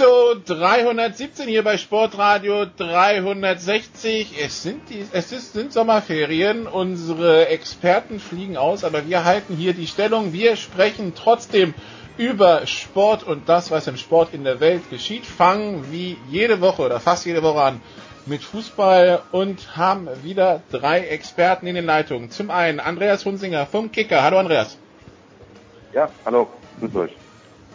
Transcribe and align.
Show 0.00 0.34
317 0.46 1.46
hier 1.46 1.62
bei 1.62 1.76
Sportradio 1.76 2.64
360. 2.64 4.34
Es 4.42 4.62
sind 4.62 4.88
die, 4.88 5.04
es 5.12 5.30
ist, 5.30 5.52
sind 5.52 5.74
Sommerferien. 5.74 6.66
Unsere 6.66 7.48
Experten 7.48 8.18
fliegen 8.18 8.56
aus, 8.56 8.82
aber 8.82 9.06
wir 9.06 9.26
halten 9.26 9.56
hier 9.56 9.74
die 9.74 9.86
Stellung. 9.86 10.32
Wir 10.32 10.56
sprechen 10.56 11.12
trotzdem 11.14 11.74
über 12.16 12.66
Sport 12.66 13.24
und 13.24 13.50
das, 13.50 13.70
was 13.70 13.88
im 13.88 13.98
Sport 13.98 14.32
in 14.32 14.42
der 14.42 14.58
Welt 14.60 14.88
geschieht. 14.88 15.26
Fangen 15.26 15.92
wie 15.92 16.16
jede 16.30 16.62
Woche 16.62 16.80
oder 16.80 16.98
fast 16.98 17.26
jede 17.26 17.42
Woche 17.42 17.60
an 17.60 17.82
mit 18.24 18.42
Fußball 18.42 19.20
und 19.32 19.76
haben 19.76 20.08
wieder 20.22 20.62
drei 20.70 21.00
Experten 21.00 21.66
in 21.66 21.74
den 21.74 21.84
Leitungen. 21.84 22.30
Zum 22.30 22.50
einen 22.50 22.80
Andreas 22.80 23.26
Hunsinger 23.26 23.66
vom 23.66 23.92
Kicker. 23.92 24.22
Hallo 24.22 24.38
Andreas. 24.38 24.78
Ja, 25.92 26.08
hallo. 26.24 26.48
Grüß 26.80 26.96
euch. 26.96 27.19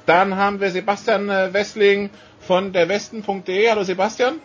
Dann 0.05 0.35
haben 0.35 0.59
wir 0.59 0.69
Sebastian 0.69 1.29
äh, 1.29 1.53
Wessling 1.53 2.09
von 2.39 2.71
der 2.73 2.87
Westen.de. 2.87 3.69
Hallo 3.69 3.83
Sebastian. 3.83 4.39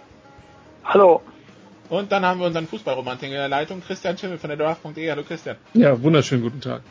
Hallo. 0.84 1.20
Und 1.90 2.10
dann 2.12 2.24
haben 2.24 2.40
wir 2.40 2.46
unseren 2.46 2.66
Fußballromantiker 2.66 3.32
in 3.32 3.38
der 3.38 3.48
Leitung, 3.48 3.82
Christian 3.86 4.16
Schimmel 4.16 4.38
von 4.38 4.48
der 4.48 4.56
Draft.de. 4.56 5.10
Hallo 5.10 5.22
Christian. 5.24 5.56
Ja, 5.74 6.00
wunderschönen 6.02 6.42
guten 6.42 6.60
Tag. 6.60 6.82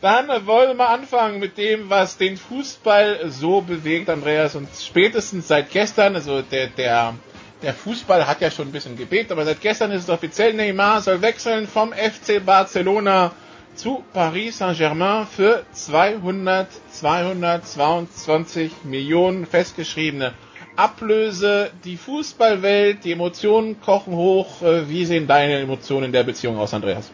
Dann 0.00 0.28
wollen 0.46 0.68
wir 0.68 0.74
mal 0.74 0.94
anfangen 0.94 1.40
mit 1.40 1.56
dem, 1.58 1.90
was 1.90 2.16
den 2.16 2.36
Fußball 2.36 3.30
so 3.30 3.62
bewegt, 3.62 4.08
Andreas. 4.10 4.54
Und 4.54 4.68
spätestens 4.78 5.48
seit 5.48 5.70
gestern, 5.70 6.14
also 6.14 6.42
der, 6.42 6.68
der, 6.68 7.14
der 7.62 7.74
Fußball 7.74 8.26
hat 8.26 8.40
ja 8.40 8.50
schon 8.50 8.68
ein 8.68 8.72
bisschen 8.72 8.96
gebebt, 8.96 9.32
aber 9.32 9.44
seit 9.44 9.60
gestern 9.60 9.90
ist 9.92 10.04
es 10.04 10.10
offiziell, 10.10 10.52
Neymar 10.52 11.00
soll 11.00 11.20
wechseln 11.22 11.66
vom 11.66 11.92
FC 11.92 12.44
Barcelona 12.44 13.32
zu 13.74 14.04
Paris 14.12 14.58
Saint-Germain 14.58 15.26
für 15.26 15.64
200, 15.72 16.68
222 16.90 18.84
Millionen 18.84 19.46
festgeschriebene 19.46 20.32
Ablöse. 20.76 21.70
Die 21.84 21.96
Fußballwelt, 21.96 23.04
die 23.04 23.12
Emotionen 23.12 23.80
kochen 23.80 24.14
hoch. 24.14 24.62
Äh, 24.62 24.88
wie 24.88 25.04
sehen 25.04 25.26
deine 25.26 25.60
Emotionen 25.60 26.06
in 26.06 26.12
der 26.12 26.24
Beziehung 26.24 26.58
aus, 26.58 26.74
Andreas? 26.74 27.10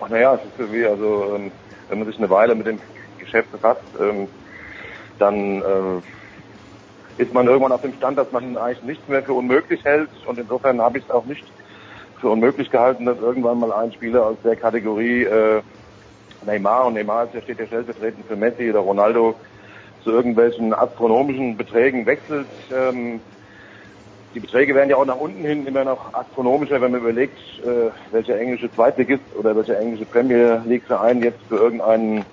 Ach 0.00 0.08
naja, 0.08 0.34
es 0.34 0.40
ist 0.42 0.58
irgendwie, 0.58 0.84
also 0.84 1.34
ähm, 1.34 1.52
wenn 1.88 1.98
man 1.98 2.06
sich 2.06 2.18
eine 2.18 2.30
Weile 2.30 2.54
mit 2.54 2.66
dem 2.66 2.78
Geschäft 3.18 3.50
befasst, 3.52 3.82
ähm, 4.00 4.28
dann 5.18 5.62
äh, 5.62 7.22
ist 7.22 7.32
man 7.32 7.46
irgendwann 7.46 7.72
auf 7.72 7.82
dem 7.82 7.94
Stand, 7.94 8.18
dass 8.18 8.30
man 8.32 8.56
eigentlich 8.56 8.82
nichts 8.82 9.08
mehr 9.08 9.22
für 9.22 9.32
unmöglich 9.32 9.84
hält 9.84 10.10
und 10.26 10.38
insofern 10.38 10.80
habe 10.80 10.98
ich 10.98 11.04
es 11.04 11.10
auch 11.10 11.24
nicht 11.24 11.44
für 12.20 12.30
unmöglich 12.30 12.70
gehalten, 12.70 13.06
dass 13.06 13.18
irgendwann 13.18 13.58
mal 13.58 13.72
ein 13.72 13.92
Spieler 13.92 14.26
aus 14.26 14.36
der 14.44 14.56
Kategorie 14.56 15.24
äh, 15.24 15.62
Neymar 16.46 16.86
und 16.86 16.94
Neymar 16.94 17.24
ist 17.24 17.34
ja 17.34 17.42
steht 17.42 17.58
ja 17.58 17.66
stellvertretend 17.66 18.26
für 18.26 18.36
Messi 18.36 18.70
oder 18.70 18.80
Ronaldo 18.80 19.34
zu 20.02 20.10
irgendwelchen 20.10 20.74
astronomischen 20.74 21.56
Beträgen 21.56 22.06
wechselt. 22.06 22.46
Ähm, 22.72 23.20
die 24.34 24.40
Beträge 24.40 24.74
werden 24.74 24.90
ja 24.90 24.96
auch 24.96 25.06
nach 25.06 25.18
unten 25.18 25.44
hin 25.44 25.66
immer 25.66 25.84
noch 25.84 26.12
astronomischer, 26.12 26.80
wenn 26.80 26.90
man 26.90 27.00
überlegt, 27.00 27.38
äh, 27.64 27.90
welcher 28.12 28.38
englische 28.38 28.70
Zweitligist 28.72 29.22
oder 29.38 29.54
welcher 29.56 29.78
englische 29.78 30.04
Premier 30.04 30.60
League 30.66 30.84
Verein 30.84 31.22
jetzt 31.22 31.40
für 31.48 31.56
irgendeinen 31.56 32.24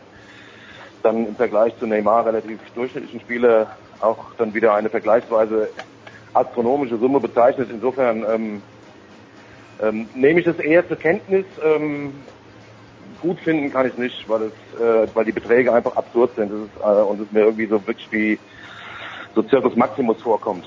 dann 1.04 1.28
im 1.28 1.36
Vergleich 1.36 1.78
zu 1.80 1.88
Neymar 1.88 2.26
relativ 2.26 2.60
durchschnittlichen 2.76 3.22
Spieler 3.22 3.76
auch 4.02 4.18
dann 4.38 4.54
wieder 4.54 4.74
eine 4.74 4.90
vergleichsweise 4.90 5.70
astronomische 6.34 6.98
Summe 6.98 7.20
bezeichnet. 7.20 7.70
Insofern 7.72 8.26
ähm, 8.30 8.64
ähm, 9.82 10.08
nehme 10.14 10.40
ich 10.40 10.46
das 10.46 10.58
eher 10.60 10.88
zur 10.88 10.98
Kenntnis. 10.98 11.46
Ähm, 11.64 12.14
gut 13.22 13.40
finden 13.40 13.72
kann 13.72 13.88
ich 13.88 13.98
nicht, 13.98 14.28
weil 14.28 14.44
es, 14.44 14.80
äh, 14.80 15.08
weil 15.14 15.26
die 15.26 15.32
Beträge 15.32 15.74
einfach 15.74 15.96
absurd 15.96 16.36
sind. 16.36 16.52
Das 16.52 16.60
ist, 16.60 16.84
äh, 16.84 17.04
und 17.04 17.22
es 17.22 17.32
mir 17.32 17.42
irgendwie 17.42 17.68
so 17.68 17.86
wirklich 17.86 18.12
wie 18.12 18.40
so 19.36 19.44
Circus 19.44 19.76
Maximus 19.76 20.22
vorkommt. 20.22 20.66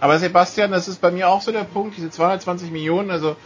Aber 0.00 0.18
Sebastian, 0.18 0.70
das 0.70 0.88
ist 0.88 1.00
bei 1.00 1.10
mir 1.10 1.28
auch 1.28 1.42
so 1.42 1.52
der 1.52 1.64
Punkt, 1.64 1.96
diese 1.96 2.10
220 2.10 2.70
Millionen, 2.70 3.10
also 3.10 3.36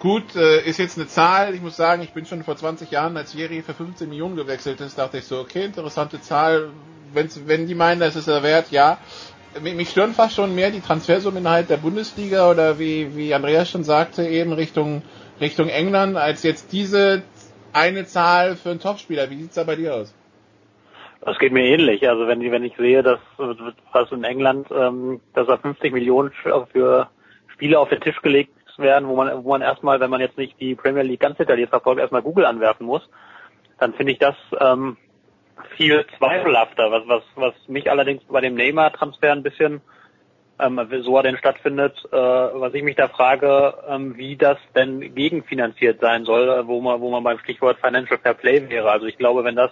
gut, 0.00 0.34
äh, 0.34 0.60
ist 0.62 0.78
jetzt 0.78 0.98
eine 0.98 1.06
Zahl, 1.06 1.54
ich 1.54 1.62
muss 1.62 1.76
sagen, 1.76 2.02
ich 2.02 2.12
bin 2.12 2.26
schon 2.26 2.42
vor 2.42 2.56
20 2.56 2.90
Jahren 2.90 3.16
als 3.16 3.32
Jerry 3.32 3.62
für 3.62 3.74
15 3.74 4.08
Millionen 4.08 4.34
gewechselt 4.34 4.80
ist, 4.80 4.98
dachte 4.98 5.18
ich 5.18 5.24
so, 5.24 5.38
okay, 5.38 5.64
interessante 5.64 6.20
Zahl, 6.20 6.70
wenn's, 7.12 7.40
wenn 7.46 7.68
die 7.68 7.76
meinen, 7.76 8.00
das 8.00 8.16
ist 8.16 8.26
der 8.26 8.42
Wert, 8.42 8.72
ja, 8.72 8.98
mich 9.60 9.90
stören 9.90 10.12
fast 10.12 10.34
schon 10.36 10.54
mehr 10.54 10.70
die 10.70 10.80
Transfersummen 10.80 11.38
innerhalb 11.38 11.68
der 11.68 11.76
Bundesliga 11.76 12.50
oder 12.50 12.78
wie, 12.78 13.16
wie 13.16 13.34
Andreas 13.34 13.70
schon 13.70 13.84
sagte, 13.84 14.26
eben 14.26 14.52
Richtung, 14.52 15.02
Richtung 15.40 15.68
England, 15.68 16.16
als 16.16 16.42
jetzt 16.42 16.72
diese 16.72 17.22
eine 17.72 18.04
Zahl 18.04 18.56
für 18.56 18.70
einen 18.70 18.80
Topspieler. 18.80 19.30
Wie 19.30 19.36
sieht's 19.36 19.54
da 19.54 19.64
bei 19.64 19.76
dir 19.76 19.94
aus? 19.94 20.14
Das 21.22 21.38
geht 21.38 21.52
mir 21.52 21.64
ähnlich. 21.64 22.08
Also 22.08 22.26
wenn, 22.26 22.40
wenn 22.50 22.64
ich 22.64 22.76
sehe, 22.76 23.02
dass 23.02 23.20
was 23.36 24.10
in 24.12 24.24
England, 24.24 24.68
ähm, 24.70 25.20
dass 25.34 25.46
da 25.46 25.58
50 25.58 25.92
Millionen 25.92 26.30
für 26.32 27.08
Spiele 27.48 27.78
auf 27.78 27.90
den 27.90 28.00
Tisch 28.00 28.20
gelegt 28.22 28.52
werden, 28.78 29.08
wo 29.08 29.16
man, 29.16 29.44
wo 29.44 29.50
man 29.50 29.62
erstmal, 29.62 30.00
wenn 30.00 30.10
man 30.10 30.20
jetzt 30.20 30.38
nicht 30.38 30.58
die 30.60 30.74
Premier 30.74 31.02
League 31.02 31.20
ganz 31.20 31.36
detailliert 31.36 31.70
verfolgt, 31.70 32.00
erstmal 32.00 32.22
Google 32.22 32.46
anwerfen 32.46 32.86
muss, 32.86 33.08
dann 33.78 33.92
finde 33.94 34.12
ich 34.12 34.18
das 34.18 34.34
ähm, 34.58 34.96
viel 35.76 36.04
zweifelhafter, 36.18 36.90
was, 36.90 37.02
was, 37.06 37.22
was 37.36 37.54
mich 37.68 37.90
allerdings 37.90 38.22
bei 38.24 38.40
dem 38.40 38.54
Neymar-Transfer 38.54 39.32
ein 39.32 39.42
bisschen, 39.42 39.80
ähm, 40.58 40.80
so 41.02 41.16
er 41.16 41.22
denn 41.22 41.38
stattfindet, 41.38 41.96
äh, 42.12 42.16
was 42.16 42.74
ich 42.74 42.82
mich 42.82 42.96
da 42.96 43.08
frage, 43.08 43.74
ähm, 43.88 44.16
wie 44.16 44.36
das 44.36 44.58
denn 44.74 45.14
gegenfinanziert 45.14 46.00
sein 46.00 46.24
soll, 46.24 46.48
äh, 46.48 46.66
wo 46.66 46.80
man, 46.80 47.00
wo 47.00 47.10
man 47.10 47.24
beim 47.24 47.38
Stichwort 47.38 47.78
Financial 47.80 48.18
Fair 48.18 48.34
Play 48.34 48.68
wäre. 48.68 48.90
Also 48.90 49.06
ich 49.06 49.16
glaube, 49.16 49.44
wenn 49.44 49.56
das, 49.56 49.70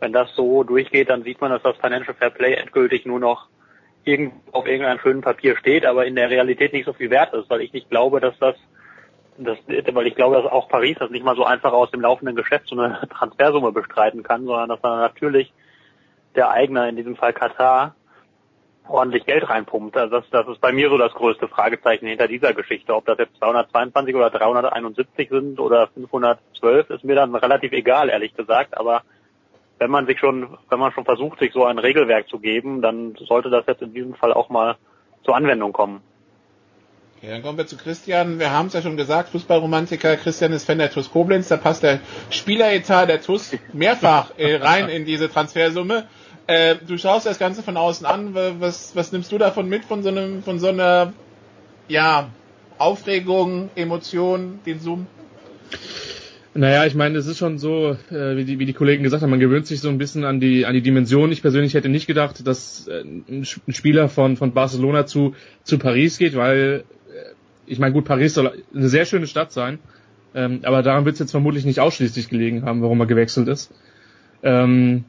wenn 0.00 0.12
das 0.12 0.34
so 0.34 0.62
durchgeht, 0.62 1.10
dann 1.10 1.22
sieht 1.22 1.40
man, 1.40 1.50
dass 1.50 1.62
das 1.62 1.76
Financial 1.76 2.14
Fair 2.14 2.30
Play 2.30 2.54
endgültig 2.54 3.04
nur 3.06 3.20
noch 3.20 3.48
irgend, 4.04 4.34
auf 4.52 4.66
irgendeinem 4.66 5.00
schönen 5.00 5.20
Papier 5.20 5.56
steht, 5.56 5.84
aber 5.84 6.06
in 6.06 6.16
der 6.16 6.30
Realität 6.30 6.72
nicht 6.72 6.86
so 6.86 6.92
viel 6.92 7.10
wert 7.10 7.34
ist, 7.34 7.50
weil 7.50 7.60
ich 7.60 7.72
nicht 7.72 7.90
glaube, 7.90 8.20
dass 8.20 8.38
das 8.38 8.56
das, 9.38 9.58
weil 9.66 10.06
ich 10.06 10.14
glaube, 10.14 10.36
dass 10.36 10.50
auch 10.50 10.68
Paris 10.68 10.96
das 10.98 11.10
nicht 11.10 11.24
mal 11.24 11.36
so 11.36 11.44
einfach 11.44 11.72
aus 11.72 11.90
dem 11.90 12.00
laufenden 12.00 12.36
Geschäft 12.36 12.68
so 12.68 12.78
eine 12.78 13.08
Transfersumme 13.18 13.72
bestreiten 13.72 14.22
kann, 14.22 14.44
sondern 14.44 14.68
dass 14.68 14.82
man 14.82 14.98
natürlich 14.98 15.52
der 16.34 16.50
Eigner, 16.50 16.88
in 16.88 16.96
diesem 16.96 17.16
Fall 17.16 17.32
Katar, 17.32 17.94
ordentlich 18.88 19.24
Geld 19.24 19.48
reinpumpt. 19.48 19.96
Also 19.96 20.20
das, 20.20 20.30
das 20.30 20.48
ist 20.48 20.60
bei 20.60 20.72
mir 20.72 20.88
so 20.88 20.98
das 20.98 21.12
größte 21.12 21.48
Fragezeichen 21.48 22.06
hinter 22.06 22.28
dieser 22.28 22.54
Geschichte. 22.54 22.94
Ob 22.94 23.06
das 23.06 23.18
jetzt 23.18 23.36
222 23.36 24.14
oder 24.14 24.30
371 24.30 25.28
sind 25.28 25.60
oder 25.60 25.88
512, 25.88 26.90
ist 26.90 27.04
mir 27.04 27.14
dann 27.14 27.34
relativ 27.34 27.72
egal, 27.72 28.08
ehrlich 28.08 28.34
gesagt. 28.34 28.76
Aber 28.76 29.02
wenn 29.78 29.90
man 29.90 30.06
sich 30.06 30.18
schon, 30.18 30.58
wenn 30.68 30.78
man 30.78 30.92
schon 30.92 31.04
versucht, 31.04 31.38
sich 31.38 31.52
so 31.52 31.64
ein 31.64 31.78
Regelwerk 31.78 32.28
zu 32.28 32.38
geben, 32.38 32.82
dann 32.82 33.14
sollte 33.16 33.50
das 33.50 33.66
jetzt 33.66 33.82
in 33.82 33.94
diesem 33.94 34.14
Fall 34.14 34.32
auch 34.32 34.50
mal 34.50 34.76
zur 35.24 35.36
Anwendung 35.36 35.72
kommen. 35.72 36.02
Okay, 37.22 37.32
dann 37.32 37.42
kommen 37.42 37.58
wir 37.58 37.66
zu 37.66 37.76
Christian. 37.76 38.38
Wir 38.38 38.50
haben 38.50 38.68
es 38.68 38.72
ja 38.72 38.80
schon 38.80 38.96
gesagt, 38.96 39.28
Fußballromantiker. 39.28 40.16
Christian 40.16 40.54
ist 40.54 40.64
Fan 40.64 40.78
der 40.78 40.90
TuS 40.90 41.10
Koblenz. 41.10 41.48
Da 41.48 41.58
passt 41.58 41.82
der 41.82 42.00
Spieleretat 42.30 43.10
der 43.10 43.20
TuS 43.20 43.58
mehrfach 43.74 44.30
äh, 44.38 44.56
rein 44.56 44.88
in 44.88 45.04
diese 45.04 45.28
Transfersumme. 45.28 46.06
Äh, 46.46 46.76
du 46.76 46.96
schaust 46.96 47.26
das 47.26 47.38
Ganze 47.38 47.62
von 47.62 47.76
außen 47.76 48.06
an. 48.06 48.34
Was, 48.60 48.96
was 48.96 49.12
nimmst 49.12 49.30
du 49.32 49.36
davon 49.36 49.68
mit 49.68 49.84
von 49.84 50.02
so 50.02 50.08
einem, 50.08 50.42
von 50.42 50.58
so 50.58 50.68
einer, 50.68 51.12
ja, 51.88 52.30
Aufregung, 52.78 53.68
Emotion, 53.74 54.60
den 54.64 54.80
Zoom? 54.80 55.06
Naja, 56.54 56.86
ich 56.86 56.94
meine, 56.94 57.18
es 57.18 57.26
ist 57.26 57.36
schon 57.36 57.58
so, 57.58 57.98
äh, 58.10 58.36
wie, 58.38 58.44
die, 58.44 58.58
wie 58.58 58.64
die 58.64 58.72
Kollegen 58.72 59.02
gesagt 59.02 59.22
haben, 59.22 59.30
man 59.30 59.40
gewöhnt 59.40 59.66
sich 59.66 59.82
so 59.82 59.90
ein 59.90 59.98
bisschen 59.98 60.24
an 60.24 60.40
die, 60.40 60.64
an 60.64 60.72
die 60.72 60.80
Dimension. 60.80 61.30
Ich 61.32 61.42
persönlich 61.42 61.74
hätte 61.74 61.90
nicht 61.90 62.06
gedacht, 62.06 62.46
dass 62.46 62.88
äh, 62.88 63.02
ein 63.02 63.44
Spieler 63.44 64.08
von, 64.08 64.38
von 64.38 64.54
Barcelona 64.54 65.04
zu, 65.04 65.34
zu 65.64 65.78
Paris 65.78 66.16
geht, 66.16 66.34
weil 66.34 66.84
ich 67.70 67.78
meine, 67.78 67.92
gut, 67.92 68.04
Paris 68.04 68.34
soll 68.34 68.62
eine 68.74 68.88
sehr 68.88 69.04
schöne 69.04 69.26
Stadt 69.26 69.52
sein, 69.52 69.78
ähm, 70.34 70.60
aber 70.64 70.82
daran 70.82 71.04
wird 71.04 71.14
es 71.14 71.20
jetzt 71.20 71.30
vermutlich 71.30 71.64
nicht 71.64 71.80
ausschließlich 71.80 72.28
gelegen 72.28 72.64
haben, 72.64 72.82
warum 72.82 73.00
er 73.00 73.06
gewechselt 73.06 73.48
ist. 73.48 73.72
Ähm, 74.42 75.04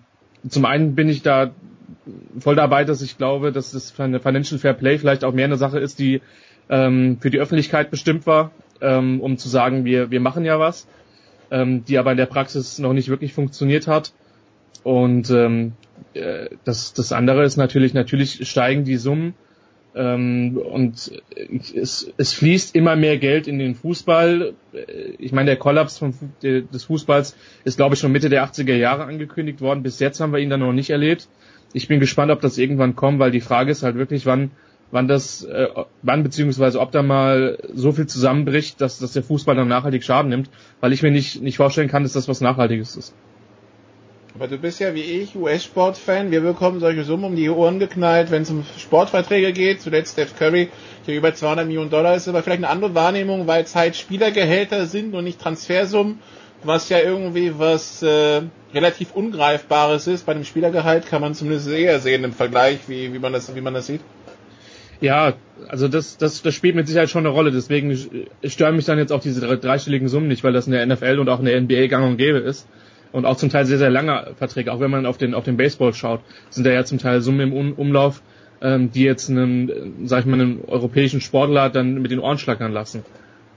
zum 0.47 0.65
einen 0.65 0.95
bin 0.95 1.09
ich 1.09 1.23
da 1.23 1.51
voll 2.39 2.55
dabei, 2.55 2.83
dass 2.83 3.01
ich 3.01 3.17
glaube, 3.17 3.51
dass 3.51 3.71
das 3.71 3.91
Financial 3.91 4.59
Fair 4.59 4.73
Play 4.73 4.97
vielleicht 4.97 5.23
auch 5.23 5.33
mehr 5.33 5.45
eine 5.45 5.57
Sache 5.57 5.79
ist, 5.79 5.99
die 5.99 6.21
ähm, 6.69 7.17
für 7.19 7.31
die 7.31 7.39
Öffentlichkeit 7.39 7.89
bestimmt 7.89 8.27
war, 8.27 8.51
ähm, 8.79 9.21
um 9.21 9.37
zu 9.37 9.49
sagen, 9.49 9.83
wir, 9.83 10.11
wir 10.11 10.19
machen 10.19 10.45
ja 10.45 10.59
was, 10.59 10.87
ähm, 11.49 11.83
die 11.85 11.97
aber 11.97 12.11
in 12.11 12.17
der 12.17 12.27
Praxis 12.27 12.77
noch 12.79 12.93
nicht 12.93 13.09
wirklich 13.09 13.33
funktioniert 13.33 13.87
hat. 13.87 14.13
Und 14.83 15.29
ähm, 15.31 15.73
äh, 16.13 16.49
das, 16.63 16.93
das 16.93 17.11
andere 17.11 17.43
ist 17.43 17.57
natürlich, 17.57 17.93
natürlich 17.93 18.47
steigen 18.47 18.83
die 18.83 18.97
Summen 18.97 19.33
ähm, 19.93 20.57
und 20.57 21.11
es, 21.73 22.11
es 22.17 22.33
fließt 22.33 22.75
immer 22.75 22.95
mehr 22.95 23.17
Geld 23.17 23.47
in 23.47 23.59
den 23.59 23.75
Fußball. 23.75 24.53
Ich 25.17 25.31
meine, 25.31 25.47
der 25.47 25.57
Kollaps 25.57 25.97
vom, 25.97 26.13
des 26.41 26.83
Fußballs 26.85 27.35
ist, 27.65 27.77
glaube 27.77 27.95
ich, 27.95 28.01
schon 28.01 28.11
Mitte 28.11 28.29
der 28.29 28.45
80er 28.45 28.75
Jahre 28.75 29.03
angekündigt 29.03 29.59
worden. 29.61 29.83
Bis 29.83 29.99
jetzt 29.99 30.19
haben 30.21 30.31
wir 30.31 30.39
ihn 30.39 30.49
dann 30.49 30.61
noch 30.61 30.73
nicht 30.73 30.89
erlebt. 30.89 31.27
Ich 31.73 31.87
bin 31.87 31.99
gespannt, 31.99 32.31
ob 32.31 32.41
das 32.41 32.57
irgendwann 32.57 32.95
kommt, 32.95 33.19
weil 33.19 33.31
die 33.31 33.41
Frage 33.41 33.71
ist 33.71 33.83
halt 33.83 33.95
wirklich, 33.95 34.25
wann, 34.25 34.51
wann 34.91 35.07
das, 35.07 35.43
äh, 35.43 35.67
wann 36.01 36.23
beziehungsweise 36.23 36.79
ob 36.79 36.91
da 36.91 37.01
mal 37.01 37.57
so 37.73 37.91
viel 37.91 38.07
zusammenbricht, 38.07 38.79
dass, 38.81 38.99
dass 38.99 39.13
der 39.13 39.23
Fußball 39.23 39.55
dann 39.55 39.67
nachhaltig 39.67 40.03
Schaden 40.03 40.29
nimmt, 40.29 40.49
weil 40.79 40.93
ich 40.93 41.01
mir 41.01 41.11
nicht, 41.11 41.41
nicht 41.41 41.57
vorstellen 41.57 41.89
kann, 41.89 42.03
dass 42.03 42.13
das 42.13 42.27
was 42.27 42.41
Nachhaltiges 42.41 42.95
ist. 42.95 43.13
Aber 44.33 44.47
du 44.47 44.57
bist 44.57 44.79
ja 44.79 44.95
wie 44.95 45.01
ich 45.01 45.35
US-Sport-Fan. 45.35 46.31
Wir 46.31 46.41
bekommen 46.41 46.79
solche 46.79 47.03
Summen 47.03 47.25
um 47.25 47.35
die 47.35 47.49
Ohren 47.49 47.79
geknallt, 47.79 48.31
wenn 48.31 48.43
es 48.43 48.49
um 48.49 48.63
Sportverträge 48.77 49.51
geht. 49.51 49.81
Zuletzt 49.81 50.13
Steph 50.13 50.37
Curry, 50.37 50.69
der 51.05 51.15
über 51.15 51.33
200 51.33 51.67
Millionen 51.67 51.89
Dollar 51.89 52.15
ist, 52.15 52.27
aber 52.27 52.41
vielleicht 52.41 52.63
eine 52.63 52.69
andere 52.69 52.95
Wahrnehmung, 52.95 53.47
weil 53.47 53.63
es 53.63 53.75
halt 53.75 53.95
Spielergehälter 53.95 54.85
sind 54.85 55.13
und 55.13 55.25
nicht 55.25 55.39
Transfersummen, 55.39 56.19
was 56.63 56.87
ja 56.87 56.99
irgendwie 56.99 57.59
was 57.59 58.01
äh, 58.03 58.41
relativ 58.73 59.11
Ungreifbares 59.13 60.07
ist. 60.07 60.25
Bei 60.25 60.31
einem 60.31 60.45
Spielergehalt 60.45 61.07
kann 61.07 61.21
man 61.21 61.33
zumindest 61.33 61.69
eher 61.69 61.99
sehen 61.99 62.23
im 62.23 62.33
Vergleich, 62.33 62.79
wie, 62.87 63.13
wie, 63.13 63.19
man, 63.19 63.33
das, 63.33 63.53
wie 63.53 63.61
man 63.61 63.73
das 63.73 63.87
sieht. 63.87 64.01
Ja, 65.01 65.33
also 65.67 65.87
das, 65.87 66.17
das, 66.17 66.41
das 66.41 66.55
spielt 66.55 66.75
mit 66.75 66.87
Sicherheit 66.87 67.09
schon 67.09 67.25
eine 67.25 67.33
Rolle. 67.33 67.51
Deswegen 67.51 67.97
stören 68.45 68.77
mich 68.77 68.85
dann 68.85 68.97
jetzt 68.97 69.11
auch 69.11 69.21
diese 69.21 69.41
dreistelligen 69.57 70.07
Summen 70.07 70.29
nicht, 70.29 70.43
weil 70.45 70.53
das 70.53 70.67
in 70.67 70.73
der 70.73 70.85
NFL 70.85 71.19
und 71.19 71.27
auch 71.27 71.39
in 71.39 71.45
der 71.45 71.59
NBA 71.59 71.87
gang 71.87 72.05
und 72.05 72.17
gäbe 72.17 72.37
ist 72.37 72.65
und 73.11 73.25
auch 73.25 73.37
zum 73.37 73.49
Teil 73.49 73.65
sehr, 73.65 73.77
sehr 73.77 73.89
lange 73.89 74.31
Verträge. 74.37 74.71
Auch 74.71 74.79
wenn 74.79 74.91
man 74.91 75.05
auf 75.05 75.17
den, 75.17 75.33
auf 75.33 75.43
den 75.43 75.57
Baseball 75.57 75.93
schaut, 75.93 76.21
sind 76.49 76.65
da 76.65 76.71
ja 76.71 76.85
zum 76.85 76.97
Teil 76.97 77.21
Summen 77.21 77.51
im 77.51 77.73
Umlauf, 77.73 78.21
ähm, 78.61 78.91
die 78.91 79.03
jetzt 79.03 79.29
einen, 79.29 80.07
sag 80.07 80.21
ich 80.21 80.25
mal, 80.25 80.39
einen 80.39 80.63
europäischen 80.65 81.21
Sportler 81.21 81.69
dann 81.69 82.01
mit 82.01 82.11
den 82.11 82.19
Ohren 82.19 82.37
schlackern 82.37 82.71
lassen. 82.71 83.03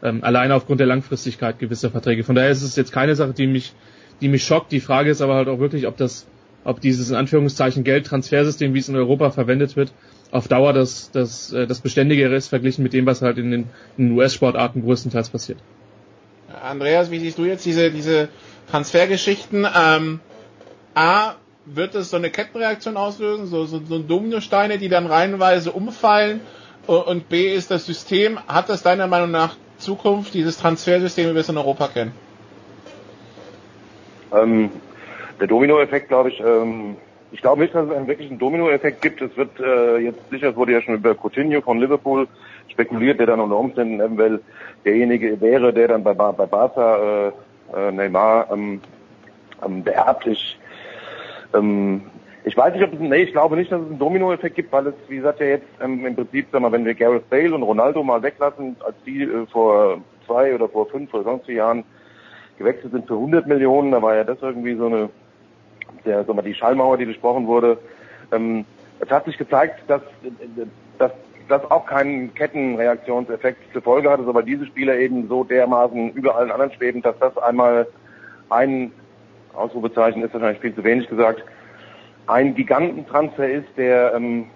Ähm, 0.03 0.23
alleine 0.23 0.55
aufgrund 0.55 0.81
der 0.81 0.87
Langfristigkeit 0.87 1.59
gewisser 1.59 1.91
Verträge. 1.91 2.25
Von 2.25 2.35
daher 2.35 2.51
ist 2.51 2.63
es 2.63 2.77
jetzt 2.77 2.93
keine 2.93 3.15
Sache, 3.15 3.33
die 3.33 3.47
mich, 3.47 3.73
die 4.21 4.29
mich 4.29 4.45
schockt. 4.45 4.73
Die 4.73 4.81
Frage 4.81 5.11
ist 5.11 5.23
aber 5.23 5.35
halt 5.35 5.49
auch 5.49 5.59
wirklich, 5.59 5.87
ob 5.87 5.97
das, 5.97 6.27
ob 6.65 6.81
dieses 6.81 7.11
in 7.11 7.17
Anführungszeichen 7.17 7.85
Geldtransfersystem, 7.85 8.75
wie 8.75 8.81
es 8.81 8.89
in 8.89 8.97
Europa 8.97 9.31
verwendet 9.31 9.77
wird, 9.77 9.93
auf 10.31 10.49
Dauer 10.49 10.73
das, 10.73 11.11
das, 11.13 11.53
äh, 11.53 11.67
das 11.67 11.81
Beständigere 11.81 12.35
ist, 12.35 12.49
verglichen 12.49 12.83
mit 12.83 12.93
dem, 12.93 13.07
was 13.07 13.23
halt 13.23 13.39
in 13.39 13.51
den, 13.51 13.65
in 13.97 14.09
den 14.09 14.19
US-Sportarten 14.19 14.83
größtenteils 14.83 15.31
passiert. 15.31 15.59
Andreas, 16.63 17.11
wie 17.11 17.19
siehst 17.19 17.39
du 17.39 17.45
jetzt 17.45 17.65
diese, 17.65 17.91
diese 17.91 18.29
Transfergeschichten. 18.71 19.67
Ähm, 19.77 20.21
A, 20.95 21.35
wird 21.67 21.95
es 21.95 22.11
so 22.11 22.17
eine 22.17 22.31
Kettenreaktion 22.31 22.97
auslösen, 22.97 23.47
so, 23.47 23.65
so, 23.65 23.81
so 23.85 23.99
Dominosteine, 23.99 24.79
die 24.79 24.89
dann 24.89 25.07
reihenweise 25.07 25.73
umfallen? 25.73 26.41
Und 26.87 27.31
B, 27.31 27.55
ist 27.55 27.71
das 27.71 27.87
System, 27.87 28.39
hat 28.47 28.69
das 28.69 28.83
deiner 28.83 29.07
Meinung 29.07 29.31
nach 29.31 29.57
Zukunft, 29.79 30.35
dieses 30.35 30.59
Transfersystem, 30.59 31.31
wie 31.31 31.35
wir 31.35 31.41
es 31.41 31.49
in 31.49 31.57
Europa 31.57 31.89
kennen? 31.89 32.13
Ähm, 34.33 34.71
der 35.41 35.47
Dominoeffekt, 35.47 36.09
glaube 36.09 36.29
ich, 36.29 36.41
ähm, 36.41 36.97
ich 37.33 37.41
glaube 37.41 37.63
nicht, 37.63 37.75
dass 37.75 37.87
es 37.87 37.93
einen 37.93 38.07
wirklichen 38.07 38.39
Dominoeffekt 38.39 39.01
gibt. 39.03 39.21
Es 39.23 39.37
wird 39.37 39.59
äh, 39.59 39.99
jetzt 39.99 40.31
sicher, 40.31 40.51
es 40.51 40.57
wurde 40.57 40.73
ja 40.73 40.83
schon 40.83 40.95
über 40.95 41.15
Coutinho 41.15 41.63
von 41.63 41.81
Liverpool 41.81 42.29
spekuliert, 42.69 43.19
der 43.19 43.27
dann 43.27 43.41
unter 43.41 43.57
Umständen 43.57 44.01
eventuell 44.01 44.41
derjenige 44.85 45.41
wäre, 45.41 45.73
der 45.73 45.89
dann 45.89 46.05
bei, 46.05 46.13
bei 46.13 46.47
Barca 46.47 47.29
äh, 47.29 47.33
äh, 47.77 47.93
Neymar 47.93 48.49
ähm, 48.53 48.81
ähm, 49.65 49.83
beerbt. 49.83 50.27
Ich, 50.27 50.59
ähm, 51.55 52.03
ich 52.45 52.57
weiß 52.57 52.75
nicht, 52.75 52.85
ob 52.85 52.93
es 52.93 53.01
nee, 53.01 53.23
ich 53.23 53.33
glaube 53.33 53.57
nicht, 53.57 53.73
dass 53.73 53.81
es 53.81 53.89
einen 53.89 53.99
Dominoeffekt 53.99 54.57
gibt, 54.57 54.73
weil 54.73 54.89
es, 54.89 54.95
wie 55.09 55.17
gesagt, 55.17 55.41
ja 55.41 55.47
jetzt 55.47 55.67
ähm, 55.81 56.05
im 56.05 56.15
Prinzip, 56.15 56.49
sag 56.53 56.61
mal, 56.61 56.73
wenn 56.73 56.85
wir 56.85 56.95
Gareth 56.95 57.29
Bale 57.31 57.55
und 57.55 57.63
Ronaldo 57.63 58.03
mal 58.03 58.23
weglassen, 58.23 58.77
als 58.85 58.97
die 59.07 59.23
äh, 59.23 59.47
vor 59.47 59.99
zwei 60.27 60.55
oder 60.55 60.69
vor 60.69 60.87
fünf 60.87 61.13
oder 61.15 61.25
sonst 61.25 61.49
Jahren 61.49 61.85
gewechselt 62.59 62.93
sind 62.93 63.07
für 63.07 63.15
100 63.15 63.47
Millionen, 63.47 63.93
da 63.93 64.03
war 64.03 64.15
ja 64.15 64.25
das 64.25 64.39
irgendwie 64.41 64.75
so 64.75 64.87
eine, 64.87 65.09
der, 66.05 66.25
sag 66.25 66.37
mal, 66.37 66.43
die 66.43 66.55
Schallmauer, 66.55 66.99
die 66.99 67.07
besprochen 67.07 67.47
wurde. 67.47 67.79
Ähm, 68.33 68.65
es 69.01 69.11
hat 69.11 69.25
sich 69.25 69.37
gezeigt, 69.37 69.83
dass, 69.89 70.03
dass 70.99 71.13
das 71.49 71.71
auch 71.71 71.87
keinen 71.87 72.35
Kettenreaktionseffekt 72.35 73.73
zur 73.73 73.83
Folge 73.83 74.11
hat, 74.11 74.21
aber 74.21 74.43
diese 74.43 74.67
Spieler 74.67 74.97
eben 74.97 75.29
so 75.29 75.45
dermaßen 75.45 76.13
über 76.13 76.37
allen 76.37 76.51
anderen 76.51 76.73
schweben, 76.73 77.03
dass 77.03 77.19
das 77.19 77.37
einmal 77.39 77.87
ein 78.51 78.93
Ausrufezeichen 79.55 80.23
ist 80.23 80.33
wahrscheinlich 80.33 80.61
viel 80.61 80.75
zu 80.75 80.85
wenig 80.85 81.09
gesagt, 81.09 81.45
ein 82.27 82.55
Gigantentransfer 82.55 83.49
ist, 83.49 83.69
der 83.77 84.15
ähm, 84.15 84.47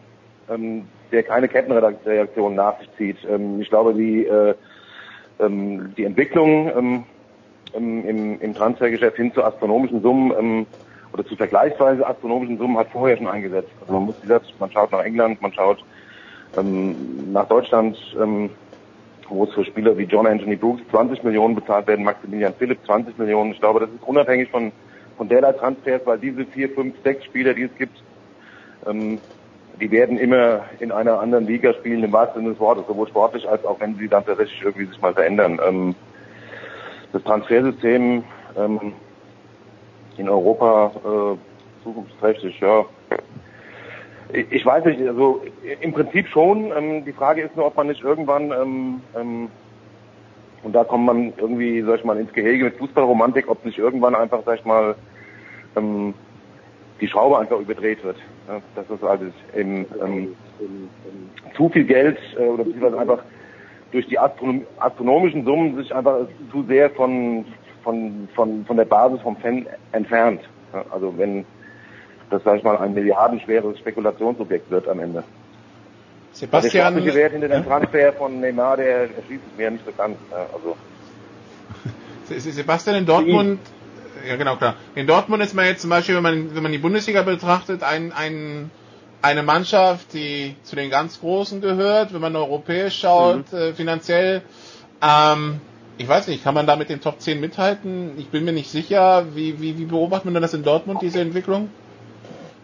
ähm, 0.49 0.87
der 1.13 1.23
keine 1.23 1.49
Kettenreaktion 1.49 2.55
nach 2.55 2.79
sich 2.81 2.89
zieht. 2.97 3.17
Ähm, 3.31 3.61
ich 3.61 3.69
glaube, 3.69 3.95
die 3.95 4.25
äh, 4.25 4.55
ähm, 5.41 5.95
die 5.97 6.05
Entwicklung 6.05 6.71
ähm, 6.77 7.05
im, 7.75 8.41
im 8.41 8.55
Transfergeschäft 8.55 9.17
hin 9.17 9.33
zu 9.33 9.45
astronomischen 9.45 10.03
Summen 10.03 10.33
ähm, 10.39 10.67
oder 11.13 11.25
zu 11.25 11.37
vergleichsweise 11.37 12.07
astronomischen 12.07 12.59
Summen 12.59 12.79
hat 12.79 12.89
vorher 12.91 13.17
schon 13.17 13.29
eingesetzt. 13.29 13.71
Also 13.81 13.93
man 13.93 14.05
muss 14.07 14.21
gesagt, 14.21 14.53
man 14.59 14.71
schaut 14.71 14.91
nach 14.93 15.05
England, 15.05 15.41
man 15.43 15.53
schaut 15.53 15.85
ähm, 16.57 17.33
nach 17.33 17.49
Deutschland, 17.49 17.97
ähm, 18.21 18.51
wo 19.29 19.45
es 19.45 19.53
für 19.53 19.65
Spieler 19.65 19.97
wie 19.99 20.05
John 20.05 20.27
Anthony 20.27 20.57
Brooks 20.57 20.83
20 20.91 21.23
Millionen 21.23 21.55
bezahlt 21.55 21.87
werden, 21.87 22.05
Maximilian 22.05 22.55
Philipp 22.59 22.79
20 22.87 23.19
Millionen. 23.19 23.53
Ich 23.53 23.61
glaube, 23.61 23.81
das 23.81 23.91
ist 23.91 24.03
unabhängig 24.07 24.51
von, 24.51 24.73
von 25.17 25.29
derlei 25.29 25.53
Transfers, 25.53 26.03
weil 26.05 26.19
diese 26.19 26.45
vier, 26.47 26.71
fünf, 26.71 26.95
sechs 27.05 27.25
Spieler, 27.25 27.55
die 27.55 27.65
es 27.65 27.75
gibt, 27.77 28.03
ähm, 28.87 29.21
die 29.81 29.91
werden 29.91 30.19
immer 30.19 30.65
in 30.81 30.91
einer 30.91 31.21
anderen 31.21 31.47
Liga 31.47 31.73
spielen, 31.75 32.03
im 32.03 32.13
wahrsten 32.13 32.41
Sinne 32.41 32.53
des 32.53 32.61
Wortes, 32.61 32.87
sowohl 32.87 33.09
sportlich 33.09 33.49
als 33.49 33.65
auch 33.65 33.79
wenn 33.81 33.97
sie 33.97 34.09
dann 34.09 34.25
tatsächlich 34.25 34.61
irgendwie 34.63 34.87
sich 34.87 35.01
mal 35.01 35.15
verändern. 35.15 35.61
Ähm, 35.67 35.95
das 37.13 37.23
Transfersystem 37.23 38.25
ähm, 38.57 38.93
in 40.17 40.29
Europa 40.29 40.91
äh, 40.97 41.85
zukunftsträchtig, 41.85 42.59
ja, 42.61 42.85
ich 44.33 44.65
weiß 44.65 44.85
nicht, 44.85 45.01
also 45.01 45.43
im 45.81 45.93
Prinzip 45.93 46.29
schon. 46.29 46.71
Ähm, 46.77 47.05
die 47.05 47.13
Frage 47.13 47.43
ist 47.43 47.57
nur, 47.57 47.67
ob 47.67 47.77
man 47.77 47.87
nicht 47.87 48.03
irgendwann, 48.03 48.51
ähm, 48.53 49.01
ähm, 49.17 49.49
und 50.63 50.73
da 50.75 50.85
kommt 50.85 51.07
man 51.07 51.33
irgendwie, 51.37 51.83
sag 51.83 52.01
ich 52.01 52.05
mal, 52.05 52.19
ins 52.19 52.33
Gehege 52.33 52.65
mit 52.65 52.77
Fußballromantik, 52.77 53.49
ob 53.49 53.65
nicht 53.65 53.79
irgendwann 53.79 54.15
einfach, 54.15 54.43
sag 54.45 54.59
ich 54.59 54.65
mal, 54.65 54.97
ähm, 55.77 56.15
die 57.01 57.09
Schraube 57.09 57.39
einfach 57.39 57.59
überdreht 57.59 58.03
wird. 58.05 58.17
Ja, 58.49 58.61
das 58.75 58.91
ist 58.91 59.05
also 59.05 59.27
eben 59.57 59.87
ähm, 60.03 60.35
zu 61.57 61.69
viel 61.69 61.85
Geld 61.85 62.19
äh, 62.39 62.43
oder 62.43 62.65
beziehungsweise 62.65 62.99
einfach 62.99 63.23
durch 63.93 64.07
die 64.09 64.19
Astronom 64.19 64.67
astronomischen 64.79 65.45
Summen 65.45 65.77
sich 65.77 65.95
einfach 65.95 66.27
zu 66.51 66.65
sehr 66.65 66.91
von, 66.91 67.45
von, 67.83 68.29
von, 68.35 68.65
von 68.67 68.77
der 68.77 68.85
Basis 68.85 69.21
vom 69.23 69.37
Fan 69.37 69.67
entfernt. 69.93 70.41
Also 70.91 71.15
wenn 71.17 71.47
das, 72.31 72.43
sag 72.45 72.59
ich 72.59 72.63
mal, 72.63 72.77
ein 72.79 72.95
milliardenschweres 72.95 73.79
Spekulationsobjekt 73.79 74.71
wird 74.71 74.89
am 74.89 75.01
Ende. 75.01 75.25
Sebastian. 76.33 77.03
Der 77.05 77.15
Wert 77.15 77.33
hinter 77.33 77.49
dem 77.49 77.65
Transfer 77.65 78.13
von 78.13 78.41
Neymar, 78.41 78.77
der 78.77 79.09
erschließt 79.17 79.43
es 79.53 79.59
mir 79.59 79.71
nicht 79.71 79.85
ganz. 79.97 80.17
Also. 80.53 80.77
Sebastian 82.51 82.97
in 82.97 83.07
Dortmund, 83.07 83.61
ja 84.27 84.37
genau 84.37 84.57
klar. 84.57 84.75
In 84.95 85.07
Dortmund 85.07 85.43
ist 85.43 85.55
man 85.55 85.67
jetzt 85.67 85.81
zum 85.81 85.91
Beispiel, 85.91 86.17
wenn 86.17 86.23
man, 86.23 86.55
wenn 86.55 86.63
man 86.63 86.73
die 86.73 86.79
Bundesliga 86.79 87.23
betrachtet, 87.23 87.83
ein, 87.83 88.13
ein, 88.13 88.71
eine 89.23 89.43
Mannschaft, 89.43 90.13
die 90.13 90.55
zu 90.63 90.77
den 90.77 90.91
ganz 90.91 91.21
Großen 91.21 91.61
gehört, 91.61 92.13
wenn 92.13 92.21
man 92.21 92.37
europäisch 92.37 92.99
schaut, 93.01 93.53
mhm. 93.53 93.59
äh, 93.59 93.73
finanziell. 93.73 94.43
Ähm, 95.03 95.61
ich 95.97 96.07
weiß 96.07 96.29
nicht, 96.29 96.45
kann 96.45 96.55
man 96.55 96.67
da 96.67 96.77
mit 96.77 96.91
den 96.91 97.01
Top 97.01 97.21
10 97.21 97.41
mithalten? 97.41 98.13
Ich 98.19 98.29
bin 98.29 98.45
mir 98.45 98.53
nicht 98.53 98.71
sicher. 98.71 99.27
Wie, 99.35 99.61
wie, 99.61 99.79
wie 99.79 99.85
beobachtet 99.85 100.31
man 100.33 100.43
das 100.43 100.55
in 100.55 100.63
Dortmund, 100.63 101.03
diese 101.03 101.21
Entwicklung? 101.21 101.71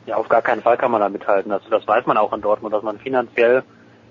Ja, 0.06 0.16
auf 0.16 0.28
gar 0.28 0.42
keinen 0.42 0.62
Fall 0.62 0.76
kann 0.76 0.90
man 0.90 1.00
da 1.00 1.08
mithalten. 1.08 1.50
Also 1.50 1.70
das 1.70 1.86
weiß 1.86 2.06
man 2.06 2.16
auch 2.16 2.32
in 2.32 2.42
Dortmund, 2.42 2.74
dass 2.74 2.82
man 2.82 2.98
finanziell 2.98 3.62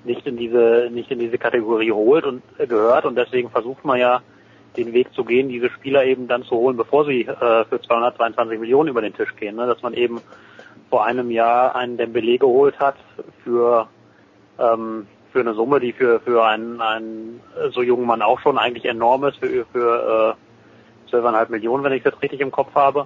nicht 0.03 0.25
in 0.25 0.38
diese 0.38 0.89
nicht 0.91 1.12
in 1.12 1.19
diese 1.19 1.38
Kategorie 1.38 1.91
holt 1.91 2.25
und 2.25 2.41
gehört 2.57 3.05
und 3.05 3.15
deswegen 3.15 3.50
versucht 3.50 3.85
man 3.85 4.00
ja 4.00 4.21
den 4.75 4.91
Weg 4.93 5.13
zu 5.13 5.23
gehen, 5.23 5.50
diese 5.50 5.69
Spieler 5.69 6.03
eben 6.03 6.27
dann 6.27 6.43
zu 6.43 6.55
holen, 6.55 6.75
bevor 6.75 7.05
sie 7.05 7.21
äh, 7.21 7.65
für 7.65 7.79
222 7.79 8.59
Millionen 8.59 8.89
über 8.89 9.01
den 9.01 9.13
Tisch 9.13 9.35
gehen. 9.35 9.55
Ne? 9.55 9.67
Dass 9.67 9.81
man 9.81 9.93
eben 9.93 10.19
vor 10.89 11.05
einem 11.05 11.29
Jahr 11.31 11.75
einen 11.75 11.97
Dembele 11.97 12.38
geholt 12.38 12.79
hat 12.79 12.95
für 13.43 13.88
ähm, 14.59 15.07
für 15.31 15.39
eine 15.39 15.53
Summe, 15.53 15.79
die 15.79 15.93
für 15.93 16.19
für 16.21 16.43
einen, 16.43 16.81
einen 16.81 17.39
so 17.71 17.81
jungen 17.81 18.07
Mann 18.07 18.21
auch 18.21 18.39
schon 18.39 18.57
eigentlich 18.57 18.85
enorm 18.85 19.23
ist, 19.25 19.38
für 19.38 19.65
für 19.71 20.35
äh, 21.12 21.15
12,5 21.15 21.51
Millionen, 21.51 21.83
wenn 21.83 21.93
ich 21.93 22.03
das 22.03 22.19
richtig 22.21 22.41
im 22.41 22.51
Kopf 22.51 22.73
habe. 22.73 23.05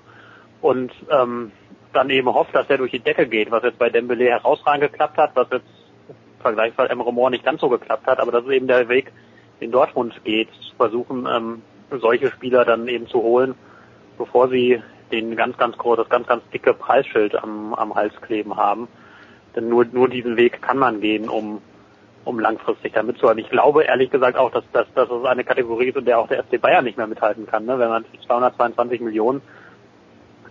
Und 0.61 0.91
ähm, 1.11 1.51
dann 1.93 2.09
eben 2.09 2.33
hofft, 2.33 2.53
dass 2.53 2.69
er 2.69 2.77
durch 2.77 2.91
die 2.91 2.99
Decke 2.99 3.27
geht, 3.27 3.51
was 3.51 3.63
jetzt 3.63 3.79
bei 3.79 3.89
Dembele 3.89 4.25
herausragend 4.25 4.91
geklappt 4.91 5.17
hat, 5.17 5.31
was 5.35 5.47
jetzt 5.51 5.67
vergleichsweise 6.41 6.89
Emre 6.89 7.11
Moore 7.11 7.31
nicht 7.31 7.45
ganz 7.45 7.61
so 7.61 7.69
geklappt 7.69 8.07
hat, 8.07 8.19
aber 8.19 8.31
das 8.31 8.43
ist 8.45 8.51
eben 8.51 8.67
der 8.67 8.87
Weg, 8.89 9.11
den 9.61 9.71
Dortmund 9.71 10.13
geht, 10.23 10.49
zu 10.69 10.75
versuchen, 10.75 11.27
ähm, 11.29 11.61
solche 11.89 12.31
Spieler 12.31 12.65
dann 12.65 12.87
eben 12.87 13.07
zu 13.07 13.21
holen, 13.21 13.55
bevor 14.17 14.49
sie 14.49 14.81
den 15.11 15.35
ganz, 15.35 15.57
ganz 15.57 15.77
groß, 15.77 15.97
das 15.97 16.09
ganz, 16.09 16.27
ganz 16.27 16.43
dicke 16.49 16.73
Preisschild 16.73 17.35
am, 17.35 17.73
am 17.73 17.95
Hals 17.95 18.13
kleben 18.21 18.55
haben. 18.57 18.87
Denn 19.55 19.69
nur, 19.69 19.85
nur 19.85 20.09
diesen 20.09 20.37
Weg 20.37 20.61
kann 20.61 20.77
man 20.77 20.99
gehen, 21.01 21.29
um, 21.29 21.61
um 22.25 22.39
langfristig 22.39 22.93
da 22.93 23.03
mitzuhalten. 23.03 23.43
Ich 23.43 23.49
glaube 23.49 23.83
ehrlich 23.83 24.11
gesagt 24.11 24.37
auch, 24.37 24.51
dass, 24.51 24.63
dass, 24.73 24.85
dass 24.93 25.09
es 25.09 25.25
eine 25.25 25.43
Kategorie 25.43 25.87
ist, 25.87 25.97
in 25.97 26.05
der 26.05 26.19
auch 26.19 26.27
der 26.27 26.43
FC 26.43 26.61
Bayern 26.61 26.83
nicht 26.83 26.97
mehr 26.97 27.07
mithalten 27.07 27.47
kann. 27.47 27.65
Ne? 27.65 27.79
Wenn 27.79 27.89
man 27.89 28.05
222 28.25 29.01
Millionen 29.01 29.41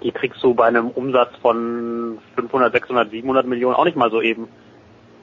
die 0.02 0.12
kriegst 0.12 0.42
du 0.42 0.54
bei 0.54 0.66
einem 0.66 0.88
Umsatz 0.88 1.34
von 1.40 2.18
500, 2.34 2.72
600, 2.72 3.10
700 3.10 3.46
Millionen 3.46 3.74
auch 3.74 3.84
nicht 3.84 3.96
mal 3.96 4.10
so 4.10 4.20
eben 4.20 4.48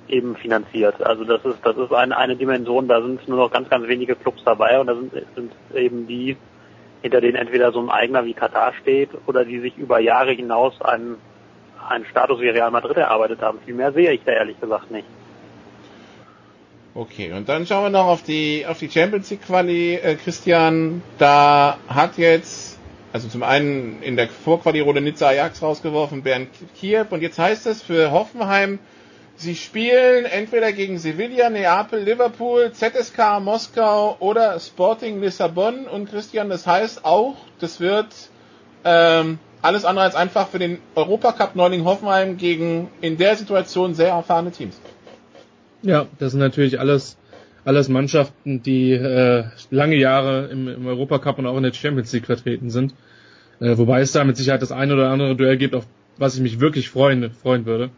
eben 0.08 0.36
finanziert. 0.36 1.02
Also 1.02 1.24
das 1.24 1.44
ist 1.46 1.60
das 1.64 1.78
ist 1.78 1.94
eine 1.94 2.18
eine 2.18 2.36
Dimension, 2.36 2.88
da 2.88 3.02
sind 3.02 3.28
nur 3.28 3.38
noch 3.38 3.52
ganz 3.52 3.70
ganz 3.70 3.88
wenige 3.88 4.16
Clubs 4.16 4.44
dabei 4.44 4.80
und 4.80 4.88
da 4.88 4.96
sind, 4.96 5.14
sind 5.36 5.52
eben 5.74 6.08
die 6.08 6.38
hinter 7.02 7.22
denen 7.22 7.36
entweder 7.36 7.72
so 7.72 7.80
ein 7.82 7.90
eigener 7.90 8.26
wie 8.26 8.34
Katar 8.34 8.74
steht 8.82 9.10
oder 9.26 9.46
die 9.46 9.60
sich 9.60 9.78
über 9.78 10.00
Jahre 10.00 10.32
hinaus 10.32 10.82
einen 10.82 11.18
einen 11.90 12.06
Status 12.06 12.40
wie 12.40 12.50
Real 12.50 12.72
Madrid 12.72 12.98
erarbeitet 12.98 13.42
haben. 13.42 13.60
Viel 13.66 13.74
mehr 13.74 13.92
sehe 13.92 14.12
ich 14.12 14.22
da 14.26 14.32
ehrlich 14.32 14.60
gesagt 14.60 14.90
nicht. 14.90 15.08
Okay, 16.96 17.34
und 17.34 17.50
dann 17.50 17.66
schauen 17.66 17.86
wir 17.86 17.90
noch 17.90 18.06
auf 18.06 18.24
die 18.24 18.66
auf 18.68 18.80
die 18.80 18.90
Champions 18.90 19.30
League 19.30 19.42
Quali. 19.42 19.96
Äh, 19.96 20.16
Christian, 20.16 21.02
da 21.18 21.78
hat 21.88 22.18
jetzt 22.18 22.73
also 23.14 23.28
zum 23.28 23.44
einen 23.44 24.02
in 24.02 24.16
der 24.18 24.28
Vorquali-Runde 24.28 25.00
Nizza 25.00 25.28
Ajax 25.28 25.62
rausgeworfen, 25.62 26.24
Bernd 26.24 26.50
Kiew. 26.80 27.06
Und 27.12 27.22
jetzt 27.22 27.38
heißt 27.38 27.68
es 27.68 27.84
für 27.84 28.10
Hoffenheim, 28.12 28.80
sie 29.36 29.56
spielen 29.56 30.26
entweder 30.26 30.74
gegen 30.74 30.98
Sevilla, 30.98 31.52
Neapel, 31.52 32.02
Liverpool, 32.02 32.72
ZSK 32.74 33.40
Moskau 33.40 34.18
oder 34.20 34.60
Sporting 34.60 35.22
Lissabon. 35.22 35.86
Und 35.88 36.10
Christian, 36.10 36.50
das 36.50 36.66
heißt 36.66 37.06
auch, 37.06 37.36
das 37.60 37.80
wird 37.80 38.08
ähm, 38.84 39.38
alles 39.62 39.86
andere 39.86 40.06
als 40.06 40.16
einfach 40.16 40.48
für 40.48 40.58
den 40.58 40.80
Europacup-Neuling 40.96 41.86
Hoffenheim 41.86 42.38
gegen 42.38 42.90
in 43.02 43.18
der 43.18 43.36
Situation 43.36 43.94
sehr 43.94 44.10
erfahrene 44.10 44.52
Teams. 44.52 44.76
Ja, 45.84 46.08
das 46.18 46.32
sind 46.32 46.40
natürlich 46.40 46.80
alles 46.80 47.16
alles 47.66 47.90
Mannschaften, 47.90 48.62
die 48.62 48.92
äh, 48.92 49.46
lange 49.72 49.96
Jahre 49.96 50.48
im, 50.48 50.68
im 50.68 50.86
Europacup 50.86 51.40
und 51.40 51.46
auch 51.46 51.58
in 51.58 51.64
der 51.64 51.74
Champions 51.74 52.12
League 52.14 52.26
vertreten 52.26 52.70
sind. 52.70 52.94
Äh, 53.60 53.78
wobei 53.78 54.02
es 54.02 54.12
da 54.12 54.24
mit 54.24 54.38
Sicherheit 54.38 54.62
das 54.62 54.72
ein 54.72 54.92
oder 54.92 55.10
andere 55.10 55.36
Duell 55.36 55.58
gibt, 55.58 55.76
auf 55.76 55.88
was 56.18 56.36
ich 56.36 56.42
mich 56.42 56.60
wirklich 56.60 56.90
freuen, 56.90 57.32
freuen 57.32 57.66
würde. 57.66 57.90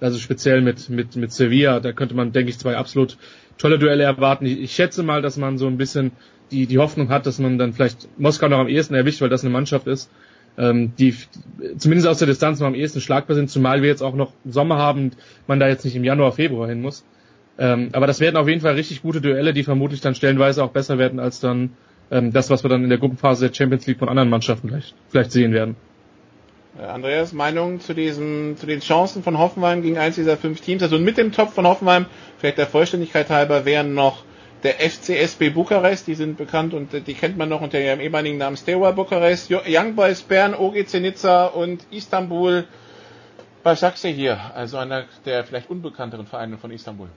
Also 0.00 0.18
speziell 0.18 0.62
mit, 0.62 0.88
mit, 0.90 1.14
mit 1.16 1.32
Sevilla, 1.32 1.78
da 1.78 1.92
könnte 1.92 2.14
man, 2.14 2.32
denke 2.32 2.50
ich, 2.50 2.58
zwei 2.58 2.76
absolut 2.76 3.16
tolle 3.56 3.78
Duelle 3.78 4.02
erwarten. 4.02 4.46
Ich, 4.46 4.60
ich 4.60 4.72
schätze 4.72 5.02
mal, 5.02 5.22
dass 5.22 5.36
man 5.36 5.58
so 5.58 5.68
ein 5.68 5.78
bisschen 5.78 6.10
die, 6.50 6.66
die 6.66 6.78
Hoffnung 6.78 7.08
hat, 7.08 7.26
dass 7.26 7.38
man 7.38 7.58
dann 7.58 7.72
vielleicht 7.72 8.08
Moskau 8.18 8.48
noch 8.48 8.58
am 8.58 8.68
ehesten 8.68 8.94
erwischt, 8.94 9.20
weil 9.20 9.28
das 9.28 9.42
eine 9.42 9.52
Mannschaft 9.52 9.86
ist, 9.86 10.10
ähm, 10.58 10.92
die 10.98 11.14
zumindest 11.78 12.08
aus 12.08 12.18
der 12.18 12.26
Distanz 12.26 12.60
noch 12.60 12.66
am 12.66 12.74
ehesten 12.74 13.00
schlagbar 13.00 13.36
sind, 13.36 13.48
zumal 13.48 13.80
wir 13.80 13.88
jetzt 13.88 14.02
auch 14.02 14.14
noch 14.14 14.32
Sommer 14.44 14.76
haben 14.76 15.04
und 15.04 15.16
man 15.46 15.60
da 15.60 15.68
jetzt 15.68 15.84
nicht 15.84 15.96
im 15.96 16.04
Januar, 16.04 16.32
Februar 16.32 16.68
hin 16.68 16.82
muss. 16.82 17.04
Ähm, 17.58 17.90
aber 17.92 18.06
das 18.06 18.20
werden 18.20 18.36
auf 18.36 18.48
jeden 18.48 18.60
Fall 18.60 18.74
richtig 18.74 19.02
gute 19.02 19.20
Duelle, 19.20 19.52
die 19.52 19.62
vermutlich 19.62 20.00
dann 20.00 20.14
stellenweise 20.14 20.64
auch 20.64 20.70
besser 20.70 20.98
werden 20.98 21.20
als 21.20 21.40
dann 21.40 21.76
ähm, 22.10 22.32
das, 22.32 22.50
was 22.50 22.64
wir 22.64 22.70
dann 22.70 22.82
in 22.82 22.88
der 22.88 22.98
Gruppenphase 22.98 23.48
der 23.48 23.54
Champions 23.54 23.86
League 23.86 23.98
von 23.98 24.08
anderen 24.08 24.30
Mannschaften 24.30 24.68
vielleicht, 24.68 24.94
vielleicht 25.08 25.32
sehen 25.32 25.52
werden. 25.52 25.76
Andreas, 26.78 27.34
Meinung 27.34 27.80
zu 27.80 27.94
diesem, 27.94 28.56
zu 28.56 28.64
den 28.64 28.80
Chancen 28.80 29.22
von 29.22 29.38
Hoffenheim 29.38 29.82
gegen 29.82 29.98
eins 29.98 30.14
dieser 30.14 30.38
fünf 30.38 30.62
Teams. 30.62 30.82
Also 30.82 30.98
mit 30.98 31.18
dem 31.18 31.30
Top 31.30 31.50
von 31.50 31.66
Hoffenheim, 31.66 32.06
vielleicht 32.38 32.56
der 32.56 32.66
Vollständigkeit 32.66 33.28
halber, 33.28 33.66
wären 33.66 33.92
noch 33.92 34.24
der 34.62 34.76
FCSB 34.80 35.50
Bukarest, 35.50 36.06
die 36.06 36.14
sind 36.14 36.38
bekannt 36.38 36.72
und 36.72 37.06
die 37.06 37.14
kennt 37.14 37.36
man 37.36 37.48
noch 37.48 37.60
unter 37.60 37.78
ihrem 37.78 38.00
ehemaligen 38.00 38.38
Namen 38.38 38.56
Steaua 38.56 38.92
Bukarest, 38.92 39.50
Young 39.50 39.96
Boys 39.96 40.22
Bern, 40.22 40.54
OGC 40.54 41.00
Nizza 41.00 41.46
und 41.46 41.84
Istanbul. 41.90 42.64
Was 43.64 43.80
sagst 43.80 44.04
du 44.04 44.08
hier? 44.08 44.38
Also 44.54 44.78
einer 44.78 45.04
der 45.26 45.44
vielleicht 45.44 45.68
unbekannteren 45.68 46.26
Vereine 46.26 46.56
von 46.56 46.70
Istanbul 46.70 47.08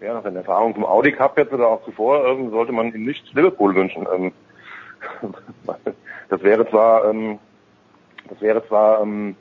ja, 0.00 0.14
nach 0.14 0.22
den 0.22 0.36
Erfahrungen 0.36 0.74
vom 0.74 0.84
Audi 0.84 1.12
Cup 1.12 1.38
jetzt 1.38 1.52
oder 1.52 1.68
auch 1.68 1.84
zuvor, 1.84 2.26
ähm, 2.26 2.50
sollte 2.50 2.72
man 2.72 2.92
ihm 2.92 3.04
nicht 3.04 3.32
Liverpool 3.34 3.74
wünschen. 3.74 4.06
Ähm, 4.14 4.32
das 6.28 6.42
wäre 6.42 6.68
zwar, 6.68 7.06
ähm, 7.06 7.38
das 8.28 8.40
wäre 8.40 8.66
zwar, 8.66 9.02
ähm, 9.02 9.36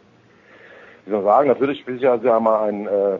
wie 1.05 1.11
soll 1.11 1.21
man 1.21 1.31
sagen, 1.31 1.47
natürlich 1.49 1.87
ist 1.87 2.01
ja, 2.01 2.15
ja 2.15 2.39
mal 2.39 2.69
ein, 2.69 2.87
äh, 2.87 3.19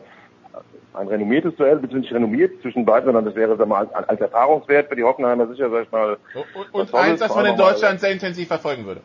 ein 0.94 1.08
renommiertes 1.08 1.54
Duell, 1.56 1.76
beziehungsweise 1.76 2.14
renommiert 2.14 2.62
zwischen 2.62 2.86
beiden, 2.86 3.06
sondern 3.06 3.26
das 3.26 3.34
wäre 3.34 3.56
sag 3.56 3.68
mal, 3.68 3.86
als, 3.92 4.08
als 4.08 4.20
Erfahrungswert 4.20 4.88
für 4.88 4.96
die 4.96 5.04
Hoffenheimer 5.04 5.46
sicher, 5.46 5.68
sag 5.68 5.84
ich 5.84 5.92
mal. 5.92 6.16
Und, 6.54 6.74
und 6.74 6.94
eins, 6.94 7.20
das 7.20 7.34
man 7.34 7.46
in 7.46 7.56
Deutschland 7.56 8.00
sehr 8.00 8.12
intensiv 8.12 8.48
verfolgen 8.48 8.86
würde. 8.86 9.02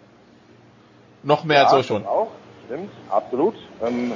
Noch 1.24 1.44
mehr 1.44 1.58
ja, 1.58 1.64
als 1.64 1.72
so 1.72 1.84
schon. 1.84 2.06
Auch, 2.06 2.32
stimmt, 2.66 2.90
absolut. 3.10 3.56
Ähm, 3.86 4.14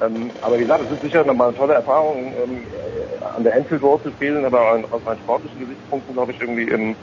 ähm, 0.00 0.32
aber 0.40 0.58
wie 0.58 0.62
gesagt, 0.62 0.84
es 0.84 0.90
ist 0.90 1.02
sicher 1.02 1.24
nochmal 1.24 1.48
eine 1.48 1.56
tolle 1.56 1.74
Erfahrung, 1.74 2.34
ähm, 2.34 2.68
an 3.34 3.44
der 3.44 3.54
Enfield 3.54 3.82
Road 3.82 4.02
zu 4.02 4.12
spielen, 4.12 4.44
aber 4.44 4.86
aus 4.90 5.04
meinen 5.04 5.18
sportlichen 5.18 5.60
Gesichtspunkten, 5.60 6.14
glaube 6.14 6.32
ich, 6.32 6.40
irgendwie 6.40 6.68
ähm, 6.68 6.96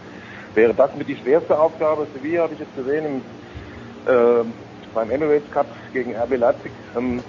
wäre 0.54 0.74
das 0.74 0.96
mit 0.96 1.08
die 1.08 1.18
schwerste 1.18 1.60
Aufgabe. 1.60 2.08
Sevilla 2.14 2.44
habe 2.44 2.54
ich 2.54 2.60
jetzt 2.60 2.76
gesehen 2.76 3.06
im, 3.06 3.26
äh, 4.12 4.46
beim 4.94 5.10
Emirates 5.10 5.52
Cup 5.52 5.68
gegen 5.92 6.16
RB 6.16 6.38
Leipzig. 6.38 6.74
Ähm, 6.96 7.26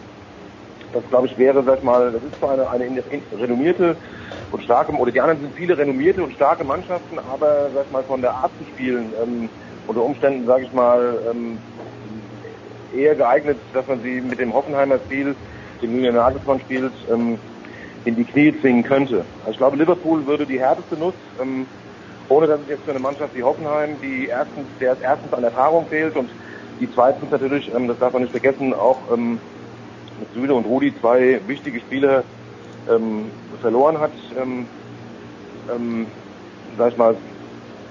das 0.93 1.05
glaube 1.09 1.27
ich 1.27 1.37
wäre, 1.37 1.65
sag 1.65 1.83
mal, 1.83 2.13
das 2.13 2.23
ist 2.23 2.39
zwar 2.39 2.53
eine, 2.53 2.71
eine 2.71 3.05
renommierte 3.33 3.97
und 4.51 4.63
starke, 4.63 4.93
oder 4.93 5.11
die 5.11 5.21
anderen 5.21 5.41
sind 5.41 5.57
viele 5.57 5.77
renommierte 5.77 6.23
und 6.23 6.33
starke 6.33 6.65
Mannschaften, 6.65 7.19
aber 7.19 7.71
sag 7.73 7.91
mal 7.91 8.05
von 8.05 8.23
der 8.23 8.35
Art 8.35 8.57
zu 8.57 8.65
spielen, 8.67 9.13
ähm, 9.21 9.51
unter 9.87 10.05
Umständen, 10.05 10.47
sage 10.47 10.65
ich 10.65 10.73
mal, 10.73 11.23
ähm, 11.29 11.61
eher 12.93 13.17
geeignet, 13.17 13.59
dass 13.73 13.87
man 13.87 14.01
sie 14.01 14.21
mit 14.21 14.39
dem 14.39 14.55
Hoffenheimer 14.55 15.01
Stil 15.01 15.37
den 15.83 15.95
Julian 15.95 16.15
Nagelsmann 16.15 16.61
spielt, 16.61 16.93
ähm, 17.11 17.39
in 18.05 18.17
die 18.17 18.25
Knie 18.25 18.55
zwingen 18.61 18.85
könnte. 18.85 19.25
Also 19.41 19.51
ich 19.51 19.59
glaube, 19.59 19.77
Liverpool 19.77 20.27
würde 20.27 20.47
die 20.47 20.61
härteste 20.61 20.97
Nuss, 20.97 21.15
ähm, 21.41 21.67
ohne 22.29 22.47
dass 22.47 22.61
es 22.61 22.69
jetzt 22.69 22.85
für 22.85 22.91
eine 22.91 23.01
Mannschaft 23.01 23.35
wie 23.35 23.43
Hoffenheim, 23.43 23.97
die 24.01 24.27
erstens, 24.27 24.67
der 24.81 24.97
erstens 25.03 25.33
an 25.33 25.45
Erfahrung 25.45 25.87
fehlt 25.87 26.17
und 26.17 26.31
die 26.81 26.89
zweitens 26.93 27.31
natürlich, 27.31 27.73
ähm, 27.75 27.89
das 27.89 27.99
darf 27.99 28.13
man 28.13 28.23
nicht 28.23 28.31
vergessen, 28.31 28.75
auch 28.75 29.13
ähm, 29.13 29.41
mit 30.19 30.33
Süle 30.35 30.55
und 30.55 30.67
Rudi 30.67 30.95
zwei 31.01 31.41
wichtige 31.47 31.81
Spieler 31.81 32.25
ähm, 32.89 33.31
verloren 33.61 33.99
hat, 33.99 34.13
ähm, 34.37 34.67
ähm, 35.71 36.07
sag 36.79 36.93
ich 36.93 36.99
mal, 36.99 37.17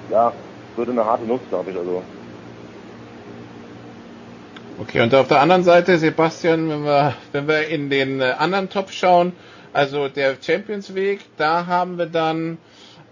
ja, 0.10 0.34
würde 0.76 0.92
eine 0.92 1.06
harte 1.06 1.26
Nuss, 1.26 1.42
glaube 1.50 1.72
ich. 1.72 1.78
Also 1.78 2.04
Okay, 4.78 5.02
und 5.02 5.16
auf 5.16 5.30
der 5.30 5.40
anderen 5.40 5.64
Seite, 5.64 5.98
Sebastian, 5.98 6.70
wenn 6.70 6.84
wir, 6.84 7.16
wenn 7.32 7.48
wir 7.48 7.68
in 7.70 7.90
den 7.90 8.20
äh, 8.20 8.36
anderen 8.38 8.70
Top 8.70 8.92
schauen, 8.92 9.32
also 9.72 10.08
der 10.10 10.36
Champions 10.42 10.96
Weg. 10.96 11.22
Da 11.38 11.66
haben 11.66 11.98
wir 11.98 12.08
dann 12.08 12.58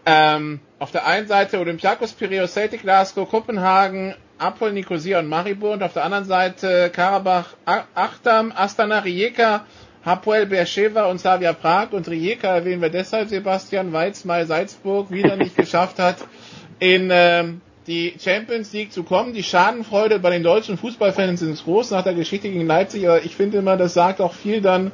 ähm, 0.05 0.60
auf 0.79 0.91
der 0.91 1.05
einen 1.05 1.27
Seite 1.27 1.60
Olympiakos, 1.60 2.13
Piraeus, 2.13 2.53
Celtic, 2.53 2.82
Glasgow, 2.82 3.29
Kopenhagen, 3.29 4.15
Apol, 4.38 4.74
Nicosia 4.74 5.20
und 5.20 5.27
Maribor 5.27 5.72
und 5.74 5.84
auf 5.84 5.93
der 5.93 6.03
anderen 6.03 6.25
Seite 6.25 6.89
Karabach, 6.89 7.53
Achtam, 7.96 8.51
Astana, 8.53 9.00
Rijeka, 9.00 9.65
Hapoel, 10.05 10.46
Beersheva 10.46 11.05
und 11.05 11.20
Slavia 11.20 11.53
Prag 11.53 11.91
und 11.91 12.10
Rijeka 12.10 12.48
erwähnen 12.55 12.82
wir 12.82 12.89
deshalb 12.89 13.29
Sebastian, 13.29 13.93
weil 13.93 14.12
mal 14.25 14.46
Salzburg 14.46 15.12
wieder 15.12 15.38
nicht 15.38 15.55
geschafft 15.58 16.00
hat, 16.00 16.17
in 16.79 17.10
ähm, 17.12 17.62
die 17.88 18.13
Champions 18.20 18.74
League 18.74 18.92
zu 18.92 19.04
kommen. 19.04 19.34
Die 19.34 19.44
Schadenfreude 19.44 20.20
bei 20.20 20.30
den 20.30 20.44
deutschen 20.44 20.78
Fußballfans 20.78 21.42
ist 21.42 21.66
groß 21.66 21.92
nach 21.92 22.04
der 22.04 22.13
Geschichte 22.13 22.50
gegen 22.50 22.66
Leipzig, 22.66 23.08
aber 23.08 23.24
ich 23.24 23.36
finde 23.36 23.58
immer, 23.58 23.78
das 23.78 23.94
sagt 23.94 24.22
auch 24.22 24.34
viel 24.34 24.62
dann 24.62 24.92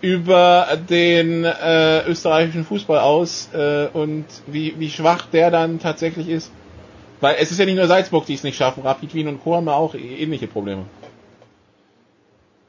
über 0.00 0.66
den 0.88 1.44
äh, 1.44 2.06
österreichischen 2.06 2.64
Fußball 2.64 2.98
aus 2.98 3.50
äh, 3.52 3.88
und 3.92 4.24
wie, 4.46 4.74
wie 4.78 4.88
schwach 4.88 5.26
der 5.26 5.50
dann 5.50 5.78
tatsächlich 5.78 6.28
ist. 6.28 6.52
Weil 7.20 7.36
es 7.38 7.50
ist 7.50 7.58
ja 7.58 7.66
nicht 7.66 7.76
nur 7.76 7.86
Salzburg, 7.86 8.24
die 8.24 8.34
es 8.34 8.42
nicht 8.42 8.56
schaffen, 8.56 8.82
Rapid 8.82 9.14
Wien 9.14 9.28
und 9.28 9.42
Co. 9.42 9.56
haben 9.56 9.68
auch 9.68 9.94
ähnliche 9.94 10.46
Probleme. 10.46 10.86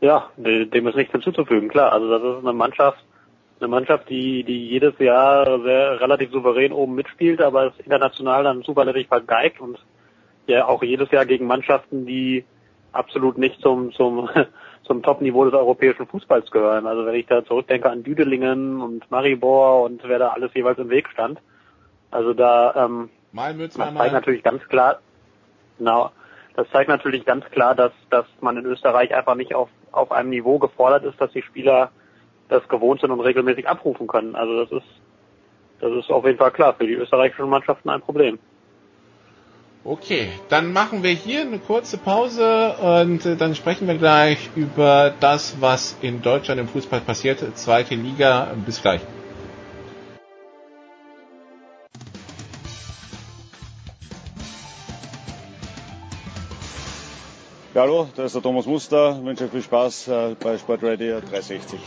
Ja, 0.01 0.29
dem 0.35 0.87
ist 0.87 0.95
nichts 0.95 1.13
hinzuzufügen, 1.13 1.69
klar. 1.69 1.93
Also 1.93 2.09
das 2.09 2.21
ist 2.21 2.43
eine 2.43 2.53
Mannschaft, 2.53 3.01
eine 3.61 3.69
Mannschaft, 3.69 4.09
die, 4.09 4.43
die 4.43 4.69
jedes 4.69 4.97
Jahr 4.99 5.61
sehr 5.61 6.01
relativ 6.01 6.31
souverän 6.31 6.73
oben 6.73 6.95
mitspielt, 6.95 7.41
aber 7.41 7.67
es 7.67 7.85
international 7.85 8.43
dann 8.43 8.63
zuverlässig 8.63 9.07
vergeigt 9.07 9.61
und 9.61 9.77
ja 10.47 10.67
auch 10.67 10.81
jedes 10.83 11.11
Jahr 11.11 11.25
gegen 11.25 11.45
Mannschaften, 11.45 12.05
die 12.05 12.43
absolut 12.91 13.37
nicht 13.37 13.61
zum, 13.61 13.91
zum, 13.93 14.29
zum 14.83 15.03
Top-Niveau 15.03 15.45
des 15.45 15.53
europäischen 15.53 16.07
Fußballs 16.07 16.49
gehören. 16.51 16.87
Also 16.87 17.05
wenn 17.05 17.15
ich 17.15 17.27
da 17.27 17.45
zurückdenke 17.45 17.89
an 17.89 18.03
Düdelingen 18.03 18.81
und 18.81 19.09
Maribor 19.11 19.83
und 19.83 20.01
wer 20.03 20.19
da 20.19 20.29
alles 20.29 20.53
jeweils 20.53 20.79
im 20.79 20.89
Weg 20.89 21.07
stand. 21.09 21.39
Also 22.09 22.33
da, 22.33 22.85
ähm, 22.85 23.09
das 23.93 23.95
zeigt 23.95 24.13
natürlich 24.13 24.43
ganz 24.43 24.63
klar, 24.67 24.99
genau, 25.77 26.11
das 26.55 26.69
zeigt 26.71 26.89
natürlich 26.89 27.25
ganz 27.25 27.45
klar, 27.45 27.75
dass, 27.75 27.93
dass 28.09 28.25
man 28.41 28.57
in 28.57 28.65
Österreich 28.65 29.15
einfach 29.15 29.35
nicht 29.35 29.55
auf, 29.55 29.69
auf 29.91 30.11
einem 30.11 30.29
Niveau 30.29 30.59
gefordert 30.59 31.05
ist, 31.05 31.21
dass 31.21 31.31
die 31.31 31.43
Spieler 31.43 31.91
das 32.51 32.67
gewohnt 32.67 32.99
sind 32.99 33.11
und 33.11 33.21
regelmäßig 33.21 33.67
abrufen 33.67 34.07
können. 34.07 34.35
Also 34.35 34.63
das 34.65 34.71
ist, 34.71 34.87
das 35.79 35.91
ist 35.93 36.11
auf 36.11 36.25
jeden 36.25 36.37
Fall 36.37 36.51
klar 36.51 36.73
für 36.73 36.85
die 36.85 36.93
österreichischen 36.93 37.49
Mannschaften 37.49 37.89
ein 37.89 38.01
Problem. 38.01 38.37
Okay, 39.83 40.29
dann 40.49 40.73
machen 40.73 41.01
wir 41.01 41.11
hier 41.11 41.41
eine 41.41 41.57
kurze 41.57 41.97
Pause 41.97 42.75
und 43.03 43.25
äh, 43.25 43.35
dann 43.35 43.55
sprechen 43.55 43.87
wir 43.87 43.95
gleich 43.97 44.49
über 44.55 45.11
das, 45.19 45.59
was 45.59 45.97
in 46.01 46.21
Deutschland 46.21 46.59
im 46.59 46.67
Fußball 46.67 46.99
passiert. 47.01 47.39
Zweite 47.57 47.95
Liga. 47.95 48.53
Bis 48.65 48.81
gleich. 48.81 49.01
Ja, 57.73 57.83
hallo, 57.83 58.07
da 58.17 58.25
ist 58.25 58.35
der 58.35 58.41
Thomas 58.41 58.65
Muster. 58.65 59.15
Ich 59.17 59.25
wünsche 59.25 59.47
viel 59.47 59.61
Spaß 59.63 60.09
äh, 60.09 60.35
bei 60.37 60.57
Sportradio 60.57 61.21
360. 61.21 61.79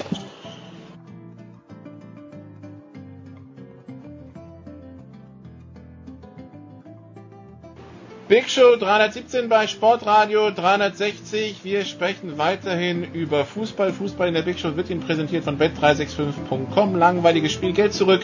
Big 8.27 8.49
Show 8.49 8.77
317 8.77 9.51
bei 9.51 9.67
Sportradio 9.67 10.51
360. 10.51 11.63
Wir 11.63 11.85
sprechen 11.85 12.39
weiterhin 12.39 13.05
über 13.13 13.45
Fußball. 13.45 13.93
Fußball 13.93 14.29
in 14.29 14.35
der 14.35 14.41
Big 14.43 14.59
Show 14.59 14.77
wird 14.77 14.89
Ihnen 14.89 15.03
präsentiert 15.03 15.45
von 15.45 15.59
bet365.com. 15.59 16.97
Langweiliges 16.97 17.53
Spiel, 17.53 17.75
Geld 17.75 17.93
zurück 17.93 18.23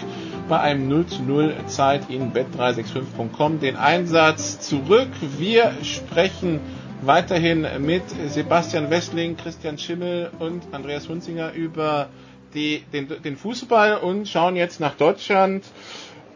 bei 0.48 0.58
einem 0.58 0.88
0 0.88 1.06
zu 1.06 1.22
0 1.22 1.54
zahlt 1.66 2.08
Ihnen 2.08 2.32
bet365.com 2.32 3.60
den 3.60 3.76
Einsatz 3.76 4.58
zurück. 4.60 5.08
Wir 5.38 5.74
sprechen 5.82 6.60
weiterhin 7.02 7.66
mit 7.80 8.02
Sebastian 8.28 8.88
Wessling, 8.88 9.36
Christian 9.36 9.76
Schimmel 9.76 10.30
und 10.38 10.62
Andreas 10.72 11.10
Hunzinger 11.10 11.52
über 11.52 12.08
die, 12.54 12.82
den, 12.92 13.08
den 13.22 13.36
Fußball 13.36 13.98
und 13.98 14.26
schauen 14.28 14.56
jetzt 14.56 14.80
nach 14.80 14.94
Deutschland. 14.94 15.64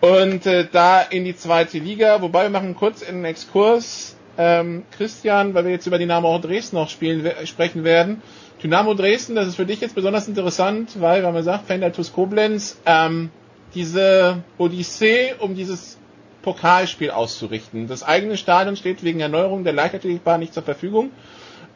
Und 0.04 0.44
äh, 0.44 0.66
da 0.70 1.00
in 1.00 1.24
die 1.24 1.34
zweite 1.34 1.78
Liga, 1.78 2.20
wobei 2.20 2.42
wir 2.42 2.50
machen 2.50 2.76
kurz 2.76 3.02
einen 3.02 3.24
Exkurs, 3.24 4.16
ähm, 4.36 4.82
Christian, 4.90 5.54
weil 5.54 5.64
wir 5.64 5.70
jetzt 5.70 5.86
über 5.86 5.96
Dynamo 5.96 6.38
Dresden 6.40 6.76
noch 6.76 6.90
spielen, 6.90 7.26
sprechen 7.46 7.84
werden. 7.84 8.20
Dynamo 8.62 8.92
Dresden, 8.92 9.34
das 9.34 9.48
ist 9.48 9.56
für 9.56 9.64
dich 9.64 9.80
jetzt 9.80 9.94
besonders 9.94 10.28
interessant, 10.28 11.00
weil, 11.00 11.22
wenn 11.22 11.32
man 11.32 11.42
sagt, 11.42 11.68
Fendatus 11.68 12.12
Koblenz, 12.12 12.78
ähm, 12.84 13.30
diese 13.74 14.42
Odyssee 14.58 15.36
um 15.38 15.54
dieses 15.54 15.96
Pokalspiel 16.42 17.10
auszurichten. 17.10 17.86
Das 17.88 18.02
eigene 18.02 18.36
Stadion 18.36 18.76
steht 18.76 19.04
wegen 19.04 19.20
Erneuerung 19.20 19.64
der 19.64 19.72
Leichtathletikbahn 19.72 20.38
nicht 20.38 20.52
zur 20.52 20.64
Verfügung. 20.64 21.12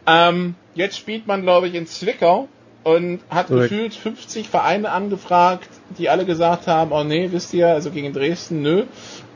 Ähm, 0.07 0.55
jetzt 0.75 0.99
spielt 0.99 1.27
man, 1.27 1.41
glaube 1.41 1.69
ich, 1.69 1.75
in 1.75 1.87
Zwickau 1.87 2.49
und 2.89 3.21
hat 3.29 3.51
Direkt. 3.51 3.69
gefühlt 3.69 3.95
50 3.95 4.49
Vereine 4.49 4.91
angefragt, 4.91 5.69
die 5.99 6.09
alle 6.09 6.25
gesagt 6.25 6.67
haben, 6.67 6.93
oh 6.93 7.05
nee, 7.05 7.29
wisst 7.31 7.53
ihr, 7.53 7.69
also 7.69 7.91
gegen 7.91 8.15
Dresden, 8.15 8.63
nö. 8.63 8.85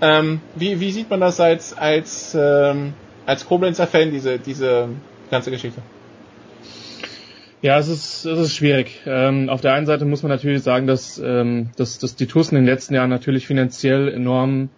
Ähm, 0.00 0.40
wie, 0.54 0.80
wie 0.80 0.90
sieht 0.90 1.10
man 1.10 1.20
das 1.20 1.38
als, 1.38 1.76
als, 1.76 2.34
ähm, 2.38 2.94
als 3.26 3.46
Koblenzer 3.46 3.86
Fan, 3.86 4.10
diese, 4.10 4.38
diese 4.38 4.88
ganze 5.30 5.50
Geschichte? 5.50 5.82
Ja, 7.60 7.78
es 7.78 7.88
ist, 7.88 8.24
es 8.24 8.38
ist 8.38 8.56
schwierig. 8.56 9.02
Ähm, 9.06 9.50
auf 9.50 9.60
der 9.60 9.74
einen 9.74 9.86
Seite 9.86 10.06
muss 10.06 10.22
man 10.22 10.30
natürlich 10.30 10.62
sagen, 10.62 10.86
dass, 10.86 11.18
ähm, 11.18 11.70
dass, 11.76 11.98
dass 11.98 12.16
die 12.16 12.26
TUS 12.26 12.50
in 12.50 12.56
den 12.56 12.64
letzten 12.64 12.94
Jahren 12.94 13.10
natürlich 13.10 13.46
finanziell 13.46 14.08
enorm 14.08 14.70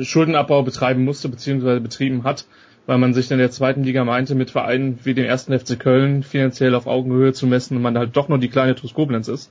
Schuldenabbau 0.00 0.62
betreiben 0.62 1.04
musste, 1.04 1.28
beziehungsweise 1.28 1.80
betrieben 1.80 2.24
hat 2.24 2.46
weil 2.86 2.98
man 2.98 3.14
sich 3.14 3.30
in 3.30 3.38
der 3.38 3.50
zweiten 3.50 3.82
Liga 3.82 4.04
meinte, 4.04 4.34
mit 4.34 4.50
Vereinen 4.50 4.98
wie 5.02 5.14
dem 5.14 5.24
ersten 5.24 5.58
FC 5.58 5.78
Köln 5.78 6.22
finanziell 6.22 6.74
auf 6.74 6.86
Augenhöhe 6.86 7.32
zu 7.32 7.46
messen 7.46 7.76
und 7.76 7.82
man 7.82 7.98
halt 7.98 8.16
doch 8.16 8.28
nur 8.28 8.38
die 8.38 8.48
kleine 8.48 8.74
TuS 8.74 8.94
Koblenz 8.94 9.28
ist. 9.28 9.50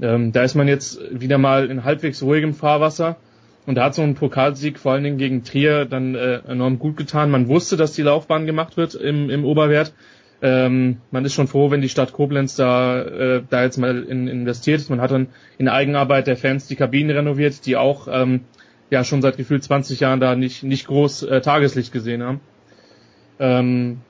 Ähm, 0.00 0.32
da 0.32 0.42
ist 0.42 0.54
man 0.54 0.68
jetzt 0.68 1.00
wieder 1.12 1.38
mal 1.38 1.70
in 1.70 1.84
halbwegs 1.84 2.22
ruhigem 2.22 2.54
Fahrwasser 2.54 3.16
und 3.66 3.74
da 3.76 3.84
hat 3.84 3.94
so 3.94 4.02
ein 4.02 4.14
Pokalsieg 4.14 4.78
vor 4.78 4.92
allen 4.92 5.04
Dingen 5.04 5.18
gegen 5.18 5.44
Trier 5.44 5.84
dann 5.84 6.14
äh, 6.14 6.40
enorm 6.48 6.78
gut 6.78 6.96
getan. 6.96 7.30
Man 7.30 7.48
wusste, 7.48 7.76
dass 7.76 7.92
die 7.92 8.02
Laufbahn 8.02 8.46
gemacht 8.46 8.76
wird 8.76 8.94
im, 8.94 9.30
im 9.30 9.44
Oberwert. 9.44 9.92
Ähm, 10.42 10.98
man 11.10 11.24
ist 11.26 11.34
schon 11.34 11.48
froh, 11.48 11.70
wenn 11.70 11.82
die 11.82 11.90
Stadt 11.90 12.12
Koblenz 12.14 12.56
da, 12.56 13.02
äh, 13.02 13.42
da 13.48 13.62
jetzt 13.62 13.76
mal 13.76 14.02
in, 14.02 14.26
investiert. 14.26 14.88
Man 14.88 15.00
hat 15.02 15.10
dann 15.10 15.28
in 15.58 15.68
Eigenarbeit 15.68 16.26
der 16.26 16.38
Fans 16.38 16.66
die 16.66 16.76
Kabinen 16.76 17.14
renoviert, 17.14 17.66
die 17.66 17.76
auch 17.76 18.08
ähm, 18.10 18.40
ja 18.90 19.04
schon 19.04 19.22
seit 19.22 19.36
gefühlt 19.36 19.62
20 19.62 20.00
Jahren 20.00 20.20
da 20.20 20.34
nicht, 20.36 20.62
nicht 20.62 20.86
groß 20.86 21.22
äh, 21.24 21.40
Tageslicht 21.40 21.92
gesehen 21.92 22.22
haben. 22.22 22.40
Ähm, 23.38 24.00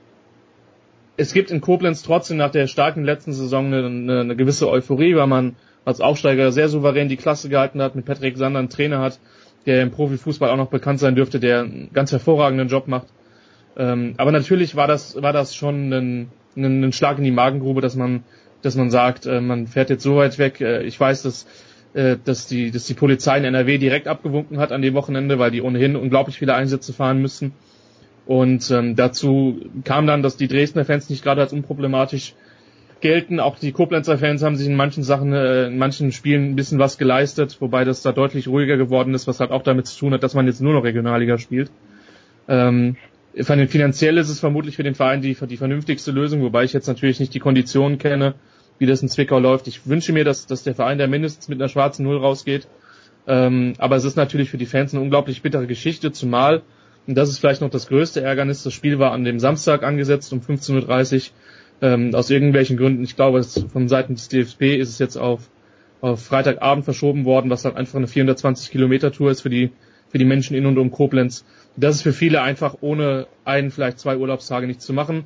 es 1.17 1.35
gibt 1.35 1.51
in 1.51 1.61
Koblenz 1.61 2.03
trotzdem 2.03 2.39
nach 2.39 2.51
der 2.51 2.67
starken 2.67 3.05
letzten 3.05 3.33
Saison 3.33 3.67
eine, 3.67 3.87
eine, 3.87 4.21
eine 4.21 4.37
gewisse 4.37 4.69
Euphorie, 4.69 5.15
weil 5.17 5.27
man 5.27 5.57
als 5.85 6.01
Aufsteiger 6.01 6.51
sehr 6.53 6.69
souverän 6.69 7.09
die 7.09 7.17
Klasse 7.17 7.49
gehalten 7.49 7.83
hat, 7.83 7.95
mit 7.95 8.07
Patrick 8.07 8.37
Sander 8.37 8.59
einen 8.59 8.71
Trainer 8.71 9.01
hat, 9.01 9.19
der 9.67 9.83
im 9.83 9.91
Profifußball 9.91 10.51
auch 10.51 10.57
noch 10.57 10.71
bekannt 10.71 10.99
sein 10.99 11.15
dürfte, 11.15 11.41
der 11.41 11.61
einen 11.61 11.91
ganz 11.93 12.13
hervorragenden 12.13 12.69
Job 12.69 12.89
macht. 12.89 13.09
Ähm, 13.77 14.15
aber 14.17 14.33
natürlich 14.33 14.77
war 14.77 14.87
das, 14.87 15.21
war 15.21 15.33
das 15.33 15.55
schon 15.55 15.93
ein, 15.93 16.29
ein, 16.57 16.85
ein 16.85 16.93
Schlag 16.93 17.19
in 17.19 17.25
die 17.25 17.31
Magengrube, 17.31 17.81
dass 17.81 17.97
man, 17.97 18.25
dass 18.63 18.77
man 18.77 18.91
sagt, 18.91 19.27
äh, 19.27 19.41
man 19.41 19.67
fährt 19.67 19.91
jetzt 19.91 20.03
so 20.03 20.17
weit 20.17 20.39
weg. 20.39 20.61
Äh, 20.61 20.83
ich 20.83 20.99
weiß, 20.99 21.23
dass 21.23 21.47
äh, 21.95 22.17
dass 22.25 22.47
die, 22.47 22.71
dass 22.71 22.85
die 22.87 22.95
Polizei 22.95 23.39
in 23.39 23.45
NRW 23.45 23.79
direkt 23.79 24.09
abgewunken 24.09 24.59
hat 24.59 24.73
an 24.73 24.83
dem 24.83 24.95
Wochenende, 24.95 25.39
weil 25.39 25.51
die 25.51 25.63
ohnehin 25.63 25.97
unglaublich 25.97 26.39
viele 26.39 26.55
Einsätze 26.55 26.93
fahren 26.93 27.21
müssen. 27.21 27.53
Und 28.27 28.71
ähm, 28.71 28.95
dazu 28.95 29.61
kam 29.85 30.07
dann, 30.07 30.23
dass 30.23 30.37
die 30.37 30.47
Dresdner 30.47 30.85
Fans 30.85 31.11
nicht 31.11 31.25
gerade 31.25 31.41
als 31.41 31.53
unproblematisch 31.53 32.35
gelten. 33.01 33.41
Auch 33.41 33.59
die 33.59 33.73
Koblenzer 33.73 34.19
Fans 34.19 34.43
haben 34.43 34.57
sich 34.57 34.69
in 34.69 34.77
manchen 34.77 35.03
Sachen, 35.03 35.33
äh, 35.33 35.67
in 35.67 35.79
manchen 35.79 36.13
Spielen 36.13 36.51
ein 36.51 36.57
bisschen 36.57 36.79
was 36.79 36.99
geleistet, 36.99 37.57
wobei 37.61 37.85
das 37.85 38.03
da 38.03 38.13
deutlich 38.13 38.47
ruhiger 38.47 38.77
geworden 38.77 39.15
ist, 39.15 39.27
was 39.27 39.41
halt 39.41 39.51
auch 39.51 39.63
damit 39.63 39.87
zu 39.87 39.99
tun 39.99 40.13
hat, 40.13 40.23
dass 40.23 40.35
man 40.35 40.47
jetzt 40.47 40.61
nur 40.61 40.75
noch 40.75 40.85
Regionalliga 40.85 41.39
spielt. 41.39 41.71
Ähm, 42.47 42.97
finanziell 43.35 44.19
ist 44.19 44.29
es 44.29 44.41
vermutlich 44.41 44.77
für 44.77 44.83
den 44.83 44.95
Verein 44.95 45.23
die, 45.23 45.35
die 45.35 45.57
vernünftigste 45.57 46.11
Lösung, 46.11 46.43
wobei 46.43 46.65
ich 46.65 46.73
jetzt 46.73 46.89
natürlich 46.89 47.21
nicht 47.21 47.35
die 47.35 47.41
Konditionen 47.41 47.99
kenne, 47.99 48.35
wie 48.81 48.87
das 48.87 49.03
in 49.03 49.09
Zwickau 49.09 49.39
läuft. 49.39 49.69
Ich 49.69 49.87
wünsche 49.87 50.13
mir, 50.13 50.25
dass, 50.25 50.47
dass 50.47 50.65
der 50.65 50.75
Verein 50.75 50.99
da 50.99 51.07
mindestens 51.07 51.49
mit 51.49 51.61
einer 51.61 51.69
schwarzen 51.69 52.03
Null 52.05 52.17
rausgeht. 52.17 52.67
Ähm, 53.29 53.75
aber 53.79 53.97
es 53.97 54.05
ist 54.05 54.17
natürlich 54.17 54.51
für 54.51 54.59
die 54.59 54.67
Fans 54.67 54.95
eine 54.95 55.03
unglaublich 55.03 55.43
bittere 55.43 55.67
Geschichte, 55.67 56.11
zumal, 56.11 56.63
und 57.07 57.17
das 57.17 57.29
ist 57.29 57.39
vielleicht 57.39 57.61
noch 57.61 57.71
das 57.71 57.87
größte 57.87 58.23
Ärgernis, 58.23 58.63
das 58.63 58.73
Spiel 58.73 58.99
war 58.99 59.13
an 59.13 59.25
dem 59.25 59.39
Samstag 59.39 59.83
angesetzt 59.83 60.33
um 60.33 60.41
15.30 60.41 61.17
Uhr. 61.17 61.23
Ähm, 61.83 62.15
aus 62.15 62.31
irgendwelchen 62.31 62.77
Gründen, 62.77 63.05
ich 63.05 63.17
glaube, 63.17 63.43
von 63.43 63.89
Seiten 63.89 64.15
des 64.15 64.29
DFB 64.29 64.79
ist 64.79 64.89
es 64.89 64.99
jetzt 64.99 65.17
auf, 65.17 65.51
auf 66.01 66.23
Freitagabend 66.23 66.85
verschoben 66.85 67.25
worden, 67.25 67.51
was 67.51 67.65
halt 67.65 67.77
einfach 67.77 67.97
eine 67.97 68.07
420 68.07 68.71
Kilometer 68.71 69.13
Tour 69.13 69.31
ist 69.31 69.43
für 69.43 69.51
die, 69.51 69.71
für 70.09 70.19
die 70.19 70.25
Menschen 70.25 70.57
in 70.57 70.67
und 70.67 70.79
um 70.79 70.91
Koblenz. 70.91 71.45
Das 71.77 71.97
ist 71.97 72.03
für 72.03 72.13
viele 72.13 72.43
einfach 72.43 72.77
ohne 72.81 73.27
ein, 73.45 73.71
vielleicht 73.71 73.99
zwei 73.99 74.17
Urlaubstage 74.17 74.67
nicht 74.67 74.83
zu 74.83 74.93
machen. 74.93 75.25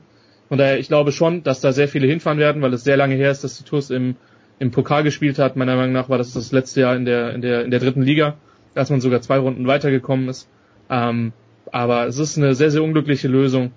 Von 0.54 0.60
daher, 0.60 0.78
ich 0.78 0.86
glaube 0.86 1.10
schon, 1.10 1.42
dass 1.42 1.60
da 1.60 1.72
sehr 1.72 1.88
viele 1.88 2.06
hinfahren 2.06 2.38
werden, 2.38 2.62
weil 2.62 2.72
es 2.72 2.84
sehr 2.84 2.96
lange 2.96 3.16
her 3.16 3.32
ist, 3.32 3.42
dass 3.42 3.58
die 3.58 3.64
TUS 3.64 3.90
im, 3.90 4.14
im 4.60 4.70
Pokal 4.70 5.02
gespielt 5.02 5.40
hat. 5.40 5.56
Meiner 5.56 5.74
Meinung 5.74 5.92
nach 5.92 6.08
war 6.08 6.16
das 6.16 6.32
das 6.32 6.52
letzte 6.52 6.82
Jahr 6.82 6.94
in 6.94 7.04
der, 7.04 7.34
in 7.34 7.40
der, 7.40 7.64
in 7.64 7.72
der 7.72 7.80
dritten 7.80 8.02
Liga, 8.02 8.36
als 8.72 8.88
man 8.88 9.00
sogar 9.00 9.20
zwei 9.20 9.38
Runden 9.38 9.66
weitergekommen 9.66 10.28
ist. 10.28 10.48
Ähm, 10.88 11.32
aber 11.72 12.06
es 12.06 12.18
ist 12.18 12.38
eine 12.38 12.54
sehr, 12.54 12.70
sehr 12.70 12.84
unglückliche 12.84 13.26
Lösung. 13.26 13.72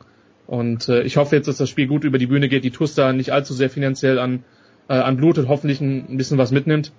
Und 0.45 0.87
äh, 0.87 1.01
ich 1.01 1.17
hoffe 1.17 1.35
jetzt, 1.35 1.47
dass 1.47 1.57
das 1.57 1.67
Spiel 1.67 1.87
gut 1.87 2.03
über 2.03 2.19
die 2.19 2.27
Bühne 2.27 2.47
geht, 2.47 2.63
die 2.63 2.69
Tusta 2.69 3.11
nicht 3.11 3.31
allzu 3.31 3.55
sehr 3.55 3.71
finanziell 3.71 4.19
an, 4.19 4.43
äh, 4.87 4.93
an 4.93 5.17
Blut 5.17 5.39
und 5.39 5.47
hoffentlich 5.47 5.81
ein, 5.81 6.15
bisschen 6.15 6.37
was 6.37 6.51
mitnimmt. 6.51 6.91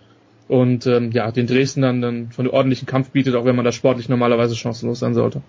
Und 0.49 0.89
ähm, 0.89 1.13
ja, 1.13 1.31
den 1.31 1.47
Dresden 1.47 1.83
dann, 1.83 2.01
dann 2.01 2.33
von 2.33 2.49
ordentlichen 2.49 2.87
Kampf 2.87 3.11
bietet, 3.11 3.37
auch 3.37 3.45
wenn 3.45 3.55
man 3.55 3.65
da 3.65 3.71
sportlich 3.71 4.09
normalerweise 4.09 4.57
chancenlos 4.57 4.99
sein 4.99 5.15
sollte. 5.15 5.41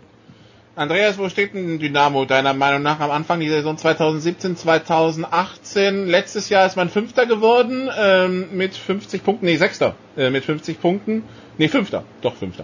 Andreas, 0.80 1.18
wo 1.18 1.28
steht 1.28 1.54
denn 1.54 1.78
Dynamo 1.78 2.24
deiner 2.24 2.54
Meinung 2.54 2.82
nach 2.82 3.02
am 3.02 3.12
Anfang 3.12 3.42
der 3.42 3.50
Saison 3.50 3.78
2017, 3.78 4.56
2018? 4.56 6.08
Letztes 6.08 6.48
Jahr 6.48 6.66
ist 6.66 6.78
man 6.78 6.88
Fünfter 6.88 7.26
geworden 7.26 7.90
ähm, 8.00 8.48
mit 8.54 8.76
50 8.76 9.22
Punkten, 9.22 9.46
nee 9.46 9.58
Sechster 9.58 9.96
äh, 10.16 10.30
mit 10.30 10.46
50 10.46 10.80
Punkten, 10.80 11.24
nee 11.58 11.68
Fünfter, 11.68 12.06
doch 12.22 12.34
Fünfter. 12.38 12.64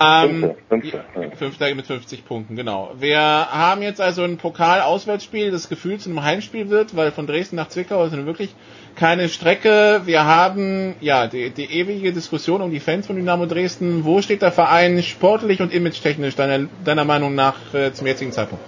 Ähm, 0.00 0.54
Fünfter, 0.70 1.04
Fünfter, 1.12 1.36
Fünfter 1.36 1.74
mit 1.74 1.84
50 1.86 2.24
Punkten, 2.24 2.56
genau. 2.56 2.94
Wir 2.98 3.20
haben 3.20 3.82
jetzt 3.82 4.00
also 4.00 4.22
ein 4.22 4.38
Pokal-Auswärtsspiel, 4.38 5.50
das 5.50 5.68
gefühlt 5.68 6.00
zu 6.00 6.08
einem 6.08 6.22
Heimspiel 6.22 6.70
wird, 6.70 6.96
weil 6.96 7.12
von 7.12 7.26
Dresden 7.26 7.56
nach 7.56 7.68
Zwickau 7.68 8.02
ist 8.06 8.12
wirklich 8.24 8.54
keine 8.96 9.28
Strecke. 9.28 10.02
Wir 10.04 10.24
haben 10.24 10.94
ja 11.00 11.26
die, 11.26 11.50
die 11.50 11.64
ewige 11.64 12.12
Diskussion 12.12 12.62
um 12.62 12.70
die 12.70 12.80
Fans 12.80 13.06
von 13.06 13.16
Dynamo 13.16 13.46
Dresden. 13.46 14.04
Wo 14.04 14.20
steht 14.22 14.42
der 14.42 14.52
Verein 14.52 15.02
sportlich 15.02 15.60
und 15.60 15.72
image-technisch 15.74 16.36
deiner, 16.36 16.68
deiner 16.84 17.04
Meinung 17.04 17.34
nach 17.34 17.74
äh, 17.74 17.92
zum 17.92 18.06
jetzigen 18.06 18.32
Zeitpunkt? 18.32 18.64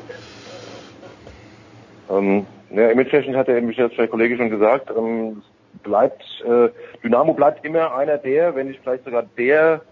Ähm, 2.10 2.46
ja, 2.70 2.90
image-technisch 2.90 3.36
hat 3.36 3.48
der, 3.48 3.60
der 3.60 4.08
Kollege 4.08 4.36
schon 4.36 4.50
gesagt, 4.50 4.90
ähm, 4.96 5.42
bleibt 5.82 6.22
äh, 6.44 6.68
Dynamo 7.02 7.34
bleibt 7.34 7.64
immer 7.64 7.94
einer 7.94 8.18
der, 8.18 8.54
wenn 8.54 8.68
nicht 8.68 8.80
vielleicht 8.82 9.04
sogar 9.04 9.24
der 9.36 9.82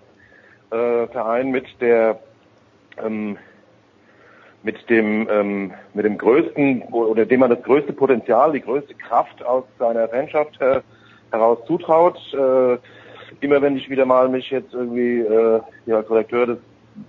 äh, 0.70 1.06
Verein 1.08 1.50
mit 1.50 1.66
der 1.80 2.18
ähm, 3.02 3.36
mit 4.62 4.88
dem 4.88 5.28
ähm, 5.30 5.72
mit 5.94 6.04
dem 6.04 6.18
größten 6.18 6.82
oder 6.92 7.26
dem 7.26 7.40
man 7.40 7.50
das 7.50 7.62
größte 7.62 7.92
Potenzial, 7.92 8.52
die 8.52 8.60
größte 8.60 8.94
Kraft 8.94 9.44
aus 9.44 9.64
seiner 9.78 10.08
Fanschaft 10.08 10.60
äh, 10.60 10.80
heraus 11.30 11.58
zutraut. 11.66 12.18
Äh, 12.32 12.78
immer 13.40 13.60
wenn 13.62 13.76
ich 13.76 13.90
wieder 13.90 14.06
mal 14.06 14.28
mich 14.28 14.50
jetzt 14.50 14.72
irgendwie 14.72 15.20
äh, 15.20 15.60
ja, 15.86 15.96
als 15.96 16.10
Redakteur 16.10 16.46
des 16.46 16.58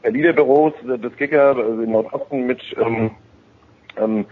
Berliner 0.01 0.33
Büros 0.33 0.73
äh, 0.87 0.97
des 0.97 1.15
Kicker 1.15 1.55
also 1.55 1.81
in 1.81 1.91
Nordosten 1.91 2.45
mit 2.47 2.61
ähm, 2.79 3.11
ähm, 3.97 4.25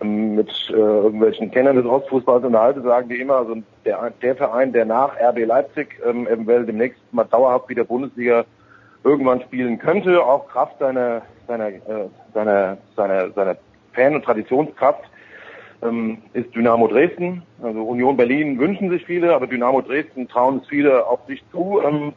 mit 0.00 0.50
äh, 0.68 0.72
irgendwelchen 0.72 1.50
Kennern 1.50 1.76
des 1.76 1.86
Ostfußballs 1.86 2.44
unterhalte, 2.44 2.82
sagen 2.82 3.08
die 3.08 3.20
immer, 3.20 3.36
also 3.36 3.56
der, 3.84 4.12
der 4.20 4.36
Verein, 4.36 4.72
der 4.72 4.84
nach 4.84 5.16
RB 5.18 5.46
Leipzig 5.46 5.98
ähm, 6.04 6.26
eventuell 6.26 6.66
demnächst 6.66 7.00
mal 7.12 7.24
dauerhaft 7.24 7.68
wieder 7.70 7.84
Bundesliga 7.84 8.44
irgendwann 9.04 9.40
spielen 9.40 9.78
könnte, 9.78 10.22
auch 10.22 10.48
Kraft 10.48 10.78
seiner 10.80 11.22
seiner 11.46 11.68
äh, 11.68 12.08
seiner 12.34 12.78
seiner 12.96 13.30
seiner 13.30 13.56
Fan- 13.92 14.14
und 14.14 14.24
Traditionskraft 14.24 15.04
ähm, 15.82 16.18
ist 16.32 16.54
Dynamo 16.54 16.88
Dresden. 16.88 17.42
Also 17.62 17.82
Union 17.82 18.16
Berlin 18.16 18.58
wünschen 18.58 18.90
sich 18.90 19.04
viele, 19.04 19.34
aber 19.34 19.46
Dynamo 19.46 19.80
Dresden 19.80 20.28
trauen 20.28 20.60
es 20.62 20.68
viele 20.68 21.06
auf 21.06 21.20
sich 21.26 21.42
zu. 21.50 21.80
Ähm, 21.84 22.12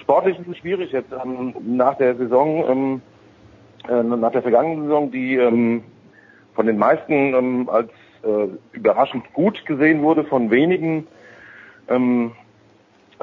sportlich 0.00 0.38
ist 0.38 0.48
es 0.48 0.58
schwierig 0.58 0.92
jetzt 0.92 1.12
ähm, 1.12 1.54
nach 1.62 1.96
der 1.96 2.16
Saison, 2.16 2.64
ähm, 2.68 3.02
äh, 3.88 4.02
nach 4.02 4.32
der 4.32 4.42
vergangenen 4.42 4.84
Saison, 4.84 5.10
die 5.10 5.36
ähm, 5.36 5.82
von 6.54 6.66
den 6.66 6.78
meisten 6.78 7.12
ähm, 7.12 7.68
als 7.68 7.90
äh, 8.22 8.48
überraschend 8.72 9.32
gut 9.32 9.64
gesehen 9.66 10.02
wurde, 10.02 10.24
von 10.24 10.50
wenigen 10.50 11.06
ähm, 11.88 12.32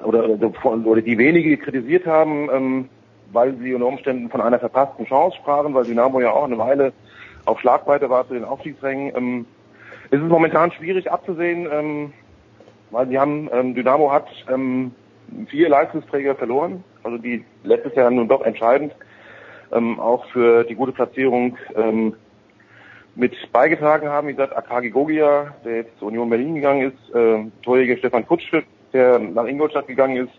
oder, 0.03 0.27
oder 0.29 1.01
die 1.01 1.17
wenige 1.17 1.57
kritisiert 1.57 2.05
haben, 2.05 2.49
ähm, 2.51 2.89
weil 3.35 3.55
sie 3.57 3.73
unter 3.73 3.87
Umständen 3.87 4.29
von 4.29 4.41
einer 4.41 4.57
verpassten 4.57 5.05
Chance 5.05 5.37
sprachen, 5.37 5.73
weil 5.73 5.83
Dynamo 5.83 6.21
ja 6.21 6.31
auch 6.31 6.45
eine 6.45 6.57
Weile 6.57 6.93
auf 7.45 7.59
Schlagweite 7.59 8.09
war 8.09 8.27
zu 8.27 8.33
den 8.33 8.45
Aufstiegsrängen. 8.45 9.15
Ähm, 9.15 9.45
es 10.09 10.19
ist 10.19 10.27
momentan 10.27 10.71
schwierig 10.71 11.11
abzusehen, 11.11 11.67
ähm, 11.71 12.13
weil 12.91 13.07
sie 13.07 13.19
haben, 13.19 13.49
ähm, 13.51 13.75
Dynamo 13.75 14.11
hat 14.11 14.27
ähm, 14.51 14.91
vier 15.49 15.69
Leistungsträger 15.69 16.35
verloren, 16.35 16.83
also 17.03 17.17
die 17.17 17.43
letztes 17.63 17.93
Jahr 17.95 18.09
nun 18.09 18.27
doch 18.27 18.41
entscheidend 18.41 18.95
ähm, 19.71 19.99
auch 19.99 20.25
für 20.27 20.63
die 20.63 20.75
gute 20.75 20.93
Platzierung 20.93 21.57
ähm, 21.75 22.15
mit 23.15 23.33
beigetragen 23.51 24.07
haben. 24.07 24.27
Wie 24.27 24.33
gesagt, 24.33 24.55
Akagi 24.55 24.89
Gogia, 24.89 25.53
der 25.63 25.77
jetzt 25.77 25.97
zur 25.99 26.07
Union 26.07 26.29
Berlin 26.29 26.55
gegangen 26.55 26.91
ist, 26.91 27.15
äh, 27.15 27.45
Torjäger 27.63 27.97
Stefan 27.97 28.25
Kutsch, 28.25 28.51
der 28.93 29.19
nach 29.19 29.45
Ingolstadt 29.45 29.87
gegangen 29.87 30.27
ist, 30.27 30.33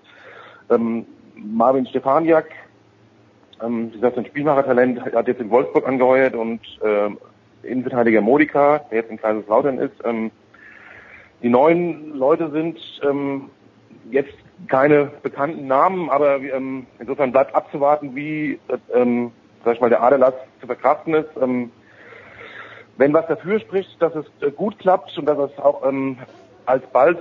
ähm, 0.71 1.07
Marvin 1.35 1.87
Stefaniak, 1.87 2.47
ähm, 3.63 3.89
wie 3.93 3.97
gesagt, 3.97 4.19
ein 4.19 4.27
Spielmachertalent, 4.27 5.01
hat 5.01 5.29
jetzt 5.29 5.41
in 5.41 5.51
Wolfsburg 5.51 5.87
angeheuert 5.87 6.35
und 6.35 6.61
äh, 6.83 7.11
Innenverteidiger 7.63 8.21
Modika, 8.21 8.79
der 8.91 8.99
jetzt 8.99 9.11
in 9.11 9.19
Kaiserslautern 9.19 9.79
ist. 9.79 9.95
Ähm, 10.05 10.31
die 11.43 11.49
neuen 11.49 12.15
Leute 12.17 12.51
sind 12.51 12.79
ähm, 13.03 13.51
jetzt 14.11 14.35
keine 14.69 15.11
bekannten 15.23 15.67
Namen, 15.67 16.09
aber 16.11 16.37
ähm, 16.37 16.87
insofern 16.99 17.33
bleibt 17.33 17.55
abzuwarten, 17.55 18.15
wie 18.15 18.59
ähm, 18.95 19.33
sag 19.65 19.75
ich 19.75 19.81
mal, 19.81 19.91
der 19.91 20.03
Aderlass 20.03 20.35
zu 20.61 20.67
verkraften 20.67 21.15
ist. 21.15 21.31
Ähm, 21.41 21.71
wenn 22.97 23.13
was 23.13 23.27
dafür 23.27 23.61
spricht, 23.61 24.01
dass 24.01 24.15
es 24.15 24.27
äh, 24.41 24.51
gut 24.51 24.79
klappt 24.79 25.19
und 25.19 25.27
dass 25.27 25.39
es 25.39 25.59
auch 25.59 25.87
ähm, 25.87 26.19
alsbald, 26.65 27.19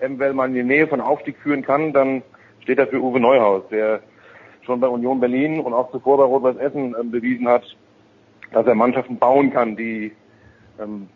ähm, 0.00 0.18
wenn 0.18 0.36
man 0.36 0.50
in 0.50 0.56
die 0.56 0.74
Nähe 0.74 0.88
von 0.88 1.00
Aufstieg 1.00 1.36
führen 1.38 1.62
kann, 1.62 1.92
dann 1.92 2.22
steht 2.60 2.78
dafür 2.78 3.00
Uwe 3.00 3.20
Neuhaus, 3.20 3.62
der 3.70 4.00
schon 4.64 4.80
bei 4.80 4.88
Union 4.88 5.20
Berlin 5.20 5.60
und 5.60 5.72
auch 5.72 5.90
zuvor 5.90 6.18
bei 6.18 6.24
Rot-Weiß 6.24 6.56
Essen 6.56 6.94
ähm, 6.98 7.10
bewiesen 7.10 7.48
hat, 7.48 7.64
dass 8.52 8.66
er 8.66 8.74
Mannschaften 8.74 9.18
bauen 9.18 9.52
kann, 9.52 9.76
die 9.76 10.12
ähm, 10.80 11.08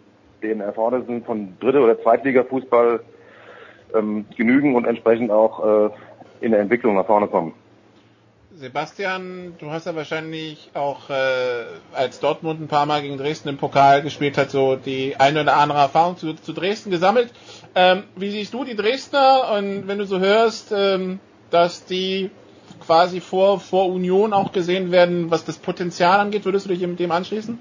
den 0.42 0.60
Erfordernissen 0.60 1.24
von 1.24 1.58
Dritte- 1.60 1.80
oder 1.80 2.00
Zweitliga-Fußball 2.00 3.00
ähm, 3.94 4.26
genügen 4.36 4.76
und 4.76 4.84
entsprechend 4.86 5.30
auch 5.30 5.88
äh, 5.88 5.90
in 6.40 6.52
der 6.52 6.60
Entwicklung 6.60 6.94
nach 6.94 7.06
vorne 7.06 7.26
kommen. 7.26 7.54
Sebastian, 8.54 9.54
du 9.60 9.70
hast 9.70 9.86
ja 9.86 9.94
wahrscheinlich 9.94 10.70
auch 10.74 11.10
äh, 11.10 11.64
als 11.94 12.18
Dortmund 12.18 12.60
ein 12.60 12.66
paar 12.66 12.86
Mal 12.86 13.02
gegen 13.02 13.16
Dresden 13.16 13.48
im 13.50 13.56
Pokal 13.56 14.02
gespielt 14.02 14.36
hat, 14.36 14.50
so 14.50 14.74
die 14.74 15.14
eine 15.16 15.42
oder 15.42 15.56
andere 15.56 15.78
Erfahrung 15.78 16.16
zu, 16.16 16.34
zu 16.34 16.52
Dresden 16.52 16.90
gesammelt. 16.90 17.32
Ähm, 17.76 18.02
wie 18.16 18.30
siehst 18.30 18.52
du 18.54 18.64
die 18.64 18.74
Dresdner 18.74 19.52
und 19.56 19.86
wenn 19.86 19.98
du 19.98 20.06
so 20.06 20.18
hörst, 20.18 20.72
ähm, 20.74 21.20
dass 21.50 21.84
die 21.84 22.30
quasi 22.80 23.20
vor, 23.20 23.60
vor 23.60 23.88
Union 23.88 24.32
auch 24.32 24.52
gesehen 24.52 24.90
werden, 24.90 25.30
was 25.30 25.44
das 25.44 25.58
Potenzial 25.58 26.20
angeht, 26.20 26.44
würdest 26.44 26.66
du 26.66 26.70
dich 26.70 26.80
dem 26.80 27.10
anschließen? 27.10 27.58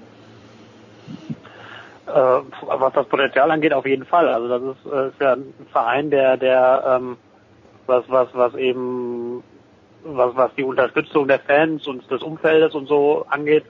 Äh, 2.06 2.10
was 2.10 2.92
das 2.94 3.06
Potenzial 3.06 3.50
angeht, 3.50 3.72
auf 3.72 3.86
jeden 3.86 4.06
Fall. 4.06 4.28
Also 4.28 4.48
das 4.48 4.62
ist, 4.62 4.92
äh, 4.92 5.08
ist 5.08 5.20
ja 5.20 5.32
ein 5.34 5.54
Verein, 5.70 6.10
der, 6.10 6.36
der 6.36 6.98
ähm, 7.00 7.16
was, 7.86 8.04
was, 8.08 8.28
was 8.32 8.54
eben 8.54 9.42
was, 10.04 10.34
was 10.36 10.54
die 10.56 10.64
Unterstützung 10.64 11.28
der 11.28 11.40
Fans 11.40 11.86
und 11.86 12.10
des 12.10 12.22
Umfeldes 12.22 12.74
und 12.74 12.86
so 12.86 13.26
angeht, 13.28 13.64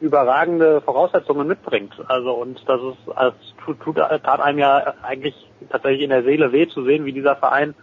überragende 0.00 0.80
Voraussetzungen 0.80 1.48
mitbringt. 1.48 1.94
Also 2.08 2.32
und 2.32 2.62
das 2.68 2.80
ist, 2.80 3.16
als 3.16 3.34
tut, 3.82 3.96
tat 3.96 4.40
einem 4.40 4.58
ja 4.58 4.94
eigentlich 5.02 5.34
tatsächlich 5.70 6.02
in 6.02 6.10
der 6.10 6.22
Seele 6.22 6.52
weh 6.52 6.68
zu 6.68 6.84
sehen, 6.84 7.04
wie 7.04 7.12
dieser 7.12 7.36
Verein 7.36 7.74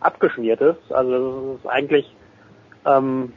abgeschmiert 0.00 0.60
ist. 0.60 0.92
Also 0.92 1.10
das 1.10 1.60
ist 1.60 1.70
eigentlich 1.70 2.14
ähm, 2.86 3.32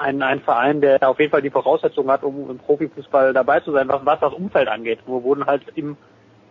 ein, 0.00 0.22
ein 0.22 0.40
Verein, 0.40 0.80
der 0.80 1.08
auf 1.08 1.18
jeden 1.18 1.30
Fall 1.30 1.42
die 1.42 1.50
Voraussetzungen 1.50 2.10
hat, 2.10 2.22
um 2.22 2.50
im 2.50 2.58
Profifußball 2.58 3.32
dabei 3.32 3.60
zu 3.60 3.72
sein, 3.72 3.88
was, 3.88 4.04
was 4.04 4.20
das 4.20 4.32
Umfeld 4.32 4.68
angeht. 4.68 5.00
Wo 5.06 5.22
wurden 5.22 5.46
halt 5.46 5.62
im, 5.74 5.96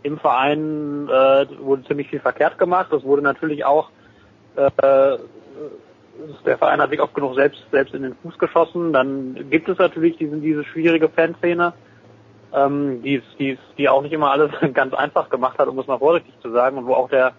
im 0.03 0.19
Verein 0.19 1.07
äh, 1.09 1.45
wurde 1.59 1.83
ziemlich 1.85 2.09
viel 2.09 2.19
verkehrt 2.19 2.57
gemacht. 2.57 2.93
Es 2.93 3.03
wurde 3.03 3.21
natürlich 3.21 3.65
auch 3.65 3.89
äh, 4.55 5.17
der 6.45 6.57
Verein 6.57 6.81
hat 6.81 6.89
sich 6.89 7.01
oft 7.01 7.13
genug 7.13 7.35
selbst, 7.35 7.63
selbst 7.71 7.93
in 7.93 8.03
den 8.03 8.15
Fuß 8.15 8.37
geschossen. 8.37 8.93
Dann 8.93 9.49
gibt 9.49 9.69
es 9.69 9.77
natürlich 9.77 10.17
diese, 10.17 10.37
diese 10.37 10.63
schwierige 10.63 11.09
Fanszene, 11.09 11.73
ähm, 12.53 13.01
die, 13.01 13.21
die, 13.37 13.57
die 13.77 13.89
auch 13.89 14.01
nicht 14.01 14.11
immer 14.11 14.31
alles 14.31 14.51
ganz 14.73 14.93
einfach 14.93 15.29
gemacht 15.29 15.57
hat, 15.57 15.67
um 15.67 15.79
es 15.79 15.87
mal 15.87 15.99
vorsichtig 15.99 16.33
zu 16.41 16.51
sagen, 16.51 16.77
und 16.77 16.87
wo 16.87 16.93
auch 16.93 17.09
der, 17.09 17.33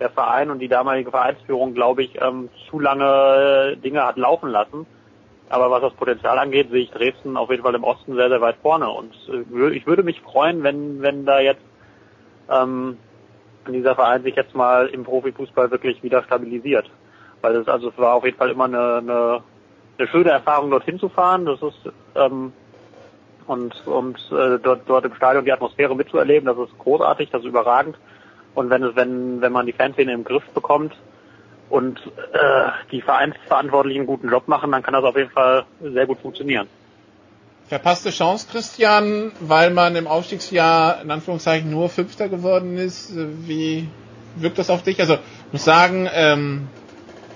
der 0.00 0.10
Verein 0.10 0.50
und 0.50 0.58
die 0.58 0.68
damalige 0.68 1.10
Vereinsführung, 1.10 1.74
glaube 1.74 2.02
ich, 2.02 2.20
ähm, 2.20 2.48
zu 2.68 2.80
lange 2.80 3.76
Dinge 3.76 4.04
hat 4.04 4.16
laufen 4.16 4.48
lassen. 4.48 4.86
Aber 5.48 5.70
was 5.70 5.82
das 5.82 5.92
Potenzial 5.94 6.38
angeht, 6.38 6.70
sehe 6.70 6.82
ich 6.82 6.90
Dresden 6.90 7.36
auf 7.36 7.50
jeden 7.50 7.62
Fall 7.62 7.74
im 7.74 7.84
Osten 7.84 8.14
sehr, 8.14 8.28
sehr 8.28 8.40
weit 8.40 8.56
vorne. 8.62 8.88
Und 8.88 9.14
äh, 9.28 9.70
ich 9.70 9.86
würde 9.86 10.02
mich 10.02 10.20
freuen, 10.20 10.62
wenn, 10.62 11.02
wenn 11.02 11.24
da 11.24 11.40
jetzt 11.40 11.62
ähm, 12.50 12.98
dieser 13.68 13.94
Verein 13.94 14.22
sich 14.22 14.36
jetzt 14.36 14.54
mal 14.54 14.88
im 14.88 15.04
Profifußball 15.04 15.70
wirklich 15.70 16.02
wieder 16.02 16.22
stabilisiert 16.24 16.90
weil 17.44 17.56
es 17.56 17.68
also 17.68 17.90
es 17.90 17.98
war 17.98 18.14
auf 18.14 18.24
jeden 18.24 18.38
Fall 18.38 18.50
immer 18.50 18.64
eine, 18.64 18.96
eine, 18.96 19.42
eine 19.98 20.08
schöne 20.08 20.30
Erfahrung, 20.30 20.70
dorthin 20.70 20.98
zu 20.98 21.10
fahren. 21.10 21.44
Das 21.44 21.60
ist 21.60 21.92
ähm, 22.14 22.54
und 23.46 23.86
und 23.86 24.16
äh, 24.32 24.58
dort 24.58 24.80
dort 24.86 25.04
im 25.04 25.14
Stadion 25.14 25.44
die 25.44 25.52
Atmosphäre 25.52 25.94
mitzuerleben, 25.94 26.46
das 26.46 26.56
ist 26.56 26.78
großartig, 26.78 27.28
das 27.30 27.42
ist 27.42 27.48
überragend. 27.48 27.98
Und 28.54 28.70
wenn 28.70 28.96
wenn, 28.96 29.40
wenn 29.40 29.52
man 29.52 29.66
die 29.66 29.72
Fanszene 29.72 30.12
im 30.12 30.24
Griff 30.24 30.44
bekommt 30.54 30.94
und 31.70 31.98
äh, 31.98 32.68
die 32.92 33.02
Vereinsverantwortlichen 33.02 34.00
einen 34.00 34.06
guten 34.06 34.28
Job 34.28 34.48
machen, 34.48 34.70
dann 34.70 34.82
kann 34.82 34.94
das 34.94 35.04
auf 35.04 35.16
jeden 35.16 35.30
Fall 35.30 35.64
sehr 35.80 36.06
gut 36.06 36.20
funktionieren. 36.20 36.68
Verpasste 37.66 38.10
Chance, 38.10 38.46
Christian, 38.50 39.32
weil 39.40 39.70
man 39.70 39.96
im 39.96 40.06
Aufstiegsjahr 40.06 41.00
in 41.02 41.10
Anführungszeichen 41.10 41.70
nur 41.70 41.88
Fünfter 41.88 42.28
geworden 42.28 42.76
ist. 42.76 43.12
Wie 43.16 43.88
wirkt 44.36 44.58
das 44.58 44.68
auf 44.68 44.82
dich? 44.82 45.00
Also 45.00 45.14
ich 45.14 45.52
muss 45.52 45.64
sagen, 45.64 46.08
ähm, 46.12 46.68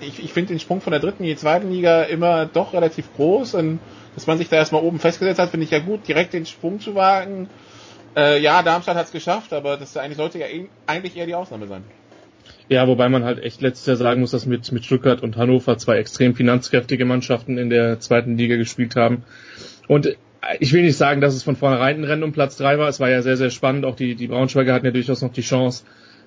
ich, 0.01 0.23
ich 0.23 0.31
finde 0.31 0.49
den 0.49 0.59
Sprung 0.59 0.81
von 0.81 0.91
der 0.91 0.99
dritten 0.99 1.23
in 1.23 1.29
die 1.29 1.35
zweiten 1.35 1.71
Liga 1.71 2.03
immer 2.03 2.45
doch 2.45 2.73
relativ 2.73 3.13
groß 3.15 3.55
und 3.55 3.79
dass 4.15 4.27
man 4.27 4.37
sich 4.37 4.49
da 4.49 4.57
erstmal 4.57 4.83
oben 4.83 4.99
festgesetzt 4.99 5.39
hat, 5.39 5.49
finde 5.49 5.63
ich 5.65 5.71
ja 5.71 5.79
gut, 5.79 6.07
direkt 6.07 6.33
den 6.33 6.45
Sprung 6.45 6.79
zu 6.79 6.95
wagen. 6.95 7.49
Äh, 8.15 8.41
ja, 8.41 8.63
Darmstadt 8.63 8.95
hat 8.95 9.05
es 9.05 9.11
geschafft, 9.11 9.53
aber 9.53 9.77
das 9.77 9.95
eigentlich 9.97 10.17
sollte 10.17 10.39
ja 10.39 10.47
eh, 10.47 10.67
eigentlich 10.87 11.15
eher 11.15 11.25
die 11.25 11.35
Ausnahme 11.35 11.67
sein. 11.67 11.83
Ja, 12.67 12.87
wobei 12.87 13.09
man 13.09 13.23
halt 13.23 13.39
echt 13.43 13.61
letztes 13.61 13.87
Jahr 13.87 13.95
sagen 13.95 14.21
muss, 14.21 14.31
dass 14.31 14.45
mit, 14.45 14.71
mit 14.71 14.85
Stuttgart 14.85 15.23
und 15.23 15.37
Hannover 15.37 15.77
zwei 15.77 15.97
extrem 15.97 16.35
finanzkräftige 16.35 17.05
Mannschaften 17.05 17.57
in 17.57 17.69
der 17.69 17.99
zweiten 17.99 18.37
Liga 18.37 18.57
gespielt 18.57 18.95
haben. 18.95 19.23
Und 19.87 20.15
ich 20.59 20.71
will 20.71 20.83
nicht 20.83 20.97
sagen, 20.97 21.21
dass 21.21 21.33
es 21.33 21.43
von 21.43 21.55
vornherein 21.55 21.97
ein 21.97 22.03
Rennen 22.03 22.23
um 22.23 22.31
Platz 22.31 22.57
drei 22.57 22.77
war. 22.77 22.87
Es 22.87 22.99
war 22.99 23.09
ja 23.09 23.21
sehr, 23.21 23.37
sehr 23.37 23.49
spannend. 23.49 23.85
Auch 23.85 23.95
die, 23.95 24.15
die 24.15 24.27
Braunschweiger 24.27 24.73
hatten 24.73 24.85
ja 24.85 24.91
durchaus 24.91 25.21
noch 25.21 25.33
die 25.33 25.41
Chance, 25.41 25.83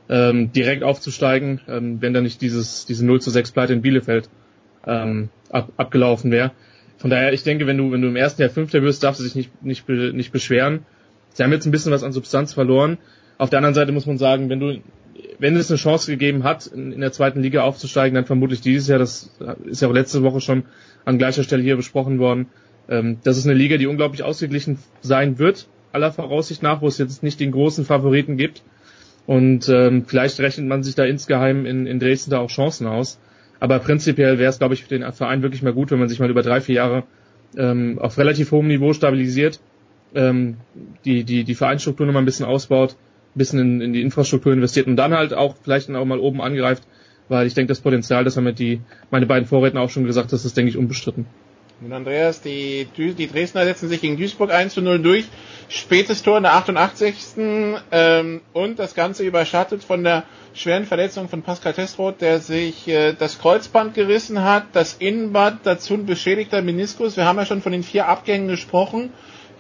ähm, 0.09 0.53
direkt 0.53 0.83
aufzusteigen, 0.83 1.61
ähm, 1.69 2.03
wenn 2.03 2.13
da 2.13 2.21
nicht 2.21 2.41
dieses, 2.41 2.87
diese 2.87 3.07
0 3.07 3.21
zu 3.21 3.31
6 3.31 3.53
Pleite 3.53 3.73
in 3.73 3.83
Bielefeld 3.83 4.29
ähm, 4.87 5.31
ab, 5.49 5.71
abgelaufen 5.77 6.31
wäre. 6.31 6.51
Von 6.99 7.11
daher, 7.11 7.33
ich 7.33 7.45
denke, 7.45 7.67
wenn 7.67 7.79
du, 7.79 7.93
wenn 7.93 8.03
du 8.03 8.09
im 8.09 8.17
ersten 8.17 8.43
Jahr 8.43 8.51
Fünfter 8.51 8.83
wirst, 8.83 9.03
darfst 9.03 9.21
du 9.21 9.25
dich 9.25 9.35
nicht, 9.35 9.65
nicht, 9.65 9.89
nicht 9.89 10.33
beschweren. 10.33 10.85
Sie 11.35 11.43
haben 11.43 11.53
jetzt 11.53 11.67
ein 11.67 11.71
bisschen 11.71 11.93
was 11.93 12.03
an 12.03 12.13
Substanz 12.13 12.53
verloren. 12.53 12.99
Auf 13.39 13.51
der 13.51 13.59
anderen 13.59 13.75
Seite 13.75 13.93
muss 13.93 14.07
man 14.07 14.19
sagen, 14.19 14.51
wenn 14.51 14.61
du, 14.61 14.81
wenn 15.39 15.57
es 15.57 15.71
eine 15.71 15.79
Chance 15.79 16.11
gegeben 16.11 16.45
hat, 16.45 16.67
in, 16.67 17.01
der 17.01 17.13
zweiten 17.13 17.41
Liga 17.41 17.63
aufzusteigen, 17.63 18.15
dann 18.15 18.25
vermutlich 18.25 18.61
dieses 18.61 18.89
Jahr, 18.89 18.99
das 18.99 19.31
ist 19.65 19.83
ja 19.83 19.89
auch 19.89 19.93
letzte 19.93 20.23
Woche 20.23 20.41
schon 20.41 20.65
an 21.05 21.19
gleicher 21.19 21.43
Stelle 21.43 21.63
hier 21.63 21.77
besprochen 21.77 22.19
worden. 22.19 22.47
Ähm, 22.89 23.19
das 23.25 23.39
ist 23.39 23.47
eine 23.47 23.55
Liga, 23.55 23.77
die 23.77 23.87
unglaublich 23.87 24.23
ausgeglichen 24.23 24.79
sein 25.01 25.39
wird, 25.39 25.69
aller 25.93 26.13
Voraussicht 26.13 26.63
nach, 26.63 26.83
wo 26.83 26.89
es 26.89 26.99
jetzt 26.99 27.23
nicht 27.23 27.41
den 27.41 27.53
großen 27.53 27.85
Favoriten 27.85 28.37
gibt. 28.37 28.63
Und 29.27 29.69
ähm, 29.69 30.05
vielleicht 30.07 30.41
rechnet 30.41 30.67
man 30.67 30.83
sich 30.83 30.95
da 30.95 31.05
insgeheim 31.05 31.65
in, 31.65 31.87
in 31.87 32.01
Dresden 32.01 32.31
da 32.31 32.41
auch 32.41 32.51
Chancen 32.51 32.87
aus. 32.87 33.19
Aber 33.61 33.79
prinzipiell 33.79 34.39
wäre 34.39 34.51
es, 34.51 34.59
glaube 34.59 34.75
ich, 34.75 34.83
für 34.83 34.89
den 34.89 35.11
Verein 35.13 35.43
wirklich 35.43 35.63
mal 35.63 35.73
gut, 35.73 35.93
wenn 35.93 36.01
man 36.01 36.09
sich 36.09 36.19
mal 36.19 36.31
über 36.31 36.43
drei, 36.43 36.61
vier 36.61 36.75
Jahre 36.77 37.05
ähm, 37.57 37.99
auf 38.01 38.19
relativ 38.19 38.51
hohem 38.51 38.67
Niveau 38.67 38.93
stabilisiert, 38.93 39.61
ähm, 40.15 40.59
die, 41.05 41.25
die, 41.25 41.45
die 41.45 41.55
Vereinsstruktur 41.55 42.07
nochmal 42.07 42.23
ein 42.23 42.27
bisschen 42.27 42.47
ausbaut, 42.47 42.97
ein 43.35 43.39
bisschen 43.39 43.59
in, 43.59 43.81
in 43.81 43.93
die 43.93 44.03
Infrastruktur 44.03 44.53
investiert 44.53 44.87
und 44.87 44.97
dann 44.97 45.15
halt 45.15 45.35
auch 45.35 45.57
vielleicht 45.63 45.89
dann 45.89 45.97
auch 45.97 46.05
mal 46.05 46.19
oben 46.19 46.41
angreift, 46.41 46.83
weil 47.29 47.47
ich 47.47 47.55
denke, 47.55 47.69
das 47.69 47.81
Potenzial, 47.81 48.25
das 48.25 48.37
haben 48.37 48.45
mir 48.45 48.53
die, 48.53 48.81
meine 49.11 49.27
beiden 49.27 49.47
Vorredner 49.47 49.81
auch 49.81 49.91
schon 49.91 50.05
gesagt, 50.05 50.33
das 50.33 50.45
ist, 50.45 50.57
denke 50.57 50.71
ich, 50.71 50.77
unbestritten. 50.77 51.27
Nun, 51.83 51.93
Andreas, 51.95 52.41
die, 52.41 52.87
die 52.97 53.27
Dresdner 53.27 53.65
setzen 53.65 53.89
sich 53.89 54.01
gegen 54.01 54.17
Duisburg 54.17 54.53
1 54.53 54.75
zu 54.75 54.83
0 54.83 55.01
durch. 55.01 55.25
Spätes 55.69 56.23
Tor 56.23 56.37
in 56.37 56.45
der 56.45 56.55
88. 56.55 57.17
Ähm, 57.91 58.41
und 58.53 58.79
das 58.79 58.95
Ganze 58.95 59.25
überschattet 59.25 59.83
von 59.83 60.05
der 60.05 60.23
schweren 60.55 60.85
Verletzung 60.85 61.29
von 61.29 61.43
Pascal 61.43 61.73
Testroth, 61.73 62.21
der 62.21 62.39
sich 62.39 62.87
äh, 62.87 63.15
das 63.15 63.41
Kreuzband 63.41 63.95
gerissen 63.95 64.45
hat, 64.45 64.67
das 64.75 64.95
Innenband, 64.95 65.61
dazu 65.65 65.95
ein 65.95 66.07
beschädigter 66.07 66.63
Meniskus. 66.63 67.17
Wir 67.17 67.25
haben 67.25 67.39
ja 67.39 67.47
schon 67.47 67.63
von 67.63 67.73
den 67.73 67.83
vier 67.83 68.07
Abgängen 68.07 68.47
gesprochen. 68.47 69.11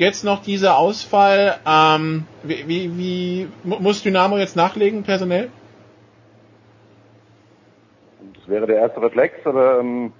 Jetzt 0.02 0.24
noch 0.24 0.42
dieser 0.42 0.78
Ausfall. 0.78 1.60
Ähm, 1.64 2.24
wie, 2.42 2.66
wie, 2.66 2.98
wie 2.98 3.48
muss 3.64 4.02
Dynamo 4.02 4.36
jetzt 4.36 4.56
nachlegen, 4.56 5.04
personell? 5.04 5.48
Das 8.34 8.48
wäre 8.48 8.66
der 8.66 8.78
erste 8.78 9.00
Reflex, 9.00 9.46
aber 9.46 9.78
ähm, 9.78 10.12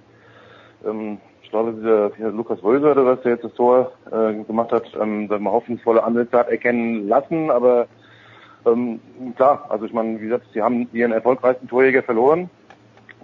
ähm, 0.85 1.17
glaube, 1.53 1.73
dieser, 1.73 2.09
dieser 2.09 2.31
Lukas 2.31 2.63
Röser 2.63 2.93
oder 2.93 3.05
was, 3.05 3.21
der 3.21 3.33
jetzt 3.33 3.43
das 3.43 3.53
Tor 3.53 3.91
äh, 4.11 4.33
gemacht 4.43 4.71
hat, 4.71 4.85
ähm, 4.99 5.27
sagen 5.27 5.43
wir, 5.43 5.51
hoffnungsvolle 5.51 6.03
Ansätze 6.03 6.39
hat 6.39 6.49
erkennen 6.49 7.07
lassen, 7.07 7.51
aber 7.51 7.87
ähm, 8.65 8.99
klar, 9.35 9.67
also 9.69 9.85
ich 9.85 9.93
meine, 9.93 10.19
wie 10.19 10.25
gesagt, 10.25 10.47
sie 10.51 10.63
haben 10.63 10.89
ihren 10.93 11.11
erfolgreichsten 11.11 11.67
Torjäger 11.67 12.01
verloren, 12.01 12.49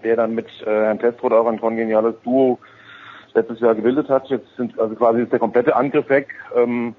der 0.03 0.15
dann 0.15 0.35
mit 0.35 0.45
äh, 0.61 0.65
Herrn 0.65 0.99
Testrot 0.99 1.33
auch 1.33 1.47
ein 1.47 1.59
kongeniales 1.59 2.15
Duo 2.23 2.59
letztes 3.33 3.59
Jahr 3.59 3.75
gebildet 3.75 4.09
hat. 4.09 4.27
Jetzt 4.29 4.47
sind 4.57 4.79
also 4.79 4.95
quasi 4.95 5.21
ist 5.21 5.31
der 5.31 5.39
komplette 5.39 5.75
Angriff 5.75 6.09
weg. 6.09 6.35
Ähm, 6.55 6.95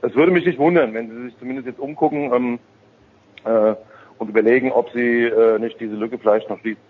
es 0.00 0.14
würde 0.14 0.32
mich 0.32 0.46
nicht 0.46 0.58
wundern, 0.58 0.94
wenn 0.94 1.10
sie 1.10 1.22
sich 1.24 1.38
zumindest 1.38 1.66
jetzt 1.66 1.80
umgucken 1.80 2.32
ähm, 2.32 2.58
äh, 3.44 3.74
und 4.18 4.28
überlegen, 4.28 4.72
ob 4.72 4.90
sie 4.90 5.24
äh, 5.24 5.58
nicht 5.58 5.80
diese 5.80 5.94
Lücke 5.94 6.18
vielleicht 6.18 6.48
noch 6.48 6.58
schließen. 6.60 6.82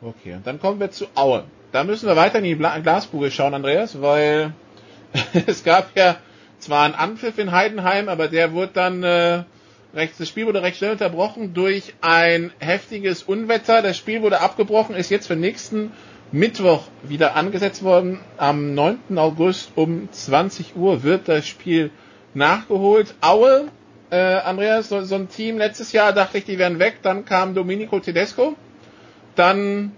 Okay, 0.00 0.34
und 0.34 0.46
dann 0.46 0.60
kommen 0.60 0.80
wir 0.80 0.90
zu 0.90 1.06
Aue 1.14 1.44
da 1.72 1.84
müssen 1.84 2.08
wir 2.08 2.16
weiter 2.16 2.38
in 2.38 2.44
die 2.44 2.56
Glaskugel 2.56 3.30
schauen, 3.30 3.54
Andreas, 3.54 4.00
weil 4.00 4.52
es 5.46 5.64
gab 5.64 5.96
ja 5.96 6.16
zwar 6.58 6.84
einen 6.84 6.94
Anpfiff 6.94 7.38
in 7.38 7.52
Heidenheim, 7.52 8.08
aber 8.08 8.28
der 8.28 8.52
wurde 8.52 8.72
dann 8.72 9.02
äh, 9.02 9.42
recht, 9.94 10.14
das 10.18 10.28
Spiel 10.28 10.46
wurde 10.46 10.62
recht 10.62 10.78
schnell 10.78 10.92
unterbrochen 10.92 11.54
durch 11.54 11.94
ein 12.00 12.52
heftiges 12.58 13.22
Unwetter. 13.22 13.82
Das 13.82 13.96
Spiel 13.96 14.22
wurde 14.22 14.40
abgebrochen, 14.40 14.96
ist 14.96 15.10
jetzt 15.10 15.26
für 15.26 15.36
nächsten 15.36 15.92
Mittwoch 16.32 16.82
wieder 17.02 17.36
angesetzt 17.36 17.82
worden. 17.82 18.20
Am 18.36 18.74
9. 18.74 19.16
August 19.18 19.72
um 19.74 20.08
20 20.12 20.76
Uhr 20.76 21.02
wird 21.02 21.28
das 21.28 21.46
Spiel 21.46 21.90
nachgeholt. 22.34 23.14
Aue, 23.20 23.68
äh, 24.10 24.16
Andreas, 24.16 24.88
so, 24.88 25.02
so 25.02 25.14
ein 25.14 25.28
Team 25.28 25.58
letztes 25.58 25.92
Jahr 25.92 26.12
dachte 26.12 26.38
ich, 26.38 26.44
die 26.44 26.58
wären 26.58 26.78
weg. 26.78 26.98
Dann 27.02 27.24
kam 27.24 27.54
Domenico 27.54 27.98
Tedesco. 28.00 28.54
Dann 29.34 29.92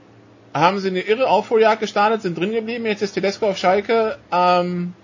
haben 0.53 0.79
sie 0.79 0.89
eine 0.89 1.01
irre 1.01 1.29
Aufholjagd 1.29 1.81
gestartet, 1.81 2.23
sind 2.23 2.37
drin 2.39 2.53
geblieben, 2.53 2.85
jetzt 2.87 3.03
ist 3.03 3.13
Tedesco 3.13 3.47
auf 3.49 3.57
Schalke. 3.59 4.19
Ähm, 4.33 4.95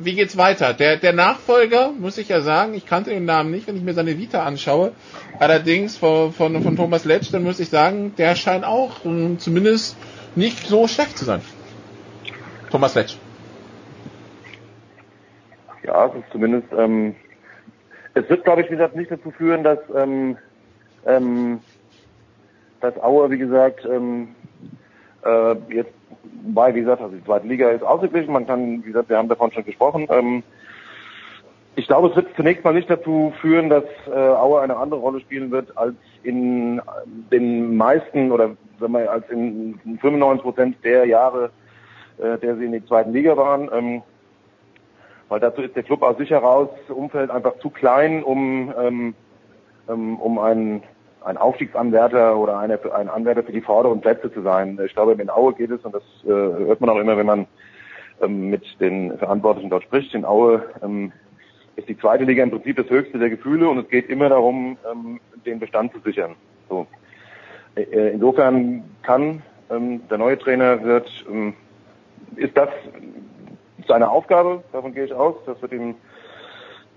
wie 0.00 0.14
geht's 0.14 0.36
weiter? 0.36 0.74
Der, 0.74 0.96
der 0.96 1.12
Nachfolger, 1.12 1.90
muss 1.98 2.18
ich 2.18 2.28
ja 2.28 2.40
sagen, 2.40 2.74
ich 2.74 2.86
kannte 2.86 3.10
den 3.10 3.24
Namen 3.24 3.50
nicht, 3.50 3.66
wenn 3.66 3.76
ich 3.76 3.82
mir 3.82 3.94
seine 3.94 4.16
Vita 4.18 4.44
anschaue. 4.44 4.92
Allerdings 5.40 5.96
von, 5.96 6.32
von, 6.32 6.62
von 6.62 6.76
Thomas 6.76 7.04
Letsch, 7.04 7.30
dann 7.32 7.42
muss 7.42 7.58
ich 7.60 7.68
sagen, 7.68 8.14
der 8.16 8.36
scheint 8.36 8.64
auch 8.64 9.04
um, 9.04 9.38
zumindest 9.38 9.96
nicht 10.38 10.66
so 10.66 10.86
schlecht 10.86 11.18
zu 11.18 11.24
sein. 11.24 11.42
Thomas 12.70 12.94
Letsch. 12.94 13.16
Ja, 15.82 16.06
es 16.06 16.14
ist 16.14 16.30
zumindest, 16.32 16.68
ähm, 16.76 17.14
es 18.14 18.28
wird, 18.28 18.44
glaube 18.44 18.62
ich, 18.62 18.68
wie 18.68 18.76
gesagt, 18.76 18.94
nicht 18.94 19.10
dazu 19.10 19.30
führen, 19.30 19.64
dass, 19.64 19.78
ähm, 19.94 20.36
ähm, 21.06 21.60
dass 22.80 22.96
Auer, 23.02 23.30
wie 23.30 23.38
gesagt, 23.38 23.84
ähm, 23.84 24.34
äh, 25.24 25.54
jetzt, 25.74 25.92
weil, 26.52 26.74
wie 26.74 26.80
gesagt, 26.80 27.02
also 27.02 27.16
die 27.16 27.24
zweite 27.24 27.46
Liga 27.46 27.70
ist 27.70 27.82
ausgeglichen, 27.82 28.32
man 28.32 28.46
kann, 28.46 28.84
wie 28.84 28.88
gesagt, 28.88 29.08
wir 29.08 29.16
haben 29.16 29.28
davon 29.28 29.50
schon 29.52 29.64
gesprochen. 29.64 30.06
Ähm, 30.10 30.42
ich 31.78 31.86
glaube, 31.86 32.08
es 32.08 32.16
wird 32.16 32.34
zunächst 32.34 32.64
mal 32.64 32.74
nicht 32.74 32.90
dazu 32.90 33.32
führen, 33.40 33.70
dass 33.70 33.84
äh, 34.08 34.10
Aue 34.10 34.60
eine 34.60 34.76
andere 34.76 34.98
Rolle 34.98 35.20
spielen 35.20 35.52
wird 35.52 35.78
als 35.78 35.94
in 36.24 36.82
den 37.30 37.76
meisten 37.76 38.32
oder 38.32 38.56
wenn 38.80 38.90
man 38.90 39.06
als 39.06 39.30
in 39.30 39.78
95 40.00 40.42
Prozent 40.42 40.76
der 40.82 41.06
Jahre, 41.06 41.50
äh, 42.18 42.36
der 42.38 42.56
sie 42.56 42.64
in 42.64 42.72
der 42.72 42.84
zweiten 42.84 43.12
Liga 43.12 43.36
waren. 43.36 43.70
Ähm, 43.72 44.02
weil 45.28 45.38
dazu 45.38 45.62
ist 45.62 45.76
der 45.76 45.84
Club 45.84 46.02
aus 46.02 46.18
sich 46.18 46.30
heraus 46.30 46.68
Umfeld 46.88 47.30
einfach 47.30 47.56
zu 47.60 47.70
klein, 47.70 48.24
um 48.24 48.74
ähm, 48.76 49.14
ähm 49.88 50.16
um 50.16 50.38
einen 50.40 50.82
ein 51.24 51.36
Aufstiegsanwärter 51.36 52.36
oder 52.36 52.58
eine, 52.58 52.78
ein 52.92 53.08
Anwärter 53.08 53.42
für 53.42 53.52
die 53.52 53.60
vorderen 53.60 54.00
Plätze 54.00 54.32
zu 54.32 54.42
sein. 54.42 54.78
Ich 54.84 54.94
glaube, 54.94 55.12
in 55.12 55.30
Aue 55.30 55.52
geht 55.52 55.70
es, 55.70 55.84
und 55.84 55.94
das 55.94 56.02
äh, 56.24 56.28
hört 56.28 56.80
man 56.80 56.90
auch 56.90 56.98
immer, 56.98 57.16
wenn 57.16 57.26
man 57.26 57.46
ähm, 58.20 58.50
mit 58.50 58.64
den 58.80 59.16
Verantwortlichen 59.18 59.70
dort 59.70 59.82
spricht, 59.82 60.14
in 60.14 60.24
Aue 60.24 60.62
ähm, 60.82 61.12
ist 61.78 61.88
die 61.88 61.96
zweite 61.96 62.24
Liga 62.24 62.42
im 62.42 62.50
Prinzip 62.50 62.76
das 62.76 62.90
höchste 62.90 63.18
der 63.18 63.30
Gefühle 63.30 63.68
und 63.68 63.78
es 63.78 63.88
geht 63.88 64.10
immer 64.10 64.28
darum, 64.28 64.76
ähm, 64.90 65.20
den 65.46 65.60
Bestand 65.60 65.92
zu 65.92 66.00
sichern. 66.00 66.34
So. 66.68 66.86
Äh, 67.76 67.82
äh 67.82 68.10
insofern 68.10 68.82
kann 69.02 69.42
ähm, 69.70 70.06
der 70.08 70.18
neue 70.18 70.38
Trainer 70.38 70.82
wird, 70.82 71.08
ähm, 71.30 71.54
ist 72.36 72.56
das 72.56 72.68
seine 73.86 74.10
Aufgabe, 74.10 74.62
davon 74.72 74.92
gehe 74.92 75.04
ich 75.04 75.14
aus, 75.14 75.36
das 75.46 75.60
wird 75.62 75.72
ihm 75.72 75.94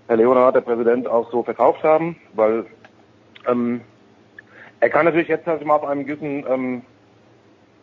Herr 0.08 0.16
Leonard, 0.16 0.56
der 0.56 0.60
Präsident, 0.62 1.06
auch 1.06 1.30
so 1.30 1.44
verkauft 1.44 1.84
haben, 1.84 2.16
weil 2.34 2.66
ähm, 3.48 3.80
er 4.80 4.90
kann 4.90 5.04
natürlich 5.04 5.28
jetzt 5.28 5.46
halt 5.46 5.64
mal 5.64 5.76
auf 5.76 5.84
einem 5.84 6.04
gewissen 6.04 6.44
ähm, 6.48 6.82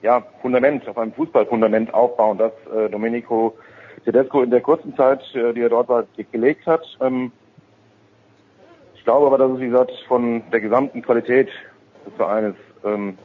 ja, 0.01 0.21
Fundament, 0.41 0.88
auf 0.88 0.97
einem 0.97 1.13
Fußballfundament 1.13 1.93
aufbauen, 1.93 2.38
das 2.38 2.51
äh, 2.75 2.89
Domenico 2.89 3.57
Tedesco 3.99 4.41
in 4.41 4.51
der 4.51 4.62
kurzen 4.62 4.95
Zeit, 4.95 5.21
äh, 5.35 5.53
die 5.53 5.62
er 5.62 5.69
dort 5.69 5.89
war, 5.89 6.05
gelegt 6.31 6.65
hat. 6.65 6.83
Ähm, 7.01 7.31
ich 8.95 9.03
glaube 9.03 9.27
aber, 9.27 9.38
dass 9.38 9.51
es, 9.51 9.59
wie 9.59 9.67
gesagt, 9.67 9.91
von 10.07 10.43
der 10.51 10.62
gesamten 10.62 11.01
Qualität 11.01 11.49
des 12.05 12.13
Vereines 12.15 12.55
ähm, 12.83 13.17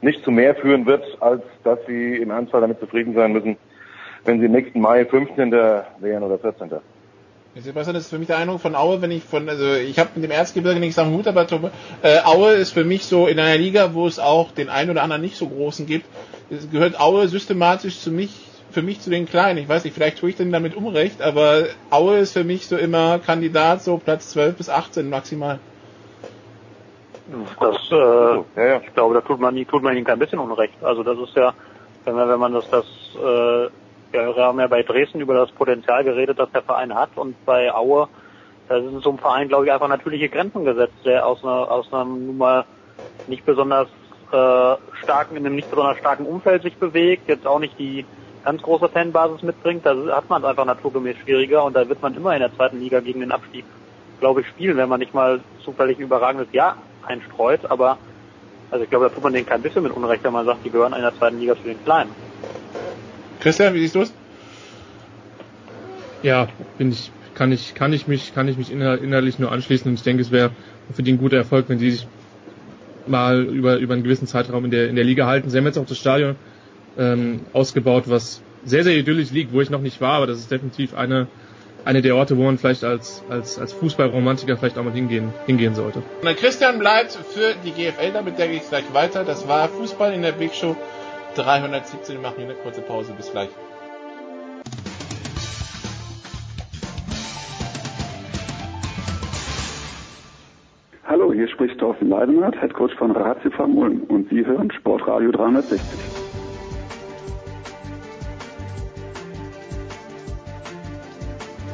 nicht 0.00 0.24
zu 0.24 0.30
mehr 0.30 0.54
führen 0.54 0.86
wird, 0.86 1.04
als 1.20 1.42
dass 1.62 1.78
sie 1.86 2.16
im 2.16 2.30
Ernstfall 2.30 2.62
damit 2.62 2.80
zufrieden 2.80 3.14
sein 3.14 3.32
müssen, 3.32 3.56
wenn 4.24 4.40
sie 4.40 4.46
im 4.46 4.52
nächsten 4.52 4.80
Mai 4.80 5.04
15. 5.04 5.50
wären 5.52 6.22
oder 6.22 6.38
14. 6.38 6.70
Sebastian, 7.56 7.94
das 7.94 8.04
ist 8.04 8.10
für 8.10 8.18
mich 8.18 8.26
der 8.26 8.38
Eindruck 8.38 8.60
von 8.60 8.74
Aue, 8.74 9.00
wenn 9.00 9.12
ich 9.12 9.22
von, 9.22 9.48
also 9.48 9.74
ich 9.74 9.98
habe 10.00 10.10
mit 10.16 10.24
dem 10.24 10.32
Erzgebirge 10.32 10.80
nichts 10.80 10.98
am 10.98 11.12
Hut, 11.12 11.28
aber 11.28 11.46
äh, 12.02 12.18
Aue 12.24 12.54
ist 12.54 12.72
für 12.72 12.84
mich 12.84 13.04
so 13.04 13.28
in 13.28 13.38
einer 13.38 13.56
Liga, 13.56 13.94
wo 13.94 14.08
es 14.08 14.18
auch 14.18 14.50
den 14.50 14.68
einen 14.68 14.90
oder 14.90 15.02
anderen 15.02 15.22
nicht 15.22 15.36
so 15.36 15.46
großen 15.46 15.86
gibt, 15.86 16.06
gehört 16.72 16.98
Aue 16.98 17.28
systematisch 17.28 18.00
zu 18.00 18.10
mich, 18.10 18.30
für 18.74 18.82
mich 18.82 19.00
zu 19.00 19.10
den 19.10 19.26
Kleinen. 19.26 19.58
Ich 19.58 19.68
weiß 19.68 19.84
nicht, 19.84 19.94
vielleicht 19.94 20.18
tue 20.18 20.30
ich 20.30 20.36
denn 20.36 20.52
damit 20.52 20.76
Unrecht, 20.76 21.22
aber 21.22 21.64
Aue 21.90 22.18
ist 22.18 22.32
für 22.32 22.44
mich 22.44 22.66
so 22.66 22.76
immer 22.76 23.18
Kandidat, 23.18 23.82
so 23.82 23.96
Platz 23.96 24.30
12 24.30 24.56
bis 24.56 24.68
18 24.68 25.08
maximal. 25.08 25.58
Das, 27.58 27.76
äh, 27.90 27.94
ja, 27.94 28.44
ja. 28.56 28.80
ich 28.84 28.92
glaube, 28.92 29.14
da 29.14 29.20
tut 29.22 29.40
man, 29.40 29.56
tut 29.66 29.82
man 29.82 29.96
ihnen 29.96 30.04
kein 30.04 30.18
bisschen 30.18 30.38
Unrecht. 30.38 30.74
Also 30.82 31.02
das 31.02 31.18
ist 31.18 31.34
ja, 31.34 31.54
wenn 32.04 32.14
man, 32.14 32.28
wenn 32.28 32.38
man 32.38 32.52
das, 32.52 32.68
das, 32.68 32.84
äh, 33.16 33.64
ja, 34.12 34.36
wir 34.36 34.44
haben 34.44 34.60
ja 34.60 34.66
bei 34.66 34.82
Dresden 34.82 35.20
über 35.20 35.34
das 35.34 35.50
Potenzial 35.52 36.04
geredet, 36.04 36.38
das 36.38 36.50
der 36.52 36.62
Verein 36.62 36.94
hat 36.94 37.10
und 37.16 37.42
bei 37.46 37.72
Aue, 37.72 38.08
da 38.68 38.80
sind 38.80 39.02
so 39.02 39.10
ein 39.10 39.18
Verein, 39.18 39.48
glaube 39.48 39.66
ich, 39.66 39.72
einfach 39.72 39.88
natürliche 39.88 40.28
Grenzen 40.28 40.64
gesetzt, 40.64 40.94
der 41.04 41.26
aus 41.26 41.42
einer, 41.42 41.70
aus 41.70 41.92
einem 41.92 42.26
nun 42.26 42.38
mal 42.38 42.64
nicht 43.26 43.44
besonders 43.46 43.88
äh, 44.32 44.76
starken, 45.02 45.36
in 45.36 45.46
einem 45.46 45.56
nicht 45.56 45.70
besonders 45.70 45.98
starken 45.98 46.26
Umfeld 46.26 46.62
sich 46.62 46.76
bewegt, 46.76 47.28
jetzt 47.28 47.46
auch 47.46 47.58
nicht 47.58 47.78
die 47.78 48.04
ganz 48.44 48.62
große 48.62 48.88
Fanbasis 48.88 49.42
mitbringt, 49.42 49.86
da 49.86 49.94
hat 50.14 50.28
man 50.28 50.42
es 50.42 50.48
einfach 50.48 50.64
naturgemäß 50.64 51.16
schwieriger 51.24 51.64
und 51.64 51.74
da 51.74 51.88
wird 51.88 52.02
man 52.02 52.14
immer 52.14 52.34
in 52.34 52.40
der 52.40 52.54
zweiten 52.54 52.78
Liga 52.78 53.00
gegen 53.00 53.20
den 53.20 53.32
Abstieg, 53.32 53.64
glaube 54.20 54.42
ich, 54.42 54.46
spielen, 54.48 54.76
wenn 54.76 54.88
man 54.88 55.00
nicht 55.00 55.14
mal 55.14 55.40
zufällig 55.64 55.98
ein 55.98 56.02
überragendes 56.02 56.52
Jahr 56.52 56.76
einstreut, 57.06 57.60
aber 57.68 57.98
also 58.70 58.84
ich 58.84 58.90
glaube, 58.90 59.08
da 59.08 59.14
tut 59.14 59.22
man 59.22 59.32
denen 59.32 59.46
kein 59.46 59.62
bisschen 59.62 59.82
mit 59.82 59.92
Unrecht, 59.92 60.24
wenn 60.24 60.32
man 60.32 60.44
sagt, 60.46 60.64
die 60.64 60.70
gehören 60.70 60.92
in 60.92 61.02
der 61.02 61.16
zweiten 61.16 61.38
Liga 61.38 61.54
zu 61.56 61.62
den 61.62 61.82
Kleinen. 61.84 62.10
Christian, 63.40 63.74
wie 63.74 63.80
siehst 63.80 63.94
du 63.94 64.02
es? 64.02 64.12
Ja, 66.22 66.48
bin 66.78 66.90
ich, 66.90 67.12
kann 67.34 67.52
ich, 67.52 67.74
kann 67.74 67.92
ich 67.92 68.08
mich, 68.08 68.34
kann 68.34 68.48
ich 68.48 68.56
mich 68.56 68.72
innerlich 68.72 69.38
nur 69.38 69.52
anschließen 69.52 69.88
und 69.88 69.94
ich 69.94 70.02
denke, 70.02 70.22
es 70.22 70.30
wäre 70.30 70.50
für 70.92 71.02
die 71.02 71.12
ein 71.12 71.18
guter 71.18 71.36
Erfolg, 71.36 71.68
wenn 71.68 71.78
die 71.78 71.90
sich 71.90 72.06
mal 73.06 73.42
über, 73.42 73.76
über 73.76 73.94
einen 73.94 74.02
gewissen 74.02 74.26
Zeitraum 74.26 74.64
in 74.64 74.70
der, 74.70 74.88
in 74.88 74.96
der 74.96 75.04
Liga 75.04 75.26
halten. 75.26 75.50
Sie 75.50 75.58
haben 75.58 75.66
jetzt 75.66 75.78
auch 75.78 75.86
das 75.86 75.98
Stadion 75.98 76.36
ähm, 76.98 77.40
ausgebaut, 77.52 78.04
was 78.06 78.42
sehr, 78.64 78.84
sehr 78.84 78.96
idyllisch 78.96 79.30
liegt, 79.30 79.52
wo 79.52 79.60
ich 79.60 79.70
noch 79.70 79.80
nicht 79.80 80.00
war, 80.00 80.14
aber 80.14 80.26
das 80.26 80.38
ist 80.38 80.50
definitiv 80.50 80.94
eine, 80.94 81.26
eine 81.84 82.02
der 82.02 82.16
Orte, 82.16 82.36
wo 82.36 82.42
man 82.44 82.58
vielleicht 82.58 82.84
als, 82.84 83.22
als, 83.28 83.58
als 83.58 83.72
Fußballromantiker 83.74 84.56
vielleicht 84.56 84.78
auch 84.78 84.84
mal 84.84 84.92
hingehen, 84.92 85.32
hingehen 85.46 85.74
sollte. 85.74 86.02
Christian 86.36 86.78
bleibt 86.78 87.12
für 87.12 87.54
die 87.64 87.72
GFL, 87.72 88.12
damit 88.12 88.38
der 88.38 88.48
geht 88.48 88.68
gleich 88.68 88.92
weiter. 88.92 89.24
Das 89.24 89.46
war 89.48 89.68
Fußball 89.68 90.12
in 90.14 90.22
der 90.22 90.32
Big 90.32 90.54
Show 90.54 90.76
317. 91.36 92.16
Wir 92.16 92.22
machen 92.22 92.36
hier 92.38 92.46
eine 92.46 92.54
kurze 92.54 92.80
Pause. 92.80 93.12
Bis 93.16 93.30
gleich. 93.30 93.50
Hallo, 101.06 101.32
hier 101.32 101.48
spricht 101.48 101.78
Thorsten 101.78 102.08
Leidenhardt, 102.08 102.60
Headcoach 102.60 102.94
von 102.96 103.10
Ratio 103.12 103.50
Ulm 103.64 104.02
und 104.08 104.30
Sie 104.30 104.44
hören 104.44 104.72
Sportradio 104.72 105.30
360. 105.30 106.13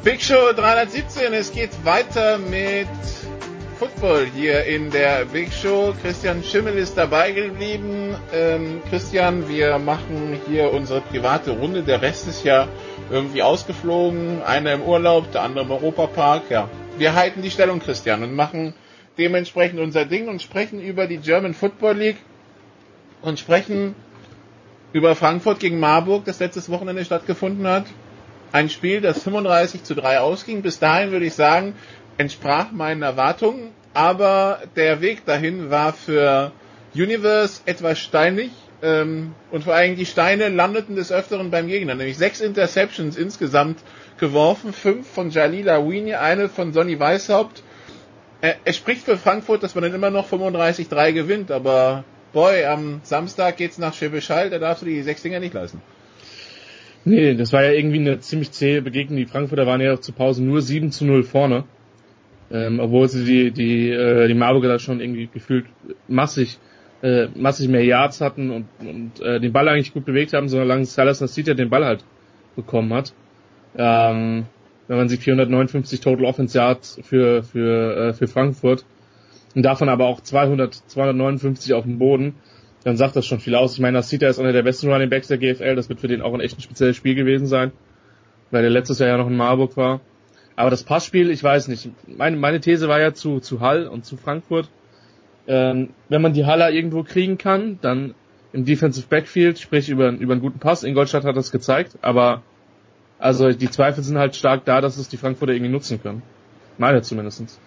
Big 0.02 0.22
Show 0.22 0.54
317, 0.56 1.34
es 1.34 1.52
geht 1.52 1.84
weiter 1.84 2.38
mit 2.38 2.88
Football 3.78 4.28
hier 4.34 4.64
in 4.64 4.90
der 4.90 5.26
Big 5.26 5.52
Show. 5.52 5.92
Christian 6.00 6.42
Schimmel 6.42 6.78
ist 6.78 6.96
dabei 6.96 7.32
geblieben. 7.32 8.16
Ähm, 8.32 8.80
Christian, 8.88 9.46
wir 9.46 9.78
machen 9.78 10.40
hier 10.48 10.72
unsere 10.72 11.02
private 11.02 11.50
Runde. 11.50 11.82
Der 11.82 12.00
Rest 12.00 12.26
ist 12.28 12.44
ja 12.44 12.66
irgendwie 13.10 13.42
ausgeflogen. 13.42 14.42
Einer 14.42 14.72
im 14.72 14.82
Urlaub, 14.82 15.32
der 15.32 15.42
andere 15.42 15.66
im 15.66 15.70
Europapark. 15.70 16.44
Ja, 16.48 16.70
wir 16.96 17.14
halten 17.14 17.42
die 17.42 17.50
Stellung, 17.50 17.78
Christian, 17.78 18.22
und 18.22 18.34
machen 18.34 18.72
dementsprechend 19.18 19.80
unser 19.80 20.06
Ding 20.06 20.28
und 20.28 20.40
sprechen 20.40 20.80
über 20.80 21.08
die 21.08 21.18
German 21.18 21.52
Football 21.52 21.98
League 21.98 22.18
und 23.20 23.38
sprechen 23.38 23.94
über 24.94 25.14
Frankfurt 25.14 25.60
gegen 25.60 25.78
Marburg, 25.78 26.24
das 26.24 26.40
letztes 26.40 26.70
Wochenende 26.70 27.04
stattgefunden 27.04 27.66
hat. 27.66 27.84
Ein 28.52 28.68
Spiel, 28.68 29.00
das 29.00 29.22
35 29.22 29.84
zu 29.84 29.94
3 29.94 30.20
ausging. 30.20 30.62
Bis 30.62 30.78
dahin 30.78 31.12
würde 31.12 31.26
ich 31.26 31.34
sagen, 31.34 31.74
entsprach 32.18 32.72
meinen 32.72 33.02
Erwartungen, 33.02 33.70
aber 33.94 34.60
der 34.76 35.00
Weg 35.00 35.24
dahin 35.24 35.70
war 35.70 35.92
für 35.92 36.52
Universe 36.94 37.62
etwas 37.66 37.98
steinig 37.98 38.50
ähm, 38.82 39.34
und 39.50 39.64
vor 39.64 39.74
allem 39.74 39.96
die 39.96 40.06
Steine 40.06 40.48
landeten 40.48 40.96
des 40.96 41.12
Öfteren 41.12 41.50
beim 41.50 41.68
Gegner, 41.68 41.94
nämlich 41.94 42.18
sechs 42.18 42.40
Interceptions 42.40 43.16
insgesamt 43.16 43.78
geworfen, 44.18 44.72
fünf 44.72 45.08
von 45.08 45.30
Jalila 45.30 45.86
Weenie, 45.88 46.14
eine 46.14 46.48
von 46.48 46.72
Sonny 46.72 46.98
Weishaupt. 46.98 47.62
Er, 48.40 48.56
er 48.64 48.72
spricht 48.72 49.04
für 49.04 49.16
Frankfurt, 49.16 49.62
dass 49.62 49.74
man 49.74 49.82
dann 49.84 49.94
immer 49.94 50.10
noch 50.10 50.30
35-3 50.30 51.12
gewinnt, 51.12 51.50
aber 51.50 52.04
boy, 52.32 52.64
am 52.66 53.00
Samstag 53.04 53.56
geht's 53.56 53.78
nach 53.78 53.94
Schäbischall, 53.94 54.50
da 54.50 54.58
darfst 54.58 54.82
du 54.82 54.86
die 54.86 55.02
sechs 55.02 55.22
Dinger 55.22 55.40
nicht 55.40 55.54
leisten. 55.54 55.80
Nee, 57.04 57.34
das 57.34 57.52
war 57.52 57.64
ja 57.64 57.72
irgendwie 57.72 57.98
eine 57.98 58.20
ziemlich 58.20 58.52
zähe 58.52 58.82
Begegnung. 58.82 59.16
Die 59.16 59.26
Frankfurter 59.26 59.66
waren 59.66 59.80
ja 59.80 59.94
auch 59.94 60.00
zur 60.00 60.14
Pause 60.14 60.42
nur 60.44 60.60
7 60.60 60.90
zu 60.90 61.04
0 61.04 61.22
vorne. 61.22 61.64
Ähm, 62.52 62.80
obwohl 62.80 63.08
sie 63.08 63.24
die, 63.24 63.50
die, 63.52 63.90
äh, 63.90 64.26
die 64.26 64.34
Marburger 64.34 64.68
da 64.68 64.78
schon 64.78 65.00
irgendwie 65.00 65.28
gefühlt 65.32 65.66
massig, 66.08 66.58
äh, 67.00 67.28
massig 67.36 67.68
mehr 67.68 67.84
Yards 67.84 68.20
hatten 68.20 68.50
und, 68.50 68.66
und 68.80 69.20
äh, 69.20 69.40
den 69.40 69.52
Ball 69.52 69.68
eigentlich 69.68 69.94
gut 69.94 70.04
bewegt 70.04 70.32
haben, 70.32 70.48
solange 70.48 70.84
Salas 70.84 71.20
Nasita 71.20 71.54
den 71.54 71.70
Ball 71.70 71.84
halt 71.84 72.04
bekommen 72.56 72.92
hat. 72.92 73.14
Ähm, 73.76 74.46
wenn 74.88 74.96
man 74.96 75.08
sich 75.08 75.20
459 75.20 76.00
Total 76.00 76.24
Offense 76.24 76.58
Yards 76.58 76.98
für, 77.04 77.44
für, 77.44 77.96
äh, 77.96 78.12
für 78.12 78.26
Frankfurt 78.26 78.84
und 79.54 79.62
davon 79.62 79.88
aber 79.88 80.06
auch 80.06 80.20
200, 80.20 80.74
259 80.74 81.72
auf 81.74 81.84
dem 81.84 81.98
Boden, 81.98 82.34
dann 82.84 82.96
sagt 82.96 83.16
das 83.16 83.26
schon 83.26 83.40
viel 83.40 83.54
aus. 83.54 83.74
Ich 83.74 83.80
meine, 83.80 83.98
Nasita 83.98 84.28
ist 84.28 84.38
einer 84.38 84.52
der 84.52 84.62
besten 84.62 84.90
Running 84.90 85.10
Backs 85.10 85.28
der 85.28 85.38
GFL, 85.38 85.74
das 85.74 85.88
wird 85.88 86.00
für 86.00 86.08
den 86.08 86.22
auch 86.22 86.32
ein 86.34 86.40
echt 86.40 86.58
ein 86.58 86.62
spezielles 86.62 86.96
Spiel 86.96 87.14
gewesen 87.14 87.46
sein, 87.46 87.72
weil 88.50 88.62
der 88.62 88.70
letztes 88.70 88.98
Jahr 88.98 89.10
ja 89.10 89.16
noch 89.16 89.26
in 89.26 89.36
Marburg 89.36 89.76
war. 89.76 90.00
Aber 90.56 90.70
das 90.70 90.82
Passspiel, 90.82 91.30
ich 91.30 91.42
weiß 91.42 91.68
nicht. 91.68 91.90
Meine, 92.06 92.36
meine 92.36 92.60
These 92.60 92.88
war 92.88 93.00
ja 93.00 93.14
zu, 93.14 93.40
zu 93.40 93.60
Hall 93.60 93.86
und 93.86 94.04
zu 94.04 94.16
Frankfurt. 94.16 94.68
Ähm, 95.46 95.90
wenn 96.08 96.20
man 96.20 96.32
die 96.32 96.44
Haller 96.44 96.70
irgendwo 96.70 97.02
kriegen 97.02 97.38
kann, 97.38 97.78
dann 97.80 98.14
im 98.52 98.64
Defensive 98.64 99.06
Backfield, 99.08 99.58
sprich 99.58 99.88
über, 99.88 100.10
über 100.10 100.32
einen 100.32 100.42
guten 100.42 100.58
Pass. 100.58 100.84
Ingolstadt 100.84 101.24
hat 101.24 101.36
das 101.36 101.50
gezeigt, 101.50 101.98
aber 102.02 102.42
also 103.18 103.50
die 103.50 103.70
Zweifel 103.70 104.02
sind 104.02 104.18
halt 104.18 104.34
stark 104.36 104.64
da, 104.64 104.80
dass 104.80 104.96
es 104.96 105.08
die 105.08 105.16
Frankfurter 105.16 105.52
irgendwie 105.52 105.72
nutzen 105.72 106.02
können. 106.02 106.22
Meine 106.78 107.02
zumindestens. 107.02 107.58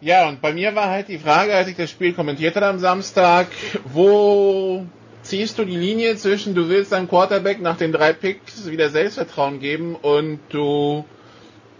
Ja, 0.00 0.28
und 0.28 0.42
bei 0.42 0.52
mir 0.52 0.74
war 0.74 0.90
halt 0.90 1.08
die 1.08 1.18
Frage, 1.18 1.54
als 1.54 1.68
ich 1.68 1.76
das 1.76 1.90
Spiel 1.90 2.12
kommentiert 2.12 2.54
hatte 2.54 2.66
am 2.66 2.78
Samstag, 2.78 3.46
wo 3.84 4.84
ziehst 5.22 5.58
du 5.58 5.64
die 5.64 5.76
Linie 5.76 6.16
zwischen, 6.16 6.54
du 6.54 6.68
willst 6.68 6.92
deinem 6.92 7.08
Quarterback 7.08 7.60
nach 7.60 7.78
den 7.78 7.92
drei 7.92 8.12
Picks 8.12 8.70
wieder 8.70 8.90
Selbstvertrauen 8.90 9.58
geben 9.58 9.96
und 9.96 10.38
du 10.50 11.04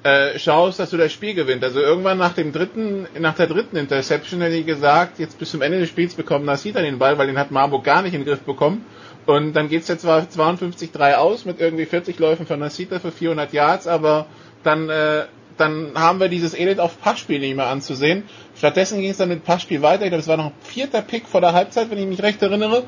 äh, 0.03 0.39
schaust, 0.39 0.79
dass 0.79 0.91
du 0.91 0.97
das 0.97 1.13
Spiel 1.13 1.35
gewinnst. 1.35 1.63
Also 1.65 1.81
irgendwann 1.81 2.17
nach 2.17 2.33
dem 2.33 2.53
dritten, 2.53 3.07
nach 3.19 3.35
der 3.35 3.49
dritten 3.49 3.77
Interception 3.77 4.41
hätte 4.41 4.57
ich 4.57 4.67
gesagt, 4.67 5.19
jetzt 5.19 5.39
bis 5.39 5.51
zum 5.51 5.63
Ende 5.63 5.79
des 5.79 5.89
Spiels 5.89 6.15
bekommen 6.15 6.45
Nasita 6.45 6.81
den 6.81 6.99
Ball, 6.99 7.19
weil 7.19 7.27
den 7.27 7.39
hat 7.39 7.51
Marburg 7.51 7.85
gar 7.85 8.03
nicht 8.03 8.15
in 8.15 8.23
den 8.23 8.27
Griff 8.29 8.41
bekommen. 8.41 8.87
Und 9.27 9.55
dann 9.55 9.69
geht's 9.69 9.89
jetzt 9.89 10.03
zwar 10.03 10.23
52-3 10.23 11.15
aus 11.15 11.45
mit 11.45 11.61
irgendwie 11.61 11.87
40 11.87 12.19
Läufen 12.19 12.47
von 12.47 12.61
Nasita 12.61 12.99
für 12.99 13.13
400 13.13 13.53
Yards, 13.53 13.87
aber 13.87 14.27
dann, 14.63 14.89
äh, 14.89 15.25
dann 15.57 15.92
haben 15.95 16.21
wir 16.21 16.29
dieses 16.29 16.55
Elend 16.55 16.81
auf 16.81 17.01
Passspiel 17.01 17.40
nicht 17.40 17.57
mehr 17.57 17.66
anzusehen. 17.66 18.25
Stattdessen 18.57 19.01
ging 19.01 19.11
es 19.11 19.16
dann 19.16 19.29
mit 19.29 19.45
Passspiel 19.45 19.83
weiter. 19.83 20.05
Ich 20.05 20.11
glaube, 20.11 20.21
es 20.21 20.29
war 20.29 20.37
noch 20.37 20.47
ein 20.47 20.53
vierter 20.62 21.03
Pick 21.03 21.27
vor 21.27 21.40
der 21.40 21.53
Halbzeit, 21.53 21.90
wenn 21.90 21.99
ich 21.99 22.07
mich 22.07 22.23
recht 22.23 22.42
erinnere. 22.42 22.85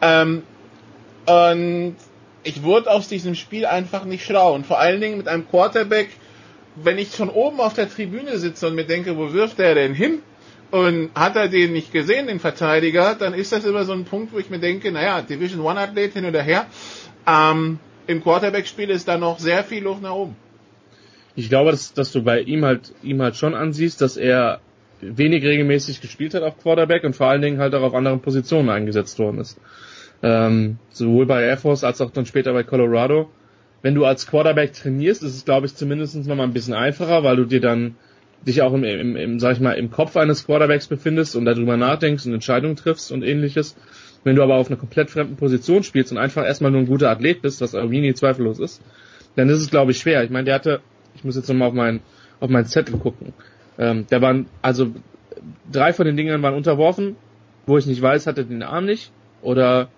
Ähm, 0.00 0.42
und 1.26 1.96
ich 2.42 2.62
wurde 2.62 2.90
aus 2.90 3.08
diesem 3.08 3.34
Spiel 3.34 3.66
einfach 3.66 4.04
nicht 4.04 4.24
schlau. 4.24 4.54
Und 4.54 4.66
vor 4.66 4.78
allen 4.78 5.00
Dingen 5.00 5.18
mit 5.18 5.28
einem 5.28 5.48
Quarterback, 5.48 6.10
wenn 6.76 6.98
ich 6.98 7.08
von 7.08 7.28
oben 7.28 7.60
auf 7.60 7.74
der 7.74 7.88
Tribüne 7.90 8.38
sitze 8.38 8.68
und 8.68 8.74
mir 8.74 8.84
denke, 8.86 9.16
wo 9.16 9.32
wirft 9.32 9.58
er 9.58 9.74
denn 9.74 9.94
hin? 9.94 10.20
Und 10.70 11.10
hat 11.16 11.34
er 11.34 11.48
den 11.48 11.72
nicht 11.72 11.92
gesehen, 11.92 12.28
den 12.28 12.38
Verteidiger, 12.38 13.16
dann 13.16 13.34
ist 13.34 13.50
das 13.50 13.64
immer 13.64 13.84
so 13.84 13.92
ein 13.92 14.04
Punkt, 14.04 14.32
wo 14.32 14.38
ich 14.38 14.50
mir 14.50 14.60
denke, 14.60 14.92
naja, 14.92 15.20
Division 15.20 15.62
One 15.62 15.80
Athlet 15.80 16.12
hin 16.12 16.24
oder 16.24 16.42
her. 16.42 16.66
Ähm, 17.26 17.80
Im 18.06 18.22
Quarterback-Spiel 18.22 18.88
ist 18.90 19.08
da 19.08 19.18
noch 19.18 19.40
sehr 19.40 19.64
viel 19.64 19.82
Luft 19.82 20.02
nach 20.02 20.12
oben. 20.12 20.36
Ich 21.36 21.48
glaube, 21.48 21.70
dass, 21.70 21.92
dass 21.94 22.12
du 22.12 22.22
bei 22.22 22.40
ihm 22.40 22.64
halt, 22.64 22.92
ihm 23.02 23.22
halt 23.22 23.36
schon 23.36 23.54
ansiehst, 23.54 24.00
dass 24.00 24.16
er 24.16 24.60
wenig 25.00 25.44
regelmäßig 25.44 26.00
gespielt 26.00 26.34
hat 26.34 26.42
auf 26.42 26.58
Quarterback 26.58 27.04
und 27.04 27.16
vor 27.16 27.28
allen 27.28 27.42
Dingen 27.42 27.58
halt 27.58 27.74
auch 27.74 27.82
auf 27.82 27.94
anderen 27.94 28.20
Positionen 28.20 28.68
eingesetzt 28.68 29.18
worden 29.18 29.38
ist. 29.38 29.58
Ähm, 30.22 30.78
sowohl 30.90 31.26
bei 31.26 31.42
Air 31.44 31.56
Force 31.56 31.84
als 31.84 32.00
auch 32.00 32.10
dann 32.10 32.26
später 32.26 32.52
bei 32.52 32.62
Colorado 32.62 33.30
wenn 33.82 33.94
du 33.94 34.04
als 34.04 34.26
Quarterback 34.26 34.72
trainierst, 34.72 35.22
ist 35.22 35.34
es, 35.34 35.44
glaube 35.44 35.66
ich, 35.66 35.74
zumindest 35.74 36.14
noch 36.26 36.36
mal 36.36 36.44
ein 36.44 36.52
bisschen 36.52 36.74
einfacher, 36.74 37.24
weil 37.24 37.36
du 37.36 37.44
dir 37.44 37.60
dann 37.60 37.96
dich 38.46 38.62
auch 38.62 38.72
im, 38.72 38.84
im, 38.84 39.16
im, 39.16 39.40
sag 39.40 39.54
ich 39.54 39.60
mal, 39.60 39.72
im 39.72 39.90
Kopf 39.90 40.16
eines 40.16 40.46
Quarterbacks 40.46 40.86
befindest 40.86 41.36
und 41.36 41.44
darüber 41.44 41.76
nachdenkst 41.76 42.26
und 42.26 42.34
Entscheidungen 42.34 42.76
triffst 42.76 43.12
und 43.12 43.22
ähnliches. 43.22 43.76
Wenn 44.24 44.36
du 44.36 44.42
aber 44.42 44.56
auf 44.56 44.68
einer 44.68 44.78
komplett 44.78 45.10
fremden 45.10 45.36
Position 45.36 45.82
spielst 45.82 46.12
und 46.12 46.18
einfach 46.18 46.44
erstmal 46.44 46.70
nur 46.70 46.80
ein 46.80 46.86
guter 46.86 47.10
Athlet 47.10 47.42
bist, 47.42 47.60
was 47.60 47.74
Arvini 47.74 48.14
zweifellos 48.14 48.58
ist, 48.58 48.82
dann 49.36 49.48
ist 49.48 49.58
es, 49.58 49.70
glaube 49.70 49.92
ich, 49.92 49.98
schwer. 49.98 50.24
Ich 50.24 50.30
meine, 50.30 50.44
der 50.44 50.54
hatte 50.54 50.80
ich 51.14 51.24
muss 51.24 51.36
jetzt 51.36 51.48
nochmal 51.48 51.68
auf 51.68 51.74
mein, 51.74 52.00
auf 52.40 52.50
meinen 52.50 52.66
Zettel 52.66 52.98
gucken. 52.98 53.32
Ähm, 53.78 54.06
der 54.10 54.20
waren, 54.22 54.46
also 54.62 54.92
drei 55.70 55.92
von 55.92 56.06
den 56.06 56.16
Dingern 56.16 56.42
waren 56.42 56.54
unterworfen, 56.54 57.16
wo 57.66 57.78
ich 57.78 57.86
nicht 57.86 58.02
weiß, 58.02 58.26
hat 58.26 58.38
er 58.38 58.44
den 58.44 58.62
Arm 58.62 58.84
nicht 58.84 59.12
oder 59.42 59.88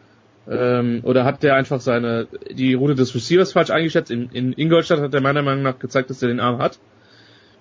ähm, 0.48 1.00
oder 1.04 1.24
hat 1.24 1.42
der 1.42 1.54
einfach 1.54 1.80
seine 1.80 2.26
die 2.50 2.74
Route 2.74 2.94
des 2.94 3.14
Receivers 3.14 3.52
falsch 3.52 3.70
eingeschätzt? 3.70 4.10
In, 4.10 4.28
in 4.30 4.52
Ingolstadt 4.52 5.00
hat 5.00 5.14
er 5.14 5.20
meiner 5.20 5.42
Meinung 5.42 5.62
nach 5.62 5.78
gezeigt, 5.78 6.10
dass 6.10 6.22
er 6.22 6.28
den 6.28 6.40
Arm 6.40 6.58
hat. 6.58 6.78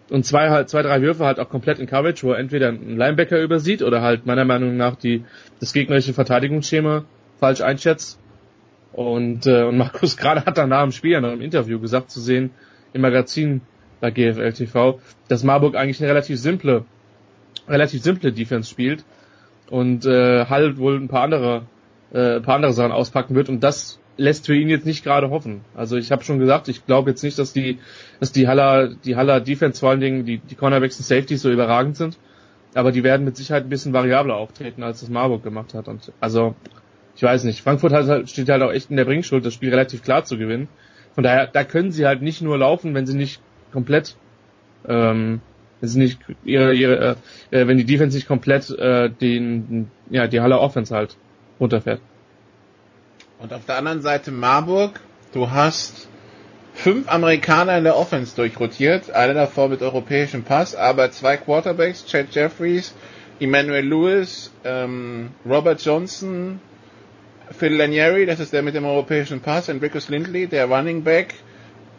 Und 0.09 0.25
zwei 0.25 0.49
halt 0.49 0.69
zwei 0.69 0.81
drei 0.81 1.01
Würfe 1.01 1.25
halt 1.25 1.39
auch 1.39 1.49
komplett 1.49 1.79
in 1.79 1.85
Coverage, 1.85 2.23
wo 2.23 2.31
er 2.31 2.39
entweder 2.39 2.69
einen 2.69 2.97
Linebacker 2.97 3.39
übersieht 3.41 3.81
oder 3.81 4.01
halt 4.01 4.25
meiner 4.25 4.45
Meinung 4.45 4.77
nach 4.77 4.95
die 4.95 5.23
das 5.59 5.73
gegnerische 5.73 6.13
Verteidigungsschema 6.13 7.05
falsch 7.39 7.61
einschätzt. 7.61 8.19
Und, 8.93 9.45
äh, 9.45 9.63
und 9.63 9.77
Markus 9.77 10.17
gerade 10.17 10.45
hat 10.45 10.57
dann 10.57 10.69
nach 10.69 10.83
dem 10.83 10.91
Spiel, 10.91 11.21
nach 11.21 11.31
dem 11.31 11.41
Interview 11.41 11.79
gesagt 11.79 12.11
zu 12.11 12.19
sehen 12.19 12.49
im 12.93 13.01
Magazin 13.01 13.61
bei 13.99 14.11
GFL 14.11 14.53
TV, 14.53 14.99
dass 15.27 15.43
Marburg 15.43 15.75
eigentlich 15.75 16.01
eine 16.01 16.09
relativ 16.09 16.39
simple 16.39 16.85
relativ 17.67 18.01
simple 18.01 18.33
Defense 18.33 18.69
spielt 18.69 19.05
und 19.69 20.05
äh, 20.05 20.45
Hall 20.45 20.77
wohl 20.77 20.97
ein 20.97 21.07
paar 21.07 21.23
andere 21.23 21.63
äh, 22.13 22.37
ein 22.37 22.41
paar 22.41 22.55
andere 22.55 22.73
Sachen 22.73 22.91
auspacken 22.91 23.35
wird 23.35 23.49
und 23.49 23.61
das 23.63 23.99
lässt 24.17 24.45
für 24.45 24.55
ihn 24.55 24.69
jetzt 24.69 24.85
nicht 24.85 25.03
gerade 25.03 25.29
hoffen. 25.29 25.61
Also 25.75 25.95
ich 25.97 26.11
habe 26.11 26.23
schon 26.23 26.39
gesagt, 26.39 26.67
ich 26.67 26.85
glaube 26.85 27.11
jetzt 27.11 27.23
nicht, 27.23 27.39
dass 27.39 27.53
die 27.53 27.79
dass 28.19 28.31
die 28.31 28.47
Haller 28.47 28.89
die 28.89 29.15
Haller 29.15 29.39
Defense 29.39 29.79
vor 29.79 29.91
allen 29.91 30.01
Dingen 30.01 30.25
die 30.25 30.39
die 30.39 30.55
Cornerbacks 30.55 30.97
und 30.97 31.05
Safeties 31.05 31.41
so 31.41 31.51
überragend 31.51 31.95
sind, 31.95 32.17
aber 32.73 32.91
die 32.91 33.03
werden 33.03 33.23
mit 33.23 33.37
Sicherheit 33.37 33.63
ein 33.63 33.69
bisschen 33.69 33.93
variabler 33.93 34.35
auftreten, 34.35 34.83
als 34.83 35.01
das 35.01 35.09
Marburg 35.09 35.43
gemacht 35.43 35.73
hat 35.73 35.87
und 35.87 36.11
also 36.19 36.55
ich 37.15 37.23
weiß 37.23 37.43
nicht, 37.43 37.61
Frankfurt 37.61 37.91
hat 37.91 38.07
halt, 38.07 38.29
steht 38.29 38.49
halt 38.49 38.63
auch 38.63 38.71
echt 38.71 38.89
in 38.89 38.97
der 38.97 39.05
Bringschuld, 39.05 39.45
das 39.45 39.53
Spiel 39.53 39.69
relativ 39.69 40.01
klar 40.01 40.23
zu 40.23 40.37
gewinnen. 40.37 40.69
Von 41.15 41.23
daher, 41.23 41.47
da 41.47 41.63
können 41.63 41.91
sie 41.91 42.05
halt 42.05 42.21
nicht 42.21 42.41
nur 42.41 42.57
laufen, 42.57 42.93
wenn 42.95 43.05
sie 43.05 43.15
nicht 43.15 43.41
komplett 43.71 44.15
ähm, 44.87 45.41
wenn 45.81 45.89
sie 45.89 45.99
nicht 45.99 46.19
ihre, 46.43 46.73
ihre 46.73 47.17
äh, 47.49 47.67
wenn 47.67 47.77
die 47.77 47.85
Defense 47.85 48.15
nicht 48.15 48.27
komplett 48.27 48.69
äh, 48.69 49.09
den 49.09 49.89
ja 50.09 50.27
die 50.27 50.39
Halle 50.39 50.59
Offense 50.59 50.95
halt 50.95 51.17
runterfährt. 51.59 52.01
Und 53.39 53.51
auf 53.53 53.65
der 53.65 53.77
anderen 53.77 54.01
Seite 54.01 54.31
Marburg, 54.31 54.99
du 55.33 55.49
hast 55.49 56.07
fünf 56.73 57.11
Amerikaner 57.11 57.77
in 57.77 57.83
der 57.83 57.97
Offense 57.97 58.35
durchrotiert, 58.35 59.11
einer 59.11 59.33
davon 59.33 59.71
mit 59.71 59.81
europäischem 59.81 60.43
Pass, 60.43 60.75
aber 60.75 61.11
zwei 61.11 61.37
Quarterbacks, 61.37 62.05
Chad 62.05 62.27
Jeffries, 62.31 62.93
Emmanuel 63.39 63.85
Lewis, 63.85 64.51
ähm, 64.63 65.31
Robert 65.45 65.83
Johnson, 65.83 66.61
Phil 67.57 67.73
Lanieri, 67.75 68.25
das 68.25 68.39
ist 68.39 68.53
der 68.53 68.61
mit 68.61 68.75
dem 68.75 68.85
europäischen 68.85 69.41
Pass, 69.41 69.69
Enricus 69.69 70.09
Lindley, 70.09 70.47
der 70.47 70.65
Running 70.65 71.03
Back, 71.03 71.33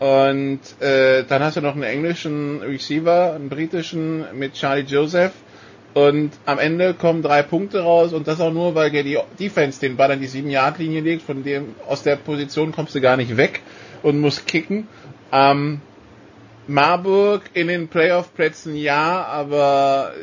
und 0.02 0.58
äh, 0.80 1.22
dann 1.28 1.44
hast 1.44 1.56
du 1.56 1.60
noch 1.60 1.74
einen 1.74 1.84
englischen 1.84 2.60
Receiver, 2.60 3.34
einen 3.36 3.48
britischen 3.48 4.24
mit 4.36 4.54
Charlie 4.54 4.82
Joseph. 4.82 5.30
Und 5.94 6.32
am 6.44 6.58
Ende 6.58 6.94
kommen 6.94 7.22
drei 7.22 7.42
Punkte 7.44 7.82
raus 7.82 8.12
und 8.12 8.26
das 8.26 8.40
auch 8.40 8.52
nur, 8.52 8.74
weil 8.74 8.90
die 8.90 9.16
Defense 9.38 9.78
den 9.78 9.96
Ball 9.96 10.10
an 10.10 10.20
die 10.20 10.26
7-Yard-Linie 10.26 11.02
legt, 11.02 11.22
von 11.22 11.44
dem 11.44 11.76
aus 11.86 12.02
der 12.02 12.16
Position 12.16 12.72
kommst 12.72 12.96
du 12.96 13.00
gar 13.00 13.16
nicht 13.16 13.36
weg 13.36 13.60
und 14.02 14.18
musst 14.20 14.48
kicken. 14.48 14.88
Ähm, 15.30 15.80
Marburg 16.66 17.42
in 17.54 17.68
den 17.68 17.86
Playoff-Plätzen 17.86 18.74
ja, 18.74 19.22
aber 19.24 20.14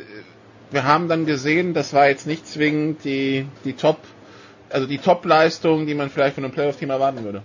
wir 0.70 0.84
haben 0.84 1.08
dann 1.08 1.24
gesehen, 1.24 1.72
das 1.72 1.94
war 1.94 2.08
jetzt 2.08 2.26
nicht 2.26 2.46
zwingend 2.46 3.02
die, 3.04 3.46
die 3.64 3.72
Top, 3.72 3.96
also 4.70 4.86
die 4.86 4.98
Top-Leistung, 4.98 5.86
die 5.86 5.94
man 5.94 6.10
vielleicht 6.10 6.34
von 6.34 6.44
einem 6.44 6.52
Playoff-Team 6.52 6.90
erwarten 6.90 7.24
würde. 7.24 7.42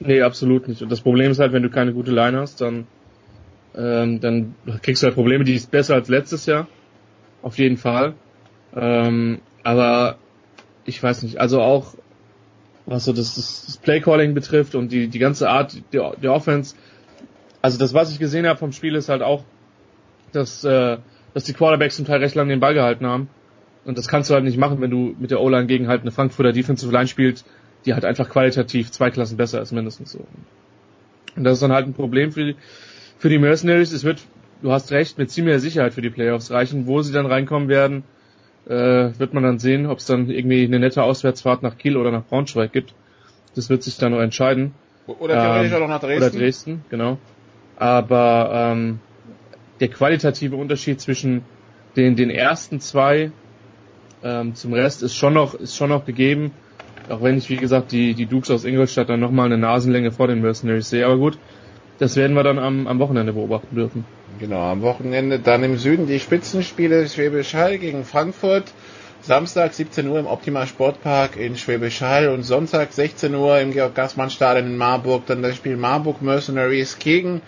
Nee, 0.00 0.22
absolut 0.22 0.66
nicht. 0.68 0.82
Und 0.82 0.90
das 0.90 1.00
Problem 1.00 1.30
ist 1.30 1.38
halt, 1.38 1.52
wenn 1.52 1.62
du 1.62 1.70
keine 1.70 1.92
gute 1.92 2.10
Line 2.10 2.38
hast, 2.38 2.60
dann, 2.60 2.86
ähm, 3.74 4.20
dann 4.20 4.54
kriegst 4.82 5.02
du 5.02 5.06
halt 5.06 5.14
Probleme, 5.14 5.44
die 5.44 5.54
ist 5.54 5.70
besser 5.70 5.94
als 5.94 6.08
letztes 6.08 6.46
Jahr. 6.46 6.68
Auf 7.42 7.58
jeden 7.58 7.76
Fall. 7.76 8.14
Ähm, 8.74 9.40
aber 9.62 10.18
ich 10.84 11.02
weiß 11.02 11.22
nicht, 11.22 11.38
also 11.38 11.60
auch 11.60 11.94
was 12.86 13.04
so 13.04 13.12
das, 13.12 13.34
das, 13.36 13.76
Playcalling 13.76 14.34
betrifft 14.34 14.74
und 14.74 14.90
die, 14.90 15.08
die 15.08 15.18
ganze 15.18 15.48
Art 15.48 15.76
der, 15.92 16.14
der 16.16 16.32
Offense, 16.32 16.74
also 17.62 17.78
das, 17.78 17.94
was 17.94 18.10
ich 18.10 18.18
gesehen 18.18 18.46
habe 18.46 18.58
vom 18.58 18.72
Spiel, 18.72 18.94
ist 18.94 19.08
halt 19.08 19.22
auch, 19.22 19.44
dass, 20.32 20.64
äh, 20.64 20.98
dass 21.34 21.44
die 21.44 21.52
Quarterbacks 21.52 21.96
zum 21.96 22.06
Teil 22.06 22.20
recht 22.20 22.34
lang 22.34 22.48
den 22.48 22.60
Ball 22.60 22.74
gehalten 22.74 23.06
haben. 23.06 23.28
Und 23.84 23.98
das 23.98 24.08
kannst 24.08 24.30
du 24.30 24.34
halt 24.34 24.44
nicht 24.44 24.58
machen, 24.58 24.80
wenn 24.80 24.90
du 24.90 25.14
mit 25.18 25.30
der 25.30 25.40
O-Line 25.40 25.66
gegen 25.66 25.88
halt 25.88 26.02
eine 26.02 26.10
Frankfurter 26.10 26.52
Defensive 26.52 26.92
Line 26.92 27.06
spielst, 27.06 27.46
die 27.86 27.94
halt 27.94 28.04
einfach 28.04 28.28
qualitativ 28.28 28.90
zwei 28.90 29.10
Klassen 29.10 29.36
besser 29.36 29.60
ist, 29.62 29.72
mindestens 29.72 30.12
so. 30.12 30.26
Und 31.36 31.44
das 31.44 31.54
ist 31.54 31.62
dann 31.62 31.72
halt 31.72 31.86
ein 31.86 31.94
Problem 31.94 32.32
für 32.32 32.44
die, 32.44 32.56
für 33.18 33.28
die 33.28 33.38
Mercenaries. 33.38 33.92
Es 33.92 34.04
wird, 34.04 34.22
du 34.62 34.72
hast 34.72 34.90
recht, 34.92 35.16
mit 35.18 35.30
ziemlicher 35.30 35.60
Sicherheit 35.60 35.94
für 35.94 36.02
die 36.02 36.10
Playoffs 36.10 36.50
reichen. 36.50 36.86
Wo 36.86 37.00
sie 37.02 37.12
dann 37.12 37.26
reinkommen 37.26 37.68
werden, 37.68 38.04
äh, 38.66 38.72
wird 39.18 39.32
man 39.32 39.42
dann 39.42 39.58
sehen, 39.58 39.86
ob 39.86 39.98
es 39.98 40.06
dann 40.06 40.28
irgendwie 40.28 40.64
eine 40.64 40.78
nette 40.78 41.02
Auswärtsfahrt 41.02 41.62
nach 41.62 41.78
Kiel 41.78 41.96
oder 41.96 42.10
nach 42.10 42.24
Braunschweig 42.24 42.72
gibt. 42.72 42.94
Das 43.54 43.70
wird 43.70 43.82
sich 43.82 43.96
dann 43.96 44.12
noch 44.12 44.20
entscheiden. 44.20 44.74
Oder 45.06 45.34
theoretisch 45.34 45.72
ähm, 45.72 45.82
auch 45.82 45.88
nach 45.88 46.00
Dresden. 46.00 46.22
Oder 46.22 46.38
Dresden, 46.38 46.84
genau. 46.90 47.18
Aber 47.76 48.50
ähm, 48.52 49.00
der 49.80 49.88
qualitative 49.88 50.56
Unterschied 50.56 51.00
zwischen 51.00 51.42
den, 51.96 52.14
den 52.14 52.30
ersten 52.30 52.80
zwei 52.80 53.32
ähm, 54.22 54.54
zum 54.54 54.72
Rest 54.72 55.02
ist 55.02 55.14
schon 55.14 55.34
noch, 55.34 55.54
ist 55.54 55.76
schon 55.76 55.90
noch 55.90 56.04
gegeben. 56.04 56.52
Auch 57.08 57.22
wenn 57.22 57.38
ich, 57.38 57.48
wie 57.48 57.56
gesagt, 57.56 57.92
die, 57.92 58.14
die 58.14 58.26
Dukes 58.26 58.50
aus 58.50 58.64
Ingolstadt 58.64 59.08
dann 59.08 59.20
nochmal 59.20 59.46
eine 59.46 59.58
Nasenlänge 59.58 60.12
vor 60.12 60.28
den 60.28 60.40
Mercenaries 60.40 60.90
sehe. 60.90 61.06
Aber 61.06 61.16
gut, 61.16 61.38
das 61.98 62.16
werden 62.16 62.34
wir 62.34 62.42
dann 62.44 62.58
am, 62.58 62.86
am 62.86 62.98
Wochenende 62.98 63.32
beobachten 63.32 63.74
dürfen. 63.74 64.04
Genau, 64.38 64.60
am 64.70 64.82
Wochenende 64.82 65.38
dann 65.38 65.64
im 65.64 65.76
Süden 65.76 66.06
die 66.06 66.20
Spitzenspiele 66.20 67.08
Schwäbisch 67.08 67.54
Hall 67.54 67.78
gegen 67.78 68.04
Frankfurt. 68.04 68.72
Samstag 69.22 69.74
17 69.74 70.08
Uhr 70.08 70.18
im 70.18 70.26
Optima 70.26 70.66
Sportpark 70.66 71.36
in 71.36 71.54
Schwäbisch 71.58 72.00
Hall 72.00 72.28
und 72.28 72.42
Sonntag 72.42 72.92
16 72.92 73.34
Uhr 73.34 73.60
im 73.60 73.72
Georg-Gassmann-Stadion 73.72 74.66
in 74.66 74.76
Marburg 74.78 75.26
dann 75.26 75.42
das 75.42 75.56
Spiel 75.56 75.76
Marburg 75.76 76.22
Mercenaries 76.22 76.98
gegen 76.98 77.42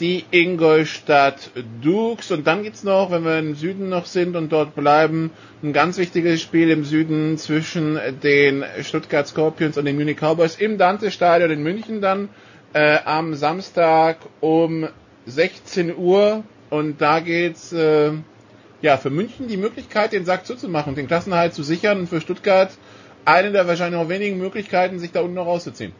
die 0.00 0.24
Ingolstadt 0.30 1.50
Dukes. 1.82 2.30
Und 2.30 2.46
dann 2.46 2.62
gibt's 2.62 2.84
noch, 2.84 3.10
wenn 3.10 3.24
wir 3.24 3.38
im 3.38 3.54
Süden 3.54 3.88
noch 3.88 4.06
sind 4.06 4.36
und 4.36 4.52
dort 4.52 4.74
bleiben, 4.74 5.30
ein 5.62 5.72
ganz 5.72 5.98
wichtiges 5.98 6.40
Spiel 6.40 6.70
im 6.70 6.84
Süden 6.84 7.36
zwischen 7.38 7.98
den 8.22 8.64
Stuttgart 8.82 9.26
Scorpions 9.26 9.76
und 9.78 9.84
den 9.84 9.96
Munich 9.96 10.18
Cowboys 10.18 10.56
im 10.56 10.78
Dante-Stadion 10.78 11.50
in 11.50 11.62
München 11.62 12.00
dann 12.00 12.28
äh, 12.72 12.98
am 13.04 13.34
Samstag 13.34 14.18
um 14.40 14.88
16 15.26 15.96
Uhr. 15.96 16.44
Und 16.70 17.00
da 17.00 17.20
geht's 17.20 17.72
äh, 17.72 18.12
ja 18.82 18.96
für 18.96 19.10
München 19.10 19.48
die 19.48 19.56
Möglichkeit, 19.56 20.12
den 20.12 20.24
Sack 20.24 20.46
zuzumachen 20.46 20.90
und 20.90 20.96
den 20.98 21.06
Klassenhalt 21.08 21.54
zu 21.54 21.62
sichern 21.62 22.00
und 22.00 22.08
für 22.08 22.20
Stuttgart 22.20 22.70
eine 23.24 23.52
der 23.52 23.66
wahrscheinlich 23.66 24.00
noch 24.00 24.08
wenigen 24.08 24.38
Möglichkeiten, 24.38 24.98
sich 24.98 25.12
da 25.12 25.20
unten 25.20 25.34
noch 25.34 25.46
rauszuziehen. 25.46 25.92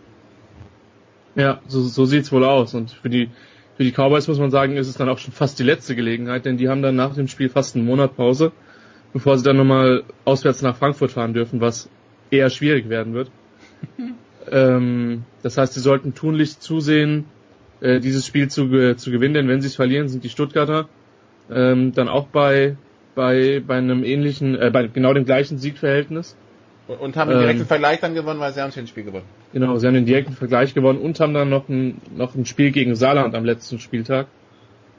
Ja, 1.35 1.61
so, 1.69 1.83
so 1.83 2.05
sieht's 2.05 2.33
wohl 2.33 2.45
aus. 2.45 2.75
Und 2.75 2.91
für 2.91 3.11
die 3.11 3.31
für 3.79 3.85
die 3.85 3.93
Cowboys 3.93 4.27
muss 4.27 4.41
man 4.41 4.51
sagen, 4.51 4.77
ist 4.77 4.89
es 4.89 4.97
dann 4.97 5.09
auch 5.09 5.19
schon 5.19 5.33
fast 5.33 5.57
die 5.61 5.63
letzte 5.63 5.95
Gelegenheit, 5.95 6.45
denn 6.45 6.57
die 6.57 6.69
haben 6.69 6.83
dann 6.83 6.97
nach 6.97 7.15
dem 7.15 7.29
Spiel 7.29 7.49
fast 7.49 7.77
einen 7.77 7.85
Monat 7.85 8.17
Pause, 8.17 8.51
bevor 9.13 9.39
sie 9.39 9.45
dann 9.45 9.57
nochmal 9.57 10.03
auswärts 10.25 10.63
nach 10.63 10.77
Frankfurt 10.77 11.13
fahren 11.13 11.33
dürfen, 11.33 11.61
was 11.61 11.89
eher 12.33 12.51
schwierig 12.51 12.89
werden 12.89 13.15
wird. 13.15 13.31
ähm, 14.51 15.23
das 15.45 15.59
heißt, 15.59 15.75
sie 15.75 15.81
sollten 15.81 16.17
tunlichst 16.17 16.61
zusehen, 16.61 17.27
äh, 17.81 18.01
dieses 18.01 18.27
Spiel 18.27 18.49
zu, 18.49 18.97
zu 18.97 19.13
gewinnen, 19.13 19.35
denn 19.35 19.47
wenn 19.47 19.61
sie 19.61 19.69
es 19.69 19.77
verlieren, 19.77 20.09
sind 20.09 20.25
die 20.25 20.29
Stuttgarter 20.29 20.89
ähm, 21.49 21.93
dann 21.93 22.09
auch 22.09 22.27
bei, 22.27 22.77
bei, 23.15 23.63
bei 23.65 23.77
einem 23.77 24.03
ähnlichen, 24.03 24.61
äh, 24.61 24.71
bei 24.73 24.89
genau 24.89 25.13
dem 25.13 25.25
gleichen 25.25 25.57
Siegverhältnis. 25.59 26.37
Und 26.89 27.17
haben 27.17 27.31
den 27.31 27.39
direkten 27.39 27.63
ähm, 27.63 27.69
Vergleich 27.69 28.01
dann 28.01 28.15
gewonnen, 28.15 28.41
weil 28.41 28.53
sie 28.53 28.61
haben 28.61 28.73
das 28.75 28.89
Spiel 28.89 29.05
gewonnen. 29.05 29.38
Genau, 29.53 29.79
sie 29.79 29.87
haben 29.87 29.95
den 29.95 30.07
direkten 30.07 30.35
Vergleich 30.35 30.75
gewonnen 30.75 30.99
und 30.99 31.19
haben 31.21 31.33
dann 31.33 31.49
noch 31.49 31.69
ein, 31.69 32.01
noch 32.15 32.35
ein 32.35 32.45
Spiel 32.45 32.71
gegen 32.71 32.95
Saarland 32.95 33.35
am 33.35 33.45
letzten 33.45 33.79
Spieltag. 33.79 34.27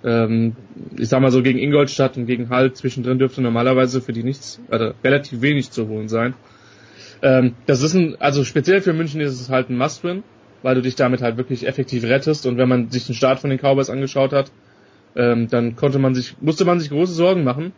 Ähm, 0.03 0.55
ich 0.97 1.09
sag 1.09 1.21
mal 1.21 1.31
so 1.31 1.43
gegen 1.43 1.59
Ingolstadt 1.59 2.17
und 2.17 2.25
gegen 2.25 2.49
Hall 2.49 2.73
zwischendrin 2.73 3.19
dürfte 3.19 3.41
normalerweise 3.41 4.01
für 4.01 4.13
die 4.13 4.23
nichts, 4.23 4.59
also 4.69 4.93
relativ 5.03 5.41
wenig 5.41 5.71
zu 5.71 5.87
holen 5.87 6.07
sein. 6.07 6.33
Ähm, 7.21 7.55
das 7.65 7.81
ist 7.83 7.93
ein, 7.93 8.15
also 8.19 8.43
speziell 8.43 8.81
für 8.81 8.93
München 8.93 9.21
ist 9.21 9.39
es 9.39 9.49
halt 9.49 9.69
ein 9.69 9.77
Must-Win, 9.77 10.23
weil 10.63 10.75
du 10.75 10.81
dich 10.81 10.95
damit 10.95 11.21
halt 11.21 11.37
wirklich 11.37 11.67
effektiv 11.67 12.03
rettest 12.05 12.45
und 12.45 12.57
wenn 12.57 12.69
man 12.69 12.89
sich 12.89 13.05
den 13.05 13.15
Start 13.15 13.39
von 13.39 13.49
den 13.49 13.59
Cowboys 13.59 13.89
angeschaut 13.89 14.31
hat, 14.31 14.51
ähm, 15.15 15.47
dann 15.49 15.75
konnte 15.75 15.99
man 15.99 16.15
sich, 16.15 16.37
musste 16.39 16.65
man 16.65 16.79
sich 16.79 16.89
große 16.89 17.13
Sorgen 17.13 17.43
machen, 17.43 17.73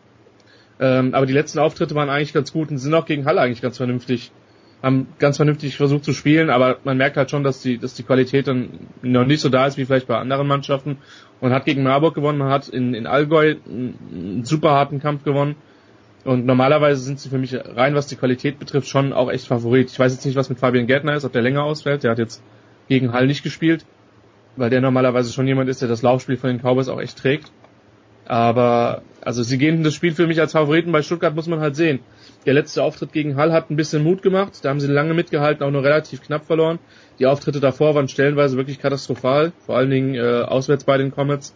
ähm, 0.80 1.13
aber 1.15 1.26
die 1.26 1.34
letzten 1.34 1.59
Auftritte 1.59 1.95
waren 1.95 2.09
eigentlich 2.09 2.34
ganz 2.34 2.53
gut 2.53 2.69
und 2.69 2.78
sind 2.78 2.93
auch 2.93 3.05
gegen 3.05 3.26
Halle 3.26 3.41
eigentlich 3.41 3.61
ganz 3.61 3.78
vernünftig, 3.78 4.32
haben 4.82 5.07
ganz 5.19 5.38
vernünftig 5.38 5.77
versucht 5.77 6.03
zu 6.03 6.13
spielen, 6.13 6.49
aber 6.49 6.77
man 6.84 6.97
merkt 6.97 7.17
halt 7.17 7.29
schon, 7.29 7.43
dass 7.43 7.61
die, 7.61 7.77
dass 7.77 7.93
die 7.93 8.03
Qualität 8.03 8.47
dann 8.47 8.69
noch 9.01 9.25
nicht 9.25 9.41
so 9.41 9.49
da 9.49 9.67
ist 9.67 9.77
wie 9.77 9.86
vielleicht 9.86 10.07
bei 10.07 10.17
anderen 10.17 10.47
Mannschaften. 10.47 10.97
Man 11.39 11.53
hat 11.53 11.65
gegen 11.65 11.84
Marburg 11.84 12.15
gewonnen, 12.15 12.39
man 12.39 12.49
hat 12.49 12.67
in, 12.67 12.93
in 12.93 13.05
Allgäu 13.05 13.55
einen, 13.67 14.43
super 14.43 14.71
harten 14.71 14.99
Kampf 14.99 15.23
gewonnen. 15.23 15.55
Und 16.23 16.45
normalerweise 16.45 17.01
sind 17.01 17.19
sie 17.19 17.29
für 17.29 17.39
mich 17.39 17.55
rein, 17.55 17.95
was 17.95 18.07
die 18.07 18.15
Qualität 18.15 18.59
betrifft, 18.59 18.88
schon 18.88 19.11
auch 19.11 19.32
echt 19.32 19.47
Favorit. 19.47 19.89
Ich 19.89 19.97
weiß 19.97 20.13
jetzt 20.13 20.25
nicht, 20.25 20.36
was 20.36 20.49
mit 20.49 20.59
Fabian 20.59 20.86
Gärtner 20.86 21.15
ist, 21.15 21.25
ob 21.25 21.34
der 21.34 21.41
länger 21.41 21.63
ausfällt. 21.63 22.03
Der 22.03 22.11
hat 22.11 22.19
jetzt 22.19 22.43
gegen 22.88 23.13
Hall 23.13 23.27
nicht 23.27 23.43
gespielt. 23.43 23.86
weil 24.55 24.69
der 24.69 24.82
normalerweise 24.82 25.32
schon 25.32 25.47
jemand 25.47 25.69
ist, 25.69 25.82
der 25.82 25.88
das 25.88 26.01
Laufspiel 26.01 26.38
von 26.38 26.49
den 26.49 26.59
Cowboys 26.59 26.89
auch 26.89 26.99
echt 26.99 27.17
trägt. 27.17 27.51
Aber 28.25 29.01
also 29.21 29.43
sie 29.43 29.57
gehen 29.57 29.84
das 29.84 29.93
Spiel 29.93 30.13
für 30.13 30.27
mich 30.27 30.39
als 30.39 30.51
Favoriten. 30.51 30.91
Bei 30.91 31.01
Stuttgart 31.01 31.36
muss 31.36 31.47
man 31.47 31.59
halt 31.59 31.75
sehen. 31.75 31.99
Der 32.45 32.53
letzte 32.55 32.81
Auftritt 32.83 33.13
gegen 33.13 33.35
Hall 33.35 33.51
hat 33.51 33.69
ein 33.69 33.75
bisschen 33.75 34.03
Mut 34.03 34.23
gemacht. 34.23 34.53
Da 34.63 34.69
haben 34.69 34.79
sie 34.79 34.87
lange 34.87 35.13
mitgehalten, 35.13 35.63
auch 35.63 35.71
nur 35.71 35.83
relativ 35.83 36.23
knapp 36.23 36.45
verloren. 36.45 36.79
Die 37.19 37.27
Auftritte 37.27 37.59
davor 37.59 37.93
waren 37.93 38.07
stellenweise 38.07 38.57
wirklich 38.57 38.79
katastrophal, 38.79 39.51
vor 39.65 39.77
allen 39.77 39.91
Dingen 39.91 40.15
äh, 40.15 40.41
auswärts 40.41 40.83
bei 40.83 40.97
den 40.97 41.11
Comets. 41.11 41.55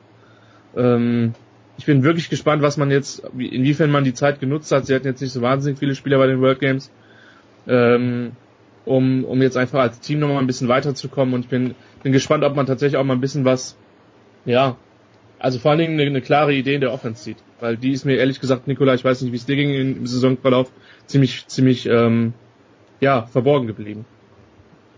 Ähm, 0.78 1.34
ich 1.78 1.86
bin 1.86 2.04
wirklich 2.04 2.30
gespannt, 2.30 2.62
was 2.62 2.78
man 2.78 2.92
jetzt, 2.92 3.24
inwiefern 3.38 3.90
man 3.90 4.04
die 4.04 4.14
Zeit 4.14 4.40
genutzt 4.40 4.72
hat. 4.72 4.86
Sie 4.86 4.94
hatten 4.94 5.08
jetzt 5.08 5.22
nicht 5.22 5.34
so 5.34 5.42
wahnsinnig 5.42 5.80
viele 5.80 5.96
Spieler 5.96 6.20
bei 6.20 6.28
den 6.28 6.40
World 6.40 6.60
Games, 6.60 6.92
ähm, 7.68 8.34
um, 8.86 9.26
um 9.26 9.42
jetzt 9.42 9.58
einfach 9.58 9.80
als 9.80 10.00
Team 10.00 10.20
nochmal 10.20 10.38
ein 10.38 10.48
bisschen 10.48 10.68
weiterzukommen. 10.68 11.34
Und 11.34 11.42
ich 11.42 11.50
bin, 11.50 11.74
bin 12.04 12.12
gespannt, 12.12 12.44
ob 12.44 12.56
man 12.56 12.68
tatsächlich 12.68 12.98
auch 12.98 13.04
mal 13.04 13.14
ein 13.16 13.22
bisschen 13.22 13.44
was, 13.44 13.76
ja, 14.46 14.78
also 15.46 15.60
vor 15.60 15.70
allen 15.70 15.80
Dingen 15.80 15.94
eine, 16.00 16.10
eine 16.10 16.22
klare 16.22 16.56
Idee 16.56 16.74
in 16.74 16.82
der 16.82 16.92
Offense 16.92 17.24
sieht. 17.24 17.38
Weil 17.60 17.78
die 17.78 17.92
ist 17.92 18.04
mir 18.04 18.16
ehrlich 18.16 18.42
gesagt, 18.42 18.66
Nikola, 18.66 18.96
ich 18.96 19.06
weiß 19.06 19.22
nicht, 19.22 19.32
wie 19.32 19.38
es 19.38 19.46
dir 19.46 19.56
ging 19.56 19.76
im 19.76 20.08
Saisonverlauf, 20.08 20.72
ziemlich, 21.06 21.46
ziemlich, 21.46 21.86
ähm, 21.86 22.34
ja, 23.00 23.28
verborgen 23.28 23.68
geblieben. 23.68 24.06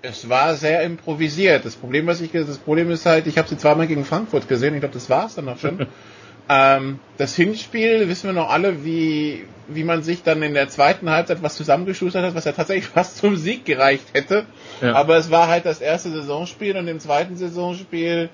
Es 0.02 0.30
war 0.30 0.56
sehr 0.56 0.84
improvisiert. 0.84 1.66
Das 1.66 1.76
Problem, 1.76 2.08
was 2.08 2.22
ich 2.22 2.32
das 2.32 2.60
Problem 2.60 2.89
ist 2.91 3.06
halt, 3.06 3.28
ich 3.28 3.38
habe 3.38 3.50
sie 3.50 3.58
zweimal 3.58 3.88
gegen 3.88 4.06
Frankfurt 4.06 4.48
gesehen. 4.48 4.74
Ich 4.74 4.80
glaube, 4.80 4.93
das 4.93 5.10
war 5.10 5.26
es 5.26 5.36
dann 5.36 5.50
auch 5.50 5.58
schon. 5.58 5.86
ähm, 6.50 7.00
das 7.18 7.36
Hinspiel 7.36 8.08
wissen 8.08 8.28
wir 8.28 8.34
noch 8.34 8.50
alle, 8.50 8.86
wie 8.86 9.43
wie 9.68 9.84
man 9.84 10.02
sich 10.02 10.24
dann 10.24 10.41
in 10.43 10.54
der 10.54 10.70
zweiten 10.70 11.10
Halbzeit 11.10 11.43
was 11.43 11.58
zusammengeschustert 11.58 12.24
hat, 12.24 12.36
was 12.36 12.45
ja 12.45 12.54
tatsächlich 12.54 12.86
fast 12.93 13.18
zum 13.18 13.36
Sieg 13.36 13.66
gereicht 13.66 14.14
hätte. 14.14 14.45
Ja. 14.82 14.93
Aber 14.93 15.18
es 15.18 15.30
war 15.30 15.50
halt 15.50 15.66
das 15.66 15.82
erste 15.82 16.10
Saisonspiel 16.10 16.78
und 16.78 16.88
im 16.88 17.02
zweiten 17.02 17.36
Saisonspiel, 17.36 18.30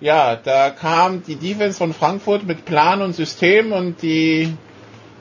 ja, 0.00 0.36
da 0.36 0.70
kam 0.70 1.22
die 1.22 1.36
Defense 1.36 1.78
von 1.78 1.92
Frankfurt 1.92 2.44
mit 2.46 2.64
Plan 2.64 3.00
und 3.02 3.14
System 3.14 3.72
und 3.72 4.02
die 4.02 4.52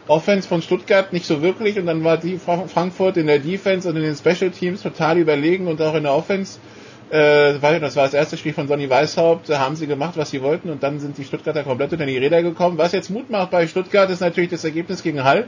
Offense 0.07 0.47
von 0.47 0.61
Stuttgart 0.61 1.13
nicht 1.13 1.25
so 1.25 1.41
wirklich 1.41 1.79
und 1.79 1.85
dann 1.85 2.03
war 2.03 2.17
die 2.17 2.37
Frankfurt 2.37 3.17
in 3.17 3.27
der 3.27 3.39
Defense 3.39 3.87
und 3.87 3.95
in 3.95 4.03
den 4.03 4.15
Special 4.15 4.51
Teams 4.51 4.81
total 4.81 5.17
überlegen 5.17 5.67
und 5.67 5.81
auch 5.81 5.95
in 5.95 6.03
der 6.03 6.13
Offense. 6.13 6.59
Äh, 7.09 7.59
das 7.59 7.95
war 7.95 8.03
das 8.03 8.13
erste 8.13 8.35
Spiel 8.37 8.53
von 8.53 8.67
Sonny 8.67 8.89
Weishaupt, 8.89 9.47
da 9.49 9.59
haben 9.59 9.75
sie 9.75 9.87
gemacht, 9.87 10.17
was 10.17 10.31
sie 10.31 10.41
wollten 10.41 10.69
und 10.69 10.83
dann 10.83 10.99
sind 10.99 11.17
die 11.17 11.23
Stuttgarter 11.23 11.63
komplett 11.63 11.93
unter 11.93 12.05
die 12.05 12.17
Räder 12.17 12.41
gekommen. 12.43 12.77
Was 12.77 12.91
jetzt 12.91 13.09
Mut 13.09 13.29
macht 13.29 13.51
bei 13.51 13.67
Stuttgart 13.67 14.09
ist 14.09 14.19
natürlich 14.19 14.49
das 14.49 14.63
Ergebnis 14.65 15.03
gegen 15.03 15.23
Hall. 15.23 15.45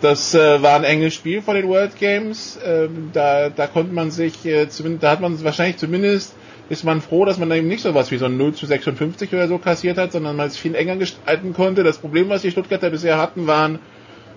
Das 0.00 0.34
äh, 0.34 0.62
war 0.62 0.76
ein 0.76 0.84
enges 0.84 1.14
Spiel 1.14 1.40
vor 1.42 1.54
den 1.54 1.66
World 1.68 1.96
Games. 1.98 2.58
Ähm, 2.64 3.10
da, 3.12 3.48
da 3.48 3.66
konnte 3.66 3.92
man 3.94 4.10
sich, 4.10 4.44
äh, 4.44 4.68
zumindest, 4.68 5.02
da 5.02 5.10
hat 5.12 5.20
man 5.20 5.42
wahrscheinlich 5.42 5.76
zumindest 5.78 6.34
ist 6.68 6.84
man 6.84 7.00
froh, 7.00 7.24
dass 7.24 7.38
man 7.38 7.50
eben 7.50 7.68
nicht 7.68 7.82
so 7.82 7.94
was 7.94 8.10
wie 8.10 8.18
so 8.18 8.26
ein 8.26 8.36
0 8.36 8.54
zu 8.54 8.66
56 8.66 9.32
oder 9.32 9.48
so 9.48 9.58
kassiert 9.58 9.98
hat, 9.98 10.12
sondern 10.12 10.36
man 10.36 10.46
es 10.48 10.56
viel 10.56 10.74
enger 10.74 10.96
gestalten 10.96 11.54
konnte. 11.54 11.82
Das 11.82 11.98
Problem, 11.98 12.28
was 12.28 12.42
die 12.42 12.50
Stuttgarter 12.50 12.90
bisher 12.90 13.18
hatten, 13.18 13.46
waren, 13.46 13.78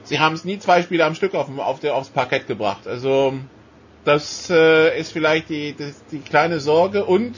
sie 0.03 0.19
haben 0.19 0.35
es 0.35 0.45
nie 0.45 0.59
zwei 0.59 0.81
Spiele 0.81 1.05
am 1.05 1.15
Stück 1.15 1.35
auf, 1.35 1.47
auf 1.57 1.79
der, 1.79 1.95
aufs 1.95 2.09
Parkett 2.09 2.47
gebracht. 2.47 2.87
Also 2.87 3.33
das 4.05 4.49
äh, 4.49 4.97
ist 4.99 5.11
vielleicht 5.11 5.49
die, 5.49 5.73
die, 5.73 5.93
die 6.11 6.19
kleine 6.19 6.59
Sorge 6.59 7.05
und 7.05 7.35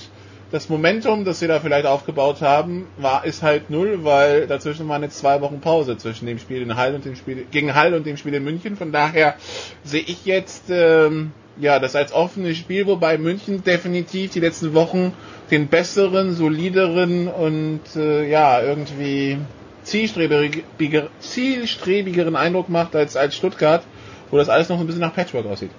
das 0.51 0.69
Momentum, 0.69 1.25
das 1.25 1.39
sie 1.39 1.47
da 1.47 1.59
vielleicht 1.59 1.87
aufgebaut 1.87 2.41
haben, 2.41 2.85
war 2.97 3.25
ist 3.25 3.41
halt 3.41 3.71
null, 3.71 4.03
weil 4.03 4.45
dazwischen 4.45 4.87
waren 4.87 5.01
jetzt 5.01 5.17
zwei 5.17 5.41
Wochen 5.41 5.61
Pause 5.61 5.97
zwischen 5.97 6.27
dem 6.27 6.37
Spiel 6.37 6.61
in 6.61 6.77
Hall 6.77 6.93
und 6.93 7.05
dem 7.05 7.15
Spiel 7.15 7.47
gegen 7.49 7.73
Hall 7.73 7.95
und 7.95 8.05
dem 8.05 8.17
Spiel 8.17 8.35
in 8.35 8.43
München. 8.43 8.77
Von 8.77 8.91
daher 8.91 9.35
sehe 9.83 10.03
ich 10.03 10.27
jetzt 10.27 10.65
ähm, 10.69 11.31
ja, 11.59 11.79
das 11.79 11.95
als 11.95 12.13
offenes 12.13 12.57
Spiel, 12.57 12.87
wobei 12.87 13.17
München 13.17 13.63
definitiv 13.63 14.31
die 14.31 14.39
letzten 14.39 14.73
Wochen 14.73 15.13
den 15.51 15.67
besseren, 15.67 16.33
solideren 16.33 17.27
und 17.27 17.81
äh, 17.95 18.27
ja, 18.27 18.61
irgendwie 18.61 19.37
zielstrebiger, 19.83 21.09
zielstrebigeren 21.19 22.35
Eindruck 22.35 22.69
macht 22.69 22.95
als, 22.95 23.15
als 23.15 23.35
Stuttgart, 23.35 23.83
wo 24.31 24.37
das 24.37 24.49
alles 24.49 24.69
noch 24.69 24.79
ein 24.79 24.85
bisschen 24.87 25.01
nach 25.01 25.13
Patchwork 25.13 25.45
aussieht. 25.45 25.71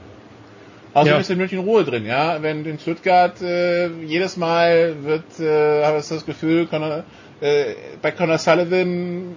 Außerdem 0.93 1.15
ja. 1.15 1.21
ist 1.21 1.31
in 1.31 1.39
München 1.39 1.59
Ruhe 1.59 1.83
drin, 1.85 2.07
ja. 2.07 2.41
Wenn 2.41 2.65
in 2.65 2.79
Stuttgart 2.79 3.43
äh, 3.43 3.89
jedes 4.05 4.37
Mal 4.37 4.95
wird, 5.03 5.41
äh, 5.41 5.85
habe 5.85 5.99
ich 5.99 6.07
das 6.07 6.25
Gefühl, 6.25 6.67
Conor, 6.67 7.03
äh, 7.41 7.75
bei 8.01 8.13
Conor 8.13 8.39
Sullivan 8.39 9.35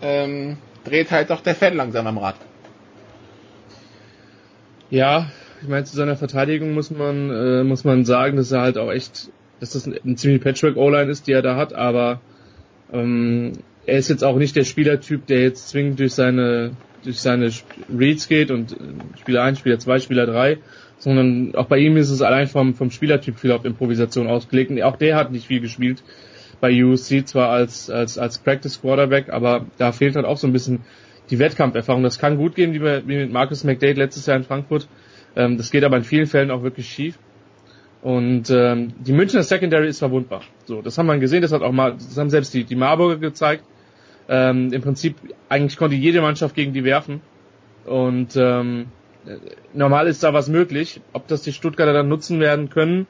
ähm, 0.00 0.58
dreht 0.84 1.10
halt 1.10 1.30
doch 1.30 1.40
der 1.40 1.56
Fan 1.56 1.74
langsam 1.74 2.06
am 2.06 2.18
Rad. 2.18 2.36
Ja, 4.90 5.26
ich 5.62 5.68
meine, 5.68 5.84
zu 5.84 5.96
seiner 5.96 6.16
Verteidigung 6.16 6.74
muss 6.74 6.90
man, 6.90 7.30
äh, 7.30 7.64
muss 7.64 7.84
man 7.84 8.04
sagen, 8.04 8.36
dass 8.36 8.52
er 8.52 8.60
halt 8.60 8.78
auch 8.78 8.90
echt, 8.90 9.30
dass 9.60 9.70
das 9.70 9.86
ein, 9.86 9.94
ein 10.04 10.16
ziemlich 10.16 10.42
Patchwork 10.42 10.76
O-Line 10.76 11.10
ist, 11.10 11.26
die 11.26 11.32
er 11.32 11.42
da 11.42 11.56
hat, 11.56 11.72
aber 11.72 12.20
ähm, 12.92 13.52
er 13.86 13.98
ist 13.98 14.08
jetzt 14.08 14.24
auch 14.24 14.36
nicht 14.36 14.56
der 14.56 14.64
Spielertyp, 14.64 15.26
der 15.26 15.42
jetzt 15.42 15.68
zwingend 15.68 16.00
durch 16.00 16.14
seine, 16.14 16.72
durch 17.04 17.20
seine 17.20 17.50
Reads 17.96 18.28
geht 18.28 18.50
und 18.50 18.72
äh, 18.72 18.76
Spieler 19.20 19.42
1, 19.42 19.58
Spieler 19.58 19.78
2, 19.78 19.98
Spieler 20.00 20.26
3, 20.26 20.58
sondern 20.98 21.54
auch 21.54 21.66
bei 21.66 21.78
ihm 21.78 21.96
ist 21.96 22.10
es 22.10 22.22
allein 22.22 22.46
vom, 22.46 22.74
vom 22.74 22.90
Spielertyp 22.90 23.38
viel 23.38 23.52
auf 23.52 23.64
Improvisation 23.64 24.28
ausgelegt. 24.28 24.70
Und 24.70 24.80
auch 24.82 24.96
der 24.96 25.16
hat 25.16 25.32
nicht 25.32 25.46
viel 25.46 25.60
gespielt 25.60 26.02
bei 26.60 26.84
USC, 26.84 27.24
zwar 27.24 27.48
als, 27.48 27.90
als, 27.90 28.18
als 28.18 28.38
Practice 28.38 28.80
Quarterback, 28.80 29.30
aber 29.30 29.66
da 29.78 29.90
fehlt 29.90 30.14
halt 30.14 30.26
auch 30.26 30.36
so 30.36 30.46
ein 30.46 30.52
bisschen 30.52 30.82
die 31.30 31.40
Wettkampferfahrung. 31.40 32.04
Das 32.04 32.20
kann 32.20 32.36
gut 32.36 32.54
gehen, 32.54 32.72
wie, 32.72 32.78
bei, 32.78 33.02
wie 33.06 33.16
mit 33.16 33.32
Marcus 33.32 33.64
McDade 33.64 33.94
letztes 33.94 34.26
Jahr 34.26 34.36
in 34.36 34.44
Frankfurt. 34.44 34.86
Ähm, 35.36 35.56
das 35.56 35.70
geht 35.70 35.84
aber 35.84 35.96
in 35.96 36.04
vielen 36.04 36.26
Fällen 36.26 36.50
auch 36.50 36.62
wirklich 36.62 36.88
schief. 36.88 37.18
Und 38.02 38.50
ähm, 38.50 38.92
die 38.98 39.12
Münchner 39.12 39.44
Secondary 39.44 39.88
ist 39.88 40.00
verwundbar. 40.00 40.42
So, 40.64 40.82
das 40.82 40.98
haben 40.98 41.06
wir 41.06 41.18
gesehen, 41.18 41.42
das 41.42 41.52
hat 41.52 41.62
auch 41.62 41.72
mal, 41.72 41.92
das 41.92 42.16
haben 42.18 42.30
selbst 42.30 42.52
die, 42.52 42.64
die 42.64 42.74
Marburger 42.74 43.16
gezeigt. 43.16 43.64
Ähm, 44.28 44.72
Im 44.72 44.82
Prinzip 44.82 45.16
eigentlich 45.48 45.76
konnte 45.76 45.94
jede 45.94 46.20
Mannschaft 46.20 46.54
gegen 46.54 46.72
die 46.72 46.84
werfen. 46.84 47.20
Und 47.84 48.36
ähm, 48.36 48.86
normal 49.72 50.08
ist 50.08 50.22
da 50.22 50.32
was 50.32 50.48
möglich. 50.48 51.00
Ob 51.12 51.28
das 51.28 51.42
die 51.42 51.52
Stuttgarter 51.52 51.92
dann 51.92 52.08
nutzen 52.08 52.40
werden 52.40 52.70
können, 52.70 53.06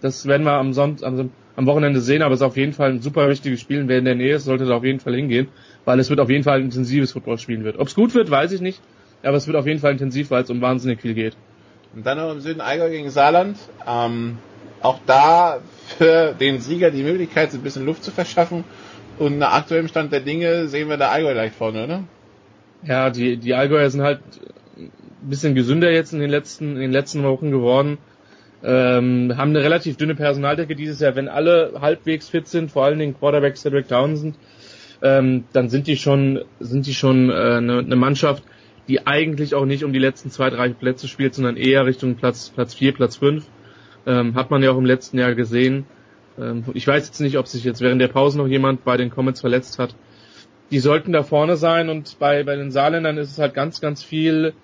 das 0.00 0.26
werden 0.26 0.44
wir 0.44 0.54
am 0.54 0.72
Sonntag, 0.72 1.06
am, 1.06 1.30
am 1.54 1.66
Wochenende 1.66 2.00
sehen, 2.00 2.22
aber 2.22 2.34
es 2.34 2.40
ist 2.40 2.46
auf 2.46 2.56
jeden 2.56 2.72
Fall 2.72 2.90
ein 2.90 3.00
super 3.00 3.28
wichtiges 3.28 3.60
Spiel. 3.60 3.86
Wer 3.86 3.98
in 3.98 4.04
der 4.04 4.16
Nähe 4.16 4.36
ist, 4.36 4.44
sollte 4.44 4.64
da 4.64 4.76
auf 4.76 4.84
jeden 4.84 5.00
Fall 5.00 5.14
hingehen, 5.14 5.48
weil 5.84 6.00
es 6.00 6.10
wird 6.10 6.18
auf 6.18 6.30
jeden 6.30 6.44
Fall 6.44 6.58
ein 6.58 6.64
intensives 6.64 7.12
Football 7.12 7.38
spielen 7.38 7.64
wird. 7.64 7.78
Ob 7.78 7.86
es 7.86 7.94
gut 7.94 8.14
wird, 8.14 8.30
weiß 8.30 8.52
ich 8.52 8.60
nicht, 8.60 8.80
aber 9.22 9.36
es 9.36 9.46
wird 9.46 9.56
auf 9.56 9.66
jeden 9.66 9.78
Fall 9.78 9.92
intensiv, 9.92 10.30
weil 10.30 10.42
es 10.42 10.50
um 10.50 10.60
wahnsinnig 10.60 11.00
viel 11.00 11.14
geht. 11.14 11.36
Und 11.94 12.06
dann 12.06 12.18
noch 12.18 12.32
im 12.32 12.40
Süden 12.40 12.60
Allgäu 12.60 12.90
gegen 12.90 13.10
Saarland. 13.10 13.58
Ähm, 13.86 14.38
auch 14.80 14.98
da 15.06 15.60
für 15.98 16.34
den 16.38 16.60
Sieger 16.60 16.90
die 16.90 17.02
Möglichkeit, 17.02 17.52
ein 17.52 17.62
bisschen 17.62 17.86
Luft 17.86 18.04
zu 18.04 18.10
verschaffen. 18.10 18.64
Und 19.18 19.38
nach 19.38 19.52
aktuellem 19.52 19.88
Stand 19.88 20.12
der 20.12 20.20
Dinge 20.20 20.68
sehen 20.68 20.88
wir 20.88 20.96
der 20.96 21.10
Allgäu 21.10 21.32
leicht 21.32 21.54
vorne, 21.54 21.84
oder? 21.84 22.04
Ja, 22.84 23.10
die, 23.10 23.36
die 23.36 23.54
Allgäuer 23.54 23.90
sind 23.90 24.02
halt 24.02 24.20
ein 24.76 24.90
bisschen 25.28 25.54
gesünder 25.54 25.90
jetzt 25.92 26.12
in 26.12 26.20
den 26.20 26.30
letzten, 26.30 26.74
in 26.74 26.80
den 26.80 26.92
letzten 26.92 27.22
Wochen 27.22 27.50
geworden. 27.50 27.98
Ähm, 28.64 29.34
haben 29.36 29.50
eine 29.50 29.62
relativ 29.62 29.96
dünne 29.96 30.14
Personaldecke 30.14 30.74
dieses 30.74 31.00
Jahr. 31.00 31.14
Wenn 31.14 31.28
alle 31.28 31.74
halbwegs 31.80 32.28
fit 32.28 32.48
sind, 32.48 32.70
vor 32.70 32.84
allen 32.84 32.98
Dingen 32.98 33.16
Quarterback 33.18 33.56
Cedric 33.56 33.88
Townsend, 33.88 34.36
ähm, 35.02 35.44
dann 35.52 35.68
sind 35.68 35.86
die 35.88 35.96
schon, 35.96 36.44
sind 36.60 36.86
die 36.86 36.94
schon 36.94 37.28
äh, 37.28 37.32
eine, 37.32 37.78
eine 37.78 37.96
Mannschaft, 37.96 38.44
die 38.88 39.06
eigentlich 39.06 39.54
auch 39.54 39.64
nicht 39.64 39.84
um 39.84 39.92
die 39.92 39.98
letzten 39.98 40.30
zwei, 40.30 40.50
drei 40.50 40.70
Plätze 40.70 41.08
spielt, 41.08 41.34
sondern 41.34 41.56
eher 41.56 41.86
Richtung 41.86 42.16
Platz, 42.16 42.50
Platz 42.50 42.74
vier, 42.74 42.92
Platz 42.92 43.16
fünf. 43.16 43.46
Ähm, 44.06 44.34
hat 44.34 44.50
man 44.50 44.62
ja 44.62 44.72
auch 44.72 44.78
im 44.78 44.84
letzten 44.84 45.18
Jahr 45.18 45.34
gesehen. 45.34 45.86
Ähm, 46.38 46.64
ich 46.74 46.86
weiß 46.86 47.06
jetzt 47.06 47.20
nicht, 47.20 47.38
ob 47.38 47.46
sich 47.46 47.64
jetzt 47.64 47.80
während 47.80 48.00
der 48.00 48.08
Pause 48.08 48.38
noch 48.38 48.48
jemand 48.48 48.84
bei 48.84 48.96
den 48.96 49.10
Comets 49.10 49.40
verletzt 49.40 49.78
hat. 49.78 49.94
Die 50.70 50.80
sollten 50.80 51.12
da 51.12 51.22
vorne 51.22 51.56
sein 51.56 51.88
und 51.88 52.18
bei, 52.18 52.42
bei 52.44 52.56
den 52.56 52.70
Saarländern 52.70 53.18
ist 53.18 53.30
es 53.30 53.38
halt 53.38 53.54
ganz, 53.54 53.80
ganz 53.80 54.02
viel 54.02 54.54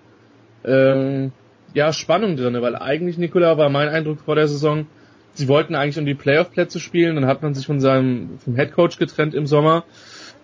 ähm, 0.64 1.32
ja, 1.74 1.92
Spannung 1.92 2.36
drin, 2.36 2.60
weil 2.60 2.76
eigentlich, 2.76 3.18
Nikola, 3.18 3.58
war 3.58 3.68
mein 3.68 3.88
Eindruck 3.88 4.20
vor 4.20 4.34
der 4.34 4.48
Saison, 4.48 4.86
sie 5.34 5.48
wollten 5.48 5.74
eigentlich 5.74 5.98
um 5.98 6.06
die 6.06 6.14
Playoff-Plätze 6.14 6.80
spielen, 6.80 7.14
dann 7.16 7.26
hat 7.26 7.42
man 7.42 7.54
sich 7.54 7.66
von 7.66 7.78
seinem 7.78 8.38
vom 8.38 8.56
Headcoach 8.56 8.98
getrennt 8.98 9.34
im 9.34 9.46
Sommer 9.46 9.84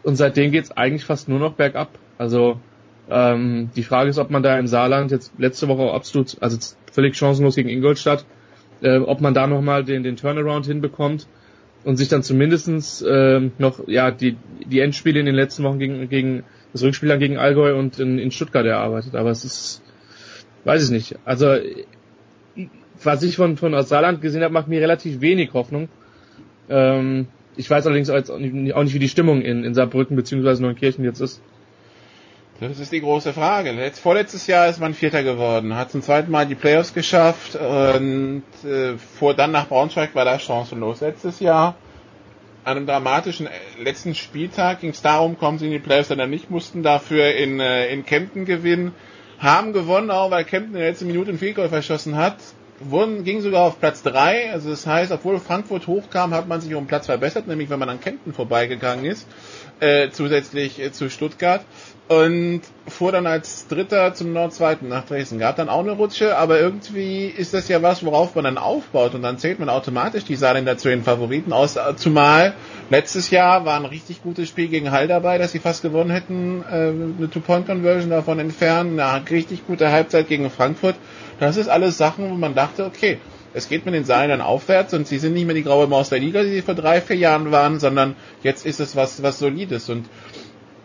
und 0.03 0.17
seitdem 0.17 0.53
geht's 0.53 0.71
eigentlich 0.71 1.05
fast 1.05 1.29
nur 1.29 1.39
noch 1.39 1.55
bergab. 1.55 1.99
Also 2.19 2.61
ähm, 3.11 3.71
die 3.77 3.83
Frage 3.83 4.11
ist, 4.11 4.19
ob 4.19 4.31
man 4.31 4.43
da 4.43 4.59
im 4.59 4.67
Saarland 4.67 5.11
jetzt 5.11 5.33
letzte 5.39 5.69
Woche 5.69 5.93
absolut, 5.93 6.37
also 6.41 6.59
völlig 6.91 7.17
chancenlos 7.17 7.57
gegen 7.57 7.69
Ingolstadt, 7.69 8.25
äh, 8.83 8.99
ob 8.99 9.21
man 9.21 9.35
da 9.35 9.47
nochmal 9.47 9.85
den, 9.85 10.03
den 10.03 10.17
Turnaround 10.17 10.67
hinbekommt 10.67 11.27
und 11.85 11.97
sich 11.97 12.09
dann 12.09 12.23
zumindestens 12.23 13.03
äh, 13.03 13.51
noch 13.59 13.87
ja 13.87 14.11
die, 14.11 14.37
die 14.67 14.81
Endspiele 14.81 15.21
in 15.21 15.27
den 15.27 15.35
letzten 15.35 15.65
Wochen 15.65 15.79
gegen, 15.79 16.09
gegen 16.09 16.45
das 16.73 16.83
Rückspiel 16.83 17.09
dann 17.09 17.21
gegen 17.21 17.37
Allgäu 17.37 17.77
und 17.77 17.99
in, 17.99 18.19
in 18.19 18.31
Stuttgart 18.31 18.67
erarbeitet. 18.67 19.15
Aber 19.15 19.31
es 19.31 19.45
ist, 19.45 19.83
weiß 20.65 20.85
ich 20.85 20.91
nicht. 20.91 21.17
Also 21.25 21.57
was 23.03 23.23
ich 23.23 23.37
von, 23.37 23.57
von 23.57 23.75
aus 23.75 23.89
Saarland 23.89 24.23
gesehen 24.23 24.43
habe, 24.43 24.55
macht 24.55 24.69
mir 24.69 24.81
relativ 24.81 25.21
wenig 25.21 25.53
Hoffnung. 25.53 25.89
Ähm, 26.69 27.27
ich 27.57 27.69
weiß 27.69 27.87
allerdings 27.87 28.11
auch 28.11 28.39
nicht, 28.39 28.95
wie 28.95 28.99
die 28.99 29.09
Stimmung 29.09 29.43
in, 29.43 29.65
in 29.65 29.75
Saarbrücken 29.75 30.17
bzw. 30.17 30.61
Neunkirchen 30.61 31.05
jetzt 31.05 31.21
ist. 31.21 31.41
Das 32.69 32.79
ist 32.79 32.93
die 32.93 33.01
große 33.01 33.35
Frage. 33.35 33.73
Letzt, 33.73 34.01
vorletztes 34.01 34.47
Jahr 34.47 34.69
ist 34.69 34.81
man 34.81 34.95
Vierter 34.95 35.23
geworden, 35.23 35.77
hat 35.77 35.91
zum 35.91 36.01
zweiten 36.01 36.31
Mal 36.31 36.47
die 36.47 36.55
Playoffs 36.55 36.95
geschafft 36.95 37.57
und 37.57 38.43
äh, 38.65 38.97
vor 39.19 39.35
dann 39.35 39.51
nach 39.53 39.69
Braunschweig 39.69 40.15
war 40.15 40.25
da 40.25 40.39
chancenlos. 40.39 41.03
Letztes 41.03 41.41
Jahr 41.41 41.75
an 42.65 42.79
einem 42.79 42.87
dramatischen 42.87 43.49
äh, 43.49 43.51
letzten 43.83 44.15
Spieltag 44.15 44.81
ging 44.81 44.91
es 44.91 45.03
darum, 45.03 45.37
kommen 45.39 45.59
sie 45.59 45.67
in 45.67 45.73
die 45.73 45.79
Playoffs 45.79 46.09
dann 46.09 46.31
nicht, 46.31 46.51
mussten 46.51 46.83
dafür 46.83 47.35
in, 47.35 47.61
äh, 47.61 47.89
in 47.93 48.07
Kempten 48.07 48.47
gewinnen, 48.47 48.93
haben 49.39 49.75
gewonnen, 49.75 50.11
auch 50.11 50.31
weil 50.31 50.45
Kempten 50.45 50.75
in 50.75 50.81
der 50.81 50.89
letzten 50.89 51.07
Minute 51.07 51.31
einen 51.31 51.39
Fehlgolf 51.39 51.69
verschossen 51.69 52.17
hat, 52.17 52.37
wurden, 52.81 53.25
ging 53.25 53.41
sogar 53.43 53.65
auf 53.67 53.79
Platz 53.79 54.03
3, 54.03 54.53
also 54.53 54.71
das 54.71 54.87
heißt, 54.87 55.13
obwohl 55.13 55.39
Frankfurt 55.39 55.87
hochkam, 55.87 56.33
hat 56.33 56.49
man 56.49 56.63
sich 56.63 56.75
um 56.75 56.87
Platz 56.87 57.07
verbessert, 57.07 57.47
nämlich 57.47 57.69
wenn 57.69 57.79
man 57.79 57.91
an 57.91 58.01
Kempten 58.01 58.33
vorbeigegangen 58.33 59.05
ist, 59.05 59.29
äh, 59.81 60.11
zusätzlich 60.11 60.81
äh, 60.81 60.93
zu 60.93 61.11
Stuttgart 61.11 61.65
und 62.07 62.61
fuhr 62.87 63.13
dann 63.13 63.27
als 63.27 63.67
Dritter 63.67 64.13
zum 64.13 64.35
Nordzweiten 64.35 64.89
nach 64.89 65.07
Dresden. 65.07 65.39
Gab 65.39 65.57
dann 65.57 65.71
auch 65.71 65.81
eine 65.81 65.93
Rutsche, 65.93 66.37
aber 66.37 66.61
irgendwie 66.61 67.27
ist 67.27 67.55
das 67.55 67.69
ja 67.69 67.81
was, 67.81 68.05
worauf 68.05 68.35
man 68.35 68.45
dann 68.45 68.59
aufbaut 68.59 69.15
und 69.15 69.23
dann 69.23 69.39
zählt 69.39 69.59
man 69.59 69.71
automatisch 69.71 70.25
die 70.25 70.37
Saarländer 70.37 70.77
zu 70.77 70.91
den 70.91 71.03
Favoriten 71.03 71.55
aus. 71.55 71.79
Zumal 71.97 72.55
letztes 72.91 73.31
Jahr 73.31 73.65
war 73.65 73.77
ein 73.77 73.87
richtig 73.87 74.23
gutes 74.23 74.51
Spiel 74.51 74.69
gegen 74.69 74.91
Hall 74.91 75.09
dabei, 75.09 75.39
dass 75.39 75.53
sie 75.53 75.61
fast 75.61 75.81
gewonnen 75.81 76.11
hätten, 76.11 76.63
äh, 76.71 76.75
eine 76.75 77.31
Two-Point-Conversion 77.31 78.11
davon 78.11 78.39
entfernen, 78.39 79.01
eine 79.01 79.31
richtig 79.31 79.67
gute 79.67 79.91
Halbzeit 79.91 80.29
gegen 80.29 80.51
Frankfurt. 80.51 80.97
Das 81.41 81.57
ist 81.57 81.69
alles 81.69 81.97
Sachen, 81.97 82.31
wo 82.31 82.35
man 82.35 82.55
dachte, 82.55 82.85
okay, 82.85 83.19
es 83.55 83.69
geht 83.69 83.87
mit 83.87 83.95
den 83.95 84.05
Saarländern 84.05 84.41
aufwärts 84.43 84.93
und 84.93 85.07
sie 85.07 85.19
sind 85.19 85.33
nicht 85.33 85.47
mehr 85.47 85.55
die 85.55 85.63
graue 85.63 85.87
Maus 85.87 86.11
der 86.11 86.19
Liga, 86.19 86.43
die 86.43 86.51
sie 86.51 86.63
vor 86.63 86.75
drei, 86.75 87.01
vier 87.01 87.17
Jahren 87.17 87.51
waren, 87.53 87.79
sondern 87.79 88.17
jetzt 88.43 88.67
ist 88.67 88.81
es 88.81 88.95
was, 88.95 89.23
was 89.23 89.39
Solides 89.39 89.89
und 89.89 90.07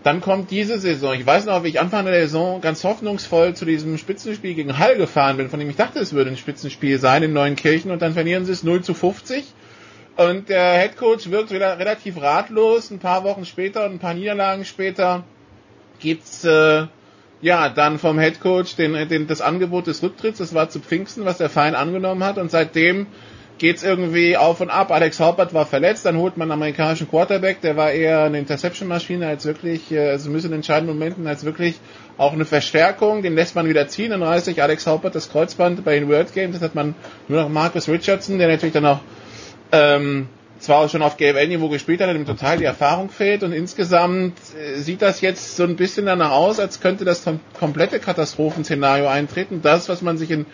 dann 0.04 0.22
kommt 0.22 0.50
diese 0.52 0.80
Saison. 0.80 1.14
Ich 1.14 1.26
weiß 1.26 1.46
noch, 1.46 1.64
wie 1.64 1.70
ich 1.70 1.80
Anfang 1.80 2.06
der 2.06 2.14
Saison 2.22 2.62
ganz 2.62 2.84
hoffnungsvoll 2.84 3.54
zu 3.56 3.66
diesem 3.66 3.98
Spitzenspiel 3.98 4.54
gegen 4.54 4.78
Hall 4.78 4.96
gefahren 4.96 5.38
bin, 5.38 5.50
von 5.50 5.60
dem 5.60 5.70
ich 5.70 5.76
dachte, 5.76 6.00
es 6.00 6.14
würde 6.14 6.30
ein 6.30 6.38
Spitzenspiel 6.38 7.00
sein 7.00 7.24
in 7.24 7.34
Neuenkirchen 7.34 7.92
und 7.92 8.02
dann 8.02 8.14
verlieren 8.14 8.46
sie 8.46 8.54
es 8.54 8.64
0 8.64 8.82
zu 8.82 8.94
50. 8.94 9.44
Und 10.16 10.50
der 10.50 10.74
Headcoach 10.74 11.30
wirkt 11.32 11.52
wieder 11.52 11.80
relativ 11.80 12.22
ratlos. 12.22 12.92
Ein 12.92 13.00
paar 13.00 13.24
Wochen 13.24 13.46
später 13.46 13.86
und 13.86 13.94
ein 13.94 14.00
paar 14.00 14.14
Niederlagen 14.14 14.66
später 14.66 15.24
gibt's 16.00 16.44
äh, 16.44 16.88
ja 17.42 17.70
dann 17.70 18.00
vom 18.00 18.20
Headcoach 18.20 18.76
den, 18.78 19.08
den, 19.08 19.28
das 19.28 19.42
Angebot 19.42 19.88
des 19.88 20.04
Rücktritts. 20.04 20.40
Das 20.40 20.54
war 20.54 20.70
zu 20.70 20.80
Pfingsten, 20.80 21.26
was 21.26 21.38
der 21.38 21.50
Verein 21.50 21.76
angenommen 21.76 22.24
hat. 22.24 22.38
Und 22.38 22.52
seitdem 22.52 23.08
geht's 23.60 23.84
irgendwie 23.84 24.38
auf 24.38 24.62
und 24.62 24.70
ab. 24.70 24.92
Alex 24.92 25.20
Haupert 25.20 25.54
war 25.54 25.66
verletzt, 25.66 26.06
dann 26.06 26.18
holt 26.18 26.38
man 26.38 26.52
einen 26.52 26.60
amerikanischen 26.60 27.10
Quarterback, 27.10 27.62
der 27.62 27.78
war 27.78 27.92
eher 27.92 28.24
eine 28.24 28.40
Interception-Maschine 28.40 29.28
als 29.28 29.46
wirklich, 29.46 29.92
äh, 29.92 30.10
also 30.10 30.30
müssen 30.30 30.48
in 30.48 30.54
entscheidenden 30.54 30.98
Momenten 30.98 31.28
als 31.28 31.46
wirklich 31.46 31.76
auch 32.18 32.34
eine 32.34 32.46
Verstärkung, 32.46 33.22
den 33.22 33.36
lässt 33.36 33.56
man 33.56 33.68
wieder 33.70 33.88
ziehen, 33.88 34.12
dann 34.12 34.24
reißt 34.24 34.46
sich 34.46 34.62
Alex 34.62 34.88
Haupert 34.88 35.14
das 35.16 35.30
Kreuzband 35.30 35.86
bei 35.86 36.00
den 36.00 36.10
World 36.10 36.34
Games, 36.34 36.56
das 36.56 36.64
hat 36.64 36.76
man 36.76 36.96
nur 37.28 37.42
noch 37.42 37.50
Marcus 37.50 37.88
Richardson, 37.88 38.40
der 38.40 38.48
natürlich 38.48 38.74
dann 38.74 38.86
auch 38.86 39.00
ähm, 39.72 40.28
zwar 40.60 40.80
auch 40.80 40.90
schon 40.90 41.02
auf 41.02 41.18
GFL-Niveau 41.18 41.70
gespielt 41.70 42.02
hat, 42.02 42.10
dem 42.10 42.26
total 42.26 42.58
die 42.58 42.66
Erfahrung 42.66 43.10
fehlt 43.10 43.44
und 43.44 43.54
insgesamt 43.54 44.38
äh, 44.58 44.80
sieht 44.80 45.02
das 45.02 45.22
jetzt 45.22 45.56
so 45.56 45.64
ein 45.64 45.76
bisschen 45.76 46.06
danach 46.06 46.32
aus, 46.32 46.60
als 46.60 46.82
könnte 46.82 47.06
das 47.06 47.24
komplette 47.58 48.00
Katastrophenszenario 48.00 49.08
eintreten. 49.08 49.62
Das, 49.62 49.90
was 49.90 50.02
man 50.02 50.18
sich 50.18 50.32
in 50.32 50.46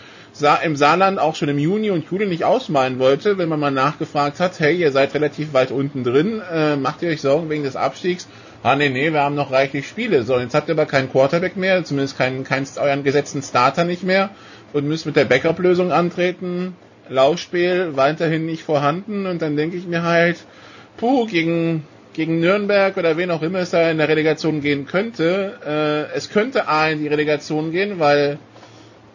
im 0.64 0.76
Saarland 0.76 1.20
auch 1.20 1.36
schon 1.36 1.50
im 1.50 1.58
Juni 1.58 1.92
und 1.92 2.10
Juli 2.10 2.26
nicht 2.26 2.44
ausmalen 2.44 3.00
wollte, 3.00 3.38
wenn 3.38 3.48
man 3.48 3.60
mal 3.60 3.72
nachgefragt 3.72 4.40
hat, 4.40 4.60
hey, 4.60 4.76
ihr 4.76 4.92
seid 4.92 5.14
relativ 5.14 5.54
weit 5.54 5.72
unten 5.72 6.04
drin, 6.04 6.42
äh, 6.52 6.76
macht 6.76 7.02
ihr 7.02 7.10
euch 7.10 7.22
Sorgen 7.22 7.50
wegen 7.50 7.64
des 7.64 7.76
Abstiegs? 7.76 8.28
Ah, 8.62 8.76
nee, 8.76 8.90
nee, 8.90 9.14
wir 9.14 9.22
haben 9.22 9.36
noch 9.36 9.52
reichlich 9.52 9.88
Spiele. 9.88 10.24
So, 10.24 10.40
jetzt 10.40 10.56
habt 10.56 10.68
ihr 10.70 10.74
aber 10.74 10.88
keinen 10.88 11.12
Quarterback 11.12 11.56
mehr, 11.56 11.84
zumindest 11.84 12.18
keinen, 12.18 12.44
keinen 12.44 12.68
euren 12.78 13.04
gesetzten 13.04 13.44
Starter 13.44 13.84
nicht 13.84 14.04
mehr 14.04 14.32
und 14.74 14.88
müsst 14.88 15.06
mit 15.06 15.16
der 15.16 15.26
Backup-Lösung 15.26 15.92
antreten. 15.92 16.76
Laufspiel 17.08 17.96
weiterhin 17.96 18.46
nicht 18.46 18.64
vorhanden 18.64 19.28
und 19.28 19.42
dann 19.42 19.56
denke 19.56 19.78
ich 19.78 19.86
mir 19.86 20.04
halt, 20.04 20.38
puh, 20.98 21.28
gegen, 21.28 21.84
gegen 22.14 22.40
Nürnberg 22.40 22.98
oder 22.98 23.18
wen 23.18 23.32
auch 23.32 23.44
immer 23.44 23.60
es 23.60 23.70
da 23.70 23.90
in 23.90 24.00
der 24.00 24.10
Relegation 24.10 24.62
gehen 24.62 24.88
könnte, 24.88 26.10
äh, 26.12 26.18
es 26.18 26.30
könnte 26.30 26.68
A 26.68 26.90
in 26.90 27.00
die 27.00 27.08
Relegation 27.08 27.72
gehen, 27.72 28.00
weil 28.00 28.40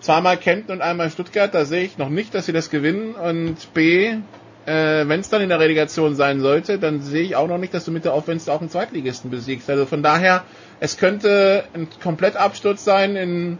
zweimal 0.01 0.36
Kempten 0.36 0.72
und 0.72 0.82
einmal 0.82 1.11
Stuttgart, 1.11 1.55
da 1.55 1.64
sehe 1.64 1.84
ich 1.84 1.98
noch 1.98 2.09
nicht, 2.09 2.34
dass 2.34 2.46
sie 2.46 2.53
das 2.53 2.70
gewinnen. 2.70 3.14
Und 3.14 3.72
B, 3.74 4.07
äh, 4.07 4.18
wenn 4.66 5.20
es 5.20 5.28
dann 5.28 5.42
in 5.42 5.48
der 5.48 5.61
Relegation 5.61 6.14
sein 6.16 6.40
sollte, 6.40 6.78
dann 6.78 7.03
sehe 7.03 7.22
ich 7.22 7.36
auch 7.36 7.48
noch 7.48 7.59
nicht, 7.59 7.74
dass 7.74 7.84
du 7.84 7.90
mit 7.90 8.05
der 8.05 8.14
Offense 8.14 8.53
auch 8.53 8.61
einen 8.61 8.70
Zweitligisten 8.70 9.30
besiegst. 9.30 9.68
Also 9.70 9.86
von 9.86 10.03
daher, 10.03 10.44
es 10.80 10.96
könnte 10.96 11.64
ein 11.74 11.88
Komplettabsturz 12.03 12.84
sein, 12.84 13.16
in 13.16 13.59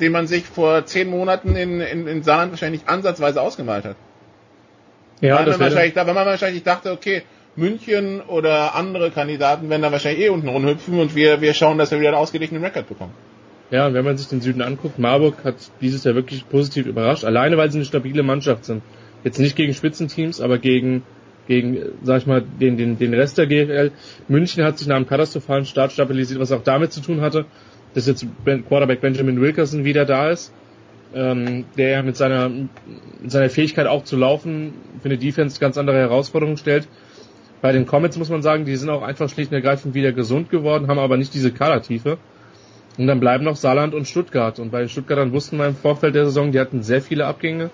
dem 0.00 0.12
man 0.12 0.26
sich 0.26 0.44
vor 0.46 0.86
zehn 0.86 1.08
Monaten 1.08 1.56
in, 1.56 1.80
in, 1.80 2.06
in 2.06 2.22
Saarland 2.22 2.52
wahrscheinlich 2.52 2.82
ansatzweise 2.86 3.42
ausgemalt 3.42 3.84
hat. 3.84 3.96
Ja, 5.20 5.38
weil, 5.38 5.44
das 5.44 5.58
man 5.58 5.70
wahrscheinlich, 5.70 5.96
weil 5.96 6.06
man 6.06 6.26
wahrscheinlich 6.26 6.62
dachte, 6.62 6.92
okay, 6.92 7.22
München 7.56 8.20
oder 8.20 8.74
andere 8.74 9.10
Kandidaten 9.10 9.68
werden 9.68 9.82
da 9.82 9.90
wahrscheinlich 9.92 10.24
eh 10.24 10.28
unten 10.28 10.48
rumhüpfen 10.48 10.98
und 10.98 11.14
wir, 11.16 11.40
wir 11.40 11.52
schauen, 11.52 11.78
dass 11.78 11.90
wir 11.90 11.98
wieder 11.98 12.10
einen 12.10 12.18
ausgeglichenen 12.18 12.64
Rekord 12.64 12.88
bekommen. 12.88 13.12
Ja, 13.70 13.86
und 13.86 13.94
wenn 13.94 14.04
man 14.04 14.16
sich 14.16 14.26
den 14.26 14.40
Süden 14.40 14.62
anguckt, 14.62 14.98
Marburg 14.98 15.44
hat 15.44 15.54
dieses 15.80 16.02
Jahr 16.04 16.16
wirklich 16.16 16.48
positiv 16.48 16.86
überrascht, 16.86 17.24
alleine 17.24 17.56
weil 17.56 17.70
sie 17.70 17.78
eine 17.78 17.84
stabile 17.84 18.22
Mannschaft 18.22 18.64
sind. 18.64 18.82
Jetzt 19.22 19.38
nicht 19.38 19.54
gegen 19.54 19.74
Spitzenteams, 19.74 20.40
aber 20.40 20.58
gegen, 20.58 21.02
gegen, 21.46 21.78
sag 22.02 22.18
ich 22.18 22.26
mal, 22.26 22.42
den, 22.42 22.76
den, 22.76 22.98
den 22.98 23.14
Rest 23.14 23.38
der 23.38 23.46
GFL. 23.46 23.92
München 24.28 24.64
hat 24.64 24.78
sich 24.78 24.88
nach 24.88 24.96
einem 24.96 25.06
katastrophalen 25.06 25.66
Start 25.66 25.92
stabilisiert, 25.92 26.40
was 26.40 26.50
auch 26.50 26.64
damit 26.64 26.92
zu 26.92 27.00
tun 27.00 27.20
hatte, 27.20 27.44
dass 27.94 28.06
jetzt 28.06 28.26
Quarterback 28.44 29.00
Benjamin 29.00 29.40
Wilkerson 29.40 29.84
wieder 29.84 30.04
da 30.04 30.30
ist, 30.30 30.52
ähm, 31.14 31.64
der 31.76 32.02
mit 32.02 32.16
seiner, 32.16 32.48
mit 32.48 33.30
seiner 33.30 33.50
Fähigkeit 33.50 33.86
auch 33.86 34.04
zu 34.04 34.16
laufen 34.16 34.74
für 35.00 35.08
eine 35.08 35.18
Defense 35.18 35.60
ganz 35.60 35.78
andere 35.78 35.98
Herausforderungen 35.98 36.56
stellt. 36.56 36.88
Bei 37.60 37.72
den 37.72 37.86
Comets 37.86 38.16
muss 38.16 38.30
man 38.30 38.42
sagen, 38.42 38.64
die 38.64 38.74
sind 38.76 38.88
auch 38.88 39.02
einfach 39.02 39.28
schlicht 39.28 39.50
und 39.50 39.56
ergreifend 39.56 39.94
wieder 39.94 40.12
gesund 40.12 40.50
geworden, 40.50 40.88
haben 40.88 40.98
aber 40.98 41.16
nicht 41.16 41.34
diese 41.34 41.52
Kadertiefe. 41.52 42.18
Und 43.00 43.06
dann 43.06 43.18
bleiben 43.18 43.44
noch 43.44 43.56
Saarland 43.56 43.94
und 43.94 44.06
Stuttgart. 44.06 44.58
Und 44.58 44.70
bei 44.70 44.86
Stuttgartern 44.86 45.32
wussten 45.32 45.56
wir 45.56 45.66
im 45.66 45.74
Vorfeld 45.74 46.14
der 46.14 46.26
Saison, 46.26 46.52
die 46.52 46.60
hatten 46.60 46.82
sehr 46.82 47.00
viele 47.00 47.24
Abgänge. 47.24 47.70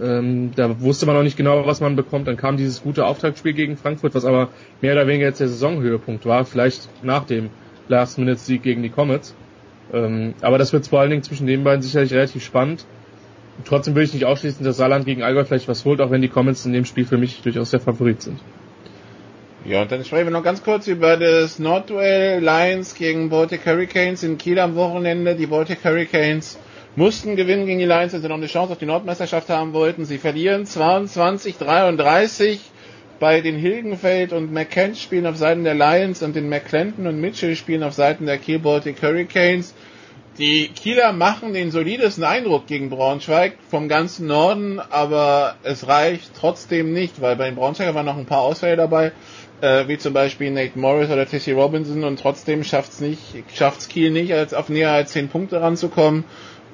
Ähm, 0.00 0.52
da 0.56 0.80
wusste 0.80 1.04
man 1.04 1.16
noch 1.16 1.22
nicht 1.22 1.36
genau, 1.36 1.66
was 1.66 1.82
man 1.82 1.96
bekommt. 1.96 2.28
Dann 2.28 2.38
kam 2.38 2.56
dieses 2.56 2.82
gute 2.82 3.04
Auftaktspiel 3.04 3.52
gegen 3.52 3.76
Frankfurt, 3.76 4.14
was 4.14 4.24
aber 4.24 4.48
mehr 4.80 4.94
oder 4.94 5.06
weniger 5.06 5.26
jetzt 5.26 5.40
der 5.40 5.48
Saisonhöhepunkt 5.48 6.24
war, 6.24 6.46
vielleicht 6.46 6.88
nach 7.02 7.24
dem 7.24 7.50
Last-Minute-Sieg 7.88 8.62
gegen 8.62 8.82
die 8.82 8.88
Comets. 8.88 9.34
Ähm, 9.92 10.32
aber 10.40 10.56
das 10.56 10.72
wird 10.72 10.86
vor 10.86 11.00
allen 11.00 11.10
Dingen 11.10 11.22
zwischen 11.22 11.46
den 11.46 11.62
beiden 11.62 11.82
sicherlich 11.82 12.14
relativ 12.14 12.42
spannend. 12.42 12.86
trotzdem 13.66 13.94
will 13.96 14.04
ich 14.04 14.14
nicht 14.14 14.24
ausschließen, 14.24 14.64
dass 14.64 14.78
Saarland 14.78 15.04
gegen 15.04 15.22
Allgäu 15.22 15.44
vielleicht 15.44 15.68
was 15.68 15.84
holt, 15.84 16.00
auch 16.00 16.10
wenn 16.10 16.22
die 16.22 16.28
Comets 16.28 16.64
in 16.64 16.72
dem 16.72 16.86
Spiel 16.86 17.04
für 17.04 17.18
mich 17.18 17.42
durchaus 17.42 17.70
der 17.70 17.80
Favorit 17.80 18.22
sind. 18.22 18.40
Ja, 19.64 19.82
und 19.82 19.92
dann 19.92 20.04
sprechen 20.04 20.26
wir 20.26 20.30
noch 20.30 20.44
ganz 20.44 20.62
kurz 20.62 20.86
über 20.86 21.16
das 21.16 21.58
Nordduell 21.58 22.40
Lions 22.40 22.94
gegen 22.94 23.28
Baltic 23.28 23.66
Hurricanes 23.66 24.22
in 24.22 24.38
Kiel 24.38 24.58
am 24.60 24.76
Wochenende. 24.76 25.34
Die 25.34 25.46
Baltic 25.46 25.84
Hurricanes 25.84 26.58
mussten 26.94 27.34
gewinnen 27.36 27.66
gegen 27.66 27.80
die 27.80 27.84
Lions, 27.84 28.12
wenn 28.12 28.22
sie 28.22 28.28
noch 28.28 28.36
eine 28.36 28.46
Chance 28.46 28.72
auf 28.72 28.78
die 28.78 28.86
Nordmeisterschaft 28.86 29.48
haben 29.48 29.72
wollten. 29.72 30.04
Sie 30.04 30.18
verlieren 30.18 30.64
22-33 30.64 32.58
bei 33.18 33.40
den 33.40 33.56
Hilgenfeld 33.56 34.32
und 34.32 34.52
McKent 34.52 34.96
spielen 34.96 35.26
auf 35.26 35.36
Seiten 35.36 35.64
der 35.64 35.74
Lions 35.74 36.22
und 36.22 36.36
den 36.36 36.48
McClenton 36.48 37.08
und 37.08 37.20
Mitchell 37.20 37.56
spielen 37.56 37.82
auf 37.82 37.94
Seiten 37.94 38.26
der 38.26 38.38
Kiel 38.38 38.60
Baltic 38.60 39.02
Hurricanes. 39.02 39.74
Die 40.38 40.68
Kieler 40.68 41.12
machen 41.12 41.52
den 41.52 41.72
solidesten 41.72 42.22
Eindruck 42.22 42.68
gegen 42.68 42.90
Braunschweig 42.90 43.54
vom 43.68 43.88
ganzen 43.88 44.28
Norden, 44.28 44.78
aber 44.78 45.56
es 45.64 45.88
reicht 45.88 46.30
trotzdem 46.38 46.92
nicht, 46.92 47.20
weil 47.20 47.34
bei 47.34 47.46
den 47.46 47.56
Braunschweiger 47.56 47.96
waren 47.96 48.06
noch 48.06 48.16
ein 48.16 48.26
paar 48.26 48.42
Ausfälle 48.42 48.76
dabei 48.76 49.10
äh, 49.60 49.88
wie 49.88 49.98
zum 49.98 50.12
Beispiel 50.12 50.50
Nate 50.50 50.78
Morris 50.78 51.10
oder 51.10 51.26
Tessie 51.26 51.52
Robinson 51.52 52.04
und 52.04 52.20
trotzdem 52.20 52.64
schafft's 52.64 53.00
nicht, 53.00 53.20
schafft's 53.54 53.88
Kiel 53.88 54.10
nicht, 54.10 54.32
als 54.32 54.54
auf 54.54 54.68
näher 54.68 54.92
als 54.92 55.12
10 55.12 55.28
Punkte 55.28 55.60
ranzukommen. 55.60 56.24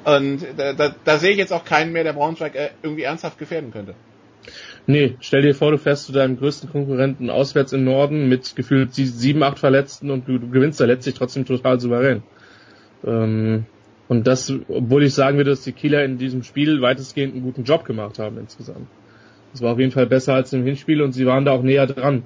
Und 0.04 0.46
da, 0.56 0.74
da, 0.74 0.94
da 1.04 1.18
sehe 1.18 1.30
ich 1.32 1.38
jetzt 1.38 1.52
auch 1.52 1.64
keinen 1.64 1.92
mehr, 1.92 2.04
der 2.04 2.12
Braunschweig 2.12 2.54
äh, 2.54 2.70
irgendwie 2.82 3.02
ernsthaft 3.02 3.38
gefährden 3.38 3.72
könnte. 3.72 3.94
Nee, 4.86 5.16
stell 5.20 5.40
dir 5.40 5.54
vor, 5.54 5.70
du 5.70 5.78
fährst 5.78 6.04
zu 6.04 6.12
deinem 6.12 6.36
größten 6.36 6.70
Konkurrenten 6.70 7.30
auswärts 7.30 7.72
im 7.72 7.84
Norden 7.84 8.28
mit 8.28 8.54
gefühlt 8.54 8.94
sieben, 8.94 9.42
acht 9.42 9.58
Verletzten 9.58 10.10
und 10.10 10.28
du, 10.28 10.38
du 10.38 10.50
gewinnst 10.50 10.78
da 10.78 10.84
letztlich 10.84 11.14
trotzdem 11.14 11.46
total 11.46 11.80
souverän. 11.80 12.22
Ähm, 13.02 13.64
und 14.08 14.26
das, 14.26 14.52
obwohl 14.68 15.04
ich 15.04 15.14
sagen 15.14 15.38
würde, 15.38 15.50
dass 15.50 15.62
die 15.62 15.72
Kieler 15.72 16.04
in 16.04 16.18
diesem 16.18 16.42
Spiel 16.42 16.82
weitestgehend 16.82 17.32
einen 17.32 17.42
guten 17.42 17.64
Job 17.64 17.86
gemacht 17.86 18.18
haben 18.18 18.36
insgesamt. 18.36 18.88
Das 19.52 19.62
war 19.62 19.72
auf 19.72 19.78
jeden 19.78 19.92
Fall 19.92 20.06
besser 20.06 20.34
als 20.34 20.52
im 20.52 20.64
Hinspiel 20.64 21.00
und 21.00 21.12
sie 21.12 21.24
waren 21.24 21.46
da 21.46 21.52
auch 21.52 21.62
näher 21.62 21.86
dran 21.86 22.24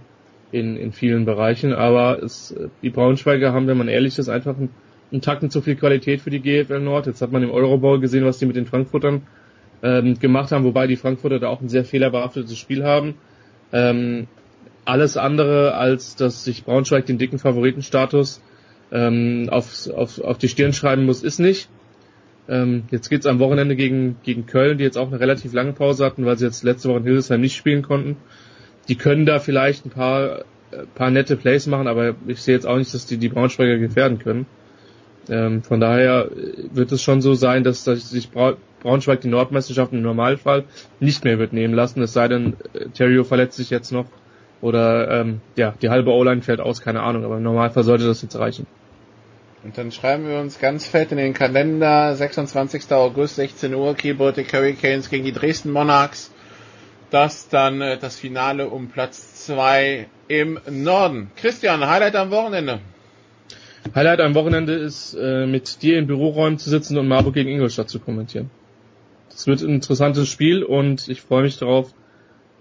in, 0.53 0.77
in 0.77 0.93
vielen 0.93 1.25
Bereichen, 1.25 1.73
aber 1.73 2.23
es, 2.23 2.55
die 2.83 2.91
Braunschweiger 2.91 3.53
haben, 3.53 3.67
wenn 3.67 3.77
man 3.77 3.89
ehrlich 3.89 4.19
ist, 4.19 4.29
einfach 4.29 4.57
einen, 4.57 4.71
einen 5.13 5.21
Tacken 5.21 5.51
zu 5.51 5.61
viel 5.61 5.77
Qualität 5.77 6.21
für 6.21 6.31
die 6.31 6.41
GFL 6.41 6.81
Nord. 6.81 7.07
Jetzt 7.07 7.23
hat 7.23 7.33
man 7.33 7.43
im 7.43 7.51
Eurobowl 7.51 8.01
gesehen, 8.01 8.25
was 8.25 8.39
die 8.39 8.47
mit 8.47 8.57
den 8.57 8.67
Frankfurtern 8.67 9.23
ähm, 9.83 10.19
gemacht 10.19 10.53
haben, 10.53 10.65
wobei 10.65 10.87
die 10.87 10.97
Frankfurter 10.97 11.39
da 11.39 11.49
auch 11.49 11.61
ein 11.61 11.69
sehr 11.69 11.85
fehlerbehaftetes 11.85 12.57
Spiel 12.59 12.85
haben. 12.85 13.15
Ähm, 13.73 14.27
alles 14.85 15.17
andere, 15.17 15.75
als 15.75 16.17
dass 16.17 16.45
sich 16.45 16.65
Braunschweig 16.65 17.05
den 17.05 17.19
dicken 17.19 17.39
Favoritenstatus 17.39 18.43
ähm, 18.91 19.49
auf, 19.51 19.89
auf, 19.91 20.19
auf 20.21 20.39
die 20.39 20.49
Stirn 20.49 20.73
schreiben 20.73 21.05
muss, 21.05 21.23
ist 21.23 21.39
nicht. 21.39 21.69
Ähm, 22.49 22.85
jetzt 22.91 23.11
geht's 23.11 23.27
am 23.27 23.39
Wochenende 23.39 23.77
gegen, 23.77 24.17
gegen 24.23 24.47
Köln, 24.47 24.79
die 24.79 24.85
jetzt 24.85 24.97
auch 24.97 25.09
eine 25.09 25.21
relativ 25.21 25.53
lange 25.53 25.75
Pause 25.75 26.07
hatten, 26.07 26.25
weil 26.25 26.39
sie 26.39 26.47
jetzt 26.47 26.65
letzte 26.65 26.89
Woche 26.89 26.99
in 26.99 27.05
Hildesheim 27.05 27.43
nicht 27.43 27.57
spielen 27.57 27.83
konnten. 27.83 28.17
Die 28.89 28.97
können 28.97 29.27
da 29.27 29.39
vielleicht 29.39 29.87
ein 29.87 29.91
paar, 29.91 30.41
äh, 30.71 30.85
paar 30.95 31.11
nette 31.11 31.37
Plays 31.37 31.67
machen, 31.67 31.87
aber 31.87 32.15
ich 32.27 32.41
sehe 32.43 32.55
jetzt 32.55 32.67
auch 32.67 32.77
nicht, 32.77 32.93
dass 32.95 33.07
die 33.07 33.19
die 33.19 33.29
Braunschweiger 33.29 33.79
gefährden 33.79 34.19
können. 34.19 34.47
Ähm, 35.29 35.63
von 35.63 35.79
daher 35.79 36.31
wird 36.73 36.91
es 36.93 37.03
schon 37.03 37.21
so 37.21 37.35
sein, 37.35 37.63
dass, 37.63 37.85
dass 37.85 38.11
sich 38.11 38.31
Braunschweig 38.31 39.21
die 39.21 39.29
Nordmeisterschaft 39.29 39.93
im 39.93 40.03
Normalfall 40.03 40.65
nicht 41.01 41.25
mehr 41.25 41.39
wird 41.39 41.53
nehmen 41.53 41.75
lassen, 41.75 42.01
es 42.03 42.13
sei 42.13 42.29
denn, 42.29 42.57
äh, 42.73 42.87
Terrio 42.95 43.25
verletzt 43.25 43.57
sich 43.57 43.71
jetzt 43.71 43.93
noch 43.93 44.07
oder 44.61 45.21
ähm, 45.21 45.41
ja, 45.57 45.75
die 45.81 45.89
halbe 45.89 46.11
O-Line 46.11 46.43
fällt 46.43 46.61
aus, 46.61 46.81
keine 46.81 47.03
Ahnung, 47.03 47.25
aber 47.25 47.37
im 47.37 47.43
Normalfall 47.43 47.85
sollte 47.85 48.07
das 48.07 48.23
jetzt 48.23 48.37
reichen. 48.37 48.67
Und 49.65 49.77
dann 49.77 49.91
schreiben 49.93 50.29
wir 50.29 50.39
uns 50.39 50.59
ganz 50.59 50.87
fett 50.87 51.13
in 51.13 51.19
den 51.19 51.35
Kalender, 51.35 52.15
26. 52.15 52.91
August, 52.93 53.37
16 53.37 53.75
Uhr, 53.75 53.95
Keyboard 53.95 54.37
Hurricanes 54.37 55.11
gegen 55.11 55.25
die 55.25 55.33
Dresden 55.33 55.73
Monarchs. 55.73 56.31
Das 57.11 57.49
dann 57.49 57.81
äh, 57.81 57.99
das 57.99 58.17
Finale 58.17 58.69
um 58.69 58.89
Platz 58.89 59.47
2 59.47 60.07
im 60.29 60.59
Norden. 60.71 61.31
Christian, 61.37 61.87
Highlight 61.87 62.17
am 62.17 62.31
Wochenende. 62.31 62.81
Highlight 63.95 64.21
am 64.21 64.35
Wochenende 64.35 64.75
ist, 64.75 65.15
äh, 65.15 65.47
mit 65.47 65.83
dir 65.83 65.99
in 65.99 66.07
Büroräumen 66.07 66.59
zu 66.59 66.69
sitzen 66.69 66.99
und 66.99 67.09
Marburg 67.09 67.35
gegen 67.35 67.49
Ingolstadt 67.49 67.89
zu 67.89 68.01
kommentieren. 68.01 68.51
Das 69.31 69.47
wird 69.47 69.63
ein 69.63 69.71
interessantes 69.71 70.29
Spiel 70.29 70.63
und 70.63 71.09
ich 71.09 71.23
freue 71.23 71.45
mich 71.45 71.59
darauf. 71.59 71.95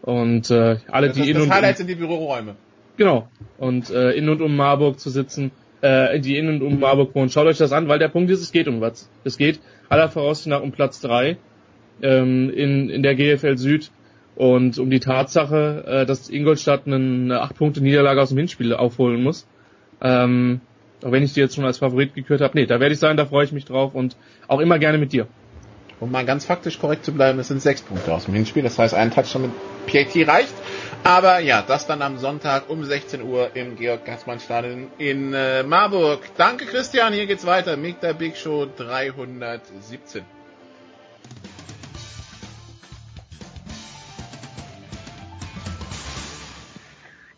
Und 0.01 0.49
äh, 0.51 0.77
alle, 0.87 1.07
das 1.07 1.17
die 1.17 1.29
in 1.29 1.41
und 1.41 1.51
Highlight 1.51 1.77
sind 1.77 1.87
die 1.87 1.95
Büroräume. 1.95 2.55
Genau. 2.95 3.27
Und 3.57 3.89
äh, 3.89 4.11
in 4.11 4.29
und 4.29 4.41
um 4.41 4.55
Marburg 4.55 4.99
zu 4.99 5.09
sitzen, 5.09 5.51
äh, 5.81 6.19
die 6.19 6.37
in 6.37 6.47
und 6.47 6.61
um 6.61 6.79
Marburg 6.79 7.13
wohnen. 7.15 7.29
Schaut 7.29 7.47
euch 7.47 7.57
das 7.57 7.73
an, 7.73 7.87
weil 7.87 7.99
der 7.99 8.07
Punkt 8.07 8.31
ist, 8.31 8.41
es 8.41 8.51
geht 8.51 8.67
um 8.67 8.79
was. 8.79 9.09
Es 9.23 9.37
geht 9.37 9.59
aller 9.89 10.07
Voraussicht 10.09 10.47
nach 10.47 10.61
um 10.61 10.71
Platz 10.71 11.01
drei 11.01 11.37
ähm, 12.01 12.49
in, 12.49 12.89
in 12.89 13.03
der 13.03 13.15
GFL 13.15 13.57
Süd 13.57 13.91
und 14.37 14.77
um 14.77 14.91
die 14.91 14.99
Tatsache, 14.99 15.83
äh, 15.87 16.05
dass 16.05 16.29
Ingolstadt 16.29 16.83
eine 16.85 17.41
8 17.41 17.55
Punkte 17.57 17.81
Niederlage 17.81 18.21
aus 18.21 18.29
dem 18.29 18.37
Hinspiel 18.37 18.73
aufholen 18.73 19.23
muss. 19.23 19.47
Ähm, 19.99 20.61
auch 21.03 21.11
wenn 21.11 21.23
ich 21.23 21.33
die 21.33 21.39
jetzt 21.39 21.55
schon 21.55 21.65
als 21.65 21.79
Favorit 21.79 22.13
gekürt 22.13 22.41
habe. 22.41 22.55
Nee, 22.55 22.67
da 22.67 22.79
werde 22.79 22.93
ich 22.93 22.99
sein, 22.99 23.17
da 23.17 23.25
freue 23.25 23.45
ich 23.45 23.51
mich 23.51 23.65
drauf 23.65 23.95
und 23.95 24.15
auch 24.47 24.59
immer 24.59 24.77
gerne 24.77 24.99
mit 24.99 25.11
dir. 25.11 25.27
Um 25.99 26.11
mal 26.11 26.23
ganz 26.23 26.45
faktisch 26.45 26.77
korrekt 26.77 27.03
zu 27.03 27.11
bleiben, 27.13 27.39
es 27.39 27.47
sind 27.47 27.63
sechs 27.63 27.81
Punkte 27.81 28.13
aus 28.13 28.25
dem 28.25 28.35
Hinspiel. 28.35 28.61
Das 28.61 28.77
heißt, 28.77 28.93
ein 28.93 29.09
Touchdown 29.09 29.41
mit 29.41 29.51
PAT 29.87 30.27
reicht. 30.27 30.53
Aber 31.03 31.39
ja, 31.39 31.63
das 31.63 31.87
dann 31.87 32.03
am 32.03 32.19
Sonntag 32.19 32.69
um 32.69 32.83
16 32.83 33.23
Uhr 33.23 33.55
im 33.55 33.75
Georg-Gassmann-Stadion 33.75 34.87
in 34.99 35.33
äh, 35.33 35.63
Marburg. 35.63 36.19
Danke 36.37 36.65
Christian, 36.65 37.13
hier 37.13 37.25
geht's 37.25 37.47
weiter. 37.47 37.75
Meet 37.75 38.03
der 38.03 38.13
Big 38.13 38.37
Show 38.37 38.67
317. 38.77 40.36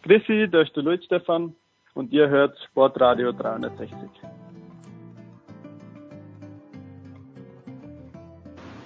Grüßi, 0.10 0.50
da 0.52 0.62
ist 0.64 0.76
der 0.76 0.82
Luis 0.82 1.06
Stefan 1.06 1.54
und 1.94 2.12
ihr 2.12 2.30
hört 2.30 2.58
Sportradio 2.72 3.32
360. 3.32 3.92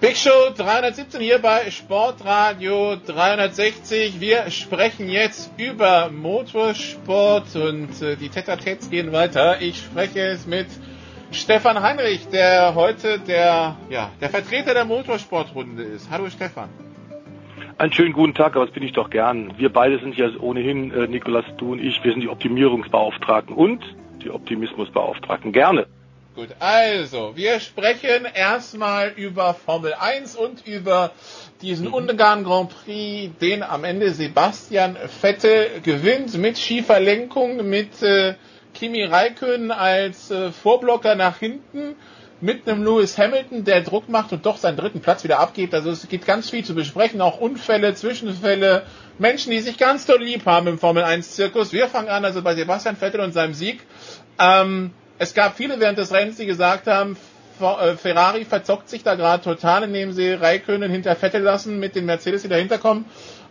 Big 0.02 0.18
Show 0.18 0.50
317 0.54 1.22
hier 1.22 1.38
bei 1.38 1.70
Sportradio 1.70 2.96
360. 3.06 4.20
Wir 4.20 4.50
sprechen 4.50 5.08
jetzt 5.08 5.50
über 5.58 6.10
Motorsport 6.10 7.56
und 7.56 8.02
äh, 8.02 8.16
die 8.16 8.28
Tetates 8.28 8.90
gehen 8.90 9.10
weiter. 9.12 9.62
Ich 9.62 9.78
spreche 9.78 10.18
jetzt 10.18 10.46
mit 10.46 10.66
Stefan 11.30 11.80
Heinrich, 11.80 12.28
der 12.28 12.74
heute 12.74 13.18
der, 13.18 13.76
ja, 13.88 14.10
der 14.20 14.28
Vertreter 14.28 14.74
der 14.74 14.84
Motorsportrunde 14.84 15.84
ist. 15.84 16.10
Hallo 16.10 16.28
Stefan. 16.28 16.83
Einen 17.76 17.92
schönen 17.92 18.12
guten 18.12 18.34
Tag, 18.34 18.54
aber 18.54 18.66
das 18.66 18.74
bin 18.74 18.84
ich 18.84 18.92
doch 18.92 19.10
gern. 19.10 19.58
Wir 19.58 19.68
beide 19.68 19.98
sind 19.98 20.16
ja 20.16 20.28
ohnehin, 20.38 20.92
äh, 20.92 21.08
Nikolas, 21.08 21.44
du 21.56 21.72
und 21.72 21.80
ich, 21.80 22.04
wir 22.04 22.12
sind 22.12 22.20
die 22.20 22.28
Optimierungsbeauftragten 22.28 23.52
und 23.54 23.82
die 24.22 24.30
Optimismusbeauftragten. 24.30 25.50
Gerne. 25.50 25.86
Gut, 26.36 26.50
also, 26.60 27.32
wir 27.34 27.58
sprechen 27.58 28.26
erstmal 28.32 29.12
über 29.16 29.54
Formel 29.54 29.92
1 29.92 30.36
und 30.36 30.64
über 30.66 31.10
diesen 31.62 31.88
mhm. 31.88 31.94
Ungarn 31.94 32.44
Grand 32.44 32.70
Prix, 32.70 33.36
den 33.40 33.64
am 33.64 33.82
Ende 33.82 34.10
Sebastian 34.10 34.96
Vettel 35.20 35.80
gewinnt 35.82 36.36
mit 36.38 36.58
schiefer 36.58 37.00
Lenkung, 37.00 37.68
mit 37.68 38.02
äh, 38.02 38.34
Kimi 38.72 39.02
Räikkönen 39.02 39.72
als 39.72 40.30
äh, 40.30 40.52
Vorblocker 40.52 41.16
nach 41.16 41.38
hinten, 41.38 41.96
mit 42.44 42.68
einem 42.68 42.84
Lewis 42.84 43.16
Hamilton, 43.16 43.64
der 43.64 43.80
Druck 43.80 44.10
macht 44.10 44.30
und 44.32 44.44
doch 44.44 44.58
seinen 44.58 44.76
dritten 44.76 45.00
Platz 45.00 45.24
wieder 45.24 45.38
abgibt. 45.38 45.72
Also 45.72 45.90
es 45.90 46.06
gibt 46.08 46.26
ganz 46.26 46.50
viel 46.50 46.62
zu 46.62 46.74
besprechen, 46.74 47.22
auch 47.22 47.40
Unfälle, 47.40 47.94
Zwischenfälle, 47.94 48.82
Menschen, 49.18 49.50
die 49.50 49.60
sich 49.60 49.78
ganz 49.78 50.04
doll 50.04 50.22
lieb 50.22 50.44
haben 50.44 50.66
im 50.66 50.78
Formel 50.78 51.04
1 51.04 51.30
Zirkus. 51.32 51.72
Wir 51.72 51.88
fangen 51.88 52.08
an 52.08 52.22
also 52.24 52.42
bei 52.42 52.54
Sebastian 52.54 52.96
Vettel 52.96 53.20
und 53.20 53.32
seinem 53.32 53.54
Sieg. 53.54 53.80
Ähm, 54.38 54.90
es 55.18 55.32
gab 55.32 55.56
viele 55.56 55.80
während 55.80 55.96
des 55.96 56.12
Rennens, 56.12 56.36
die 56.36 56.44
gesagt 56.44 56.86
haben, 56.86 57.16
äh, 57.60 57.94
Ferrari 57.96 58.44
verzockt 58.44 58.90
sich 58.90 59.02
da 59.02 59.14
gerade 59.14 59.42
total, 59.42 59.84
indem 59.84 60.12
sie 60.12 60.32
Raikönen 60.32 60.90
hinter 60.90 61.16
Vettel 61.16 61.40
lassen 61.40 61.80
mit 61.80 61.94
den 61.96 62.04
Mercedes, 62.04 62.42
die 62.42 62.48
dahinter 62.48 62.76
kommen. 62.76 63.06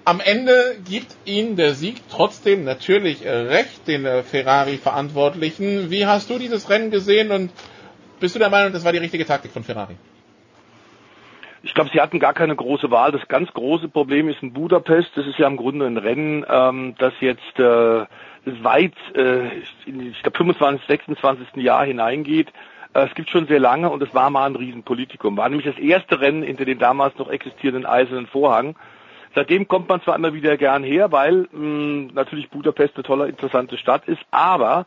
Am 0.06 0.20
Ende 0.20 0.76
gibt 0.88 1.16
ihnen 1.26 1.56
der 1.56 1.74
Sieg 1.74 1.96
trotzdem 2.12 2.64
natürlich 2.64 3.26
äh, 3.26 3.32
recht, 3.32 3.88
den 3.88 4.06
äh, 4.06 4.22
Ferrari-Verantwortlichen. 4.22 5.90
Wie 5.90 6.06
hast 6.06 6.30
du 6.30 6.38
dieses 6.38 6.70
Rennen 6.70 6.92
gesehen 6.92 7.32
und 7.32 7.50
bist 8.20 8.36
du 8.36 8.40
der 8.40 8.50
Meinung, 8.50 8.74
das 8.74 8.84
war 8.86 8.92
die 8.92 8.98
richtige 9.00 9.26
Taktik 9.26 9.52
von 9.52 9.64
Ferrari? 9.64 9.96
Ich 11.66 11.74
glaube, 11.74 11.90
sie 11.94 12.02
hatten 12.02 12.20
gar 12.20 12.34
keine 12.34 12.56
große 12.56 12.92
Wahl. 12.92 13.14
Das 13.14 13.26
ganz 13.30 13.52
große 13.54 13.88
Problem 13.88 14.28
ist 14.28 14.44
in 14.44 14.52
Budapest. 14.52 15.12
Das 15.16 15.26
ist 15.26 15.40
ja 15.40 15.48
im 15.48 15.56
Grunde 15.56 15.86
ein 15.86 15.98
Rennen, 15.98 16.46
ähm, 16.50 16.96
das 16.98 17.14
jetzt 17.22 17.58
äh, 17.58 18.06
weit 18.46 18.94
äh, 19.16 19.60
ich 19.86 20.22
glaube, 20.22 20.38
25, 20.38 20.86
26. 20.88 21.64
Jahr 21.64 21.86
hineingeht. 21.86 22.50
Äh, 22.94 23.06
es 23.08 23.16
gibt 23.16 23.30
schon 23.30 23.48
sehr 23.48 23.60
lange 23.60 23.90
und 23.90 24.04
es 24.04 24.14
war 24.14 24.30
mal 24.30 24.46
ein 24.46 24.58
Riesenpolitikum. 24.58 25.38
War 25.38 25.48
nämlich 25.48 25.66
das 25.66 25.82
erste 25.82 26.20
Rennen 26.20 26.44
hinter 26.44 26.66
den 26.66 26.80
damals 26.80 27.18
noch 27.18 27.30
existierenden 27.30 27.86
eisernen 27.86 28.28
Vorhang. 28.28 28.76
Seitdem 29.34 29.68
kommt 29.68 29.90
man 29.90 30.02
zwar 30.02 30.16
immer 30.16 30.34
wieder 30.34 30.58
gern 30.58 30.84
her, 30.84 31.12
weil 31.14 31.48
mh, 31.52 32.12
natürlich 32.14 32.50
Budapest 32.50 32.96
eine 32.96 33.04
tolle, 33.04 33.28
interessante 33.30 33.78
Stadt 33.78 34.08
ist, 34.08 34.22
aber 34.32 34.86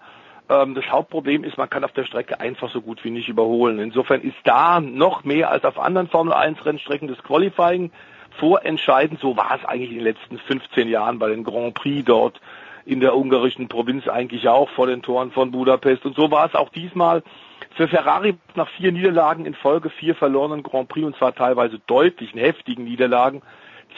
das 0.49 0.88
Hauptproblem 0.90 1.42
ist, 1.44 1.59
man 1.59 1.68
kann 1.68 1.84
auf 1.84 1.92
der 1.92 2.05
Strecke 2.05 2.38
einfach 2.40 2.70
so 2.70 2.80
gut 2.80 3.05
wie 3.05 3.11
nicht 3.11 3.28
überholen. 3.28 3.80
Insofern 3.80 4.20
ist 4.20 4.36
da 4.44 4.80
noch 4.80 5.24
mehr 5.24 5.51
als 5.51 5.64
auf 5.64 5.78
anderen 5.78 6.09
Formel 6.09 6.32
1 6.32 6.64
Rennstrecken 6.64 7.09
das 7.09 7.18
Qualifying 7.18 7.90
vorentscheidend. 8.38 9.20
So 9.20 9.36
war 9.36 9.59
es 9.59 9.64
eigentlich 9.64 9.90
in 9.90 9.97
den 9.97 10.05
letzten 10.05 10.38
15 10.38 10.88
Jahren 10.88 11.18
bei 11.18 11.28
den 11.28 11.42
Grand 11.42 11.74
Prix 11.74 12.05
dort 12.05 12.40
in 12.84 13.01
der 13.01 13.16
ungarischen 13.16 13.68
Provinz 13.68 14.07
eigentlich 14.07 14.49
auch 14.49 14.70
vor 14.70 14.86
den 14.86 15.03
Toren 15.03 15.32
von 15.32 15.51
Budapest. 15.51 16.07
Und 16.07 16.14
so 16.14 16.30
war 16.30 16.47
es 16.47 16.55
auch 16.55 16.68
diesmal 16.68 17.22
für 17.74 17.88
Ferrari 17.88 18.36
nach 18.55 18.68
vier 18.70 18.92
Niederlagen 18.92 19.44
in 19.44 19.55
Folge, 19.55 19.90
vier 19.90 20.14
verlorenen 20.14 20.62
Grand 20.62 20.88
Prix 20.88 21.07
und 21.07 21.16
zwar 21.16 21.34
teilweise 21.34 21.80
deutlichen, 21.86 22.38
heftigen 22.38 22.84
Niederlagen. 22.84 23.42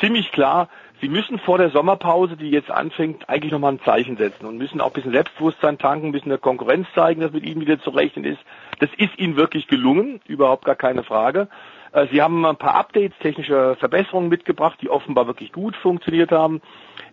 Ziemlich 0.00 0.32
klar, 0.32 0.68
sie 1.00 1.08
müssen 1.08 1.38
vor 1.38 1.58
der 1.58 1.70
Sommerpause, 1.70 2.36
die 2.36 2.50
jetzt 2.50 2.70
anfängt, 2.70 3.28
eigentlich 3.28 3.52
nochmal 3.52 3.72
ein 3.72 3.80
Zeichen 3.84 4.16
setzen 4.16 4.46
und 4.46 4.58
müssen 4.58 4.80
auch 4.80 4.88
ein 4.88 4.92
bisschen 4.92 5.12
Selbstbewusstsein 5.12 5.78
tanken, 5.78 6.08
ein 6.08 6.12
bisschen 6.12 6.30
der 6.30 6.38
Konkurrenz 6.38 6.86
zeigen, 6.94 7.20
dass 7.20 7.32
mit 7.32 7.44
ihnen 7.44 7.60
wieder 7.60 7.80
zu 7.80 7.90
rechnen 7.90 8.24
ist. 8.24 8.40
Das 8.80 8.90
ist 8.96 9.18
ihnen 9.18 9.36
wirklich 9.36 9.66
gelungen, 9.66 10.20
überhaupt 10.26 10.64
gar 10.64 10.76
keine 10.76 11.02
Frage. 11.02 11.48
Äh, 11.92 12.06
sie 12.10 12.22
haben 12.22 12.44
ein 12.44 12.56
paar 12.56 12.74
Updates, 12.74 13.18
technische 13.18 13.76
Verbesserungen 13.78 14.28
mitgebracht, 14.28 14.78
die 14.80 14.90
offenbar 14.90 15.26
wirklich 15.26 15.52
gut 15.52 15.76
funktioniert 15.76 16.32
haben. 16.32 16.60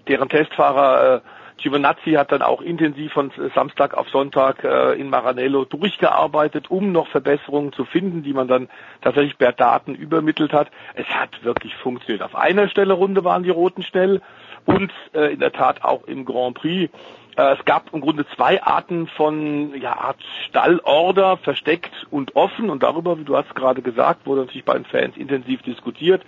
Deren 0.08 0.30
Testfahrer 0.30 1.22
Giovinazzi 1.58 2.12
hat 2.12 2.32
dann 2.32 2.42
auch 2.42 2.62
intensiv 2.62 3.14
von 3.14 3.32
Samstag 3.54 3.94
auf 3.96 4.10
Sonntag 4.10 4.64
äh, 4.64 4.94
in 4.94 5.10
Maranello 5.10 5.66
durchgearbeitet, 5.66 6.70
um 6.70 6.92
noch 6.92 7.08
Verbesserungen 7.08 7.72
zu 7.74 7.86
finden, 7.86 8.24
die 8.24 8.34
man 8.34 8.48
dann 8.48 8.70
tatsächlich 9.02 9.38
per 9.38 9.54
Daten 9.54 9.96
übermittelt 9.96 10.54
hat. 10.54 10.70
Es 10.96 11.08
hat 11.08 11.44
wirklich 11.44 11.76
funktioniert. 11.76 12.24
Auf 12.24 12.36
einer 12.36 12.68
Stelle 12.68 12.94
Runde 12.94 13.24
waren 13.24 13.44
die 13.44 13.50
Roten 13.50 13.84
schnell 13.84 14.22
und 14.66 14.92
äh, 15.14 15.34
in 15.34 15.40
der 15.40 15.54
Tat 15.54 15.84
auch 15.84 16.04
im 16.06 16.26
Grand 16.26 16.56
Prix. 16.58 16.92
Äh, 17.38 17.56
es 17.58 17.66
gab 17.66 17.94
im 17.94 18.02
Grunde 18.02 18.26
zwei 18.36 18.62
Arten 18.62 19.08
von 19.08 19.74
ja, 19.80 19.98
Art 19.98 20.22
Stallorder, 20.48 21.38
versteckt 21.38 22.08
und 22.12 22.36
offen 22.36 22.70
und 22.70 22.84
darüber, 22.84 23.18
wie 23.18 23.24
du 23.24 23.36
hast 23.36 23.56
gerade 23.56 23.82
gesagt, 23.82 24.26
wurde 24.26 24.42
natürlich 24.42 24.66
bei 24.66 24.74
den 24.74 24.86
Fans 24.86 25.18
intensiv 25.18 25.62
diskutiert. 25.62 26.24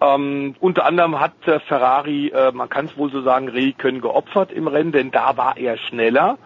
Ähm, 0.00 0.54
unter 0.60 0.84
anderem 0.84 1.20
hat 1.20 1.32
äh, 1.46 1.58
Ferrari, 1.60 2.28
äh, 2.28 2.52
man 2.52 2.68
kann 2.68 2.86
es 2.86 2.96
wohl 2.98 3.10
so 3.10 3.22
sagen, 3.22 3.48
Räikkönen 3.48 4.00
geopfert 4.00 4.52
im 4.52 4.68
Rennen, 4.68 4.92
denn 4.92 5.10
da 5.10 5.36
war 5.36 5.56
er 5.56 5.78
schneller. 5.78 6.38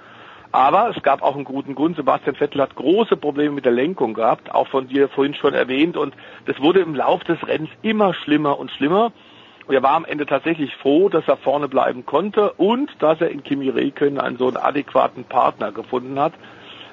Aber 0.52 0.92
es 0.94 1.02
gab 1.02 1.22
auch 1.22 1.36
einen 1.36 1.44
guten 1.44 1.74
Grund. 1.74 1.96
Sebastian 1.96 2.34
Vettel 2.34 2.60
hat 2.60 2.74
große 2.74 3.16
Probleme 3.16 3.54
mit 3.54 3.64
der 3.64 3.72
Lenkung 3.72 4.14
gehabt, 4.14 4.52
auch 4.52 4.66
von 4.66 4.88
dir 4.88 5.08
vorhin 5.08 5.34
schon 5.34 5.54
erwähnt. 5.54 5.96
Und 5.96 6.14
das 6.46 6.60
wurde 6.60 6.80
im 6.80 6.94
Lauf 6.94 7.22
des 7.22 7.38
Rennens 7.46 7.70
immer 7.82 8.14
schlimmer 8.14 8.58
und 8.58 8.70
schlimmer. 8.72 9.12
Und 9.66 9.74
er 9.74 9.82
war 9.84 9.92
am 9.92 10.04
Ende 10.04 10.26
tatsächlich 10.26 10.74
froh, 10.76 11.08
dass 11.08 11.28
er 11.28 11.36
vorne 11.36 11.68
bleiben 11.68 12.04
konnte 12.04 12.52
und 12.54 12.90
dass 12.98 13.20
er 13.20 13.30
in 13.30 13.44
Kimi 13.44 13.68
Räikkönen 13.68 14.18
einen 14.18 14.38
so 14.38 14.48
einen 14.48 14.56
adäquaten 14.56 15.22
Partner 15.24 15.70
gefunden 15.70 16.18
hat. 16.18 16.32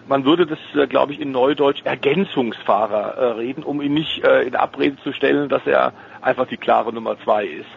Man 0.08 0.24
würde 0.24 0.46
das, 0.46 0.60
äh, 0.76 0.88
glaube 0.88 1.14
ich, 1.14 1.20
in 1.20 1.32
Neudeutsch 1.32 1.82
Ergänzungsfahrer 1.84 3.18
äh, 3.18 3.26
reden, 3.34 3.64
um 3.64 3.82
ihn 3.82 3.94
nicht 3.94 4.24
äh, 4.24 4.44
in 4.44 4.56
Abrede 4.56 4.98
zu 5.04 5.12
stellen, 5.12 5.50
dass 5.50 5.66
er 5.66 5.94
einfach 6.22 6.48
die 6.48 6.58
klare 6.58 6.94
Nummer 6.94 7.18
zwei 7.24 7.46
ist. 7.46 7.70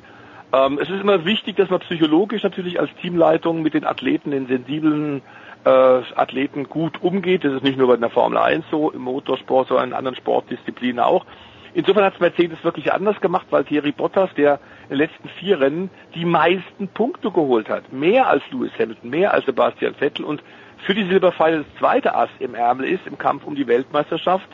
Ähm, 0.52 0.78
es 0.80 0.88
ist 0.88 1.00
immer 1.00 1.24
wichtig, 1.24 1.56
dass 1.56 1.70
man 1.70 1.80
psychologisch 1.80 2.42
natürlich 2.42 2.78
als 2.78 2.90
Teamleitung 3.00 3.62
mit 3.62 3.74
den 3.74 3.84
Athleten, 3.84 4.30
den 4.30 4.46
sensiblen 4.46 5.22
äh, 5.64 5.68
Athleten 5.68 6.68
gut 6.68 7.02
umgeht. 7.02 7.44
Das 7.44 7.52
ist 7.52 7.64
nicht 7.64 7.78
nur 7.78 7.88
bei 7.88 7.96
der 7.96 8.10
Formel 8.10 8.38
1 8.38 8.64
so, 8.70 8.90
im 8.90 9.02
Motorsport, 9.02 9.68
sondern 9.68 9.90
in 9.90 9.94
anderen 9.94 10.16
Sportdisziplinen 10.16 11.00
auch. 11.00 11.24
Insofern 11.72 12.04
hat 12.04 12.20
Mercedes 12.20 12.62
wirklich 12.64 12.92
anders 12.92 13.20
gemacht, 13.20 13.46
weil 13.50 13.64
Thierry 13.64 13.92
Bottas, 13.92 14.30
der 14.36 14.58
in 14.84 14.96
den 14.96 14.98
letzten 14.98 15.28
vier 15.28 15.60
Rennen 15.60 15.90
die 16.16 16.24
meisten 16.24 16.88
Punkte 16.88 17.30
geholt 17.30 17.68
hat. 17.68 17.92
Mehr 17.92 18.26
als 18.26 18.42
Lewis 18.50 18.72
Hamilton, 18.76 19.10
mehr 19.10 19.32
als 19.32 19.46
Sebastian 19.46 19.94
Vettel 19.94 20.24
und 20.24 20.42
für 20.86 20.94
die 20.94 21.06
Silberpfeile 21.06 21.58
das 21.58 21.78
zweite 21.78 22.14
Ass 22.14 22.30
im 22.38 22.54
Ärmel 22.54 22.88
ist 22.88 23.06
im 23.06 23.18
Kampf 23.18 23.44
um 23.44 23.54
die 23.54 23.66
Weltmeisterschaft. 23.66 24.48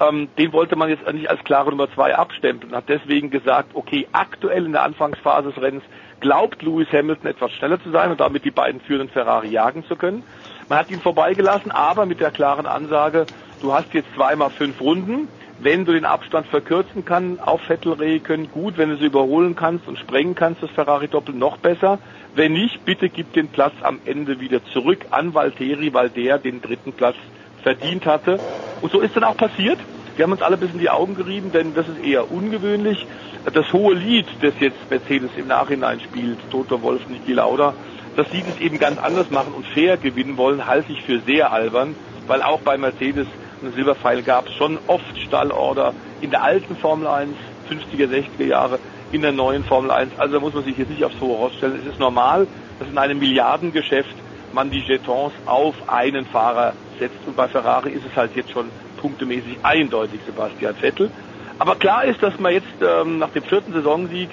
Ähm, 0.00 0.28
den 0.38 0.52
wollte 0.52 0.74
man 0.76 0.88
jetzt 0.88 1.10
nicht 1.12 1.30
als 1.30 1.42
klare 1.44 1.70
Nummer 1.70 1.92
zwei 1.92 2.16
abstempeln 2.16 2.72
und 2.72 2.76
hat 2.76 2.88
deswegen 2.88 3.30
gesagt, 3.30 3.70
okay, 3.74 4.08
aktuell 4.12 4.66
in 4.66 4.72
der 4.72 4.82
Anfangsphase 4.82 5.52
des 5.52 5.62
Rennens 5.62 5.84
glaubt 6.20 6.62
Lewis 6.62 6.88
Hamilton 6.92 7.28
etwas 7.28 7.52
schneller 7.52 7.80
zu 7.80 7.90
sein 7.90 8.10
und 8.10 8.18
damit 8.18 8.44
die 8.44 8.50
beiden 8.50 8.80
führenden 8.80 9.10
Ferrari 9.10 9.48
jagen 9.48 9.84
zu 9.84 9.94
können. 9.94 10.24
Man 10.68 10.78
hat 10.78 10.90
ihn 10.90 11.00
vorbeigelassen, 11.00 11.70
aber 11.70 12.06
mit 12.06 12.20
der 12.20 12.30
klaren 12.30 12.66
Ansage, 12.66 13.26
du 13.60 13.72
hast 13.72 13.92
jetzt 13.94 14.12
zweimal 14.14 14.50
fünf 14.50 14.80
Runden. 14.80 15.28
Wenn 15.60 15.84
du 15.84 15.92
den 15.92 16.04
Abstand 16.04 16.46
verkürzen 16.48 17.04
kannst 17.04 17.40
auf 17.40 17.60
Vettel 17.62 18.20
können, 18.20 18.50
gut. 18.50 18.76
Wenn 18.76 18.90
du 18.90 18.96
sie 18.96 19.06
überholen 19.06 19.54
kannst 19.54 19.86
und 19.86 19.98
sprengen 19.98 20.34
kannst, 20.34 20.62
das 20.62 20.70
Ferrari 20.70 21.06
Doppel 21.06 21.34
noch 21.34 21.58
besser. 21.58 21.98
Wenn 22.36 22.52
nicht, 22.52 22.84
bitte 22.84 23.08
gib 23.08 23.32
den 23.32 23.48
Platz 23.48 23.74
am 23.82 24.00
Ende 24.04 24.40
wieder 24.40 24.64
zurück 24.72 24.98
an 25.10 25.34
Valtteri, 25.34 25.94
weil 25.94 26.10
der 26.10 26.38
den 26.38 26.60
dritten 26.60 26.92
Platz 26.92 27.16
verdient 27.62 28.06
hatte. 28.06 28.40
Und 28.80 28.90
so 28.90 29.00
ist 29.00 29.14
dann 29.14 29.24
auch 29.24 29.36
passiert. 29.36 29.78
Wir 30.16 30.24
haben 30.24 30.32
uns 30.32 30.42
alle 30.42 30.56
ein 30.56 30.60
bisschen 30.60 30.80
die 30.80 30.90
Augen 30.90 31.14
gerieben, 31.14 31.52
denn 31.52 31.74
das 31.74 31.88
ist 31.88 32.04
eher 32.04 32.30
ungewöhnlich. 32.30 33.06
Das 33.52 33.72
hohe 33.72 33.94
Lied, 33.94 34.26
das 34.40 34.54
jetzt 34.58 34.90
Mercedes 34.90 35.30
im 35.36 35.46
Nachhinein 35.46 36.00
spielt, 36.00 36.38
Toto 36.50 36.82
Wolf, 36.82 37.08
Niki 37.08 37.32
Lauda, 37.32 37.74
dass 38.16 38.30
sie 38.30 38.42
das 38.42 38.60
eben 38.60 38.78
ganz 38.78 38.98
anders 38.98 39.30
machen 39.30 39.52
und 39.54 39.66
fair 39.66 39.96
gewinnen 39.96 40.36
wollen, 40.36 40.66
halte 40.66 40.92
ich 40.92 41.02
für 41.02 41.20
sehr 41.20 41.52
albern, 41.52 41.94
weil 42.26 42.42
auch 42.42 42.60
bei 42.60 42.76
Mercedes 42.78 43.26
eine 43.60 43.72
Silberpfeil 43.72 44.22
gab 44.22 44.46
es 44.48 44.54
schon 44.54 44.78
oft 44.86 45.18
Stallorder 45.18 45.94
in 46.20 46.30
der 46.30 46.42
alten 46.42 46.76
Formel 46.76 47.06
1, 47.06 47.34
50er, 47.70 48.08
60er 48.08 48.44
Jahre, 48.44 48.78
in 49.12 49.22
der 49.22 49.32
neuen 49.32 49.64
Formel 49.64 49.90
1. 49.90 50.18
Also 50.18 50.34
da 50.34 50.40
muss 50.40 50.54
man 50.54 50.64
sich 50.64 50.76
jetzt 50.76 50.90
nicht 50.90 51.04
aufs 51.04 51.20
hohe 51.20 51.36
Ross 51.36 51.54
stellen. 51.54 51.78
Es 51.80 51.92
ist 51.92 52.00
normal, 52.00 52.46
dass 52.78 52.88
in 52.88 52.98
einem 52.98 53.18
Milliardengeschäft 53.18 54.14
man 54.52 54.70
die 54.70 54.80
Jetons 54.80 55.32
auf 55.46 55.74
einen 55.88 56.26
Fahrer 56.26 56.72
setzt. 56.98 57.26
Und 57.26 57.36
bei 57.36 57.48
Ferrari 57.48 57.90
ist 57.90 58.04
es 58.06 58.16
halt 58.16 58.34
jetzt 58.36 58.50
schon 58.50 58.70
punktemäßig 59.00 59.58
eindeutig 59.62 60.20
Sebastian 60.26 60.74
Vettel. 60.76 61.10
Aber 61.58 61.76
klar 61.76 62.04
ist, 62.04 62.22
dass 62.22 62.38
man 62.38 62.52
jetzt 62.52 62.66
ähm, 62.80 63.18
nach 63.18 63.30
dem 63.30 63.42
vierten 63.42 63.72
Saisonsieg 63.72 64.30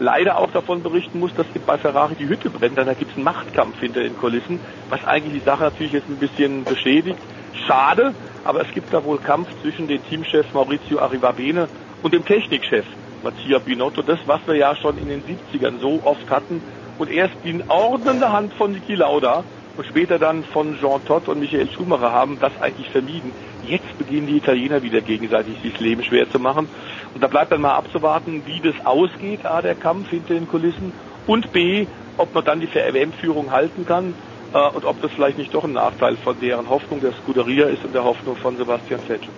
leider 0.00 0.38
auch 0.38 0.50
davon 0.50 0.82
berichten 0.82 1.20
muss, 1.20 1.34
dass 1.34 1.46
bei 1.66 1.78
Ferrari 1.78 2.14
die 2.16 2.28
Hütte 2.28 2.50
brennt. 2.50 2.76
Dann 2.76 2.88
gibt 2.98 3.10
es 3.10 3.16
einen 3.16 3.24
Machtkampf 3.24 3.78
hinter 3.78 4.00
den 4.00 4.16
Kulissen, 4.16 4.58
was 4.90 5.04
eigentlich 5.04 5.34
die 5.34 5.44
Sache 5.44 5.64
natürlich 5.64 5.92
jetzt 5.92 6.08
ein 6.08 6.16
bisschen 6.16 6.64
beschädigt. 6.64 7.18
Schade, 7.66 8.14
aber 8.44 8.62
es 8.62 8.72
gibt 8.72 8.92
da 8.92 9.04
wohl 9.04 9.18
Kampf 9.18 9.48
zwischen 9.62 9.86
dem 9.86 10.04
Teamchef 10.08 10.52
Maurizio 10.52 10.98
Arrivabene 10.98 11.68
und 12.02 12.12
dem 12.12 12.24
Technikchef 12.24 12.84
Mattia 13.24 13.58
Binotto. 13.58 14.02
Das, 14.02 14.20
was 14.26 14.40
wir 14.46 14.54
ja 14.54 14.76
schon 14.76 14.98
in 14.98 15.08
den 15.08 15.22
70ern 15.22 15.80
so 15.80 16.00
oft 16.04 16.30
hatten 16.30 16.62
und 16.98 17.10
erst 17.10 17.34
die 17.44 17.60
ordnende 17.66 18.30
Hand 18.30 18.52
von 18.54 18.72
Niki 18.72 18.94
Lauda 18.94 19.42
und 19.76 19.86
später 19.86 20.18
dann 20.20 20.44
von 20.44 20.78
Jean 20.78 21.04
Todt 21.04 21.26
und 21.26 21.40
Michael 21.40 21.68
Schumacher 21.70 22.12
haben 22.12 22.38
das 22.40 22.52
eigentlich 22.60 22.88
vermieden. 22.90 23.32
Jetzt 23.66 23.98
beginnen 23.98 24.26
die 24.28 24.36
Italiener 24.36 24.82
wieder 24.82 25.00
gegenseitig 25.00 25.54
sich 25.62 25.80
Leben 25.80 26.04
schwer 26.04 26.30
zu 26.30 26.38
machen. 26.38 26.68
Und 27.14 27.22
da 27.22 27.26
bleibt 27.26 27.50
dann 27.50 27.60
mal 27.60 27.74
abzuwarten, 27.74 28.42
wie 28.46 28.60
das 28.60 28.86
ausgeht, 28.86 29.44
A, 29.44 29.62
der 29.62 29.74
Kampf 29.74 30.10
hinter 30.10 30.34
den 30.34 30.46
Kulissen 30.46 30.92
und 31.26 31.52
B, 31.52 31.86
ob 32.18 32.34
man 32.34 32.44
dann 32.44 32.60
die 32.60 32.72
WM-Führung 32.72 33.50
halten 33.50 33.86
kann 33.86 34.14
äh, 34.52 34.68
und 34.68 34.84
ob 34.84 35.00
das 35.02 35.10
vielleicht 35.12 35.38
nicht 35.38 35.54
doch 35.54 35.64
ein 35.64 35.72
Nachteil 35.72 36.16
von 36.16 36.38
deren 36.40 36.68
Hoffnung 36.68 37.00
der 37.00 37.12
Scuderia 37.12 37.66
ist 37.66 37.84
und 37.84 37.94
der 37.94 38.04
Hoffnung 38.04 38.36
von 38.36 38.56
Sebastian 38.56 39.00
Vettel. 39.00 39.28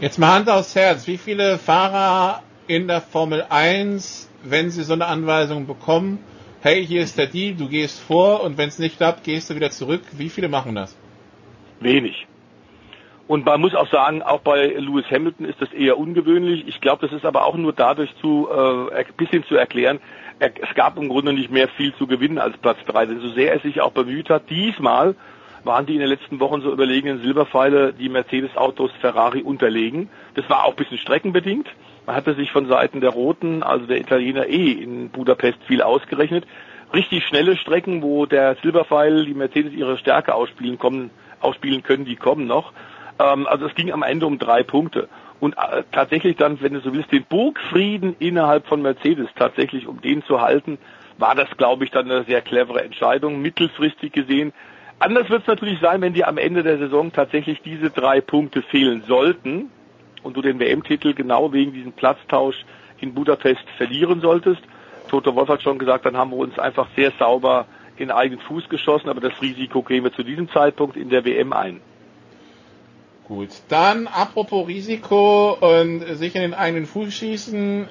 Jetzt 0.00 0.18
mal 0.18 0.34
Hand 0.34 0.48
aufs 0.48 0.74
Herz. 0.76 1.06
Wie 1.06 1.18
viele 1.18 1.58
Fahrer 1.58 2.42
in 2.68 2.86
der 2.86 3.00
Formel 3.00 3.44
1, 3.48 4.30
wenn 4.44 4.70
sie 4.70 4.84
so 4.84 4.92
eine 4.92 5.06
Anweisung 5.06 5.66
bekommen, 5.66 6.18
hey, 6.60 6.84
hier 6.84 7.02
ist 7.02 7.18
der 7.18 7.26
Deal, 7.26 7.54
du 7.54 7.68
gehst 7.68 8.00
vor 8.00 8.42
und 8.42 8.58
wenn 8.58 8.68
es 8.68 8.78
nicht 8.78 8.96
klappt, 8.96 9.24
gehst 9.24 9.50
du 9.50 9.54
wieder 9.54 9.70
zurück. 9.70 10.02
Wie 10.12 10.28
viele 10.28 10.48
machen 10.48 10.74
das? 10.74 10.96
Wenig. 11.80 12.26
Und 13.26 13.44
man 13.44 13.60
muss 13.60 13.74
auch 13.74 13.90
sagen, 13.90 14.22
auch 14.22 14.40
bei 14.40 14.66
Lewis 14.66 15.04
Hamilton 15.10 15.46
ist 15.46 15.60
das 15.60 15.70
eher 15.72 15.98
ungewöhnlich. 15.98 16.66
Ich 16.66 16.80
glaube, 16.80 17.06
das 17.06 17.14
ist 17.14 17.26
aber 17.26 17.44
auch 17.44 17.56
nur 17.56 17.74
dadurch 17.74 18.10
zu 18.20 18.48
äh, 18.50 19.04
bisschen 19.16 19.44
zu 19.44 19.54
erklären. 19.54 20.00
Er, 20.38 20.50
es 20.62 20.74
gab 20.74 20.96
im 20.96 21.08
Grunde 21.08 21.32
nicht 21.32 21.50
mehr 21.50 21.68
viel 21.68 21.94
zu 21.94 22.06
gewinnen 22.06 22.38
als 22.38 22.56
Platz 22.56 22.78
drei, 22.86 23.04
denn 23.04 23.20
so 23.20 23.28
sehr 23.30 23.52
er 23.52 23.60
sich 23.60 23.80
auch 23.80 23.92
bemüht 23.92 24.30
hat, 24.30 24.48
diesmal 24.48 25.14
waren 25.64 25.84
die 25.84 25.94
in 25.94 26.00
den 26.00 26.08
letzten 26.08 26.40
Wochen 26.40 26.62
so 26.62 26.72
überlegenen 26.72 27.20
Silberpfeile 27.20 27.92
die 27.92 28.08
Mercedes-Autos 28.08 28.90
Ferrari 29.00 29.42
unterlegen. 29.42 30.08
Das 30.34 30.48
war 30.48 30.64
auch 30.64 30.70
ein 30.70 30.76
bisschen 30.76 30.98
streckenbedingt. 30.98 31.68
Man 32.08 32.16
hatte 32.16 32.32
sich 32.32 32.50
von 32.52 32.66
Seiten 32.68 33.02
der 33.02 33.10
Roten, 33.10 33.62
also 33.62 33.84
der 33.84 34.00
Italiener, 34.00 34.46
eh 34.46 34.72
in 34.72 35.10
Budapest 35.10 35.58
viel 35.66 35.82
ausgerechnet. 35.82 36.46
Richtig 36.94 37.22
schnelle 37.26 37.54
Strecken, 37.58 38.00
wo 38.00 38.24
der 38.24 38.56
Silberpfeil, 38.62 39.26
die 39.26 39.34
Mercedes 39.34 39.74
ihre 39.74 39.98
Stärke 39.98 40.34
ausspielen, 40.34 40.78
kommen, 40.78 41.10
ausspielen 41.40 41.82
können, 41.82 42.06
die 42.06 42.16
kommen 42.16 42.46
noch. 42.46 42.72
Ähm, 43.18 43.46
also 43.46 43.66
es 43.66 43.74
ging 43.74 43.92
am 43.92 44.02
Ende 44.02 44.24
um 44.24 44.38
drei 44.38 44.62
Punkte. 44.62 45.10
Und 45.38 45.58
äh, 45.58 45.82
tatsächlich 45.92 46.36
dann, 46.36 46.62
wenn 46.62 46.72
du 46.72 46.80
so 46.80 46.94
willst, 46.94 47.12
den 47.12 47.24
Burgfrieden 47.24 48.16
innerhalb 48.18 48.66
von 48.66 48.80
Mercedes 48.80 49.28
tatsächlich, 49.36 49.86
um 49.86 50.00
den 50.00 50.22
zu 50.22 50.40
halten, 50.40 50.78
war 51.18 51.34
das, 51.34 51.50
glaube 51.58 51.84
ich, 51.84 51.90
dann 51.90 52.10
eine 52.10 52.24
sehr 52.24 52.40
clevere 52.40 52.84
Entscheidung, 52.84 53.42
mittelfristig 53.42 54.12
gesehen. 54.12 54.54
Anders 54.98 55.28
wird 55.28 55.42
es 55.42 55.46
natürlich 55.46 55.78
sein, 55.80 56.00
wenn 56.00 56.14
dir 56.14 56.26
am 56.26 56.38
Ende 56.38 56.62
der 56.62 56.78
Saison 56.78 57.12
tatsächlich 57.12 57.60
diese 57.60 57.90
drei 57.90 58.22
Punkte 58.22 58.62
fehlen 58.62 59.02
sollten 59.06 59.68
und 60.22 60.36
du 60.36 60.42
den 60.42 60.58
WM-Titel 60.58 61.14
genau 61.14 61.52
wegen 61.52 61.72
diesem 61.72 61.92
Platztausch 61.92 62.56
in 63.00 63.14
Budapest 63.14 63.62
verlieren 63.76 64.20
solltest. 64.20 64.60
Toto 65.08 65.34
Wolf 65.34 65.48
hat 65.48 65.62
schon 65.62 65.78
gesagt, 65.78 66.04
dann 66.06 66.16
haben 66.16 66.30
wir 66.30 66.38
uns 66.38 66.58
einfach 66.58 66.88
sehr 66.96 67.12
sauber 67.18 67.66
in 67.96 68.10
eigenen 68.10 68.40
Fuß 68.40 68.68
geschossen, 68.68 69.08
aber 69.08 69.20
das 69.20 69.40
Risiko 69.40 69.82
gehen 69.82 70.04
wir 70.04 70.12
zu 70.12 70.22
diesem 70.22 70.50
Zeitpunkt 70.50 70.96
in 70.96 71.08
der 71.08 71.24
WM 71.24 71.52
ein. 71.52 71.80
Gut, 73.26 73.50
dann 73.68 74.06
apropos 74.06 74.66
Risiko 74.68 75.52
und 75.60 76.00
sich 76.16 76.34
in 76.34 76.40
den 76.40 76.54
eigenen 76.54 76.86
Fuß 76.86 77.12
schießen. 77.12 77.88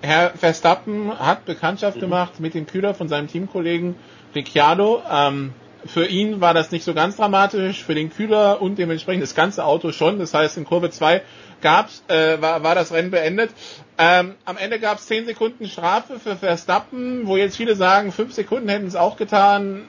Herr 0.00 0.30
Verstappen 0.30 1.18
hat 1.18 1.44
Bekanntschaft 1.44 1.96
mhm. 1.96 2.00
gemacht 2.02 2.40
mit 2.40 2.54
dem 2.54 2.66
Kühler 2.66 2.94
von 2.94 3.08
seinem 3.08 3.28
Teamkollegen 3.28 3.96
Ricciardo. 4.34 5.02
Ähm, 5.10 5.52
für 5.84 6.06
ihn 6.06 6.40
war 6.40 6.54
das 6.54 6.70
nicht 6.70 6.84
so 6.84 6.94
ganz 6.94 7.16
dramatisch, 7.16 7.84
für 7.84 7.94
den 7.94 8.10
Kühler 8.10 8.62
und 8.62 8.78
dementsprechend 8.78 9.22
das 9.22 9.34
ganze 9.34 9.64
Auto 9.64 9.92
schon. 9.92 10.18
Das 10.18 10.34
heißt, 10.34 10.56
in 10.56 10.64
Kurve 10.64 10.90
2 10.90 11.22
gab's, 11.60 12.02
äh, 12.08 12.40
war, 12.40 12.62
war 12.62 12.74
das 12.74 12.92
Rennen 12.92 13.10
beendet. 13.10 13.50
Ähm, 13.98 14.34
am 14.44 14.56
Ende 14.56 14.78
gab 14.78 14.98
es 14.98 15.06
10 15.06 15.26
Sekunden 15.26 15.66
Strafe 15.66 16.18
für 16.20 16.36
Verstappen, 16.36 17.26
wo 17.26 17.36
jetzt 17.36 17.56
viele 17.56 17.74
sagen, 17.74 18.12
5 18.12 18.32
Sekunden 18.32 18.68
hätten 18.68 18.86
es 18.86 18.96
auch 18.96 19.16
getan. 19.16 19.84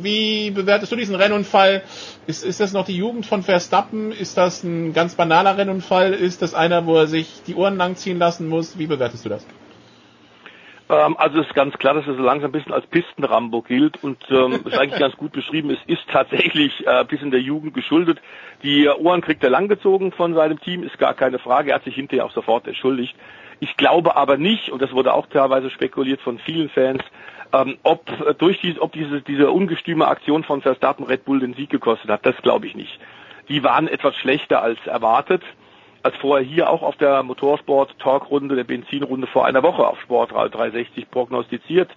Wie 0.00 0.50
bewertest 0.50 0.92
du 0.92 0.96
diesen 0.96 1.14
Rennunfall? 1.14 1.82
Ist, 2.26 2.42
ist 2.44 2.60
das 2.60 2.72
noch 2.72 2.86
die 2.86 2.96
Jugend 2.96 3.26
von 3.26 3.42
Verstappen? 3.42 4.12
Ist 4.12 4.36
das 4.36 4.62
ein 4.62 4.92
ganz 4.94 5.14
banaler 5.14 5.58
Rennunfall? 5.58 6.14
Ist 6.14 6.40
das 6.40 6.54
einer, 6.54 6.86
wo 6.86 6.96
er 6.96 7.06
sich 7.06 7.42
die 7.46 7.54
Ohren 7.54 7.76
langziehen 7.76 8.18
lassen 8.18 8.48
muss? 8.48 8.78
Wie 8.78 8.86
bewertest 8.86 9.24
du 9.24 9.28
das? 9.28 9.44
Ähm, 10.90 11.16
also 11.18 11.40
ist 11.40 11.54
ganz 11.54 11.76
klar, 11.78 11.94
dass 11.94 12.06
es 12.06 12.16
so 12.16 12.22
langsam 12.22 12.48
ein 12.48 12.52
bisschen 12.52 12.72
als 12.72 12.86
Pistenrambo 12.86 13.62
gilt 13.62 14.02
und 14.02 14.18
ähm, 14.30 14.60
ist 14.64 14.78
eigentlich 14.78 14.98
ganz 14.98 15.16
gut 15.16 15.32
beschrieben. 15.32 15.70
Es 15.70 15.78
ist 15.86 16.08
tatsächlich 16.10 16.86
äh, 16.86 17.04
bis 17.04 17.20
in 17.20 17.30
der 17.30 17.40
Jugend 17.40 17.74
geschuldet. 17.74 18.20
Die 18.62 18.88
Ohren 18.88 19.20
kriegt 19.20 19.44
er 19.44 19.50
langgezogen 19.50 20.12
von 20.12 20.34
seinem 20.34 20.60
Team, 20.60 20.82
ist 20.82 20.98
gar 20.98 21.14
keine 21.14 21.38
Frage. 21.38 21.70
Er 21.70 21.76
hat 21.76 21.84
sich 21.84 21.94
hinterher 21.94 22.24
auch 22.24 22.32
sofort 22.32 22.66
entschuldigt. 22.66 23.14
Ich 23.60 23.76
glaube 23.76 24.16
aber 24.16 24.36
nicht, 24.36 24.70
und 24.70 24.80
das 24.80 24.92
wurde 24.92 25.12
auch 25.12 25.26
teilweise 25.26 25.70
spekuliert 25.70 26.20
von 26.20 26.38
vielen 26.38 26.70
Fans, 26.70 27.02
ähm, 27.52 27.76
ob 27.82 28.08
äh, 28.26 28.34
durch 28.34 28.60
die, 28.60 28.80
ob 28.80 28.92
diese, 28.92 29.20
diese 29.20 29.50
ungestüme 29.50 30.06
Aktion 30.06 30.44
von 30.44 30.62
Verstappen 30.62 31.04
Red 31.04 31.24
Bull 31.24 31.40
den 31.40 31.54
Sieg 31.54 31.70
gekostet 31.70 32.10
hat, 32.10 32.24
das 32.24 32.36
glaube 32.36 32.66
ich 32.66 32.74
nicht. 32.74 32.98
Die 33.48 33.62
waren 33.62 33.88
etwas 33.88 34.14
schlechter 34.16 34.62
als 34.62 34.78
erwartet 34.86 35.42
als 36.02 36.16
vorher 36.16 36.46
hier 36.46 36.70
auch 36.70 36.82
auf 36.82 36.96
der 36.96 37.22
Motorsport-Talkrunde, 37.22 38.56
der 38.56 38.64
Benzinrunde 38.64 39.26
vor 39.26 39.46
einer 39.46 39.62
Woche 39.62 39.86
auf 39.86 40.00
Sportrad 40.00 40.54
360 40.54 41.10
prognostiziert 41.10 41.90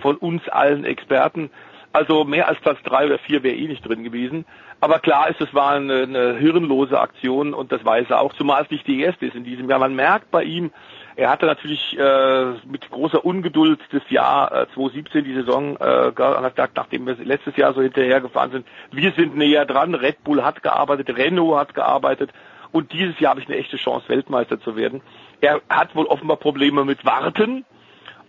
von 0.00 0.16
uns 0.16 0.48
allen 0.48 0.84
Experten. 0.84 1.50
Also 1.92 2.24
mehr 2.24 2.48
als 2.48 2.60
Platz 2.60 2.78
drei 2.84 3.06
oder 3.06 3.18
vier 3.18 3.42
wäre 3.42 3.56
eh 3.56 3.66
nicht 3.66 3.86
drin 3.86 4.04
gewesen. 4.04 4.44
Aber 4.80 5.00
klar 5.00 5.28
ist, 5.28 5.40
es 5.40 5.52
war 5.54 5.72
eine, 5.72 6.02
eine 6.02 6.36
hirnlose 6.36 7.00
Aktion 7.00 7.54
und 7.54 7.72
das 7.72 7.84
weiß 7.84 8.10
er 8.10 8.20
auch, 8.20 8.32
zumal 8.34 8.62
es 8.62 8.70
nicht 8.70 8.86
die 8.86 9.00
erste 9.00 9.26
ist 9.26 9.34
in 9.34 9.44
diesem 9.44 9.68
Jahr. 9.68 9.80
Man 9.80 9.96
merkt 9.96 10.30
bei 10.30 10.44
ihm, 10.44 10.70
Er 11.18 11.30
hatte 11.30 11.46
natürlich 11.46 11.98
äh, 11.98 12.52
mit 12.64 12.88
großer 12.92 13.24
Ungeduld 13.24 13.80
das 13.90 14.08
Jahr 14.08 14.52
äh, 14.52 14.66
2017, 14.72 15.24
die 15.24 15.34
Saison, 15.34 15.76
äh, 15.80 16.12
gesagt, 16.12 16.76
nachdem 16.76 17.08
wir 17.08 17.16
letztes 17.16 17.56
Jahr 17.56 17.74
so 17.74 17.82
hinterhergefahren 17.82 18.52
sind, 18.52 18.66
wir 18.92 19.10
sind 19.10 19.36
näher 19.36 19.66
dran, 19.66 19.96
Red 19.96 20.22
Bull 20.22 20.44
hat 20.44 20.62
gearbeitet, 20.62 21.08
Renault 21.18 21.58
hat 21.58 21.74
gearbeitet 21.74 22.30
und 22.72 22.92
dieses 22.92 23.18
Jahr 23.20 23.30
habe 23.30 23.40
ich 23.40 23.48
eine 23.48 23.56
echte 23.56 23.76
Chance, 23.76 24.08
Weltmeister 24.08 24.60
zu 24.60 24.76
werden. 24.76 25.00
Er 25.40 25.60
hat 25.68 25.94
wohl 25.94 26.06
offenbar 26.06 26.36
Probleme 26.36 26.84
mit 26.84 27.04
Warten 27.04 27.64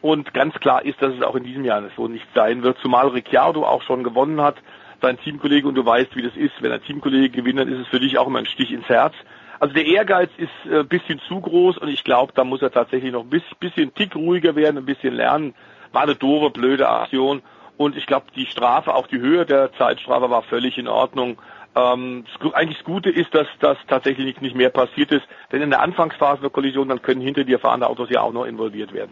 und 0.02 0.34
ganz 0.34 0.56
klar 0.56 0.86
ist, 0.86 1.02
dass 1.02 1.14
es 1.14 1.22
auch 1.22 1.36
in 1.36 1.44
diesem 1.44 1.66
Jahr 1.66 1.84
so 1.96 2.08
nicht 2.08 2.28
sein 2.34 2.64
wird, 2.64 2.78
zumal 2.80 3.08
Ricciardo 3.08 3.66
auch 3.66 3.82
schon 3.84 4.04
gewonnen 4.04 4.42
hat, 4.42 4.56
sein 5.02 5.18
Teamkollege 5.20 5.68
und 5.68 5.76
du 5.76 5.86
weißt, 5.86 6.16
wie 6.16 6.22
das 6.22 6.36
ist, 6.36 6.62
wenn 6.62 6.72
ein 6.72 6.84
Teamkollege 6.84 7.30
gewinnt, 7.30 7.60
dann 7.60 7.68
ist 7.68 7.80
es 7.80 7.88
für 7.88 8.00
dich 8.00 8.18
auch 8.18 8.28
immer 8.28 8.40
ein 8.40 8.46
Stich 8.46 8.72
ins 8.72 8.88
Herz. 8.88 9.14
Also 9.60 9.74
der 9.74 9.86
Ehrgeiz 9.86 10.30
ist 10.38 10.50
ein 10.66 10.82
äh, 10.82 10.84
bisschen 10.84 11.20
zu 11.28 11.42
groß 11.42 11.78
und 11.80 11.90
ich 11.90 12.04
glaube, 12.06 12.32
da 12.34 12.46
muss 12.46 12.62
er 12.62 12.72
tatsächlich 12.72 13.12
noch 13.12 13.24
ein 13.24 13.30
bisschen, 13.30 13.58
bisschen 13.60 13.94
tick 13.94 14.16
ruhiger 14.16 14.56
werden, 14.56 14.78
ein 14.78 14.86
bisschen 14.86 15.14
lernen. 15.14 15.54
War 15.92 16.04
eine 16.04 16.16
doofe, 16.16 16.50
blöde 16.50 16.88
Aktion 16.88 17.42
und 17.76 17.98
ich 17.98 18.06
glaube, 18.06 18.28
die 18.36 18.46
Strafe, 18.46 18.96
auch 18.96 19.08
die 19.08 19.20
Höhe 19.20 19.46
der 19.46 19.74
Zeitstrafe 19.74 20.30
war 20.30 20.44
völlig 20.44 20.78
in 20.78 20.88
Ordnung. 20.88 21.38
Ähm, 21.80 22.26
eigentlich 22.54 22.78
das 22.78 22.86
Gute 22.86 23.10
ist, 23.10 23.34
dass 23.34 23.48
das 23.60 23.78
tatsächlich 23.88 24.26
nicht, 24.26 24.42
nicht 24.42 24.56
mehr 24.56 24.70
passiert 24.70 25.12
ist, 25.12 25.24
denn 25.52 25.62
in 25.62 25.70
der 25.70 25.82
Anfangsphase 25.82 26.42
der 26.42 26.50
Kollision, 26.50 26.90
dann 26.90 27.02
können 27.02 27.22
hinter 27.22 27.44
dir 27.44 27.60
fahrende 27.60 27.88
Autos 27.88 28.10
ja 28.10 28.22
auch 28.22 28.34
noch 28.34 28.46
involviert 28.46 28.94
werden. 28.94 29.12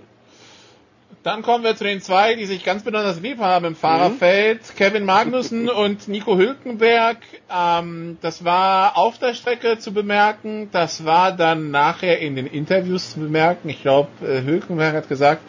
Dann 1.24 1.42
kommen 1.42 1.64
wir 1.64 1.76
zu 1.76 1.84
den 1.84 2.00
zwei, 2.00 2.36
die 2.36 2.46
sich 2.46 2.64
ganz 2.64 2.84
besonders 2.84 3.20
lieb 3.22 3.40
haben 3.40 3.66
im 3.66 3.76
Fahrerfeld. 3.76 4.62
Mhm. 4.62 4.78
Kevin 4.78 5.06
Magnussen 5.06 5.70
und 5.84 6.08
Nico 6.08 6.38
Hülkenberg. 6.38 7.18
Ähm, 7.54 8.18
das 8.22 8.46
war 8.46 8.98
auf 8.98 9.18
der 9.18 9.34
Strecke 9.34 9.78
zu 9.78 9.94
bemerken. 9.94 10.70
Das 10.72 11.06
war 11.06 11.36
dann 11.36 11.72
nachher 11.72 12.20
in 12.20 12.36
den 12.36 12.48
Interviews 12.48 13.14
zu 13.14 13.20
bemerken. 13.20 13.68
Ich 13.70 13.82
glaube, 13.82 14.10
äh, 14.26 14.42
Hülkenberg 14.44 14.94
hat 14.96 15.10
gesagt, 15.10 15.42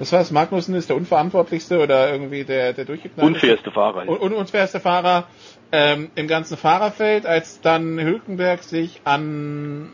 das 0.00 0.12
war's, 0.12 0.30
Magnussen 0.30 0.74
ist 0.74 0.88
der 0.88 0.96
unverantwortlichste 0.96 1.78
oder 1.78 2.10
irgendwie 2.10 2.44
der, 2.44 2.72
der 2.72 2.86
durchgeplante. 2.86 3.34
Unfairste 3.34 3.70
Fahrer. 3.70 4.08
Un 4.08 4.32
unfairste 4.32 4.80
Fahrer 4.80 5.28
ähm, 5.72 6.10
im 6.14 6.26
ganzen 6.28 6.56
Fahrerfeld, 6.56 7.26
als 7.26 7.60
dann 7.60 7.98
Hülkenberg 7.98 8.62
sich 8.62 9.00
an 9.04 9.90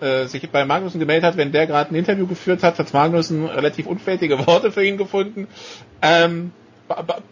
äh, 0.00 0.26
sich 0.26 0.48
bei 0.50 0.64
Magnussen 0.64 1.00
gemeldet 1.00 1.24
hat, 1.24 1.36
wenn 1.36 1.50
der 1.52 1.66
gerade 1.66 1.90
ein 1.92 1.96
Interview 1.96 2.26
geführt 2.26 2.62
hat, 2.62 2.78
hat 2.78 2.92
Magnussen 2.92 3.46
relativ 3.46 3.86
unflätige 3.86 4.38
Worte 4.46 4.70
für 4.70 4.84
ihn 4.84 4.96
gefunden. 4.96 5.48
Ähm, 6.02 6.52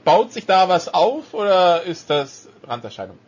baut 0.04 0.32
sich 0.32 0.46
da 0.46 0.68
was 0.68 0.92
auf 0.92 1.32
oder 1.32 1.82
ist 1.82 2.10
das 2.10 2.48
Randerscheinung? 2.66 3.18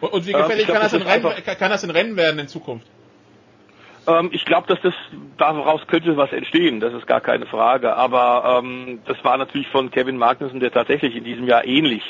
Und, 0.00 0.12
und 0.12 0.26
wie 0.26 0.32
gefällig 0.32 0.68
ähm, 0.68 0.74
kann, 0.74 0.82
das 0.82 0.92
das 0.92 1.04
Rennen, 1.04 1.44
kann 1.44 1.70
das 1.70 1.84
in 1.84 1.90
Rennen 1.90 2.16
werden 2.16 2.38
in 2.38 2.48
Zukunft? 2.48 2.86
Ähm, 4.06 4.30
ich 4.32 4.44
glaube, 4.46 4.66
dass 4.66 4.80
das 4.82 4.94
daraus 5.36 5.86
könnte 5.86 6.16
was 6.16 6.32
entstehen, 6.32 6.80
das 6.80 6.94
ist 6.94 7.06
gar 7.06 7.20
keine 7.20 7.46
Frage. 7.46 7.94
Aber 7.96 8.62
ähm, 8.64 9.00
das 9.06 9.22
war 9.24 9.36
natürlich 9.36 9.68
von 9.68 9.90
Kevin 9.90 10.16
Magnussen, 10.16 10.60
der 10.60 10.72
tatsächlich 10.72 11.14
in 11.16 11.24
diesem 11.24 11.46
Jahr 11.46 11.64
ähnlich 11.66 12.02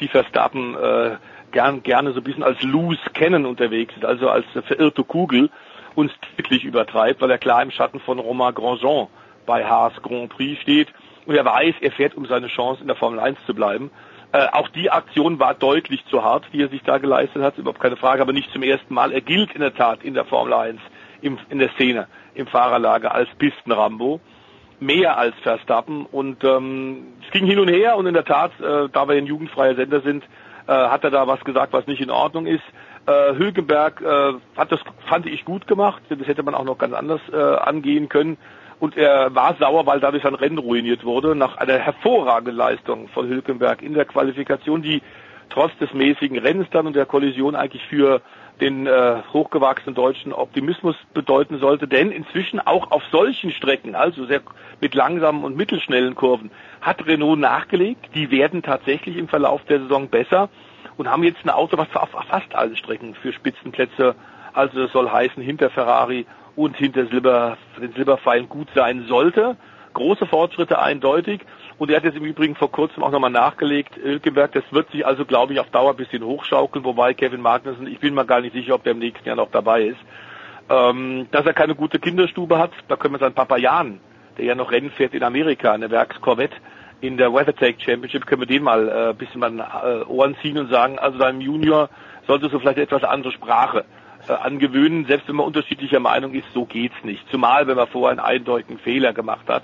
wie 0.00 0.08
Verstappen 0.08 0.74
äh, 0.74 1.16
gern, 1.52 1.82
gerne 1.82 2.12
so 2.12 2.20
ein 2.20 2.24
bisschen 2.24 2.42
als 2.42 2.62
loose 2.62 3.00
kennen 3.14 3.46
unterwegs 3.46 3.94
ist, 3.96 4.04
also 4.04 4.28
als 4.28 4.46
verirrte 4.52 5.04
Kugel 5.04 5.50
uns 5.94 6.12
wirklich 6.36 6.64
übertreibt, 6.64 7.20
weil 7.20 7.30
er 7.30 7.38
klar 7.38 7.62
im 7.62 7.70
Schatten 7.70 8.00
von 8.00 8.18
Romain 8.18 8.54
Grosjean 8.54 9.08
bei 9.46 9.64
Haas 9.64 9.94
Grand 10.02 10.28
Prix 10.30 10.60
steht 10.60 10.88
und 11.26 11.34
er 11.34 11.44
weiß, 11.44 11.74
er 11.80 11.92
fährt, 11.92 12.16
um 12.16 12.26
seine 12.26 12.48
Chance 12.48 12.80
in 12.80 12.86
der 12.86 12.96
Formel 12.96 13.18
1 13.18 13.38
zu 13.46 13.54
bleiben. 13.54 13.90
Äh, 14.30 14.46
auch 14.52 14.68
die 14.68 14.90
Aktion 14.90 15.38
war 15.38 15.54
deutlich 15.54 16.04
zu 16.06 16.22
hart, 16.22 16.44
die 16.52 16.62
er 16.62 16.68
sich 16.68 16.82
da 16.82 16.98
geleistet 16.98 17.42
hat, 17.42 17.56
überhaupt 17.56 17.80
keine 17.80 17.96
Frage, 17.96 18.20
aber 18.20 18.32
nicht 18.32 18.52
zum 18.52 18.62
ersten 18.62 18.92
Mal. 18.92 19.12
Er 19.12 19.22
gilt 19.22 19.52
in 19.54 19.60
der 19.60 19.74
Tat 19.74 20.02
in 20.04 20.14
der 20.14 20.26
Formel 20.26 20.52
1, 20.52 20.80
im, 21.22 21.38
in 21.48 21.58
der 21.58 21.70
Szene, 21.70 22.08
im 22.34 22.46
Fahrerlager 22.46 23.14
als 23.14 23.28
Pistenrambo 23.38 24.20
mehr 24.80 25.18
als 25.18 25.34
Verstappen 25.42 26.06
und 26.06 26.44
ähm, 26.44 27.14
es 27.24 27.30
ging 27.32 27.46
hin 27.46 27.58
und 27.58 27.68
her 27.68 27.96
und 27.96 28.06
in 28.06 28.14
der 28.14 28.24
Tat, 28.24 28.52
äh, 28.60 28.88
da 28.92 29.08
wir 29.08 29.16
ein 29.16 29.26
jugendfreier 29.26 29.74
Sender 29.74 30.00
sind, 30.00 30.24
äh, 30.66 30.72
hat 30.72 31.04
er 31.04 31.10
da 31.10 31.26
was 31.26 31.40
gesagt, 31.40 31.72
was 31.72 31.86
nicht 31.86 32.00
in 32.00 32.10
Ordnung 32.10 32.46
ist. 32.46 32.62
Äh, 33.06 33.34
Hülkenberg 33.34 34.00
äh, 34.02 34.34
hat 34.56 34.70
das, 34.70 34.80
fand 35.08 35.26
ich, 35.26 35.44
gut 35.44 35.66
gemacht. 35.66 36.02
Das 36.08 36.28
hätte 36.28 36.42
man 36.42 36.54
auch 36.54 36.64
noch 36.64 36.78
ganz 36.78 36.94
anders 36.94 37.20
äh, 37.32 37.36
angehen 37.36 38.08
können. 38.08 38.36
Und 38.80 38.96
er 38.96 39.34
war 39.34 39.56
sauer, 39.58 39.86
weil 39.86 39.98
dadurch 39.98 40.22
sein 40.22 40.34
Rennen 40.34 40.58
ruiniert 40.58 41.04
wurde, 41.04 41.34
nach 41.34 41.56
einer 41.56 41.78
hervorragenden 41.78 42.54
Leistung 42.54 43.08
von 43.08 43.26
Hülkenberg 43.26 43.82
in 43.82 43.94
der 43.94 44.04
Qualifikation, 44.04 44.82
die 44.82 45.02
trotz 45.50 45.76
des 45.78 45.92
mäßigen 45.94 46.38
Rennens 46.38 46.68
dann 46.70 46.86
und 46.86 46.94
der 46.94 47.06
Kollision 47.06 47.56
eigentlich 47.56 47.84
für 47.86 48.20
den 48.60 48.86
äh, 48.86 49.16
hochgewachsenen 49.32 49.94
deutschen 49.94 50.32
Optimismus 50.32 50.96
bedeuten 51.14 51.58
sollte, 51.58 51.86
denn 51.86 52.10
inzwischen 52.10 52.60
auch 52.60 52.90
auf 52.90 53.02
solchen 53.12 53.52
Strecken, 53.52 53.94
also 53.94 54.26
sehr 54.26 54.40
mit 54.80 54.94
langsamen 54.94 55.44
und 55.44 55.56
mittelschnellen 55.56 56.14
Kurven, 56.14 56.50
hat 56.80 57.06
Renault 57.06 57.38
nachgelegt. 57.38 58.10
Die 58.14 58.30
werden 58.30 58.62
tatsächlich 58.62 59.16
im 59.16 59.28
Verlauf 59.28 59.64
der 59.64 59.80
Saison 59.80 60.08
besser 60.08 60.48
und 60.96 61.08
haben 61.08 61.22
jetzt 61.22 61.44
ein 61.44 61.50
Auto, 61.50 61.78
was 61.78 61.94
auf 61.94 62.10
fast 62.28 62.54
allen 62.54 62.76
Strecken 62.76 63.14
für 63.14 63.32
Spitzenplätze, 63.32 64.14
also 64.52 64.82
das 64.82 64.92
soll 64.92 65.10
heißen 65.10 65.42
hinter 65.42 65.70
Ferrari 65.70 66.26
und 66.56 66.76
hinter 66.76 67.06
Silber, 67.06 67.56
den 67.80 67.92
Silberpfeilen 67.92 68.48
gut 68.48 68.68
sein 68.74 69.06
sollte. 69.06 69.56
Große 69.94 70.26
Fortschritte 70.26 70.80
eindeutig. 70.80 71.40
Und 71.78 71.90
er 71.90 71.96
hat 71.96 72.04
jetzt 72.04 72.16
im 72.16 72.24
Übrigen 72.24 72.56
vor 72.56 72.72
kurzem 72.72 73.04
auch 73.04 73.12
nochmal 73.12 73.30
nachgelegt, 73.30 73.96
Hülkenberg, 73.96 74.52
das 74.52 74.64
wird 74.72 74.90
sich 74.90 75.06
also, 75.06 75.24
glaube 75.24 75.52
ich, 75.52 75.60
auf 75.60 75.70
Dauer 75.70 75.90
ein 75.90 75.96
bisschen 75.96 76.24
hochschaukeln, 76.24 76.84
wobei 76.84 77.14
Kevin 77.14 77.40
Magnussen, 77.40 77.86
ich 77.86 78.00
bin 78.00 78.14
mal 78.14 78.26
gar 78.26 78.40
nicht 78.40 78.52
sicher, 78.52 78.74
ob 78.74 78.82
der 78.82 78.92
im 78.92 78.98
nächsten 78.98 79.26
Jahr 79.26 79.36
noch 79.36 79.50
dabei 79.50 79.82
ist. 79.82 80.00
Ähm, 80.68 81.28
dass 81.30 81.46
er 81.46 81.54
keine 81.54 81.76
gute 81.76 82.00
Kinderstube 82.00 82.58
hat, 82.58 82.72
da 82.88 82.96
können 82.96 83.14
wir 83.14 83.20
seinen 83.20 83.34
Papa 83.34 83.56
Jan, 83.56 84.00
der 84.36 84.44
ja 84.44 84.54
noch 84.54 84.72
Rennen 84.72 84.90
fährt 84.90 85.14
in 85.14 85.22
Amerika, 85.22 85.72
eine 85.72 85.90
Werkskorvette, 85.90 86.56
in 87.00 87.16
der 87.16 87.32
WeatherTech 87.32 87.76
Championship, 87.78 88.26
können 88.26 88.42
wir 88.42 88.46
den 88.46 88.64
mal 88.64 88.88
äh, 88.88 89.10
ein 89.10 89.16
bisschen 89.16 89.40
mal 89.40 89.52
äh, 89.60 90.04
Ohren 90.10 90.36
ziehen 90.42 90.58
und 90.58 90.68
sagen, 90.70 90.98
also 90.98 91.16
deinem 91.16 91.40
Junior 91.40 91.88
solltest 92.26 92.52
du 92.52 92.58
vielleicht 92.58 92.78
etwas 92.78 93.04
andere 93.04 93.32
Sprache 93.32 93.84
äh, 94.28 94.32
angewöhnen, 94.32 95.06
selbst 95.06 95.28
wenn 95.28 95.36
man 95.36 95.46
unterschiedlicher 95.46 96.00
Meinung 96.00 96.34
ist, 96.34 96.52
so 96.52 96.64
geht's 96.64 96.96
nicht. 97.04 97.24
Zumal, 97.30 97.68
wenn 97.68 97.76
man 97.76 97.86
vorher 97.86 98.10
einen 98.10 98.20
eindeutigen 98.20 98.78
Fehler 98.78 99.12
gemacht 99.12 99.48
hat. 99.48 99.62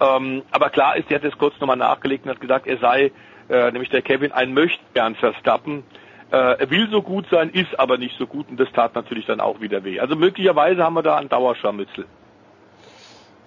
Ähm, 0.00 0.42
aber 0.50 0.70
klar 0.70 0.96
ist, 0.96 1.10
er 1.10 1.16
hat 1.16 1.24
jetzt 1.24 1.38
kurz 1.38 1.58
nochmal 1.60 1.76
nachgelegt 1.76 2.24
und 2.24 2.30
hat 2.30 2.40
gesagt, 2.40 2.66
er 2.66 2.78
sei, 2.78 3.12
äh, 3.48 3.70
nämlich 3.72 3.90
der 3.90 4.02
Kevin, 4.02 4.32
ein 4.32 4.54
möchte 4.54 4.80
gern 4.94 5.14
Verstappen. 5.16 5.82
Äh, 6.30 6.36
er 6.36 6.70
will 6.70 6.88
so 6.90 7.02
gut 7.02 7.26
sein, 7.30 7.50
ist 7.50 7.78
aber 7.78 7.98
nicht 7.98 8.16
so 8.18 8.26
gut 8.26 8.48
und 8.48 8.58
das 8.58 8.70
tat 8.72 8.94
natürlich 8.94 9.26
dann 9.26 9.40
auch 9.40 9.60
wieder 9.60 9.82
weh. 9.84 9.98
Also 9.98 10.14
möglicherweise 10.14 10.84
haben 10.84 10.94
wir 10.94 11.02
da 11.02 11.16
einen 11.16 11.28
Dauerscharmützel. 11.28 12.06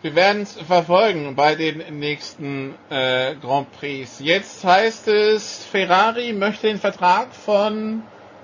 Wir 0.02 0.16
werden 0.16 0.42
es 0.42 0.60
verfolgen 0.60 1.36
bei 1.36 1.54
den 1.54 2.00
nächsten 2.00 2.74
äh, 2.90 3.36
Grand 3.36 3.72
Prix. 3.74 4.20
Jetzt 4.20 4.66
heißt 4.66 5.08
es, 5.08 5.64
Ferrari 5.64 6.34
möchte 6.34 6.66
den 6.66 6.80
Vertrag 6.80 7.36
von 7.36 8.02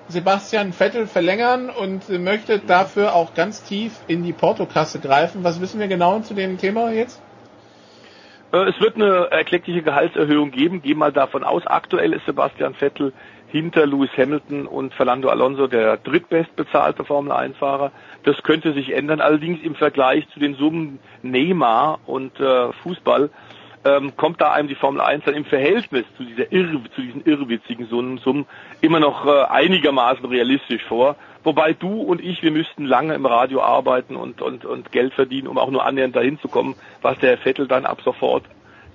Sebastian 0.08 0.72
Vettel 0.72 1.08
verlängern 1.08 1.72
und 1.72 2.08
möchte 2.10 2.60
dafür 2.60 3.16
auch 3.16 3.34
ganz 3.34 3.64
tief 3.64 3.94
in 4.08 4.22
die 4.24 4.34
Portokasse 4.34 5.00
greifen. 5.00 5.44
Was 5.44 5.60
wissen 5.60 5.80
wir 5.80 5.88
genau 5.88 6.20
zu 6.20 6.36
dem 6.36 6.60
Thema 6.60 6.92
jetzt? 6.92 7.22
Äh, 8.52 8.70
es 8.70 8.80
wird 8.80 8.96
eine 8.96 9.32
erkleckliche 9.32 9.82
Gehaltserhöhung 9.82 10.52
geben. 10.52 10.82
Geh 10.82 10.96
mal 10.96 11.12
davon 11.12 11.44
aus. 11.44 11.66
Aktuell 11.66 12.14
ist 12.14 12.26
Sebastian 12.26 12.74
Vettel 12.74 13.14
hinter 13.50 13.86
Lewis 13.86 14.10
Hamilton 14.18 14.66
und 14.66 14.94
Fernando 14.94 15.30
Alonso 15.30 15.68
der 15.68 15.98
drittbestbezahlte 15.98 17.06
Formel 17.06 17.32
1 17.32 17.58
Fahrer. 17.58 17.92
Das 18.24 18.44
könnte 18.44 18.74
sich 18.74 18.94
ändern. 18.94 19.22
Allerdings 19.22 19.64
im 19.64 19.76
Vergleich 19.76 20.28
zu 20.30 20.40
den 20.40 20.56
Summen 20.56 21.00
Neymar 21.22 22.00
und 22.06 22.40
äh, 22.40 22.74
Fußball 22.84 23.30
ähm, 23.86 24.18
kommt 24.18 24.42
da 24.42 24.52
einem 24.52 24.68
die 24.68 24.76
Formel 24.76 25.02
1 25.02 25.24
dann 25.26 25.36
im 25.36 25.46
Verhältnis 25.46 26.04
zu 26.18 26.24
dieser 26.24 26.52
irr, 26.52 26.82
zu 26.94 27.02
diesen 27.02 27.24
irrwitzigen 27.26 27.88
Summen, 27.88 28.18
Summen 28.18 28.46
immer 28.82 29.00
noch 29.00 29.26
äh, 29.26 29.44
einigermaßen 29.46 30.26
realistisch 30.26 30.84
vor. 30.84 31.16
Wobei 31.48 31.72
du 31.72 32.02
und 32.02 32.20
ich, 32.20 32.44
wir 32.44 32.52
müssten 32.52 32.84
lange 32.84 33.14
im 33.14 33.26
Radio 33.26 33.62
arbeiten 33.62 34.18
und, 34.18 34.42
und, 34.42 34.66
und 34.66 34.92
Geld 34.92 35.14
verdienen, 35.14 35.48
um 35.48 35.58
auch 35.58 35.72
nur 35.72 35.86
annähernd 35.86 36.14
dahin 36.14 36.38
zu 36.40 36.50
kommen, 36.50 36.76
was 37.02 37.18
der 37.20 37.30
Herr 37.30 37.38
Vettel 37.38 37.70
dann 37.70 37.86
ab 37.86 38.02
sofort, 38.04 38.44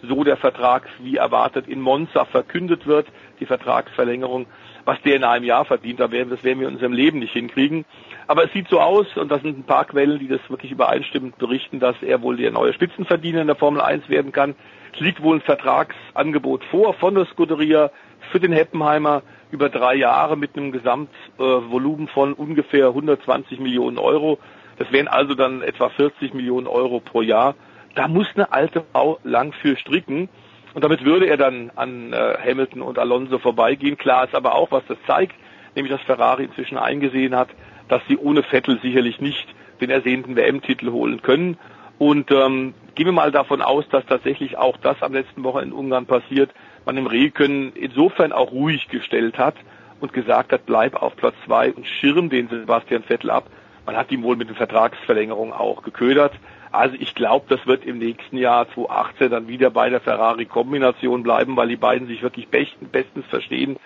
so 0.02 0.22
der 0.22 0.36
Vertrag 0.36 0.86
wie 1.00 1.16
erwartet, 1.16 1.66
in 1.66 1.80
Monza 1.80 2.26
verkündet 2.26 2.86
wird, 2.86 3.06
die 3.40 3.46
Vertragsverlängerung, 3.46 4.44
was 4.84 5.00
der 5.00 5.16
in 5.16 5.24
einem 5.24 5.46
Jahr 5.46 5.64
verdient, 5.64 5.98
da 5.98 6.10
werden, 6.10 6.28
das 6.28 6.44
werden 6.44 6.60
wir 6.60 6.68
in 6.68 6.74
unserem 6.74 6.92
Leben 6.92 7.20
nicht 7.20 7.32
hinkriegen. 7.32 7.86
Aber 8.26 8.44
es 8.44 8.52
sieht 8.52 8.68
so 8.68 8.80
aus, 8.80 9.06
und 9.16 9.30
das 9.30 9.40
sind 9.40 9.58
ein 9.58 9.64
paar 9.64 9.86
Quellen, 9.86 10.18
die 10.18 10.28
das 10.28 10.40
wirklich 10.50 10.72
übereinstimmend 10.72 11.38
berichten, 11.38 11.80
dass 11.80 11.96
er 12.02 12.20
wohl 12.20 12.36
der 12.36 12.50
neue 12.50 12.74
Spitzenverdiener 12.74 13.40
in 13.40 13.46
der 13.46 13.56
Formel 13.56 13.80
1 13.80 14.10
werden 14.10 14.30
kann. 14.30 14.56
Es 14.92 15.00
liegt 15.00 15.22
wohl 15.22 15.36
ein 15.36 15.40
Vertragsangebot 15.40 16.64
vor 16.64 16.92
von 16.92 17.14
der 17.14 17.24
Scuderia 17.24 17.90
für 18.30 18.40
den 18.40 18.52
Heppenheimer 18.52 19.22
über 19.52 19.68
drei 19.68 19.94
Jahre 19.94 20.36
mit 20.36 20.56
einem 20.56 20.72
Gesamtvolumen 20.72 22.08
von 22.08 22.32
ungefähr 22.32 22.88
120 22.88 23.60
Millionen 23.60 23.98
Euro. 23.98 24.38
Das 24.78 24.90
wären 24.90 25.06
also 25.06 25.34
dann 25.34 25.62
etwa 25.62 25.90
40 25.90 26.34
Millionen 26.34 26.66
Euro 26.66 27.00
pro 27.00 27.22
Jahr. 27.22 27.54
Da 27.94 28.08
muss 28.08 28.26
eine 28.34 28.50
alte 28.50 28.82
Frau 28.92 29.18
lang 29.22 29.52
für 29.52 29.76
stricken. 29.76 30.28
Und 30.74 30.82
damit 30.82 31.04
würde 31.04 31.26
er 31.26 31.36
dann 31.36 31.70
an 31.76 32.14
äh, 32.14 32.36
Hamilton 32.42 32.80
und 32.80 32.98
Alonso 32.98 33.38
vorbeigehen. 33.38 33.98
Klar 33.98 34.24
ist 34.24 34.34
aber 34.34 34.54
auch, 34.54 34.70
was 34.70 34.82
das 34.88 34.96
zeigt, 35.06 35.34
nämlich 35.74 35.92
dass 35.92 36.00
Ferrari 36.02 36.44
inzwischen 36.44 36.78
eingesehen 36.78 37.36
hat, 37.36 37.50
dass 37.88 38.00
sie 38.08 38.16
ohne 38.16 38.42
Vettel 38.42 38.80
sicherlich 38.80 39.20
nicht 39.20 39.46
den 39.82 39.90
ersehnten 39.90 40.34
WM-Titel 40.34 40.90
holen 40.90 41.20
können. 41.20 41.58
Und 41.98 42.30
ähm, 42.30 42.72
gehen 42.94 43.06
wir 43.06 43.12
mal 43.12 43.30
davon 43.30 43.60
aus, 43.60 43.86
dass 43.90 44.06
tatsächlich 44.06 44.56
auch 44.56 44.78
das 44.78 45.02
am 45.02 45.12
letzten 45.12 45.44
Woche 45.44 45.60
in 45.60 45.72
Ungarn 45.72 46.06
passiert, 46.06 46.50
man 46.84 46.96
im 46.96 47.06
Rehkönnen 47.06 47.72
insofern 47.74 48.32
auch 48.32 48.52
ruhig 48.52 48.88
gestellt 48.88 49.38
hat 49.38 49.54
und 50.00 50.12
gesagt 50.12 50.52
hat, 50.52 50.66
bleib 50.66 51.00
auf 51.00 51.16
Platz 51.16 51.34
zwei 51.46 51.72
und 51.72 51.86
schirm 51.86 52.28
den 52.28 52.48
Sebastian 52.48 53.02
Vettel 53.02 53.30
ab. 53.30 53.46
Man 53.86 53.96
hat 53.96 54.10
ihn 54.12 54.22
wohl 54.22 54.36
mit 54.36 54.48
den 54.48 54.56
Vertragsverlängerungen 54.56 55.52
auch 55.52 55.82
geködert. 55.82 56.32
Also 56.70 56.96
ich 56.98 57.14
glaube, 57.14 57.46
das 57.48 57.66
wird 57.66 57.84
im 57.84 57.98
nächsten 57.98 58.36
Jahr 58.38 58.66
2018 58.72 59.30
dann 59.30 59.48
wieder 59.48 59.70
bei 59.70 59.90
der 59.90 60.00
Ferrari-Kombination 60.00 61.22
bleiben, 61.22 61.56
weil 61.56 61.68
die 61.68 61.76
beiden 61.76 62.06
sich 62.06 62.22
wirklich 62.22 62.48
bestens 62.48 63.26
verstehen 63.26 63.76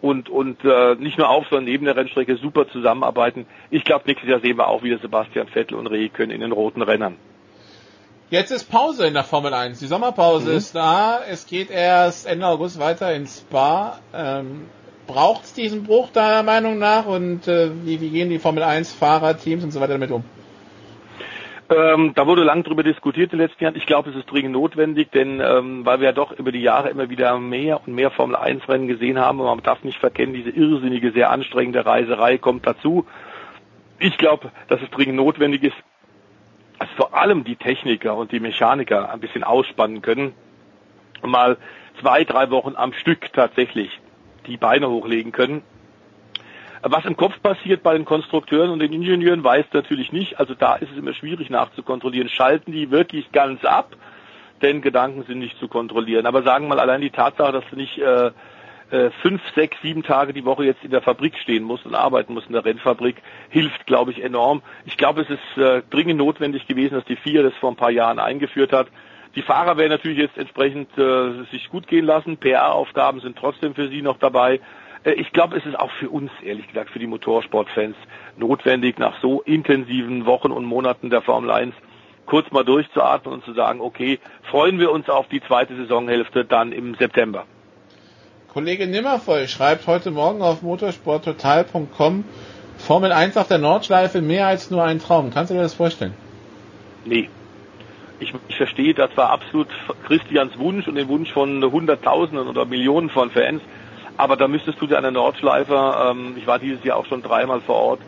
und, 0.00 0.28
und 0.28 0.64
äh, 0.64 0.94
nicht 0.94 1.18
nur 1.18 1.28
auf, 1.28 1.46
sondern 1.48 1.66
neben 1.66 1.84
der 1.84 1.96
Rennstrecke 1.96 2.36
super 2.36 2.68
zusammenarbeiten. 2.68 3.46
Ich 3.70 3.84
glaube, 3.84 4.04
nächstes 4.06 4.28
Jahr 4.28 4.40
sehen 4.40 4.56
wir 4.56 4.68
auch 4.68 4.82
wieder 4.82 4.98
Sebastian 4.98 5.48
Vettel 5.48 5.76
und 5.76 5.86
Rehkönnen 5.86 6.34
in 6.34 6.40
den 6.40 6.52
roten 6.52 6.82
Rennern. 6.82 7.16
Jetzt 8.30 8.52
ist 8.52 8.70
Pause 8.70 9.08
in 9.08 9.14
der 9.14 9.24
Formel 9.24 9.52
1. 9.52 9.80
Die 9.80 9.86
Sommerpause 9.86 10.50
mhm. 10.50 10.56
ist 10.56 10.76
da. 10.76 11.18
Es 11.28 11.46
geht 11.48 11.68
erst 11.68 12.28
Ende 12.28 12.46
August 12.46 12.78
weiter 12.78 13.12
in 13.12 13.26
Spa. 13.26 13.98
Ähm, 14.14 14.66
Braucht 15.08 15.42
es 15.42 15.54
diesen 15.54 15.82
Bruch 15.82 16.10
deiner 16.10 16.44
Meinung 16.44 16.78
nach 16.78 17.06
und 17.06 17.48
äh, 17.48 17.70
wie, 17.84 18.00
wie 18.00 18.10
gehen 18.10 18.30
die 18.30 18.38
Formel 18.38 18.62
1 18.62 18.92
Fahrer, 18.92 19.36
Teams 19.36 19.64
und 19.64 19.72
so 19.72 19.80
weiter 19.80 19.94
damit 19.94 20.12
um? 20.12 20.22
Ähm, 21.68 22.12
da 22.14 22.28
wurde 22.28 22.44
lang 22.44 22.62
drüber 22.62 22.84
diskutiert 22.84 23.32
in 23.32 23.38
den 23.40 23.48
letzten 23.48 23.64
Jahren. 23.64 23.74
Ich 23.74 23.86
glaube, 23.86 24.10
es 24.10 24.16
ist 24.16 24.30
dringend 24.30 24.52
notwendig, 24.52 25.10
denn 25.10 25.40
ähm, 25.40 25.84
weil 25.84 25.98
wir 25.98 26.06
ja 26.06 26.12
doch 26.12 26.30
über 26.30 26.52
die 26.52 26.62
Jahre 26.62 26.90
immer 26.90 27.10
wieder 27.10 27.36
mehr 27.40 27.80
und 27.84 27.92
mehr 27.92 28.12
Formel 28.12 28.36
1 28.36 28.68
Rennen 28.68 28.86
gesehen 28.86 29.18
haben 29.18 29.40
und 29.40 29.46
man 29.46 29.60
darf 29.64 29.82
nicht 29.82 29.98
verkennen, 29.98 30.34
diese 30.34 30.50
irrsinnige, 30.50 31.10
sehr 31.10 31.30
anstrengende 31.30 31.84
Reiserei 31.84 32.38
kommt 32.38 32.64
dazu. 32.64 33.06
Ich 33.98 34.16
glaube, 34.16 34.52
dass 34.68 34.80
es 34.80 34.90
dringend 34.90 35.16
notwendig 35.16 35.64
ist, 35.64 35.76
dass 36.80 36.88
vor 36.96 37.14
allem 37.14 37.44
die 37.44 37.56
Techniker 37.56 38.16
und 38.16 38.32
die 38.32 38.40
Mechaniker 38.40 39.12
ein 39.12 39.20
bisschen 39.20 39.44
ausspannen 39.44 40.02
können 40.02 40.32
mal 41.22 41.58
zwei, 42.00 42.24
drei 42.24 42.50
Wochen 42.50 42.74
am 42.74 42.94
Stück 42.94 43.32
tatsächlich 43.34 44.00
die 44.46 44.56
Beine 44.56 44.88
hochlegen 44.88 45.32
können. 45.32 45.62
Was 46.82 47.04
im 47.04 47.18
Kopf 47.18 47.42
passiert 47.42 47.82
bei 47.82 47.92
den 47.92 48.06
Konstrukteuren 48.06 48.70
und 48.70 48.78
den 48.78 48.94
Ingenieuren, 48.94 49.44
weiß 49.44 49.66
natürlich 49.74 50.12
nicht. 50.12 50.40
Also 50.40 50.54
da 50.54 50.76
ist 50.76 50.90
es 50.90 50.96
immer 50.96 51.12
schwierig 51.12 51.50
nachzukontrollieren. 51.50 52.30
Schalten 52.30 52.72
die 52.72 52.90
wirklich 52.90 53.30
ganz 53.32 53.62
ab? 53.64 53.94
Denn 54.62 54.80
Gedanken 54.80 55.24
sind 55.24 55.40
nicht 55.40 55.58
zu 55.58 55.68
kontrollieren. 55.68 56.24
Aber 56.24 56.42
sagen 56.42 56.64
wir 56.64 56.76
mal 56.76 56.80
allein 56.80 57.02
die 57.02 57.10
Tatsache, 57.10 57.52
dass 57.52 57.64
du 57.70 57.76
nicht 57.76 57.98
äh, 57.98 58.30
äh, 58.90 59.10
fünf, 59.22 59.40
sechs, 59.54 59.76
sieben 59.82 60.02
Tage 60.02 60.32
die 60.32 60.44
Woche 60.44 60.64
jetzt 60.64 60.84
in 60.84 60.90
der 60.90 61.02
Fabrik 61.02 61.36
stehen 61.38 61.64
muss 61.64 61.84
und 61.84 61.94
arbeiten 61.94 62.34
muss 62.34 62.46
in 62.46 62.52
der 62.52 62.64
Rennfabrik, 62.64 63.16
hilft, 63.48 63.86
glaube 63.86 64.10
ich, 64.10 64.22
enorm. 64.22 64.62
Ich 64.84 64.96
glaube, 64.96 65.22
es 65.22 65.30
ist 65.30 65.62
äh, 65.62 65.82
dringend 65.90 66.18
notwendig 66.18 66.66
gewesen, 66.66 66.94
dass 66.94 67.04
die 67.04 67.16
FIA 67.16 67.42
das 67.42 67.54
vor 67.54 67.70
ein 67.70 67.76
paar 67.76 67.90
Jahren 67.90 68.18
eingeführt 68.18 68.72
hat. 68.72 68.88
Die 69.36 69.42
Fahrer 69.42 69.76
werden 69.76 69.90
natürlich 69.90 70.18
jetzt 70.18 70.36
entsprechend 70.36 70.96
äh, 70.98 71.44
sich 71.52 71.68
gut 71.70 71.86
gehen 71.86 72.04
lassen. 72.04 72.36
PR-Aufgaben 72.36 73.20
sind 73.20 73.38
trotzdem 73.38 73.74
für 73.74 73.88
sie 73.88 74.02
noch 74.02 74.18
dabei. 74.18 74.60
Äh, 75.04 75.12
ich 75.12 75.32
glaube, 75.32 75.56
es 75.56 75.66
ist 75.66 75.78
auch 75.78 75.90
für 75.92 76.10
uns, 76.10 76.30
ehrlich 76.42 76.66
gesagt, 76.66 76.90
für 76.90 76.98
die 76.98 77.06
Motorsportfans 77.06 77.96
notwendig, 78.36 78.98
nach 78.98 79.20
so 79.20 79.40
intensiven 79.42 80.26
Wochen 80.26 80.50
und 80.50 80.64
Monaten 80.64 81.10
der 81.10 81.22
Formel 81.22 81.50
1 81.50 81.74
kurz 82.26 82.50
mal 82.52 82.64
durchzuatmen 82.64 83.34
und 83.34 83.44
zu 83.44 83.52
sagen, 83.54 83.80
okay, 83.80 84.20
freuen 84.42 84.78
wir 84.78 84.92
uns 84.92 85.08
auf 85.08 85.26
die 85.28 85.40
zweite 85.40 85.76
Saisonhälfte 85.76 86.44
dann 86.44 86.70
im 86.70 86.94
September. 86.94 87.44
Kollege 88.52 88.88
Nimmervoll 88.88 89.46
schreibt 89.46 89.86
heute 89.86 90.10
Morgen 90.10 90.42
auf 90.42 90.62
motorsporttotal.com 90.62 92.24
Formel 92.78 93.12
1 93.12 93.36
auf 93.36 93.46
der 93.46 93.58
Nordschleife 93.58 94.20
mehr 94.20 94.48
als 94.48 94.72
nur 94.72 94.82
ein 94.82 94.98
Traum. 94.98 95.30
Kannst 95.30 95.50
du 95.50 95.54
dir 95.54 95.62
das 95.62 95.74
vorstellen? 95.74 96.14
Nee. 97.04 97.28
Ich, 98.18 98.34
ich 98.48 98.56
verstehe, 98.56 98.92
das 98.92 99.16
war 99.16 99.30
absolut 99.30 99.68
Christians 100.04 100.58
Wunsch 100.58 100.88
und 100.88 100.96
den 100.96 101.06
Wunsch 101.06 101.30
von 101.32 101.62
Hunderttausenden 101.62 102.48
oder 102.48 102.64
Millionen 102.64 103.08
von 103.08 103.30
Fans. 103.30 103.62
Aber 104.16 104.36
da 104.36 104.48
müsstest 104.48 104.80
du 104.80 104.88
dir 104.88 104.96
an 104.96 105.04
der 105.04 105.12
Nordschleife, 105.12 106.10
ähm, 106.10 106.34
ich 106.36 106.48
war 106.48 106.58
dieses 106.58 106.82
Jahr 106.82 106.96
auch 106.96 107.06
schon 107.06 107.22
dreimal 107.22 107.60
vor 107.60 107.76
Ort, 107.76 108.00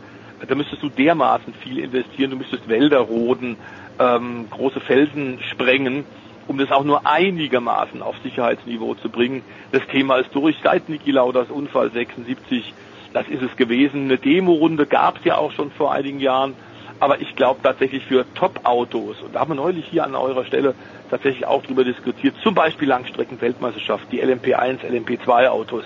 da 0.44 0.56
müsstest 0.56 0.82
du 0.82 0.88
dermaßen 0.88 1.54
viel 1.54 1.78
investieren, 1.78 2.32
du 2.32 2.36
müsstest 2.36 2.68
Wälder 2.68 2.98
roden, 2.98 3.56
ähm, 4.00 4.50
große 4.50 4.80
Felsen 4.80 5.38
sprengen 5.52 6.04
um 6.48 6.58
das 6.58 6.70
auch 6.70 6.84
nur 6.84 7.06
einigermaßen 7.06 8.02
auf 8.02 8.16
Sicherheitsniveau 8.22 8.94
zu 8.94 9.08
bringen. 9.08 9.42
Das 9.70 9.86
Thema 9.88 10.16
ist 10.16 10.34
durch. 10.34 10.56
Seit 10.62 10.88
Niki 10.88 11.10
Lauders 11.10 11.50
Unfall 11.50 11.90
76, 11.90 12.72
das 13.12 13.28
ist 13.28 13.42
es 13.42 13.56
gewesen. 13.56 14.04
Eine 14.04 14.18
Demo-Runde 14.18 14.86
gab 14.86 15.18
es 15.18 15.24
ja 15.24 15.36
auch 15.36 15.52
schon 15.52 15.70
vor 15.70 15.92
einigen 15.92 16.20
Jahren. 16.20 16.54
Aber 17.00 17.20
ich 17.20 17.34
glaube 17.34 17.60
tatsächlich 17.62 18.04
für 18.04 18.24
Top-Autos, 18.34 19.22
und 19.22 19.34
da 19.34 19.40
haben 19.40 19.50
wir 19.50 19.56
neulich 19.56 19.86
hier 19.86 20.04
an 20.04 20.14
eurer 20.14 20.44
Stelle 20.44 20.74
tatsächlich 21.10 21.44
auch 21.46 21.62
drüber 21.62 21.82
diskutiert, 21.82 22.36
zum 22.42 22.54
Beispiel 22.54 22.86
Langstrecken-Weltmeisterschaft, 22.88 24.06
die 24.12 24.22
LMP1, 24.22 24.84
LMP2-Autos, 24.88 25.82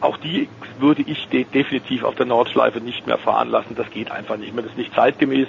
auch 0.00 0.16
die 0.18 0.48
würde 0.78 1.02
ich 1.02 1.28
de 1.28 1.44
definitiv 1.44 2.04
auf 2.04 2.14
der 2.14 2.26
Nordschleife 2.26 2.80
nicht 2.80 3.06
mehr 3.06 3.18
fahren 3.18 3.50
lassen. 3.50 3.74
Das 3.76 3.90
geht 3.90 4.10
einfach 4.10 4.36
nicht 4.36 4.54
mehr. 4.54 4.62
Das 4.62 4.72
ist 4.72 4.78
nicht 4.78 4.94
zeitgemäß 4.94 5.48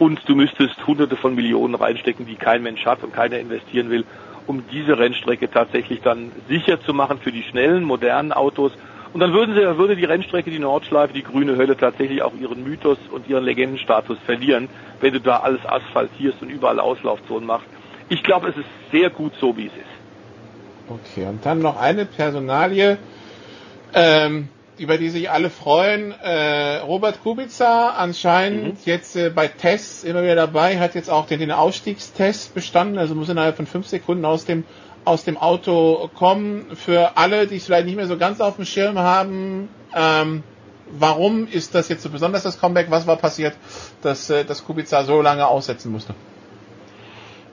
und 0.00 0.26
du 0.26 0.34
müsstest 0.34 0.84
hunderte 0.86 1.14
von 1.14 1.34
Millionen 1.34 1.74
reinstecken, 1.74 2.24
die 2.24 2.34
kein 2.34 2.62
Mensch 2.62 2.86
hat 2.86 3.04
und 3.04 3.12
keiner 3.12 3.38
investieren 3.38 3.90
will, 3.90 4.06
um 4.46 4.64
diese 4.72 4.98
Rennstrecke 4.98 5.50
tatsächlich 5.50 6.00
dann 6.00 6.32
sicher 6.48 6.80
zu 6.80 6.94
machen 6.94 7.18
für 7.18 7.30
die 7.30 7.42
schnellen, 7.42 7.84
modernen 7.84 8.32
Autos. 8.32 8.72
Und 9.12 9.20
dann 9.20 9.34
würden 9.34 9.54
sie, 9.54 9.60
würde 9.76 9.96
die 9.96 10.06
Rennstrecke, 10.06 10.50
die 10.50 10.58
Nordschleife, 10.58 11.12
die 11.12 11.22
grüne 11.22 11.56
Hölle 11.58 11.76
tatsächlich 11.76 12.22
auch 12.22 12.32
ihren 12.40 12.64
Mythos 12.64 12.96
und 13.12 13.28
ihren 13.28 13.44
Legendenstatus 13.44 14.16
verlieren, 14.24 14.70
wenn 15.02 15.12
du 15.12 15.20
da 15.20 15.40
alles 15.40 15.60
asphaltierst 15.66 16.40
und 16.40 16.48
überall 16.48 16.80
Auslaufzonen 16.80 17.46
machst. 17.46 17.66
Ich 18.08 18.22
glaube, 18.22 18.48
es 18.48 18.56
ist 18.56 18.68
sehr 18.90 19.10
gut 19.10 19.34
so, 19.38 19.54
wie 19.58 19.66
es 19.66 19.72
ist. 19.74 19.84
Okay, 20.88 21.26
und 21.26 21.44
dann 21.44 21.58
noch 21.58 21.78
eine 21.78 22.06
Personalie. 22.06 22.96
Ähm, 23.92 24.48
über 24.80 24.96
die 24.96 25.10
sich 25.10 25.30
alle 25.30 25.50
freuen. 25.50 26.12
Äh, 26.12 26.78
Robert 26.78 27.22
Kubica 27.22 27.90
anscheinend 27.90 28.74
mhm. 28.74 28.78
jetzt 28.84 29.14
äh, 29.14 29.28
bei 29.28 29.46
Tests 29.46 30.04
immer 30.04 30.22
wieder 30.22 30.34
dabei, 30.34 30.78
hat 30.78 30.94
jetzt 30.94 31.10
auch 31.10 31.26
den, 31.26 31.38
den 31.38 31.52
Ausstiegstest 31.52 32.54
bestanden, 32.54 32.98
also 32.98 33.14
muss 33.14 33.28
innerhalb 33.28 33.56
von 33.56 33.66
fünf 33.66 33.86
Sekunden 33.86 34.24
aus 34.24 34.46
dem 34.46 34.64
aus 35.04 35.24
dem 35.24 35.38
Auto 35.38 36.10
kommen. 36.14 36.76
Für 36.76 37.16
alle, 37.16 37.46
die 37.46 37.56
es 37.56 37.66
vielleicht 37.66 37.86
nicht 37.86 37.96
mehr 37.96 38.06
so 38.06 38.18
ganz 38.18 38.40
auf 38.40 38.56
dem 38.56 38.64
Schirm 38.64 38.98
haben, 38.98 39.68
ähm, 39.94 40.42
warum 40.90 41.46
ist 41.46 41.74
das 41.74 41.88
jetzt 41.88 42.02
so 42.02 42.10
besonders 42.10 42.42
das 42.42 42.60
Comeback? 42.60 42.90
Was 42.90 43.06
war 43.06 43.16
passiert, 43.16 43.54
dass, 44.02 44.28
äh, 44.30 44.44
dass 44.44 44.64
Kubica 44.64 45.02
so 45.04 45.22
lange 45.22 45.46
aussetzen 45.46 45.90
musste? 45.90 46.14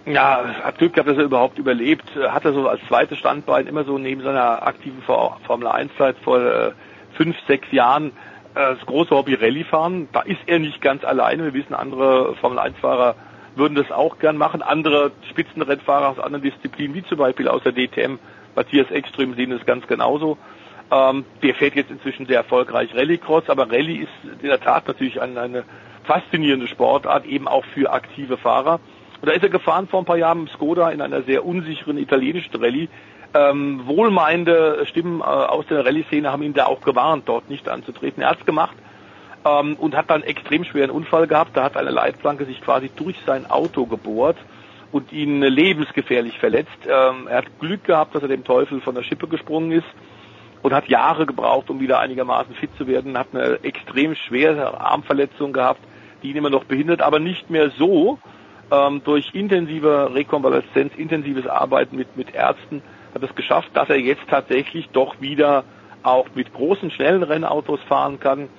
Ja, 0.05 0.43
hat 0.63 0.77
Glück 0.77 0.93
gehabt, 0.93 1.09
dass 1.09 1.17
er 1.17 1.23
überhaupt 1.23 1.57
überlebt. 1.57 2.05
Hat 2.15 2.45
er 2.45 2.53
so 2.53 2.67
als 2.67 2.81
zweites 2.87 3.17
Standbein 3.17 3.67
immer 3.67 3.83
so 3.83 3.97
neben 3.97 4.23
seiner 4.23 4.65
aktiven 4.65 5.01
Formel 5.01 5.67
1 5.67 5.91
Zeit 5.97 6.15
vor 6.23 6.73
fünf, 7.17 7.35
sechs 7.47 7.71
Jahren 7.71 8.11
äh, 8.55 8.75
das 8.75 8.85
große 8.85 9.11
Hobby 9.11 9.33
Rallye 9.33 9.63
fahren. 9.63 10.07
Da 10.13 10.21
ist 10.21 10.39
er 10.45 10.59
nicht 10.59 10.81
ganz 10.81 11.03
alleine. 11.03 11.43
Wir 11.43 11.53
wissen, 11.53 11.73
andere 11.73 12.35
Formel 12.35 12.59
1 12.59 12.77
Fahrer 12.79 13.15
würden 13.55 13.75
das 13.75 13.91
auch 13.91 14.19
gern 14.19 14.37
machen. 14.37 14.61
Andere 14.61 15.11
Spitzenrennfahrer 15.29 16.09
aus 16.09 16.19
anderen 16.19 16.43
Disziplinen, 16.43 16.95
wie 16.95 17.03
zum 17.03 17.17
Beispiel 17.17 17.47
aus 17.47 17.63
der 17.63 17.73
DTM, 17.73 18.19
Matthias 18.55 18.89
Ekström, 18.91 19.33
sehen 19.35 19.51
es 19.51 19.65
ganz 19.65 19.85
genauso. 19.87 20.37
Ähm, 20.89 21.25
der 21.43 21.53
fährt 21.55 21.75
jetzt 21.75 21.91
inzwischen 21.91 22.27
sehr 22.27 22.37
erfolgreich 22.37 22.95
Rallycross, 22.95 23.49
aber 23.49 23.69
Rallye 23.69 24.03
ist 24.03 24.41
in 24.41 24.47
der 24.47 24.61
Tat 24.61 24.87
natürlich 24.87 25.21
eine, 25.21 25.41
eine 25.41 25.63
faszinierende 26.05 26.67
Sportart, 26.67 27.25
eben 27.25 27.47
auch 27.47 27.65
für 27.65 27.91
aktive 27.91 28.37
Fahrer. 28.37 28.79
Und 29.19 29.27
da 29.27 29.33
ist 29.33 29.43
er 29.43 29.49
gefahren 29.49 29.87
vor 29.87 30.01
ein 30.01 30.05
paar 30.05 30.17
Jahren 30.17 30.41
im 30.41 30.47
Skoda 30.47 30.91
in 30.91 31.01
einer 31.01 31.23
sehr 31.23 31.45
unsicheren 31.45 31.97
italienischen 31.97 32.55
Rallye, 32.55 32.87
ähm, 33.33 33.81
wohlmeinende 33.85 34.85
Stimmen 34.85 35.21
äh, 35.21 35.23
aus 35.23 35.65
der 35.67 35.85
Rallye-Szene 35.85 36.31
haben 36.31 36.43
ihn 36.43 36.53
da 36.53 36.65
auch 36.65 36.81
gewarnt, 36.81 37.23
dort 37.27 37.49
nicht 37.49 37.67
anzutreten. 37.69 38.23
Er 38.23 38.29
hat 38.29 38.39
es 38.39 38.45
gemacht 38.45 38.75
ähm, 39.45 39.75
und 39.75 39.95
hat 39.95 40.09
dann 40.09 40.23
extrem 40.23 40.63
schweren 40.63 40.91
Unfall 40.91 41.27
gehabt. 41.27 41.55
Da 41.55 41.63
hat 41.63 41.77
eine 41.77 41.91
Leitplanke 41.91 42.45
sich 42.45 42.61
quasi 42.61 42.89
durch 42.95 43.17
sein 43.25 43.49
Auto 43.49 43.85
gebohrt 43.85 44.37
und 44.91 45.11
ihn 45.11 45.41
lebensgefährlich 45.41 46.39
verletzt. 46.39 46.77
Ähm, 46.85 47.27
er 47.27 47.39
hat 47.39 47.59
Glück 47.59 47.83
gehabt, 47.83 48.15
dass 48.15 48.23
er 48.23 48.29
dem 48.29 48.43
Teufel 48.43 48.81
von 48.81 48.95
der 48.95 49.03
Schippe 49.03 49.27
gesprungen 49.27 49.71
ist 49.71 49.87
und 50.61 50.73
hat 50.73 50.87
Jahre 50.87 51.25
gebraucht, 51.25 51.69
um 51.69 51.79
wieder 51.79 51.99
einigermaßen 51.99 52.55
fit 52.55 52.71
zu 52.77 52.87
werden. 52.87 53.17
Hat 53.17 53.27
eine 53.33 53.59
extrem 53.63 54.15
schwere 54.15 54.79
Armverletzung 54.79 55.53
gehabt, 55.53 55.81
die 56.23 56.31
ihn 56.31 56.37
immer 56.37 56.49
noch 56.49 56.63
behindert, 56.63 57.01
aber 57.01 57.19
nicht 57.19 57.49
mehr 57.49 57.69
so. 57.71 58.19
Ähm, 58.69 59.01
durch 59.05 59.33
intensive 59.33 60.13
Rekonvaleszenz, 60.13 60.93
intensives 60.97 61.47
Arbeiten 61.47 61.95
mit, 61.95 62.17
mit 62.17 62.35
Ärzten 62.35 62.81
hat 63.17 63.29
es 63.29 63.35
geschafft, 63.35 63.69
dass 63.73 63.89
er 63.89 63.99
jetzt 63.99 64.27
tatsächlich 64.29 64.89
doch 64.89 65.19
wieder 65.19 65.63
auch 66.03 66.27
mit 66.35 66.53
großen, 66.53 66.91
schnellen 66.91 67.23
Rennautos 67.23 67.79
fahren 67.87 68.19
kann. 68.19 68.49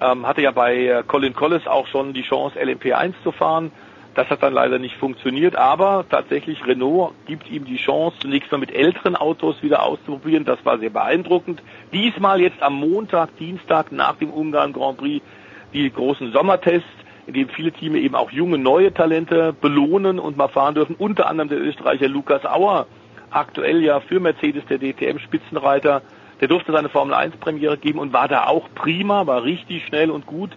Ähm, 0.00 0.26
hatte 0.26 0.42
ja 0.42 0.50
bei 0.50 0.86
äh, 0.86 1.02
Colin 1.06 1.34
Collis 1.34 1.66
auch 1.66 1.86
schon 1.86 2.12
die 2.12 2.22
Chance, 2.22 2.58
LMP1 2.58 3.14
zu 3.22 3.32
fahren. 3.32 3.70
Das 4.14 4.28
hat 4.30 4.42
dann 4.42 4.54
leider 4.54 4.78
nicht 4.78 4.96
funktioniert, 4.96 5.56
aber 5.56 6.06
tatsächlich 6.08 6.66
Renault 6.66 7.12
gibt 7.26 7.50
ihm 7.50 7.66
die 7.66 7.76
Chance, 7.76 8.16
zunächst 8.20 8.50
mal 8.50 8.56
mit 8.56 8.74
älteren 8.74 9.14
Autos 9.14 9.62
wieder 9.62 9.82
auszuprobieren. 9.82 10.46
Das 10.46 10.58
war 10.64 10.78
sehr 10.78 10.88
beeindruckend. 10.88 11.62
Diesmal 11.92 12.40
jetzt 12.40 12.62
am 12.62 12.80
Montag, 12.80 13.36
Dienstag 13.36 13.92
nach 13.92 14.16
dem 14.16 14.30
Ungarn 14.30 14.72
Grand 14.72 14.96
Prix 14.96 15.22
die 15.74 15.90
großen 15.90 16.32
Sommertests. 16.32 16.88
in 17.26 17.34
dem 17.34 17.48
viele 17.50 17.72
Teams 17.72 17.96
eben 17.96 18.14
auch 18.14 18.30
junge, 18.30 18.56
neue 18.56 18.94
Talente 18.94 19.52
belohnen 19.52 20.18
und 20.18 20.36
mal 20.36 20.48
fahren 20.48 20.74
dürfen. 20.74 20.96
Unter 20.96 21.28
anderem 21.28 21.50
der 21.50 21.60
Österreicher 21.60 22.08
Lukas 22.08 22.46
Auer, 22.46 22.86
aktuell 23.30 23.82
ja 23.82 24.00
für 24.00 24.20
Mercedes 24.20 24.64
der 24.66 24.78
DTM-Spitzenreiter. 24.78 26.02
Der 26.40 26.48
durfte 26.48 26.72
seine 26.72 26.88
Formel 26.88 27.14
1 27.14 27.36
Premiere 27.36 27.78
geben 27.78 27.98
und 27.98 28.12
war 28.12 28.28
da 28.28 28.46
auch 28.46 28.68
prima, 28.74 29.26
war 29.26 29.44
richtig 29.44 29.86
schnell 29.86 30.10
und 30.10 30.26
gut. 30.26 30.50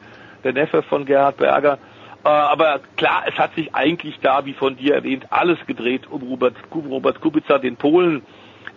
Der 0.44 0.54
Neffe 0.54 0.84
von 0.84 1.06
Gerhard 1.06 1.38
Berger. 1.38 1.78
Äh, 2.24 2.30
aber 2.30 2.82
klar, 2.98 3.24
es 3.28 3.36
hat 3.38 3.56
sich 3.56 3.74
eigentlich 3.74 4.20
da, 4.22 4.46
wie 4.46 4.54
von 4.54 4.76
dir 4.76 4.96
erwähnt, 4.96 5.28
alles 5.30 5.58
gedreht 5.68 6.08
um 6.10 6.22
Robert, 6.24 6.56
Robert 6.74 7.22
Kubica, 7.22 7.58
den 7.58 7.78
Polen, 7.78 8.24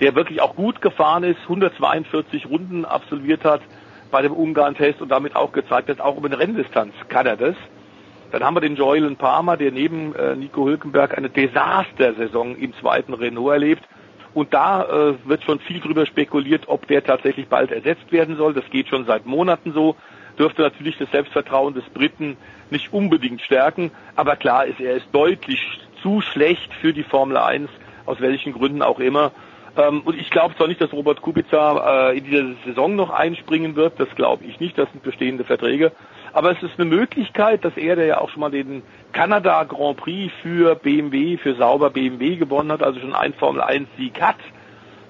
der 0.00 0.14
wirklich 0.14 0.40
auch 0.40 0.54
gut 0.54 0.80
gefahren 0.80 1.24
ist, 1.24 1.40
142 1.42 2.46
Runden 2.46 2.84
absolviert 2.84 3.44
hat 3.44 3.62
bei 4.10 4.22
dem 4.22 4.32
Ungarn-Test 4.32 5.00
und 5.00 5.08
damit 5.08 5.34
auch 5.34 5.52
gezeigt 5.52 5.88
hat, 5.88 6.00
auch 6.00 6.16
über 6.16 6.26
eine 6.26 6.38
Renndistanz 6.38 6.92
kann 7.08 7.26
er 7.26 7.36
das. 7.36 7.56
Dann 8.32 8.42
haben 8.42 8.56
wir 8.56 8.62
den 8.62 8.76
Joylen 8.76 9.16
Palmer, 9.16 9.58
der 9.58 9.70
neben 9.70 10.14
äh, 10.14 10.34
Nico 10.34 10.66
Hülkenberg 10.66 11.16
eine 11.16 11.28
Desastersaison 11.28 12.56
im 12.56 12.72
zweiten 12.80 13.12
Renault 13.12 13.52
erlebt. 13.52 13.82
Und 14.32 14.54
da 14.54 14.84
äh, 14.84 15.14
wird 15.28 15.44
schon 15.44 15.60
viel 15.60 15.80
drüber 15.80 16.06
spekuliert, 16.06 16.64
ob 16.66 16.86
der 16.88 17.04
tatsächlich 17.04 17.48
bald 17.48 17.70
ersetzt 17.70 18.10
werden 18.10 18.36
soll. 18.36 18.54
Das 18.54 18.64
geht 18.70 18.88
schon 18.88 19.04
seit 19.04 19.26
Monaten 19.26 19.72
so. 19.72 19.96
Dürfte 20.38 20.62
natürlich 20.62 20.96
das 20.96 21.10
Selbstvertrauen 21.10 21.74
des 21.74 21.84
Briten 21.90 22.38
nicht 22.70 22.90
unbedingt 22.94 23.42
stärken. 23.42 23.90
Aber 24.16 24.36
klar 24.36 24.64
ist, 24.64 24.80
er 24.80 24.94
ist 24.94 25.08
deutlich 25.12 25.60
zu 26.02 26.22
schlecht 26.22 26.72
für 26.80 26.94
die 26.94 27.02
Formel 27.02 27.36
1, 27.36 27.68
aus 28.06 28.18
welchen 28.20 28.54
Gründen 28.54 28.80
auch 28.80 28.98
immer. 28.98 29.32
Ähm, 29.76 30.02
und 30.04 30.18
ich 30.18 30.30
glaube 30.30 30.54
zwar 30.56 30.68
nicht, 30.68 30.80
dass 30.80 30.92
Robert 30.92 31.22
Kubica 31.22 32.10
äh, 32.10 32.18
in 32.18 32.24
dieser 32.24 32.44
Saison 32.66 32.94
noch 32.94 33.10
einspringen 33.10 33.74
wird. 33.76 33.98
Das 33.98 34.08
glaube 34.14 34.44
ich 34.44 34.60
nicht. 34.60 34.76
Das 34.76 34.90
sind 34.90 35.02
bestehende 35.02 35.44
Verträge. 35.44 35.92
Aber 36.32 36.50
es 36.52 36.62
ist 36.62 36.78
eine 36.78 36.88
Möglichkeit, 36.88 37.64
dass 37.64 37.76
er, 37.76 37.96
der 37.96 38.06
ja 38.06 38.20
auch 38.20 38.30
schon 38.30 38.40
mal 38.40 38.50
den 38.50 38.82
Kanada 39.12 39.64
Grand 39.64 39.98
Prix 39.98 40.32
für 40.42 40.74
BMW, 40.74 41.36
für 41.36 41.54
sauber 41.54 41.90
BMW 41.90 42.36
gewonnen 42.36 42.72
hat, 42.72 42.82
also 42.82 43.00
schon 43.00 43.14
ein 43.14 43.34
Formel 43.34 43.60
1 43.60 43.88
Sieg 43.98 44.20
hat, 44.20 44.36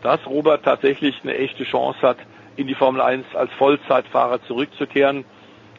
dass 0.02 0.24
Robert 0.26 0.64
tatsächlich 0.64 1.20
eine 1.22 1.36
echte 1.36 1.64
Chance 1.64 2.00
hat, 2.02 2.16
in 2.56 2.66
die 2.66 2.74
Formel 2.74 3.00
1 3.00 3.24
als 3.34 3.52
Vollzeitfahrer 3.52 4.42
zurückzukehren. 4.46 5.24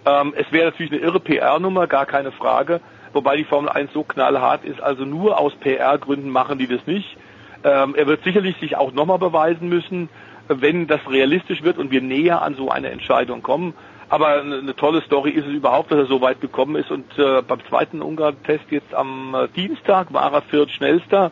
Ähm, 0.05 0.33
es 0.35 0.49
wäre 0.51 0.65
natürlich 0.65 0.91
eine 0.91 1.01
irre 1.01 1.19
PR-Nummer, 1.19 1.87
gar 1.87 2.05
keine 2.05 2.31
Frage. 2.31 2.79
Wobei 3.11 3.37
die 3.37 3.43
Formel 3.43 3.69
1 3.69 3.93
so 3.93 4.03
knallhart 4.03 4.65
ist, 4.65 4.81
also 4.81 5.05
nur 5.05 5.39
aus 5.39 5.53
PR-Gründen 5.57 6.29
machen 6.29 6.57
die 6.57 6.67
das 6.67 6.85
nicht. 6.87 7.15
Ähm, 7.63 7.95
er 7.95 8.07
wird 8.07 8.23
sicherlich 8.23 8.57
sich 8.57 8.75
auch 8.75 8.91
nochmal 8.91 9.19
beweisen 9.19 9.69
müssen, 9.69 10.09
wenn 10.47 10.87
das 10.87 10.99
realistisch 11.09 11.63
wird 11.63 11.77
und 11.77 11.91
wir 11.91 12.01
näher 12.01 12.41
an 12.41 12.55
so 12.55 12.69
eine 12.69 12.89
Entscheidung 12.89 13.41
kommen. 13.41 13.73
Aber 14.09 14.41
eine 14.41 14.75
tolle 14.75 15.01
Story 15.01 15.31
ist 15.31 15.47
es 15.47 15.53
überhaupt, 15.53 15.91
dass 15.91 15.99
er 15.99 16.05
so 16.05 16.21
weit 16.21 16.41
gekommen 16.41 16.75
ist. 16.75 16.91
Und 16.91 17.17
äh, 17.17 17.41
beim 17.41 17.59
zweiten 17.67 18.01
Ungarn-Test 18.01 18.65
jetzt 18.69 18.93
am 18.93 19.33
äh, 19.33 19.47
Dienstag 19.55 20.13
war 20.13 20.31
er 20.33 20.41
viertschnellster, 20.41 21.31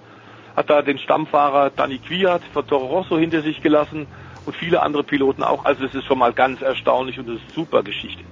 hat 0.56 0.70
da 0.70 0.82
den 0.82 0.98
Stammfahrer 0.98 1.70
Dani 1.70 2.00
Kwiat 2.00 2.42
von 2.54 2.66
Toro 2.66 2.86
Rosso 2.86 3.18
hinter 3.18 3.42
sich 3.42 3.62
gelassen 3.62 4.08
und 4.46 4.56
viele 4.56 4.82
andere 4.82 5.04
Piloten 5.04 5.44
auch. 5.44 5.66
Also 5.66 5.86
es 5.86 5.94
ist 5.94 6.06
schon 6.06 6.18
mal 6.18 6.34
ganz 6.34 6.62
erstaunlich 6.62 7.20
und 7.20 7.30
es 7.30 7.36
ist 7.36 7.54
super 7.54 7.84
Geschichte. 7.84 8.24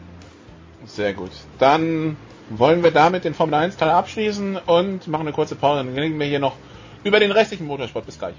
Sehr 0.85 1.13
gut. 1.13 1.31
Dann 1.59 2.17
wollen 2.49 2.83
wir 2.83 2.91
damit 2.91 3.25
den 3.25 3.33
Formel 3.33 3.55
1 3.55 3.77
Teil 3.77 3.91
abschließen 3.91 4.57
und 4.65 5.07
machen 5.07 5.27
eine 5.27 5.33
kurze 5.33 5.55
Pause. 5.55 5.83
Dann 5.83 5.93
reden 5.93 6.19
wir 6.19 6.25
hier 6.25 6.39
noch 6.39 6.55
über 7.03 7.19
den 7.19 7.31
restlichen 7.31 7.65
Motorsport. 7.65 8.05
Bis 8.05 8.19
gleich. 8.19 8.35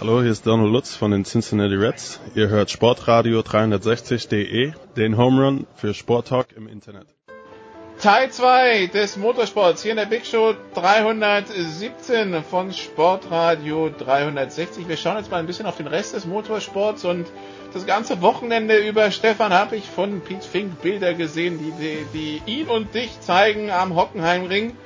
Hallo, 0.00 0.22
hier 0.22 0.30
ist 0.30 0.46
Donald 0.46 0.72
Lutz 0.72 0.96
von 0.96 1.10
den 1.10 1.26
Cincinnati 1.26 1.74
Reds. 1.74 2.20
Ihr 2.34 2.48
hört 2.48 2.70
Sportradio 2.70 3.40
360.de, 3.40 4.72
den 4.96 5.18
Home 5.18 5.44
Run 5.44 5.66
für 5.74 5.92
Sporttalk 5.92 6.52
im 6.56 6.68
Internet. 6.68 7.06
Teil 8.00 8.30
2 8.30 8.86
des 8.86 9.18
Motorsports 9.18 9.82
hier 9.82 9.90
in 9.90 9.98
der 9.98 10.06
Big 10.06 10.24
Show 10.24 10.54
317 10.74 12.42
von 12.44 12.72
Sportradio 12.72 13.90
360. 13.90 14.88
Wir 14.88 14.96
schauen 14.96 15.18
jetzt 15.18 15.30
mal 15.30 15.36
ein 15.36 15.46
bisschen 15.46 15.66
auf 15.66 15.76
den 15.76 15.86
Rest 15.86 16.14
des 16.14 16.24
Motorsports 16.24 17.04
und 17.04 17.26
das 17.72 17.86
ganze 17.86 18.20
Wochenende 18.20 18.76
über, 18.76 19.10
Stefan, 19.10 19.52
habe 19.52 19.76
ich 19.76 19.84
von 19.84 20.20
Pete 20.20 20.46
Fink 20.46 20.80
Bilder 20.82 21.14
gesehen, 21.14 21.58
die, 21.58 21.72
die, 21.72 22.40
die 22.46 22.52
ihn 22.60 22.68
und 22.68 22.94
dich 22.94 23.20
zeigen 23.20 23.70
am 23.70 23.94
Hockenheimring. 23.94 24.76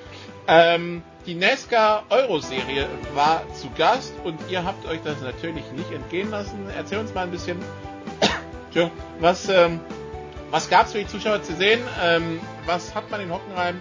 Ähm, 0.47 1.03
die 1.27 1.35
NASCAR 1.35 2.05
Euro 2.11 2.41
Serie 2.41 2.87
war 3.15 3.43
zu 3.55 3.71
Gast 3.79 4.13
und 4.25 4.39
ihr 4.51 4.65
habt 4.65 4.87
euch 4.87 5.01
das 5.03 5.23
natürlich 5.23 5.65
nicht 5.73 5.91
entgehen 5.91 6.31
lassen. 6.31 6.69
Erzähl 6.77 6.99
uns 6.99 7.15
mal 7.15 7.23
ein 7.23 7.31
bisschen, 7.31 7.59
was, 9.21 9.49
ähm, 9.49 9.81
was 10.51 10.69
gab 10.69 10.87
es 10.87 10.93
für 10.93 10.99
die 10.99 11.07
Zuschauer 11.07 11.43
zu 11.43 11.55
sehen? 11.55 11.81
Ähm, 12.03 12.41
was 12.67 12.95
hat 12.95 13.11
man 13.11 13.23
in 13.23 13.33
Hockenheim 13.33 13.81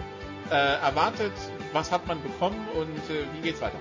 äh, 0.50 0.54
erwartet? 0.54 1.32
Was 1.74 1.92
hat 1.92 2.06
man 2.06 2.22
bekommen 2.22 2.66
und 2.74 3.14
äh, 3.14 3.24
wie 3.34 3.42
geht's 3.42 3.60
weiter? 3.60 3.78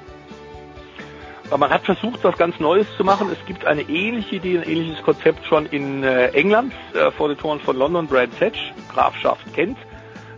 Man 1.58 1.70
hat 1.70 1.84
versucht, 1.84 2.24
was 2.24 2.36
ganz 2.38 2.60
Neues 2.60 2.88
zu 2.98 3.04
machen. 3.04 3.30
Es 3.32 3.46
gibt 3.46 3.66
eine 3.66 3.82
ähnliche 3.84 4.38
Idee, 4.38 4.58
ein 4.58 4.64
ähnliches 4.64 5.04
Konzept 5.04 5.46
schon 5.46 5.68
in 5.68 6.04
äh, 6.04 6.30
England 6.30 6.74
äh, 6.94 7.12
vor 7.12 7.28
den 7.28 7.38
Toren 7.38 7.60
von 7.60 7.78
London, 7.78 8.08
Brad 8.08 8.34
Sedge, 8.34 8.60
Grafschaft 8.92 9.54
Kent. 9.54 9.78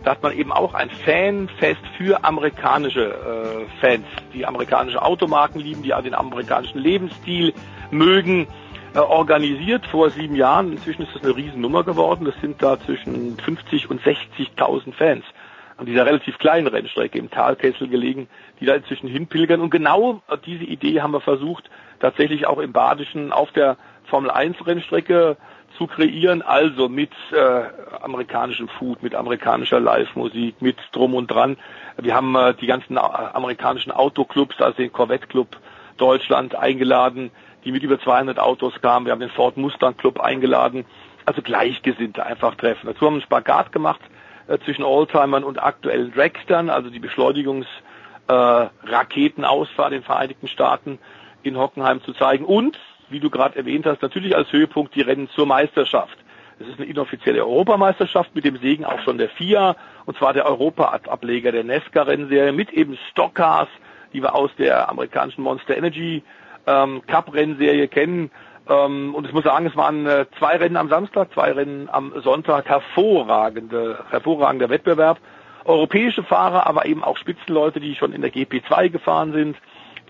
Da 0.04 0.10
hat 0.12 0.22
man 0.22 0.32
eben 0.32 0.52
auch 0.52 0.74
ein 0.74 0.90
Fanfest 0.90 1.80
für 1.96 2.22
amerikanische 2.22 3.06
äh, 3.06 3.80
Fans, 3.80 4.04
die 4.34 4.46
amerikanische 4.46 5.00
Automarken 5.00 5.60
lieben, 5.60 5.82
die 5.82 5.94
den 6.04 6.14
amerikanischen 6.14 6.78
Lebensstil 6.78 7.54
mögen, 7.90 8.46
äh, 8.94 8.98
organisiert 8.98 9.86
vor 9.86 10.10
sieben 10.10 10.36
Jahren. 10.36 10.72
Inzwischen 10.72 11.02
ist 11.02 11.14
das 11.14 11.22
eine 11.22 11.34
Riesennummer 11.34 11.82
geworden. 11.82 12.26
Das 12.26 12.34
sind 12.40 12.62
da 12.62 12.78
zwischen 12.78 13.38
50 13.38 13.90
und 13.90 14.02
60.000 14.02 14.92
Fans 14.92 15.24
an 15.76 15.86
dieser 15.86 16.06
relativ 16.06 16.38
kleinen 16.38 16.66
Rennstrecke 16.66 17.18
im 17.18 17.30
Talkessel 17.30 17.88
gelegen, 17.88 18.28
die 18.60 18.66
da 18.66 18.74
inzwischen 18.74 19.08
hinpilgern. 19.08 19.60
Und 19.60 19.70
genau 19.70 20.22
diese 20.46 20.64
Idee 20.64 21.00
haben 21.00 21.12
wir 21.12 21.20
versucht, 21.20 21.68
tatsächlich 22.00 22.46
auch 22.46 22.58
im 22.58 22.72
Badischen 22.72 23.32
auf 23.32 23.52
der 23.52 23.76
Formel 24.04 24.30
1 24.30 24.66
Rennstrecke 24.66 25.36
zu 25.76 25.86
kreieren, 25.86 26.40
also 26.40 26.88
mit 26.88 27.10
äh, 27.32 27.62
amerikanischem 28.02 28.68
Food, 28.68 29.02
mit 29.02 29.14
amerikanischer 29.14 29.78
Live-Musik, 29.78 30.62
mit 30.62 30.76
drum 30.92 31.14
und 31.14 31.26
dran. 31.26 31.58
Wir 32.00 32.14
haben 32.14 32.34
äh, 32.34 32.54
die 32.54 32.66
ganzen 32.66 32.96
äh, 32.96 33.00
amerikanischen 33.00 33.92
Autoclubs, 33.92 34.60
also 34.60 34.76
den 34.76 34.92
Corvette 34.92 35.26
Club 35.26 35.58
Deutschland 35.98 36.54
eingeladen, 36.54 37.30
die 37.64 37.72
mit 37.72 37.82
über 37.82 38.00
200 38.00 38.38
Autos 38.38 38.80
kamen. 38.80 39.04
Wir 39.04 39.12
haben 39.12 39.20
den 39.20 39.30
Ford 39.30 39.58
Mustang 39.58 39.96
Club 39.96 40.20
eingeladen, 40.20 40.86
also 41.26 41.42
Gleichgesinnte 41.42 42.24
einfach 42.24 42.54
treffen. 42.54 42.86
Dazu 42.86 43.00
haben 43.00 43.14
wir 43.14 43.16
einen 43.16 43.22
Spagat 43.22 43.72
gemacht 43.72 44.00
äh, 44.48 44.58
zwischen 44.64 44.84
Oldtimern 44.84 45.44
und 45.44 45.62
aktuellen 45.62 46.12
Dragstern, 46.12 46.70
also 46.70 46.90
die 46.90 47.00
Beschleunigungsraketenausfahrt 47.00 49.92
äh, 49.92 49.94
in 49.94 50.00
den 50.00 50.06
Vereinigten 50.06 50.48
Staaten 50.48 50.98
in 51.42 51.58
Hockenheim 51.58 52.02
zu 52.02 52.12
zeigen 52.12 52.44
und 52.44 52.78
wie 53.08 53.20
du 53.20 53.30
gerade 53.30 53.56
erwähnt 53.56 53.86
hast, 53.86 54.02
natürlich 54.02 54.34
als 54.34 54.52
Höhepunkt 54.52 54.94
die 54.94 55.02
Rennen 55.02 55.28
zur 55.30 55.46
Meisterschaft. 55.46 56.16
Es 56.58 56.68
ist 56.68 56.78
eine 56.78 56.88
inoffizielle 56.88 57.44
Europameisterschaft 57.44 58.34
mit 58.34 58.44
dem 58.44 58.56
Segen 58.58 58.84
auch 58.84 59.00
schon 59.00 59.18
der 59.18 59.28
FIA, 59.28 59.76
und 60.06 60.16
zwar 60.16 60.32
der 60.32 60.46
Europa-Ableger 60.46 61.52
der 61.52 61.64
Nesca-Rennserie 61.64 62.52
mit 62.52 62.72
eben 62.72 62.98
Stockcars, 63.10 63.68
die 64.12 64.22
wir 64.22 64.34
aus 64.34 64.50
der 64.58 64.88
amerikanischen 64.88 65.42
Monster 65.42 65.76
Energy 65.76 66.22
ähm, 66.66 67.02
Cup-Rennserie 67.06 67.88
kennen. 67.88 68.30
Ähm, 68.68 69.14
und 69.14 69.26
ich 69.26 69.32
muss 69.32 69.44
sagen, 69.44 69.66
es 69.66 69.76
waren 69.76 70.06
äh, 70.06 70.26
zwei 70.38 70.56
Rennen 70.56 70.76
am 70.76 70.88
Samstag, 70.88 71.32
zwei 71.32 71.52
Rennen 71.52 71.88
am 71.90 72.12
Sonntag, 72.22 72.66
hervorragende, 72.66 74.04
hervorragender 74.10 74.68
Wettbewerb. 74.68 75.18
Europäische 75.64 76.22
Fahrer, 76.22 76.66
aber 76.66 76.86
eben 76.86 77.02
auch 77.02 77.16
Spitzenleute, 77.16 77.80
die 77.80 77.94
schon 77.96 78.12
in 78.12 78.22
der 78.22 78.32
GP2 78.32 78.88
gefahren 78.88 79.32
sind, 79.32 79.56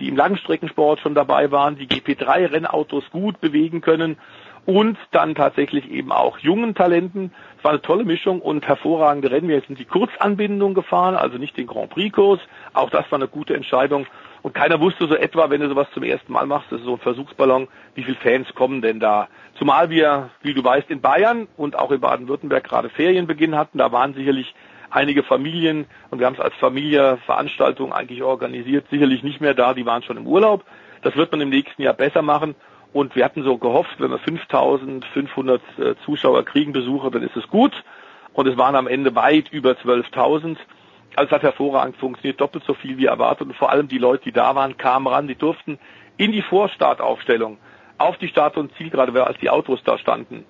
die 0.01 0.09
im 0.09 0.17
Langstreckensport 0.17 1.01
schon 1.01 1.15
dabei 1.15 1.51
waren, 1.51 1.77
die 1.77 1.87
GP3-Rennautos 1.87 3.05
gut 3.11 3.41
bewegen 3.41 3.81
können 3.81 4.19
und 4.67 4.99
dann 5.13 5.35
tatsächlich 5.35 5.91
eben 5.91 6.13
auch 6.13 6.39
jungen 6.39 6.75
Talenten. 6.75 7.33
Es 7.57 7.65
war 7.65 7.71
eine 7.71 7.81
tolle 7.83 8.05
Mischung 8.05 8.41
und 8.41 8.67
hervorragende 8.67 9.31
Rennen. 9.31 9.49
Wir 9.49 9.63
sind 9.63 9.79
die 9.79 9.85
Kurzanbindung 9.85 10.75
gefahren, 10.75 11.15
also 11.15 11.39
nicht 11.39 11.57
den 11.57 11.67
Grand 11.67 11.91
Prix-Kurs. 11.91 12.41
Auch 12.75 12.91
das 12.91 13.11
war 13.11 13.19
eine 13.19 13.29
gute 13.29 13.55
Entscheidung. 13.55 14.07
Und 14.43 14.55
keiner 14.55 14.81
wusste 14.81 15.07
so 15.09 15.15
etwa, 15.15 15.51
wenn 15.51 15.61
du 15.61 15.69
sowas 15.69 15.89
zum 15.93 16.03
ersten 16.03 16.33
Mal 16.33 16.47
machst, 16.47 16.71
das 16.71 16.81
ist 16.81 16.87
so 16.87 16.95
ein 16.95 17.01
Versuchsballon, 17.01 17.69
wie 17.95 18.05
viele 18.05 18.17
Fans 18.17 18.55
kommen 18.55 18.83
denn 18.83 19.01
da? 19.01 19.29
Zumal 19.59 19.91
wir, 19.91 20.31
wie 20.43 20.55
du 20.55 20.63
weißt, 20.63 20.91
in 20.91 21.01
Bayern 21.01 21.49
und 21.57 21.79
auch 21.79 21.91
in 21.91 22.01
Baden-Württemberg 22.01 22.65
gerade 22.65 22.89
Ferienbeginn 22.91 23.57
hatten. 23.57 23.79
Da 23.79 23.91
waren 23.93 24.15
sicherlich 24.15 24.55
einige 24.91 25.23
Familien 25.23 25.87
und 26.11 26.19
wir 26.19 26.27
haben 26.27 26.35
es 26.35 26.41
als 26.41 26.55
Familienveranstaltung 26.57 27.93
eigentlich 27.93 28.23
organisiert, 28.23 28.87
sicherlich 28.91 29.23
nicht 29.23 29.41
mehr 29.41 29.55
da, 29.55 29.75
die 29.75 29.87
waren 29.87 30.03
schon 30.03 30.17
im 30.17 30.27
Urlaub. 30.27 30.65
Das 31.03 31.17
wird 31.17 31.33
man 31.33 31.41
im 31.41 31.51
nächsten 31.51 31.83
Jahr 31.83 31.95
besser 31.95 32.23
machen. 32.23 32.55
Und 32.93 33.15
wir 33.15 33.25
hatten 33.25 33.43
so 33.43 33.59
gehofft, 33.59 33.97
wenn 33.99 34.11
wir 34.11 34.19
5500 34.19 35.61
äh, 35.79 35.95
Zuschauer 36.05 36.45
kriegen, 36.45 36.73
Besucher, 36.73 37.11
dann 37.11 37.23
ist 37.23 37.37
es 37.37 37.47
gut. 37.49 37.73
Und 38.33 38.47
es 38.47 38.57
waren 38.57 38.75
am 38.75 38.87
Ende 38.87 39.15
weit 39.15 39.51
über 39.51 39.73
12.000. 39.73 40.57
Also 41.17 41.29
es 41.29 41.33
hat 41.33 41.43
hervorragend 41.43 41.97
funktioniert, 41.97 42.41
doppelt 42.41 42.65
so 42.65 42.75
viel 42.75 42.99
wie 42.99 43.07
erwartet. 43.07 43.49
Und 43.49 43.57
vor 43.57 43.71
allem 43.71 43.89
die 43.89 43.99
Leute, 43.99 44.25
die 44.25 44.33
da 44.33 44.55
waren, 44.55 44.77
kamen 44.77 45.07
ran, 45.07 45.27
die 45.27 45.35
durften 45.35 45.79
in 46.17 46.33
die 46.33 46.43
Vorstartaufstellung 46.43 47.59
auf 47.99 48.19
die 48.19 48.29
Start- 48.29 48.57
und 48.57 48.75
Zielgerade, 48.77 49.27
als 49.27 49.39
die 49.39 49.51
Autos 49.51 49.83
da 49.85 49.99
standen. 49.99 50.45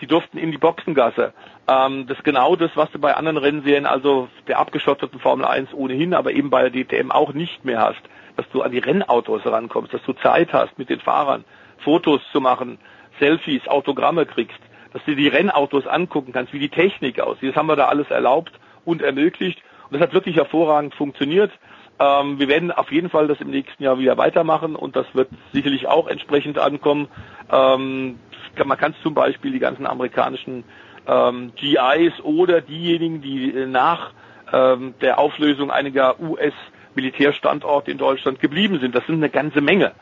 Sie 0.00 0.06
durften 0.06 0.38
in 0.38 0.50
die 0.50 0.58
Boxengasse. 0.58 1.32
Ähm, 1.68 2.06
das 2.06 2.18
ist 2.18 2.24
genau 2.24 2.56
das, 2.56 2.70
was 2.74 2.90
du 2.90 2.98
bei 2.98 3.14
anderen 3.14 3.36
Rennserien, 3.36 3.86
also 3.86 4.28
der 4.48 4.58
abgeschotteten 4.58 5.20
Formel 5.20 5.44
1 5.44 5.74
ohnehin, 5.74 6.14
aber 6.14 6.32
eben 6.32 6.50
bei 6.50 6.68
der 6.68 6.84
DTM 6.84 7.10
auch 7.10 7.32
nicht 7.32 7.64
mehr 7.64 7.80
hast. 7.80 8.00
Dass 8.36 8.48
du 8.50 8.62
an 8.62 8.72
die 8.72 8.78
Rennautos 8.78 9.44
rankommst, 9.44 9.92
dass 9.92 10.02
du 10.04 10.12
Zeit 10.14 10.52
hast, 10.52 10.78
mit 10.78 10.88
den 10.88 11.00
Fahrern 11.00 11.44
Fotos 11.78 12.20
zu 12.32 12.40
machen, 12.40 12.78
Selfies, 13.18 13.66
Autogramme 13.68 14.24
kriegst, 14.24 14.58
dass 14.92 15.04
du 15.04 15.14
die 15.14 15.28
Rennautos 15.28 15.86
angucken 15.86 16.32
kannst, 16.32 16.52
wie 16.52 16.58
die 16.58 16.68
Technik 16.68 17.20
aussieht. 17.20 17.50
Das 17.50 17.56
haben 17.56 17.68
wir 17.68 17.76
da 17.76 17.88
alles 17.88 18.10
erlaubt 18.10 18.52
und 18.84 19.02
ermöglicht. 19.02 19.62
Das 19.90 20.00
hat 20.00 20.12
wirklich 20.12 20.36
hervorragend 20.36 20.94
funktioniert. 20.94 21.50
Ähm, 21.98 22.38
wir 22.38 22.48
werden 22.48 22.72
auf 22.72 22.90
jeden 22.90 23.10
Fall 23.10 23.28
das 23.28 23.40
im 23.40 23.50
nächsten 23.50 23.82
Jahr 23.82 23.98
wieder 23.98 24.16
weitermachen 24.16 24.74
und 24.74 24.96
das 24.96 25.06
wird 25.14 25.28
sicherlich 25.52 25.86
auch 25.86 26.08
entsprechend 26.08 26.58
ankommen. 26.58 27.08
Ähm, 27.52 28.18
man 28.64 28.78
kann 28.78 28.94
zum 29.02 29.14
Beispiel 29.14 29.52
die 29.52 29.58
ganzen 29.58 29.86
amerikanischen 29.86 30.64
ähm, 31.06 31.52
GIs 31.56 32.20
oder 32.22 32.60
diejenigen, 32.60 33.20
die 33.20 33.54
äh, 33.54 33.66
nach 33.66 34.12
ähm, 34.52 34.94
der 35.00 35.18
Auflösung 35.18 35.70
einiger 35.70 36.18
US-Militärstandorte 36.20 37.90
in 37.90 37.98
Deutschland 37.98 38.40
geblieben 38.40 38.78
sind, 38.80 38.94
das 38.94 39.06
sind 39.06 39.16
eine 39.16 39.30
ganze 39.30 39.60
Menge, 39.60 39.92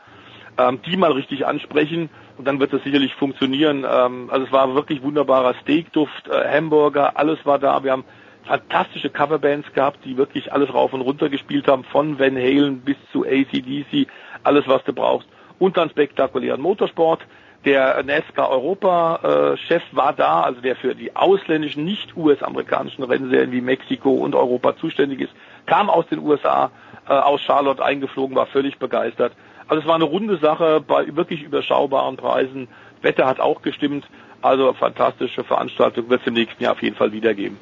ähm, 0.57 0.79
die 0.85 0.97
mal 0.97 1.11
richtig 1.11 1.45
ansprechen 1.45 2.09
und 2.37 2.47
dann 2.47 2.59
wird 2.59 2.73
das 2.73 2.83
sicherlich 2.83 3.13
funktionieren. 3.15 3.85
Ähm, 3.89 4.29
also 4.31 4.45
es 4.45 4.51
war 4.51 4.73
wirklich 4.73 5.01
wunderbarer 5.01 5.55
Steakduft, 5.61 6.27
äh, 6.27 6.49
Hamburger, 6.49 7.17
alles 7.17 7.45
war 7.45 7.59
da. 7.59 7.83
Wir 7.83 7.91
haben 7.91 8.05
fantastische 8.49 9.11
Coverbands 9.11 9.71
gehabt, 9.73 9.99
die 10.03 10.17
wirklich 10.17 10.51
alles 10.51 10.73
rauf 10.73 10.91
und 10.93 11.01
runter 11.01 11.29
gespielt 11.29 11.67
haben, 11.67 11.83
von 11.83 12.17
Van 12.17 12.35
Halen 12.35 12.79
bis 12.81 12.97
zu 13.11 13.23
ACDC, 13.23 14.07
alles 14.43 14.67
was 14.67 14.83
du 14.85 14.91
brauchst. 14.91 15.27
Und 15.59 15.77
dann 15.77 15.89
spektakulären 15.91 16.59
Motorsport. 16.59 17.21
Der 17.65 18.01
NASCAR 18.03 18.49
Europa-Chef 18.49 19.83
war 19.91 20.13
da, 20.13 20.41
also 20.41 20.61
der 20.61 20.75
für 20.77 20.95
die 20.95 21.15
ausländischen, 21.15 21.83
nicht 21.83 22.15
US-amerikanischen 22.17 23.03
Rennserien 23.03 23.51
wie 23.51 23.61
Mexiko 23.61 24.11
und 24.11 24.33
Europa 24.33 24.77
zuständig 24.77 25.19
ist, 25.19 25.33
kam 25.65 25.89
aus 25.89 26.07
den 26.07 26.19
USA, 26.19 26.71
äh, 27.07 27.11
aus 27.13 27.41
Charlotte 27.41 27.83
eingeflogen, 27.83 28.35
war 28.35 28.47
völlig 28.47 28.79
begeistert. 28.79 29.33
Also 29.67 29.81
es 29.81 29.87
war 29.87 29.95
eine 29.95 30.05
runde 30.05 30.37
Sache 30.37 30.81
bei 30.81 31.15
wirklich 31.15 31.43
überschaubaren 31.43 32.15
Preisen. 32.17 32.67
Wetter 33.03 33.27
hat 33.27 33.39
auch 33.41 33.61
gestimmt. 33.61 34.07
Also 34.41 34.73
fantastische 34.73 35.43
Veranstaltung 35.43 36.09
wird 36.09 36.21
es 36.21 36.27
im 36.27 36.33
nächsten 36.33 36.63
Jahr 36.63 36.71
auf 36.71 36.81
jeden 36.81 36.95
Fall 36.95 37.11
wieder 37.11 37.33
geben. 37.33 37.59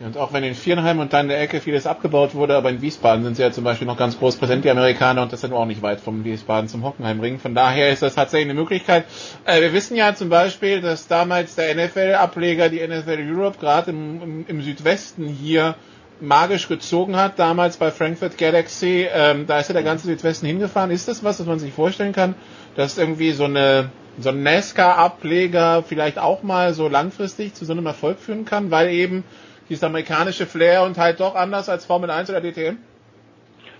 Und 0.00 0.18
auch 0.18 0.32
wenn 0.32 0.42
in 0.42 0.54
Vierenheim 0.54 0.98
und 0.98 1.12
dann 1.12 1.26
in 1.26 1.28
der 1.28 1.40
Ecke 1.40 1.60
vieles 1.60 1.86
abgebaut 1.86 2.34
wurde, 2.34 2.56
aber 2.56 2.70
in 2.70 2.82
Wiesbaden 2.82 3.22
sind 3.22 3.36
sie 3.36 3.42
ja 3.42 3.52
zum 3.52 3.62
Beispiel 3.62 3.86
noch 3.86 3.96
ganz 3.96 4.18
groß 4.18 4.36
präsent, 4.36 4.64
die 4.64 4.70
Amerikaner, 4.70 5.22
und 5.22 5.32
das 5.32 5.40
sind 5.40 5.52
auch 5.52 5.66
nicht 5.66 5.82
weit 5.82 6.00
vom 6.00 6.24
Wiesbaden 6.24 6.68
zum 6.68 6.82
Hockenheimring. 6.82 7.38
Von 7.38 7.54
daher 7.54 7.90
ist 7.90 8.02
das 8.02 8.16
tatsächlich 8.16 8.50
eine 8.50 8.58
Möglichkeit. 8.58 9.04
Äh, 9.44 9.60
wir 9.60 9.72
wissen 9.72 9.96
ja 9.96 10.14
zum 10.14 10.30
Beispiel, 10.30 10.80
dass 10.80 11.06
damals 11.06 11.54
der 11.54 11.74
NFL-Ableger, 11.74 12.70
die 12.70 12.86
NFL 12.86 13.18
Europe, 13.30 13.58
gerade 13.60 13.92
im, 13.92 14.22
im, 14.22 14.46
im, 14.48 14.62
Südwesten 14.62 15.28
hier 15.28 15.76
magisch 16.20 16.66
gezogen 16.66 17.16
hat, 17.16 17.38
damals 17.38 17.76
bei 17.76 17.92
Frankfurt 17.92 18.36
Galaxy. 18.36 19.06
Ähm, 19.12 19.46
da 19.46 19.60
ist 19.60 19.68
ja 19.68 19.74
der 19.74 19.82
ganze 19.84 20.06
Südwesten 20.08 20.46
hingefahren. 20.46 20.90
Ist 20.90 21.06
das 21.06 21.22
was, 21.22 21.38
was 21.38 21.46
man 21.46 21.60
sich 21.60 21.72
vorstellen 21.72 22.12
kann, 22.12 22.34
dass 22.74 22.98
irgendwie 22.98 23.30
so 23.30 23.44
eine 23.44 23.90
so 24.18 24.28
ein 24.28 24.44
NASCAR-Ableger 24.44 25.82
vielleicht 25.82 26.18
auch 26.18 26.42
mal 26.44 26.72
so 26.72 26.88
langfristig 26.88 27.54
zu 27.54 27.64
so 27.64 27.72
einem 27.72 27.86
Erfolg 27.86 28.20
führen 28.20 28.44
kann, 28.44 28.70
weil 28.70 28.90
eben 28.90 29.24
dieses 29.68 29.84
amerikanische 29.84 30.46
Flair 30.46 30.82
und 30.82 30.98
halt 30.98 31.20
doch 31.20 31.34
anders 31.34 31.68
als 31.68 31.86
Formel 31.86 32.10
1 32.10 32.30
oder 32.30 32.40
DTM? 32.40 32.78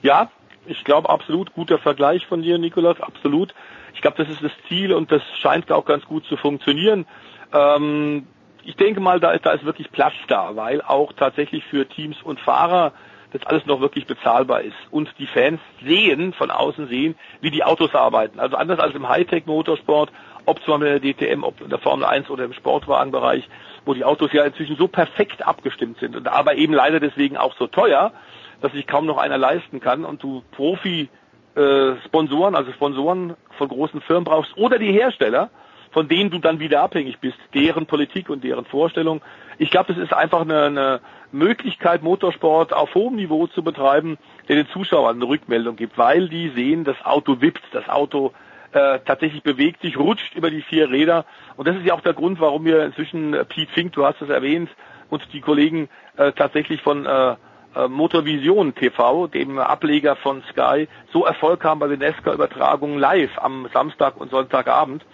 Ja, 0.03 0.31
ich 0.67 0.85
glaube 0.85 1.09
absolut. 1.09 1.53
Guter 1.55 1.79
Vergleich 1.79 2.27
von 2.27 2.43
dir, 2.43 2.59
Nikolas, 2.59 3.01
absolut. 3.01 3.55
Ich 3.95 4.01
glaube, 4.01 4.17
das 4.23 4.33
ist 4.33 4.43
das 4.43 4.53
Ziel 4.69 4.93
und 4.93 5.11
das 5.13 5.23
scheint 5.41 5.71
auch 5.71 5.85
ganz 5.85 6.05
gut 6.05 6.25
zu 6.27 6.37
funktionieren. 6.37 7.07
Ähm, 7.53 8.27
ich 8.65 8.77
denke 8.77 9.01
mal, 9.01 9.21
da 9.21 9.33
ist, 9.33 9.45
da 9.47 9.53
ist 9.53 9.65
wirklich 9.65 9.91
Platz 9.93 10.15
da, 10.29 10.57
weil 10.57 10.81
auch 10.83 11.13
tatsächlich 11.13 11.65
für 11.65 11.87
Teams 11.87 12.17
und 12.23 12.41
Fahrer 12.41 12.93
das 13.33 13.45
alles 13.47 13.67
noch 13.67 13.81
wirklich 13.81 14.07
bezahlbar 14.07 14.63
ist. 14.63 14.77
Und 14.91 15.11
die 15.19 15.27
Fans 15.27 15.61
sehen, 15.85 16.33
von 16.33 16.51
außen 16.51 16.89
sehen, 16.89 17.17
wie 17.41 17.51
die 17.51 17.65
Autos 17.65 17.95
arbeiten. 17.95 18.39
Also 18.39 18.57
anders 18.57 18.79
als 18.79 18.95
im 18.95 19.09
Hightech-Motorsport, 19.09 20.11
ob 20.47 20.63
zwar 20.63 20.79
mit 20.79 20.89
der 20.89 21.01
DTM, 21.01 21.43
ob 21.43 21.61
in 21.61 21.69
der 21.69 21.81
Formel 21.81 22.05
1 22.05 22.31
oder 22.31 22.45
im 22.45 22.53
Sportwagenbereich, 22.53 23.49
wo 23.85 23.95
die 23.95 24.05
Autos 24.05 24.33
ja 24.33 24.45
inzwischen 24.45 24.77
so 24.77 24.89
perfekt 24.89 25.47
abgestimmt 25.47 25.99
sind 25.99 26.17
und 26.17 26.29
aber 26.29 26.55
eben 26.55 26.73
leider 26.73 27.01
deswegen 27.01 27.37
auch 27.37 27.55
so 27.57 27.67
teuer, 27.67 28.13
dass 28.61 28.73
sich 28.73 28.87
kaum 28.87 29.07
noch 29.07 29.19
einer 29.19 29.39
leisten 29.39 29.81
kann 29.81 30.05
und 30.05 30.23
du 30.23 30.43
Profi 30.53 31.09
äh, 31.55 31.93
Sponsoren, 32.07 32.55
also 32.55 32.73
Sponsoren 32.73 33.35
von 33.59 33.69
großen 33.69 34.01
Firmen 34.01 34.25
brauchst 34.25 34.57
oder 34.57 34.79
die 34.79 34.93
Hersteller, 34.93 35.51
von 35.93 36.09
denen 36.09 36.31
du 36.31 36.39
dann 36.39 36.59
wieder 36.59 36.83
abhängig 36.83 37.19
bist, 37.21 37.39
deren 37.55 37.87
Politik 37.87 38.29
und 38.29 38.43
deren 38.43 38.65
Vorstellung. 38.65 39.23
Ich 39.59 39.71
glaube, 39.71 39.93
das 39.95 40.03
ist 40.03 40.13
einfach 40.13 40.41
eine, 40.41 40.65
eine 40.65 41.01
Möglichkeit, 41.31 42.03
Motorsport 42.03 42.73
auf 42.73 42.95
hohem 42.95 43.15
Niveau 43.15 43.47
zu 43.47 43.63
betreiben, 43.63 44.19
der 44.49 44.57
den 44.57 44.69
Zuschauern 44.69 45.17
eine 45.17 45.29
Rückmeldung 45.29 45.77
gibt, 45.77 45.97
weil 45.97 46.29
die 46.29 46.49
sehen, 46.51 46.83
das 46.85 46.97
Auto 47.05 47.41
wippt, 47.41 47.63
das 47.73 47.89
Auto 47.89 48.33
äh, 48.75 48.99
tatsächlich 49.05 49.43
bewegt 49.43 49.83
sich, 49.83 49.97
rutscht 49.97 50.35
über 50.35 50.51
die 50.51 50.63
vier 50.63 50.91
Räder. 50.91 51.25
Und 51.57 51.69
das 51.69 51.77
ist 51.77 51.87
ja 51.87 51.95
auch 51.95 52.01
der 52.01 52.13
Grund, 52.13 52.41
warum 52.41 52.65
wir 52.65 52.85
inzwischen 52.85 53.33
äh, 53.33 53.45
Pete 53.45 53.73
Fink, 53.73 53.93
du 53.93 54.05
hast 54.05 54.21
es 54.21 54.29
erwähnt, 54.29 54.69
und 55.11 55.23
die 55.33 55.41
Kollegen 55.41 55.89
äh, 56.17 56.33
tatsächlich 56.33 56.83
von 56.83 57.07
äh, 57.07 57.37
äh 57.77 57.89
Motorvision 57.89 58.75
TV, 58.75 59.29
dem 59.29 59.59
Ableger 59.59 60.17
von 60.17 60.43
Sky, 60.51 60.89
so 61.13 61.25
Erfolg 61.25 61.65
haben 61.65 61.79
bei 61.79 61.87
den 61.87 62.01
NASCAR-Übertragungen 62.01 62.99
live 62.99 63.39
am 63.39 63.69
Samstag 63.73 64.17
und 64.17 64.31
Sonntagabend, 64.31 65.05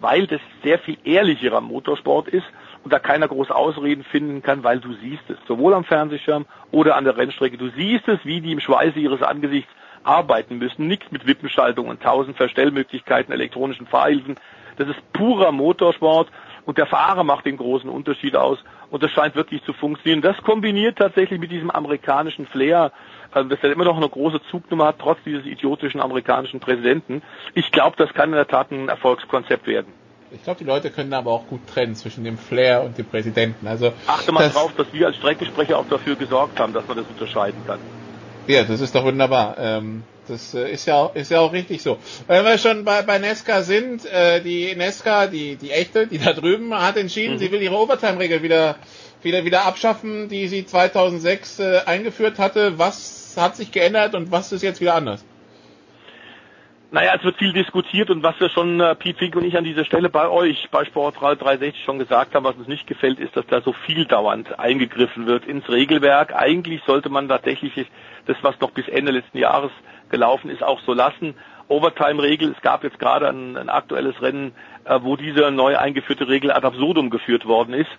weil 0.00 0.26
das 0.26 0.40
sehr 0.62 0.78
viel 0.78 0.96
ehrlicherer 1.04 1.60
Motorsport 1.60 2.28
ist 2.28 2.46
und 2.84 2.92
da 2.92 2.98
keiner 2.98 3.28
groß 3.28 3.50
Ausreden 3.50 4.04
finden 4.04 4.42
kann, 4.42 4.64
weil 4.64 4.80
du 4.80 4.94
siehst 4.94 5.28
es, 5.28 5.36
sowohl 5.46 5.74
am 5.74 5.84
Fernsehschirm 5.84 6.46
oder 6.70 6.96
an 6.96 7.04
der 7.04 7.18
Rennstrecke. 7.18 7.58
Du 7.58 7.68
siehst 7.68 8.08
es, 8.08 8.18
wie 8.24 8.40
die 8.40 8.52
im 8.52 8.60
Schweiße 8.60 8.98
ihres 8.98 9.22
Angesichts 9.22 9.70
arbeiten 10.02 10.58
müssen. 10.58 10.86
Nichts 10.86 11.10
mit 11.10 11.26
Wippenschaltung 11.26 11.88
und 11.88 12.02
tausend 12.02 12.36
Verstellmöglichkeiten, 12.36 13.32
elektronischen 13.32 13.86
Fahrhilfen. 13.86 14.36
Das 14.76 14.88
ist 14.88 15.12
purer 15.12 15.52
Motorsport 15.52 16.28
und 16.64 16.78
der 16.78 16.86
Fahrer 16.86 17.24
macht 17.24 17.46
den 17.46 17.56
großen 17.56 17.90
Unterschied 17.90 18.36
aus 18.36 18.58
und 18.90 19.02
das 19.02 19.10
scheint 19.10 19.34
wirklich 19.34 19.62
zu 19.64 19.72
funktionieren. 19.72 20.22
Das 20.22 20.36
kombiniert 20.38 20.98
tatsächlich 20.98 21.40
mit 21.40 21.50
diesem 21.50 21.70
amerikanischen 21.70 22.46
Flair, 22.46 22.92
äh, 23.34 23.44
dass 23.44 23.58
er 23.62 23.72
immer 23.72 23.84
noch 23.84 23.96
eine 23.96 24.08
große 24.08 24.40
Zugnummer 24.50 24.86
hat, 24.86 24.98
trotz 24.98 25.18
dieses 25.24 25.46
idiotischen 25.46 26.00
amerikanischen 26.00 26.60
Präsidenten. 26.60 27.22
Ich 27.54 27.70
glaube, 27.70 27.96
das 27.96 28.12
kann 28.14 28.30
in 28.30 28.36
der 28.36 28.48
Tat 28.48 28.70
ein 28.70 28.88
Erfolgskonzept 28.88 29.66
werden. 29.66 29.92
Ich 30.32 30.44
glaube, 30.44 30.58
die 30.60 30.64
Leute 30.64 30.90
können 30.90 31.12
aber 31.12 31.32
auch 31.32 31.46
gut 31.48 31.66
trennen 31.66 31.96
zwischen 31.96 32.22
dem 32.22 32.38
Flair 32.38 32.82
und 32.84 32.96
dem 32.96 33.06
Präsidenten. 33.06 33.66
Also 33.66 33.92
achte 34.06 34.30
mal 34.30 34.48
drauf, 34.48 34.72
dass 34.76 34.92
wir 34.92 35.08
als 35.08 35.16
Streckensprecher 35.16 35.76
auch 35.76 35.88
dafür 35.88 36.14
gesorgt 36.14 36.60
haben, 36.60 36.72
dass 36.72 36.86
man 36.86 36.98
das 36.98 37.06
unterscheiden 37.06 37.60
kann. 37.66 37.80
Ja, 38.46 38.64
das 38.64 38.80
ist 38.80 38.94
doch 38.94 39.04
wunderbar. 39.04 39.56
Ähm, 39.58 40.02
das 40.28 40.54
äh, 40.54 40.70
ist 40.70 40.86
ja 40.86 40.96
auch, 40.96 41.14
ist 41.14 41.30
ja 41.30 41.40
auch 41.40 41.52
richtig 41.52 41.82
so. 41.82 41.98
Wenn 42.26 42.44
wir 42.44 42.58
schon 42.58 42.84
bei, 42.84 43.02
bei 43.02 43.18
Nesca 43.18 43.62
sind, 43.62 44.06
äh, 44.06 44.40
die 44.40 44.74
Nesca, 44.76 45.26
die, 45.26 45.56
die 45.56 45.70
echte, 45.70 46.06
die 46.06 46.18
da 46.18 46.32
drüben, 46.32 46.74
hat 46.74 46.96
entschieden, 46.96 47.34
mhm. 47.34 47.38
sie 47.38 47.50
will 47.52 47.62
ihre 47.62 47.76
Overtime-Regel 47.76 48.42
wieder, 48.42 48.76
wieder, 49.22 49.44
wieder 49.44 49.64
abschaffen, 49.64 50.28
die 50.28 50.48
sie 50.48 50.64
2006 50.64 51.58
äh, 51.58 51.80
eingeführt 51.86 52.38
hatte. 52.38 52.78
Was 52.78 53.34
hat 53.36 53.56
sich 53.56 53.72
geändert 53.72 54.14
und 54.14 54.30
was 54.30 54.52
ist 54.52 54.62
jetzt 54.62 54.80
wieder 54.80 54.94
anders? 54.94 55.24
Naja, 56.92 57.12
es 57.16 57.22
wird 57.22 57.36
viel 57.36 57.52
diskutiert 57.52 58.10
und 58.10 58.24
was 58.24 58.40
wir 58.40 58.48
schon, 58.48 58.80
äh, 58.80 58.96
Pete 58.96 59.16
Fink 59.16 59.36
und 59.36 59.44
ich 59.44 59.56
an 59.56 59.62
dieser 59.62 59.84
Stelle 59.84 60.08
bei 60.08 60.28
euch, 60.28 60.70
bei 60.72 60.84
Sportrad 60.84 61.40
360 61.40 61.84
schon 61.84 62.00
gesagt 62.00 62.34
haben, 62.34 62.42
was 62.42 62.56
uns 62.56 62.66
nicht 62.66 62.88
gefällt, 62.88 63.20
ist, 63.20 63.36
dass 63.36 63.46
da 63.46 63.60
so 63.60 63.72
viel 63.72 64.06
dauernd 64.06 64.58
eingegriffen 64.58 65.26
wird 65.26 65.44
ins 65.44 65.68
Regelwerk. 65.68 66.34
Eigentlich 66.34 66.82
sollte 66.84 67.08
man 67.08 67.28
tatsächlich 67.28 67.86
das, 68.26 68.36
was 68.42 68.58
noch 68.58 68.72
bis 68.72 68.88
Ende 68.88 69.12
letzten 69.12 69.38
Jahres 69.38 69.70
gelaufen 70.08 70.50
ist, 70.50 70.64
auch 70.64 70.80
so 70.80 70.92
lassen. 70.92 71.36
Overtime-Regel, 71.68 72.50
es 72.56 72.60
gab 72.60 72.82
jetzt 72.82 72.98
gerade 72.98 73.28
ein, 73.28 73.56
ein 73.56 73.68
aktuelles 73.68 74.20
Rennen, 74.20 74.50
äh, 74.84 74.98
wo 75.00 75.14
diese 75.14 75.52
neu 75.52 75.78
eingeführte 75.78 76.26
Regel 76.26 76.50
ad 76.50 76.66
absurdum 76.66 77.08
geführt 77.08 77.46
worden 77.46 77.72
ist. 77.72 77.90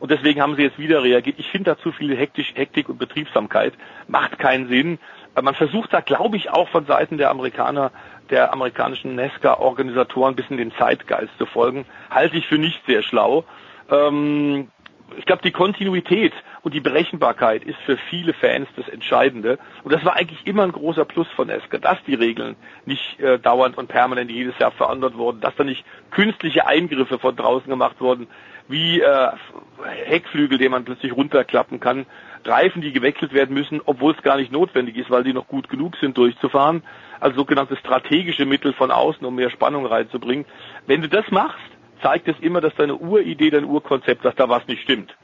Und 0.00 0.10
deswegen 0.10 0.40
haben 0.40 0.56
sie 0.56 0.62
jetzt 0.62 0.78
wieder 0.78 1.04
reagiert. 1.04 1.38
Ich 1.38 1.48
finde 1.50 1.72
da 1.72 1.78
zu 1.78 1.92
viel 1.92 2.16
Hektisch, 2.16 2.52
Hektik 2.54 2.88
und 2.88 2.98
Betriebsamkeit. 2.98 3.74
Macht 4.08 4.38
keinen 4.38 4.66
Sinn. 4.68 4.98
Man 5.40 5.54
versucht 5.54 5.92
da, 5.92 6.00
glaube 6.00 6.36
ich, 6.36 6.50
auch 6.50 6.68
von 6.70 6.86
Seiten 6.86 7.18
der 7.18 7.30
Amerikaner 7.30 7.92
der 8.30 8.52
amerikanischen 8.52 9.14
NASCAR-Organisatoren 9.14 10.32
ein 10.32 10.36
bisschen 10.36 10.56
den 10.56 10.72
Zeitgeist 10.72 11.36
zu 11.38 11.46
folgen, 11.46 11.86
halte 12.10 12.36
ich 12.36 12.46
für 12.46 12.58
nicht 12.58 12.80
sehr 12.86 13.02
schlau. 13.02 13.44
Ähm, 13.90 14.68
ich 15.16 15.26
glaube, 15.26 15.42
die 15.42 15.50
Kontinuität 15.50 16.32
und 16.62 16.72
die 16.72 16.80
Berechenbarkeit 16.80 17.64
ist 17.64 17.78
für 17.84 17.96
viele 17.96 18.32
Fans 18.32 18.68
das 18.76 18.88
Entscheidende. 18.88 19.58
Und 19.82 19.92
das 19.92 20.04
war 20.04 20.14
eigentlich 20.16 20.46
immer 20.46 20.62
ein 20.62 20.72
großer 20.72 21.04
Plus 21.04 21.26
von 21.34 21.48
NASCAR, 21.48 21.80
dass 21.80 21.98
die 22.06 22.14
Regeln 22.14 22.56
nicht 22.86 23.18
äh, 23.18 23.38
dauernd 23.38 23.76
und 23.76 23.88
permanent 23.88 24.30
jedes 24.30 24.56
Jahr 24.58 24.70
verändert 24.70 25.16
wurden, 25.16 25.40
dass 25.40 25.56
da 25.56 25.64
nicht 25.64 25.84
künstliche 26.10 26.66
Eingriffe 26.66 27.18
von 27.18 27.34
draußen 27.34 27.68
gemacht 27.68 28.00
wurden. 28.00 28.28
wie 28.68 29.00
äh, 29.00 29.30
Heckflügel, 30.04 30.58
den 30.58 30.70
man 30.70 30.84
plötzlich 30.84 31.12
runterklappen 31.12 31.80
kann, 31.80 32.06
Reifen, 32.44 32.82
die 32.82 32.92
gewechselt 32.92 33.32
werden 33.32 33.54
müssen, 33.54 33.80
obwohl 33.84 34.14
es 34.14 34.22
gar 34.22 34.36
nicht 34.36 34.52
notwendig 34.52 34.96
ist, 34.96 35.10
weil 35.10 35.24
die 35.24 35.32
noch 35.32 35.48
gut 35.48 35.68
genug 35.68 35.96
sind, 35.96 36.16
durchzufahren. 36.16 36.82
Also 37.20 37.36
sogenannte 37.38 37.76
strategische 37.76 38.46
Mittel 38.46 38.72
von 38.72 38.90
außen, 38.90 39.24
um 39.26 39.34
mehr 39.34 39.50
Spannung 39.50 39.86
reinzubringen. 39.86 40.46
Wenn 40.86 41.02
du 41.02 41.08
das 41.08 41.30
machst, 41.30 41.58
zeigt 42.02 42.28
es 42.28 42.38
immer, 42.40 42.60
dass 42.60 42.74
deine 42.76 42.96
Uridee, 42.96 43.50
dein 43.50 43.64
Urkonzept, 43.64 44.24
dass 44.24 44.34
da 44.34 44.48
was 44.48 44.66
nicht 44.66 44.82
stimmt. 44.82 45.14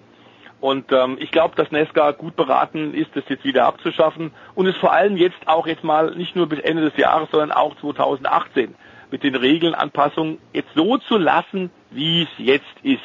Und 0.60 0.90
ähm, 0.90 1.16
ich 1.20 1.30
glaube, 1.30 1.55
dass 1.55 1.70
Nesca 1.70 2.12
gut 2.12 2.34
beraten 2.36 2.94
ist, 2.94 3.10
das 3.14 3.24
jetzt 3.28 3.44
wieder 3.44 3.66
abzuschaffen 3.66 4.32
und 4.55 4.66
es 4.66 4.76
vor 4.76 4.93
allem 4.93 5.16
jetzt 5.16 5.47
auch 5.47 5.66
jetzt 5.66 5.84
mal 5.84 6.14
nicht 6.14 6.34
nur 6.34 6.48
bis 6.48 6.60
Ende 6.60 6.82
des 6.82 6.97
Jahres, 6.97 7.28
sondern 7.30 7.52
auch 7.52 7.76
2018 7.76 8.74
mit 9.10 9.22
den 9.22 9.36
Regelnanpassungen 9.36 10.38
jetzt 10.52 10.70
so 10.74 10.97
zu 10.98 11.18
lassen, 11.18 11.70
wie 11.90 12.22
es 12.22 12.28
jetzt 12.38 12.64
ist. 12.82 13.01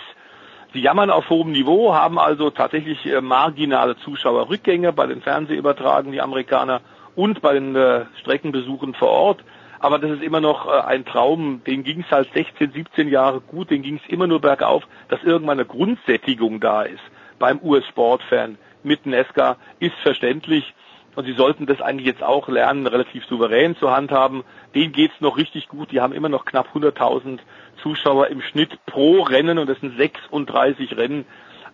Sie 0.73 0.79
jammern 0.79 1.09
auf 1.09 1.29
hohem 1.29 1.51
Niveau, 1.51 1.93
haben 1.93 2.17
also 2.17 2.49
tatsächlich 2.49 3.05
äh, 3.05 3.19
marginale 3.19 3.97
Zuschauerrückgänge 3.97 4.93
bei 4.93 5.05
den 5.05 5.21
Fernsehübertragungen, 5.21 6.13
die 6.13 6.21
Amerikaner, 6.21 6.81
und 7.15 7.41
bei 7.41 7.53
den 7.53 7.75
äh, 7.75 8.05
Streckenbesuchen 8.21 8.93
vor 8.93 9.09
Ort. 9.09 9.43
Aber 9.79 9.99
das 9.99 10.11
ist 10.11 10.23
immer 10.23 10.39
noch 10.39 10.67
äh, 10.67 10.81
ein 10.81 11.05
Traum, 11.05 11.61
den 11.65 11.83
ging 11.83 12.01
es 12.01 12.11
halt 12.11 12.29
16, 12.33 12.71
17 12.71 13.09
Jahre 13.09 13.41
gut, 13.41 13.69
den 13.69 13.81
ging 13.81 13.99
es 14.01 14.09
immer 14.09 14.27
nur 14.27 14.39
bergauf, 14.39 14.83
dass 15.09 15.23
irgendwann 15.23 15.59
eine 15.59 15.67
Grundsättigung 15.67 16.59
da 16.59 16.83
ist 16.83 17.01
beim 17.39 17.59
US-Sportfan 17.61 18.57
mit 18.83 19.05
Nesca, 19.05 19.57
ist 19.79 19.95
verständlich. 20.03 20.73
Und 21.15 21.25
sie 21.25 21.33
sollten 21.33 21.65
das 21.65 21.81
eigentlich 21.81 22.07
jetzt 22.07 22.23
auch 22.23 22.47
lernen, 22.47 22.87
relativ 22.87 23.25
souverän 23.25 23.75
zu 23.75 23.91
handhaben. 23.91 24.43
Denen 24.73 24.93
geht's 24.93 25.19
noch 25.19 25.35
richtig 25.35 25.67
gut. 25.67 25.91
Die 25.91 25.99
haben 25.99 26.13
immer 26.13 26.29
noch 26.29 26.45
knapp 26.45 26.67
100.000 26.73 27.39
Zuschauer 27.81 28.27
im 28.27 28.41
Schnitt 28.41 28.77
pro 28.85 29.21
Rennen 29.21 29.57
und 29.57 29.67
das 29.69 29.79
sind 29.79 29.97
36 29.97 30.95
Rennen. 30.97 31.25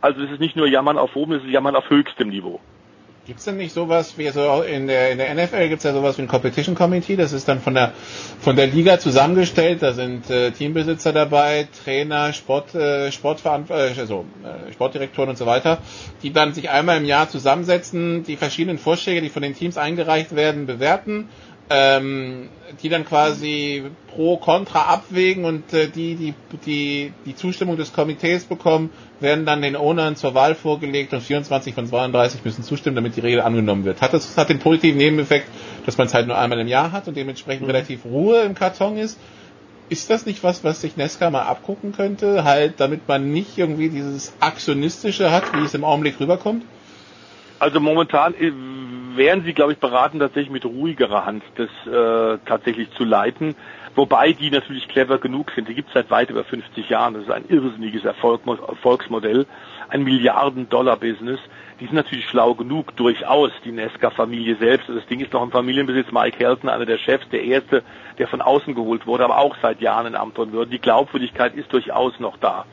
Also 0.01 0.21
es 0.21 0.31
ist 0.31 0.39
nicht 0.39 0.55
nur 0.55 0.67
Jammern 0.67 0.97
auf 0.97 1.15
oben, 1.15 1.33
es 1.33 1.43
ist 1.43 1.49
Jammern 1.49 1.75
auf 1.75 1.89
höchstem 1.89 2.29
Niveau. 2.29 2.59
Gibt 3.27 3.39
es 3.39 3.45
denn 3.45 3.57
nicht 3.57 3.73
sowas 3.73 4.17
wie 4.17 4.29
so 4.29 4.61
in 4.61 4.87
der 4.87 5.11
in 5.11 5.17
der 5.17 5.33
NFL 5.35 5.67
gibt 5.67 5.79
es 5.79 5.83
ja 5.83 5.91
sowas 5.91 6.17
wie 6.17 6.21
ein 6.21 6.29
Competition 6.29 6.75
Committee, 6.75 7.17
das 7.17 7.33
ist 7.33 7.45
dann 7.49 7.59
von 7.59 7.73
der 7.73 7.91
von 8.39 8.55
der 8.55 8.67
Liga 8.67 8.99
zusammengestellt, 8.99 9.81
da 9.83 9.91
sind 9.91 10.29
äh, 10.29 10.51
Teambesitzer 10.51 11.11
dabei, 11.11 11.67
Trainer, 11.83 12.31
Sport 12.31 12.73
äh, 12.73 13.11
Sportverantwortliche, 13.11 13.99
also 13.99 14.23
äh, 14.45 14.71
Sportdirektoren 14.71 15.29
und 15.31 15.35
so 15.37 15.45
weiter, 15.45 15.79
die 16.23 16.31
dann 16.31 16.53
sich 16.53 16.69
einmal 16.69 16.95
im 16.99 17.03
Jahr 17.05 17.27
zusammensetzen, 17.27 18.23
die 18.23 18.37
verschiedenen 18.37 18.77
Vorschläge, 18.77 19.21
die 19.21 19.27
von 19.29 19.41
den 19.41 19.55
Teams 19.55 19.77
eingereicht 19.77 20.33
werden, 20.33 20.65
bewerten 20.65 21.27
ähm, 21.69 22.49
die 22.81 22.89
dann 22.89 23.05
quasi 23.05 23.83
pro 24.13 24.37
Contra 24.37 24.83
abwägen 24.83 25.45
und 25.45 25.73
äh, 25.73 25.87
die, 25.87 26.15
die, 26.15 26.33
die 26.65 27.13
die 27.25 27.35
Zustimmung 27.35 27.75
des 27.77 27.93
Komitees 27.93 28.45
bekommen, 28.45 28.89
werden 29.19 29.45
dann 29.45 29.61
den 29.61 29.75
Ownern 29.75 30.15
zur 30.15 30.33
Wahl 30.33 30.55
vorgelegt 30.55 31.13
und 31.13 31.21
24 31.21 31.73
von 31.73 31.87
32 31.87 32.45
müssen 32.45 32.63
zustimmen, 32.63 32.95
damit 32.95 33.15
die 33.15 33.21
Regel 33.21 33.41
angenommen 33.41 33.83
wird. 33.83 34.01
Hat 34.01 34.13
das 34.13 34.37
hat 34.37 34.49
den 34.49 34.59
positiven 34.59 34.97
Nebeneffekt, 34.97 35.47
dass 35.85 35.97
man 35.97 36.07
es 36.07 36.13
halt 36.13 36.27
nur 36.27 36.37
einmal 36.37 36.59
im 36.59 36.67
Jahr 36.67 36.91
hat 36.91 37.07
und 37.07 37.17
dementsprechend 37.17 37.63
mhm. 37.63 37.71
relativ 37.71 38.05
Ruhe 38.05 38.41
im 38.41 38.55
Karton 38.55 38.97
ist. 38.97 39.19
Ist 39.89 40.09
das 40.09 40.25
nicht 40.25 40.43
was, 40.43 40.63
was 40.65 40.81
sich 40.81 40.97
Nesca 40.97 41.29
mal 41.29 41.43
abgucken 41.43 41.93
könnte, 41.93 42.43
halt, 42.43 42.79
damit 42.79 43.07
man 43.07 43.31
nicht 43.31 43.57
irgendwie 43.57 43.89
dieses 43.89 44.33
Aktionistische 44.41 45.31
hat, 45.31 45.43
wie 45.53 45.63
es 45.63 45.73
im 45.73 45.85
Augenblick 45.85 46.19
rüberkommt? 46.19 46.63
Also 47.59 47.79
momentan 47.79 48.33
äh, 48.33 48.51
wären 49.17 49.43
sie, 49.43 49.53
glaube 49.53 49.73
ich, 49.73 49.79
beraten, 49.79 50.19
tatsächlich 50.19 50.51
mit 50.51 50.65
ruhigerer 50.65 51.25
Hand 51.25 51.43
das 51.55 51.69
äh, 51.85 52.39
tatsächlich 52.45 52.91
zu 52.91 53.03
leiten. 53.03 53.55
Wobei 53.95 54.31
die 54.31 54.51
natürlich 54.51 54.87
clever 54.87 55.17
genug 55.17 55.51
sind. 55.55 55.67
Die 55.67 55.73
gibt 55.73 55.87
es 55.87 55.95
seit 55.95 56.11
weit 56.11 56.29
über 56.29 56.43
50 56.43 56.87
Jahren. 56.87 57.15
Das 57.15 57.23
ist 57.23 57.31
ein 57.31 57.45
irrsinniges 57.49 58.05
Erfolg, 58.05 58.41
Erfolgsmodell, 58.45 59.47
ein 59.89 60.03
Milliarden-Dollar-Business. 60.03 61.39
Die 61.79 61.85
sind 61.85 61.95
natürlich 61.95 62.27
schlau 62.27 62.53
genug, 62.53 62.95
durchaus, 62.95 63.51
die 63.65 63.71
Nesca-Familie 63.71 64.55
selbst. 64.57 64.87
Das 64.87 65.05
Ding 65.07 65.19
ist 65.19 65.33
noch 65.33 65.41
im 65.41 65.51
Familienbesitz. 65.51 66.11
Mike 66.11 66.37
Helton, 66.37 66.69
einer 66.69 66.85
der 66.85 66.99
Chefs, 66.99 67.27
der 67.29 67.43
erste, 67.43 67.83
der 68.19 68.27
von 68.27 68.41
außen 68.41 68.75
geholt 68.75 69.07
wurde, 69.07 69.23
aber 69.23 69.39
auch 69.39 69.55
seit 69.61 69.81
Jahren 69.81 70.07
in 70.07 70.15
Amt 70.15 70.37
und 70.37 70.51
Würden. 70.51 70.69
Die 70.69 70.79
Glaubwürdigkeit 70.79 71.55
ist 71.55 71.73
durchaus 71.73 72.19
noch 72.19 72.37
da. 72.37 72.65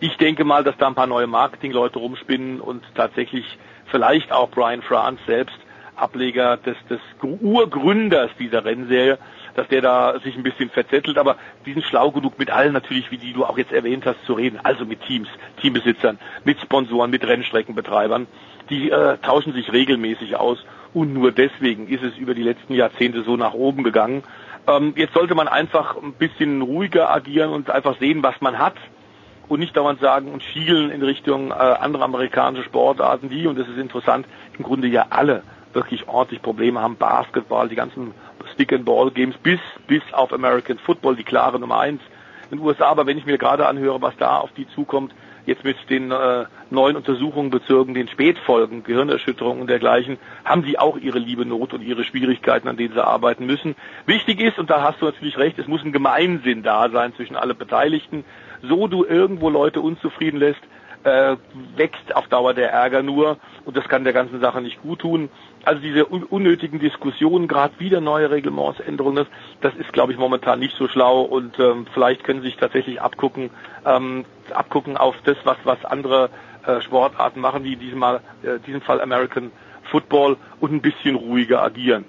Ich 0.00 0.16
denke 0.16 0.44
mal, 0.44 0.64
dass 0.64 0.76
da 0.78 0.86
ein 0.86 0.94
paar 0.94 1.06
neue 1.06 1.26
Marketingleute 1.26 1.98
rumspinnen 1.98 2.60
und 2.60 2.82
tatsächlich 2.94 3.44
vielleicht 3.86 4.32
auch 4.32 4.50
Brian 4.50 4.82
France 4.82 5.22
selbst 5.26 5.56
Ableger 6.02 6.56
des, 6.56 6.76
des 6.90 7.00
Urgründers 7.22 8.30
dieser 8.38 8.64
Rennserie, 8.64 9.18
dass 9.54 9.68
der 9.68 9.80
da 9.80 10.18
sich 10.20 10.36
ein 10.36 10.42
bisschen 10.42 10.70
verzettelt, 10.70 11.18
aber 11.18 11.36
die 11.66 11.72
sind 11.72 11.84
schlau 11.84 12.10
genug 12.10 12.38
mit 12.38 12.50
allen 12.50 12.72
natürlich, 12.72 13.10
wie 13.10 13.18
die 13.18 13.32
du 13.32 13.44
auch 13.44 13.58
jetzt 13.58 13.72
erwähnt 13.72 14.04
hast, 14.06 14.24
zu 14.24 14.34
reden. 14.34 14.58
Also 14.62 14.84
mit 14.84 15.02
Teams, 15.02 15.28
Teambesitzern, 15.60 16.18
mit 16.44 16.60
Sponsoren, 16.60 17.10
mit 17.10 17.26
Rennstreckenbetreibern. 17.26 18.26
Die 18.70 18.90
äh, 18.90 19.18
tauschen 19.18 19.52
sich 19.52 19.72
regelmäßig 19.72 20.36
aus 20.36 20.64
und 20.94 21.12
nur 21.12 21.32
deswegen 21.32 21.88
ist 21.88 22.02
es 22.02 22.16
über 22.16 22.34
die 22.34 22.42
letzten 22.42 22.74
Jahrzehnte 22.74 23.22
so 23.22 23.36
nach 23.36 23.54
oben 23.54 23.82
gegangen. 23.82 24.22
Ähm, 24.66 24.94
jetzt 24.96 25.14
sollte 25.14 25.34
man 25.34 25.48
einfach 25.48 25.96
ein 25.96 26.12
bisschen 26.12 26.62
ruhiger 26.62 27.10
agieren 27.10 27.50
und 27.50 27.70
einfach 27.70 27.98
sehen, 27.98 28.22
was 28.22 28.40
man 28.40 28.58
hat 28.58 28.76
und 29.48 29.60
nicht 29.60 29.76
dauernd 29.76 30.00
sagen 30.00 30.32
und 30.32 30.42
schielen 30.42 30.90
in 30.90 31.02
Richtung 31.02 31.50
äh, 31.50 31.54
andere 31.54 32.04
amerikanische 32.04 32.64
Sportarten, 32.64 33.28
die, 33.28 33.46
und 33.46 33.58
das 33.58 33.68
ist 33.68 33.78
interessant, 33.78 34.26
im 34.56 34.64
Grunde 34.64 34.88
ja 34.88 35.06
alle 35.10 35.42
wirklich 35.72 36.08
ordentlich 36.08 36.42
Probleme 36.42 36.80
haben. 36.80 36.96
Basketball, 36.96 37.68
die 37.68 37.76
ganzen 37.76 38.14
Stick-and-Ball-Games 38.54 39.36
bis, 39.42 39.60
bis 39.86 40.02
auf 40.12 40.32
American 40.32 40.78
Football, 40.78 41.16
die 41.16 41.24
klare 41.24 41.58
Nummer 41.58 41.78
eins 41.80 42.00
in 42.50 42.58
den 42.58 42.66
USA. 42.66 42.86
Aber 42.86 43.06
wenn 43.06 43.18
ich 43.18 43.26
mir 43.26 43.38
gerade 43.38 43.66
anhöre, 43.66 44.00
was 44.02 44.16
da 44.16 44.38
auf 44.38 44.52
die 44.52 44.68
zukommt, 44.68 45.14
jetzt 45.46 45.64
mit 45.64 45.76
den 45.90 46.10
äh, 46.10 46.44
neuen 46.70 46.96
Untersuchungen 46.96 47.50
bezogen 47.50 47.94
den 47.94 48.08
Spätfolgen, 48.08 48.84
Gehirnerschütterungen 48.84 49.62
und 49.62 49.66
dergleichen, 49.68 50.18
haben 50.44 50.62
sie 50.64 50.78
auch 50.78 50.96
ihre 50.96 51.18
liebe 51.18 51.44
Not 51.44 51.74
und 51.74 51.82
ihre 51.82 52.04
Schwierigkeiten, 52.04 52.68
an 52.68 52.76
denen 52.76 52.94
sie 52.94 53.04
arbeiten 53.04 53.46
müssen. 53.46 53.74
Wichtig 54.06 54.40
ist, 54.40 54.58
und 54.58 54.70
da 54.70 54.82
hast 54.82 55.00
du 55.00 55.06
natürlich 55.06 55.38
recht, 55.38 55.58
es 55.58 55.66
muss 55.66 55.82
ein 55.82 55.92
Gemeinsinn 55.92 56.62
da 56.62 56.88
sein 56.90 57.14
zwischen 57.14 57.36
alle 57.36 57.54
Beteiligten. 57.54 58.24
So 58.62 58.86
du 58.86 59.04
irgendwo 59.04 59.50
Leute 59.50 59.80
unzufrieden 59.80 60.38
lässt, 60.38 60.60
äh, 61.04 61.36
wächst 61.76 62.14
auf 62.14 62.28
Dauer 62.28 62.54
der 62.54 62.70
Ärger 62.70 63.02
nur 63.02 63.38
und 63.64 63.76
das 63.76 63.88
kann 63.88 64.04
der 64.04 64.12
ganzen 64.12 64.40
Sache 64.40 64.60
nicht 64.60 64.82
gut 64.82 65.00
tun. 65.00 65.28
Also 65.64 65.80
diese 65.80 66.10
un 66.10 66.24
unnötigen 66.24 66.78
Diskussionen, 66.80 67.48
gerade 67.48 67.78
wieder 67.78 68.00
neue 68.00 68.30
Reglementsänderungen, 68.30 69.16
das, 69.16 69.26
das 69.60 69.74
ist, 69.80 69.92
glaube 69.92 70.12
ich, 70.12 70.18
momentan 70.18 70.58
nicht 70.58 70.76
so 70.76 70.88
schlau 70.88 71.22
und 71.22 71.58
ähm, 71.58 71.86
vielleicht 71.92 72.24
können 72.24 72.40
Sie 72.42 72.48
sich 72.48 72.56
tatsächlich 72.56 73.00
abgucken, 73.00 73.50
ähm, 73.86 74.24
abgucken 74.52 74.96
auf 74.96 75.14
das, 75.24 75.36
was, 75.44 75.58
was 75.64 75.84
andere 75.84 76.30
äh, 76.66 76.80
Sportarten 76.80 77.40
machen, 77.40 77.64
wie 77.64 77.74
in 77.74 77.80
diesem, 77.80 77.98
Mal, 77.98 78.20
äh, 78.42 78.58
diesem 78.66 78.80
Fall 78.80 79.00
American 79.00 79.52
Football 79.90 80.36
und 80.60 80.72
ein 80.72 80.80
bisschen 80.82 81.14
ruhiger 81.16 81.62
agieren. 81.62 82.04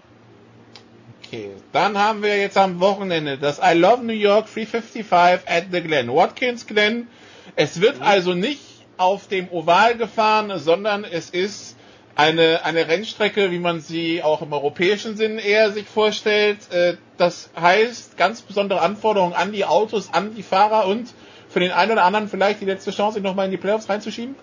Okay, 1.26 1.52
dann 1.72 1.98
haben 1.98 2.22
wir 2.22 2.38
jetzt 2.38 2.58
am 2.58 2.80
Wochenende 2.80 3.38
das 3.38 3.60
I 3.60 3.76
Love 3.78 4.04
New 4.04 4.14
York 4.14 4.46
355 4.54 5.50
at 5.50 5.66
the 5.72 5.82
Glen. 5.82 6.10
Watkins 6.14 6.68
Glen. 6.68 7.08
Es 7.56 7.82
wird 7.82 7.98
mhm. 7.98 8.04
also 8.04 8.34
nicht 8.34 8.62
auf 8.98 9.28
dem 9.28 9.50
Oval 9.52 9.98
gefahren, 9.98 10.58
sondern 10.60 11.04
es 11.04 11.30
ist 11.30 11.76
eine, 12.16 12.64
eine 12.64 12.88
Rennstrecke, 12.88 13.52
wie 13.52 13.60
man 13.60 13.82
sie 13.82 14.22
auch 14.22 14.42
im 14.42 14.54
europäischen 14.54 15.18
Sinn 15.18 15.40
eher 15.40 15.72
sich 15.72 15.88
vorstellt. 15.88 16.72
Äh, 16.72 16.98
das 17.18 17.50
heißt, 17.60 18.18
ganz 18.18 18.42
besondere 18.42 18.82
Anforderungen 18.82 19.34
an 19.34 19.52
die 19.52 19.66
Autos, 19.66 20.14
an 20.14 20.36
die 20.36 20.44
Fahrer 20.44 20.88
und 20.88 21.10
für 21.50 21.60
den 21.60 21.72
einen 21.72 21.92
oder 21.92 22.04
anderen 22.04 22.28
vielleicht 22.28 22.62
die 22.62 22.66
letzte 22.66 22.92
Chance, 22.92 23.16
sich 23.16 23.24
nochmal 23.24 23.46
in 23.46 23.52
die 23.52 23.58
Playoffs 23.58 23.90
reinzuschieben? 23.90 24.36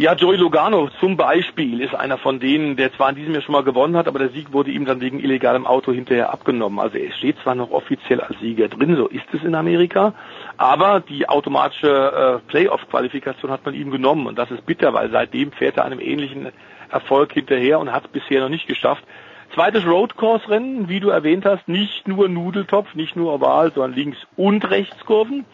Ja, 0.00 0.14
Joey 0.14 0.38
Logano 0.38 0.88
zum 0.98 1.18
Beispiel 1.18 1.82
ist 1.82 1.94
einer 1.94 2.16
von 2.16 2.40
denen, 2.40 2.74
der 2.74 2.90
zwar 2.94 3.10
in 3.10 3.16
diesem 3.16 3.34
Jahr 3.34 3.42
schon 3.42 3.52
mal 3.52 3.64
gewonnen 3.64 3.98
hat, 3.98 4.08
aber 4.08 4.18
der 4.18 4.30
Sieg 4.30 4.50
wurde 4.50 4.70
ihm 4.70 4.86
dann 4.86 5.02
wegen 5.02 5.20
illegalem 5.20 5.66
Auto 5.66 5.92
hinterher 5.92 6.32
abgenommen. 6.32 6.78
Also 6.78 6.96
er 6.96 7.12
steht 7.12 7.36
zwar 7.42 7.54
noch 7.54 7.70
offiziell 7.70 8.18
als 8.22 8.40
Sieger 8.40 8.68
drin, 8.68 8.96
so 8.96 9.08
ist 9.08 9.26
es 9.34 9.44
in 9.44 9.54
Amerika, 9.54 10.14
aber 10.56 11.00
die 11.00 11.28
automatische 11.28 12.40
äh, 12.40 12.50
Playoff-Qualifikation 12.50 13.50
hat 13.50 13.66
man 13.66 13.74
ihm 13.74 13.90
genommen 13.90 14.26
und 14.26 14.38
das 14.38 14.50
ist 14.50 14.64
bitter, 14.64 14.94
weil 14.94 15.10
seitdem 15.10 15.52
fährt 15.52 15.76
er 15.76 15.84
einem 15.84 16.00
ähnlichen 16.00 16.48
Erfolg 16.88 17.34
hinterher 17.34 17.78
und 17.78 17.92
hat 17.92 18.06
es 18.06 18.10
bisher 18.10 18.40
noch 18.40 18.48
nicht 18.48 18.68
geschafft. 18.68 19.04
Zweites 19.52 19.86
Roadcourse-Rennen, 19.86 20.88
wie 20.88 21.00
du 21.00 21.10
erwähnt 21.10 21.44
hast, 21.44 21.68
nicht 21.68 22.08
nur 22.08 22.26
Nudeltopf, 22.26 22.94
nicht 22.94 23.16
nur 23.16 23.34
Oval, 23.34 23.70
sondern 23.74 23.92
Links- 23.92 24.26
und 24.38 24.70
Rechtskurven. 24.70 25.44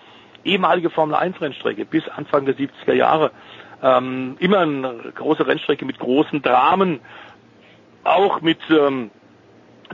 Ehemalige 0.44 0.90
Formel-1-Rennstrecke 0.90 1.84
bis 1.84 2.08
Anfang 2.08 2.44
der 2.44 2.54
70er 2.54 2.92
Jahre 2.92 3.32
ähm, 3.86 4.36
immer 4.40 4.60
eine 4.60 5.12
große 5.14 5.46
Rennstrecke 5.46 5.84
mit 5.84 5.98
großen 5.98 6.42
Dramen, 6.42 7.00
auch 8.02 8.40
mit 8.40 8.58
ähm, 8.68 9.10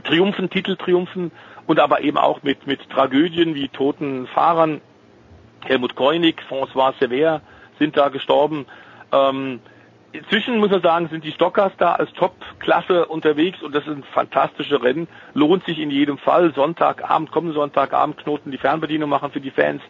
Triumphen, 0.03 0.49
Titeltriumphen 0.49 1.31
und 1.67 1.79
aber 1.79 2.01
eben 2.01 2.17
auch 2.17 2.41
mit, 2.41 2.65
mit 2.65 2.89
Tragödien 2.89 3.53
wie 3.53 3.69
toten 3.69 4.27
Fahrern. 4.27 4.81
Helmut 5.63 5.95
Koenig, 5.95 6.41
François 6.49 6.93
Sever 6.99 7.41
sind 7.77 7.95
da 7.95 8.09
gestorben. 8.09 8.65
Ähm, 9.11 9.59
inzwischen 10.11 10.57
muss 10.57 10.71
man 10.71 10.81
sagen, 10.81 11.09
sind 11.09 11.23
die 11.23 11.31
Stockers 11.31 11.71
da 11.77 11.93
als 11.93 12.11
Top-Klasse 12.13 13.05
unterwegs 13.05 13.61
und 13.61 13.75
das 13.75 13.85
sind 13.85 14.05
fantastische 14.07 14.81
Rennen. 14.81 15.07
Lohnt 15.35 15.65
sich 15.65 15.79
in 15.79 15.91
jedem 15.91 16.17
Fall. 16.17 16.51
Sonntagabend, 16.53 17.31
kommenden 17.31 17.55
Sonntagabend 17.55 18.17
Knoten 18.17 18.51
die 18.51 18.57
Fernbedienung 18.57 19.09
machen 19.09 19.31
für 19.31 19.41
die 19.41 19.51
Fans 19.51 19.81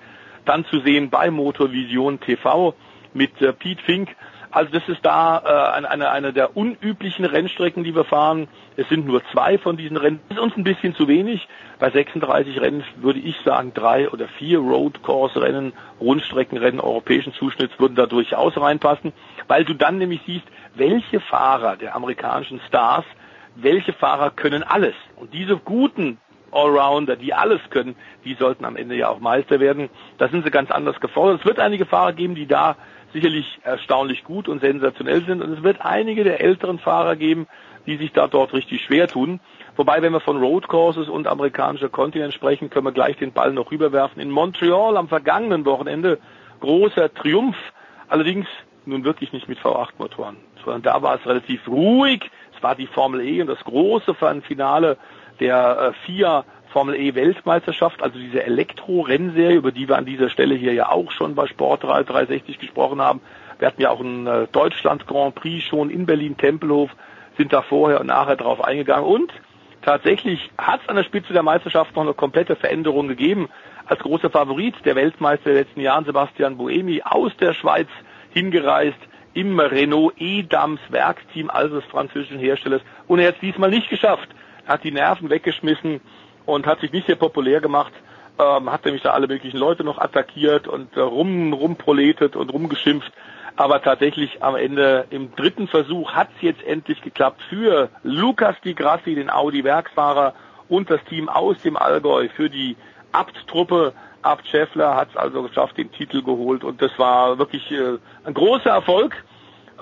dann 0.45 0.65
zu 0.65 0.81
sehen 0.81 1.09
bei 1.09 1.31
Motorvision 1.31 2.19
TV 2.19 2.75
mit 3.13 3.41
äh, 3.41 3.53
Pete 3.53 3.81
Fink. 3.83 4.15
Also 4.53 4.71
das 4.71 4.87
ist 4.87 5.03
da 5.03 5.39
äh, 5.79 5.83
eine, 5.83 6.11
eine, 6.11 6.31
der 6.31 6.55
unüblichen 6.55 7.25
Rennstrecken, 7.25 7.83
die 7.83 7.95
wir 7.95 8.03
fahren. 8.03 8.47
Es 8.77 8.87
sind 8.87 9.07
nur 9.07 9.23
zwei 9.31 9.57
von 9.57 9.77
diesen 9.77 9.97
Rennen. 9.97 10.19
Das 10.29 10.37
ist 10.37 10.43
uns 10.43 10.55
ein 10.55 10.63
bisschen 10.63 10.93
zu 10.93 11.07
wenig. 11.07 11.47
Bei 11.79 11.89
36 11.89 12.61
Rennen 12.61 12.83
würde 12.97 13.17
ich 13.17 13.35
sagen, 13.43 13.73
drei 13.73 14.09
oder 14.09 14.27
vier 14.27 14.59
Road 14.59 15.01
Course 15.01 15.41
Rennen, 15.41 15.73
Rundstreckenrennen 15.99 16.79
europäischen 16.79 17.33
Zuschnitts 17.33 17.79
würden 17.79 17.95
da 17.95 18.05
durchaus 18.05 18.55
reinpassen, 18.55 19.11
weil 19.47 19.65
du 19.65 19.73
dann 19.73 19.97
nämlich 19.97 20.21
siehst, 20.27 20.45
welche 20.75 21.19
Fahrer 21.19 21.75
der 21.75 21.95
amerikanischen 21.95 22.61
Stars, 22.67 23.05
welche 23.55 23.93
Fahrer 23.93 24.29
können 24.29 24.61
alles. 24.61 24.93
Und 25.15 25.33
diese 25.33 25.57
guten 25.57 26.19
Allrounder, 26.51 27.15
die 27.15 27.33
alles 27.33 27.59
können, 27.71 27.95
die 28.23 28.35
sollten 28.35 28.65
am 28.65 28.75
Ende 28.75 28.95
ja 28.95 29.09
auch 29.09 29.19
Meister 29.19 29.59
werden. 29.59 29.89
Da 30.19 30.27
sind 30.29 30.45
sie 30.45 30.51
ganz 30.51 30.69
anders 30.69 30.99
gefordert. 30.99 31.39
Es 31.41 31.45
wird 31.45 31.59
einige 31.59 31.85
Fahrer 31.85 32.13
geben, 32.13 32.35
die 32.35 32.45
da 32.45 32.75
sicherlich 33.13 33.59
erstaunlich 33.63 34.23
gut 34.23 34.47
und 34.47 34.61
sensationell 34.61 35.23
sind. 35.25 35.41
Und 35.41 35.53
es 35.53 35.63
wird 35.63 35.81
einige 35.81 36.23
der 36.23 36.41
älteren 36.41 36.79
Fahrer 36.79 37.15
geben, 37.15 37.47
die 37.85 37.97
sich 37.97 38.11
da 38.11 38.27
dort 38.27 38.53
richtig 38.53 38.83
schwer 38.83 39.07
tun. 39.07 39.39
Wobei, 39.75 40.01
wenn 40.01 40.13
wir 40.13 40.19
von 40.19 40.37
Road 40.37 40.67
Courses 40.67 41.09
und 41.09 41.27
amerikanischer 41.27 41.89
Kontinent 41.89 42.33
sprechen, 42.33 42.69
können 42.69 42.85
wir 42.85 42.91
gleich 42.91 43.17
den 43.17 43.31
Ball 43.31 43.51
noch 43.53 43.71
rüberwerfen. 43.71 44.21
In 44.21 44.31
Montreal 44.31 44.97
am 44.97 45.07
vergangenen 45.07 45.65
Wochenende 45.65 46.19
großer 46.59 47.13
Triumph. 47.13 47.57
Allerdings 48.07 48.47
nun 48.85 49.03
wirklich 49.03 49.33
nicht 49.33 49.47
mit 49.47 49.59
V8-Motoren, 49.59 50.37
sondern 50.63 50.81
da 50.81 51.01
war 51.01 51.15
es 51.15 51.25
relativ 51.25 51.67
ruhig. 51.67 52.29
Es 52.55 52.61
war 52.61 52.75
die 52.75 52.87
Formel 52.87 53.21
E 53.21 53.41
und 53.41 53.47
das 53.47 53.63
große 53.63 54.15
Finale 54.47 54.97
der 55.39 55.93
äh, 55.93 56.05
FIA 56.05 56.45
Formel 56.73 56.95
E 56.95 57.13
Weltmeisterschaft, 57.13 58.01
also 58.01 58.17
diese 58.17 58.43
Elektro-Rennserie, 58.43 59.55
über 59.55 59.71
die 59.71 59.87
wir 59.87 59.95
an 59.95 60.05
dieser 60.05 60.29
Stelle 60.29 60.55
hier 60.55 60.73
ja 60.73 60.89
auch 60.89 61.11
schon 61.11 61.35
bei 61.35 61.45
Sport 61.45 61.83
360 61.83 62.59
gesprochen 62.59 62.99
haben. 62.99 63.21
Wir 63.59 63.67
hatten 63.67 63.81
ja 63.81 63.91
auch 63.91 63.99
einen 63.99 64.25
äh, 64.25 64.47
Deutschland 64.51 65.07
Grand 65.07 65.35
Prix 65.35 65.63
schon 65.63 65.91
in 65.91 66.07
Berlin 66.07 66.35
Tempelhof, 66.35 66.89
sind 67.37 67.53
da 67.53 67.61
vorher 67.61 68.01
und 68.01 68.07
nachher 68.07 68.35
drauf 68.35 68.63
eingegangen 68.63 69.05
und 69.05 69.31
tatsächlich 69.83 70.49
hat 70.57 70.81
es 70.81 70.89
an 70.89 70.95
der 70.95 71.03
Spitze 71.03 71.31
der 71.31 71.43
Meisterschaft 71.43 71.95
noch 71.95 72.01
eine 72.01 72.13
komplette 72.13 72.55
Veränderung 72.55 73.07
gegeben. 73.07 73.49
Als 73.85 73.99
großer 73.99 74.29
Favorit 74.29 74.75
der 74.83 74.95
Weltmeister 74.95 75.51
der 75.51 75.61
letzten 75.61 75.81
Jahren, 75.81 76.05
Sebastian 76.05 76.57
Buemi, 76.57 77.01
aus 77.03 77.31
der 77.37 77.53
Schweiz 77.53 77.87
hingereist 78.31 78.97
im 79.35 79.59
Renault 79.59 80.15
E-Dams 80.17 80.79
Werksteam, 80.89 81.49
also 81.49 81.79
des 81.79 81.85
französischen 81.89 82.39
Herstellers. 82.39 82.81
Und 83.07 83.19
er 83.19 83.27
hat 83.27 83.35
es 83.35 83.41
diesmal 83.41 83.69
nicht 83.69 83.89
geschafft. 83.89 84.29
Er 84.65 84.73
hat 84.73 84.83
die 84.83 84.91
Nerven 84.91 85.29
weggeschmissen 85.29 86.01
und 86.45 86.65
hat 86.65 86.79
sich 86.81 86.91
nicht 86.91 87.07
sehr 87.07 87.15
populär 87.15 87.61
gemacht, 87.61 87.93
ähm, 88.39 88.71
hat 88.71 88.85
nämlich 88.85 89.03
da 89.03 89.11
alle 89.11 89.27
möglichen 89.27 89.57
Leute 89.57 89.83
noch 89.83 89.99
attackiert 89.99 90.67
und 90.67 90.95
äh, 90.97 91.01
rum, 91.01 91.53
rumproletet 91.53 92.35
und 92.35 92.51
rumgeschimpft. 92.51 93.11
Aber 93.55 93.81
tatsächlich 93.81 94.41
am 94.41 94.55
Ende 94.55 95.05
im 95.11 95.35
dritten 95.35 95.67
Versuch 95.67 96.13
hat 96.13 96.29
es 96.35 96.41
jetzt 96.41 96.63
endlich 96.63 97.01
geklappt 97.01 97.41
für 97.49 97.89
Lukas 98.01 98.55
Di 98.63 98.73
Grassi, 98.73 99.13
den 99.13 99.29
Audi-Werksfahrer 99.29 100.33
und 100.69 100.89
das 100.89 101.03
Team 101.05 101.29
aus 101.29 101.61
dem 101.61 101.77
Allgäu 101.77 102.29
für 102.29 102.49
die 102.49 102.75
Abt-Truppe. 103.11 103.93
Abt 104.23 104.47
Scheffler 104.47 104.95
hat 104.95 105.09
es 105.11 105.17
also 105.17 105.43
geschafft, 105.43 105.77
den 105.77 105.91
Titel 105.91 106.23
geholt 106.23 106.63
und 106.63 106.81
das 106.81 106.97
war 106.97 107.37
wirklich 107.37 107.69
äh, 107.71 107.97
ein 108.23 108.33
großer 108.33 108.69
Erfolg, 108.69 109.21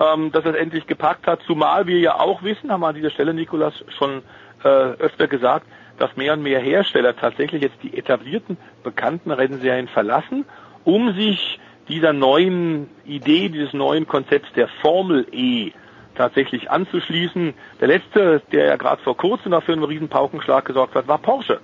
ähm, 0.00 0.32
dass 0.32 0.44
er 0.44 0.50
es 0.50 0.56
endlich 0.56 0.86
gepackt 0.86 1.26
hat. 1.26 1.40
Zumal 1.46 1.86
wir 1.86 1.98
ja 2.00 2.18
auch 2.18 2.42
wissen, 2.42 2.70
haben 2.70 2.80
wir 2.80 2.88
an 2.88 2.94
dieser 2.94 3.10
Stelle 3.10 3.32
Nikolas 3.32 3.72
schon 3.96 4.22
äh, 4.64 4.68
öfter 4.68 5.28
gesagt, 5.28 5.66
dass 5.98 6.16
mehr 6.16 6.32
und 6.32 6.42
mehr 6.42 6.60
Hersteller 6.60 7.16
tatsächlich 7.16 7.62
jetzt 7.62 7.82
die 7.82 7.96
etablierten, 7.96 8.56
bekannten 8.82 9.30
Rennserien 9.30 9.88
verlassen, 9.88 10.44
um 10.84 11.14
sich 11.14 11.60
dieser 11.88 12.12
neuen 12.12 12.88
Idee, 13.04 13.48
dieses 13.48 13.72
neuen 13.72 14.06
Konzepts 14.06 14.52
der 14.54 14.68
Formel 14.80 15.26
E 15.32 15.72
tatsächlich 16.14 16.70
anzuschließen. 16.70 17.54
Der 17.80 17.88
letzte, 17.88 18.42
der 18.52 18.66
ja 18.66 18.76
gerade 18.76 19.02
vor 19.02 19.16
kurzem 19.16 19.52
dafür 19.52 19.74
einen 19.74 19.84
riesen 19.84 20.08
Paukenschlag 20.08 20.64
gesorgt 20.64 20.94
hat, 20.94 21.08
war 21.08 21.18
Porsche. 21.18 21.60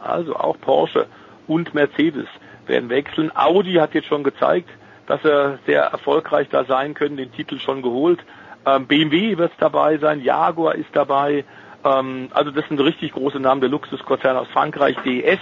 Also 0.00 0.36
auch 0.36 0.60
Porsche 0.60 1.06
und 1.46 1.74
Mercedes 1.74 2.26
werden 2.66 2.88
wechseln. 2.90 3.30
Audi 3.34 3.74
hat 3.74 3.94
jetzt 3.94 4.08
schon 4.08 4.24
gezeigt, 4.24 4.68
dass 5.06 5.24
er 5.24 5.58
sehr 5.66 5.82
erfolgreich 5.82 6.48
da 6.50 6.64
sein 6.64 6.94
können, 6.94 7.16
den 7.16 7.32
Titel 7.32 7.58
schon 7.58 7.82
geholt. 7.82 8.20
Ähm, 8.66 8.86
BMW 8.86 9.38
wird 9.38 9.52
dabei 9.58 9.98
sein, 9.98 10.22
Jaguar 10.22 10.74
ist 10.74 10.90
dabei, 10.92 11.44
ähm, 11.84 12.28
also 12.32 12.50
das 12.50 12.66
sind 12.68 12.80
richtig 12.80 13.12
große 13.12 13.40
Namen. 13.40 13.60
Der 13.60 13.70
Luxuskonzern 13.70 14.36
aus 14.36 14.48
Frankreich, 14.48 14.96
DS, 15.04 15.40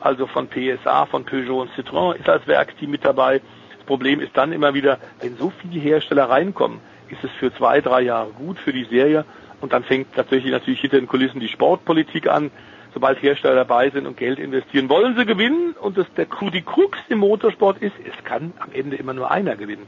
also 0.00 0.26
von 0.26 0.48
PSA, 0.48 1.06
von 1.06 1.24
Peugeot 1.24 1.62
und 1.62 1.70
Citroën, 1.72 2.16
ist 2.16 2.28
als 2.28 2.46
Werksteam 2.46 2.90
mit 2.90 3.04
dabei. 3.04 3.40
Das 3.76 3.86
Problem 3.86 4.20
ist 4.20 4.36
dann 4.36 4.52
immer 4.52 4.74
wieder, 4.74 4.98
wenn 5.20 5.36
so 5.36 5.52
viele 5.60 5.80
Hersteller 5.80 6.28
reinkommen, 6.28 6.80
ist 7.10 7.22
es 7.22 7.30
für 7.38 7.54
zwei, 7.54 7.80
drei 7.80 8.02
Jahre 8.02 8.30
gut 8.30 8.58
für 8.58 8.72
die 8.72 8.84
Serie 8.84 9.24
und 9.60 9.72
dann 9.72 9.84
fängt 9.84 10.14
tatsächlich 10.14 10.52
natürlich 10.52 10.80
hinter 10.80 10.98
den 10.98 11.06
Kulissen 11.06 11.40
die 11.40 11.48
Sportpolitik 11.48 12.28
an. 12.28 12.50
Sobald 12.92 13.20
Hersteller 13.22 13.56
dabei 13.56 13.90
sind 13.90 14.06
und 14.06 14.16
Geld 14.16 14.38
investieren, 14.38 14.88
wollen 14.88 15.16
sie 15.16 15.26
gewinnen 15.26 15.74
und 15.80 15.98
das, 15.98 16.06
der, 16.16 16.26
die 16.52 16.62
Krux 16.62 16.96
im 17.08 17.18
Motorsport 17.18 17.82
ist, 17.82 17.94
es 17.98 18.24
kann 18.24 18.52
am 18.60 18.70
Ende 18.72 18.96
immer 18.96 19.12
nur 19.12 19.30
einer 19.30 19.56
gewinnen 19.56 19.86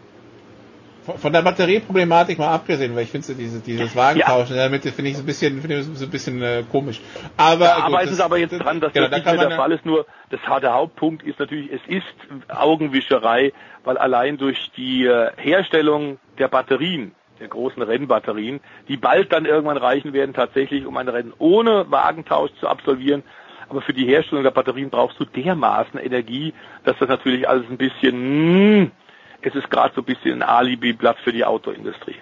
von 1.07 1.33
der 1.33 1.43
Batterieproblematik 1.43 2.39
mal 2.39 2.53
abgesehen, 2.53 2.95
weil 2.95 3.05
ich 3.05 3.11
finde 3.11 3.35
diese, 3.35 3.61
dieses 3.61 3.95
Wagentauschen 3.95 4.57
ja. 4.57 4.65
damit 4.65 4.83
finde 4.83 5.11
ich 5.11 5.16
so 5.16 5.23
ein 5.23 5.27
bisschen, 5.27 5.61
finde 5.61 5.78
ich 5.78 5.85
so 5.85 6.05
ein 6.05 6.11
bisschen 6.11 6.43
äh, 6.43 6.65
komisch. 6.70 7.01
Aber 7.37 7.65
ja, 7.65 7.77
aber 7.85 8.03
es 8.03 8.11
ist 8.11 8.20
aber 8.20 8.39
jetzt 8.39 8.53
dran, 8.53 8.81
dass 8.81 8.93
genau, 8.93 9.09
das 9.09 9.19
nicht 9.19 9.27
mehr 9.27 9.49
der 9.49 9.57
Fall 9.57 9.73
ist. 9.73 9.87
Nur 9.87 10.07
das, 10.31 10.41
der 10.61 10.74
Hauptpunkt 10.74 11.23
ist 11.23 11.39
natürlich, 11.39 11.70
es 11.73 11.81
ist 11.87 12.05
Augenwischerei, 12.49 13.53
weil 13.85 13.99
allein 13.99 14.37
durch 14.37 14.70
die 14.77 15.07
äh, 15.07 15.31
Herstellung 15.37 16.19
der 16.39 16.49
Batterien, 16.49 17.15
der 17.41 17.49
großen 17.49 17.83
Rennbatterien, 17.83 18.61
die 18.89 18.97
bald 18.97 19.33
dann 19.33 19.45
irgendwann 19.45 19.77
reichen 19.77 20.12
werden, 20.12 20.35
tatsächlich, 20.35 20.87
um 20.87 20.97
ein 20.97 21.09
Rennen 21.09 21.33
ohne 21.39 21.91
Wagentausch 21.91 22.51
zu 22.61 22.69
absolvieren. 22.69 23.23
Aber 23.69 23.83
für 23.83 23.93
die 23.93 24.07
Herstellung 24.07 24.45
der 24.45 24.53
Batterien 24.53 24.91
brauchst 24.91 25.19
du 25.19 25.24
dermaßen 25.24 25.99
Energie, 25.99 26.55
dass 26.85 26.97
das 26.99 27.09
natürlich 27.09 27.49
alles 27.49 27.65
ein 27.69 27.77
bisschen 27.77 28.16
mh, 28.16 28.77
hm, 28.77 28.91
es 29.47 29.55
ist 29.55 29.70
gerade 29.70 29.94
so 29.94 30.01
ein 30.01 30.05
bisschen 30.05 30.43
ein 30.43 30.43
Alibi-Blatt 30.43 31.18
für 31.23 31.32
die 31.32 31.44
Autoindustrie. 31.44 32.16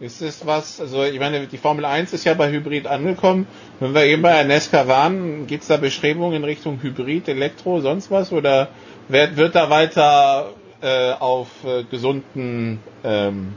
Ist 0.00 0.20
es 0.20 0.44
was, 0.46 0.80
also 0.80 1.04
ich 1.04 1.18
meine, 1.20 1.46
die 1.46 1.56
Formel 1.58 1.84
1 1.84 2.12
ist 2.12 2.24
ja 2.24 2.34
bei 2.34 2.50
Hybrid 2.50 2.86
angekommen. 2.88 3.46
Wenn 3.80 3.94
wir 3.94 4.04
eben 4.04 4.20
bei 4.22 4.42
Nesca 4.42 4.86
waren, 4.88 5.46
gibt 5.46 5.62
es 5.62 5.68
da 5.68 5.76
Bestrebungen 5.76 6.34
in 6.36 6.44
Richtung 6.44 6.82
Hybrid, 6.82 7.28
Elektro, 7.28 7.80
sonst 7.80 8.10
was? 8.10 8.32
Oder 8.32 8.68
wird, 9.08 9.36
wird 9.36 9.54
da 9.54 9.70
weiter 9.70 10.50
äh, 10.82 11.12
auf 11.12 11.48
äh, 11.64 11.84
gesunden 11.84 12.80
ähm, 13.04 13.54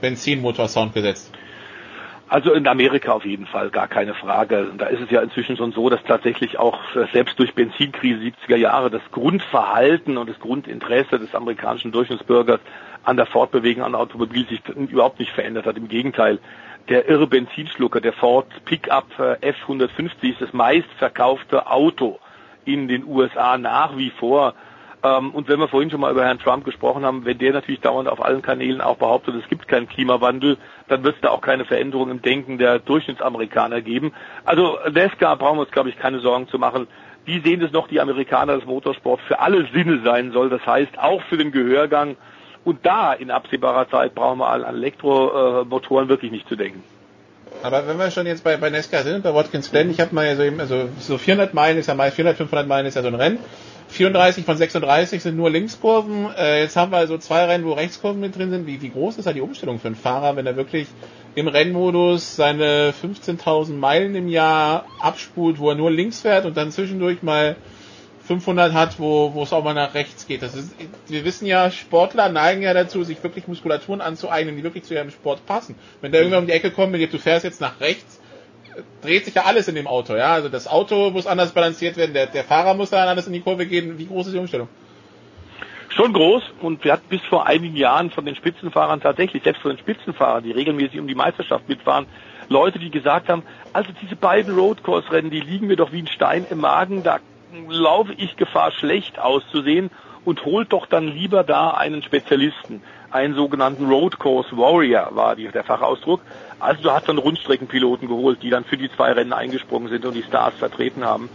Benzinmotorsound 0.00 0.94
gesetzt? 0.94 1.32
Also 2.28 2.52
in 2.54 2.66
Amerika 2.66 3.12
auf 3.12 3.24
jeden 3.26 3.46
Fall, 3.46 3.70
gar 3.70 3.86
keine 3.86 4.14
Frage. 4.14 4.72
Da 4.78 4.86
ist 4.86 5.02
es 5.02 5.10
ja 5.10 5.20
inzwischen 5.20 5.56
schon 5.56 5.72
so, 5.72 5.90
dass 5.90 6.02
tatsächlich 6.04 6.58
auch 6.58 6.78
äh, 6.96 7.06
selbst 7.12 7.38
durch 7.38 7.54
Benzinkrise 7.54 8.20
70er 8.20 8.56
Jahre 8.56 8.90
das 8.90 9.02
Grundverhalten 9.12 10.16
und 10.16 10.30
das 10.30 10.40
Grundinteresse 10.40 11.18
des 11.18 11.34
amerikanischen 11.34 11.92
Durchschnittsbürgers 11.92 12.60
an 13.04 13.16
der 13.16 13.26
Fortbewegung 13.26 13.84
an 13.84 13.94
Automobil 13.94 14.46
sich 14.48 14.62
überhaupt 14.68 15.18
nicht 15.18 15.32
verändert 15.32 15.66
hat. 15.66 15.76
Im 15.76 15.88
Gegenteil, 15.88 16.38
der 16.88 17.08
irre 17.08 17.26
Benzinschlucker, 17.26 18.00
der 18.00 18.14
Ford 18.14 18.46
Pickup 18.64 19.06
äh, 19.18 19.52
F150 19.52 20.30
ist 20.30 20.40
das 20.40 20.52
meistverkaufte 20.54 21.66
Auto 21.66 22.18
in 22.64 22.88
den 22.88 23.04
USA 23.04 23.58
nach 23.58 23.96
wie 23.98 24.10
vor. 24.10 24.54
Ähm, 25.04 25.32
und 25.32 25.48
wenn 25.48 25.60
wir 25.60 25.68
vorhin 25.68 25.90
schon 25.90 26.00
mal 26.00 26.10
über 26.10 26.24
Herrn 26.24 26.38
Trump 26.38 26.64
gesprochen 26.64 27.04
haben, 27.04 27.26
wenn 27.26 27.36
der 27.38 27.52
natürlich 27.52 27.80
dauernd 27.80 28.08
auf 28.08 28.24
allen 28.24 28.40
Kanälen 28.40 28.80
auch 28.80 28.96
behauptet, 28.96 29.34
es 29.34 29.48
gibt 29.50 29.68
keinen 29.68 29.86
Klimawandel, 29.86 30.56
dann 30.88 31.04
wird 31.04 31.16
es 31.16 31.20
da 31.20 31.28
auch 31.28 31.42
keine 31.42 31.66
Veränderung 31.66 32.10
im 32.10 32.22
Denken 32.22 32.56
der 32.56 32.78
Durchschnittsamerikaner 32.78 33.82
geben. 33.82 34.14
Also 34.46 34.78
NASCAR 34.90 35.36
brauchen 35.36 35.58
wir 35.58 35.62
uns, 35.62 35.70
glaube 35.70 35.90
ich, 35.90 35.98
keine 35.98 36.20
Sorgen 36.20 36.48
zu 36.48 36.58
machen. 36.58 36.86
Wie 37.26 37.40
sehen 37.40 37.62
es 37.62 37.72
noch 37.72 37.86
die 37.88 38.00
Amerikaner, 38.00 38.56
dass 38.56 38.64
Motorsport 38.64 39.20
für 39.28 39.40
alle 39.40 39.68
Sinne 39.72 40.00
sein 40.04 40.32
soll? 40.32 40.48
Das 40.48 40.66
heißt, 40.66 40.98
auch 40.98 41.22
für 41.24 41.36
den 41.36 41.52
Gehörgang. 41.52 42.16
Und 42.64 42.86
da 42.86 43.12
in 43.12 43.30
absehbarer 43.30 43.90
Zeit 43.90 44.14
brauchen 44.14 44.38
wir 44.38 44.48
an 44.48 44.64
Elektromotoren 44.64 46.08
wirklich 46.08 46.32
nicht 46.32 46.48
zu 46.48 46.56
denken. 46.56 46.82
Aber 47.62 47.86
wenn 47.86 47.98
wir 47.98 48.10
schon 48.10 48.26
jetzt 48.26 48.42
bei, 48.42 48.56
bei 48.56 48.70
NASCAR 48.70 49.02
sind, 49.02 49.22
bei 49.22 49.34
Watkins 49.34 49.70
Glen, 49.70 49.90
ich 49.90 50.00
habe 50.00 50.14
mal 50.14 50.34
so 50.34 50.42
eben, 50.42 50.60
also 50.60 50.88
so 50.98 51.18
400 51.18 51.52
Meilen 51.52 51.78
ist 51.78 51.88
ja 51.88 51.94
mal 51.94 52.10
400, 52.10 52.38
500 52.38 52.66
Meilen 52.66 52.86
ist 52.86 52.94
ja 52.94 53.02
so 53.02 53.08
ein 53.08 53.14
Rennen. 53.14 53.38
34 53.94 54.44
von 54.44 54.56
36 54.56 55.22
sind 55.22 55.36
nur 55.36 55.50
Linkskurven. 55.50 56.28
Äh, 56.36 56.62
jetzt 56.62 56.76
haben 56.76 56.90
wir 56.90 56.98
also 56.98 57.16
zwei 57.18 57.44
Rennen, 57.44 57.64
wo 57.64 57.72
Rechtskurven 57.72 58.20
mit 58.20 58.36
drin 58.36 58.50
sind. 58.50 58.66
Wie, 58.66 58.82
wie 58.82 58.90
groß 58.90 59.18
ist 59.18 59.26
da 59.26 59.32
die 59.32 59.40
Umstellung 59.40 59.78
für 59.78 59.86
einen 59.86 59.96
Fahrer, 59.96 60.34
wenn 60.34 60.46
er 60.46 60.56
wirklich 60.56 60.88
im 61.36 61.46
Rennmodus 61.48 62.36
seine 62.36 62.92
15.000 62.92 63.72
Meilen 63.72 64.14
im 64.14 64.28
Jahr 64.28 64.86
abspult, 65.00 65.58
wo 65.58 65.70
er 65.70 65.76
nur 65.76 65.90
links 65.90 66.20
fährt 66.20 66.44
und 66.44 66.56
dann 66.56 66.72
zwischendurch 66.72 67.22
mal 67.22 67.56
500 68.26 68.72
hat, 68.72 68.98
wo, 68.98 69.32
wo 69.34 69.42
es 69.42 69.52
auch 69.52 69.62
mal 69.62 69.74
nach 69.74 69.94
rechts 69.94 70.26
geht. 70.26 70.42
Das 70.42 70.54
ist, 70.54 70.74
wir 71.08 71.24
wissen 71.24 71.46
ja, 71.46 71.70
Sportler 71.70 72.30
neigen 72.30 72.62
ja 72.62 72.74
dazu, 72.74 73.04
sich 73.04 73.22
wirklich 73.22 73.46
Muskulaturen 73.46 74.00
anzueignen, 74.00 74.56
die 74.56 74.64
wirklich 74.64 74.84
zu 74.84 74.94
ihrem 74.94 75.10
Sport 75.10 75.46
passen. 75.46 75.76
Wenn 76.00 76.10
der 76.10 76.22
irgendwann 76.22 76.40
um 76.40 76.46
die 76.46 76.52
Ecke 76.52 76.70
kommt, 76.70 76.92
mit 76.92 77.00
dir, 77.00 77.08
du 77.08 77.18
fährst 77.18 77.44
jetzt 77.44 77.60
nach 77.60 77.80
rechts, 77.80 78.20
dreht 79.02 79.24
sich 79.24 79.34
ja 79.34 79.42
alles 79.44 79.68
in 79.68 79.74
dem 79.74 79.86
Auto, 79.86 80.14
ja. 80.16 80.34
Also 80.34 80.48
das 80.48 80.66
Auto 80.66 81.10
muss 81.10 81.26
anders 81.26 81.52
balanciert 81.52 81.96
werden, 81.96 82.14
der, 82.14 82.26
der 82.26 82.44
Fahrer 82.44 82.74
muss 82.74 82.90
da 82.90 83.04
anders 83.04 83.26
in 83.26 83.32
die 83.32 83.40
Kurve 83.40 83.66
gehen. 83.66 83.98
Wie 83.98 84.06
groß 84.06 84.26
ist 84.26 84.32
die 84.34 84.38
Umstellung? 84.38 84.68
schon 85.94 86.12
groß 86.12 86.42
und 86.60 86.84
wir 86.84 86.92
hatten 86.92 87.08
bis 87.08 87.22
vor 87.22 87.46
einigen 87.46 87.76
Jahren 87.76 88.10
von 88.10 88.24
den 88.24 88.34
Spitzenfahrern 88.34 89.00
tatsächlich, 89.00 89.42
selbst 89.42 89.62
von 89.62 89.70
den 89.70 89.78
Spitzenfahrern, 89.78 90.42
die 90.42 90.50
regelmäßig 90.50 90.98
um 90.98 91.06
die 91.06 91.14
Meisterschaft 91.14 91.68
mitfahren, 91.68 92.06
Leute, 92.48 92.78
die 92.78 92.90
gesagt 92.90 93.28
haben, 93.28 93.42
also 93.72 93.90
diese 94.02 94.16
beiden 94.16 94.54
Roadcourse-Rennen, 94.54 95.30
die 95.30 95.40
liegen 95.40 95.66
mir 95.66 95.76
doch 95.76 95.92
wie 95.92 96.02
ein 96.02 96.08
Stein 96.08 96.46
im 96.50 96.60
Magen, 96.60 97.02
da 97.02 97.20
laufe 97.68 98.12
ich 98.16 98.36
Gefahr, 98.36 98.72
schlecht 98.72 99.18
auszusehen 99.18 99.90
und 100.24 100.44
holt 100.44 100.72
doch 100.72 100.86
dann 100.86 101.08
lieber 101.08 101.44
da 101.44 101.70
einen 101.70 102.02
Spezialisten, 102.02 102.82
einen 103.10 103.34
sogenannten 103.34 103.86
Road 103.86 104.18
Course 104.18 104.56
Warrior 104.56 105.10
war 105.14 105.36
die, 105.36 105.46
der 105.46 105.62
Fachausdruck. 105.62 106.20
Also 106.64 106.82
du 106.82 106.90
hast 106.90 107.06
dann 107.08 107.18
Rundstreckenpiloten 107.18 108.08
geholt, 108.08 108.42
die 108.42 108.48
dann 108.48 108.64
für 108.64 108.78
die 108.78 108.90
zwei 108.90 109.12
Rennen 109.12 109.34
eingesprungen 109.34 109.90
sind 109.90 110.06
und 110.06 110.14
die 110.14 110.22
Stars 110.22 110.54
vertreten 110.54 111.04
haben. 111.04 111.28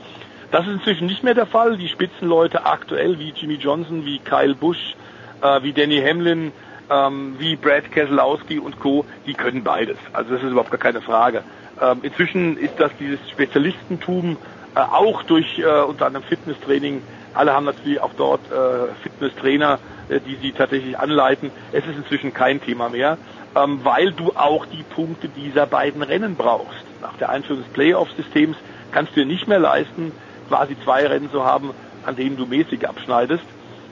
Das 0.52 0.66
ist 0.66 0.74
inzwischen 0.74 1.06
nicht 1.06 1.24
mehr 1.24 1.36
der 1.36 1.46
Fall. 1.46 1.78
Die 1.78 1.88
Spitzenleute 1.88 2.66
aktuell 2.66 3.20
wie 3.20 3.30
Jimmy 3.30 3.54
Johnson, 3.54 4.06
wie 4.06 4.18
Kyle 4.18 4.56
Busch, 4.56 4.96
äh, 5.42 5.62
wie 5.62 5.72
Danny 5.72 6.02
Hamlin, 6.02 6.52
ähm, 6.90 7.36
wie 7.38 7.56
Brad 7.56 7.92
Keselowski 7.92 8.58
und 8.58 8.80
Co., 8.80 9.06
die 9.28 9.36
können 9.36 9.64
beides. 9.64 9.98
Also 10.14 10.34
das 10.34 10.42
ist 10.42 10.50
überhaupt 10.50 10.72
gar 10.72 10.80
keine 10.80 11.02
Frage. 11.02 11.44
Ähm, 11.80 12.00
inzwischen 12.02 12.58
ist 12.58 12.80
das 12.80 12.90
dieses 13.00 13.20
Spezialistentum 13.30 14.36
äh, 14.76 14.80
auch 14.80 15.22
durch 15.24 15.60
äh, 15.60 15.82
unter 15.84 16.08
anderem 16.08 16.26
Fitnesstraining. 16.26 17.04
Alle 17.36 17.54
haben 17.54 17.66
natürlich 17.66 18.02
auch 18.02 18.14
dort 18.18 18.42
äh, 18.52 18.94
Fitnesstrainer, 19.04 19.78
äh, 20.10 20.20
die 20.20 20.38
sie 20.42 20.54
tatsächlich 20.54 20.98
anleiten. 20.98 21.52
Es 21.72 21.86
ist 21.86 21.98
inzwischen 21.98 22.34
kein 22.34 22.60
Thema 22.62 22.90
mehr, 22.90 23.20
ähm, 23.56 23.80
weil 23.84 24.12
du 24.12 24.32
auch 24.36 24.66
die 24.66 24.84
Punkte 24.84 25.30
dieser 25.30 25.66
beiden 25.66 26.02
Rennen 26.02 26.36
brauchst. 26.36 26.84
Nach 27.02 27.16
der 27.18 27.30
Einführung 27.30 27.64
des 27.64 27.72
Playoff-Systems 27.74 28.58
kannst 28.92 29.16
du 29.16 29.22
dir 29.22 29.26
nicht 29.26 29.48
mehr 29.48 29.60
leisten, 29.60 30.12
quasi 30.48 30.76
zwei 30.84 31.06
Rennen 31.06 31.32
zu 31.32 31.44
haben, 31.44 31.72
an 32.06 32.16
denen 32.16 32.38
du 32.38 32.46
mäßig 32.46 32.88
abschneidest. 32.88 33.44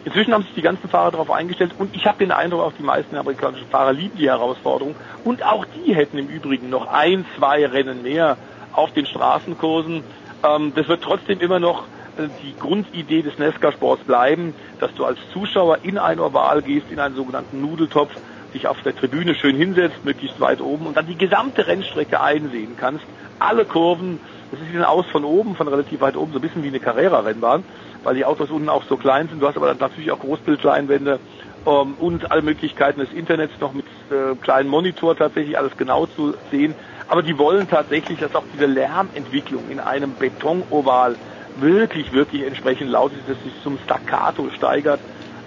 Inzwischen 0.05 0.33
haben 0.33 0.43
sich 0.43 0.53
die 0.53 0.61
ganzen 0.61 0.89
Fahrer 0.89 1.11
darauf 1.11 1.31
eingestellt 1.31 1.71
und 1.77 1.93
ich 1.95 2.05
habe 2.07 2.19
den 2.19 2.31
Eindruck, 2.31 2.61
auch 2.61 2.71
die 2.71 2.83
meisten 2.83 3.17
amerikanischen 3.17 3.67
Fahrer 3.67 3.91
lieben 3.93 4.17
die 4.17 4.29
Herausforderung 4.29 4.95
und 5.25 5.43
auch 5.43 5.65
die 5.65 5.93
hätten 5.93 6.17
im 6.17 6.27
Übrigen 6.27 6.69
noch 6.69 6.87
ein, 6.87 7.25
zwei 7.37 7.65
Rennen 7.65 8.03
mehr 8.03 8.37
auf 8.71 8.93
den 8.93 9.05
Straßenkursen. 9.05 10.03
Ähm, 10.45 10.71
das 10.75 10.87
wird 10.87 11.03
trotzdem 11.03 11.41
immer 11.41 11.59
noch 11.59 11.83
äh, 12.17 12.29
die 12.41 12.55
Grundidee 12.57 13.21
des 13.21 13.37
NASCAR-Sports 13.37 14.03
bleiben, 14.05 14.53
dass 14.79 14.93
du 14.93 15.03
als 15.03 15.19
Zuschauer 15.33 15.79
in 15.83 15.97
ein 15.97 16.19
Oval 16.19 16.61
gehst, 16.61 16.85
in 16.89 16.99
einen 16.99 17.15
sogenannten 17.15 17.59
Nudeltopf, 17.59 18.11
dich 18.53 18.67
auf 18.67 18.81
der 18.83 18.95
Tribüne 18.95 19.35
schön 19.35 19.55
hinsetzt, 19.55 20.03
möglichst 20.03 20.39
weit 20.39 20.61
oben 20.61 20.87
und 20.87 20.97
dann 20.97 21.07
die 21.07 21.17
gesamte 21.17 21.67
Rennstrecke 21.67 22.21
einsehen 22.21 22.75
kannst. 22.77 23.05
Alle 23.39 23.65
Kurven, 23.65 24.19
das 24.51 24.59
ist 24.59 24.73
wie 24.73 24.77
ein 24.77 24.83
Aus 24.83 25.05
von 25.11 25.23
oben, 25.23 25.55
von 25.55 25.67
relativ 25.67 26.01
weit 26.01 26.17
oben, 26.17 26.31
so 26.31 26.39
ein 26.39 26.41
bisschen 26.41 26.63
wie 26.63 26.69
eine 26.69 26.79
Carrera-Rennbahn, 26.79 27.63
weil 28.03 28.15
die 28.15 28.25
Autos 28.25 28.49
unten 28.49 28.69
auch 28.69 28.83
so 28.83 28.97
klein 28.97 29.27
sind. 29.27 29.41
Du 29.41 29.47
hast 29.47 29.57
aber 29.57 29.67
dann 29.67 29.77
natürlich 29.77 30.11
auch 30.11 30.19
Großbildleinwände 30.19 31.19
ähm, 31.65 31.95
und 31.99 32.31
alle 32.31 32.41
Möglichkeiten 32.41 32.99
des 32.99 33.11
Internets 33.11 33.53
noch 33.59 33.73
mit 33.73 33.85
äh, 34.09 34.35
kleinen 34.41 34.69
Monitor 34.69 35.15
tatsächlich 35.15 35.57
alles 35.57 35.75
genau 35.77 36.05
zu 36.05 36.33
sehen. 36.49 36.73
Aber 37.07 37.21
die 37.23 37.37
wollen 37.37 37.69
tatsächlich, 37.69 38.19
dass 38.19 38.35
auch 38.35 38.43
diese 38.53 38.65
Lärmentwicklung 38.65 39.69
in 39.69 39.79
einem 39.79 40.15
Betonoval 40.17 41.15
wirklich, 41.55 42.11
wirklich 42.13 42.43
entsprechend 42.43 42.89
laut 42.91 43.11
ist, 43.13 43.29
dass 43.29 43.41
sich 43.43 43.53
zum 43.63 43.77
Staccato 43.83 44.49
steigert. 44.55 44.99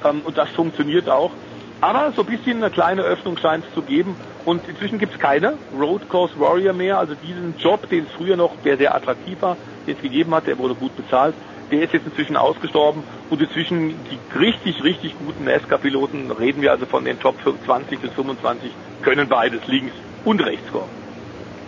Ähm, 0.04 0.22
und 0.24 0.38
das 0.38 0.50
funktioniert 0.50 1.08
auch. 1.08 1.32
Aber 1.80 2.12
so 2.12 2.22
ein 2.22 2.26
bisschen 2.26 2.62
eine 2.62 2.70
kleine 2.70 3.02
Öffnung 3.02 3.38
scheint 3.38 3.64
es 3.66 3.74
zu 3.74 3.82
geben. 3.82 4.14
Und 4.44 4.66
inzwischen 4.68 4.98
gibt 4.98 5.14
es 5.14 5.18
keine 5.18 5.54
Road 5.78 6.08
Course 6.08 6.38
Warrior 6.38 6.72
mehr. 6.72 6.98
Also 6.98 7.14
diesen 7.14 7.54
Job, 7.58 7.88
den 7.88 8.04
es 8.04 8.10
früher 8.12 8.36
noch, 8.36 8.52
der 8.64 8.76
sehr 8.76 8.94
attraktiv 8.94 9.40
war, 9.40 9.56
den 9.86 9.96
es 9.96 10.02
gegeben 10.02 10.34
hat, 10.34 10.46
der 10.46 10.58
wurde 10.58 10.74
gut 10.74 10.94
bezahlt, 10.96 11.34
der 11.70 11.82
ist 11.82 11.92
jetzt 11.92 12.06
inzwischen 12.06 12.36
ausgestorben. 12.36 13.02
Und 13.30 13.40
inzwischen 13.40 13.94
die 14.10 14.38
richtig, 14.38 14.82
richtig 14.82 15.14
guten 15.18 15.44
NASCAR-Piloten, 15.44 16.30
reden 16.32 16.62
wir 16.62 16.70
also 16.70 16.86
von 16.86 17.04
den 17.04 17.18
Top 17.18 17.36
20 17.64 18.00
bis 18.00 18.12
25, 18.12 18.72
können 19.02 19.28
beides 19.28 19.66
links 19.66 19.92
und 20.24 20.40
rechts 20.44 20.70
kommen. 20.70 21.00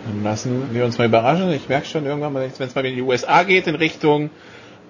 Dann 0.05 0.23
lassen 0.23 0.69
wir 0.73 0.83
uns 0.83 0.97
mal 0.97 1.07
überraschen. 1.07 1.49
Ich 1.51 1.69
merke 1.69 1.87
schon 1.87 2.05
irgendwann, 2.05 2.33
wenn 2.35 2.43
es 2.49 2.75
mal 2.75 2.85
in 2.85 2.95
die 2.95 3.01
USA 3.01 3.43
geht, 3.43 3.67
in 3.67 3.75
Richtung 3.75 4.29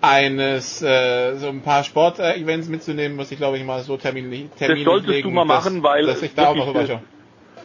eines 0.04 0.82
äh, 0.82 1.36
so 1.36 1.48
ein 1.48 1.62
paar 1.62 1.84
Sportevents 1.86 2.68
mitzunehmen, 2.68 3.16
muss 3.16 3.32
ich 3.32 3.38
glaube 3.38 3.58
ich 3.58 3.64
mal 3.64 3.80
so 3.82 3.96
Termin, 3.96 4.52
Termin 4.58 4.78
Das 4.78 4.84
solltest 4.84 5.10
legen, 5.10 5.30
du 5.30 5.34
mal 5.34 5.46
machen, 5.46 5.82
dass, 5.82 5.84
weil 5.84 6.06
dass 6.06 6.22
ich 6.22 6.36
da 6.36 6.48
auch 6.50 6.56
noch 6.56 6.70
überschaue. 6.70 7.02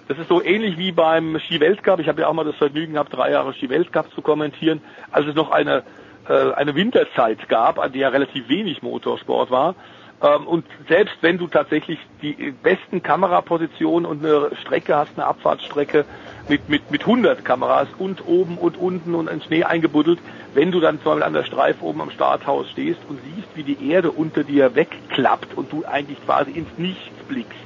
Das 0.07 0.19
ist 0.19 0.29
so 0.29 0.43
ähnlich 0.43 0.79
wie 0.79 0.93
beim 0.93 1.39
Ski-Weltcup. 1.39 2.01
Ich 2.01 2.09
habe 2.09 2.23
ja 2.23 2.29
auch 2.29 2.33
mal 2.33 2.45
das 2.45 2.57
Vergnügen 2.57 2.95
gehabt, 2.95 3.13
drei 3.13 3.33
Jahre 3.33 3.53
Ski-Weltcup 3.53 4.15
zu 4.15 4.23
kommentieren, 4.23 4.81
als 5.11 5.27
es 5.27 5.35
noch 5.35 5.51
eine 5.51 5.83
äh, 6.29 6.53
eine 6.53 6.75
Winterzeit 6.75 7.49
gab, 7.49 7.79
an 7.79 7.93
der 7.93 8.13
relativ 8.13 8.49
wenig 8.49 8.83
Motorsport 8.83 9.51
war. 9.51 9.75
Ähm, 10.23 10.47
und 10.47 10.65
selbst 10.89 11.17
wenn 11.23 11.39
du 11.39 11.49
tatsächlich 11.49 11.99
die 12.23 12.55
besten 12.63 13.03
Kamerapositionen 13.03 14.07
und 14.07 14.25
eine 14.25 14.51
Strecke 14.63 14.95
hast, 14.97 15.13
eine 15.17 15.27
Abfahrtsstrecke 15.27 16.05
mit, 16.49 16.69
mit, 16.69 16.91
mit 16.91 17.03
100 17.03 17.45
Kameras 17.45 17.89
und 17.99 18.27
oben 18.27 18.59
und 18.59 18.77
unten 18.77 19.15
und 19.15 19.29
in 19.29 19.43
Schnee 19.43 19.65
eingebuddelt, 19.65 20.19
wenn 20.55 20.73
du 20.73 20.81
dann 20.81 21.01
zum 21.03 21.13
Beispiel 21.13 21.23
an 21.25 21.33
der 21.35 21.45
Streife 21.45 21.85
oben 21.85 22.01
am 22.01 22.11
Starthaus 22.11 22.71
stehst 22.71 23.01
und 23.09 23.19
siehst, 23.23 23.49
wie 23.55 23.63
die 23.63 23.91
Erde 23.91 24.11
unter 24.11 24.45
dir 24.45 24.75
wegklappt 24.75 25.57
und 25.57 25.73
du 25.73 25.85
eigentlich 25.85 26.19
quasi 26.25 26.53
ins 26.53 26.69
Nichts 26.77 27.03
blickst, 27.29 27.57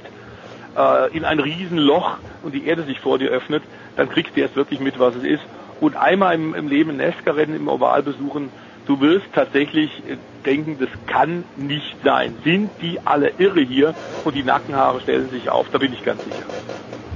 äh, 0.77 1.15
in 1.15 1.25
ein 1.25 1.39
Riesenloch 1.39 2.17
und 2.43 2.53
die 2.53 2.65
Erde 2.65 2.83
sich 2.83 2.99
vor 2.99 3.19
dir 3.19 3.29
öffnet, 3.29 3.63
dann 3.95 4.09
kriegst 4.09 4.35
du 4.35 4.41
erst 4.41 4.55
wirklich 4.55 4.79
mit, 4.79 4.99
was 4.99 5.15
es 5.15 5.23
ist. 5.23 5.43
Und 5.79 5.95
einmal 5.95 6.35
im, 6.35 6.53
im 6.53 6.67
Leben 6.67 6.95
Nesca-Rennen 6.97 7.55
im 7.55 7.67
Oval 7.67 8.03
besuchen, 8.03 8.49
du 8.85 8.99
wirst 8.99 9.27
tatsächlich 9.33 9.89
äh, 10.09 10.17
denken, 10.45 10.77
das 10.79 10.89
kann 11.07 11.45
nicht 11.55 11.95
sein. 12.03 12.35
Sind 12.43 12.69
die 12.81 12.99
alle 13.05 13.31
irre 13.37 13.61
hier? 13.61 13.95
Und 14.25 14.35
die 14.35 14.43
Nackenhaare 14.43 14.99
stellen 15.01 15.29
sich 15.29 15.49
auf, 15.49 15.67
da 15.71 15.77
bin 15.77 15.93
ich 15.93 16.03
ganz 16.03 16.23
sicher. 16.23 16.45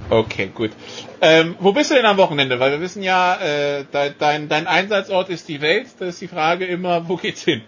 Okay, 0.10 0.52
gut. 0.54 0.72
Ähm, 1.22 1.56
wo 1.60 1.74
bist 1.74 1.92
du 1.92 1.96
denn 1.96 2.06
am 2.06 2.18
Wochenende? 2.18 2.60
Weil 2.60 2.72
wir 2.72 2.80
wissen 2.82 3.04
ja, 3.04 3.36
äh, 3.42 3.86
dein, 3.92 4.48
dein 4.48 4.68
Einsatzort 4.68 5.30
ist 5.30 5.50
die 5.50 5.62
Welt. 5.62 5.88
Da 6.00 6.06
ist 6.06 6.22
die 6.22 6.30
Frage 6.30 6.66
immer, 6.66 7.10
wo 7.10 7.18
geht's 7.18 7.44
hin? 7.44 7.62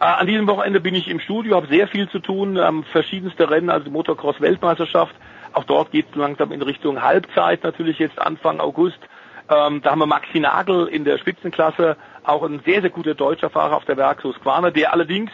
Äh, 0.00 0.04
an 0.04 0.26
diesem 0.28 0.46
Wochenende 0.46 0.80
bin 0.80 0.94
ich 0.94 1.08
im 1.08 1.18
Studio, 1.18 1.56
habe 1.56 1.66
sehr 1.66 1.88
viel 1.88 2.08
zu 2.08 2.20
tun, 2.20 2.56
ähm, 2.56 2.84
verschiedenste 2.92 3.50
Rennen, 3.50 3.70
also 3.70 3.90
Motocross-Weltmeisterschaft. 3.90 5.14
Auch 5.52 5.64
dort 5.64 5.90
geht 5.90 6.06
es 6.10 6.16
langsam 6.16 6.52
in 6.52 6.62
Richtung 6.62 7.02
Halbzeit, 7.02 7.64
natürlich 7.64 7.98
jetzt 7.98 8.18
Anfang 8.20 8.60
August. 8.60 8.98
Ähm, 9.48 9.82
da 9.82 9.90
haben 9.90 9.98
wir 9.98 10.06
Maxi 10.06 10.38
Nagel 10.40 10.86
in 10.86 11.04
der 11.04 11.18
Spitzenklasse, 11.18 11.96
auch 12.22 12.42
ein 12.44 12.60
sehr, 12.64 12.80
sehr 12.80 12.90
guter 12.90 13.14
deutscher 13.14 13.50
Fahrer 13.50 13.76
auf 13.76 13.84
der 13.84 13.96
Werk 13.96 14.22
Husqvarna, 14.22 14.70
der 14.70 14.92
allerdings 14.92 15.30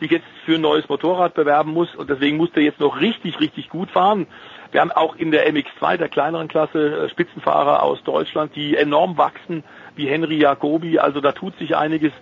sich 0.00 0.10
jetzt 0.10 0.26
für 0.44 0.56
ein 0.56 0.60
neues 0.60 0.88
Motorrad 0.88 1.34
bewerben 1.34 1.72
muss 1.72 1.94
und 1.94 2.10
deswegen 2.10 2.36
muss 2.36 2.50
der 2.52 2.64
jetzt 2.64 2.80
noch 2.80 3.00
richtig, 3.00 3.38
richtig 3.40 3.68
gut 3.68 3.90
fahren. 3.90 4.26
Wir 4.72 4.80
haben 4.80 4.90
auch 4.90 5.14
in 5.16 5.30
der 5.30 5.48
MX2, 5.52 5.98
der 5.98 6.08
kleineren 6.08 6.48
Klasse, 6.48 7.04
äh, 7.04 7.08
Spitzenfahrer 7.10 7.82
aus 7.82 8.02
Deutschland, 8.04 8.56
die 8.56 8.76
enorm 8.76 9.18
wachsen, 9.18 9.64
wie 9.94 10.08
Henry 10.08 10.38
Jacobi. 10.38 10.98
Also 10.98 11.20
da 11.20 11.32
tut 11.32 11.56
sich 11.58 11.76
einiges. 11.76 12.12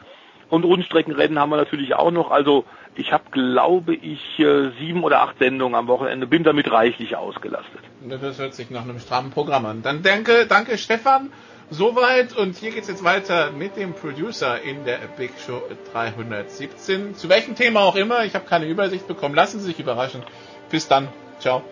Und 0.49 0.65
Rundstreckenrennen 0.65 1.39
haben 1.39 1.51
wir 1.51 1.57
natürlich 1.57 1.95
auch 1.95 2.11
noch. 2.11 2.33
Also 2.33 2.65
ich 2.97 3.13
habe, 3.13 3.25
glaube 3.31 3.95
ich, 3.95 4.39
äh, 4.41 4.71
sieben 4.81 5.05
oder 5.05 5.23
acht 5.23 5.39
Sendungen 5.39 5.77
am 5.77 5.87
Wochenende, 5.87 6.27
bin 6.27 6.43
damit 6.43 6.71
reichlich 6.71 7.17
ausgelastet. 7.17 7.81
Das 8.09 8.39
hört 8.39 8.55
sich 8.55 8.69
nach 8.71 8.83
einem 8.83 8.99
strammen 8.99 9.31
Programm 9.31 9.65
an. 9.65 9.83
Dann 9.83 10.03
danke, 10.03 10.47
danke 10.47 10.77
Stefan. 10.77 11.31
Soweit 11.73 12.37
und 12.37 12.57
hier 12.57 12.73
geht's 12.73 12.89
jetzt 12.89 13.05
weiter 13.05 13.53
mit 13.53 13.77
dem 13.77 13.95
Producer 13.95 14.61
in 14.61 14.85
der 14.85 14.99
Big 15.17 15.31
Show 15.39 15.63
317. 15.93 17.15
Zu 17.15 17.29
welchem 17.29 17.55
Thema 17.55 17.83
auch 17.83 17.95
immer, 17.95 18.25
ich 18.25 18.35
habe 18.35 18.45
keine 18.45 18.67
Übersicht 18.67 19.07
bekommen. 19.07 19.37
Lassen 19.37 19.61
Sie 19.61 19.67
sich 19.67 19.79
überraschen. 19.79 20.25
Bis 20.69 20.89
dann. 20.89 21.09
Ciao. 21.39 21.63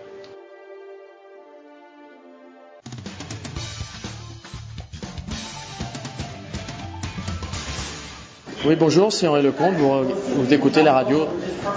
Oui, 8.65 8.75
bonjour, 8.75 9.13
c'est 9.13 9.29
Henri 9.29 9.43
Lecomte. 9.43 9.77
Vous, 9.77 10.05
vous 10.35 10.53
écoutez 10.53 10.83
la 10.83 10.93
radio 10.93 11.29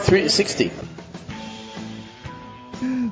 360. 0.08 0.72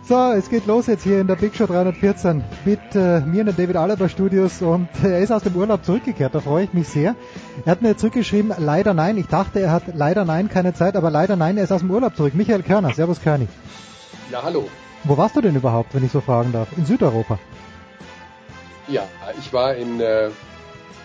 So, 0.07 0.31
es 0.33 0.49
geht 0.49 0.65
los 0.65 0.87
jetzt 0.87 1.03
hier 1.03 1.21
in 1.21 1.27
der 1.27 1.35
Big 1.35 1.55
Show 1.55 1.67
314 1.67 2.43
mit 2.65 2.79
äh, 2.95 3.19
mir 3.19 3.41
in 3.41 3.45
den 3.45 3.55
David 3.55 3.75
Alaba 3.75 4.09
Studios 4.09 4.63
und 4.63 4.89
äh, 5.03 5.09
er 5.09 5.19
ist 5.19 5.31
aus 5.31 5.43
dem 5.43 5.55
Urlaub 5.55 5.85
zurückgekehrt, 5.85 6.33
da 6.33 6.39
freue 6.39 6.63
ich 6.63 6.73
mich 6.73 6.87
sehr. 6.87 7.15
Er 7.63 7.71
hat 7.73 7.83
mir 7.83 7.95
zurückgeschrieben, 7.95 8.51
leider 8.57 8.95
nein. 8.95 9.19
Ich 9.19 9.27
dachte, 9.27 9.59
er 9.59 9.71
hat 9.71 9.83
leider 9.93 10.25
nein, 10.25 10.49
keine 10.49 10.73
Zeit, 10.73 10.95
aber 10.95 11.11
leider 11.11 11.35
nein, 11.35 11.57
er 11.57 11.65
ist 11.65 11.71
aus 11.71 11.81
dem 11.81 11.91
Urlaub 11.91 12.15
zurück. 12.15 12.33
Michael 12.33 12.63
Körner, 12.63 12.91
Servus 12.95 13.21
Körni. 13.21 13.47
Ja, 14.31 14.41
hallo. 14.41 14.67
Wo 15.03 15.15
warst 15.15 15.35
du 15.35 15.41
denn 15.41 15.55
überhaupt, 15.55 15.93
wenn 15.93 16.03
ich 16.03 16.11
so 16.11 16.21
fragen 16.21 16.51
darf? 16.53 16.69
In 16.75 16.87
Südeuropa? 16.87 17.37
Ja, 18.87 19.03
ich 19.37 19.53
war 19.53 19.75
in 19.75 20.01
äh, 20.01 20.31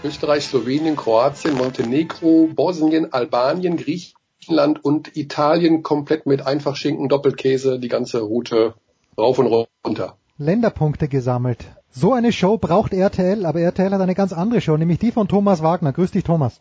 Österreich, 0.02 0.44
Slowenien, 0.44 0.96
Kroatien, 0.96 1.54
Montenegro, 1.54 2.48
Bosnien, 2.54 3.12
Albanien, 3.12 3.76
Griechenland 3.76 4.84
und 4.84 5.16
Italien 5.16 5.82
komplett 5.82 6.26
mit 6.26 6.46
Einfachschinken, 6.46 7.08
Doppelkäse, 7.08 7.78
die 7.78 7.88
ganze 7.88 8.20
Route 8.20 8.74
rauf 9.16 9.38
und 9.38 9.68
runter. 9.84 10.16
Länderpunkte 10.38 11.08
gesammelt. 11.08 11.64
So 11.90 12.12
eine 12.12 12.32
Show 12.32 12.58
braucht 12.58 12.92
RTL, 12.92 13.46
aber 13.46 13.60
RTL 13.60 13.92
hat 13.92 14.00
eine 14.00 14.16
ganz 14.16 14.32
andere 14.32 14.60
Show, 14.60 14.76
nämlich 14.76 14.98
die 14.98 15.12
von 15.12 15.28
Thomas 15.28 15.62
Wagner. 15.62 15.92
Grüß 15.92 16.10
dich, 16.10 16.24
Thomas. 16.24 16.60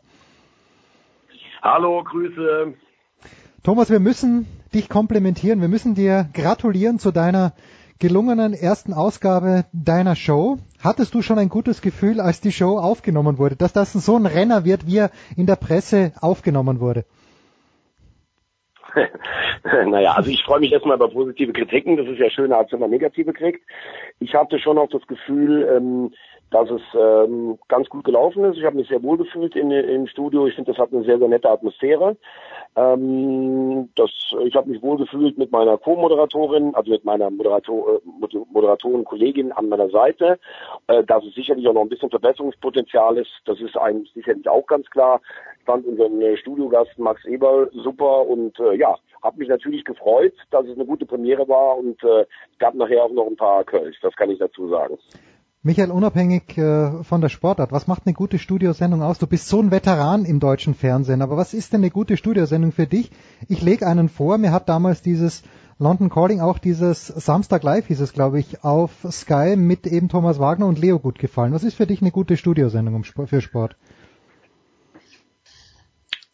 Hallo, 1.61 2.03
Grüße. 2.03 2.75
Thomas, 3.63 3.89
wir 3.89 3.99
müssen 3.99 4.45
dich 4.73 4.89
komplimentieren, 4.89 5.61
wir 5.61 5.69
müssen 5.69 5.95
dir 5.95 6.29
gratulieren 6.33 6.99
zu 6.99 7.11
deiner 7.11 7.53
gelungenen 7.99 8.53
ersten 8.53 8.93
Ausgabe 8.93 9.65
deiner 9.71 10.15
Show. 10.15 10.59
Hattest 10.83 11.15
du 11.15 11.21
schon 11.21 11.39
ein 11.39 11.47
gutes 11.47 11.81
Gefühl, 11.81 12.19
als 12.19 12.41
die 12.41 12.51
Show 12.51 12.77
aufgenommen 12.77 13.37
wurde, 13.37 13.55
dass 13.55 13.71
das 13.71 13.93
so 13.93 14.17
ein 14.17 14.25
Renner 14.25 14.65
wird, 14.65 14.85
wie 14.85 14.97
er 14.97 15.11
in 15.37 15.45
der 15.45 15.55
Presse 15.55 16.11
aufgenommen 16.19 16.81
wurde? 16.81 17.05
naja, 19.63 20.11
also 20.11 20.29
ich 20.29 20.43
freue 20.43 20.59
mich 20.59 20.73
erstmal 20.73 20.97
über 20.97 21.09
positive 21.09 21.53
Kritiken. 21.53 21.95
Das 21.95 22.05
ist 22.07 22.19
ja 22.19 22.29
schöner, 22.29 22.57
als 22.57 22.71
wenn 22.73 22.81
man 22.81 22.89
negative 22.89 23.31
kriegt. 23.31 23.61
Ich 24.19 24.35
hatte 24.35 24.59
schon 24.59 24.77
auch 24.77 24.89
das 24.89 25.07
Gefühl, 25.07 25.67
ähm, 25.73 26.13
dass 26.51 26.69
es 26.69 26.81
ähm, 26.93 27.57
ganz 27.69 27.87
gut 27.87 28.03
gelaufen 28.03 28.43
ist. 28.43 28.57
Ich 28.57 28.65
habe 28.65 28.75
mich 28.75 28.89
sehr 28.89 29.01
wohl 29.01 29.17
gefühlt 29.17 29.55
in, 29.55 29.71
im 29.71 30.07
Studio. 30.07 30.47
Ich 30.47 30.55
finde, 30.55 30.73
das 30.73 30.79
hat 30.79 30.91
eine 30.91 31.05
sehr, 31.05 31.17
sehr 31.17 31.29
nette 31.29 31.49
Atmosphäre. 31.49 32.17
Ähm, 32.75 33.89
das, 33.95 34.09
ich 34.43 34.55
habe 34.55 34.69
mich 34.69 34.81
wohl 34.81 34.97
gefühlt 34.97 35.37
mit 35.37 35.51
meiner 35.51 35.77
Co-Moderatorin, 35.77 36.73
also 36.73 36.91
mit 36.91 37.05
meiner 37.05 37.29
Moderator, 37.29 37.95
äh, 37.95 38.37
Moderatorin, 38.51 39.03
Kollegin 39.03 39.51
an 39.51 39.69
meiner 39.69 39.89
Seite. 39.89 40.39
Äh, 40.87 41.03
dass 41.03 41.23
es 41.23 41.35
sicherlich 41.35 41.67
auch 41.67 41.73
noch 41.73 41.81
ein 41.81 41.89
bisschen 41.89 42.09
Verbesserungspotenzial 42.09 43.17
ist, 43.17 43.31
das 43.45 43.59
ist 43.59 43.77
einem 43.77 44.05
sicherlich 44.13 44.47
auch 44.49 44.65
ganz 44.65 44.89
klar. 44.89 45.21
Ich 45.59 45.65
fand 45.65 45.85
unseren 45.85 46.21
äh, 46.21 46.35
Studiogast 46.37 46.97
Max 46.97 47.23
Eberl 47.25 47.69
super 47.73 48.27
und 48.27 48.59
äh, 48.59 48.75
ja, 48.75 48.95
habe 49.21 49.37
mich 49.37 49.49
natürlich 49.49 49.85
gefreut, 49.85 50.33
dass 50.51 50.65
es 50.65 50.75
eine 50.75 50.85
gute 50.85 51.05
Premiere 51.05 51.47
war 51.47 51.77
und 51.77 52.03
äh, 52.03 52.25
gab 52.59 52.73
nachher 52.75 53.03
auch 53.03 53.11
noch 53.11 53.27
ein 53.27 53.37
paar 53.37 53.63
Kölsch, 53.63 53.99
das 54.01 54.15
kann 54.15 54.29
ich 54.29 54.39
dazu 54.39 54.67
sagen. 54.67 54.97
Michael, 55.65 55.91
unabhängig 55.91 56.57
äh, 56.57 57.03
von 57.05 57.21
der 57.21 57.29
Sportart, 57.29 57.71
was 57.71 57.87
macht 57.87 58.01
eine 58.05 58.13
gute 58.13 58.37
Studiosendung 58.37 59.01
aus? 59.01 59.17
Du 59.17 59.27
bist 59.27 59.47
so 59.47 59.61
ein 59.61 59.71
Veteran 59.71 60.25
im 60.25 60.41
deutschen 60.41 60.75
Fernsehen, 60.75 61.21
aber 61.21 61.37
was 61.37 61.53
ist 61.53 61.71
denn 61.71 61.79
eine 61.79 61.89
gute 61.89 62.17
Studiosendung 62.17 62.73
für 62.73 62.85
dich? 62.85 63.11
Ich 63.47 63.61
lege 63.61 63.87
einen 63.87 64.09
vor, 64.09 64.37
mir 64.37 64.51
hat 64.51 64.67
damals 64.67 65.01
dieses 65.01 65.41
London 65.79 66.09
Calling, 66.09 66.41
auch 66.41 66.59
dieses 66.59 67.07
Samstag 67.07 67.63
Live 67.63 67.87
hieß 67.87 68.01
es, 68.01 68.11
glaube 68.11 68.39
ich, 68.39 68.65
auf 68.65 68.91
Sky 69.09 69.55
mit 69.55 69.87
eben 69.87 70.09
Thomas 70.09 70.37
Wagner 70.37 70.67
und 70.67 70.79
Leo 70.79 70.99
gut 70.99 71.17
gefallen. 71.17 71.53
Was 71.53 71.63
ist 71.63 71.75
für 71.75 71.87
dich 71.87 72.01
eine 72.01 72.11
gute 72.11 72.35
Studiosendung 72.35 73.01
für 73.05 73.39
Sport? 73.39 73.77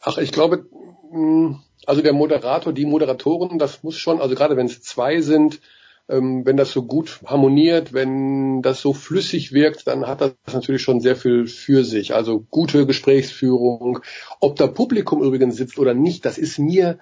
Ach, 0.01 0.17
ich 0.17 0.31
glaube, 0.31 0.65
hm, 1.11 1.59
also 1.85 2.01
der 2.01 2.13
Moderator, 2.13 2.73
die 2.73 2.87
Moderatoren, 2.87 3.59
das 3.59 3.83
muss 3.83 3.95
schon, 3.95 4.19
also 4.19 4.33
gerade 4.33 4.57
wenn 4.57 4.65
es 4.65 4.81
zwei 4.81 5.21
sind, 5.21 5.61
ähm, 6.09 6.45
wenn 6.45 6.57
das 6.57 6.71
so 6.71 6.83
gut 6.83 7.19
harmoniert, 7.25 7.93
wenn 7.93 8.61
das 8.61 8.81
so 8.81 8.93
flüssig 8.93 9.53
wirkt, 9.53 9.87
dann 9.87 10.07
hat 10.07 10.21
das 10.21 10.33
natürlich 10.51 10.81
schon 10.81 11.01
sehr 11.01 11.15
viel 11.15 11.45
für 11.45 11.83
sich. 11.83 12.15
Also 12.15 12.45
gute 12.49 12.87
Gesprächsführung. 12.87 13.99
Ob 14.39 14.55
da 14.55 14.65
Publikum 14.67 15.23
übrigens 15.23 15.55
sitzt 15.55 15.77
oder 15.77 15.93
nicht, 15.93 16.25
das 16.25 16.39
ist 16.39 16.57
mir 16.57 16.97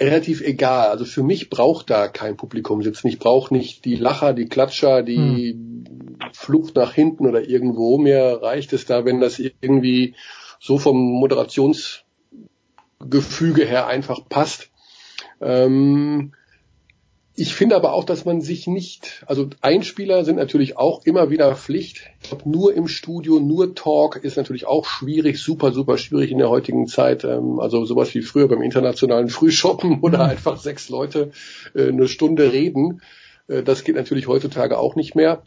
relativ 0.00 0.42
egal. 0.42 0.88
Also 0.88 1.04
für 1.04 1.22
mich 1.22 1.50
braucht 1.50 1.88
da 1.88 2.08
kein 2.08 2.36
Publikum 2.36 2.82
sitzen. 2.82 3.06
Ich 3.06 3.20
brauche 3.20 3.54
nicht 3.54 3.84
die 3.84 3.94
Lacher, 3.94 4.34
die 4.34 4.46
Klatscher, 4.46 5.02
die 5.02 5.52
hm. 5.52 5.84
Flucht 6.32 6.74
nach 6.74 6.92
hinten 6.92 7.26
oder 7.26 7.48
irgendwo. 7.48 7.96
Mir 7.96 8.40
reicht 8.42 8.72
es 8.72 8.86
da, 8.86 9.04
wenn 9.04 9.20
das 9.20 9.38
irgendwie 9.38 10.16
so 10.58 10.78
vom 10.78 10.96
Moderationsgefüge 10.96 13.64
her 13.64 13.86
einfach 13.86 14.28
passt. 14.28 14.70
Ähm, 15.40 16.32
ich 17.38 17.54
finde 17.54 17.76
aber 17.76 17.92
auch, 17.92 18.04
dass 18.04 18.24
man 18.24 18.40
sich 18.40 18.66
nicht, 18.66 19.22
also 19.26 19.48
Einspieler 19.60 20.24
sind 20.24 20.36
natürlich 20.36 20.78
auch 20.78 21.04
immer 21.04 21.28
wieder 21.30 21.54
Pflicht. 21.54 22.00
Ich 22.22 22.28
glaube, 22.30 22.48
nur 22.48 22.74
im 22.74 22.88
Studio, 22.88 23.40
nur 23.40 23.74
Talk 23.74 24.16
ist 24.16 24.38
natürlich 24.38 24.66
auch 24.66 24.86
schwierig, 24.86 25.38
super, 25.38 25.70
super 25.72 25.98
schwierig 25.98 26.30
in 26.30 26.38
der 26.38 26.48
heutigen 26.48 26.86
Zeit. 26.86 27.24
Ähm, 27.24 27.60
also 27.60 27.84
sowas 27.84 28.14
wie 28.14 28.22
früher 28.22 28.48
beim 28.48 28.62
internationalen 28.62 29.28
Frühshoppen 29.28 30.00
oder 30.00 30.24
mhm. 30.24 30.30
einfach 30.30 30.56
sechs 30.56 30.88
Leute 30.88 31.30
äh, 31.74 31.88
eine 31.88 32.08
Stunde 32.08 32.52
reden. 32.52 33.02
Äh, 33.48 33.62
das 33.62 33.84
geht 33.84 33.96
natürlich 33.96 34.28
heutzutage 34.28 34.78
auch 34.78 34.96
nicht 34.96 35.14
mehr. 35.14 35.42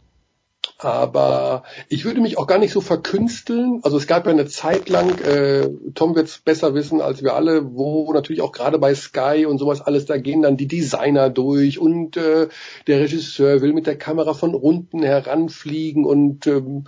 Aber 0.82 1.64
ich 1.88 2.04
würde 2.04 2.20
mich 2.20 2.38
auch 2.38 2.46
gar 2.46 2.58
nicht 2.58 2.72
so 2.72 2.80
verkünsteln. 2.80 3.80
Also 3.82 3.98
es 3.98 4.06
gab 4.06 4.26
ja 4.26 4.32
eine 4.32 4.46
Zeit 4.46 4.88
lang, 4.88 5.18
äh, 5.20 5.68
Tom 5.94 6.14
wird 6.14 6.28
es 6.28 6.38
besser 6.38 6.74
wissen 6.74 7.00
als 7.02 7.22
wir 7.22 7.34
alle, 7.34 7.74
wo 7.74 8.10
natürlich 8.12 8.40
auch 8.40 8.52
gerade 8.52 8.78
bei 8.78 8.94
Sky 8.94 9.46
und 9.46 9.58
sowas 9.58 9.82
alles, 9.82 10.06
da 10.06 10.16
gehen 10.16 10.42
dann 10.42 10.56
die 10.56 10.68
Designer 10.68 11.28
durch 11.28 11.78
und 11.78 12.16
äh, 12.16 12.48
der 12.86 13.00
Regisseur 13.00 13.60
will 13.60 13.74
mit 13.74 13.86
der 13.86 13.96
Kamera 13.96 14.32
von 14.32 14.54
unten 14.54 15.02
heranfliegen 15.02 16.04
und 16.04 16.46
ähm, 16.46 16.84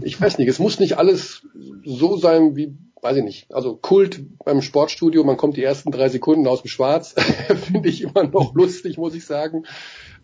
ich 0.00 0.20
weiß 0.20 0.38
nicht, 0.38 0.48
es 0.48 0.60
muss 0.60 0.78
nicht 0.78 0.98
alles 0.98 1.42
so 1.84 2.16
sein 2.16 2.56
wie 2.56 2.76
weiß 3.00 3.16
ich 3.16 3.24
nicht, 3.24 3.54
also 3.54 3.76
Kult 3.76 4.20
beim 4.44 4.60
Sportstudio, 4.60 5.22
man 5.22 5.36
kommt 5.36 5.56
die 5.56 5.62
ersten 5.62 5.92
drei 5.92 6.08
Sekunden 6.08 6.48
aus 6.48 6.62
dem 6.62 6.68
Schwarz, 6.68 7.14
finde 7.66 7.88
ich 7.88 8.02
immer 8.02 8.24
noch 8.24 8.54
lustig, 8.54 8.98
muss 8.98 9.14
ich 9.14 9.24
sagen, 9.24 9.64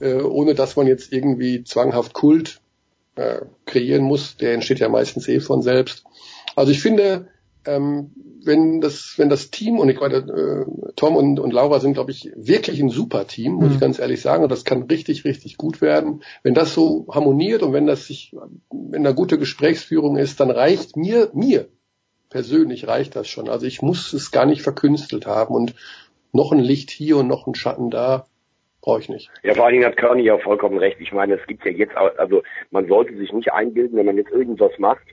äh, 0.00 0.14
ohne 0.14 0.54
dass 0.54 0.74
man 0.74 0.88
jetzt 0.88 1.12
irgendwie 1.12 1.62
zwanghaft 1.62 2.14
Kult 2.14 2.60
äh, 3.16 3.42
kreieren 3.66 4.02
muss, 4.04 4.36
der 4.36 4.54
entsteht 4.54 4.80
ja 4.80 4.88
meistens 4.88 5.28
eh 5.28 5.40
von 5.40 5.62
selbst. 5.62 6.04
Also 6.56 6.72
ich 6.72 6.80
finde, 6.80 7.28
ähm, 7.66 8.12
wenn 8.44 8.80
das, 8.80 9.14
wenn 9.16 9.28
das 9.28 9.50
Team 9.50 9.78
und 9.78 9.88
ich 9.88 9.98
meine, 9.98 10.16
äh, 10.16 10.92
Tom 10.96 11.16
und, 11.16 11.40
und 11.40 11.52
Laura 11.52 11.80
sind, 11.80 11.94
glaube 11.94 12.10
ich, 12.10 12.30
wirklich 12.36 12.80
ein 12.80 12.90
super 12.90 13.26
Team, 13.26 13.54
muss 13.54 13.68
mhm. 13.68 13.74
ich 13.74 13.80
ganz 13.80 13.98
ehrlich 13.98 14.20
sagen, 14.20 14.42
und 14.42 14.52
das 14.52 14.64
kann 14.64 14.82
richtig, 14.82 15.24
richtig 15.24 15.56
gut 15.56 15.80
werden. 15.80 16.22
Wenn 16.42 16.54
das 16.54 16.74
so 16.74 17.06
harmoniert 17.10 17.62
und 17.62 17.72
wenn 17.72 17.86
das 17.86 18.06
sich, 18.06 18.34
wenn 18.70 19.04
da 19.04 19.12
gute 19.12 19.38
Gesprächsführung 19.38 20.16
ist, 20.16 20.40
dann 20.40 20.50
reicht 20.50 20.96
mir, 20.96 21.30
mir 21.32 21.68
persönlich 22.28 22.88
reicht 22.88 23.16
das 23.16 23.28
schon. 23.28 23.48
Also 23.48 23.66
ich 23.66 23.80
muss 23.80 24.12
es 24.12 24.30
gar 24.30 24.44
nicht 24.44 24.62
verkünstelt 24.62 25.26
haben 25.26 25.54
und 25.54 25.74
noch 26.32 26.52
ein 26.52 26.58
Licht 26.58 26.90
hier 26.90 27.16
und 27.18 27.28
noch 27.28 27.46
ein 27.46 27.54
Schatten 27.54 27.90
da 27.90 28.26
brauche 28.84 29.00
ich 29.00 29.08
nicht. 29.08 29.30
Ja, 29.42 29.54
vor 29.54 29.64
allen 29.64 29.74
Dingen 29.74 29.86
hat 29.86 29.96
Körny 29.96 30.22
ja 30.22 30.36
vollkommen 30.36 30.78
recht. 30.78 31.00
Ich 31.00 31.10
meine, 31.10 31.34
es 31.34 31.46
gibt 31.46 31.64
ja 31.64 31.72
jetzt, 31.72 31.96
also 31.96 32.42
man 32.70 32.86
sollte 32.86 33.16
sich 33.16 33.32
nicht 33.32 33.50
einbilden, 33.50 33.96
wenn 33.96 34.04
man 34.04 34.18
jetzt 34.18 34.30
irgendwas 34.30 34.78
macht, 34.78 35.06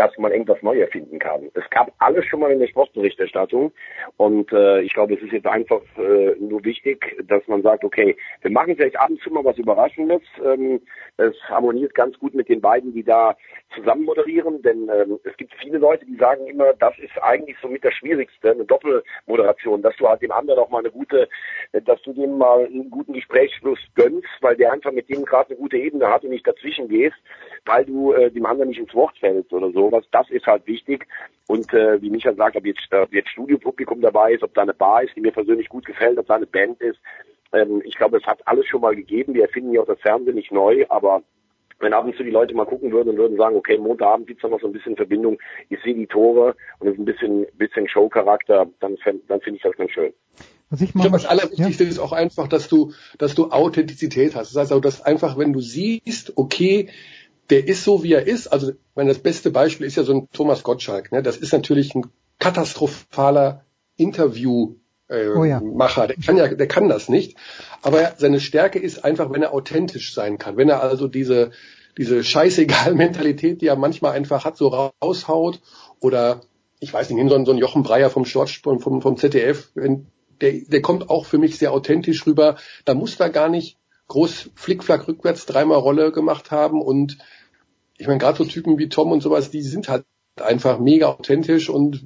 dass 0.00 0.16
man 0.16 0.32
irgendwas 0.32 0.62
neu 0.62 0.80
erfinden 0.80 1.18
kann. 1.18 1.50
Es 1.52 1.68
gab 1.68 1.92
alles 1.98 2.24
schon 2.24 2.40
mal 2.40 2.50
in 2.50 2.58
der 2.58 2.68
Sportberichterstattung 2.68 3.70
und 4.16 4.50
äh, 4.50 4.80
ich 4.80 4.94
glaube, 4.94 5.12
es 5.12 5.20
ist 5.20 5.32
jetzt 5.32 5.46
einfach 5.46 5.82
äh, 5.98 6.36
nur 6.38 6.64
wichtig, 6.64 7.22
dass 7.28 7.46
man 7.48 7.60
sagt, 7.60 7.84
okay, 7.84 8.16
wir 8.40 8.50
machen 8.50 8.76
vielleicht 8.76 8.98
ab 8.98 9.10
und 9.10 9.20
zu 9.20 9.30
mal 9.30 9.44
was 9.44 9.58
Überraschendes. 9.58 10.22
Ähm, 10.42 10.80
es 11.18 11.34
harmoniert 11.50 11.94
ganz 11.94 12.18
gut 12.18 12.34
mit 12.34 12.48
den 12.48 12.62
beiden, 12.62 12.94
die 12.94 13.04
da 13.04 13.36
zusammen 13.74 14.04
moderieren, 14.04 14.62
denn 14.62 14.88
ähm, 14.88 15.20
es 15.24 15.36
gibt 15.36 15.52
viele 15.60 15.76
Leute, 15.76 16.06
die 16.06 16.16
sagen 16.16 16.46
immer, 16.46 16.72
das 16.72 16.98
ist 16.98 17.22
eigentlich 17.22 17.58
so 17.60 17.68
mit 17.68 17.84
das 17.84 17.92
Schwierigste, 17.92 18.52
eine 18.52 18.64
Doppelmoderation, 18.64 19.82
dass 19.82 19.94
du 19.96 20.08
halt 20.08 20.22
dem 20.22 20.32
anderen 20.32 20.60
auch 20.60 20.70
mal 20.70 20.78
eine 20.78 20.90
gute, 20.90 21.28
dass 21.72 22.00
du 22.00 22.14
dem 22.14 22.38
mal 22.38 22.64
einen 22.64 22.88
guten 22.88 23.12
Gesprächsfluss 23.12 23.80
gönnst, 23.96 24.28
weil 24.40 24.56
der 24.56 24.72
einfach 24.72 24.92
mit 24.92 25.10
dem 25.10 25.26
gerade 25.26 25.50
eine 25.50 25.58
gute 25.58 25.76
Ebene 25.76 26.08
hat 26.08 26.24
und 26.24 26.30
nicht 26.30 26.46
dazwischen 26.46 26.88
gehst, 26.88 27.18
weil 27.66 27.84
du 27.84 28.14
äh, 28.14 28.30
dem 28.30 28.46
anderen 28.46 28.70
nicht 28.70 28.80
ins 28.80 28.94
Wort 28.94 29.18
fällst 29.18 29.52
oder 29.52 29.70
sowas. 29.90 30.04
Das 30.12 30.30
ist 30.30 30.46
halt 30.46 30.66
wichtig. 30.66 31.06
Und 31.46 31.72
äh, 31.72 32.00
wie 32.00 32.10
Micha 32.10 32.32
sagt, 32.34 32.56
ob 32.56 32.64
jetzt, 32.64 32.80
ob 32.92 33.12
jetzt 33.12 33.30
Studiopublikum 33.30 34.00
dabei 34.00 34.32
ist, 34.32 34.42
ob 34.42 34.54
da 34.54 34.62
eine 34.62 34.74
Bar 34.74 35.02
ist, 35.02 35.16
die 35.16 35.20
mir 35.20 35.32
persönlich 35.32 35.68
gut 35.68 35.84
gefällt, 35.84 36.18
ob 36.18 36.26
da 36.26 36.36
eine 36.36 36.46
Band 36.46 36.80
ist, 36.80 36.98
ähm, 37.52 37.82
ich 37.84 37.96
glaube, 37.96 38.18
es 38.18 38.24
hat 38.24 38.46
alles 38.46 38.66
schon 38.66 38.80
mal 38.80 38.94
gegeben. 38.94 39.34
Wir 39.34 39.44
erfinden 39.44 39.72
ja 39.72 39.80
auch 39.80 39.86
das 39.86 40.00
Fernsehen 40.00 40.36
nicht 40.36 40.52
neu, 40.52 40.86
aber 40.88 41.22
wenn 41.80 41.94
ab 41.94 42.04
und 42.04 42.14
zu 42.16 42.22
die 42.22 42.30
Leute 42.30 42.54
mal 42.54 42.66
gucken 42.66 42.92
würden 42.92 43.10
und 43.10 43.16
würden 43.16 43.36
sagen, 43.36 43.56
okay, 43.56 43.78
Montagabend 43.78 44.26
gibt's 44.26 44.42
da 44.42 44.48
noch 44.48 44.60
so 44.60 44.66
ein 44.66 44.72
bisschen 44.72 44.96
Verbindung, 44.96 45.38
ich 45.70 45.80
sehe 45.82 45.94
die 45.94 46.06
Tore 46.06 46.54
und 46.78 46.88
es 46.88 46.94
ist 46.94 47.00
ein 47.00 47.04
bisschen, 47.06 47.46
bisschen 47.56 47.88
Showcharakter, 47.88 48.66
dann, 48.80 48.96
dann 49.28 49.40
finde 49.40 49.56
ich 49.56 49.62
das 49.62 49.76
ganz 49.76 49.90
schön. 49.90 50.12
Was 50.68 50.82
ich, 50.82 50.94
ich 50.94 50.94
glaube, 50.94 51.12
das 51.12 51.26
Allerwichtigste 51.26 51.84
ja. 51.84 51.90
ist 51.90 51.98
auch 51.98 52.12
einfach, 52.12 52.46
dass 52.46 52.68
du, 52.68 52.92
dass 53.18 53.34
du 53.34 53.50
Authentizität 53.50 54.36
hast. 54.36 54.54
Das 54.54 54.62
heißt 54.62 54.72
auch, 54.72 54.80
dass 54.80 55.02
einfach, 55.02 55.36
wenn 55.36 55.52
du 55.52 55.60
siehst, 55.60 56.36
okay, 56.36 56.90
der 57.50 57.66
ist 57.66 57.84
so, 57.84 58.02
wie 58.02 58.12
er 58.12 58.26
ist. 58.26 58.48
Also, 58.48 58.72
wenn 58.94 59.08
das 59.08 59.18
beste 59.18 59.50
Beispiel 59.50 59.86
ist 59.86 59.96
ja 59.96 60.04
so 60.04 60.14
ein 60.14 60.28
Thomas 60.32 60.62
Gottschalk. 60.62 61.12
Ne? 61.12 61.22
Das 61.22 61.36
ist 61.36 61.52
natürlich 61.52 61.94
ein 61.94 62.06
katastrophaler 62.38 63.64
Interview 63.96 64.76
äh, 65.08 65.28
oh 65.28 65.44
ja. 65.44 65.60
Macher. 65.60 66.06
Der 66.06 66.16
kann 66.16 66.36
ja, 66.36 66.48
der 66.48 66.68
kann 66.68 66.88
das 66.88 67.08
nicht. 67.08 67.36
Aber 67.82 68.14
seine 68.16 68.40
Stärke 68.40 68.78
ist 68.78 69.04
einfach, 69.04 69.30
wenn 69.32 69.42
er 69.42 69.52
authentisch 69.52 70.14
sein 70.14 70.38
kann. 70.38 70.56
Wenn 70.56 70.68
er 70.68 70.82
also 70.82 71.08
diese, 71.08 71.50
diese 71.98 72.24
scheißegal 72.24 72.94
Mentalität, 72.94 73.60
die 73.60 73.66
er 73.66 73.76
manchmal 73.76 74.12
einfach 74.12 74.44
hat, 74.44 74.56
so 74.56 74.68
raushaut 74.68 75.60
oder 76.00 76.42
ich 76.78 76.92
weiß 76.92 77.10
nicht, 77.10 77.18
nimm 77.18 77.28
so 77.28 77.34
einen, 77.34 77.44
so 77.44 77.52
einen 77.52 77.60
Jochen 77.60 77.82
Breyer 77.82 78.08
vom 78.08 78.24
Short, 78.24 78.50
vom, 78.50 78.80
vom 78.80 79.16
ZDF, 79.16 79.70
wenn, 79.74 80.06
der, 80.40 80.52
der 80.66 80.80
kommt 80.80 81.10
auch 81.10 81.26
für 81.26 81.36
mich 81.36 81.58
sehr 81.58 81.72
authentisch 81.72 82.26
rüber. 82.26 82.56
Da 82.86 82.94
muss 82.94 83.18
da 83.18 83.28
gar 83.28 83.50
nicht 83.50 83.76
groß 84.08 84.50
Flickflack 84.54 85.06
rückwärts 85.06 85.44
dreimal 85.44 85.78
Rolle 85.78 86.10
gemacht 86.10 86.50
haben 86.50 86.80
und 86.80 87.18
ich 88.00 88.06
meine, 88.06 88.18
gerade 88.18 88.38
so 88.38 88.44
Typen 88.44 88.78
wie 88.78 88.88
Tom 88.88 89.12
und 89.12 89.22
sowas, 89.22 89.50
die 89.50 89.60
sind 89.60 89.88
halt 89.88 90.04
einfach 90.40 90.78
mega 90.78 91.08
authentisch 91.08 91.68
und 91.68 92.02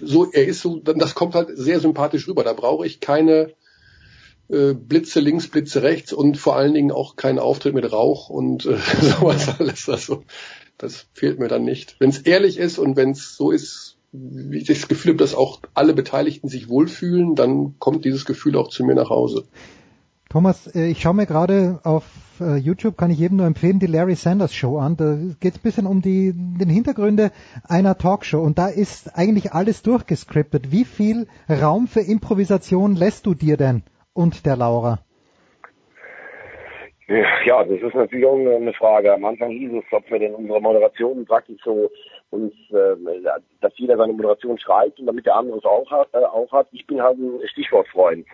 so, 0.00 0.30
er 0.30 0.46
ist 0.46 0.62
so, 0.62 0.78
das 0.78 1.14
kommt 1.14 1.34
halt 1.34 1.50
sehr 1.54 1.78
sympathisch 1.78 2.26
rüber. 2.26 2.42
Da 2.42 2.54
brauche 2.54 2.86
ich 2.86 3.00
keine 3.00 3.52
äh, 4.48 4.72
Blitze 4.72 5.20
links, 5.20 5.48
Blitze 5.48 5.82
rechts 5.82 6.14
und 6.14 6.38
vor 6.38 6.56
allen 6.56 6.72
Dingen 6.72 6.90
auch 6.90 7.16
keinen 7.16 7.38
Auftritt 7.38 7.74
mit 7.74 7.92
Rauch 7.92 8.30
und 8.30 8.64
äh, 8.64 8.78
sowas 9.00 9.60
alles. 9.60 9.88
Also 9.90 10.24
das 10.78 11.06
fehlt 11.12 11.38
mir 11.38 11.48
dann 11.48 11.64
nicht. 11.64 11.96
Wenn 11.98 12.10
es 12.10 12.20
ehrlich 12.20 12.58
ist 12.58 12.78
und 12.78 12.96
wenn 12.96 13.10
es 13.10 13.36
so 13.36 13.50
ist, 13.50 13.98
wie 14.12 14.56
ich 14.56 14.66
das 14.66 14.88
Gefühl 14.88 15.12
habe, 15.12 15.22
dass 15.22 15.34
auch 15.34 15.60
alle 15.74 15.92
Beteiligten 15.92 16.48
sich 16.48 16.70
wohlfühlen, 16.70 17.34
dann 17.34 17.78
kommt 17.78 18.06
dieses 18.06 18.24
Gefühl 18.24 18.56
auch 18.56 18.68
zu 18.68 18.84
mir 18.84 18.94
nach 18.94 19.10
Hause. 19.10 19.44
Thomas, 20.28 20.66
äh, 20.74 20.88
ich 20.88 21.00
schaue 21.00 21.14
mir 21.14 21.26
gerade 21.26 21.80
auf 21.84 22.04
äh, 22.40 22.56
YouTube, 22.56 22.98
kann 22.98 23.10
ich 23.10 23.18
jedem 23.18 23.38
nur 23.38 23.46
empfehlen, 23.46 23.78
die 23.78 23.86
Larry 23.86 24.16
Sanders 24.16 24.54
Show 24.54 24.78
an. 24.78 24.96
Da 24.96 25.16
geht 25.40 25.54
es 25.54 25.58
ein 25.58 25.62
bisschen 25.62 25.86
um 25.86 26.02
die 26.02 26.32
den 26.34 26.68
Hintergründe 26.68 27.30
einer 27.68 27.96
Talkshow 27.96 28.40
und 28.40 28.58
da 28.58 28.68
ist 28.68 29.16
eigentlich 29.16 29.52
alles 29.52 29.82
durchgescriptet. 29.82 30.72
Wie 30.72 30.84
viel 30.84 31.28
Raum 31.48 31.86
für 31.86 32.00
Improvisation 32.00 32.96
lässt 32.96 33.26
du 33.26 33.34
dir 33.34 33.56
denn 33.56 33.82
und 34.14 34.46
der 34.46 34.56
Laura? 34.56 34.98
Ja, 37.44 37.62
das 37.62 37.80
ist 37.80 37.94
natürlich 37.94 38.26
auch 38.26 38.36
eine 38.36 38.72
Frage. 38.72 39.14
Am 39.14 39.24
Anfang 39.24 39.50
hieß 39.50 39.70
es, 39.74 39.84
ob 39.92 40.10
wir 40.10 40.18
denn 40.18 40.34
unsere 40.34 40.60
Moderation 40.60 41.24
praktisch 41.24 41.60
so 41.64 41.88
uns, 42.30 42.52
äh, 42.70 42.96
dass 43.60 43.72
jeder 43.76 43.96
seine 43.96 44.12
Moderation 44.12 44.58
schreibt 44.58 44.98
und 44.98 45.06
damit 45.06 45.26
der 45.26 45.36
andere 45.36 45.58
es 45.58 45.64
auch 45.64 45.90
hat, 45.90 46.08
äh, 46.12 46.18
auch 46.18 46.50
hat. 46.52 46.68
Ich 46.72 46.86
bin 46.86 47.00
halt 47.00 47.18
ein 47.18 47.40
Stichwortfreund. 47.48 48.26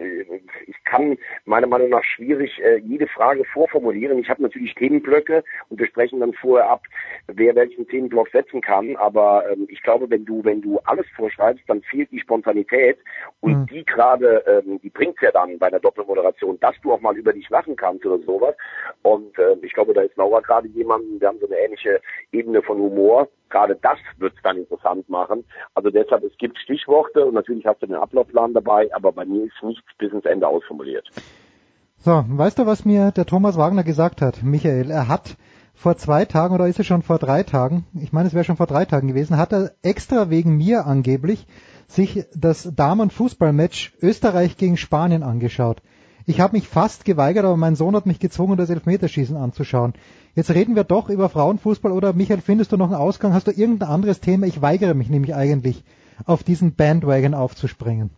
Ich 0.67 0.85
kann 0.85 1.19
meiner 1.45 1.67
Meinung 1.67 1.91
nach 1.91 2.05
schwierig 2.05 2.59
äh, 2.61 2.79
jede 2.79 3.07
Frage 3.07 3.45
vorformulieren. 3.53 4.19
Ich 4.19 4.29
habe 4.29 4.43
natürlich 4.43 4.75
Themenblöcke 4.75 5.45
und 5.69 5.79
wir 5.79 5.87
sprechen 5.87 6.21
dann 6.21 6.33
vorher 6.33 6.71
ab, 6.71 6.83
wer 7.29 7.55
welchen 7.55 7.87
Themenblock 7.87 8.29
setzen 8.31 8.61
kann. 8.61 8.97
Aber 8.97 9.45
ähm, 9.51 9.67
ich 9.69 9.83
glaube, 9.83 10.09
wenn 10.11 10.25
du 10.25 10.43
wenn 10.45 10.63
du 10.63 10.79
alles 10.85 11.07
vorschreibst, 11.15 11.65
dann 11.69 11.83
fehlt 11.83 12.11
die 12.11 12.21
Spontanität 12.21 12.99
und 13.41 13.53
mhm. 13.53 13.67
die 13.67 13.85
gerade, 13.85 14.43
ähm, 14.47 14.81
die 14.81 14.91
bringt's 14.91 15.21
ja 15.21 15.31
dann 15.31 15.59
bei 15.59 15.67
einer 15.67 15.81
Doppelmoderation, 15.81 16.59
dass 16.61 16.75
du 16.83 16.93
auch 16.93 17.01
mal 17.01 17.17
über 17.17 17.33
dich 17.33 17.49
lachen 17.51 17.77
kannst 17.77 18.05
oder 18.07 18.23
sowas. 18.25 18.55
Und 19.03 19.39
äh, 19.39 19.57
ich 19.63 19.73
glaube, 19.73 19.93
da 19.93 20.03
ist 20.03 20.17
Laura 20.17 20.41
gerade 20.41 20.69
jemand, 20.69 21.05
wir 21.21 21.29
haben 21.29 21.39
so 21.41 21.47
eine 21.47 21.59
ähnliche 21.59 22.01
Ebene 22.33 22.63
von 22.63 22.79
Humor 22.79 23.29
gerade 23.53 23.79
das 23.81 23.99
wird 24.19 24.35
es 24.35 24.43
dann 24.43 24.57
interessant 24.57 25.09
machen. 25.09 25.45
Also 25.75 25.91
deshalb, 25.91 26.25
es 26.25 26.37
gibt 26.39 26.59
Stichworte 26.59 27.25
und 27.25 27.35
natürlich 27.35 27.67
hast 27.67 27.81
du 27.83 27.87
den 27.87 27.95
Ablaufplan 27.95 28.55
dabei, 28.55 28.91
aber 28.95 29.13
bei 29.13 29.25
mir 29.25 29.45
ist 29.45 29.63
nichts 29.63 29.87
bis 29.99 30.13
ins 30.13 30.25
Ende 30.25 30.49
ausformuliert. 30.49 31.09
So, 31.99 32.25
weißt 32.27 32.59
du, 32.59 32.67
was 32.67 32.85
mir 32.85 33.13
der 33.13 33.27
Thomas 33.27 33.57
Wagner 33.57 33.85
gesagt 33.85 34.23
hat, 34.23 34.43
Michael? 34.43 34.91
Er 34.91 35.07
hat 35.07 35.37
vor 35.75 35.97
zwei 35.97 36.25
Tagen 36.25 36.55
oder 36.55 36.67
ist 36.67 36.81
es 36.81 36.87
schon 36.87 37.03
vor 37.03 37.19
drei 37.19 37.45
Tagen, 37.45 37.87
ich 37.95 38.13
meine, 38.13 38.29
es 38.29 38.35
wäre 38.35 38.45
schon 38.45 38.57
vor 38.57 38.67
drei 38.67 38.85
Tagen 38.85 39.09
gewesen, 39.09 39.37
hat 39.37 39.53
er 39.53 39.73
extra 39.83 40.31
wegen 40.31 40.57
mir 40.57 40.87
angeblich 40.87 41.47
sich 41.87 42.25
das 42.35 42.75
Damenfußballmatch 42.75 43.95
Österreich 44.01 44.57
gegen 44.57 44.77
Spanien 44.77 45.23
angeschaut. 45.23 45.83
Ich 46.27 46.41
habe 46.41 46.57
mich 46.57 46.69
fast 46.69 47.05
geweigert, 47.05 47.45
aber 47.45 47.57
mein 47.57 47.77
Sohn 47.77 47.97
hat 47.97 48.07
mich 48.07 48.21
gezwungen, 48.21 48.57
das 48.57 48.71
Elfmeterschießen 48.71 49.37
anzuschauen. 49.37 49.95
Jetzt 50.35 50.51
reden 50.51 50.77
wir 50.77 50.85
doch 50.85 51.09
über 51.09 51.29
Frauenfußball 51.29 51.93
oder 51.93 52.13
Michael, 52.13 52.41
findest 52.41 52.73
du 52.73 52.77
noch 52.77 52.87
einen 52.87 52.95
Ausgang? 52.95 53.33
Hast 53.35 53.47
du 53.47 53.51
irgendein 53.51 53.89
anderes 53.89 54.21
Thema? 54.21 54.47
Ich 54.47 54.63
weigere 54.63 54.95
mich 54.95 55.09
nämlich 55.09 55.35
eigentlich, 55.35 55.85
auf 56.25 56.43
diesen 56.43 56.75
Bandwagon 56.75 57.35
aufzuspringen. 57.35 58.11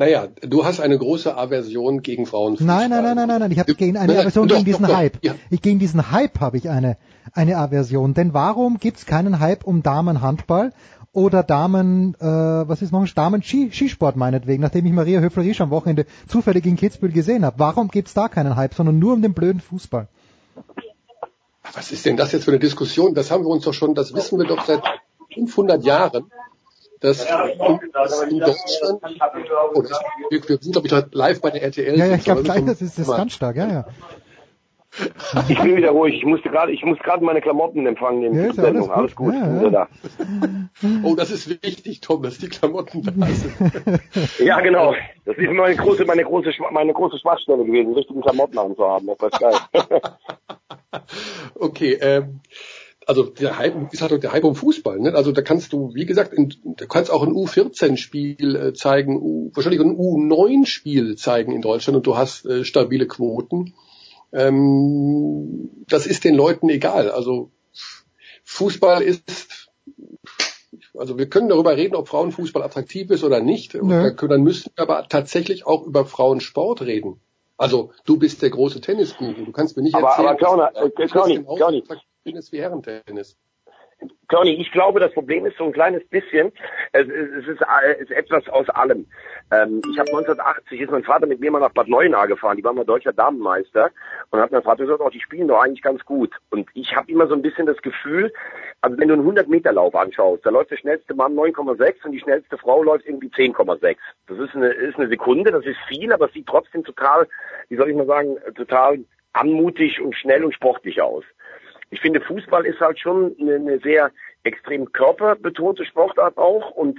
Naja, 0.00 0.28
du 0.42 0.64
hast 0.64 0.78
eine 0.78 0.96
große 0.96 1.36
Aversion 1.36 2.02
gegen 2.02 2.24
Frauenfußball. 2.24 2.66
Nein, 2.66 2.90
nein, 2.90 3.02
nein, 3.02 3.16
nein, 3.16 3.28
nein, 3.28 3.40
nein. 3.40 3.50
ich 3.50 3.58
habe 3.58 3.74
gegen 3.74 3.96
eine 3.96 4.12
nein, 4.12 4.20
Aversion 4.20 4.46
doch, 4.46 4.54
gegen 4.54 4.64
diesen 4.64 4.86
doch, 4.86 4.94
Hype. 4.94 5.18
Ja. 5.24 5.34
Ich 5.50 5.60
gegen 5.60 5.80
diesen 5.80 6.12
Hype 6.12 6.38
habe 6.38 6.56
ich 6.56 6.70
eine 6.70 6.96
eine 7.32 7.56
Aversion. 7.56 8.14
Denn 8.14 8.34
warum 8.34 8.78
gibt's 8.78 9.06
keinen 9.06 9.40
Hype 9.40 9.64
um 9.64 9.82
Damenhandball 9.82 10.72
oder 11.12 11.42
Damen, 11.42 12.14
äh, 12.20 12.24
was 12.24 12.82
ist 12.82 12.92
noch, 12.92 13.06
Damen 13.08 13.42
Skisport 13.42 14.16
meinetwegen, 14.16 14.62
nachdem 14.62 14.86
ich 14.86 14.92
Maria 14.92 15.20
Höfler-Riesch 15.20 15.60
am 15.60 15.70
Wochenende 15.70 16.06
zufällig 16.26 16.66
in 16.66 16.76
Kitzbühel 16.76 17.12
gesehen 17.12 17.44
habe. 17.44 17.58
Warum 17.58 17.88
gibt's 17.88 18.14
da 18.14 18.28
keinen 18.28 18.56
Hype, 18.56 18.74
sondern 18.74 18.98
nur 18.98 19.14
um 19.14 19.22
den 19.22 19.34
blöden 19.34 19.60
Fußball? 19.60 20.08
Was 21.74 21.92
ist 21.92 22.06
denn 22.06 22.16
das 22.16 22.32
jetzt 22.32 22.44
für 22.44 22.50
eine 22.50 22.60
Diskussion? 22.60 23.14
Das 23.14 23.30
haben 23.30 23.44
wir 23.44 23.48
uns 23.48 23.64
doch 23.64 23.74
schon, 23.74 23.94
das 23.94 24.14
wissen 24.14 24.38
wir 24.38 24.46
doch 24.46 24.64
seit 24.64 24.82
500 25.34 25.84
Jahren, 25.84 26.30
dass, 27.00 27.26
dass 27.26 28.22
in 28.22 28.38
Deutschland, 28.40 29.00
oh, 29.74 29.82
das, 29.82 30.00
wir, 30.30 30.48
wir 30.48 30.58
sind 30.58 30.72
glaube 30.72 30.86
ich 30.86 31.14
live 31.14 31.40
bei 31.40 31.50
der 31.50 31.62
RTL. 31.62 31.98
Ja, 31.98 32.06
ja 32.06 32.16
ich 32.16 32.24
glaube 32.24 32.42
gleich, 32.42 32.64
das 32.64 32.82
ist, 32.82 32.98
das 32.98 33.08
ist 33.08 33.16
ganz 33.16 33.32
stark, 33.32 33.56
ja, 33.56 33.68
ja. 33.68 33.86
Ich 35.48 35.60
bin 35.60 35.76
wieder 35.76 35.90
ruhig. 35.90 36.14
Ich 36.14 36.24
musste 36.24 36.48
gerade, 36.48 36.72
ich 36.72 36.82
muss 36.84 36.98
gerade 36.98 37.24
meine 37.24 37.40
Klamotten 37.40 37.86
empfangen 37.86 38.22
in 38.22 38.34
ja, 38.34 38.52
Sendung. 38.52 38.90
Alles 38.90 39.14
gut. 39.14 39.34
Alles 39.34 39.62
gut. 39.62 39.72
Ja, 39.72 39.88
ja. 39.88 39.88
Oh, 41.02 41.14
das 41.14 41.30
ist 41.30 41.48
wichtig, 41.62 42.00
Tom, 42.00 42.22
dass 42.22 42.38
die 42.38 42.48
Klamotten 42.48 43.02
da 43.02 43.26
sind. 43.26 44.38
ja, 44.38 44.60
genau. 44.60 44.94
Das 45.24 45.36
ist 45.36 45.50
meine 45.50 45.76
große, 45.76 46.04
meine 46.04 46.24
große, 46.24 46.50
meine 46.72 46.92
große 46.92 47.18
Schwachstelle 47.18 47.64
gewesen, 47.64 47.94
richtigen 47.94 48.20
Klamotten 48.22 48.58
anzuhaben. 48.58 49.08
Das 49.08 49.18
war 49.20 49.30
geil. 49.30 50.00
okay, 51.54 51.98
ähm, 52.00 52.40
also 53.08 53.24
der 53.24 53.58
Hype 53.58 53.92
ist 53.92 54.02
halt 54.02 54.22
der 54.22 54.32
Hype 54.32 54.44
um 54.44 54.54
Fußball. 54.54 54.98
Ne? 54.98 55.14
Also 55.14 55.32
da 55.32 55.40
kannst 55.40 55.72
du, 55.72 55.94
wie 55.94 56.04
gesagt, 56.04 56.34
in, 56.34 56.54
du 56.62 56.86
kannst 56.86 57.10
auch 57.10 57.22
ein 57.22 57.32
U14-Spiel 57.32 58.54
äh, 58.54 58.72
zeigen, 58.74 59.16
U, 59.16 59.50
wahrscheinlich 59.54 59.80
ein 59.80 59.96
U9-Spiel 59.96 61.16
zeigen 61.16 61.52
in 61.52 61.62
Deutschland 61.62 61.96
und 61.96 62.06
du 62.06 62.18
hast 62.18 62.44
äh, 62.44 62.64
stabile 62.64 63.06
Quoten 63.06 63.72
ähm, 64.32 65.70
das 65.88 66.06
ist 66.06 66.24
den 66.24 66.34
Leuten 66.34 66.68
egal. 66.68 67.10
Also 67.10 67.50
Fußball 68.44 69.02
ist, 69.02 69.68
also 70.96 71.18
wir 71.18 71.28
können 71.28 71.48
darüber 71.48 71.76
reden, 71.76 71.96
ob 71.96 72.08
Frauenfußball 72.08 72.62
attraktiv 72.62 73.10
ist 73.10 73.24
oder 73.24 73.40
nicht. 73.40 73.74
Ja. 73.74 74.10
Dann 74.10 74.42
müssen 74.42 74.72
wir 74.74 74.82
aber 74.82 75.06
tatsächlich 75.08 75.66
auch 75.66 75.86
über 75.86 76.04
Frauensport 76.04 76.82
reden. 76.82 77.20
Also 77.56 77.92
du 78.04 78.18
bist 78.18 78.42
der 78.42 78.50
große 78.50 78.80
Tennisguru. 78.80 79.44
Du 79.44 79.52
kannst 79.52 79.76
mir 79.76 79.82
nicht 79.82 79.94
aber, 79.94 80.08
erzählen, 80.08 80.28
aber 80.28 80.36
Körner, 80.36 80.70
äh, 80.74 81.08
Körner, 81.08 81.42
Körner. 81.56 81.82
Tennis 82.24 82.52
wie 82.52 82.60
Herrentennis. 82.60 83.36
Conny, 84.28 84.60
ich 84.60 84.70
glaube, 84.72 85.00
das 85.00 85.12
Problem 85.12 85.46
ist 85.46 85.56
so 85.56 85.64
ein 85.64 85.72
kleines 85.72 86.06
bisschen, 86.08 86.52
es, 86.92 87.08
es 87.08 87.46
ist, 87.46 87.60
es 87.62 88.00
ist 88.00 88.10
etwas 88.10 88.46
aus 88.50 88.68
allem. 88.68 89.06
Ähm, 89.50 89.80
ich 89.90 89.98
habe 89.98 90.10
1980, 90.10 90.80
ist 90.80 90.90
mein 90.90 91.02
Vater 91.02 91.26
mit 91.26 91.40
mir 91.40 91.50
mal 91.50 91.60
nach 91.60 91.72
Bad 91.72 91.88
Neuenahr 91.88 92.28
gefahren, 92.28 92.58
die 92.58 92.64
waren 92.64 92.76
mal 92.76 92.84
deutscher 92.84 93.14
Damenmeister 93.14 93.90
und 94.30 94.40
hat 94.40 94.52
mein 94.52 94.62
Vater 94.62 94.84
gesagt, 94.84 95.00
oh, 95.02 95.08
die 95.08 95.20
spielen 95.20 95.48
doch 95.48 95.62
eigentlich 95.62 95.82
ganz 95.82 96.04
gut. 96.04 96.34
Und 96.50 96.68
ich 96.74 96.94
habe 96.94 97.10
immer 97.10 97.26
so 97.26 97.34
ein 97.34 97.42
bisschen 97.42 97.66
das 97.66 97.78
Gefühl, 97.78 98.30
also 98.82 98.98
wenn 98.98 99.08
du 99.08 99.14
einen 99.14 99.22
100 99.22 99.48
Meter 99.48 99.72
Lauf 99.72 99.94
anschaust, 99.94 100.44
da 100.44 100.50
läuft 100.50 100.70
der 100.70 100.76
schnellste 100.76 101.14
Mann 101.14 101.34
9,6 101.34 102.04
und 102.04 102.12
die 102.12 102.20
schnellste 102.20 102.58
Frau 102.58 102.82
läuft 102.82 103.06
irgendwie 103.06 103.28
10,6. 103.28 103.96
Das 104.26 104.38
ist 104.38 104.54
eine, 104.54 104.68
ist 104.68 104.98
eine 104.98 105.08
Sekunde, 105.08 105.50
das 105.50 105.64
ist 105.64 105.78
viel, 105.88 106.12
aber 106.12 106.26
es 106.26 106.34
sieht 106.34 106.46
trotzdem 106.46 106.84
total, 106.84 107.26
wie 107.70 107.76
soll 107.76 107.88
ich 107.88 107.96
mal 107.96 108.06
sagen, 108.06 108.36
total 108.54 108.98
anmutig 109.32 110.00
und 110.02 110.14
schnell 110.14 110.44
und 110.44 110.54
sportlich 110.54 111.00
aus 111.00 111.24
ich 111.90 112.00
finde, 112.00 112.20
Fußball 112.20 112.66
ist 112.66 112.80
halt 112.80 112.98
schon 112.98 113.34
eine, 113.40 113.54
eine 113.54 113.78
sehr 113.78 114.10
extrem 114.44 114.90
körperbetonte 114.92 115.84
Sportart 115.84 116.36
auch. 116.36 116.70
Und 116.72 116.98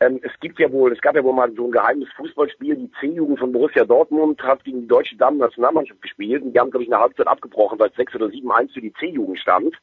ähm, 0.00 0.20
es 0.22 0.32
gibt 0.40 0.58
ja 0.58 0.70
wohl, 0.70 0.92
es 0.92 1.00
gab 1.00 1.16
ja 1.16 1.24
wohl 1.24 1.32
mal 1.32 1.52
so 1.54 1.66
ein 1.66 1.72
geheimes 1.72 2.08
Fußballspiel, 2.16 2.76
die 2.76 2.90
C-Jugend 3.00 3.38
von 3.38 3.52
Borussia 3.52 3.84
Dortmund 3.84 4.42
hat 4.42 4.64
gegen 4.64 4.82
die 4.82 4.88
deutsche 4.88 5.16
Damen-Nationalmannschaft 5.16 6.02
gespielt. 6.02 6.42
Und 6.42 6.52
die 6.52 6.60
haben, 6.60 6.70
glaube 6.70 6.84
ich, 6.84 6.92
eine 6.92 7.00
Halbzeit 7.00 7.26
abgebrochen, 7.26 7.78
weil 7.78 7.90
es 7.90 7.96
6 7.96 8.14
oder 8.16 8.26
7-1 8.26 8.72
für 8.72 8.80
die 8.80 8.92
C-Jugend 8.94 9.38
stand. 9.38 9.74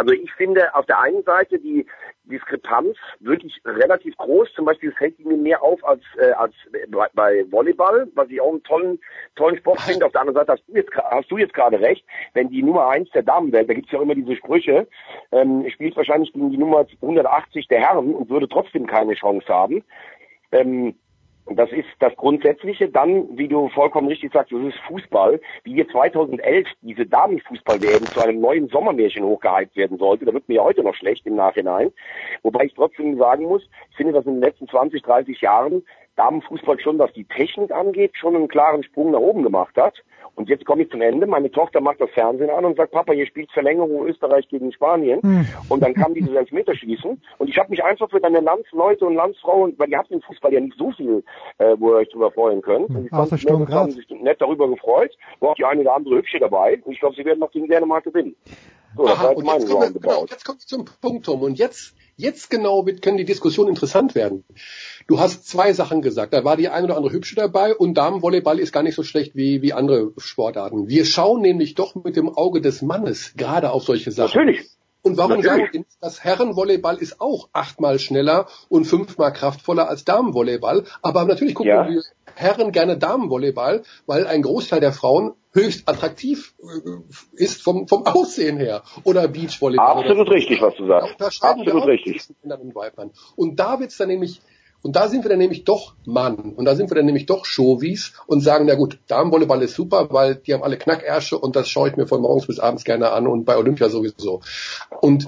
Also 0.00 0.14
ich 0.14 0.32
finde 0.32 0.74
auf 0.74 0.86
der 0.86 0.98
einen 0.98 1.22
Seite 1.24 1.58
die 1.58 1.84
Diskrepanz 2.24 2.96
wirklich 3.18 3.60
relativ 3.66 4.16
groß. 4.16 4.50
Zum 4.54 4.64
Beispiel 4.64 4.92
fällt 4.92 5.22
mir 5.22 5.36
mehr 5.36 5.62
auf 5.62 5.84
als, 5.84 6.00
äh, 6.16 6.30
als 6.30 6.54
bei 7.12 7.44
Volleyball, 7.50 8.08
was 8.14 8.30
ich 8.30 8.40
auch 8.40 8.48
einen 8.48 8.62
tollen, 8.62 8.98
tollen 9.36 9.58
Sport 9.58 9.78
finde. 9.86 10.06
Auf 10.06 10.12
der 10.12 10.22
anderen 10.22 10.38
Seite 10.38 10.52
hast 10.52 10.66
du 10.66 10.74
jetzt, 10.74 10.90
hast 10.96 11.30
du 11.30 11.36
jetzt 11.36 11.52
gerade 11.52 11.78
recht, 11.80 12.02
wenn 12.32 12.48
die 12.48 12.62
Nummer 12.62 12.88
eins 12.88 13.10
der 13.10 13.24
Damenwelt, 13.24 13.68
da 13.68 13.74
gibt's 13.74 13.92
ja 13.92 13.98
auch 13.98 14.02
immer 14.02 14.14
diese 14.14 14.36
Sprüche, 14.36 14.88
ähm, 15.32 15.68
spielt 15.68 15.94
wahrscheinlich 15.98 16.32
gegen 16.32 16.50
die 16.50 16.56
Nummer 16.56 16.86
180 17.02 17.68
der 17.68 17.80
Herren 17.80 18.14
und 18.14 18.30
würde 18.30 18.48
trotzdem 18.48 18.86
keine 18.86 19.12
Chance 19.12 19.48
haben. 19.48 19.84
Ähm, 20.50 20.94
das 21.46 21.70
ist 21.72 21.88
das 21.98 22.14
Grundsätzliche. 22.16 22.88
Dann, 22.88 23.36
wie 23.36 23.48
du 23.48 23.68
vollkommen 23.70 24.08
richtig 24.08 24.32
sagst, 24.32 24.52
das 24.52 24.62
ist 24.62 24.78
Fußball. 24.86 25.40
Wie 25.64 25.74
hier 25.74 25.88
2011 25.88 26.68
diese 26.82 27.06
Damenfußball-WM 27.06 28.06
zu 28.06 28.20
einem 28.20 28.40
neuen 28.40 28.68
Sommermärchen 28.68 29.24
hochgehypt 29.24 29.76
werden 29.76 29.98
sollte, 29.98 30.24
da 30.24 30.32
wird 30.32 30.48
mir 30.48 30.56
ja 30.56 30.62
heute 30.62 30.82
noch 30.82 30.94
schlecht 30.94 31.26
im 31.26 31.36
Nachhinein. 31.36 31.92
Wobei 32.42 32.64
ich 32.64 32.74
trotzdem 32.74 33.18
sagen 33.18 33.44
muss, 33.44 33.68
ich 33.90 33.96
finde, 33.96 34.12
dass 34.12 34.26
in 34.26 34.34
den 34.34 34.42
letzten 34.42 34.68
20, 34.68 35.02
30 35.02 35.40
Jahren 35.40 35.82
Damenfußball 36.16 36.78
schon, 36.80 36.98
was 36.98 37.12
die 37.12 37.24
Technik 37.24 37.72
angeht, 37.72 38.12
schon 38.14 38.36
einen 38.36 38.48
klaren 38.48 38.82
Sprung 38.82 39.10
nach 39.10 39.20
oben 39.20 39.42
gemacht 39.42 39.76
hat. 39.76 39.94
Und 40.34 40.48
jetzt 40.48 40.64
komme 40.64 40.82
ich 40.82 40.90
zum 40.90 41.02
Ende. 41.02 41.26
Meine 41.26 41.50
Tochter 41.50 41.80
macht 41.80 42.00
das 42.00 42.10
Fernsehen 42.10 42.50
an 42.50 42.64
und 42.64 42.76
sagt, 42.76 42.92
Papa, 42.92 43.12
hier 43.12 43.26
spielt 43.26 43.50
Verlängerung 43.52 44.06
Österreich 44.06 44.48
gegen 44.48 44.72
Spanien. 44.72 45.20
Hm. 45.22 45.46
Und 45.68 45.82
dann 45.82 45.94
kam 45.94 46.14
dieses 46.14 46.34
Elfmeterschießen. 46.34 47.20
Und 47.38 47.48
ich 47.48 47.58
habe 47.58 47.70
mich 47.70 47.82
einfach 47.84 48.10
für 48.10 48.20
deine 48.20 48.40
Landsleute 48.40 49.06
und 49.06 49.14
Landsfrauen, 49.14 49.74
weil 49.78 49.90
ihr 49.90 49.98
habt 49.98 50.10
im 50.10 50.22
Fußball 50.22 50.52
ja 50.52 50.60
nicht 50.60 50.76
so 50.78 50.90
viel, 50.92 51.22
äh, 51.58 51.76
wo 51.78 51.90
ihr 51.90 51.96
euch 51.96 52.08
drüber 52.10 52.30
freuen 52.30 52.62
könnt. 52.62 52.88
Hm. 52.88 52.96
Und 52.96 53.04
die 53.04 53.10
haben 53.74 53.90
sich 53.90 54.08
nett 54.10 54.40
darüber 54.40 54.68
gefreut. 54.68 55.16
War 55.40 55.50
auch 55.50 55.54
die 55.54 55.64
eine 55.64 55.80
oder 55.82 55.94
andere 55.94 56.16
Hübsche 56.16 56.38
dabei. 56.38 56.80
Und 56.84 56.92
ich 56.92 57.00
glaube, 57.00 57.16
sie 57.16 57.24
werden 57.24 57.40
noch 57.40 57.50
gegen 57.50 57.68
Dänemark 57.68 58.04
gewinnen. 58.04 58.34
So, 58.96 59.06
Aha, 59.06 59.28
und 59.28 59.46
jetzt 59.46 59.68
kommen, 59.68 59.94
wir, 59.94 60.00
genau, 60.00 60.26
jetzt 60.28 60.44
kommt 60.44 60.62
zum 60.62 60.84
Punkt, 61.00 61.26
Tom. 61.26 61.42
Und 61.42 61.58
jetzt, 61.58 61.94
jetzt 62.16 62.50
genau 62.50 62.84
können 63.00 63.16
die 63.18 63.24
Diskussionen 63.24 63.68
interessant 63.70 64.14
werden. 64.14 64.44
Du 65.06 65.20
hast 65.20 65.46
zwei 65.46 65.72
Sachen 65.72 66.02
gesagt. 66.02 66.32
Da 66.32 66.44
war 66.44 66.56
die 66.56 66.68
eine 66.68 66.86
oder 66.86 66.96
andere 66.96 67.12
Hübsche 67.12 67.36
dabei 67.36 67.74
und 67.74 67.94
Damenvolleyball 67.94 68.58
ist 68.58 68.72
gar 68.72 68.82
nicht 68.82 68.94
so 68.96 69.02
schlecht 69.02 69.34
wie, 69.36 69.62
wie 69.62 69.72
andere 69.72 70.12
Sportarten. 70.16 70.88
Wir 70.88 71.04
schauen 71.04 71.40
nämlich 71.40 71.74
doch 71.74 71.94
mit 71.94 72.16
dem 72.16 72.28
Auge 72.28 72.60
des 72.60 72.82
Mannes 72.82 73.34
gerade 73.36 73.70
auf 73.70 73.84
solche 73.84 74.10
Sachen. 74.10 74.38
Natürlich. 74.38 74.68
Und 75.02 75.16
warum 75.16 75.30
Natürlich. 75.30 75.46
sagen 75.50 75.68
wir 75.72 75.80
nicht, 75.80 75.90
das 76.02 76.22
Herrenvolleyball 76.24 76.96
ist 76.98 77.22
auch 77.22 77.48
achtmal 77.54 77.98
schneller 77.98 78.48
und 78.68 78.84
fünfmal 78.84 79.32
kraftvoller 79.32 79.88
als 79.88 80.04
Damenvolleyball? 80.04 80.84
Aber 81.00 81.24
natürlich 81.24 81.54
gucken 81.54 81.70
Ja. 81.72 81.88
wir 81.88 82.02
Herren 82.34 82.72
gerne 82.72 82.96
Damenvolleyball, 82.98 83.82
weil 84.06 84.26
ein 84.26 84.42
Großteil 84.42 84.80
der 84.80 84.92
Frauen 84.92 85.32
höchst 85.52 85.88
attraktiv 85.88 86.54
äh, 86.62 87.42
ist 87.42 87.62
vom, 87.62 87.88
vom 87.88 88.06
Aussehen 88.06 88.58
her. 88.58 88.82
Oder 89.04 89.28
Beachvolleyball. 89.28 89.98
Absolut 89.98 90.28
oder 90.28 90.30
richtig, 90.32 90.60
was 90.62 90.74
du 90.76 90.86
Da 90.86 91.00
sagst. 91.00 91.42
wir 91.42 91.48
Absolut 91.50 91.82
auch 91.82 91.86
richtig. 91.86 92.22
und 92.42 92.74
Weibern. 92.74 93.10
Und 93.36 93.58
da 93.58 93.80
wird's 93.80 93.96
dann 93.96 94.08
nämlich, 94.08 94.40
und 94.82 94.96
da 94.96 95.08
sind 95.08 95.24
wir 95.24 95.28
dann 95.28 95.38
nämlich 95.38 95.64
doch 95.64 95.94
Mann. 96.06 96.54
Und 96.56 96.64
da 96.64 96.74
sind 96.74 96.90
wir 96.90 96.94
dann 96.94 97.06
nämlich 97.06 97.26
doch 97.26 97.44
Chauvis 97.44 98.12
und 98.26 98.40
sagen, 98.40 98.66
na 98.66 98.74
gut, 98.74 98.98
Damenvolleyball 99.08 99.62
ist 99.62 99.74
super, 99.74 100.08
weil 100.10 100.36
die 100.36 100.54
haben 100.54 100.62
alle 100.62 100.78
Knackärsche 100.78 101.38
und 101.38 101.56
das 101.56 101.68
schaue 101.68 101.90
ich 101.90 101.96
mir 101.96 102.06
von 102.06 102.22
morgens 102.22 102.46
bis 102.46 102.60
abends 102.60 102.84
gerne 102.84 103.10
an 103.10 103.26
und 103.26 103.44
bei 103.44 103.56
Olympia 103.56 103.88
sowieso. 103.88 104.40
Und 105.00 105.26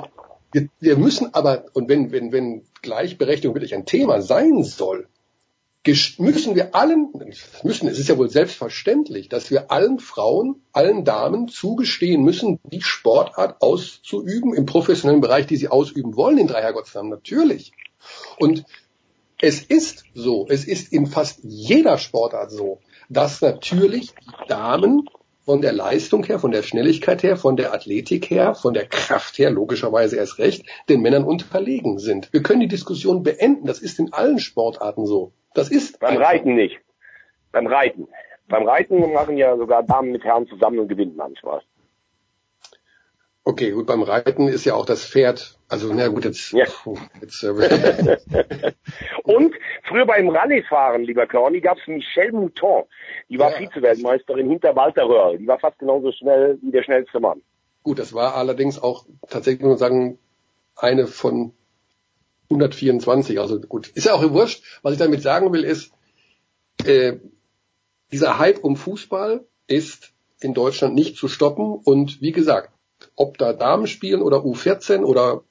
wir, 0.52 0.68
wir 0.80 0.96
müssen 0.96 1.34
aber, 1.34 1.64
und 1.72 1.88
wenn, 1.88 2.12
wenn, 2.12 2.30
wenn 2.30 2.64
Gleichberechtigung 2.82 3.54
wirklich 3.54 3.74
ein 3.74 3.86
Thema 3.86 4.20
sein 4.20 4.62
soll, 4.62 5.08
müssen 5.84 6.54
wir 6.54 6.74
allen, 6.74 7.12
müssen, 7.64 7.88
es 7.88 7.98
ist 7.98 8.08
ja 8.08 8.16
wohl 8.16 8.30
selbstverständlich, 8.30 9.28
dass 9.28 9.50
wir 9.50 9.70
allen 9.72 9.98
Frauen, 9.98 10.62
allen 10.72 11.04
Damen 11.04 11.48
zugestehen 11.48 12.22
müssen, 12.22 12.60
die 12.64 12.82
Sportart 12.82 13.60
auszuüben 13.60 14.54
im 14.54 14.66
professionellen 14.66 15.20
Bereich, 15.20 15.46
die 15.46 15.56
sie 15.56 15.68
ausüben 15.68 16.16
wollen, 16.16 16.38
in 16.38 16.46
drei 16.46 16.62
Herrgottsnamen, 16.62 17.10
natürlich. 17.10 17.72
Und 18.38 18.64
es 19.40 19.60
ist 19.60 20.04
so, 20.14 20.46
es 20.48 20.64
ist 20.64 20.92
in 20.92 21.06
fast 21.06 21.40
jeder 21.42 21.98
Sportart 21.98 22.52
so, 22.52 22.78
dass 23.08 23.40
natürlich 23.40 24.12
die 24.12 24.48
Damen 24.48 25.08
von 25.44 25.60
der 25.60 25.72
Leistung 25.72 26.22
her, 26.24 26.38
von 26.38 26.52
der 26.52 26.62
Schnelligkeit 26.62 27.24
her, 27.24 27.36
von 27.36 27.56
der 27.56 27.74
Athletik 27.74 28.30
her, 28.30 28.54
von 28.54 28.72
der 28.72 28.86
Kraft 28.86 29.38
her, 29.38 29.50
logischerweise 29.50 30.16
erst 30.16 30.38
recht, 30.38 30.64
den 30.88 31.00
Männern 31.00 31.24
unterlegen 31.24 31.98
sind. 31.98 32.32
Wir 32.32 32.44
können 32.44 32.60
die 32.60 32.68
Diskussion 32.68 33.24
beenden. 33.24 33.66
Das 33.66 33.80
ist 33.80 33.98
in 33.98 34.12
allen 34.12 34.38
Sportarten 34.38 35.06
so. 35.06 35.32
Das 35.54 35.70
ist 35.70 35.98
Beim 36.00 36.10
einfach- 36.16 36.24
Reiten 36.30 36.54
nicht. 36.54 36.78
Beim 37.52 37.66
Reiten. 37.66 38.08
Beim 38.48 38.66
Reiten 38.66 39.12
machen 39.12 39.36
ja 39.36 39.56
sogar 39.56 39.82
Damen 39.82 40.12
mit 40.12 40.24
Herren 40.24 40.46
zusammen 40.48 40.78
und 40.80 40.88
gewinnen 40.88 41.16
manchmal. 41.16 41.62
Okay, 43.44 43.72
gut, 43.72 43.86
beim 43.86 44.02
Reiten 44.02 44.46
ist 44.46 44.64
ja 44.64 44.74
auch 44.74 44.86
das 44.86 45.04
Pferd, 45.04 45.58
also 45.68 45.92
na 45.92 46.06
gut, 46.08 46.24
jetzt, 46.24 46.52
Ja. 46.52 46.64
puh, 46.84 46.96
jetzt 47.20 47.42
äh, 47.42 48.18
Und 49.24 49.54
früher 49.88 50.06
beim 50.06 50.28
Rallye-Fahren, 50.28 51.02
lieber 51.02 51.26
Corny, 51.26 51.60
gab 51.60 51.76
es 51.78 51.86
Michelle 51.88 52.30
Mouton. 52.32 52.84
Die 53.28 53.38
war 53.40 53.50
Ja. 53.50 53.58
Vize-Weltmeisterin 53.58 54.48
hinter 54.48 54.76
Walter 54.76 55.08
Röhrl. 55.08 55.38
Die 55.38 55.46
war 55.48 55.58
fast 55.58 55.78
genauso 55.80 56.12
schnell 56.12 56.56
wie 56.62 56.70
der 56.70 56.84
schnellste 56.84 57.18
Mann. 57.18 57.42
Gut, 57.82 57.98
das 57.98 58.14
war 58.14 58.36
allerdings 58.36 58.80
auch 58.80 59.06
tatsächlich 59.28 59.62
nur 59.64 59.76
sagen 59.76 60.18
eine 60.76 61.08
von 61.08 61.52
124. 62.52 63.40
Also 63.40 63.60
gut, 63.60 63.88
ist 63.88 64.06
ja 64.06 64.14
auch 64.14 64.30
wurscht. 64.30 64.62
Was 64.82 64.92
ich 64.92 64.98
damit 64.98 65.22
sagen 65.22 65.52
will, 65.52 65.64
ist, 65.64 65.92
äh, 66.84 67.14
dieser 68.10 68.38
Hype 68.38 68.62
um 68.62 68.76
Fußball 68.76 69.44
ist 69.66 70.12
in 70.40 70.54
Deutschland 70.54 70.94
nicht 70.94 71.16
zu 71.16 71.28
stoppen. 71.28 71.74
Und 71.74 72.20
wie 72.20 72.32
gesagt, 72.32 72.70
ob 73.16 73.38
da 73.38 73.52
Damen 73.52 73.86
spielen 73.86 74.22
oder 74.22 74.38
U14 74.38 75.02
oder 75.02 75.42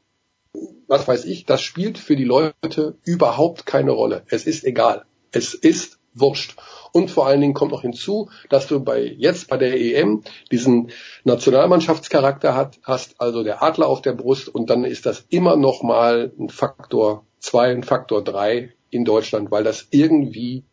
was 0.87 1.07
weiß 1.07 1.25
ich, 1.25 1.45
das 1.45 1.61
spielt 1.61 1.97
für 1.97 2.15
die 2.15 2.25
Leute 2.25 2.97
überhaupt 3.05 3.65
keine 3.65 3.91
Rolle. 3.91 4.23
Es 4.27 4.45
ist 4.45 4.63
egal. 4.65 5.05
Es 5.31 5.53
ist 5.53 6.00
wurscht. 6.13 6.55
Und 6.91 7.09
vor 7.09 7.27
allen 7.27 7.41
Dingen 7.41 7.53
kommt 7.53 7.71
noch 7.71 7.81
hinzu, 7.81 8.29
dass 8.49 8.67
du 8.67 8.79
bei 8.83 9.01
jetzt 9.01 9.47
bei 9.47 9.57
der 9.57 9.79
EM 9.79 10.23
diesen 10.51 10.91
Nationalmannschaftscharakter 11.23 12.55
hat, 12.55 12.79
hast, 12.83 13.19
also 13.19 13.43
der 13.43 13.63
Adler 13.63 13.87
auf 13.87 14.01
der 14.01 14.13
Brust 14.13 14.49
und 14.49 14.69
dann 14.69 14.83
ist 14.83 15.05
das 15.05 15.25
immer 15.29 15.55
noch 15.55 15.83
mal 15.83 16.31
ein 16.37 16.49
Faktor 16.49 17.25
zwei, 17.39 17.71
ein 17.71 17.83
Faktor 17.83 18.23
drei 18.23 18.73
in 18.89 19.05
Deutschland, 19.05 19.51
weil 19.51 19.63
das 19.63 19.87
irgendwie 19.91 20.63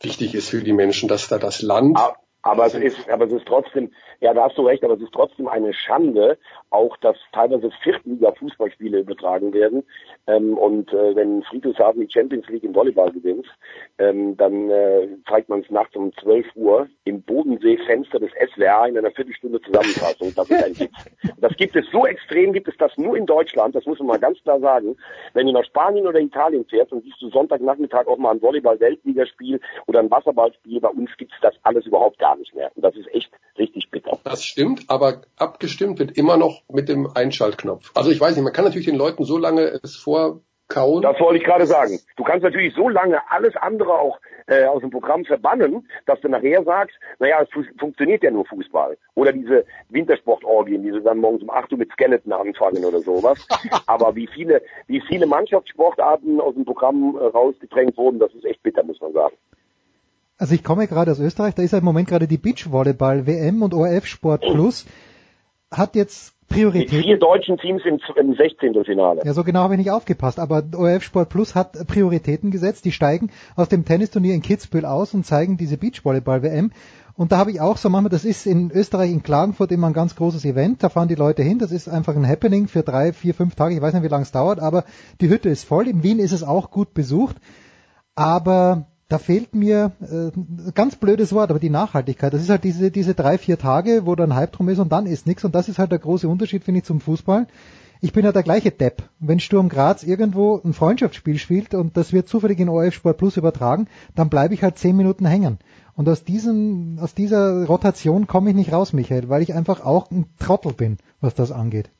wichtig 0.00 0.34
ist 0.34 0.50
für 0.50 0.62
die 0.62 0.72
Menschen, 0.72 1.08
dass 1.08 1.28
da 1.28 1.38
das 1.38 1.62
Land 1.62 1.96
A- 1.96 2.16
Aber 2.46 2.66
es 2.66 2.74
ist, 2.74 3.10
aber 3.10 3.26
es 3.26 3.32
ist 3.32 3.46
trotzdem, 3.46 3.90
ja, 4.20 4.32
da 4.32 4.44
hast 4.44 4.56
du 4.56 4.62
recht, 4.62 4.84
aber 4.84 4.94
es 4.94 5.00
ist 5.00 5.12
trotzdem 5.12 5.48
eine 5.48 5.72
Schande, 5.74 6.38
auch 6.70 6.96
dass 6.98 7.16
teilweise 7.32 7.70
Viertliga-Fußballspiele 7.82 9.00
übertragen 9.00 9.52
werden. 9.52 9.82
Ähm, 10.28 10.56
und 10.56 10.92
äh, 10.92 11.16
wenn 11.16 11.42
Friedrichshafen 11.42 12.06
die 12.06 12.12
Champions 12.12 12.46
League 12.48 12.62
im 12.62 12.72
Volleyball 12.72 13.10
gewinnt, 13.10 13.46
ähm, 13.98 14.36
dann 14.36 14.70
äh, 14.70 15.08
zeigt 15.28 15.48
man 15.48 15.60
es 15.60 15.70
nachts 15.70 15.96
um 15.96 16.12
12 16.22 16.46
Uhr 16.54 16.88
im 17.04 17.20
Bodensee-Fenster 17.22 18.20
des 18.20 18.30
SWR 18.54 18.86
in 18.86 18.96
einer 18.96 19.10
Viertelstunde 19.10 19.60
Zusammenfassung. 19.62 20.32
Das 20.36 20.48
ist 20.48 20.64
ein 20.64 20.78
Witz. 20.78 20.92
Das 21.38 21.54
gibt 21.56 21.76
es 21.76 21.84
so 21.92 22.06
extrem, 22.06 22.52
gibt 22.52 22.68
es 22.68 22.76
das 22.78 22.96
nur 22.96 23.16
in 23.16 23.26
Deutschland, 23.26 23.74
das 23.74 23.84
muss 23.84 23.98
man 23.98 24.08
mal 24.08 24.18
ganz 24.18 24.42
klar 24.42 24.58
sagen. 24.58 24.96
Wenn 25.34 25.46
du 25.46 25.52
nach 25.52 25.64
Spanien 25.64 26.06
oder 26.06 26.18
Italien 26.18 26.64
fährst 26.64 26.92
und 26.92 27.04
siehst 27.04 27.20
du 27.20 27.28
Sonntagnachmittag 27.28 28.06
auch 28.06 28.16
mal 28.16 28.32
ein 28.32 28.42
Volleyball-Weltligaspiel 28.42 29.60
oder 29.86 30.00
ein 30.00 30.10
Wasserballspiel, 30.10 30.80
bei 30.80 30.88
uns 30.88 31.10
gibt's 31.18 31.36
das 31.42 31.54
alles 31.62 31.84
überhaupt 31.86 32.18
gar 32.18 32.35
nicht 32.35 32.35
mehr. 32.54 32.70
Und 32.74 32.82
das 32.82 32.94
ist 32.96 33.08
echt 33.12 33.30
richtig 33.58 33.90
bitter. 33.90 34.18
Das 34.24 34.44
stimmt, 34.44 34.84
aber 34.88 35.22
abgestimmt 35.36 35.98
wird 35.98 36.16
immer 36.16 36.36
noch 36.36 36.62
mit 36.68 36.88
dem 36.88 37.08
Einschaltknopf. 37.14 37.92
Also 37.94 38.10
ich 38.10 38.20
weiß 38.20 38.34
nicht, 38.34 38.44
man 38.44 38.52
kann 38.52 38.64
natürlich 38.64 38.86
den 38.86 38.96
Leuten 38.96 39.24
so 39.24 39.38
lange 39.38 39.80
es 39.82 39.96
vorkauen. 39.96 41.02
Das 41.02 41.18
wollte 41.20 41.38
ich 41.38 41.44
gerade 41.44 41.66
sagen. 41.66 41.98
Du 42.16 42.24
kannst 42.24 42.42
natürlich 42.42 42.74
so 42.74 42.88
lange 42.88 43.18
alles 43.30 43.56
andere 43.56 43.92
auch 43.92 44.18
äh, 44.46 44.64
aus 44.64 44.80
dem 44.80 44.90
Programm 44.90 45.24
verbannen, 45.24 45.88
dass 46.06 46.20
du 46.20 46.28
nachher 46.28 46.62
sagst, 46.64 46.96
naja, 47.18 47.42
es 47.42 47.48
fu 47.50 47.62
funktioniert 47.78 48.22
ja 48.22 48.30
nur 48.30 48.46
Fußball. 48.46 48.96
Oder 49.14 49.32
diese 49.32 49.64
Wintersportorgien, 49.88 50.82
die 50.82 50.92
sie 50.92 51.02
dann 51.02 51.18
morgens 51.18 51.42
um 51.42 51.50
8 51.50 51.72
Uhr 51.72 51.78
mit 51.78 51.90
Skeleton 51.92 52.32
anfangen 52.32 52.84
oder 52.84 53.00
sowas. 53.00 53.46
Aber 53.86 54.14
wie 54.14 54.28
viele, 54.28 54.62
wie 54.86 55.00
viele 55.00 55.26
Mannschaftssportarten 55.26 56.40
aus 56.40 56.54
dem 56.54 56.64
Programm 56.64 57.16
äh, 57.16 57.24
rausgedrängt 57.24 57.96
wurden, 57.96 58.18
das 58.18 58.32
ist 58.34 58.44
echt 58.44 58.62
bitter, 58.62 58.84
muss 58.84 59.00
man 59.00 59.12
sagen. 59.12 59.36
Also 60.38 60.54
ich 60.54 60.62
komme 60.62 60.86
gerade 60.86 61.10
aus 61.10 61.18
Österreich, 61.18 61.54
da 61.54 61.62
ist 61.62 61.72
ja 61.72 61.78
im 61.78 61.84
Moment 61.84 62.08
gerade 62.08 62.28
die 62.28 62.36
Beachvolleyball 62.36 63.26
WM 63.26 63.62
und 63.62 63.72
ORF 63.72 64.06
Sport 64.06 64.42
Plus 64.42 64.86
hat 65.70 65.96
jetzt 65.96 66.34
Priorität. 66.48 67.04
vier 67.04 67.18
deutschen 67.18 67.58
Teams 67.58 67.82
im, 67.84 67.98
im 68.16 68.34
16. 68.34 68.84
Finale. 68.84 69.22
Ja, 69.24 69.32
so 69.32 69.42
genau 69.42 69.60
habe 69.60 69.74
ich 69.74 69.78
nicht 69.78 69.90
aufgepasst, 69.90 70.38
aber 70.38 70.62
ORF 70.76 71.02
Sport 71.02 71.30
Plus 71.30 71.54
hat 71.54 71.72
Prioritäten 71.86 72.50
gesetzt, 72.50 72.84
die 72.84 72.92
steigen 72.92 73.30
aus 73.56 73.68
dem 73.68 73.84
Tennisturnier 73.84 74.34
in 74.34 74.42
Kitzbühel 74.42 74.84
aus 74.84 75.14
und 75.14 75.24
zeigen 75.24 75.56
diese 75.56 75.78
Beachvolleyball 75.78 76.42
WM. 76.42 76.70
Und 77.14 77.32
da 77.32 77.38
habe 77.38 77.50
ich 77.50 77.62
auch 77.62 77.78
so 77.78 77.88
manchmal, 77.88 78.10
das 78.10 78.26
ist 78.26 78.46
in 78.46 78.70
Österreich 78.70 79.10
in 79.10 79.22
Klagenfurt 79.22 79.72
immer 79.72 79.86
ein 79.86 79.94
ganz 79.94 80.16
großes 80.16 80.44
Event, 80.44 80.82
da 80.82 80.90
fahren 80.90 81.08
die 81.08 81.14
Leute 81.14 81.42
hin, 81.42 81.58
das 81.58 81.72
ist 81.72 81.88
einfach 81.88 82.14
ein 82.14 82.28
Happening 82.28 82.68
für 82.68 82.82
drei, 82.82 83.14
vier, 83.14 83.32
fünf 83.32 83.54
Tage, 83.54 83.74
ich 83.74 83.80
weiß 83.80 83.94
nicht, 83.94 84.02
wie 84.02 84.08
lange 84.08 84.24
es 84.24 84.32
dauert, 84.32 84.60
aber 84.60 84.84
die 85.22 85.30
Hütte 85.30 85.48
ist 85.48 85.64
voll. 85.64 85.88
In 85.88 86.02
Wien 86.02 86.18
ist 86.18 86.32
es 86.32 86.44
auch 86.44 86.70
gut 86.70 86.92
besucht, 86.92 87.36
aber 88.14 88.86
da 89.08 89.18
fehlt 89.18 89.54
mir 89.54 89.92
äh, 90.00 90.72
ganz 90.72 90.96
blödes 90.96 91.32
Wort, 91.32 91.50
aber 91.50 91.60
die 91.60 91.70
Nachhaltigkeit. 91.70 92.32
Das 92.32 92.42
ist 92.42 92.50
halt 92.50 92.64
diese 92.64 92.90
diese 92.90 93.14
drei 93.14 93.38
vier 93.38 93.58
Tage, 93.58 94.04
wo 94.04 94.14
dann 94.16 94.34
Hype 94.34 94.52
drum 94.52 94.68
ist 94.68 94.78
und 94.78 94.90
dann 94.90 95.06
ist 95.06 95.26
nichts 95.26 95.44
und 95.44 95.54
das 95.54 95.68
ist 95.68 95.78
halt 95.78 95.92
der 95.92 96.00
große 96.00 96.28
Unterschied 96.28 96.64
finde 96.64 96.78
ich 96.78 96.84
zum 96.84 97.00
Fußball. 97.00 97.46
Ich 98.00 98.12
bin 98.12 98.24
ja 98.24 98.32
der 98.32 98.42
gleiche 98.42 98.70
Depp. 98.70 99.04
Wenn 99.20 99.40
Sturm 99.40 99.68
Graz 99.68 100.02
irgendwo 100.02 100.60
ein 100.62 100.74
Freundschaftsspiel 100.74 101.38
spielt 101.38 101.74
und 101.74 101.96
das 101.96 102.12
wird 102.12 102.28
zufällig 102.28 102.58
in 102.58 102.68
ORF 102.68 102.94
Sport 102.94 103.16
Plus 103.16 103.36
übertragen, 103.36 103.86
dann 104.14 104.28
bleibe 104.28 104.54
ich 104.54 104.62
halt 104.62 104.76
zehn 104.78 104.96
Minuten 104.96 105.24
hängen. 105.24 105.58
Und 105.94 106.08
aus 106.08 106.24
diesem 106.24 106.98
aus 107.00 107.14
dieser 107.14 107.64
Rotation 107.64 108.26
komme 108.26 108.50
ich 108.50 108.56
nicht 108.56 108.72
raus, 108.72 108.92
Michael, 108.92 109.28
weil 109.28 109.42
ich 109.42 109.54
einfach 109.54 109.84
auch 109.84 110.10
ein 110.10 110.26
Trottel 110.38 110.72
bin, 110.72 110.98
was 111.20 111.34
das 111.34 111.52
angeht. 111.52 111.90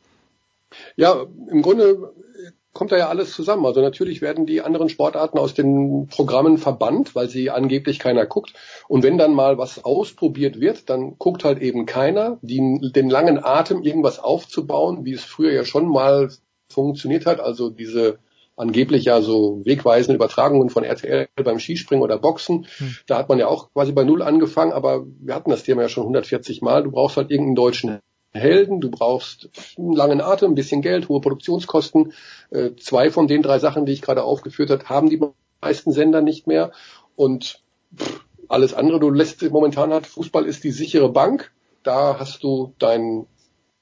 Ja, 0.96 1.24
im 1.50 1.62
Grunde 1.62 2.12
kommt 2.76 2.92
da 2.92 2.98
ja 2.98 3.08
alles 3.08 3.32
zusammen. 3.32 3.64
Also 3.64 3.80
natürlich 3.80 4.20
werden 4.20 4.44
die 4.44 4.60
anderen 4.60 4.90
Sportarten 4.90 5.38
aus 5.38 5.54
den 5.54 6.08
Programmen 6.08 6.58
verbannt, 6.58 7.14
weil 7.14 7.28
sie 7.28 7.50
angeblich 7.50 7.98
keiner 7.98 8.26
guckt. 8.26 8.52
Und 8.86 9.02
wenn 9.02 9.16
dann 9.16 9.32
mal 9.32 9.56
was 9.56 9.82
ausprobiert 9.82 10.60
wird, 10.60 10.90
dann 10.90 11.16
guckt 11.18 11.42
halt 11.42 11.60
eben 11.60 11.86
keiner, 11.86 12.38
die, 12.42 12.90
den 12.94 13.08
langen 13.08 13.42
Atem 13.42 13.82
irgendwas 13.82 14.18
aufzubauen, 14.18 15.06
wie 15.06 15.14
es 15.14 15.24
früher 15.24 15.52
ja 15.52 15.64
schon 15.64 15.88
mal 15.88 16.30
funktioniert 16.70 17.24
hat. 17.24 17.40
Also 17.40 17.70
diese 17.70 18.18
angeblich 18.56 19.06
ja 19.06 19.22
so 19.22 19.62
wegweisende 19.64 20.16
Übertragungen 20.16 20.68
von 20.68 20.84
RTL 20.84 21.28
beim 21.42 21.58
Skispringen 21.58 22.02
oder 22.02 22.18
Boxen. 22.18 22.66
Da 23.06 23.16
hat 23.16 23.30
man 23.30 23.38
ja 23.38 23.48
auch 23.48 23.72
quasi 23.72 23.92
bei 23.92 24.04
Null 24.04 24.20
angefangen, 24.20 24.72
aber 24.72 25.06
wir 25.18 25.34
hatten 25.34 25.50
das 25.50 25.62
Thema 25.62 25.82
ja 25.82 25.88
schon 25.88 26.04
140 26.04 26.60
Mal. 26.60 26.82
Du 26.82 26.90
brauchst 26.90 27.16
halt 27.16 27.30
irgendeinen 27.30 27.56
deutschen 27.56 28.00
Helden, 28.36 28.80
du 28.80 28.90
brauchst 28.90 29.48
einen 29.76 29.92
langen 29.92 30.20
Atem, 30.20 30.52
ein 30.52 30.54
bisschen 30.54 30.82
Geld, 30.82 31.08
hohe 31.08 31.20
Produktionskosten. 31.20 32.12
Äh, 32.50 32.70
zwei 32.78 33.10
von 33.10 33.26
den 33.26 33.42
drei 33.42 33.58
Sachen, 33.58 33.86
die 33.86 33.92
ich 33.92 34.02
gerade 34.02 34.22
aufgeführt 34.22 34.70
habe, 34.70 34.88
haben 34.88 35.10
die 35.10 35.20
meisten 35.60 35.92
Sender 35.92 36.22
nicht 36.22 36.46
mehr. 36.46 36.72
Und 37.16 37.62
alles 38.48 38.74
andere, 38.74 39.00
du 39.00 39.10
lässt 39.10 39.42
momentan 39.50 39.92
halt, 39.92 40.06
Fußball 40.06 40.44
ist 40.44 40.64
die 40.64 40.70
sichere 40.70 41.10
Bank. 41.10 41.52
Da 41.82 42.18
hast 42.18 42.42
du 42.42 42.74
deinen 42.78 43.26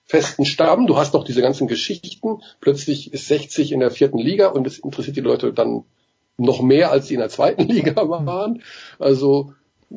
festen 0.06 0.44
Stamm, 0.44 0.86
du 0.86 0.96
hast 0.96 1.14
noch 1.14 1.24
diese 1.24 1.40
ganzen 1.40 1.66
Geschichten. 1.66 2.42
Plötzlich 2.60 3.12
ist 3.12 3.28
60 3.28 3.72
in 3.72 3.80
der 3.80 3.90
vierten 3.90 4.18
Liga 4.18 4.48
und 4.48 4.66
es 4.66 4.78
interessiert 4.78 5.16
die 5.16 5.22
Leute 5.22 5.52
dann 5.52 5.84
noch 6.36 6.60
mehr, 6.62 6.90
als 6.90 7.08
sie 7.08 7.14
in 7.14 7.20
der 7.20 7.28
zweiten 7.28 7.62
Liga 7.68 7.96
waren. 7.96 8.62
Also 8.98 9.52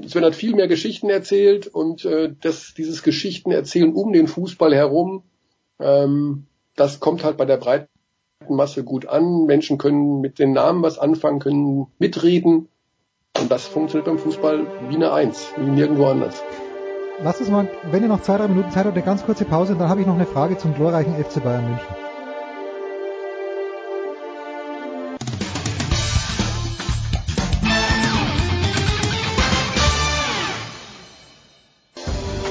es 0.05 0.15
werden 0.15 0.25
halt 0.25 0.35
viel 0.35 0.55
mehr 0.55 0.67
Geschichten 0.67 1.09
erzählt 1.09 1.67
und 1.67 2.05
äh, 2.05 2.33
das, 2.41 2.73
dieses 2.75 3.03
Geschichtenerzählen 3.03 3.93
um 3.93 4.13
den 4.13 4.27
Fußball 4.27 4.73
herum, 4.73 5.23
ähm, 5.79 6.45
das 6.75 6.99
kommt 6.99 7.23
halt 7.23 7.37
bei 7.37 7.45
der 7.45 7.57
breiten 7.57 7.87
Masse 8.49 8.83
gut 8.83 9.07
an. 9.07 9.45
Menschen 9.45 9.77
können 9.77 10.21
mit 10.21 10.39
den 10.39 10.53
Namen 10.53 10.83
was 10.83 10.99
anfangen, 10.99 11.39
können 11.39 11.87
mitreden. 11.99 12.69
Und 13.39 13.51
das 13.51 13.67
funktioniert 13.67 14.05
beim 14.05 14.19
Fußball 14.19 14.65
wie 14.89 14.95
eine 14.95 15.11
Eins, 15.11 15.51
wie 15.57 15.69
nirgendwo 15.69 16.05
anders. 16.05 16.41
Lass 17.21 17.39
uns 17.39 17.49
mal, 17.49 17.67
wenn 17.91 18.03
ihr 18.03 18.09
noch 18.09 18.21
zwei, 18.21 18.37
drei 18.37 18.47
Minuten 18.47 18.71
Zeit 18.71 18.85
habt, 18.85 18.95
eine 18.95 19.05
ganz 19.05 19.25
kurze 19.25 19.45
Pause, 19.45 19.75
dann 19.77 19.89
habe 19.89 20.01
ich 20.01 20.07
noch 20.07 20.15
eine 20.15 20.25
Frage 20.25 20.57
zum 20.57 20.75
glorreichen 20.75 21.13
FC 21.15 21.43
Bayern 21.43 21.67
München. 21.67 22.06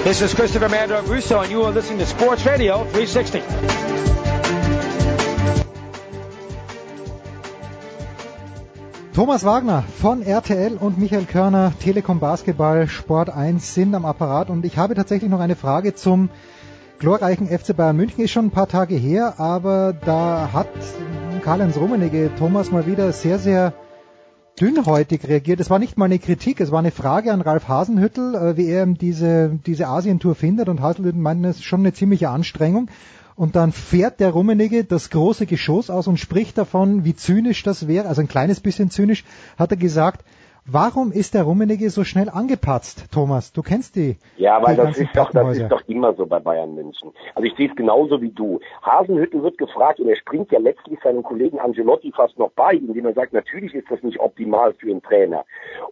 This 0.07 0.23
is 0.23 0.35
Christopher 0.37 0.69
Mando 0.69 1.03
Russo, 1.03 1.41
and 1.41 1.51
you 1.51 1.65
are 1.65 1.73
listening 1.73 1.99
to 1.99 2.07
Sports 2.07 2.47
Radio 2.47 2.85
360. 2.93 3.43
Thomas 9.15 9.45
Wagner 9.45 9.83
von 10.01 10.23
RTL 10.23 10.77
und 10.77 10.97
Michael 10.97 11.25
Körner, 11.25 11.73
Telekom 11.81 12.21
Basketball, 12.21 12.87
Sport 12.87 13.31
1 13.31 13.75
sind 13.75 13.97
am 13.97 14.05
Apparat 14.05 14.49
und 14.49 14.65
ich 14.65 14.79
habe 14.79 14.95
tatsächlich 14.95 15.29
noch 15.29 15.41
eine 15.41 15.57
Frage 15.57 15.97
zum 15.97 16.31
glorreichen 17.01 17.49
FC 17.49 17.77
Bayern 17.77 17.97
München. 17.97 18.23
Ist 18.23 18.31
schon 18.31 18.47
ein 18.47 18.51
paar 18.53 18.69
Tage 18.69 18.95
her, 18.95 19.41
aber 19.41 19.93
da 19.93 20.51
hat 20.53 20.69
Karl-Heinz 21.43 21.77
Rummenigge 21.77 22.31
Thomas 22.39 22.71
mal 22.71 22.87
wieder 22.87 23.11
sehr, 23.11 23.41
sehr 23.41 23.73
dünnhäutig 24.61 25.29
reagiert. 25.29 25.61
Es 25.61 25.71
war 25.71 25.79
nicht 25.79 25.99
mal 25.99 26.07
eine 26.07 26.19
Kritik, 26.19 26.61
es 26.61 26.71
war 26.71 26.79
eine 26.79 26.91
Frage 26.91 27.33
an 27.33 27.41
Ralf 27.41 27.69
Hasenhüttel, 27.69 28.35
äh, 28.35 28.57
wie 28.57 28.67
er 28.67 28.87
diese, 28.87 29.59
diese 29.67 29.89
Asientour 29.89 30.35
findet 30.35 30.69
und 30.69 30.81
Hasenhüttel 30.81 31.21
meint, 31.21 31.45
es 31.45 31.57
ist 31.57 31.65
schon 31.65 31.81
eine 31.81 31.93
ziemliche 31.93 32.31
Anstrengung. 32.31 32.89
Und 33.35 33.55
dann 33.55 33.73
fährt 33.73 34.19
der 34.19 34.31
Rummenigge 34.31 34.85
das 34.85 35.11
große 35.11 35.45
Geschoss 35.45 35.91
aus 35.91 36.07
und 36.07 36.19
spricht 36.19 36.57
davon, 36.57 37.05
wie 37.05 37.15
zynisch 37.15 37.63
das 37.63 37.87
wäre. 37.87 38.09
Also 38.09 38.23
ein 38.23 38.29
kleines 38.29 38.61
bisschen 38.61 38.91
zynisch 38.91 39.25
hat 39.59 39.71
er 39.71 39.77
gesagt, 39.77 40.25
Warum 40.69 41.13
ist 41.13 41.35
der 41.35 41.45
Rummenigge 41.45 41.91
so 41.91 42.03
schnell 42.03 42.29
angepatzt, 42.29 43.13
Thomas? 43.13 43.53
Du 43.53 43.63
kennst 43.63 43.95
die. 43.95 44.17
Ja, 44.37 44.61
weil 44.61 44.75
das 44.75 44.99
ist 44.99 45.17
doch, 45.17 45.31
das 45.31 45.59
ist 45.59 45.69
doch 45.71 45.83
immer 45.87 46.13
so 46.15 46.27
bei 46.27 46.41
Bayern 46.41 46.75
München. 46.75 47.13
Also 47.37 47.47
ich 47.47 47.55
sehe 47.57 47.69
es 47.69 47.77
genauso 47.77 48.21
wie 48.21 48.31
du. 48.31 48.59
Hasenhüttel 48.83 49.45
wird 49.45 49.59
gefragt 49.59 50.01
und 50.01 50.09
er 50.09 50.17
springt 50.17 50.51
ja 50.51 50.59
letztlich 50.59 50.99
seinem 51.05 51.23
Kollegen 51.23 51.61
Angelotti 51.61 52.11
fast 52.11 52.37
noch 52.37 52.51
bei, 52.51 52.75
indem 52.75 53.07
er 53.07 53.15
sagt, 53.15 53.33
natürlich 53.33 53.75
ist 53.75 53.89
das 53.89 54.03
nicht 54.03 54.19
optimal 54.19 54.75
für 54.75 54.91
einen 54.91 55.03
Trainer. 55.03 55.45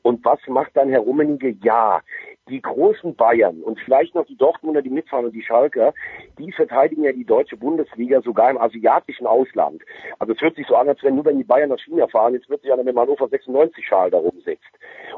Und 0.02 0.24
was 0.24 0.40
macht 0.48 0.76
dann 0.76 0.88
Herr 0.88 1.02
Rummenigge? 1.02 1.54
Ja, 1.62 2.00
die 2.48 2.60
großen 2.60 3.14
Bayern 3.14 3.62
und 3.62 3.80
vielleicht 3.80 4.14
noch 4.14 4.26
die 4.26 4.36
Dortmunder, 4.36 4.82
die 4.82 4.90
mitfahren 4.90 5.24
und 5.24 5.32
die 5.34 5.42
Schalker, 5.42 5.94
die 6.38 6.52
verteidigen 6.52 7.04
ja 7.04 7.12
die 7.12 7.24
deutsche 7.24 7.56
Bundesliga 7.56 8.20
sogar 8.20 8.50
im 8.50 8.58
asiatischen 8.58 9.26
Ausland. 9.26 9.82
Also 10.18 10.34
es 10.34 10.40
hört 10.40 10.56
sich 10.56 10.66
so 10.66 10.76
an, 10.76 10.88
als 10.88 11.02
wenn 11.02 11.14
nur 11.14 11.24
wenn 11.24 11.38
die 11.38 11.44
Bayern 11.44 11.70
nach 11.70 11.78
China 11.78 12.06
fahren, 12.06 12.34
jetzt 12.34 12.50
wird 12.50 12.62
sich 12.62 12.72
einer 12.72 12.84
mit 12.84 12.94
dem 12.94 13.00
Hannover 13.00 13.28
96 13.28 13.86
Schal 13.86 14.10
da 14.10 14.18
rumsetzt. 14.18 14.62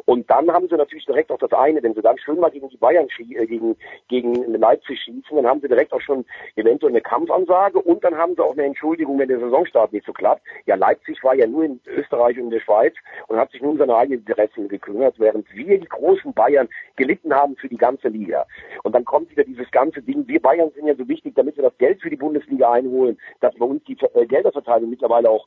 Und 0.04 0.30
dann 0.30 0.50
haben 0.52 0.68
sie 0.68 0.76
natürlich 0.76 1.06
direkt 1.06 1.32
auch 1.32 1.38
das 1.38 1.52
eine, 1.52 1.82
wenn 1.82 1.94
sie 1.94 2.02
dann 2.02 2.18
schön 2.18 2.38
mal 2.38 2.50
gegen 2.50 2.68
die 2.68 2.76
Bayern 2.76 3.08
äh, 3.18 3.46
gegen, 3.46 3.76
gegen 4.08 4.34
Leipzig 4.54 5.00
schießen, 5.00 5.36
dann 5.36 5.46
haben 5.46 5.60
sie 5.60 5.68
direkt 5.68 5.92
auch 5.92 6.00
schon 6.00 6.24
eventuell 6.54 6.92
eine 6.92 7.00
Kampfansage 7.00 7.80
und 7.80 8.04
dann 8.04 8.16
haben 8.16 8.34
sie 8.36 8.44
auch 8.44 8.52
eine 8.52 8.64
Entschuldigung, 8.64 9.18
wenn 9.18 9.28
der 9.28 9.40
Saisonstart 9.40 9.92
nicht 9.92 10.06
so 10.06 10.12
klappt. 10.12 10.42
Ja, 10.66 10.76
Leipzig 10.76 11.22
war 11.24 11.34
ja 11.34 11.46
nur 11.46 11.64
in 11.64 11.80
Österreich 11.86 12.36
und 12.38 12.44
in 12.44 12.50
der 12.50 12.60
Schweiz 12.60 12.94
und 13.26 13.36
hat 13.36 13.50
sich 13.50 13.62
nun 13.62 13.78
seine 13.78 13.96
eigenen 13.96 14.20
Interessen 14.20 14.68
gekümmert, 14.68 15.18
während 15.18 15.52
wir 15.52 15.78
die 15.78 15.88
großen 15.88 16.32
Bayern 16.32 16.68
gelitten 16.96 17.15
gelitten 17.16 17.34
haben 17.34 17.56
für 17.56 17.68
die 17.68 17.76
ganze 17.76 18.08
Liga. 18.08 18.46
Und 18.82 18.94
dann 18.94 19.04
kommt 19.04 19.30
wieder 19.30 19.44
dieses 19.44 19.70
ganze 19.70 20.02
Ding, 20.02 20.26
wir 20.28 20.40
Bayern 20.40 20.70
sind 20.74 20.86
ja 20.86 20.94
so 20.94 21.08
wichtig, 21.08 21.34
damit 21.34 21.56
wir 21.56 21.64
das 21.64 21.78
Geld 21.78 22.00
für 22.02 22.10
die 22.10 22.16
Bundesliga 22.16 22.72
einholen, 22.72 23.18
dass 23.40 23.54
bei 23.56 23.64
uns 23.64 23.82
die 23.84 23.96
äh, 24.14 24.26
Gelderverteilung 24.26 24.90
mittlerweile 24.90 25.30
auch 25.30 25.46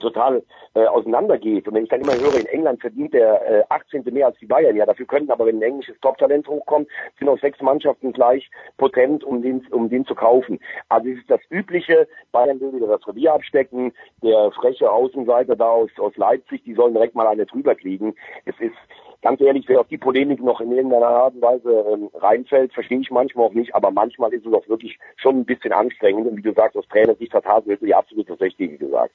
total 0.00 0.42
äh, 0.74 0.84
auseinandergeht. 0.86 1.66
Und 1.66 1.74
wenn 1.74 1.84
ich 1.84 1.88
dann 1.88 2.00
immer 2.00 2.14
höre, 2.14 2.38
in 2.38 2.46
England 2.46 2.80
verdient 2.80 3.14
der 3.14 3.40
äh, 3.48 3.64
18. 3.70 4.04
mehr 4.12 4.26
als 4.26 4.38
die 4.38 4.46
Bayern, 4.46 4.76
ja, 4.76 4.84
dafür 4.84 5.06
können 5.06 5.30
aber, 5.30 5.46
wenn 5.46 5.58
ein 5.58 5.62
englisches 5.62 5.98
Top-Talent 6.00 6.48
hochkommt, 6.48 6.88
sind 7.18 7.28
auch 7.28 7.38
sechs 7.38 7.60
Mannschaften 7.62 8.12
gleich 8.12 8.50
potent, 8.76 9.24
um 9.24 9.42
den, 9.42 9.66
um 9.70 9.88
den 9.88 10.04
zu 10.04 10.14
kaufen. 10.14 10.58
Also 10.88 11.08
es 11.08 11.18
ist 11.18 11.30
das 11.30 11.40
Übliche, 11.50 12.08
Bayern 12.32 12.60
will 12.60 12.74
wieder 12.74 12.88
das 12.88 13.06
Revier 13.06 13.32
abstecken, 13.32 13.92
der 14.22 14.50
freche 14.52 14.90
Außenseiter 14.90 15.56
da 15.56 15.68
aus, 15.68 15.90
aus 15.98 16.16
Leipzig, 16.16 16.64
die 16.64 16.74
sollen 16.74 16.94
direkt 16.94 17.14
mal 17.14 17.26
eine 17.26 17.46
drüber 17.46 17.74
kriegen. 17.74 18.14
Es 18.44 18.58
ist 18.60 18.76
ganz 19.22 19.40
ehrlich, 19.40 19.64
wer 19.68 19.80
auf 19.80 19.88
die 19.88 19.98
Polemik 19.98 20.42
noch 20.42 20.60
in 20.60 20.72
irgendeiner 20.72 21.06
Art 21.06 21.34
und 21.34 21.42
Weise 21.42 21.84
ähm, 21.92 22.10
reinfällt, 22.14 22.72
verstehe 22.72 23.00
ich 23.00 23.10
manchmal 23.10 23.46
auch 23.46 23.54
nicht, 23.54 23.74
aber 23.74 23.90
manchmal 23.90 24.32
ist 24.32 24.46
es 24.46 24.52
auch 24.52 24.68
wirklich 24.68 24.98
schon 25.16 25.40
ein 25.40 25.44
bisschen 25.44 25.72
anstrengend. 25.72 26.26
Und 26.26 26.36
wie 26.36 26.42
du 26.42 26.52
sagst, 26.52 26.76
aus 26.76 26.88
Trainersicht 26.88 27.32
hat 27.34 27.44
Hasenhüttl 27.44 27.88
ja 27.88 27.98
absolut 27.98 28.28
das 28.28 28.40
Richtige 28.40 28.78
gesagt. 28.78 29.12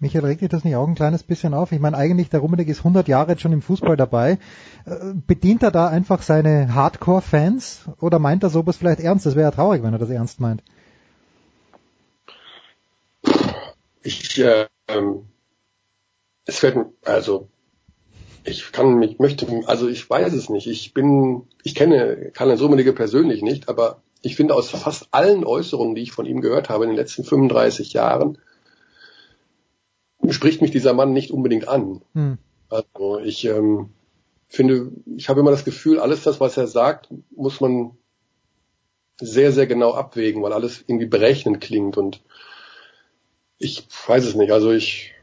Michael, 0.00 0.26
regt 0.26 0.42
dich 0.42 0.48
das 0.48 0.62
nicht 0.62 0.76
auch 0.76 0.86
ein 0.86 0.94
kleines 0.94 1.24
bisschen 1.24 1.54
auf? 1.54 1.72
Ich 1.72 1.80
meine, 1.80 1.96
eigentlich, 1.96 2.30
der 2.30 2.38
Rummenigge 2.38 2.70
ist 2.70 2.78
100 2.78 3.08
Jahre 3.08 3.32
jetzt 3.32 3.42
schon 3.42 3.52
im 3.52 3.62
Fußball 3.62 3.96
dabei. 3.96 4.38
Äh, 4.86 5.14
bedient 5.26 5.64
er 5.64 5.72
da 5.72 5.88
einfach 5.88 6.22
seine 6.22 6.72
Hardcore-Fans 6.72 7.90
oder 8.00 8.20
meint 8.20 8.44
er 8.44 8.50
sowas 8.50 8.76
vielleicht 8.76 9.00
ernst? 9.00 9.26
Das 9.26 9.34
wäre 9.34 9.48
ja 9.48 9.50
traurig, 9.50 9.82
wenn 9.82 9.92
er 9.92 9.98
das 9.98 10.10
ernst 10.10 10.38
meint. 10.38 10.62
Ich, 14.04 14.38
äh, 14.38 14.66
ähm, 14.86 15.26
es 16.44 16.60
fällt, 16.60 16.78
also, 17.04 17.48
ich 18.48 18.72
kann 18.72 18.98
mich, 18.98 19.18
möchte, 19.18 19.46
also 19.66 19.88
ich 19.88 20.08
weiß 20.08 20.32
es 20.32 20.48
nicht. 20.48 20.66
Ich 20.66 20.94
bin, 20.94 21.42
ich 21.62 21.74
kenne 21.74 22.30
Karl-Heinz 22.32 22.60
Rummenigge 22.60 22.92
persönlich 22.92 23.42
nicht, 23.42 23.68
aber 23.68 24.02
ich 24.22 24.36
finde 24.36 24.54
aus 24.54 24.70
fast 24.70 25.08
allen 25.12 25.44
Äußerungen, 25.44 25.94
die 25.94 26.02
ich 26.02 26.12
von 26.12 26.26
ihm 26.26 26.40
gehört 26.40 26.68
habe 26.68 26.84
in 26.84 26.90
den 26.90 26.96
letzten 26.96 27.24
35 27.24 27.92
Jahren, 27.92 28.38
spricht 30.28 30.60
mich 30.60 30.70
dieser 30.70 30.94
Mann 30.94 31.12
nicht 31.12 31.30
unbedingt 31.30 31.68
an. 31.68 32.02
Hm. 32.14 32.38
Also 32.68 33.18
ich 33.20 33.44
ähm, 33.44 33.90
finde, 34.48 34.90
ich 35.16 35.28
habe 35.28 35.40
immer 35.40 35.50
das 35.50 35.64
Gefühl, 35.64 36.00
alles 36.00 36.22
das, 36.22 36.40
was 36.40 36.56
er 36.56 36.66
sagt, 36.66 37.08
muss 37.30 37.60
man 37.60 37.92
sehr, 39.20 39.52
sehr 39.52 39.66
genau 39.66 39.92
abwägen, 39.94 40.42
weil 40.42 40.52
alles 40.52 40.84
irgendwie 40.86 41.06
berechnend 41.06 41.60
klingt 41.60 41.96
und 41.96 42.22
ich 43.58 43.86
weiß 44.06 44.24
es 44.24 44.34
nicht. 44.34 44.52
Also 44.52 44.70
ich, 44.70 45.14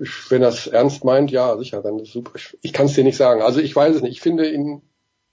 ich 0.00 0.30
wenn 0.30 0.42
das 0.42 0.66
ernst 0.66 1.04
meint, 1.04 1.30
ja, 1.30 1.56
sicher, 1.58 1.82
dann 1.82 1.98
ist 1.98 2.12
super. 2.12 2.32
Ich, 2.36 2.58
ich 2.62 2.72
kann 2.72 2.86
es 2.86 2.94
dir 2.94 3.04
nicht 3.04 3.16
sagen. 3.16 3.42
Also 3.42 3.60
ich 3.60 3.74
weiß 3.74 3.96
es 3.96 4.02
nicht. 4.02 4.12
Ich 4.12 4.20
finde 4.20 4.50
ihn, 4.50 4.82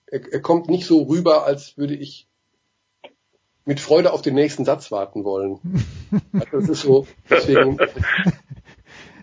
er, 0.06 0.22
er 0.32 0.42
kommt 0.42 0.70
nicht 0.70 0.86
so 0.86 1.04
rüber, 1.04 1.46
als 1.46 1.78
würde 1.78 1.96
ich 1.96 2.28
mit 3.66 3.80
Freude 3.82 4.14
auf 4.14 4.22
den 4.22 4.34
nächsten 4.34 4.66
Satz 4.66 4.92
warten 4.92 5.24
wollen. 5.24 5.60
Also 6.34 6.60
das 6.60 6.70
ist 6.70 6.82
so, 6.84 7.06
deswegen, 7.30 7.78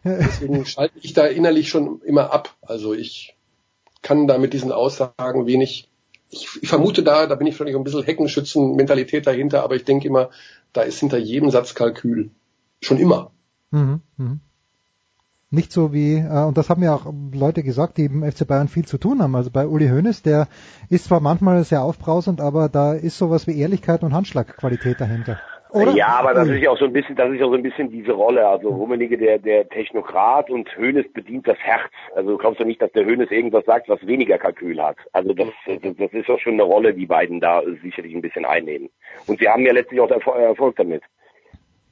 deswegen 0.05 0.67
schalte 0.67 0.99
ich 1.01 1.15
da 1.15 1.25
innerlich 1.25 1.71
schon 1.71 2.03
immer 2.03 2.31
ab. 2.31 2.55
Also 2.61 2.93
ich 2.93 3.37
kann 4.03 4.27
da 4.27 4.37
mit 4.37 4.53
diesen 4.53 4.71
Aussagen 4.71 5.47
wenig, 5.47 5.89
ich, 6.29 6.47
ich 6.61 6.69
vermute 6.69 7.03
da, 7.03 7.27
da 7.27 7.37
bin 7.37 7.47
ich 7.47 7.57
vielleicht 7.57 7.75
ein 7.75 7.85
bisschen 7.85 8.03
Heckenschützen-Mentalität 8.03 9.27
dahinter, 9.27 9.63
aber 9.63 9.77
ich 9.77 9.85
denke 9.85 10.09
immer, 10.09 10.29
da 10.75 10.83
ist 10.83 11.01
hinter 11.01 11.17
jedem 11.17 11.51
Satz 11.51 11.75
Kalkül. 11.75 12.31
Schon 12.83 12.99
immer. 12.99 13.31
Mhm, 13.71 14.03
mh. 14.19 14.39
Nicht 15.51 15.73
so 15.73 15.93
wie, 15.93 16.17
äh, 16.17 16.45
und 16.45 16.59
das 16.59 16.71
haben 16.71 16.83
ja 16.83 16.95
auch 16.95 17.13
Leute 17.33 17.63
gesagt, 17.63 17.99
die 17.99 18.07
im 18.07 18.23
FC 18.23 18.47
Bayern 18.47 18.69
viel 18.69 18.85
zu 18.85 18.99
tun 18.99 19.23
haben. 19.23 19.35
Also 19.37 19.51
bei 19.51 19.67
Uli 19.67 19.89
Hoeneß, 19.89 20.23
der 20.23 20.49
ist 20.91 21.05
zwar 21.07 21.21
manchmal 21.21 21.63
sehr 21.65 21.83
aufbrausend, 21.83 22.41
aber 22.41 22.69
da 22.69 22.93
ist 22.93 23.19
sowas 23.19 23.47
wie 23.47 23.59
Ehrlichkeit 23.59 24.03
und 24.03 24.15
Handschlagqualität 24.15 25.01
dahinter. 25.01 25.39
Oder? 25.75 25.91
Ja, 25.91 26.21
aber 26.21 26.35
das 26.35 26.47
ist 26.47 26.63
ja 26.63 26.71
auch 26.71 26.79
so 26.79 26.85
ein 26.85 26.93
bisschen, 26.93 27.17
das 27.17 27.33
ist 27.33 27.41
ja 27.41 27.47
so 27.47 27.55
ein 27.55 27.63
bisschen 27.63 27.91
diese 27.91 28.13
Rolle. 28.13 28.47
Also 28.47 28.69
Rummenigge, 28.69 29.19
der, 29.19 29.41
der 29.41 29.69
Technokrat 29.69 30.49
und 30.49 30.69
Hoeneß 30.79 31.13
bedient 31.13 31.49
das 31.49 31.59
Herz. 31.59 31.91
Also 32.15 32.31
du 32.31 32.39
glaubst 32.39 32.61
ja 32.61 32.65
nicht, 32.65 32.81
dass 32.81 32.93
der 32.93 33.05
Hoeneß 33.05 33.29
irgendwas 33.33 33.65
sagt, 33.65 33.89
was 33.89 34.07
weniger 34.07 34.39
Kalkül 34.39 34.81
hat. 34.81 34.99
Also 35.13 35.33
das, 35.33 35.49
das, 35.67 35.97
das 35.99 36.13
ist 36.13 36.29
doch 36.29 36.39
schon 36.39 36.53
eine 36.53 36.63
Rolle, 36.63 36.95
die 36.95 37.07
beiden 37.07 37.41
da 37.41 37.63
sicherlich 37.83 38.15
ein 38.15 38.23
bisschen 38.23 38.45
einnehmen. 38.45 38.89
Und 39.27 39.41
sie 39.41 39.49
haben 39.49 39.67
ja 39.67 39.73
letztlich 39.73 40.01
auch 40.01 40.11
Erfolg 40.11 40.77
damit. 40.77 41.03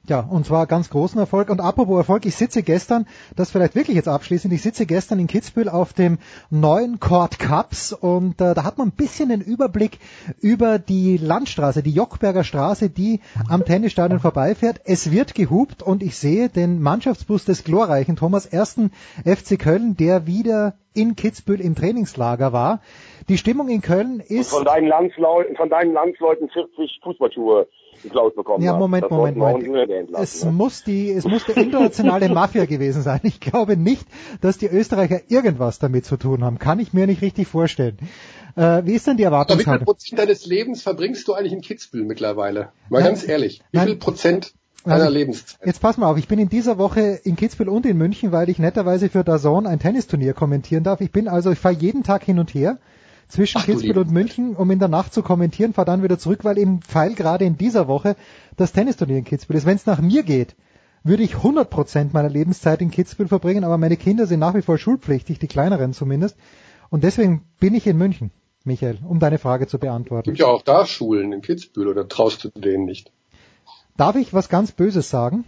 Ja, 0.05 0.19
und 0.19 0.45
zwar 0.45 0.67
ganz 0.67 0.89
großen 0.89 1.17
Erfolg. 1.17 1.49
Und 1.49 1.61
apropos 1.61 1.97
Erfolg, 1.97 2.25
ich 2.25 2.35
sitze 2.35 2.61
gestern, 2.61 3.07
das 3.37 3.51
vielleicht 3.51 3.73
wirklich 3.73 3.95
jetzt 3.95 4.09
abschließend, 4.09 4.53
ich 4.53 4.61
sitze 4.61 4.85
gestern 4.85 5.17
in 5.17 5.27
Kitzbühel 5.27 5.69
auf 5.69 5.93
dem 5.93 6.17
neuen 6.49 6.99
Court 6.99 7.39
Cups 7.39 7.93
und 7.93 8.41
äh, 8.41 8.53
da 8.53 8.65
hat 8.65 8.77
man 8.77 8.89
ein 8.89 8.95
bisschen 8.97 9.29
den 9.29 9.39
Überblick 9.39 9.99
über 10.41 10.77
die 10.77 11.15
Landstraße, 11.15 11.83
die 11.83 11.93
Jockberger 11.93 12.43
Straße, 12.43 12.89
die 12.89 13.21
am 13.47 13.63
Tennisstadion 13.63 14.19
vorbeifährt. 14.19 14.81
Es 14.83 15.09
wird 15.09 15.35
gehupt 15.35 15.81
und 15.81 16.03
ich 16.03 16.17
sehe 16.17 16.49
den 16.49 16.81
Mannschaftsbus 16.81 17.45
des 17.45 17.63
glorreichen 17.63 18.17
Thomas 18.17 18.45
ersten 18.45 18.91
FC 19.23 19.57
Köln, 19.57 19.95
der 19.95 20.27
wieder 20.27 20.73
in 20.93 21.15
Kitzbühel 21.15 21.61
im 21.61 21.75
Trainingslager 21.75 22.51
war. 22.51 22.81
Die 23.29 23.37
Stimmung 23.37 23.69
in 23.69 23.81
Köln 23.81 24.19
ist... 24.19 24.51
Und 24.51 24.57
von 24.59 24.65
deinen 24.65 24.87
Landsleuten, 24.87 25.55
von 25.55 25.69
deinen 25.69 25.93
Landsleuten 25.93 26.49
40 26.49 26.99
Fußballschuhe 27.01 27.67
geklaut 28.03 28.35
bekommen 28.35 28.63
Ja, 28.63 28.77
Moment, 28.77 29.09
Moment, 29.09 29.37
Moment. 29.37 30.09
Es 30.13 30.43
ne? 30.43 30.51
muss 30.51 30.83
die, 30.83 31.09
es 31.09 31.25
muss 31.25 31.45
die 31.45 31.59
internationale 31.59 32.29
Mafia 32.29 32.65
gewesen 32.65 33.01
sein. 33.01 33.21
Ich 33.23 33.39
glaube 33.39 33.77
nicht, 33.77 34.05
dass 34.41 34.57
die 34.57 34.67
Österreicher 34.67 35.21
irgendwas 35.29 35.79
damit 35.79 36.05
zu 36.05 36.17
tun 36.17 36.43
haben. 36.43 36.59
Kann 36.59 36.79
ich 36.79 36.93
mir 36.93 37.07
nicht 37.07 37.21
richtig 37.21 37.47
vorstellen. 37.47 37.97
Äh, 38.55 38.83
wie 38.85 38.93
ist 38.93 39.07
denn 39.07 39.17
die 39.17 39.25
Aber 39.25 39.37
wie 39.37 39.63
viel 39.63 39.63
Erwartungshaltung? 39.63 39.85
Prozent 39.85 40.19
deines 40.19 40.45
Lebens 40.45 40.83
verbringst 40.83 41.27
du 41.27 41.33
eigentlich 41.33 41.53
in 41.53 41.61
Kitzbühel 41.61 42.05
mittlerweile? 42.05 42.69
Mal 42.89 42.99
Nein. 42.99 43.05
ganz 43.05 43.27
ehrlich. 43.27 43.61
Wie 43.71 43.77
Nein. 43.77 43.87
viel 43.87 43.95
Prozent 43.95 44.53
Nein. 44.85 44.99
deiner 44.99 45.09
Lebenszeit? 45.09 45.65
Jetzt 45.65 45.81
pass 45.81 45.97
mal 45.97 46.07
auf, 46.07 46.17
ich 46.17 46.27
bin 46.27 46.39
in 46.39 46.49
dieser 46.49 46.77
Woche 46.77 47.19
in 47.23 47.35
Kitzbühel 47.35 47.69
und 47.69 47.85
in 47.85 47.97
München, 47.97 48.31
weil 48.31 48.49
ich 48.49 48.59
netterweise 48.59 49.09
für 49.09 49.23
Dazon 49.23 49.65
ein 49.65 49.79
Tennisturnier 49.79 50.33
kommentieren 50.33 50.83
darf. 50.83 51.01
Ich 51.01 51.11
bin 51.11 51.27
also, 51.27 51.51
ich 51.51 51.59
fahre 51.59 51.75
jeden 51.75 52.03
Tag 52.03 52.23
hin 52.23 52.37
und 52.37 52.53
her 52.53 52.77
zwischen 53.33 53.57
Ach, 53.57 53.65
Kitzbühel 53.65 53.97
und 53.97 54.11
München, 54.11 54.55
um 54.55 54.69
in 54.69 54.77
der 54.79 54.87
Nacht 54.89 55.13
zu 55.13 55.23
kommentieren, 55.23 55.73
fahre 55.73 55.87
dann 55.87 56.03
wieder 56.03 56.19
zurück, 56.19 56.43
weil 56.43 56.57
im 56.59 56.81
Pfeil 56.81 57.15
gerade 57.15 57.45
in 57.45 57.57
dieser 57.57 57.87
Woche 57.87 58.15
das 58.57 58.73
Tennisturnier 58.73 59.17
in 59.17 59.23
Kitzbühel 59.23 59.57
ist. 59.57 59.65
Wenn 59.65 59.75
es 59.75 59.87
nach 59.87 60.01
mir 60.01 60.21
geht, 60.21 60.55
würde 61.03 61.23
ich 61.23 61.33
100% 61.35 62.09
meiner 62.13 62.29
Lebenszeit 62.29 62.81
in 62.81 62.91
Kitzbühel 62.91 63.27
verbringen, 63.27 63.63
aber 63.63 63.79
meine 63.79 63.97
Kinder 63.97 64.27
sind 64.27 64.39
nach 64.39 64.53
wie 64.53 64.61
vor 64.61 64.77
schulpflichtig, 64.77 65.39
die 65.39 65.47
kleineren 65.47 65.93
zumindest. 65.93 66.37
Und 66.91 67.03
deswegen 67.03 67.41
bin 67.59 67.73
ich 67.73 67.87
in 67.87 67.97
München, 67.97 68.29
Michael, 68.65 68.99
um 69.03 69.19
deine 69.19 69.39
Frage 69.39 69.65
zu 69.65 69.79
beantworten. 69.79 70.29
Gibt 70.29 70.39
ja 70.39 70.45
auch 70.47 70.61
da 70.61 70.85
Schulen 70.85 71.33
in 71.33 71.41
Kitzbühel 71.41 71.87
oder 71.87 72.07
traust 72.07 72.43
du 72.43 72.49
denen 72.49 72.85
nicht? 72.85 73.11
Darf 73.97 74.15
ich 74.15 74.31
was 74.33 74.47
ganz 74.47 74.71
Böses 74.71 75.09
sagen? 75.09 75.43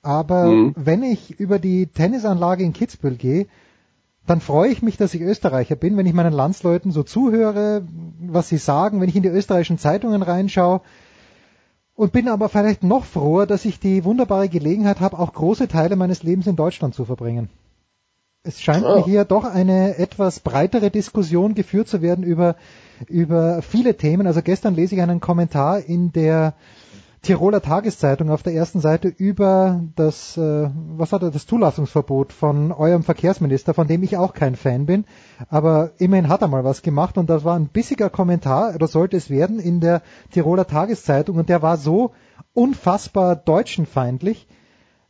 Aber 0.00 0.46
Mhm. 0.46 0.72
wenn 0.76 1.02
ich 1.02 1.38
über 1.38 1.58
die 1.58 1.86
Tennisanlage 1.86 2.64
in 2.64 2.72
Kitzbühel 2.72 3.16
gehe, 3.16 3.46
dann 4.26 4.40
freue 4.40 4.70
ich 4.70 4.82
mich, 4.82 4.96
dass 4.96 5.14
ich 5.14 5.22
Österreicher 5.22 5.76
bin, 5.76 5.96
wenn 5.96 6.06
ich 6.06 6.12
meinen 6.12 6.32
Landsleuten 6.32 6.90
so 6.90 7.02
zuhöre, 7.02 7.82
was 8.20 8.48
sie 8.48 8.58
sagen, 8.58 9.00
wenn 9.00 9.08
ich 9.08 9.16
in 9.16 9.22
die 9.22 9.28
österreichischen 9.28 9.78
Zeitungen 9.78 10.22
reinschaue. 10.22 10.80
Und 11.94 12.12
bin 12.12 12.28
aber 12.28 12.48
vielleicht 12.50 12.82
noch 12.82 13.04
froher, 13.04 13.46
dass 13.46 13.64
ich 13.64 13.80
die 13.80 14.04
wunderbare 14.04 14.50
Gelegenheit 14.50 15.00
habe, 15.00 15.18
auch 15.18 15.32
große 15.32 15.66
Teile 15.66 15.96
meines 15.96 16.22
Lebens 16.22 16.46
in 16.46 16.56
Deutschland 16.56 16.94
zu 16.94 17.06
verbringen. 17.06 17.48
Es 18.42 18.60
scheint 18.60 18.84
Ah. 18.84 18.96
mir 18.96 19.04
hier 19.04 19.24
doch 19.24 19.44
eine 19.44 19.96
etwas 19.96 20.40
breitere 20.40 20.90
Diskussion 20.90 21.54
geführt 21.54 21.88
zu 21.88 22.02
werden 22.02 22.22
über, 22.22 22.56
über 23.08 23.62
viele 23.62 23.96
Themen. 23.96 24.26
Also 24.26 24.42
gestern 24.42 24.74
lese 24.74 24.94
ich 24.94 25.02
einen 25.02 25.20
Kommentar 25.20 25.80
in 25.80 26.12
der 26.12 26.54
Tiroler 27.22 27.60
Tageszeitung 27.60 28.30
auf 28.30 28.42
der 28.42 28.52
ersten 28.54 28.80
Seite 28.80 29.08
über 29.08 29.80
das, 29.96 30.36
äh, 30.36 30.70
was 30.96 31.12
hat 31.12 31.22
er, 31.22 31.30
das 31.30 31.46
Zulassungsverbot 31.46 32.32
von 32.32 32.72
eurem 32.72 33.02
Verkehrsminister, 33.02 33.74
von 33.74 33.88
dem 33.88 34.02
ich 34.02 34.16
auch 34.16 34.32
kein 34.32 34.54
Fan 34.54 34.86
bin. 34.86 35.04
Aber 35.48 35.90
immerhin 35.98 36.28
hat 36.28 36.42
er 36.42 36.48
mal 36.48 36.64
was 36.64 36.82
gemacht 36.82 37.18
und 37.18 37.28
das 37.28 37.44
war 37.44 37.56
ein 37.58 37.68
bissiger 37.68 38.10
Kommentar, 38.10 38.74
oder 38.74 38.86
sollte 38.86 39.16
es 39.16 39.30
werden, 39.30 39.58
in 39.58 39.80
der 39.80 40.02
Tiroler 40.30 40.66
Tageszeitung 40.66 41.36
und 41.36 41.48
der 41.48 41.62
war 41.62 41.76
so 41.78 42.12
unfassbar 42.54 43.34
deutschenfeindlich. 43.34 44.46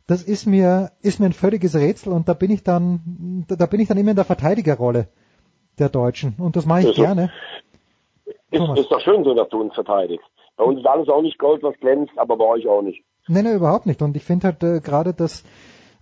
Das 0.07 0.23
ist 0.23 0.45
mir, 0.47 0.91
ist 1.01 1.19
mir 1.19 1.27
ein 1.27 1.33
völliges 1.33 1.75
Rätsel 1.75 2.13
und 2.13 2.29
da 2.29 2.33
bin 2.33 2.49
ich 2.49 2.63
dann, 2.63 3.45
da 3.47 3.65
bin 3.65 3.79
ich 3.79 3.89
dann 3.89 3.97
immer 3.97 4.11
in 4.11 4.15
der 4.15 4.25
Verteidigerrolle 4.25 5.09
der 5.77 5.89
Deutschen 5.89 6.35
und 6.39 6.55
das 6.55 6.65
mache 6.65 6.79
ich 6.81 6.87
Also, 6.87 7.01
gerne. 7.01 7.29
Ist, 8.49 8.59
Thomas. 8.59 8.79
ist 8.79 8.89
doch 8.91 9.01
schön 9.01 9.23
so, 9.25 9.33
dass 9.33 9.49
du 9.49 9.59
uns 9.59 9.73
verteidigst. 9.73 10.25
Bei 10.57 10.63
uns 10.63 10.79
ist 10.79 10.85
alles 10.87 11.07
auch 11.07 11.21
nicht 11.21 11.37
Gold, 11.39 11.63
was 11.63 11.75
glänzt, 11.79 12.17
aber 12.17 12.35
bei 12.37 12.45
euch 12.45 12.67
auch 12.67 12.81
nicht. 12.81 13.03
Nein, 13.27 13.43
nein, 13.45 13.55
überhaupt 13.55 13.85
nicht. 13.85 14.01
Und 14.01 14.15
ich 14.17 14.23
finde 14.23 14.47
halt 14.47 14.63
äh, 14.63 14.79
gerade, 14.81 15.13
dass 15.13 15.43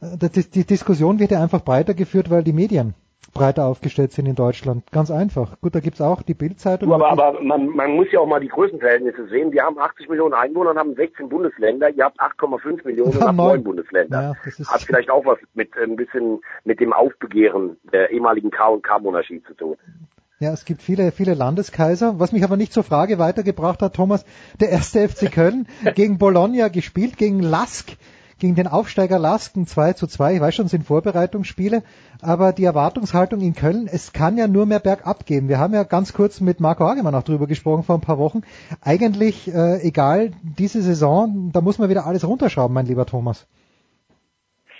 äh, 0.01 0.29
die, 0.29 0.49
die 0.49 0.65
Diskussion 0.65 1.19
wird 1.19 1.31
ja 1.31 1.41
einfach 1.41 1.61
breiter 1.61 1.93
geführt, 1.93 2.29
weil 2.29 2.43
die 2.43 2.53
Medien 2.53 2.93
breiter 3.33 3.65
aufgestellt 3.65 4.13
sind 4.13 4.27
in 4.27 4.35
Deutschland. 4.35 4.89
Ganz 4.93 5.11
einfach. 5.11 5.59
Gut, 5.59 5.75
da 5.75 5.81
gibt's 5.81 5.99
auch 5.99 6.21
die 6.21 6.35
Bildzeitung. 6.35 6.93
Aber, 6.93 7.09
aber 7.09 7.41
man, 7.41 7.67
man 7.67 7.91
muss 7.97 8.07
ja 8.13 8.21
auch 8.21 8.27
mal 8.27 8.39
die 8.39 8.47
Größenverhältnisse 8.47 9.27
sehen. 9.27 9.51
Wir 9.51 9.63
haben 9.63 9.77
80 9.77 10.07
Millionen 10.07 10.33
Einwohner 10.33 10.69
und 10.71 10.77
haben 10.79 10.95
16 10.95 11.27
Bundesländer. 11.27 11.89
Ihr 11.89 12.05
habt 12.05 12.17
8,5 12.21 12.85
Millionen 12.85 13.11
und 13.11 13.21
habt 13.21 13.35
neun. 13.35 13.47
9 13.55 13.63
Bundesländer. 13.63 14.21
Ja, 14.21 14.33
das 14.45 14.59
ist- 14.59 14.71
Hat 14.71 14.81
vielleicht 14.83 15.09
auch 15.09 15.25
was 15.25 15.37
mit 15.53 15.75
äh, 15.75 15.83
ein 15.83 15.97
bisschen 15.97 16.39
mit 16.63 16.79
dem 16.79 16.93
Aufbegehren 16.93 17.75
der 17.91 18.11
ehemaligen 18.11 18.51
K- 18.51 18.67
und 18.69 18.83
K-Monarchie 18.83 19.43
zu 19.43 19.53
tun. 19.53 19.75
Ja, 20.37 20.51
es 20.51 20.65
gibt 20.65 20.81
viele, 20.81 21.13
viele 21.13 21.33
Landeskaiser. 21.33 22.19
Was 22.19 22.33
mich 22.33 22.43
aber 22.43 22.57
nicht 22.57 22.73
zur 22.73 22.83
Frage 22.83 23.19
weitergebracht 23.19 23.81
hat, 23.81 23.93
Thomas, 23.93 24.25
der 24.59 24.69
erste 24.69 25.07
FC 25.07 25.31
Köln 25.31 25.65
gegen 25.95 26.17
Bologna 26.17 26.67
gespielt, 26.67 27.15
gegen 27.15 27.39
Lask, 27.39 27.95
gegen 28.37 28.53
den 28.55 28.67
Aufsteiger 28.67 29.17
Lask, 29.17 29.55
ein 29.55 29.65
2 29.65 29.93
zu 29.93 30.07
2. 30.07 30.35
Ich 30.35 30.41
weiß 30.41 30.53
schon, 30.53 30.65
es 30.65 30.71
sind 30.71 30.83
Vorbereitungsspiele, 30.83 31.83
aber 32.19 32.51
die 32.51 32.65
Erwartungshaltung 32.65 33.39
in 33.39 33.55
Köln, 33.55 33.87
es 33.89 34.11
kann 34.11 34.37
ja 34.37 34.49
nur 34.49 34.65
mehr 34.65 34.81
bergab 34.81 35.25
gehen. 35.25 35.47
Wir 35.47 35.57
haben 35.57 35.73
ja 35.73 35.83
ganz 35.83 36.11
kurz 36.11 36.41
mit 36.41 36.59
Marco 36.59 36.83
Hagemann 36.83 37.15
auch 37.15 37.23
drüber 37.23 37.47
gesprochen 37.47 37.83
vor 37.83 37.95
ein 37.95 38.01
paar 38.01 38.17
Wochen. 38.17 38.41
Eigentlich, 38.81 39.47
äh, 39.47 39.81
egal, 39.87 40.31
diese 40.43 40.81
Saison, 40.81 41.51
da 41.53 41.61
muss 41.61 41.77
man 41.77 41.89
wieder 41.89 42.05
alles 42.05 42.27
runterschrauben, 42.27 42.73
mein 42.73 42.87
lieber 42.87 43.05
Thomas. 43.05 43.47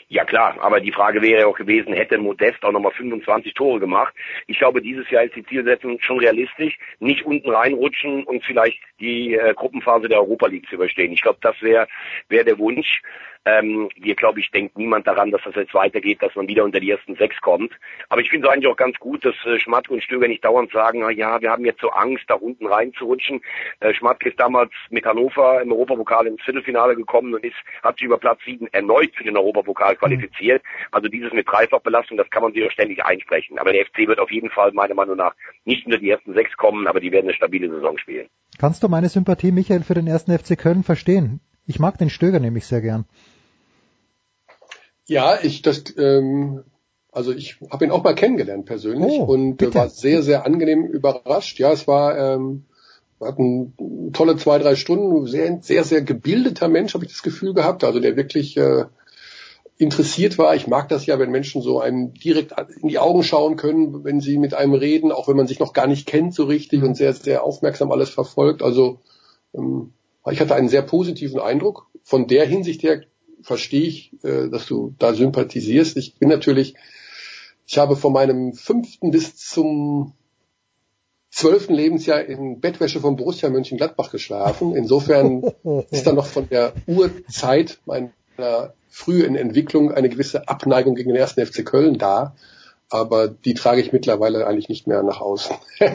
Ja 0.08 0.24
klar, 0.24 0.56
aber 0.62 0.80
die 0.80 0.92
Frage 0.92 1.22
wäre 1.22 1.42
ja 1.42 1.48
auch 1.48 1.58
gewesen, 1.58 1.94
hätte 1.94 2.20
Modest 2.20 2.64
auch 2.64 2.72
nochmal 2.72 2.92
25 2.92 3.54
Tore 3.56 3.80
gemacht. 3.80 4.14
Ich 4.46 4.60
glaube, 4.60 4.82
dieses 4.82 5.10
Jahr 5.10 5.24
ist 5.24 5.36
die 5.36 5.46
Zielsetzung 5.46 6.00
schon 6.00 6.20
realistisch. 6.20 6.78
Nicht 7.00 7.26
unten 7.26 7.50
reinrutschen 7.50 8.24
und 8.24 8.44
vielleicht 8.44 8.80
die 9.00 9.34
äh, 9.34 9.54
Gruppenphase 9.56 10.08
der 10.08 10.20
Europa 10.20 10.46
League 10.46 10.70
zu 10.70 10.76
überstehen. 10.76 11.12
Ich 11.12 11.22
glaube, 11.22 11.40
das 11.42 11.60
wäre 11.62 11.88
wär 12.30 12.44
der 12.44 12.60
Wunsch. 12.60 13.02
Ähm, 13.46 13.90
wir, 13.96 14.16
glaube 14.16 14.40
ich, 14.40 14.50
denkt 14.50 14.78
niemand 14.78 15.06
daran, 15.06 15.30
dass 15.30 15.42
das 15.44 15.56
jetzt 15.56 15.74
weitergeht, 15.74 16.22
dass 16.22 16.36
man 16.36 16.48
wieder 16.48 16.64
unter 16.64 16.80
die 16.80 16.90
ersten 16.90 17.16
sechs 17.16 17.40
kommt. 17.42 17.72
Aber 18.10 18.22
ich 18.22 18.30
finde 18.30 18.48
es 18.48 18.54
eigentlich 18.54 18.72
auch 18.72 18.78
ganz 18.78 18.98
gut, 18.98 19.24
dass 19.24 19.36
äh, 19.46 19.60
Schmatke 19.60 19.94
und 19.94 20.04
Stöger 20.04 20.28
nicht 20.28 20.44
dauernd 20.44 20.72
sagen, 20.72 21.02
na 21.02 21.12
ja, 21.12 21.40
wir 21.42 21.52
haben 21.52 21.64
jetzt 21.64 21.82
so 21.82 21.90
Angst, 21.90 22.24
da 22.28 22.34
unten 22.34 22.66
reinzurutschen. 22.66 23.42
Äh, 23.82 23.94
Schmatke 23.94 24.30
ist 24.30 24.40
damals 24.40 24.72
mit 24.90 25.06
Hannover 25.06 25.62
im 25.62 25.72
Europapokal 25.72 26.26
ins 26.26 26.42
Viertelfinale 26.42 26.96
gekommen 26.96 27.36
und 27.36 27.44
ist, 27.44 27.56
hat 27.84 27.98
sich 27.98 28.06
über 28.06 28.18
Platz 28.18 28.40
sieben 28.46 28.68
erneut 28.72 29.12
für 29.16 29.24
den 29.24 29.38
Europapokal 29.38 29.96
qualifiziert. 29.96 30.64
Also 30.92 31.08
dieses 31.08 31.32
mit 31.32 31.48
Dreifachbelastung, 31.48 32.18
das 32.18 32.30
kann 32.32 32.42
man 32.42 32.54
sich 32.54 32.66
auch 32.66 32.72
ständig 32.72 33.06
einsprechen. 33.06 33.60
Aber 33.60 33.72
der 33.72 33.86
FC 33.86 34.08
wird 34.08 34.20
auf 34.20 34.32
jeden 34.32 34.50
Fall 34.50 34.72
meiner 34.72 34.96
Meinung 34.96 35.18
nach 35.18 35.36
nicht 35.66 35.86
unter 35.86 36.00
die 36.00 36.10
ersten 36.10 36.34
sechs 36.34 36.58
kommen, 36.58 36.88
aber 36.88 37.00
die 37.00 37.12
werden 37.12 37.28
eine 37.28 37.36
stabile 37.36 37.70
Saison 37.70 37.98
spielen. 38.00 38.28
Kannst 38.58 38.82
du 38.82 38.88
meine 38.88 39.10
Sympathie, 39.10 39.52
Michael, 39.52 39.84
für 39.84 39.94
den 39.94 40.08
ersten 40.08 40.36
FC 40.36 40.58
Köln 40.58 40.84
verstehen? 40.84 41.42
Ich 41.68 41.80
mag 41.80 41.98
den 41.98 42.10
Stöger 42.10 42.40
nämlich 42.40 42.66
sehr 42.66 42.82
gern. 42.82 43.06
Ja, 45.08 45.38
ich 45.42 45.62
das 45.62 45.84
ähm, 45.98 46.64
also 47.12 47.32
ich 47.32 47.58
habe 47.72 47.86
ihn 47.86 47.92
auch 47.92 48.04
mal 48.04 48.16
kennengelernt 48.16 48.66
persönlich 48.66 49.14
Oh, 49.20 49.24
und 49.26 49.54
äh, 49.54 49.66
bitte. 49.66 49.76
war 49.76 49.90
sehr 49.90 50.22
sehr 50.24 50.46
angenehm 50.46 50.86
überrascht. 50.86 51.60
Ja, 51.60 51.72
es 51.72 51.88
war 51.88 52.18
ähm, 52.18 52.66
wir 53.20 53.28
hatten 53.30 54.12
tolle 54.14 54.36
zwei 54.38 54.60
drei 54.60 54.76
Stunden. 54.76 55.26
Sehr 55.28 55.60
sehr 55.62 55.84
sehr 55.84 56.02
gebildeter 56.02 56.68
Mensch 56.68 56.94
habe 56.94 57.06
ich 57.06 57.12
das 57.12 57.24
Gefühl 57.24 57.54
gehabt. 57.54 57.84
Also 57.84 58.00
der 58.00 58.18
wirklich 58.18 58.58
äh, 58.58 58.86
interessiert 59.78 60.38
war. 60.38 60.56
Ich 60.56 60.68
mag 60.68 60.90
das 60.90 61.06
ja, 61.06 61.20
wenn 61.20 61.32
Menschen 61.32 61.62
so 61.62 61.80
einem 61.80 62.14
direkt 62.14 62.54
in 62.82 62.88
die 62.88 63.00
Augen 63.00 63.24
schauen 63.24 63.58
können, 63.58 64.04
wenn 64.04 64.22
sie 64.22 64.38
mit 64.38 64.54
einem 64.54 64.74
reden, 64.74 65.12
auch 65.12 65.28
wenn 65.28 65.38
man 65.38 65.48
sich 65.48 65.60
noch 65.60 65.74
gar 65.74 65.88
nicht 65.88 66.08
kennt 66.08 66.34
so 66.34 66.46
richtig 66.46 66.84
und 66.84 66.96
sehr 66.96 67.14
sehr 67.14 67.44
aufmerksam 67.44 67.92
alles 67.92 68.10
verfolgt. 68.10 68.62
Also 68.64 69.00
ähm, 69.54 69.94
ich 70.32 70.40
hatte 70.42 70.56
einen 70.56 70.70
sehr 70.70 70.82
positiven 70.82 71.40
Eindruck. 71.40 71.88
Von 72.04 72.28
der 72.28 72.46
Hinsicht 72.46 72.84
her 72.84 73.02
verstehe 73.46 73.88
ich, 73.88 74.12
äh, 74.24 74.50
dass 74.50 74.66
du 74.66 74.96
da 74.98 75.14
sympathisierst. 75.14 75.98
Ich 75.98 76.16
bin 76.16 76.30
natürlich, 76.30 76.76
ich 77.68 77.78
habe 77.78 77.96
von 77.96 78.12
meinem 78.12 78.54
fünften 78.54 79.12
bis 79.12 79.38
zum 79.38 80.14
zwölften 81.30 81.74
Lebensjahr 81.74 82.24
in 82.24 82.60
Bettwäsche 82.60 83.00
von 83.00 83.16
Borussia 83.16 83.50
Mönchengladbach 83.50 84.12
geschlafen. 84.12 84.76
Insofern 84.76 85.44
ist 85.92 86.08
da 86.08 86.14
noch 86.14 86.26
von 86.26 86.50
der 86.50 86.74
Urzeit 86.88 87.80
meiner 87.86 88.74
frühen 88.90 89.36
Entwicklung 89.36 89.92
eine 89.92 90.10
gewisse 90.10 90.48
Abneigung 90.48 90.96
gegen 90.96 91.10
den 91.10 91.18
ersten 91.18 91.46
FC 91.46 91.66
Köln 91.66 91.98
da. 91.98 92.36
Aber 92.90 93.28
die 93.28 93.54
trage 93.54 93.82
ich 93.82 93.92
mittlerweile 93.92 94.48
eigentlich 94.48 94.70
nicht 94.70 94.88
mehr 94.88 95.04
nach 95.04 95.22
außen. 95.22 95.56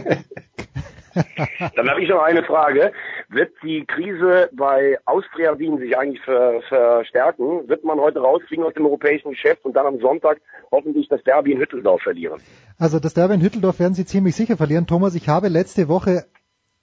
Dann 1.76 1.90
habe 1.90 2.02
ich 2.02 2.08
noch 2.08 2.22
eine 2.22 2.44
Frage. 2.44 2.92
Wird 3.32 3.52
die 3.62 3.84
Krise 3.86 4.50
bei 4.52 4.98
Austria 5.04 5.56
Wien 5.56 5.78
sich 5.78 5.96
eigentlich 5.96 6.20
ver 6.22 6.62
verstärken? 6.68 7.68
Wird 7.68 7.84
man 7.84 8.00
heute 8.00 8.18
rausfliegen 8.18 8.64
aus 8.64 8.74
dem 8.74 8.86
europäischen 8.86 9.30
Geschäft 9.30 9.64
und 9.64 9.74
dann 9.74 9.86
am 9.86 10.00
Sonntag 10.00 10.40
hoffentlich 10.72 11.06
das 11.08 11.22
Derby 11.22 11.52
in 11.52 11.60
Hütteldorf 11.60 12.02
verlieren? 12.02 12.40
Also 12.76 12.98
das 12.98 13.14
Derby 13.14 13.34
in 13.34 13.40
Hütteldorf 13.40 13.78
werden 13.78 13.94
sie 13.94 14.04
ziemlich 14.04 14.34
sicher 14.34 14.56
verlieren. 14.56 14.88
Thomas, 14.88 15.14
ich 15.14 15.28
habe 15.28 15.46
letzte 15.46 15.88
Woche 15.88 16.24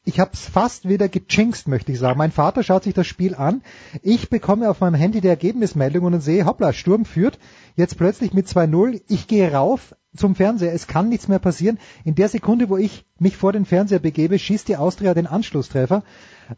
ich 0.08 0.22
habe 0.22 0.32
es 0.32 0.48
fast 0.48 0.88
wieder 0.88 1.10
gejinxt, 1.10 1.68
möchte 1.68 1.92
ich 1.92 2.00
sagen. 2.00 2.18
Mein 2.18 2.32
Vater 2.32 2.64
schaut 2.64 2.86
sich 2.86 2.94
das 2.94 3.06
Spiel 3.06 3.36
an. 3.36 3.62
Ich 4.02 4.30
bekomme 4.30 4.70
auf 4.70 4.80
meinem 4.80 4.94
Handy 4.94 5.20
die 5.20 5.28
Ergebnismeldungen 5.28 6.14
und 6.14 6.22
sehe, 6.22 6.46
hoppla, 6.46 6.72
Sturm 6.72 7.04
führt. 7.04 7.38
Jetzt 7.76 7.98
plötzlich 7.98 8.32
mit 8.34 8.48
2-0. 8.48 9.02
Ich 9.10 9.28
gehe 9.28 9.52
rauf 9.52 9.96
zum 10.16 10.34
Fernseher. 10.36 10.72
Es 10.72 10.88
kann 10.88 11.10
nichts 11.10 11.28
mehr 11.28 11.40
passieren. 11.40 11.78
In 12.06 12.16
der 12.16 12.30
Sekunde, 12.30 12.70
wo 12.70 12.78
ich 12.78 13.06
mich 13.20 13.36
vor 13.36 13.52
den 13.52 13.66
Fernseher 13.66 14.00
begebe, 14.00 14.40
schießt 14.40 14.70
die 14.70 14.78
Austria 14.78 15.14
den 15.14 15.28
Anschlusstreffer. 15.28 16.04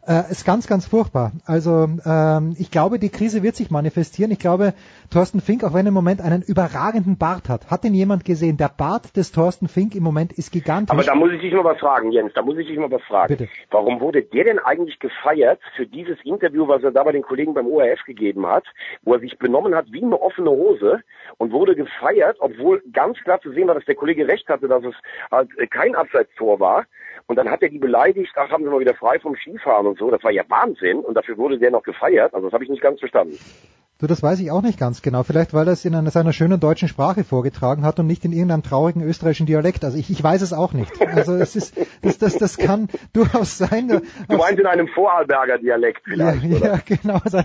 Äh, 0.06 0.30
ist 0.30 0.44
ganz, 0.44 0.66
ganz 0.66 0.86
furchtbar. 0.86 1.32
Also 1.46 1.88
ähm, 2.04 2.54
ich 2.58 2.70
glaube, 2.70 2.98
die 2.98 3.08
Krise 3.08 3.42
wird 3.42 3.56
sich 3.56 3.70
manifestieren. 3.70 4.30
Ich 4.30 4.38
glaube, 4.38 4.74
Thorsten 5.10 5.40
Fink, 5.40 5.64
auch 5.64 5.74
wenn 5.74 5.86
er 5.86 5.88
im 5.88 5.94
Moment 5.94 6.20
einen 6.20 6.42
überragenden 6.42 7.18
Bart 7.18 7.48
hat, 7.48 7.70
hat 7.70 7.84
den 7.84 7.94
jemand 7.94 8.24
gesehen? 8.24 8.56
Der 8.56 8.68
Bart 8.68 9.16
des 9.16 9.32
Thorsten 9.32 9.68
Fink 9.68 9.94
im 9.94 10.02
Moment 10.02 10.32
ist 10.32 10.52
gigantisch. 10.52 10.92
Aber 10.92 11.02
da 11.02 11.14
muss 11.14 11.32
ich 11.32 11.40
dich 11.40 11.52
mal 11.52 11.64
was 11.64 11.78
fragen, 11.78 12.12
Jens. 12.12 12.32
Da 12.34 12.42
muss 12.42 12.56
ich 12.58 12.66
dich 12.66 12.78
mal 12.78 12.90
was 12.90 13.02
fragen. 13.02 13.36
Bitte. 13.36 13.48
Warum 13.70 14.00
wurde 14.00 14.22
der 14.22 14.44
denn 14.44 14.58
eigentlich 14.58 14.98
gefeiert 14.98 15.60
für 15.76 15.86
dieses 15.86 16.18
Interview, 16.24 16.68
was 16.68 16.82
er 16.82 16.92
da 16.92 17.02
bei 17.02 17.12
den 17.12 17.22
Kollegen 17.22 17.54
beim 17.54 17.66
ORF 17.66 18.04
gegeben 18.06 18.46
hat, 18.46 18.64
wo 19.02 19.14
er 19.14 19.20
sich 19.20 19.38
benommen 19.38 19.74
hat 19.74 19.86
wie 19.90 20.02
eine 20.02 20.20
offene 20.20 20.50
Hose 20.50 21.00
und 21.38 21.52
wurde 21.52 21.74
gefeiert, 21.74 22.36
obwohl 22.40 22.82
ganz 22.92 23.18
klar 23.18 23.40
zu 23.40 23.52
sehen 23.52 23.68
war, 23.68 23.74
dass 23.74 23.84
der 23.84 23.94
Kollege 23.94 24.28
recht 24.28 24.48
hatte, 24.48 24.68
dass 24.68 24.84
es 24.84 24.94
halt 25.30 25.50
kein 25.70 25.94
Abseitstor 25.94 26.60
war. 26.60 26.86
Und 27.26 27.36
dann 27.36 27.50
hat 27.50 27.62
er 27.62 27.68
die 27.68 27.78
beleidigt, 27.78 28.32
ach, 28.36 28.50
haben 28.50 28.64
sie 28.64 28.70
mal 28.70 28.80
wieder 28.80 28.94
frei 28.94 29.18
vom 29.20 29.36
Skifahren 29.36 29.86
und 29.86 29.98
so. 29.98 30.10
Das 30.10 30.22
war 30.22 30.30
ja 30.30 30.42
Wahnsinn. 30.48 31.00
Und 31.00 31.14
dafür 31.14 31.36
wurde 31.36 31.58
der 31.58 31.70
noch 31.70 31.82
gefeiert. 31.82 32.34
Also 32.34 32.46
das 32.46 32.54
habe 32.54 32.64
ich 32.64 32.70
nicht 32.70 32.82
ganz 32.82 33.00
verstanden. 33.00 33.38
Du, 34.00 34.06
das 34.06 34.22
weiß 34.22 34.40
ich 34.40 34.50
auch 34.50 34.62
nicht 34.62 34.78
ganz 34.78 35.02
genau. 35.02 35.24
Vielleicht, 35.24 35.52
weil 35.52 35.66
er 35.66 35.74
es 35.74 35.84
in 35.84 35.94
einer, 35.94 36.10
seiner 36.10 36.32
schönen 36.32 36.58
deutschen 36.58 36.88
Sprache 36.88 37.22
vorgetragen 37.22 37.84
hat 37.84 38.00
und 38.00 38.06
nicht 38.06 38.24
in 38.24 38.32
irgendeinem 38.32 38.62
traurigen 38.62 39.02
österreichischen 39.02 39.44
Dialekt. 39.44 39.84
Also 39.84 39.98
ich, 39.98 40.08
ich 40.08 40.24
weiß 40.24 40.40
es 40.40 40.54
auch 40.54 40.72
nicht. 40.72 40.90
Also 41.14 41.34
es 41.34 41.54
ist, 41.54 41.76
das, 42.00 42.16
das, 42.16 42.38
das 42.38 42.56
kann 42.56 42.88
durchaus 43.12 43.58
sein. 43.58 43.88
Du 43.88 44.36
meinst 44.38 44.58
in 44.58 44.64
einem 44.64 44.88
Vorarlberger 44.88 45.58
Dialekt 45.58 46.00
vielleicht, 46.04 46.42
ja, 46.44 46.56
oder? 46.56 46.66
ja, 46.66 46.78
genau. 46.82 47.20
Also 47.22 47.42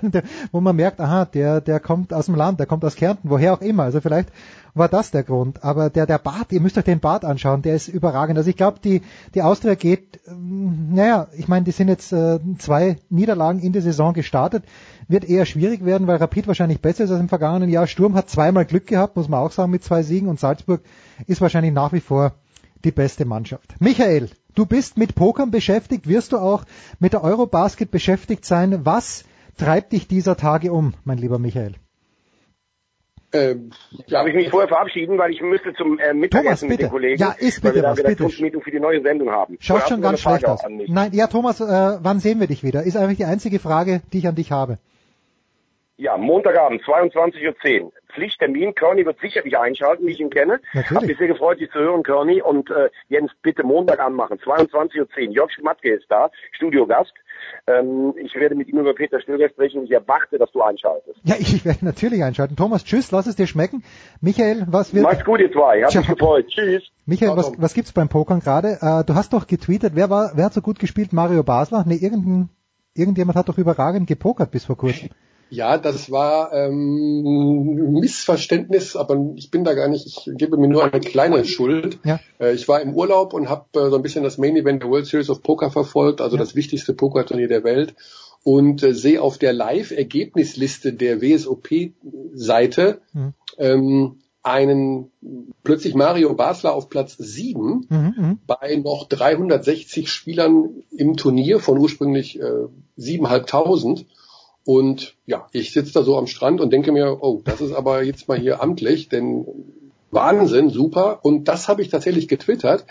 wo 0.54 0.62
man 0.62 0.78
merkt, 0.78 1.02
aha, 1.02 1.26
der, 1.26 1.60
der 1.60 1.82
kommt 1.82 2.14
aus 2.14 2.28
dem 2.28 2.36
Land, 2.36 2.62
der 2.62 2.68
kommt 2.68 2.86
aus 2.86 2.96
Kärnten, 2.96 3.30
woher 3.30 3.52
auch 3.54 3.62
immer. 3.62 3.84
Also 3.84 4.00
vielleicht 4.00 4.30
war 4.76 4.90
das 4.90 5.10
der 5.10 5.24
Grund. 5.24 5.64
Aber 5.64 5.90
der, 5.90 6.06
der 6.06 6.20
Bart, 6.20 6.52
ihr 6.52 6.62
müsst 6.62 6.78
euch 6.78 6.84
den 6.84 7.00
Bart 7.00 7.26
anschauen, 7.26 7.62
der 7.62 7.76
ist 7.76 7.88
überragend. 7.88 8.38
Also 8.38 8.50
ich 8.50 8.58
glaube, 8.58 8.80
die, 8.84 9.02
die 9.34 9.42
Austria 9.42 9.74
geht, 9.74 10.20
ähm, 10.28 10.94
naja, 10.94 11.28
ich 11.36 11.48
meine, 11.48 11.64
die 11.64 11.72
sind 11.72 11.88
jetzt 11.88 12.12
äh, 12.12 12.40
zwei 12.60 12.98
Niederlagen 13.10 13.60
in 13.60 13.72
die 13.72 13.82
Saison 13.82 14.14
gestartet. 14.14 14.66
Wird 15.08 15.26
eher 15.26 15.46
schwierig 15.46 15.86
werden, 15.86 16.08
weil 16.08 16.18
Rapid 16.18 16.48
wahrscheinlich 16.48 16.82
besser 16.82 17.06
ist 17.06 17.12
als 17.12 17.22
im 17.22 17.30
vergangenen 17.30 17.70
Jahr. 17.70 17.88
Sturm 17.88 18.16
hat 18.16 18.30
zweimal 18.30 18.66
Glück 18.66 18.86
gehabt, 18.86 19.16
muss 19.16 19.30
man 19.30 19.40
auch 19.40 19.52
sagen, 19.52 19.72
mit 19.72 19.84
zwei 19.84 20.04
Siegen 20.04 20.28
und 20.28 20.40
Salzburg 20.40 20.82
ist 21.26 21.42
wahrscheinlich 21.42 21.74
nach 21.74 21.94
wie 21.94 22.02
vor 22.02 22.34
die 22.84 22.92
beste 22.92 23.26
Mannschaft. 23.26 23.76
Michael, 23.80 24.30
du 24.54 24.66
bist 24.66 24.98
mit 24.98 25.16
Pokern 25.16 25.52
beschäftigt, 25.52 26.08
wirst 26.08 26.34
du 26.34 26.38
auch 26.38 26.66
mit 27.00 27.14
der 27.14 27.24
Eurobasket 27.24 27.90
beschäftigt 27.92 28.46
sein. 28.46 28.86
Was 28.86 29.24
treibt 29.58 29.94
dich 29.94 30.08
dieser 30.08 30.36
Tage 30.36 30.74
um, 30.74 30.94
mein 31.06 31.18
lieber 31.18 31.40
Michael? 31.40 31.76
Ähm, 33.36 33.70
Darf 34.10 34.28
ich 34.28 34.34
mich 34.36 34.50
vorher 34.50 34.68
verabschieden, 34.68 35.18
weil 35.18 35.32
ich 35.32 35.42
müsste 35.42 35.74
zum 35.74 36.00
äh, 36.00 36.14
Mittagessen 36.14 36.46
Thomas, 36.46 36.62
mit 36.64 36.82
den 36.82 36.90
Kollegen, 36.90 37.20
Ja, 37.22 37.36
ist 37.38 37.64
weil 37.64 37.72
bitte 37.72 37.76
wir 37.76 37.82
da 37.84 37.92
was. 37.92 38.00
Redaktionsmeeting 38.00 38.62
für 38.62 38.72
die 38.72 38.80
neue 38.80 39.02
Sendung 39.02 39.30
haben. 39.32 39.58
Schaut 39.60 39.80
Vorher 39.80 39.88
schon 39.90 40.02
ganz 40.02 40.20
schlecht 40.22 40.46
aus. 40.46 40.62
auch 40.62 40.66
an 40.66 40.78
mich. 40.78 40.90
Nein, 40.90 41.12
ja, 41.14 41.28
Thomas, 41.28 41.60
äh, 41.62 41.98
wann 42.02 42.20
sehen 42.20 42.40
wir 42.40 42.48
dich 42.48 42.64
wieder? 42.64 42.84
Ist 42.84 42.98
eigentlich 42.98 43.18
die 43.18 43.26
einzige 43.26 43.60
Frage, 43.60 44.02
die 44.14 44.20
ich 44.20 44.28
an 44.28 44.36
dich 44.36 44.52
habe. 44.52 44.78
Ja, 45.98 46.18
Montagabend, 46.18 46.82
22.10 46.84 47.82
Uhr. 47.84 47.92
Pflichttermin. 48.14 48.76
Körny 48.76 49.06
wird 49.06 49.18
sicherlich 49.22 49.58
einschalten, 49.58 50.06
wie 50.06 50.12
ich 50.12 50.20
ihn 50.20 50.30
kenne. 50.30 50.60
Natürlich. 50.74 50.92
Hab 50.92 51.04
mich 51.08 51.18
sehr 51.18 51.28
gefreut, 51.28 51.60
dich 51.60 51.72
zu 51.72 51.80
hören, 51.80 52.04
Körny. 52.04 52.42
Und 52.42 52.70
äh, 52.70 52.90
Jens, 53.08 53.32
bitte 53.42 53.64
Montag 53.64 54.00
anmachen. 54.00 54.38
22.10 54.40 55.00
Uhr. 55.00 55.34
Jörg 55.34 55.52
Schmatke 55.52 55.94
ist 55.94 56.06
da, 56.10 56.32
Studiogast. 56.52 57.14
Ähm, 57.68 58.14
ich 58.18 58.36
werde 58.36 58.54
mit 58.54 58.68
ihm 58.68 58.78
über 58.78 58.94
Peter 58.94 59.20
Stöger 59.20 59.50
sprechen. 59.50 59.84
Ich 59.86 59.92
erwarte, 59.92 60.38
dass 60.38 60.52
du 60.52 60.62
einschaltest. 60.62 61.20
Ja, 61.24 61.36
ich 61.40 61.66
werde 61.66 61.84
natürlich 61.84 62.24
einschalten. 62.24 62.56
Thomas, 62.56 62.84
tschüss, 62.84 63.12
lass 63.12 63.26
es 63.26 63.36
dir 63.36 63.48
schmecken. 63.48 63.84
Michael, 64.22 64.68
was 64.70 64.94
wird... 64.94 65.04
Macht's 65.04 65.26
gut, 65.26 65.40
ihr 65.40 65.52
zwei. 65.52 65.82
Hab 65.84 65.96
mich 65.96 66.08
gefreut. 66.08 66.48
Tschüss. 66.48 66.84
Michael, 67.08 67.36
was, 67.36 67.54
was 67.58 67.74
gibt's 67.74 67.92
beim 67.92 68.08
Pokern 68.08 68.40
gerade? 68.40 68.78
Äh, 68.82 69.04
du 69.04 69.16
hast 69.16 69.34
doch 69.34 69.48
getweetet, 69.48 69.94
wer 69.96 70.12
war, 70.12 70.34
wer 70.36 70.46
hat 70.46 70.54
so 70.54 70.62
gut 70.62 70.78
gespielt? 70.78 71.12
Mario 71.12 71.44
Basler? 71.44 71.86
Nee, 71.88 71.96
irgendein, 71.96 72.50
irgendjemand 72.94 73.36
hat 73.36 73.50
doch 73.50 73.58
überragend 73.58 74.08
gepokert 74.08 74.52
bis 74.52 74.66
vor 74.66 74.78
kurzem. 74.78 75.10
Ja, 75.50 75.78
das 75.78 76.10
war 76.12 76.52
ähm, 76.54 77.94
Missverständnis, 78.00 78.96
aber 78.96 79.34
ich 79.36 79.52
bin 79.52 79.64
da 79.64 79.74
gar 79.74 79.88
nicht, 79.88 80.06
ich 80.08 80.30
gebe 80.38 80.58
mir 80.58 80.68
nur 80.68 80.84
eine 80.84 81.00
kleine 81.00 81.46
Schuld. 81.46 82.00
Ja. 82.04 82.20
Äh, 82.40 82.54
ich 82.54 82.68
war 82.68 82.82
im 82.82 82.94
Urlaub 82.94 83.34
und 83.34 83.48
habe 83.50 83.66
äh, 83.80 83.90
so 83.90 83.96
ein 83.96 84.02
bisschen 84.02 84.24
das 84.24 84.38
Main 84.38 84.56
Event 84.56 84.82
der 84.84 84.90
World 84.90 85.06
Series 85.06 85.30
of 85.30 85.44
Poker 85.44 85.70
verfolgt, 85.72 86.20
also 86.22 86.36
das 86.36 86.56
wichtigste 86.56 86.94
Pokerturnier 86.94 87.48
der 87.48 87.64
Welt 87.64 87.96
und 88.44 88.84
äh, 88.84 88.94
sehe 88.94 89.22
auf 89.22 89.38
der 89.38 89.54
Live-Ergebnisliste 89.54 90.94
der 90.94 91.22
WSOP-Seite 91.22 93.02
Mhm. 93.14 93.34
ähm, 93.58 94.20
einen 94.44 95.12
plötzlich 95.64 95.96
Mario 95.96 96.36
Basler 96.36 96.74
auf 96.76 96.90
Platz 96.90 97.16
7 97.18 97.88
Mhm, 97.90 98.14
mhm. 98.16 98.40
bei 98.46 98.76
noch 98.84 99.08
360 99.10 100.08
Spielern 100.12 100.84
im 100.96 101.18
Turnier 101.18 101.60
von 101.60 101.80
ursprünglich 101.80 102.40
äh, 102.40 102.68
7.500. 103.00 104.06
Und 104.66 105.16
ja, 105.28 105.48
ich 105.52 105.72
sitze 105.72 105.94
da 105.94 106.04
so 106.04 106.18
am 106.18 106.28
Strand 106.28 106.60
und 106.60 106.74
denke 106.74 106.92
mir, 106.92 107.20
oh, 107.22 107.42
das 107.46 107.62
ist 107.62 107.72
aber 107.72 108.04
jetzt 108.04 108.28
mal 108.28 108.40
hier 108.40 108.62
amtlich, 108.62 109.10
denn 109.10 109.46
Wahnsinn, 110.12 110.70
super. 110.70 111.20
Und 111.24 111.48
das 111.48 111.68
habe 111.68 111.84
ich 111.84 111.90
tatsächlich 111.90 112.28
getwittert. 112.28 112.86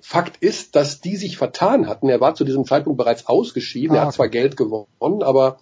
Fakt 0.00 0.42
ist, 0.42 0.74
dass 0.74 1.00
die 1.00 1.16
sich 1.16 1.36
vertan 1.36 1.86
hatten. 1.86 2.08
Er 2.08 2.20
war 2.20 2.34
zu 2.34 2.44
diesem 2.44 2.64
Zeitpunkt 2.64 2.96
bereits 2.96 3.26
ausgeschieden. 3.26 3.96
Ah, 3.96 4.00
er 4.00 4.06
hat 4.06 4.14
zwar 4.14 4.28
Geld 4.28 4.56
gewonnen, 4.56 5.22
aber 5.22 5.58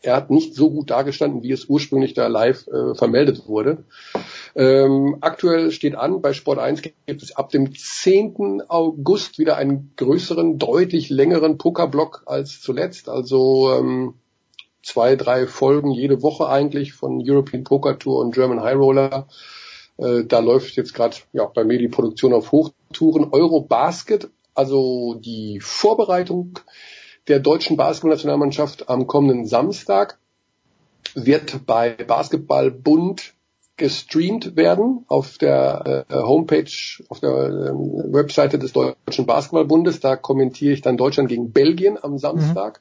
er 0.00 0.14
hat 0.14 0.30
nicht 0.30 0.54
so 0.54 0.70
gut 0.70 0.90
dargestanden, 0.90 1.42
wie 1.42 1.50
es 1.50 1.64
ursprünglich 1.64 2.14
da 2.14 2.28
live 2.28 2.68
äh, 2.68 2.94
vermeldet 2.94 3.48
wurde. 3.48 3.84
Ähm, 4.54 5.16
aktuell 5.22 5.72
steht 5.72 5.96
an, 5.96 6.20
bei 6.20 6.32
Sport 6.32 6.58
1 6.58 6.82
gibt 6.82 7.22
es 7.22 7.34
ab 7.34 7.50
dem 7.50 7.74
10. 7.74 8.62
August 8.68 9.38
wieder 9.38 9.56
einen 9.56 9.92
größeren, 9.96 10.58
deutlich 10.58 11.10
längeren 11.10 11.58
Pokerblock 11.58 12.22
als 12.26 12.60
zuletzt. 12.60 13.08
Also 13.08 13.72
ähm, 13.72 14.14
zwei, 14.88 15.16
drei 15.16 15.46
Folgen 15.46 15.90
jede 15.90 16.22
Woche 16.22 16.48
eigentlich 16.48 16.94
von 16.94 17.22
European 17.22 17.62
Poker 17.62 17.98
Tour 17.98 18.20
und 18.20 18.34
German 18.34 18.62
High 18.62 18.76
Roller. 18.76 19.28
Äh, 19.98 20.24
da 20.24 20.38
läuft 20.40 20.76
jetzt 20.76 20.94
gerade 20.94 21.16
ja, 21.32 21.44
bei 21.44 21.64
mir 21.64 21.78
die 21.78 21.88
Produktion 21.88 22.32
auf 22.32 22.52
Hochtouren. 22.52 23.28
Eurobasket, 23.30 24.30
also 24.54 25.14
die 25.14 25.60
Vorbereitung 25.60 26.58
der 27.28 27.40
deutschen 27.40 27.76
Basketballnationalmannschaft 27.76 28.88
am 28.88 29.06
kommenden 29.06 29.46
Samstag 29.46 30.18
wird 31.14 31.66
bei 31.66 31.90
Basketballbund 31.90 33.34
gestreamt 33.76 34.56
werden 34.56 35.04
auf 35.06 35.38
der 35.38 36.06
äh, 36.08 36.14
Homepage, 36.14 36.72
auf 37.08 37.20
der 37.20 37.30
ähm, 37.30 38.12
Webseite 38.12 38.58
des 38.58 38.72
Deutschen 38.72 39.26
Basketballbundes. 39.26 40.00
Da 40.00 40.16
kommentiere 40.16 40.72
ich 40.72 40.80
dann 40.80 40.96
Deutschland 40.96 41.28
gegen 41.28 41.52
Belgien 41.52 41.96
am 42.02 42.18
Samstag. 42.18 42.80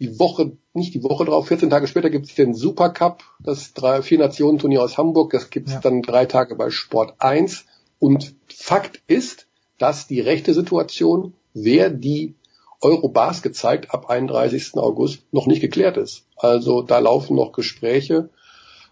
Die 0.00 0.18
Woche, 0.18 0.52
nicht 0.72 0.94
die 0.94 1.02
Woche 1.04 1.26
drauf, 1.26 1.48
14 1.48 1.68
Tage 1.70 1.86
später 1.86 2.08
gibt 2.10 2.26
es 2.26 2.34
den 2.34 2.54
Supercup, 2.54 3.22
das 3.38 3.74
drei, 3.74 4.00
vier 4.02 4.18
Nationen 4.18 4.58
Turnier 4.58 4.82
aus 4.82 4.96
Hamburg. 4.96 5.32
Das 5.32 5.50
gibt 5.50 5.68
es 5.68 5.78
dann 5.80 6.00
drei 6.02 6.24
Tage 6.26 6.54
bei 6.56 6.70
Sport 6.70 7.14
1. 7.18 7.66
Und 7.98 8.34
Fakt 8.48 9.02
ist, 9.06 9.46
dass 9.78 10.06
die 10.06 10.20
rechte 10.20 10.54
Situation, 10.54 11.34
wer 11.52 11.90
die 11.90 12.34
Eurobasket 12.80 13.54
zeigt, 13.54 13.92
ab 13.92 14.08
31. 14.08 14.72
August 14.76 15.22
noch 15.32 15.46
nicht 15.46 15.60
geklärt 15.60 15.98
ist. 15.98 16.24
Also 16.36 16.80
da 16.80 16.98
laufen 16.98 17.36
noch 17.36 17.52
Gespräche. 17.52 18.30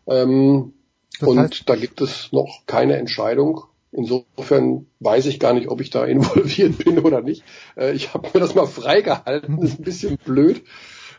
Ähm, 0.06 0.74
Das 1.20 1.28
und 1.28 1.38
heißt- 1.38 1.62
da 1.64 1.76
gibt 1.76 2.00
es 2.02 2.32
noch 2.32 2.66
keine 2.66 2.96
Entscheidung. 2.96 3.62
Insofern 3.92 4.86
weiß 5.00 5.24
ich 5.26 5.40
gar 5.40 5.54
nicht, 5.54 5.68
ob 5.68 5.80
ich 5.80 5.88
da 5.88 6.04
involviert 6.06 6.76
bin 6.84 6.98
oder 6.98 7.22
nicht. 7.22 7.42
Äh, 7.76 7.92
ich 7.92 8.12
habe 8.12 8.28
mir 8.34 8.40
das 8.40 8.54
mal 8.54 8.66
freigehalten, 8.66 9.58
ist 9.62 9.78
ein 9.80 9.84
bisschen 9.84 10.18
blöd, 10.18 10.62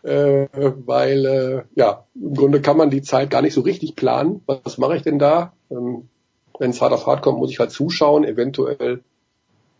äh, 0.03 0.47
weil 0.85 1.25
äh, 1.25 1.61
ja 1.75 2.05
im 2.15 2.33
Grunde 2.33 2.61
kann 2.61 2.77
man 2.77 2.89
die 2.89 3.01
Zeit 3.01 3.29
gar 3.29 3.41
nicht 3.41 3.53
so 3.53 3.61
richtig 3.61 3.95
planen. 3.95 4.41
Was 4.45 4.77
mache 4.77 4.95
ich 4.95 5.03
denn 5.03 5.19
da? 5.19 5.53
Ähm, 5.69 6.07
Wenn 6.57 6.71
es 6.71 6.81
hart 6.81 6.93
auf 6.93 7.07
hart 7.07 7.21
kommt, 7.21 7.39
muss 7.39 7.51
ich 7.51 7.59
halt 7.59 7.71
zuschauen. 7.71 8.23
Eventuell 8.23 9.01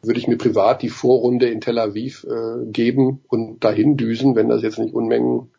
würde 0.01 0.19
ich 0.19 0.27
mir 0.27 0.37
privat 0.37 0.81
die 0.81 0.89
Vorrunde 0.89 1.49
in 1.49 1.59
Tel 1.61 1.77
Aviv 1.77 2.25
äh, 2.29 2.65
geben 2.71 3.21
und 3.27 3.63
dahin 3.63 3.97
düsen, 3.97 4.35
wenn 4.35 4.47
das 4.49 4.61
jetzt 4.61 4.79
nicht 4.79 4.93
Unmengen 4.93 5.49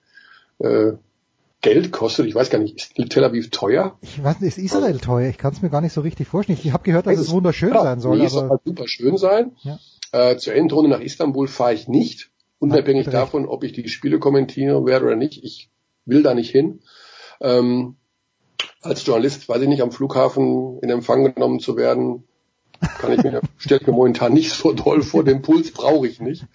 äh, 0.58 0.92
Geld 1.62 1.92
kostet. 1.92 2.24
Ich 2.24 2.34
weiß 2.34 2.48
gar 2.48 2.58
nicht, 2.58 2.74
ist 2.96 3.10
Tel 3.10 3.22
Aviv 3.24 3.50
teuer? 3.50 3.98
Ich 4.00 4.22
weiß 4.24 4.40
nicht, 4.40 4.56
ist 4.56 4.64
Israel 4.64 4.98
teuer? 4.98 5.28
Ich 5.28 5.36
kann 5.36 5.52
es 5.52 5.60
mir 5.60 5.68
gar 5.68 5.82
nicht 5.82 5.92
so 5.92 6.00
richtig 6.00 6.26
vorstellen. 6.26 6.58
Ich 6.62 6.72
habe 6.72 6.84
gehört, 6.84 7.06
dass 7.06 7.18
es 7.18 7.30
wunderschön 7.30 7.74
Ja, 7.74 7.82
sein 7.82 8.00
soll. 8.00 8.18
es 8.22 8.32
soll 8.32 8.48
halt 8.48 8.62
super 8.64 8.88
schön 8.88 9.18
sein. 9.18 9.52
Ja. 9.60 9.78
Äh, 10.12 10.38
zur 10.38 10.54
Endrunde 10.54 10.88
nach 10.88 11.00
Istanbul 11.00 11.46
fahre 11.48 11.74
ich 11.74 11.86
nicht, 11.86 12.29
unabhängig 12.60 13.06
recht. 13.06 13.14
davon, 13.14 13.46
ob 13.46 13.64
ich 13.64 13.72
die 13.72 13.88
Spiele 13.88 14.20
kommentieren 14.20 14.86
werde 14.86 15.06
oder 15.06 15.16
nicht. 15.16 15.42
Ich 15.42 15.70
will 16.04 16.22
da 16.22 16.34
nicht 16.34 16.50
hin. 16.50 16.80
Ähm, 17.40 17.96
als 18.82 19.04
Journalist, 19.04 19.48
weiß 19.48 19.62
ich 19.62 19.68
nicht, 19.68 19.82
am 19.82 19.90
Flughafen 19.90 20.78
in 20.80 20.90
Empfang 20.90 21.24
genommen 21.24 21.58
zu 21.58 21.76
werden, 21.76 22.24
kann 22.80 23.12
ich 23.12 23.22
mir, 23.22 23.40
stellt 23.58 23.86
mir 23.86 23.92
momentan 23.92 24.32
nicht 24.32 24.52
so 24.52 24.72
doll 24.72 25.02
vor, 25.02 25.24
den 25.24 25.42
Puls 25.42 25.72
brauche 25.72 26.06
ich 26.06 26.20
nicht. 26.20 26.46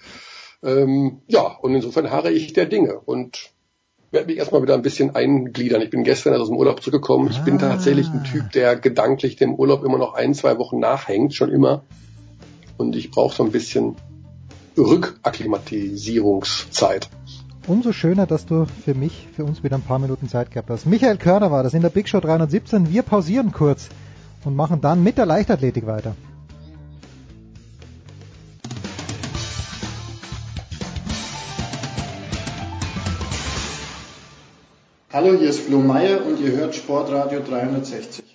Ähm, 0.63 1.21
ja, 1.27 1.41
und 1.41 1.75
insofern 1.75 2.09
harre 2.09 2.31
ich 2.31 2.53
der 2.53 2.65
Dinge 2.65 2.99
und 2.99 3.51
werde 4.11 4.27
mich 4.27 4.37
erstmal 4.37 4.61
wieder 4.61 4.75
ein 4.75 4.81
bisschen 4.81 5.13
eingliedern. 5.13 5.81
Ich 5.81 5.89
bin 5.89 6.03
gestern 6.03 6.39
aus 6.39 6.47
dem 6.47 6.57
Urlaub 6.57 6.81
zurückgekommen. 6.81 7.29
Ich 7.29 7.39
bin 7.41 7.59
tatsächlich 7.59 8.07
ein 8.07 8.23
Typ, 8.23 8.51
der 8.51 8.75
gedanklich 8.75 9.35
dem 9.35 9.55
Urlaub 9.55 9.83
immer 9.83 9.97
noch 9.97 10.13
ein, 10.13 10.33
zwei 10.33 10.57
Wochen 10.57 10.79
nachhängt, 10.79 11.33
schon 11.33 11.51
immer. 11.51 11.83
Und 12.77 12.95
ich 12.95 13.11
brauche 13.11 13.35
so 13.35 13.43
ein 13.43 13.51
bisschen 13.51 13.95
Rückakklimatisierungszeit. 14.77 17.09
umso 17.67 17.93
schöner, 17.93 18.27
dass 18.27 18.45
du 18.45 18.67
für 18.83 18.93
mich, 18.93 19.27
für 19.35 19.43
uns 19.43 19.63
wieder 19.63 19.75
ein 19.75 19.81
paar 19.81 19.99
Minuten 19.99 20.29
Zeit 20.29 20.51
gehabt 20.51 20.69
hast. 20.69 20.85
Michael 20.85 21.17
Körner 21.17 21.51
war 21.51 21.63
das 21.63 21.73
in 21.73 21.81
der 21.81 21.89
Big 21.89 22.07
Show 22.07 22.19
317. 22.19 22.91
Wir 22.91 23.01
pausieren 23.01 23.51
kurz 23.51 23.89
und 24.43 24.55
machen 24.55 24.81
dann 24.81 25.03
mit 25.03 25.17
der 25.17 25.25
Leichtathletik 25.25 25.87
weiter. 25.87 26.15
Hallo, 35.11 35.37
hier 35.39 35.49
ist 35.49 35.61
Flo 35.61 35.79
Meyer 35.79 36.25
und 36.25 36.39
ihr 36.41 36.51
hört 36.51 36.75
Sportradio 36.75 37.39
360. 37.39 38.34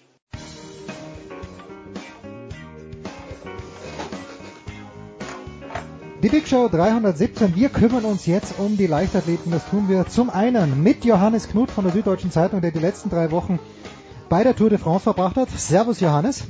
Die 6.23 6.29
Big 6.29 6.47
Show 6.47 6.69
317. 6.69 7.57
Wir 7.57 7.71
kümmern 7.71 8.05
uns 8.05 8.27
jetzt 8.27 8.59
um 8.59 8.77
die 8.77 8.87
Leichtathleten. 8.87 9.51
Das 9.51 9.67
tun 9.71 9.89
wir 9.89 10.07
zum 10.07 10.29
einen 10.29 10.83
mit 10.83 11.07
Johannes 11.07 11.49
Knut 11.49 11.71
von 11.71 11.85
der 11.85 11.95
Süddeutschen 11.95 12.31
Zeitung, 12.31 12.61
der 12.61 12.73
die 12.73 12.79
letzten 12.79 13.09
drei 13.09 13.31
Wochen 13.31 13.59
bei 14.29 14.43
der 14.43 14.55
Tour 14.55 14.69
de 14.69 14.79
France 14.79 15.05
verbracht 15.05 15.37
hat. 15.37 15.49
Servus 15.49 15.99
Johannes. 16.01 16.45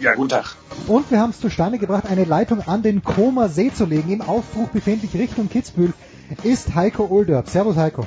Ja, 0.00 0.14
guten 0.14 0.28
Tag. 0.28 0.54
Und 0.86 1.10
wir 1.10 1.18
haben 1.18 1.30
es 1.30 1.40
zustande 1.40 1.78
gebracht, 1.78 2.04
eine 2.08 2.22
Leitung 2.22 2.60
an 2.60 2.82
den 2.82 3.02
Koma 3.02 3.48
See 3.48 3.72
zu 3.72 3.86
legen. 3.86 4.12
Im 4.12 4.22
Aufbruch 4.22 4.68
befindlich 4.68 5.14
Richtung 5.14 5.48
Kitzbühel 5.48 5.94
ist 6.44 6.76
Heiko 6.76 7.08
Oldorp. 7.10 7.48
Servus 7.48 7.76
Heiko. 7.76 8.06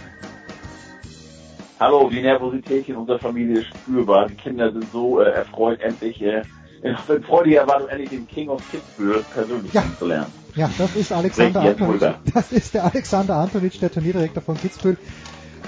Hallo, 1.77 2.09
die 2.09 2.22
Nervosität 2.22 2.88
in 2.88 2.95
unserer 2.95 3.19
Familie 3.19 3.59
ist 3.59 3.67
spürbar. 3.67 4.27
Die 4.30 4.35
Kinder 4.35 4.72
sind 4.72 4.89
so 4.93 5.19
äh, 5.19 5.30
erfreut, 5.30 5.81
endlich 5.81 6.22
äh, 6.22 6.43
in 6.86 7.24
freudiger 7.24 7.62
Erwartung, 7.62 7.90
endlich 7.90 8.10
den 8.10 8.28
King 8.28 8.49
of 8.49 8.62
Kitzbühel 8.72 9.24
persönlich 9.34 9.74
ja. 9.74 9.82
kennenzulernen. 9.82 10.32
Ja, 10.56 10.70
das 10.78 10.95
ist 10.95 11.12
Alexander 11.12 11.62
Antonitsch. 11.62 12.03
Das 12.34 12.52
ist 12.52 12.74
der 12.74 12.86
Alexander 12.86 13.36
Antonitsch, 13.36 13.82
der 13.82 13.91
Turnierdirektor 13.91 14.41
von 14.41 14.56
Kitzbühel. 14.57 14.98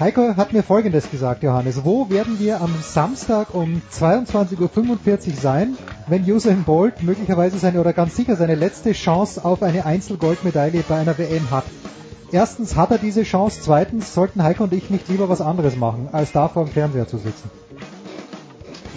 Heiko 0.00 0.36
hat 0.36 0.52
mir 0.52 0.62
Folgendes 0.62 1.10
gesagt, 1.10 1.42
Johannes. 1.42 1.84
Wo 1.84 2.08
werden 2.08 2.38
wir 2.38 2.60
am 2.60 2.72
Samstag 2.80 3.52
um 3.52 3.82
22.45 3.92 4.60
Uhr 5.30 5.34
sein, 5.34 5.76
wenn 6.06 6.22
Usain 6.22 6.62
Bolt 6.62 7.02
möglicherweise 7.02 7.58
seine 7.58 7.80
oder 7.80 7.92
ganz 7.92 8.14
sicher 8.14 8.36
seine 8.36 8.54
letzte 8.54 8.92
Chance 8.92 9.44
auf 9.44 9.60
eine 9.62 9.84
Einzelgoldmedaille 9.84 10.84
bei 10.88 10.98
einer 10.98 11.18
WM 11.18 11.50
hat? 11.50 11.64
Erstens 12.30 12.76
hat 12.76 12.92
er 12.92 12.98
diese 12.98 13.24
Chance, 13.24 13.58
zweitens 13.60 14.14
sollten 14.14 14.42
Heiko 14.42 14.64
und 14.64 14.72
ich 14.72 14.88
nicht 14.88 15.08
lieber 15.08 15.28
was 15.28 15.40
anderes 15.40 15.76
machen, 15.76 16.08
als 16.12 16.30
da 16.30 16.46
vor 16.46 16.64
dem 16.64 16.72
Fernseher 16.72 17.08
zu 17.08 17.16
sitzen. 17.16 17.50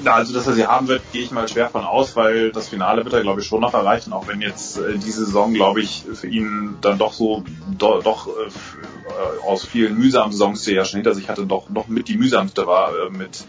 Ja, 0.04 0.16
also 0.16 0.34
dass 0.34 0.48
er 0.48 0.54
sie 0.54 0.66
haben 0.66 0.88
wird, 0.88 1.04
gehe 1.12 1.22
ich 1.22 1.32
mal 1.32 1.48
schwer 1.48 1.70
von 1.70 1.84
aus, 1.84 2.16
weil 2.16 2.52
das 2.52 2.70
Finale 2.70 3.04
wird 3.04 3.14
er, 3.14 3.22
glaube 3.22 3.42
ich, 3.42 3.48
schon 3.48 3.62
noch 3.62 3.74
erreichen, 3.74 4.14
auch 4.14 4.28
wenn 4.28 4.42
jetzt 4.42 4.78
äh, 4.78 4.98
diese 4.98 5.26
Saison, 5.26 5.54
glaube 5.54 5.82
ich, 5.82 6.06
für 6.14 6.28
ihn 6.28 6.78
dann 6.82 6.98
doch 6.98 7.14
so 7.14 7.44
do, 7.78 8.02
doch 8.02 8.28
äh, 8.28 8.32
äh, 8.32 9.46
aus 9.46 9.66
vielen 9.66 9.98
mühsamen 9.98 10.32
Saisons, 10.32 10.64
die 10.64 10.72
er 10.72 10.78
ja 10.78 10.86
schon 10.86 10.98
hinter 10.98 11.14
sich 11.14 11.30
hatte, 11.30 11.46
doch 11.46 11.70
noch 11.70 11.88
mit 11.88 12.08
die 12.08 12.18
mühsamste 12.18 12.66
war 12.66 12.94
äh, 12.98 13.10
mit 13.12 13.46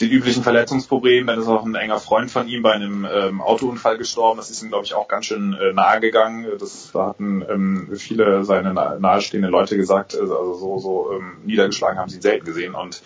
den 0.00 0.10
üblichen 0.10 0.42
Verletzungsproblemen. 0.42 1.26
Dann 1.26 1.40
ist 1.40 1.48
auch 1.48 1.64
ein 1.64 1.74
enger 1.74 1.98
Freund 1.98 2.30
von 2.30 2.48
ihm 2.48 2.62
bei 2.62 2.72
einem 2.72 3.06
ähm, 3.10 3.40
Autounfall 3.40 3.98
gestorben. 3.98 4.38
Das 4.38 4.50
ist 4.50 4.62
ihm, 4.62 4.68
glaube 4.68 4.84
ich, 4.84 4.94
auch 4.94 5.08
ganz 5.08 5.26
schön 5.26 5.54
äh, 5.54 5.72
nahe 5.72 6.00
gegangen. 6.00 6.46
Das 6.58 6.92
hatten 6.94 7.44
ähm, 7.48 7.88
viele 7.96 8.44
seine 8.44 8.74
nahestehenden 8.74 9.50
Leute 9.50 9.76
gesagt. 9.76 10.16
Also 10.18 10.54
so, 10.54 10.78
so 10.78 11.12
ähm, 11.12 11.38
niedergeschlagen 11.44 11.98
haben 11.98 12.08
sie 12.08 12.16
ihn 12.16 12.22
selten 12.22 12.44
gesehen. 12.44 12.74
Und 12.74 13.02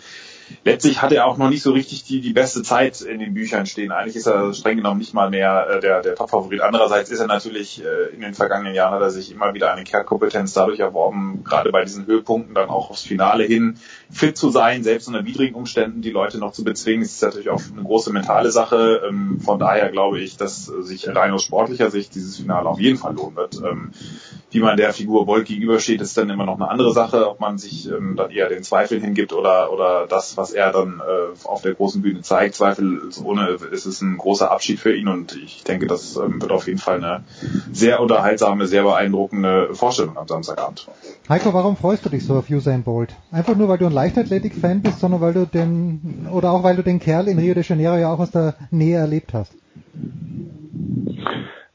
letztlich 0.63 1.01
hat 1.01 1.11
er 1.11 1.25
auch 1.25 1.37
noch 1.37 1.49
nicht 1.49 1.63
so 1.63 1.71
richtig 1.71 2.03
die, 2.03 2.21
die 2.21 2.33
beste 2.33 2.63
Zeit 2.63 3.01
in 3.01 3.19
den 3.19 3.33
Büchern 3.33 3.65
stehen. 3.65 3.91
Eigentlich 3.91 4.15
ist 4.15 4.27
er 4.27 4.53
streng 4.53 4.77
genommen 4.77 4.99
nicht 4.99 5.13
mal 5.13 5.29
mehr 5.29 5.67
äh, 5.69 5.79
der, 5.79 6.01
der 6.01 6.15
Top-Favorit. 6.15 6.61
Andererseits 6.61 7.09
ist 7.09 7.19
er 7.19 7.27
natürlich, 7.27 7.83
äh, 7.83 8.13
in 8.13 8.21
den 8.21 8.33
vergangenen 8.33 8.73
Jahren 8.73 8.93
hat 8.93 9.01
er 9.01 9.09
sich 9.09 9.31
immer 9.31 9.53
wieder 9.53 9.73
eine 9.73 9.83
Kernkompetenz 9.83 10.53
dadurch 10.53 10.79
erworben, 10.79 11.43
gerade 11.43 11.71
bei 11.71 11.83
diesen 11.83 12.05
Höhepunkten 12.05 12.55
dann 12.55 12.69
auch 12.69 12.89
aufs 12.89 13.03
Finale 13.03 13.43
hin 13.43 13.77
fit 14.11 14.37
zu 14.37 14.49
sein, 14.49 14.83
selbst 14.83 15.07
unter 15.07 15.25
widrigen 15.25 15.55
Umständen 15.55 16.01
die 16.01 16.11
Leute 16.11 16.39
noch 16.39 16.51
zu 16.51 16.63
bezwingen. 16.63 17.01
Das 17.01 17.13
ist 17.13 17.21
natürlich 17.21 17.49
auch 17.49 17.61
eine 17.71 17.83
große 17.83 18.11
mentale 18.11 18.51
Sache. 18.51 19.01
Ähm, 19.07 19.39
von 19.39 19.59
daher 19.59 19.89
glaube 19.89 20.19
ich, 20.19 20.37
dass 20.37 20.65
sich 20.65 21.07
rein 21.07 21.31
aus 21.31 21.43
sportlicher 21.43 21.91
Sicht 21.91 22.15
dieses 22.15 22.37
Finale 22.37 22.67
auf 22.67 22.79
jeden 22.79 22.97
Fall 22.97 23.13
lohnen 23.13 23.35
wird. 23.35 23.61
Ähm, 23.63 23.91
wie 24.51 24.59
man 24.59 24.77
der 24.77 24.93
Figur 24.93 25.25
Bolt 25.25 25.45
gegenübersteht, 25.45 26.01
ist 26.01 26.17
dann 26.17 26.29
immer 26.29 26.45
noch 26.45 26.55
eine 26.55 26.69
andere 26.69 26.91
Sache, 26.91 27.29
ob 27.29 27.39
man 27.39 27.57
sich 27.57 27.87
ähm, 27.87 28.15
dann 28.15 28.31
eher 28.31 28.49
den 28.49 28.63
Zweifeln 28.63 29.01
hingibt 29.01 29.33
oder, 29.33 29.71
oder 29.71 30.07
das, 30.07 30.37
was 30.39 30.53
er 30.53 30.71
dann 30.71 31.01
äh, 31.01 31.47
auf 31.47 31.61
der 31.61 31.73
großen 31.73 32.01
Bühne 32.01 32.21
zeigt. 32.21 32.55
Zweifelsohne 32.55 33.57
ist 33.71 33.85
es 33.85 34.01
ein 34.01 34.17
großer 34.17 34.49
Abschied 34.49 34.79
für 34.79 34.95
ihn 34.95 35.09
und 35.09 35.35
ich 35.35 35.63
denke, 35.65 35.85
das 35.85 36.15
ähm, 36.15 36.41
wird 36.41 36.51
auf 36.51 36.67
jeden 36.67 36.79
Fall 36.79 37.03
eine 37.03 37.23
sehr 37.71 37.99
unterhaltsame, 37.99 38.65
sehr 38.65 38.83
beeindruckende 38.83 39.75
Vorstellung 39.75 40.17
am 40.17 40.27
Samstagabend. 40.27 40.87
Heiko, 41.27 41.53
warum 41.53 41.75
freust 41.75 42.05
du 42.05 42.09
dich 42.09 42.25
so 42.25 42.35
auf 42.35 42.49
Usain 42.49 42.83
Bolt? 42.83 43.13
Einfach 43.31 43.55
nur, 43.55 43.67
weil 43.67 43.77
du 43.77 43.85
ein 43.85 43.91
Leichtathletik-Fan 43.91 44.81
bist, 44.81 45.01
sondern 45.01 45.19
weil 45.21 45.33
du 45.33 45.45
den, 45.45 46.27
oder 46.31 46.51
auch 46.51 46.63
weil 46.63 46.77
du 46.77 46.83
den 46.83 46.99
Kerl 46.99 47.27
in 47.27 47.37
Rio 47.37 47.53
de 47.53 47.63
Janeiro 47.63 47.97
ja 47.97 48.13
auch 48.13 48.19
aus 48.19 48.31
der 48.31 48.55
Nähe 48.71 48.97
erlebt 48.97 49.33
hast? 49.33 49.53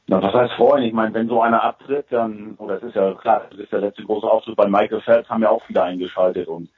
Na, 0.07 0.21
was 0.21 0.33
heißt 0.33 0.53
freuen? 0.53 0.83
Ich 0.83 0.93
meine, 0.93 1.13
wenn 1.13 1.27
so 1.27 1.41
einer 1.41 1.63
abtritt, 1.63 2.07
dann, 2.09 2.55
oder 2.57 2.77
es 2.77 2.83
ist 2.83 2.95
ja 2.95 3.13
klar, 3.13 3.43
das 3.49 3.59
ist 3.59 3.71
der 3.71 3.81
letzte 3.81 4.03
große 4.03 4.27
Auftritt 4.27 4.55
bei 4.55 4.67
Michael 4.67 5.01
Phelps, 5.01 5.29
haben 5.29 5.43
ja 5.43 5.49
auch 5.49 5.63
viele 5.65 5.83
eingeschaltet 5.83 6.47
und 6.47 6.69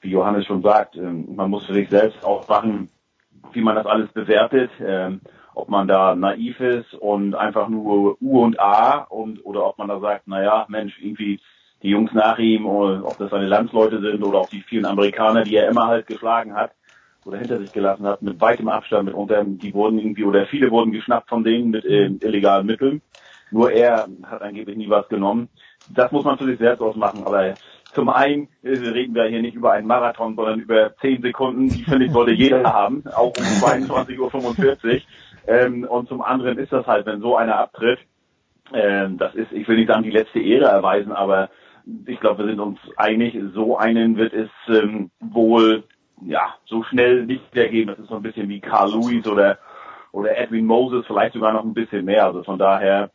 wie 0.00 0.10
Johannes 0.10 0.46
schon 0.46 0.62
sagt, 0.62 0.96
ähm, 0.96 1.34
man 1.34 1.50
muss 1.50 1.66
für 1.66 1.74
sich 1.74 1.88
selbst 1.88 2.24
aufwachen, 2.24 2.88
wie 3.52 3.60
man 3.60 3.76
das 3.76 3.86
alles 3.86 4.10
bewertet, 4.12 4.70
ähm, 4.80 5.20
ob 5.54 5.68
man 5.68 5.88
da 5.88 6.14
naiv 6.14 6.60
ist 6.60 6.94
und 6.94 7.34
einfach 7.34 7.68
nur 7.68 8.16
U 8.22 8.42
und 8.42 8.60
A 8.60 8.98
und 8.98 9.44
oder 9.44 9.66
ob 9.66 9.78
man 9.78 9.88
da 9.88 9.98
sagt, 9.98 10.28
naja, 10.28 10.66
Mensch, 10.68 10.98
irgendwie 11.00 11.40
die 11.82 11.90
Jungs 11.90 12.12
nach 12.12 12.38
ihm, 12.38 12.66
ob 12.66 13.16
das 13.18 13.30
seine 13.30 13.46
Landsleute 13.46 14.00
sind 14.00 14.22
oder 14.24 14.38
auch 14.38 14.48
die 14.48 14.62
vielen 14.62 14.86
Amerikaner, 14.86 15.44
die 15.44 15.56
er 15.56 15.68
immer 15.68 15.86
halt 15.86 16.06
geschlagen 16.06 16.54
hat 16.54 16.72
oder 17.24 17.38
hinter 17.38 17.58
sich 17.58 17.72
gelassen 17.72 18.06
hat, 18.06 18.22
mit 18.22 18.40
weitem 18.40 18.68
Abstand 18.68 19.06
mitunter, 19.06 19.44
die 19.44 19.74
wurden 19.74 19.98
irgendwie 19.98 20.24
oder 20.24 20.46
viele 20.46 20.70
wurden 20.70 20.92
geschnappt 20.92 21.28
von 21.28 21.44
denen 21.44 21.70
mit 21.70 21.84
äh, 21.84 22.06
illegalen 22.06 22.66
Mitteln. 22.66 23.02
Nur 23.50 23.70
er 23.70 24.08
hat 24.24 24.42
angeblich 24.42 24.76
nie 24.76 24.90
was 24.90 25.08
genommen. 25.08 25.48
Das 25.94 26.12
muss 26.12 26.24
man 26.24 26.38
für 26.38 26.44
sich 26.44 26.58
selbst 26.58 26.82
ausmachen, 26.82 27.24
aber 27.24 27.54
zum 27.92 28.08
einen 28.08 28.48
äh, 28.62 28.70
reden 28.70 29.14
wir 29.14 29.24
hier 29.24 29.42
nicht 29.42 29.54
über 29.54 29.72
einen 29.72 29.86
Marathon, 29.86 30.36
sondern 30.36 30.60
über 30.60 30.94
zehn 30.96 31.22
Sekunden. 31.22 31.68
Die 31.68 31.84
finde 31.84 32.06
ich 32.06 32.12
sollte 32.12 32.32
jeder 32.32 32.62
haben, 32.72 33.04
auch 33.06 33.32
um 33.36 33.44
22.45 33.44 34.18
Uhr. 34.18 35.00
Ähm, 35.46 35.84
und 35.84 36.08
zum 36.08 36.20
anderen 36.20 36.58
ist 36.58 36.72
das 36.72 36.86
halt, 36.86 37.06
wenn 37.06 37.20
so 37.20 37.36
einer 37.36 37.56
abtritt, 37.56 38.00
ähm, 38.74 39.16
das 39.16 39.34
ist, 39.34 39.50
ich 39.52 39.66
will 39.66 39.76
nicht 39.76 39.88
sagen, 39.88 40.02
die 40.02 40.10
letzte 40.10 40.40
Ehre 40.40 40.66
erweisen, 40.66 41.12
aber 41.12 41.48
ich 42.04 42.20
glaube, 42.20 42.44
wir 42.44 42.50
sind 42.50 42.60
uns 42.60 42.78
einig, 42.96 43.38
so 43.54 43.78
einen 43.78 44.18
wird 44.18 44.34
es 44.34 44.50
ähm, 44.68 45.10
wohl 45.20 45.84
ja 46.20 46.54
so 46.66 46.82
schnell 46.82 47.24
nicht 47.24 47.54
mehr 47.54 47.68
geben. 47.68 47.88
Das 47.88 47.98
ist 47.98 48.08
so 48.08 48.16
ein 48.16 48.22
bisschen 48.22 48.48
wie 48.50 48.60
Carl 48.60 48.90
Lewis 48.90 49.26
oder 49.26 49.58
oder 50.12 50.36
Edwin 50.36 50.66
Moses, 50.66 51.06
vielleicht 51.06 51.34
sogar 51.34 51.52
noch 51.52 51.64
ein 51.64 51.74
bisschen 51.74 52.04
mehr. 52.04 52.24
Also 52.24 52.42
von 52.42 52.58
daher 52.58 53.10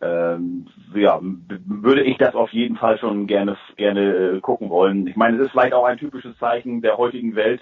ähm, 0.00 0.66
ja, 0.94 1.18
würde 1.20 2.02
ich 2.02 2.18
das 2.18 2.34
auf 2.34 2.52
jeden 2.52 2.76
Fall 2.76 2.98
schon 2.98 3.26
gerne 3.26 3.56
gerne 3.76 4.14
äh, 4.14 4.40
gucken 4.40 4.70
wollen. 4.70 5.06
Ich 5.06 5.16
meine, 5.16 5.36
es 5.36 5.46
ist 5.46 5.50
vielleicht 5.52 5.74
auch 5.74 5.84
ein 5.84 5.98
typisches 5.98 6.36
Zeichen 6.38 6.82
der 6.82 6.96
heutigen 6.98 7.34
Welt. 7.34 7.60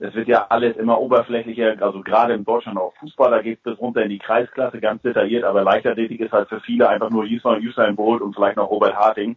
Es 0.00 0.14
wird 0.14 0.28
ja 0.28 0.46
alles 0.48 0.76
immer 0.76 1.00
oberflächlicher, 1.00 1.76
also 1.80 2.02
gerade 2.02 2.34
in 2.34 2.44
Deutschland 2.44 2.78
auch 2.78 2.94
Fußball, 3.00 3.32
da 3.32 3.42
geht 3.42 3.58
es 3.58 3.64
bis 3.64 3.78
runter 3.80 4.02
in 4.02 4.10
die 4.10 4.20
Kreisklasse, 4.20 4.80
ganz 4.80 5.02
detailliert, 5.02 5.42
aber 5.42 5.64
Leichtathletik 5.64 6.20
ist 6.20 6.32
halt 6.32 6.48
für 6.48 6.60
viele 6.60 6.88
einfach 6.88 7.10
nur 7.10 7.24
Usain 7.24 7.96
Bolt 7.96 8.22
und 8.22 8.34
vielleicht 8.34 8.56
noch 8.56 8.70
Robert 8.70 8.94
Harting 8.94 9.36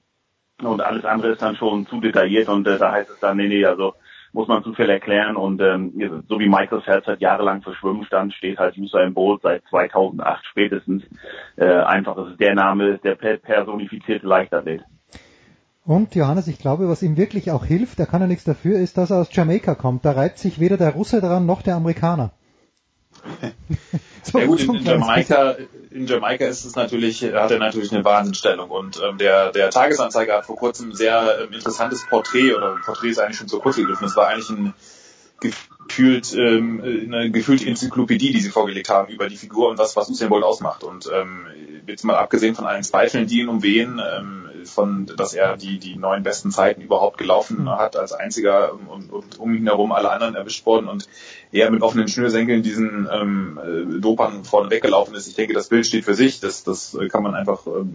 und 0.61 0.81
alles 0.81 1.03
andere 1.05 1.31
ist 1.31 1.41
dann 1.41 1.55
schon 1.55 1.88
zu 1.88 1.99
detailliert 1.99 2.47
und 2.47 2.68
äh, 2.68 2.77
da 2.77 2.91
heißt 2.91 3.09
es 3.09 3.19
dann, 3.19 3.38
nee, 3.38 3.47
nee, 3.47 3.65
also 3.65 3.95
muss 4.33 4.47
man 4.47 4.63
zu 4.63 4.73
viel 4.73 4.89
erklären 4.89 5.35
und 5.35 5.61
ähm, 5.61 6.23
so 6.27 6.39
wie 6.39 6.47
Michael 6.47 6.81
Phelps 6.81 7.07
halt 7.07 7.21
jahrelang 7.21 7.61
für 7.61 7.75
Schwimmen 7.75 8.05
stand, 8.05 8.33
steht 8.33 8.57
halt 8.57 8.77
Usain 8.77 9.13
Bolt 9.13 9.41
seit 9.41 9.63
2008 9.69 10.45
spätestens 10.45 11.03
äh, 11.57 11.65
einfach, 11.65 12.15
das 12.15 12.29
ist 12.29 12.39
der 12.39 12.55
Name, 12.55 12.97
der 12.99 13.15
personifizierte 13.15 14.25
Leichtathlet. 14.25 14.83
Und 15.83 16.13
Johannes, 16.15 16.47
ich 16.47 16.59
glaube, 16.59 16.87
was 16.87 17.01
ihm 17.01 17.17
wirklich 17.17 17.51
auch 17.51 17.65
hilft, 17.65 17.99
da 17.99 18.05
kann 18.05 18.21
er 18.21 18.27
nichts 18.27 18.43
dafür, 18.43 18.77
ist, 18.77 18.97
dass 18.97 19.09
er 19.09 19.17
aus 19.17 19.35
Jamaika 19.35 19.75
kommt. 19.75 20.05
Da 20.05 20.11
reibt 20.11 20.37
sich 20.37 20.59
weder 20.59 20.77
der 20.77 20.91
Russe 20.91 21.21
dran 21.21 21.45
noch 21.45 21.63
der 21.63 21.75
Amerikaner. 21.75 22.31
So 24.23 24.39
ja 24.39 24.45
gut, 24.45 24.61
in, 24.61 24.84
Jamaika, 24.84 25.56
in 25.89 26.07
Jamaika 26.07 26.45
ist 26.45 26.65
es 26.65 26.76
natürlich, 26.76 27.23
hat 27.23 27.52
er 27.52 27.60
natürlich 27.60 27.91
eine 27.91 28.03
Wahnsinnstellung 28.03 28.69
und 28.69 29.02
ähm, 29.03 29.18
der, 29.18 29.52
der 29.52 29.69
Tagesanzeiger 29.69 30.38
hat 30.38 30.45
vor 30.45 30.56
kurzem 30.56 30.89
ein 30.89 30.95
sehr 30.95 31.39
ähm, 31.41 31.53
interessantes 31.53 32.06
Porträt 32.07 32.53
oder 32.53 32.77
Porträt 32.84 33.10
ist 33.10 33.19
eigentlich 33.19 33.38
schon 33.38 33.48
zu 33.48 33.60
kurz 33.60 33.76
gegriffen. 33.76 34.06
Es 34.06 34.15
war 34.15 34.27
eigentlich 34.27 34.49
ein 34.49 34.73
gefühlt 35.41 36.34
ähm, 36.35 36.81
eine 36.84 37.31
gefühlte 37.31 37.68
Enzyklopädie, 37.68 38.31
die 38.31 38.39
sie 38.39 38.49
vorgelegt 38.49 38.89
haben 38.89 39.11
über 39.11 39.27
die 39.27 39.38
Figur 39.38 39.69
und 39.69 39.77
was 39.80 39.95
was 39.95 40.10
Usain 40.10 40.30
Bolt 40.30 40.43
ausmacht. 40.43 40.84
Und 40.84 41.10
ähm, 41.14 41.48
jetzt 41.88 42.06
mal 42.06 42.15
abgesehen 42.15 42.56
von 42.56 42.65
allen 42.65 42.84
Zweifeln, 42.84 43.27
die 43.27 43.39
ihn 43.39 43.49
umwehen, 43.49 43.99
ähm, 43.99 44.49
von, 44.65 45.05
dass 45.17 45.33
er 45.33 45.57
die 45.57 45.79
die 45.79 45.95
neun 45.95 46.23
besten 46.23 46.51
Zeiten 46.51 46.81
überhaupt 46.81 47.17
gelaufen 47.17 47.69
hat 47.69 47.95
als 47.95 48.13
einziger 48.13 48.73
und, 48.73 49.11
und 49.11 49.39
um 49.39 49.53
ihn 49.53 49.65
herum 49.65 49.91
alle 49.91 50.11
anderen 50.11 50.35
erwischt 50.35 50.65
worden 50.65 50.88
und 50.88 51.07
er 51.51 51.69
mit 51.71 51.81
offenen 51.81 52.07
Schnürsenkeln 52.07 52.63
diesen 52.63 53.07
ähm, 53.11 53.59
äh, 53.63 53.99
Dopern 53.99 54.43
vorne 54.43 54.69
weggelaufen 54.69 55.15
ist. 55.15 55.27
Ich 55.27 55.35
denke, 55.35 55.53
das 55.53 55.69
Bild 55.69 55.85
steht 55.85 56.05
für 56.05 56.13
sich. 56.13 56.39
Das, 56.39 56.63
das 56.63 56.97
kann 57.09 57.23
man 57.23 57.35
einfach, 57.35 57.67
äh, 57.67 57.85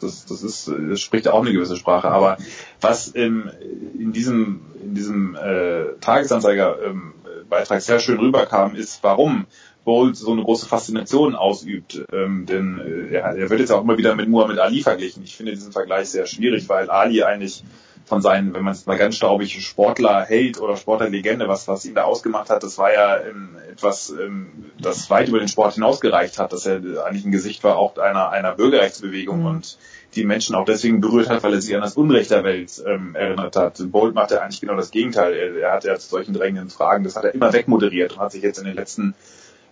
das, 0.00 0.26
das 0.26 0.42
ist, 0.42 0.68
das 0.68 1.00
spricht 1.00 1.28
auch 1.28 1.42
eine 1.42 1.52
gewisse 1.52 1.76
Sprache. 1.76 2.08
Aber 2.08 2.36
was 2.80 3.14
ähm, 3.14 3.50
in 3.98 4.12
diesem, 4.12 4.60
in 4.82 4.94
diesem 4.94 5.34
äh, 5.34 5.98
Tagesanzeiger 6.00 6.76
ähm, 6.84 7.14
Beitrag 7.48 7.82
sehr 7.82 7.98
schön 7.98 8.18
rüberkam, 8.18 8.74
ist, 8.74 9.02
warum 9.02 9.46
Bolt 9.84 10.16
so 10.16 10.32
eine 10.32 10.42
große 10.42 10.66
Faszination 10.66 11.34
ausübt. 11.34 12.04
Ähm, 12.12 12.46
denn 12.46 12.78
äh, 12.78 13.14
er, 13.14 13.36
er 13.36 13.50
wird 13.50 13.60
jetzt 13.60 13.72
auch 13.72 13.82
immer 13.82 13.98
wieder 13.98 14.14
mit 14.14 14.28
Muhammad 14.28 14.58
Ali 14.58 14.82
verglichen. 14.82 15.22
Ich 15.24 15.36
finde 15.36 15.52
diesen 15.52 15.72
Vergleich 15.72 16.10
sehr 16.10 16.26
schwierig, 16.26 16.68
weil 16.68 16.90
Ali 16.90 17.22
eigentlich 17.22 17.64
von 18.04 18.20
seinen, 18.20 18.52
wenn 18.54 18.64
man 18.64 18.72
es 18.72 18.86
mal 18.86 18.98
ganz 18.98 19.16
staubig 19.16 19.64
Sportler 19.64 20.24
hält 20.24 20.60
oder 20.60 20.76
Sportlerlegende, 20.76 21.48
was, 21.48 21.68
was 21.68 21.84
ihn 21.84 21.94
da 21.94 22.04
ausgemacht 22.04 22.50
hat, 22.50 22.62
das 22.62 22.76
war 22.78 22.92
ja 22.92 23.18
ähm, 23.18 23.56
etwas, 23.70 24.10
ähm, 24.10 24.70
das 24.80 25.08
weit 25.08 25.28
über 25.28 25.38
den 25.38 25.48
Sport 25.48 25.74
hinausgereicht 25.74 26.38
hat, 26.38 26.52
dass 26.52 26.66
er 26.66 26.82
eigentlich 27.06 27.24
ein 27.24 27.32
Gesicht 27.32 27.64
war 27.64 27.76
auch 27.76 27.96
einer, 27.98 28.30
einer 28.30 28.52
Bürgerrechtsbewegung 28.52 29.40
mhm. 29.40 29.46
und 29.46 29.78
die 30.14 30.24
Menschen 30.24 30.54
auch 30.54 30.66
deswegen 30.66 31.00
berührt 31.00 31.30
hat, 31.30 31.42
weil 31.42 31.54
er 31.54 31.62
sich 31.62 31.74
an 31.74 31.80
das 31.80 31.96
Unrecht 31.96 32.30
der 32.30 32.44
Welt 32.44 32.82
ähm, 32.86 33.14
erinnert 33.14 33.56
hat. 33.56 33.82
Bolt 33.90 34.14
macht 34.14 34.30
ja 34.30 34.40
eigentlich 34.40 34.60
genau 34.60 34.76
das 34.76 34.90
Gegenteil. 34.90 35.32
Er, 35.32 35.56
er 35.56 35.72
hat 35.72 35.84
ja 35.84 35.98
zu 35.98 36.08
solchen 36.08 36.34
drängenden 36.34 36.70
Fragen, 36.70 37.04
das 37.04 37.16
hat 37.16 37.24
er 37.24 37.34
immer 37.34 37.52
wegmoderiert 37.52 38.12
und 38.12 38.18
hat 38.18 38.32
sich 38.32 38.42
jetzt 38.42 38.58
in 38.58 38.66
den 38.66 38.74
letzten 38.74 39.14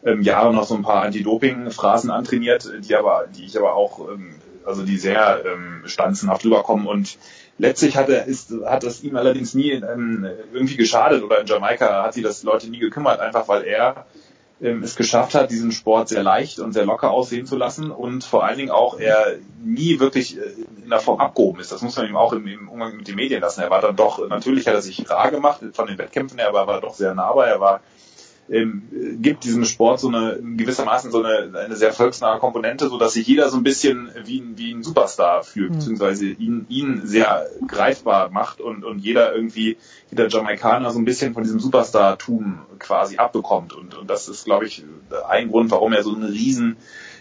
ähm, 0.05 0.23
Jahren 0.23 0.55
noch 0.55 0.65
so 0.65 0.75
ein 0.75 0.83
paar 0.83 1.03
Anti-Doping-Phrasen 1.03 2.11
antrainiert, 2.11 2.71
die 2.81 2.95
aber, 2.95 3.27
die 3.37 3.45
ich 3.45 3.59
aber 3.59 3.75
auch, 3.75 4.09
ähm, 4.11 4.35
also 4.65 4.83
die 4.83 4.99
sehr 4.99 5.43
ähm, 5.45 5.83
stanzenhaft 5.87 6.45
rüberkommen 6.45 6.87
und 6.87 7.19
letztlich 7.59 7.97
hat 7.97 8.09
er, 8.09 8.27
ist, 8.27 8.53
hat 8.65 8.83
das 8.83 9.03
ihm 9.03 9.17
allerdings 9.17 9.55
nie 9.55 9.73
ähm, 9.73 10.27
irgendwie 10.53 10.77
geschadet 10.77 11.23
oder 11.23 11.41
in 11.41 11.47
Jamaika 11.47 12.05
hat 12.05 12.15
sie 12.15 12.23
das 12.23 12.43
Leute 12.43 12.69
nie 12.69 12.79
gekümmert, 12.79 13.21
einfach 13.21 13.49
weil 13.49 13.65
er 13.65 14.07
ähm, 14.63 14.83
es 14.83 14.97
geschafft 14.97 15.35
hat, 15.35 15.51
diesen 15.51 15.73
Sport 15.73 16.09
sehr 16.09 16.23
leicht 16.23 16.59
und 16.59 16.73
sehr 16.73 16.85
locker 16.85 17.11
aussehen 17.11 17.47
zu 17.47 17.57
lassen 17.57 17.91
und 17.91 18.25
vor 18.25 18.45
allen 18.45 18.59
Dingen 18.59 18.71
auch 18.71 18.99
er 18.99 19.37
nie 19.63 20.01
wirklich 20.01 20.37
äh, 20.37 20.43
in 20.83 20.91
der 20.91 21.01
Form 21.01 21.21
abgehoben 21.21 21.61
ist. 21.61 21.73
Das 21.73 21.83
muss 21.83 21.97
man 21.97 22.07
ihm 22.07 22.17
auch 22.17 22.33
im, 22.33 22.47
im 22.47 22.69
Umgang 22.69 22.97
mit 22.97 23.09
den 23.09 23.17
Medien 23.17 23.41
lassen. 23.41 23.63
Er 23.63 23.71
war 23.71 23.81
dann 23.81 23.97
doch, 23.97 24.27
natürlich 24.29 24.67
hat 24.67 24.75
er 24.75 24.83
sich 24.83 25.09
rar 25.09 25.31
gemacht 25.31 25.61
von 25.73 25.87
den 25.87 25.99
Wettkämpfen 25.99 26.39
her, 26.39 26.49
aber 26.49 26.61
er 26.61 26.67
war 26.67 26.81
doch 26.81 26.95
sehr 26.95 27.15
nahbar. 27.15 27.47
Er 27.47 27.61
war 27.61 27.81
ähm, 28.51 28.83
gibt 29.21 29.45
diesem 29.45 29.65
Sport 29.65 30.01
so 30.01 30.09
eine 30.09 30.39
gewissermaßen 30.43 31.13
so 31.13 31.23
eine, 31.23 31.57
eine 31.59 31.77
sehr 31.77 31.93
volksnahe 31.93 32.39
Komponente, 32.39 32.89
so 32.89 32.99
dass 32.99 33.13
sich 33.13 33.27
jeder 33.27 33.49
so 33.49 33.57
ein 33.57 33.63
bisschen 33.63 34.11
wie, 34.25 34.43
wie 34.57 34.73
ein 34.73 34.83
Superstar 34.83 35.45
fühlt, 35.45 35.71
mhm. 35.71 35.75
beziehungsweise 35.77 36.27
ihn, 36.27 36.67
ihn 36.69 37.03
sehr 37.05 37.47
greifbar 37.67 38.31
macht 38.31 38.61
und, 38.61 38.85
und 38.85 38.99
jeder 38.99 39.35
irgendwie, 39.35 39.77
jeder 40.11 40.29
Jamaikaner 40.29 40.91
so 40.91 40.99
ein 40.99 41.05
bisschen 41.05 41.33
von 41.33 41.45
diesem 41.45 41.61
Superstar-Tum 41.61 42.61
quasi 42.79 43.19
abbekommt. 43.19 43.73
Und, 43.73 43.97
und 43.97 44.11
das 44.11 44.29
ist, 44.29 44.45
glaube 44.45 44.67
ich, 44.67 44.85
ein 45.29 45.51
Grund, 45.51 45.71
warum 45.71 45.93
er 45.93 46.03
so 46.03 46.13
einen 46.15 46.25
riesen 46.25 46.77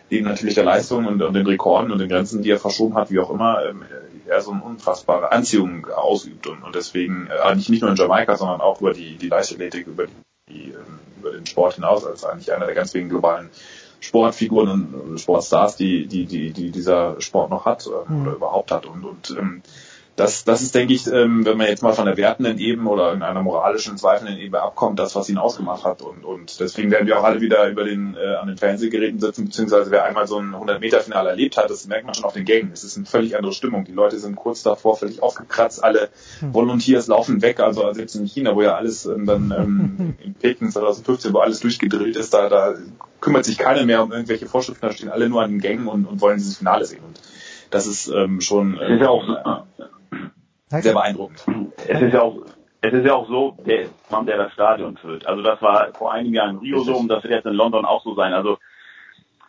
neben 0.10 0.26
natürlich 0.26 0.56
der 0.56 0.64
Leistung 0.64 1.06
und, 1.06 1.22
und 1.22 1.34
den 1.34 1.46
Rekorden 1.46 1.92
und 1.92 2.00
den 2.00 2.10
Grenzen, 2.10 2.42
die 2.42 2.50
er 2.50 2.60
verschoben 2.60 2.96
hat, 2.96 3.12
wie 3.12 3.20
auch 3.20 3.30
immer, 3.30 3.64
ähm, 3.66 3.84
er 4.28 4.42
so 4.42 4.52
eine 4.52 4.64
unfassbare 4.64 5.32
Anziehung 5.32 5.88
ausübt 5.88 6.48
und, 6.48 6.64
und 6.64 6.76
deswegen 6.76 7.28
äh, 7.28 7.56
nicht, 7.56 7.70
nicht 7.70 7.82
nur 7.82 7.92
in 7.92 7.96
Jamaika, 7.96 8.36
sondern 8.36 8.62
auch 8.62 8.82
über 8.82 8.94
die, 8.94 9.18
die 9.18 9.28
Leichtathletik, 9.28 9.88
über 9.88 10.08
die, 10.08 10.14
ähm, 10.14 10.29
den 11.40 11.46
Sport 11.46 11.76
hinaus 11.76 12.06
als 12.06 12.24
eigentlich 12.24 12.54
einer 12.54 12.66
der 12.66 12.76
ganz 12.76 12.94
wenigen 12.94 13.10
globalen 13.10 13.50
Sportfiguren 14.00 14.94
und 14.94 15.20
Sportstars, 15.20 15.76
die, 15.76 16.08
die, 16.08 16.26
die, 16.26 16.52
die 16.52 16.72
dieser 16.72 17.20
Sport 17.20 17.50
noch 17.50 17.66
hat 17.66 17.88
ähm, 17.88 18.22
oder 18.22 18.32
überhaupt 18.34 18.72
hat. 18.72 18.86
Und, 18.86 19.04
und 19.04 19.36
ähm, 19.38 19.62
das, 20.20 20.44
das 20.44 20.62
ist, 20.62 20.76
denke 20.76 20.94
ich, 20.94 21.08
ähm, 21.08 21.46
wenn 21.46 21.58
man 21.58 21.68
jetzt 21.68 21.82
mal 21.82 21.94
von 21.94 22.06
der 22.06 22.18
wertenden 22.18 22.58
Ebene 22.58 22.90
oder 22.90 23.14
in 23.14 23.24
einer 23.24 23.42
moralischen, 23.42 23.98
zweifelnden 23.98 24.38
Ebene 24.38 24.62
abkommt, 24.62 25.00
das, 25.00 25.16
was 25.16 25.30
ihn 25.30 25.38
ausgemacht 25.38 25.86
hat. 25.86 26.02
Und, 26.02 26.26
und 26.26 26.60
deswegen 26.60 26.92
werden 26.92 27.08
wir 27.08 27.18
auch 27.18 27.24
alle 27.24 27.40
wieder 27.40 27.70
über 27.70 27.86
den, 27.86 28.18
äh, 28.18 28.36
an 28.36 28.48
den 28.48 28.58
Fernsehgeräten 28.58 29.22
sitzen, 29.22 29.46
beziehungsweise 29.46 29.92
wer 29.92 30.04
einmal 30.04 30.28
so 30.28 30.38
ein 30.38 30.54
100-Meter-Finale 30.54 31.30
erlebt 31.30 31.56
hat, 31.56 31.70
das 31.70 31.88
merkt 31.88 32.06
man 32.06 32.16
schon 32.16 32.26
auf 32.26 32.34
den 32.34 32.44
Gängen. 32.44 32.72
Es 32.74 32.84
ist 32.84 32.98
eine 32.98 33.06
völlig 33.06 33.38
andere 33.38 33.54
Stimmung. 33.54 33.86
Die 33.86 33.94
Leute 33.94 34.20
sind 34.20 34.36
kurz 34.36 34.62
davor 34.62 34.98
völlig 34.98 35.24
aufgekratzt, 35.24 35.82
alle 35.82 36.10
hm. 36.40 36.54
Volunteers 36.54 37.08
laufen 37.08 37.42
weg, 37.42 37.62
also, 37.62 37.90
jetzt 37.90 38.16
in 38.16 38.26
China, 38.26 38.56
wo 38.56 38.62
ja 38.62 38.76
alles 38.76 39.06
ähm, 39.06 39.26
dann 39.26 39.54
ähm, 39.58 40.16
in 40.24 40.34
Peking 40.34 40.70
2015, 40.70 41.32
wo 41.32 41.40
alles 41.40 41.62
durchgedrillt 41.62 42.18
ist, 42.18 42.34
da, 42.34 42.50
da 42.50 42.74
kümmert 43.22 43.46
sich 43.46 43.58
keiner 43.58 43.86
mehr 43.86 44.04
um 44.04 44.12
irgendwelche 44.12 44.48
Vorschriften, 44.48 44.86
da 44.86 44.92
stehen 44.92 45.10
alle 45.10 45.30
nur 45.30 45.42
an 45.42 45.52
den 45.52 45.62
Gängen 45.62 45.88
und, 45.88 46.06
und 46.06 46.20
wollen 46.20 46.40
dieses 46.40 46.58
Finale 46.58 46.84
sehen. 46.84 47.04
Und 47.08 47.22
das 47.70 47.88
ist 47.88 48.08
ähm, 48.10 48.42
schon 48.42 48.78
äh, 48.78 48.96
ist 48.96 49.02
ja 49.02 49.10
auch 49.10 49.24
äh, 49.24 49.84
sehr 50.70 50.94
beeindruckend. 50.94 51.46
Es 51.88 52.02
ist 52.02 52.14
ja 52.14 52.22
auch 52.22 52.38
es 52.82 52.94
ist 52.94 53.06
ja 53.06 53.14
auch 53.14 53.28
so, 53.28 53.58
der 53.66 53.88
Mann, 54.10 54.26
der 54.26 54.38
das 54.38 54.54
Stadion 54.54 54.96
füllt. 54.98 55.28
Also 55.28 55.42
das 55.42 55.62
war 55.62 55.90
vor 55.98 56.14
einigen 56.14 56.36
Jahren 56.36 56.52
in 56.52 56.60
Rio 56.60 56.80
so 56.80 56.96
und 56.96 57.10
das 57.10 57.24
wird 57.24 57.34
jetzt 57.34 57.46
in 57.46 57.54
London 57.54 57.86
auch 57.86 58.04
so 58.04 58.16
sein. 58.16 58.34
Also 58.34 58.58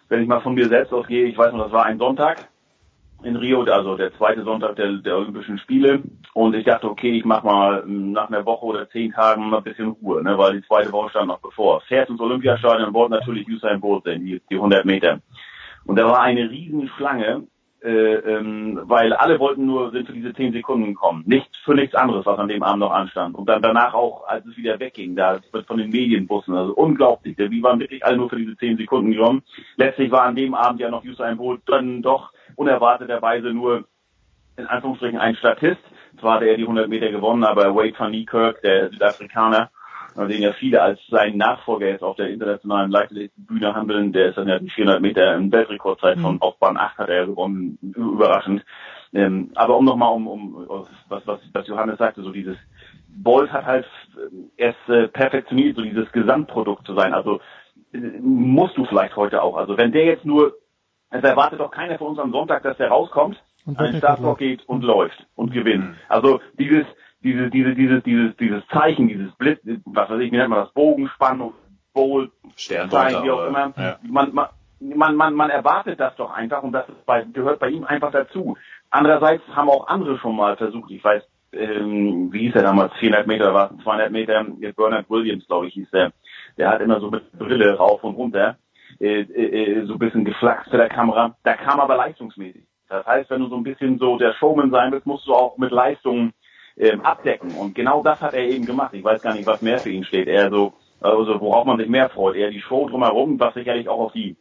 wenn 0.08 0.22
ich 0.22 0.28
mal 0.28 0.40
von 0.40 0.54
mir 0.54 0.68
selbst 0.68 0.92
ausgehe, 0.92 1.26
ich 1.26 1.38
weiß 1.38 1.52
noch, 1.52 1.64
das 1.64 1.72
war 1.72 1.84
ein 1.84 1.98
Sonntag 1.98 2.48
in 3.22 3.36
Rio, 3.36 3.62
also 3.62 3.96
der 3.96 4.12
zweite 4.16 4.42
Sonntag 4.42 4.76
der, 4.76 4.94
der 4.94 5.16
Olympischen 5.16 5.58
Spiele. 5.58 6.02
Und 6.34 6.54
ich 6.54 6.64
dachte, 6.64 6.90
okay, 6.90 7.16
ich 7.16 7.24
mache 7.24 7.46
mal 7.46 7.84
nach 7.86 8.28
einer 8.28 8.44
Woche 8.44 8.66
oder 8.66 8.90
zehn 8.90 9.12
Tagen 9.12 9.48
mal 9.48 9.58
ein 9.58 9.64
bisschen 9.64 9.90
Ruhe, 9.90 10.22
ne, 10.24 10.36
weil 10.36 10.54
die 10.54 10.66
zweite 10.66 10.90
Woche 10.90 11.10
stand 11.10 11.28
noch 11.28 11.40
bevor. 11.40 11.82
Fährt 11.82 12.08
ins 12.08 12.20
Olympiastadion 12.20 12.88
und 12.88 12.94
wollte 12.94 13.14
natürlich 13.14 13.46
Usain 13.48 13.80
Bolt 13.80 14.04
sehen, 14.04 14.24
die, 14.24 14.42
die 14.50 14.56
100 14.56 14.84
Meter. 14.84 15.20
Und 15.84 15.96
da 15.96 16.06
war 16.06 16.20
eine 16.20 16.50
riesen 16.50 16.88
Schlange 16.96 17.44
äh, 17.82 18.14
ähm, 18.14 18.80
weil 18.84 19.12
alle 19.12 19.38
wollten 19.38 19.66
nur 19.66 19.90
für 19.90 20.02
diese 20.02 20.34
zehn 20.34 20.52
Sekunden 20.52 20.94
kommen, 20.94 21.22
nicht 21.26 21.48
für 21.64 21.74
nichts 21.74 21.94
anderes, 21.94 22.26
was 22.26 22.38
an 22.38 22.48
dem 22.48 22.62
Abend 22.62 22.80
noch 22.80 22.90
anstand. 22.90 23.34
Und 23.34 23.48
dann 23.48 23.62
danach 23.62 23.94
auch, 23.94 24.26
als 24.26 24.44
es 24.46 24.56
wieder 24.56 24.78
wegging, 24.78 25.16
da 25.16 25.40
wird 25.52 25.66
von 25.66 25.78
den 25.78 25.90
Medienbussen, 25.90 26.54
also 26.54 26.74
unglaublich, 26.74 27.36
die 27.36 27.62
waren 27.62 27.80
wirklich 27.80 28.04
alle 28.04 28.16
nur 28.16 28.28
für 28.28 28.36
diese 28.36 28.56
zehn 28.56 28.76
Sekunden 28.76 29.12
gekommen. 29.12 29.42
Letztlich 29.76 30.10
war 30.10 30.22
an 30.22 30.36
dem 30.36 30.54
Abend 30.54 30.80
ja 30.80 30.90
noch 30.90 31.04
Usain 31.04 31.36
Bolt 31.36 31.62
dann 31.66 32.02
doch 32.02 32.32
unerwarteterweise 32.56 33.48
nur 33.48 33.84
in 34.56 34.66
Anführungsstrichen 34.66 35.18
ein 35.18 35.36
Statist. 35.36 35.80
Zwar 36.18 36.36
hat 36.36 36.42
er 36.42 36.56
die 36.56 36.62
100 36.62 36.88
Meter 36.88 37.10
gewonnen, 37.10 37.44
aber 37.44 37.74
Wade 37.74 37.94
van 37.96 38.10
Niekerk, 38.10 38.60
der 38.62 38.90
Südafrikaner, 38.90 39.70
den 40.16 40.42
ja 40.42 40.52
viele 40.52 40.82
als 40.82 41.00
seinen 41.08 41.38
Nachfolger 41.38 41.88
jetzt 41.88 42.02
auf 42.02 42.16
der 42.16 42.30
internationalen 42.30 42.90
Leichtathletikbühne 42.90 43.74
handeln. 43.74 44.12
Der 44.12 44.30
ist 44.30 44.38
dann 44.38 44.48
ja 44.48 44.58
die 44.58 44.70
400 44.70 45.00
Meter 45.00 45.34
in 45.34 45.52
Weltrekordzeit 45.52 46.18
von 46.18 46.36
mhm. 46.36 46.42
auf 46.42 46.58
Bahn 46.58 46.76
8 46.76 46.98
hat 46.98 47.08
er 47.08 47.26
gewonnen, 47.26 47.78
überraschend. 47.82 48.64
Ähm, 49.12 49.50
aber 49.54 49.76
um 49.76 49.84
nochmal 49.84 50.12
um, 50.12 50.26
um 50.26 50.66
was, 51.08 51.26
was, 51.26 51.40
was 51.52 51.66
Johannes 51.66 51.98
sagte, 51.98 52.22
so 52.22 52.30
dieses 52.30 52.56
Bolt 53.08 53.52
hat 53.52 53.66
halt 53.66 53.86
erst 54.56 54.88
äh, 54.88 55.08
perfektioniert, 55.08 55.76
so 55.76 55.82
dieses 55.82 56.10
Gesamtprodukt 56.12 56.86
zu 56.86 56.94
sein. 56.94 57.12
Also 57.12 57.40
äh, 57.92 57.98
musst 58.20 58.76
du 58.76 58.84
vielleicht 58.84 59.16
heute 59.16 59.42
auch. 59.42 59.56
Also 59.56 59.76
wenn 59.76 59.92
der 59.92 60.04
jetzt 60.04 60.24
nur, 60.24 60.54
es 61.10 61.24
erwartet 61.24 61.58
doch 61.58 61.72
keiner 61.72 61.98
von 61.98 62.08
uns 62.08 62.18
am 62.18 62.30
Sonntag, 62.30 62.62
dass 62.62 62.76
der 62.76 62.88
rauskommt, 62.88 63.42
an 63.66 63.74
den 63.74 63.96
Startblock 63.96 64.38
geht 64.38 64.66
und 64.68 64.82
läuft 64.82 65.26
und 65.34 65.52
gewinnt. 65.52 65.84
Mhm. 65.84 65.94
Also 66.08 66.40
dieses 66.58 66.86
diese, 67.22 67.50
diese, 67.50 67.74
dieses, 67.74 68.02
dieses, 68.02 68.36
dieses 68.36 68.66
Zeichen, 68.68 69.08
dieses 69.08 69.32
Blitz, 69.32 69.60
was 69.84 70.10
weiß 70.10 70.20
ich, 70.20 70.32
wie 70.32 70.36
nennt 70.36 70.50
man 70.50 70.64
das, 70.64 70.72
Bogenspann, 70.72 71.52
Bowl, 71.92 72.30
Sternzeichen, 72.56 73.24
wie 73.24 73.30
auch 73.30 73.46
immer. 73.46 73.72
Ja. 73.76 73.98
Man, 74.02 74.32
man, 74.32 74.48
man, 74.80 75.16
man, 75.16 75.34
man 75.34 75.50
erwartet 75.50 76.00
das 76.00 76.16
doch 76.16 76.32
einfach 76.32 76.62
und 76.62 76.72
das 76.72 76.86
bei, 77.04 77.24
gehört 77.24 77.60
bei 77.60 77.68
ihm 77.68 77.84
einfach 77.84 78.10
dazu. 78.10 78.56
Andererseits 78.90 79.42
haben 79.54 79.68
auch 79.68 79.86
andere 79.88 80.18
schon 80.18 80.36
mal 80.36 80.56
versucht, 80.56 80.90
ich 80.90 81.04
weiß, 81.04 81.22
ähm, 81.52 82.32
wie 82.32 82.46
hieß 82.46 82.54
er 82.54 82.62
damals, 82.62 82.92
400 82.94 83.26
Meter 83.26 83.52
war 83.52 83.72
es, 83.72 83.82
200 83.82 84.10
Meter, 84.10 84.44
Bernard 84.76 85.10
Williams, 85.10 85.46
glaube 85.46 85.66
ich, 85.66 85.74
hieß 85.74 85.90
der. 85.90 86.12
Der 86.56 86.70
hat 86.70 86.80
immer 86.80 87.00
so 87.00 87.10
mit 87.10 87.30
Brille 87.32 87.76
rauf 87.76 88.02
und 88.04 88.14
runter, 88.14 88.56
äh, 88.98 89.20
äh, 89.20 89.84
so 89.86 89.94
ein 89.94 89.98
bisschen 89.98 90.24
geflaxt 90.24 90.70
für 90.70 90.76
der 90.76 90.88
Kamera. 90.88 91.36
Da 91.42 91.54
kam 91.54 91.80
aber 91.80 91.96
leistungsmäßig. 91.96 92.64
Das 92.88 93.06
heißt, 93.06 93.30
wenn 93.30 93.40
du 93.40 93.48
so 93.48 93.56
ein 93.56 93.62
bisschen 93.62 93.98
so 93.98 94.18
der 94.18 94.34
Showman 94.34 94.70
sein 94.70 94.90
willst, 94.90 95.06
musst 95.06 95.26
du 95.26 95.34
auch 95.34 95.56
mit 95.58 95.70
Leistungen 95.70 96.32
ähm, 96.80 97.02
abdecken. 97.02 97.52
Und 97.52 97.74
genau 97.74 98.02
das 98.02 98.20
hat 98.22 98.34
er 98.34 98.44
eben 98.44 98.64
gemacht. 98.64 98.94
Ich 98.94 99.04
weiß 99.04 99.20
gar 99.22 99.34
nicht, 99.34 99.46
was 99.46 99.60
mehr 99.60 99.78
für 99.78 99.90
ihn 99.90 100.04
steht. 100.04 100.28
Er 100.28 100.50
so, 100.50 100.72
also 101.00 101.40
worauf 101.40 101.66
man 101.66 101.78
sich 101.78 101.88
mehr 101.88 102.08
freut. 102.08 102.36
Er 102.36 102.50
die 102.50 102.62
Show 102.62 102.88
drumherum, 102.88 103.38
was 103.38 103.54
sicherlich 103.54 103.88
auch 103.88 104.00
auf 104.00 104.12
die 104.12 104.36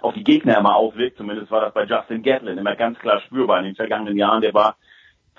auf 0.00 0.14
die 0.14 0.24
Gegner 0.24 0.58
immer 0.58 0.76
auswirkt. 0.76 1.16
Zumindest 1.16 1.50
war 1.50 1.62
das 1.62 1.74
bei 1.74 1.84
Justin 1.84 2.22
Gatlin 2.22 2.58
immer 2.58 2.76
ganz 2.76 2.98
klar 2.98 3.20
spürbar 3.22 3.58
in 3.58 3.64
den 3.64 3.74
vergangenen 3.74 4.16
Jahren. 4.16 4.42
Der 4.42 4.54
war 4.54 4.76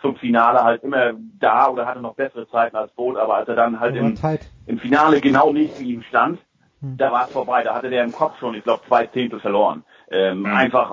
zum 0.01 0.15
Finale 0.17 0.63
halt 0.63 0.83
immer 0.83 1.13
da 1.39 1.69
oder 1.69 1.85
hatte 1.85 2.01
noch 2.01 2.15
bessere 2.15 2.49
Zeiten 2.49 2.75
als 2.75 2.91
Boot, 2.93 3.15
aber 3.17 3.35
als 3.35 3.47
er 3.47 3.55
dann 3.55 3.79
halt 3.79 3.95
im, 3.95 4.17
im 4.65 4.79
Finale 4.79 5.21
genau 5.21 5.53
nicht 5.53 5.79
wie 5.79 5.93
ihm 5.93 6.03
stand, 6.03 6.39
hm. 6.81 6.97
da 6.97 7.11
war 7.11 7.25
es 7.25 7.31
vorbei. 7.31 7.63
Da 7.63 7.75
hatte 7.75 7.89
der 7.89 8.03
im 8.03 8.11
Kopf 8.11 8.37
schon, 8.39 8.55
ich 8.55 8.63
glaube, 8.63 8.83
zwei 8.87 9.05
Zehntel 9.07 9.39
verloren. 9.39 9.83
Ähm, 10.11 10.39
mhm. 10.39 10.45
Einfach, 10.47 10.91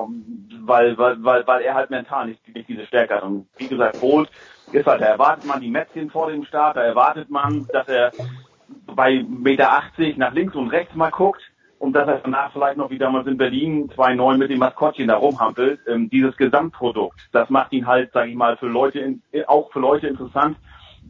weil, 0.65 0.97
weil, 0.97 1.23
weil, 1.23 1.47
weil 1.47 1.63
er 1.63 1.75
halt 1.75 1.91
mental 1.91 2.27
nicht, 2.27 2.55
nicht 2.55 2.69
diese 2.69 2.87
Stärke 2.87 3.17
hat. 3.17 3.23
Und 3.23 3.49
wie 3.57 3.69
gesagt, 3.69 4.01
Bolt 4.01 4.31
ist 4.75 4.87
halt, 4.87 5.01
da 5.01 5.07
erwartet 5.07 5.47
man 5.47 5.61
die 5.61 5.71
Mätzchen 5.71 6.11
vor 6.11 6.31
dem 6.31 6.45
Start, 6.45 6.77
da 6.77 6.83
erwartet 6.83 7.31
man, 7.31 7.67
dass 7.73 7.89
er 7.89 8.13
bei 8.87 9.25
Meter 9.29 9.73
80 9.73 10.17
nach 10.17 10.33
links 10.33 10.55
und 10.55 10.69
rechts 10.69 10.95
mal 10.95 11.11
guckt 11.11 11.43
und 11.79 11.95
dass 11.95 12.07
er 12.07 12.19
danach 12.19 12.53
vielleicht 12.53 12.77
noch 12.77 12.91
wie 12.91 12.99
damals 12.99 13.27
in 13.27 13.37
Berlin 13.37 13.91
2-9 13.91 14.37
mit 14.37 14.51
dem 14.51 14.61
Maskottchen 14.61 15.09
da 15.09 15.17
rumhampelt. 15.17 15.81
Ähm, 15.89 16.09
dieses 16.11 16.37
Gesamtprodukt, 16.37 17.29
das 17.33 17.51
macht 17.51 17.73
ihn 17.73 17.87
halt, 17.87 18.13
sage 18.13 18.31
ich 18.31 18.37
mal, 18.37 18.57
für 18.57 18.69
Leute, 18.69 19.01
in, 19.01 19.23
auch 19.47 19.73
für 19.73 19.81
Leute 19.81 20.07
interessant, 20.07 20.57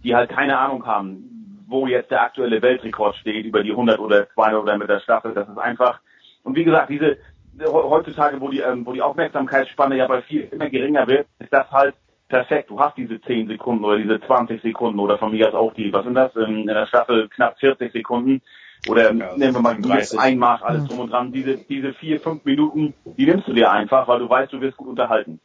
die 0.02 0.14
halt 0.14 0.30
keine 0.30 0.58
Ahnung 0.58 0.86
haben, 0.86 1.64
wo 1.68 1.86
jetzt 1.86 2.10
der 2.10 2.22
aktuelle 2.22 2.62
Weltrekord 2.62 3.16
steht 3.16 3.44
über 3.44 3.62
die 3.62 3.70
100 3.70 3.98
oder 3.98 4.28
200 4.30 4.62
oder 4.62 4.78
mit 4.78 4.88
der 4.88 5.00
Staffel. 5.00 5.34
Das 5.34 5.48
ist 5.48 5.58
einfach, 5.58 6.00
und 6.42 6.56
wie 6.56 6.64
gesagt, 6.64 6.90
diese, 6.90 7.18
heutzutage, 7.66 8.40
wo 8.40 8.48
die, 8.48 8.60
ähm, 8.60 8.86
wo 8.86 8.92
die 8.92 9.02
Aufmerksamkeitsspanne 9.02 9.96
ja 9.96 10.06
bei 10.06 10.22
viel 10.22 10.48
immer 10.50 10.70
geringer 10.70 11.06
wird, 11.06 11.26
ist 11.38 11.52
das 11.52 11.70
halt 11.70 11.94
perfekt. 12.32 12.70
Du 12.70 12.80
hast 12.80 12.96
diese 12.96 13.20
10 13.20 13.46
Sekunden 13.46 13.84
oder 13.84 13.98
diese 13.98 14.18
20 14.20 14.62
Sekunden 14.62 14.98
oder 14.98 15.18
von 15.18 15.32
mir 15.32 15.48
aus 15.48 15.54
auch 15.54 15.74
die, 15.74 15.92
was 15.92 16.04
sind 16.04 16.14
das, 16.14 16.34
in, 16.34 16.60
in 16.60 16.66
der 16.66 16.86
Staffel 16.86 17.28
knapp 17.28 17.58
40 17.60 17.92
Sekunden 17.92 18.40
oder 18.88 19.12
ja, 19.12 19.36
nehmen 19.36 19.54
wir 19.54 19.60
mal 19.60 19.76
30. 19.78 20.18
Einmach, 20.18 20.62
alles 20.62 20.88
drum 20.88 21.00
und 21.00 21.12
dran. 21.12 21.30
Diese, 21.30 21.58
diese 21.58 21.92
vier, 21.92 22.20
fünf 22.20 22.44
Minuten, 22.46 22.94
die 23.04 23.26
nimmst 23.26 23.46
du 23.46 23.52
dir 23.52 23.70
einfach, 23.70 24.08
weil 24.08 24.18
du 24.18 24.28
weißt, 24.30 24.50
du 24.50 24.62
wirst 24.62 24.78
gut 24.78 24.88
unterhalten. 24.88 25.40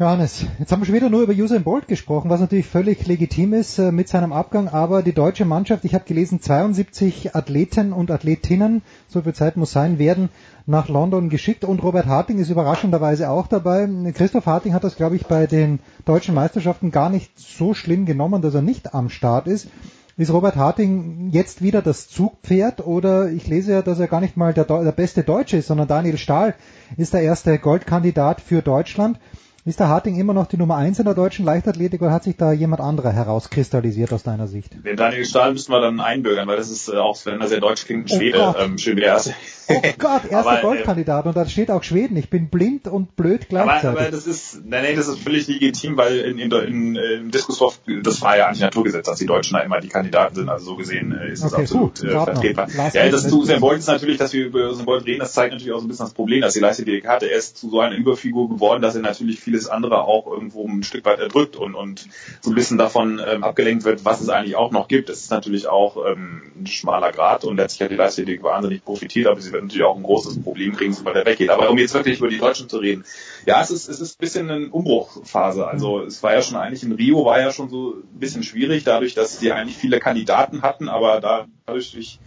Johannes, 0.00 0.46
jetzt 0.58 0.72
haben 0.72 0.80
wir 0.80 0.86
schon 0.86 0.94
wieder 0.94 1.10
nur 1.10 1.20
über 1.20 1.34
Usain 1.34 1.62
Bolt 1.62 1.86
gesprochen, 1.86 2.30
was 2.30 2.40
natürlich 2.40 2.66
völlig 2.66 3.06
legitim 3.06 3.52
ist 3.52 3.78
äh, 3.78 3.92
mit 3.92 4.08
seinem 4.08 4.32
Abgang, 4.32 4.66
aber 4.66 5.02
die 5.02 5.12
deutsche 5.12 5.44
Mannschaft, 5.44 5.84
ich 5.84 5.92
habe 5.92 6.06
gelesen, 6.06 6.40
72 6.40 7.36
Athleten 7.36 7.92
und 7.92 8.10
Athletinnen, 8.10 8.80
so 9.08 9.20
viel 9.20 9.34
Zeit 9.34 9.58
muss 9.58 9.72
sein, 9.72 9.98
werden 9.98 10.30
nach 10.64 10.88
London 10.88 11.28
geschickt 11.28 11.66
und 11.66 11.82
Robert 11.82 12.06
Harting 12.06 12.38
ist 12.38 12.48
überraschenderweise 12.48 13.28
auch 13.28 13.46
dabei. 13.46 13.86
Christoph 14.14 14.46
Harting 14.46 14.72
hat 14.72 14.84
das, 14.84 14.96
glaube 14.96 15.16
ich, 15.16 15.26
bei 15.26 15.46
den 15.46 15.80
deutschen 16.06 16.34
Meisterschaften 16.34 16.92
gar 16.92 17.10
nicht 17.10 17.38
so 17.38 17.74
schlimm 17.74 18.06
genommen, 18.06 18.40
dass 18.40 18.54
er 18.54 18.62
nicht 18.62 18.94
am 18.94 19.10
Start 19.10 19.48
ist. 19.48 19.68
Ist 20.16 20.32
Robert 20.32 20.56
Harting 20.56 21.28
jetzt 21.30 21.60
wieder 21.60 21.82
das 21.82 22.08
Zugpferd 22.08 22.86
oder 22.86 23.30
ich 23.30 23.46
lese 23.48 23.72
ja, 23.72 23.82
dass 23.82 24.00
er 24.00 24.08
gar 24.08 24.22
nicht 24.22 24.38
mal 24.38 24.54
der, 24.54 24.64
der 24.64 24.92
beste 24.92 25.24
Deutsche 25.24 25.58
ist, 25.58 25.66
sondern 25.66 25.88
Daniel 25.88 26.16
Stahl 26.16 26.54
ist 26.96 27.12
der 27.12 27.20
erste 27.20 27.58
Goldkandidat 27.58 28.40
für 28.40 28.62
Deutschland. 28.62 29.18
Ist 29.66 29.78
der 29.78 29.88
Harting 29.88 30.16
immer 30.18 30.32
noch 30.32 30.46
die 30.46 30.56
Nummer 30.56 30.76
eins 30.76 30.98
in 31.00 31.04
der 31.04 31.12
deutschen 31.14 31.44
Leichtathletik 31.44 32.00
oder 32.00 32.12
hat 32.12 32.24
sich 32.24 32.34
da 32.36 32.50
jemand 32.52 32.80
anderer 32.80 33.12
herauskristallisiert 33.12 34.10
aus 34.12 34.22
deiner 34.22 34.46
Sicht? 34.46 34.72
Den 34.86 34.96
Daniel 34.96 35.26
Stahl 35.26 35.52
müssten 35.52 35.70
wir 35.70 35.80
dann 35.82 36.00
einbürgern, 36.00 36.48
weil 36.48 36.56
das 36.56 36.70
ist 36.70 36.88
äh, 36.88 36.96
auch, 36.96 37.18
wenn 37.26 37.42
er 37.42 37.48
sehr 37.48 37.60
deutsch 37.60 37.84
klingt, 37.84 38.10
ein 38.10 38.16
Schwede. 38.16 38.38
Gott. 38.38 38.56
ähm, 38.58 38.78
schön 38.78 38.96
der 38.96 39.04
erste. 39.06 39.34
Oh 39.68 39.82
Gott, 39.98 40.22
erster 40.30 40.50
Aber, 40.50 40.58
äh, 40.58 40.62
Goldkandidat 40.62 41.26
und 41.26 41.36
da 41.36 41.44
steht 41.46 41.70
auch 41.70 41.82
Schweden. 41.82 42.16
Ich 42.16 42.30
bin 42.30 42.48
blind 42.48 42.88
und 42.88 43.16
blöd 43.16 43.42
Aber, 43.50 43.64
gleichzeitig. 43.64 44.00
aber 44.00 44.10
das 44.10 44.26
ist, 44.26 44.62
nein, 44.64 44.82
nein, 44.82 44.96
das 44.96 45.08
ist 45.08 45.18
völlig 45.20 45.46
legitim, 45.46 45.98
weil 45.98 46.18
in, 46.20 46.38
in, 46.38 46.50
in, 46.50 46.96
im 46.96 47.30
Diskuswurf, 47.30 47.80
das 48.02 48.22
war 48.22 48.38
ja 48.38 48.46
eigentlich 48.46 48.60
Naturgesetz, 48.60 49.04
dass 49.06 49.18
die 49.18 49.26
Deutschen 49.26 49.54
da 49.58 49.60
immer 49.60 49.78
die 49.80 49.88
Kandidaten 49.88 50.34
sind. 50.36 50.48
Also 50.48 50.64
so 50.64 50.76
gesehen 50.76 51.12
äh, 51.12 51.32
ist 51.32 51.44
das 51.44 51.52
Okay, 51.52 51.62
absolut 51.64 52.02
noch. 52.02 52.24
vertretbar. 52.24 52.66
Last 52.74 52.96
Ja, 52.96 53.02
das 53.10 53.22
zu 53.22 53.26
Diskussion. 53.28 53.42
Usain 53.42 53.60
Bolt 53.60 53.78
ist 53.78 53.88
natürlich, 53.88 54.16
dass 54.16 54.32
wir 54.32 54.46
über 54.46 54.70
Usain 54.70 54.86
Bolt 54.86 55.04
reden, 55.04 55.20
das 55.20 55.34
zeigt 55.34 55.52
natürlich 55.52 55.72
auch 55.74 55.80
so 55.80 55.84
ein 55.84 55.88
bisschen 55.88 56.06
das 56.06 56.14
Problem, 56.14 56.40
dass 56.40 56.54
die 56.54 56.60
Leichtathletik 56.60 57.06
hatte. 57.06 57.30
Er 57.30 57.36
ist 57.36 57.58
zu 57.58 57.68
so 57.68 57.80
einer 57.80 57.94
Überfigur 57.94 58.48
geworden, 58.48 58.80
dass 58.80 58.96
er 58.96 59.02
natürlich 59.02 59.38
vieles 59.50 59.66
andere 59.68 60.04
auch 60.04 60.28
irgendwo 60.28 60.64
ein 60.68 60.84
Stück 60.84 61.04
weit 61.04 61.18
erdrückt 61.18 61.56
und, 61.56 61.74
und 61.74 62.06
so 62.40 62.50
ein 62.50 62.54
bisschen 62.54 62.78
davon 62.78 63.20
ähm, 63.26 63.42
abgelenkt 63.42 63.84
wird, 63.84 64.04
was 64.04 64.20
es 64.20 64.28
eigentlich 64.28 64.54
auch 64.54 64.70
noch 64.70 64.86
gibt. 64.86 65.10
Es 65.10 65.22
ist 65.22 65.30
natürlich 65.32 65.66
auch 65.66 65.96
ähm, 66.06 66.52
ein 66.60 66.66
schmaler 66.68 67.10
Grad 67.10 67.44
und 67.44 67.56
letztlich 67.56 67.82
hat 67.82 67.90
die 67.90 67.96
Leichtathletik 67.96 68.44
wahnsinnig 68.44 68.84
profitiert, 68.84 69.26
aber 69.26 69.40
sie 69.40 69.50
wird 69.52 69.64
natürlich 69.64 69.82
auch 69.84 69.96
ein 69.96 70.04
großes 70.04 70.42
Problem 70.42 70.76
kriegen, 70.76 70.92
sobald 70.92 71.16
er 71.16 71.26
weggeht. 71.26 71.50
Aber 71.50 71.68
um 71.68 71.78
jetzt 71.78 71.94
wirklich 71.94 72.18
über 72.18 72.28
die 72.28 72.38
Deutschen 72.38 72.68
zu 72.68 72.78
reden, 72.78 73.04
ja, 73.44 73.60
es 73.60 73.70
ist, 73.72 73.88
es 73.88 74.00
ist 74.00 74.16
ein 74.18 74.20
bisschen 74.20 74.50
eine 74.50 74.68
Umbruchphase. 74.68 75.66
Also 75.66 76.00
es 76.02 76.22
war 76.22 76.32
ja 76.32 76.42
schon 76.42 76.56
eigentlich 76.56 76.84
in 76.84 76.92
Rio 76.92 77.24
war 77.24 77.40
ja 77.40 77.50
schon 77.52 77.68
so 77.70 77.94
ein 77.94 78.18
bisschen 78.20 78.44
schwierig, 78.44 78.84
dadurch, 78.84 79.14
dass 79.14 79.40
sie 79.40 79.50
eigentlich 79.50 79.76
viele 79.76 79.98
Kandidaten 79.98 80.62
hatten, 80.62 80.88
aber 80.88 81.20
da- 81.20 81.46
dadurch, 81.66 81.90
durch, 81.92 82.20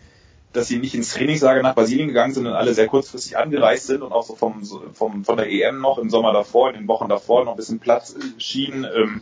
dass 0.53 0.67
sie 0.67 0.77
nicht 0.77 0.95
ins 0.95 1.13
Trainingslager 1.13 1.61
nach 1.61 1.75
Brasilien 1.75 2.07
gegangen 2.07 2.33
sind 2.33 2.47
und 2.47 2.53
alle 2.53 2.73
sehr 2.73 2.87
kurzfristig 2.87 3.37
angereist 3.37 3.87
sind 3.87 4.03
und 4.03 4.11
auch 4.11 4.23
so 4.23 4.35
vom, 4.35 4.63
vom 4.93 5.25
von 5.25 5.37
der 5.37 5.49
EM 5.49 5.81
noch 5.81 5.97
im 5.97 6.09
Sommer 6.09 6.31
davor, 6.31 6.69
in 6.69 6.75
den 6.75 6.87
Wochen 6.87 7.09
davor 7.09 7.43
noch 7.43 7.53
ein 7.53 7.57
bisschen 7.57 7.79
Platz 7.79 8.15
äh, 8.15 8.39
schienen, 8.39 8.85
ähm, 8.85 9.21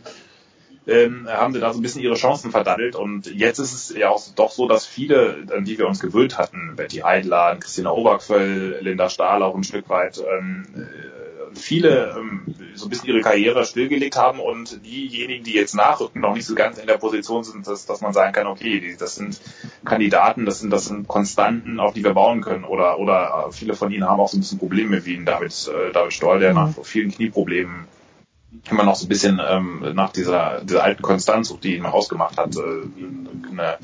ähm, 0.86 1.28
haben 1.28 1.54
sie 1.54 1.60
da 1.60 1.72
so 1.72 1.78
ein 1.78 1.82
bisschen 1.82 2.02
ihre 2.02 2.14
Chancen 2.14 2.50
verdattelt. 2.50 2.96
Und 2.96 3.26
jetzt 3.26 3.58
ist 3.58 3.72
es 3.72 3.96
ja 3.96 4.10
auch 4.10 4.20
doch 4.34 4.50
so, 4.50 4.66
dass 4.66 4.84
viele, 4.84 5.46
an 5.54 5.64
die 5.64 5.78
wir 5.78 5.86
uns 5.86 6.00
gewöhnt 6.00 6.38
hatten, 6.38 6.74
Betty 6.76 7.02
Eidler, 7.02 7.56
Christina 7.60 7.90
Oberquell, 7.90 8.78
Linda 8.80 9.08
Stahl 9.08 9.42
auch 9.42 9.54
ein 9.54 9.64
Stück 9.64 9.88
weit, 9.88 10.18
ähm, 10.18 10.66
äh, 10.74 11.21
viele 11.56 12.14
ähm, 12.16 12.54
so 12.74 12.86
ein 12.86 12.90
bisschen 12.90 13.08
ihre 13.08 13.20
Karriere 13.20 13.64
stillgelegt 13.64 14.16
haben 14.16 14.40
und 14.40 14.84
diejenigen, 14.84 15.44
die 15.44 15.54
jetzt 15.54 15.74
nachrücken, 15.74 16.20
noch 16.20 16.34
nicht 16.34 16.46
so 16.46 16.54
ganz 16.54 16.78
in 16.78 16.86
der 16.86 16.98
Position 16.98 17.44
sind, 17.44 17.66
dass, 17.66 17.86
dass 17.86 18.00
man 18.00 18.12
sagen 18.12 18.32
kann, 18.32 18.46
okay, 18.46 18.96
das 18.98 19.16
sind 19.16 19.40
Kandidaten, 19.84 20.46
das 20.46 20.60
sind, 20.60 20.70
das 20.70 20.86
sind 20.86 21.08
Konstanten, 21.08 21.80
auf 21.80 21.94
die 21.94 22.04
wir 22.04 22.14
bauen 22.14 22.40
können. 22.40 22.64
Oder, 22.64 22.98
oder 22.98 23.46
äh, 23.48 23.52
viele 23.52 23.74
von 23.74 23.90
ihnen 23.90 24.08
haben 24.08 24.20
auch 24.20 24.28
so 24.28 24.36
ein 24.36 24.40
bisschen 24.40 24.58
Probleme, 24.58 25.04
wie 25.04 25.22
David, 25.24 25.52
äh, 25.68 25.92
David 25.92 26.12
Stoll, 26.12 26.40
der 26.40 26.50
Mhm. 26.52 26.56
nach 26.56 26.70
vielen 26.82 27.10
Knieproblemen 27.10 27.86
immer 28.70 28.84
noch 28.84 28.96
so 28.96 29.06
ein 29.06 29.08
bisschen 29.08 29.40
ähm, 29.44 29.92
nach 29.94 30.12
dieser, 30.12 30.60
dieser 30.62 30.84
alten 30.84 31.02
Konstanz 31.02 31.48
sucht, 31.48 31.64
die 31.64 31.76
ihn 31.76 31.82
mal 31.82 31.90
ausgemacht 31.90 32.36
hat. 32.38 32.54
Äh, 32.56 32.60
eine, 33.50 33.78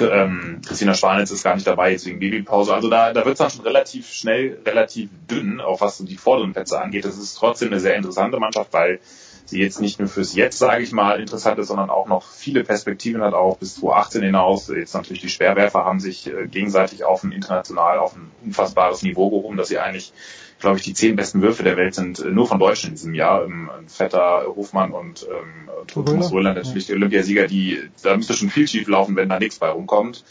ähm, 0.00 0.60
Christina 0.66 0.94
Schwanitz 0.94 1.30
ist 1.30 1.42
gar 1.42 1.54
nicht 1.54 1.66
dabei, 1.66 1.92
jetzt 1.92 2.06
wegen 2.06 2.18
Babypause. 2.18 2.74
Also 2.74 2.88
da, 2.88 3.12
da 3.12 3.24
wird 3.24 3.34
es 3.34 3.38
dann 3.38 3.50
schon 3.50 3.64
relativ 3.64 4.08
schnell, 4.12 4.58
relativ 4.64 5.10
dünn, 5.30 5.60
auch 5.60 5.80
was 5.80 5.98
die 5.98 6.16
vorderen 6.16 6.52
Plätze 6.52 6.80
angeht. 6.80 7.04
Das 7.04 7.18
ist 7.18 7.34
trotzdem 7.34 7.68
eine 7.68 7.80
sehr 7.80 7.96
interessante 7.96 8.38
Mannschaft, 8.38 8.72
weil 8.72 9.00
sie 9.46 9.60
jetzt 9.60 9.80
nicht 9.80 9.98
nur 9.98 10.08
fürs 10.08 10.34
Jetzt, 10.34 10.58
sage 10.58 10.82
ich 10.82 10.92
mal, 10.92 11.20
interessant 11.20 11.58
ist, 11.58 11.68
sondern 11.68 11.90
auch 11.90 12.08
noch 12.08 12.24
viele 12.30 12.64
Perspektiven 12.64 13.22
hat, 13.22 13.34
auch 13.34 13.58
bis 13.58 13.76
2018 13.76 14.22
hinaus. 14.22 14.68
Jetzt 14.68 14.94
natürlich 14.94 15.22
die 15.22 15.28
Schwerwerfer 15.28 15.84
haben 15.84 16.00
sich 16.00 16.26
äh, 16.26 16.46
gegenseitig 16.48 17.04
auf 17.04 17.22
ein 17.22 17.32
international, 17.32 17.98
auf 17.98 18.16
ein 18.16 18.30
unfassbares 18.44 19.02
Niveau 19.02 19.30
gehoben, 19.30 19.56
dass 19.56 19.68
sie 19.68 19.78
eigentlich 19.78 20.12
glaube 20.58 20.78
ich, 20.78 20.84
die 20.84 20.94
zehn 20.94 21.16
besten 21.16 21.42
Würfe 21.42 21.62
der 21.62 21.76
Welt 21.76 21.94
sind 21.94 22.18
äh, 22.18 22.30
nur 22.30 22.46
von 22.46 22.58
Deutschen 22.58 22.88
in 22.90 22.94
diesem 22.94 23.14
Jahr. 23.14 23.44
Ähm, 23.44 23.70
Vetter, 23.86 24.44
Hofmann 24.54 24.92
und 24.92 25.26
ähm, 25.30 25.70
Thomas 25.86 26.32
Röhler, 26.32 26.54
natürlich 26.54 26.86
die 26.86 26.94
Olympiasieger, 26.94 27.46
die, 27.46 27.88
da 28.02 28.16
müsste 28.16 28.34
schon 28.34 28.50
viel 28.50 28.66
schief 28.66 28.88
laufen, 28.88 29.16
wenn 29.16 29.28
da 29.28 29.38
nichts 29.38 29.58
bei 29.58 29.68
rumkommt. 29.68 30.24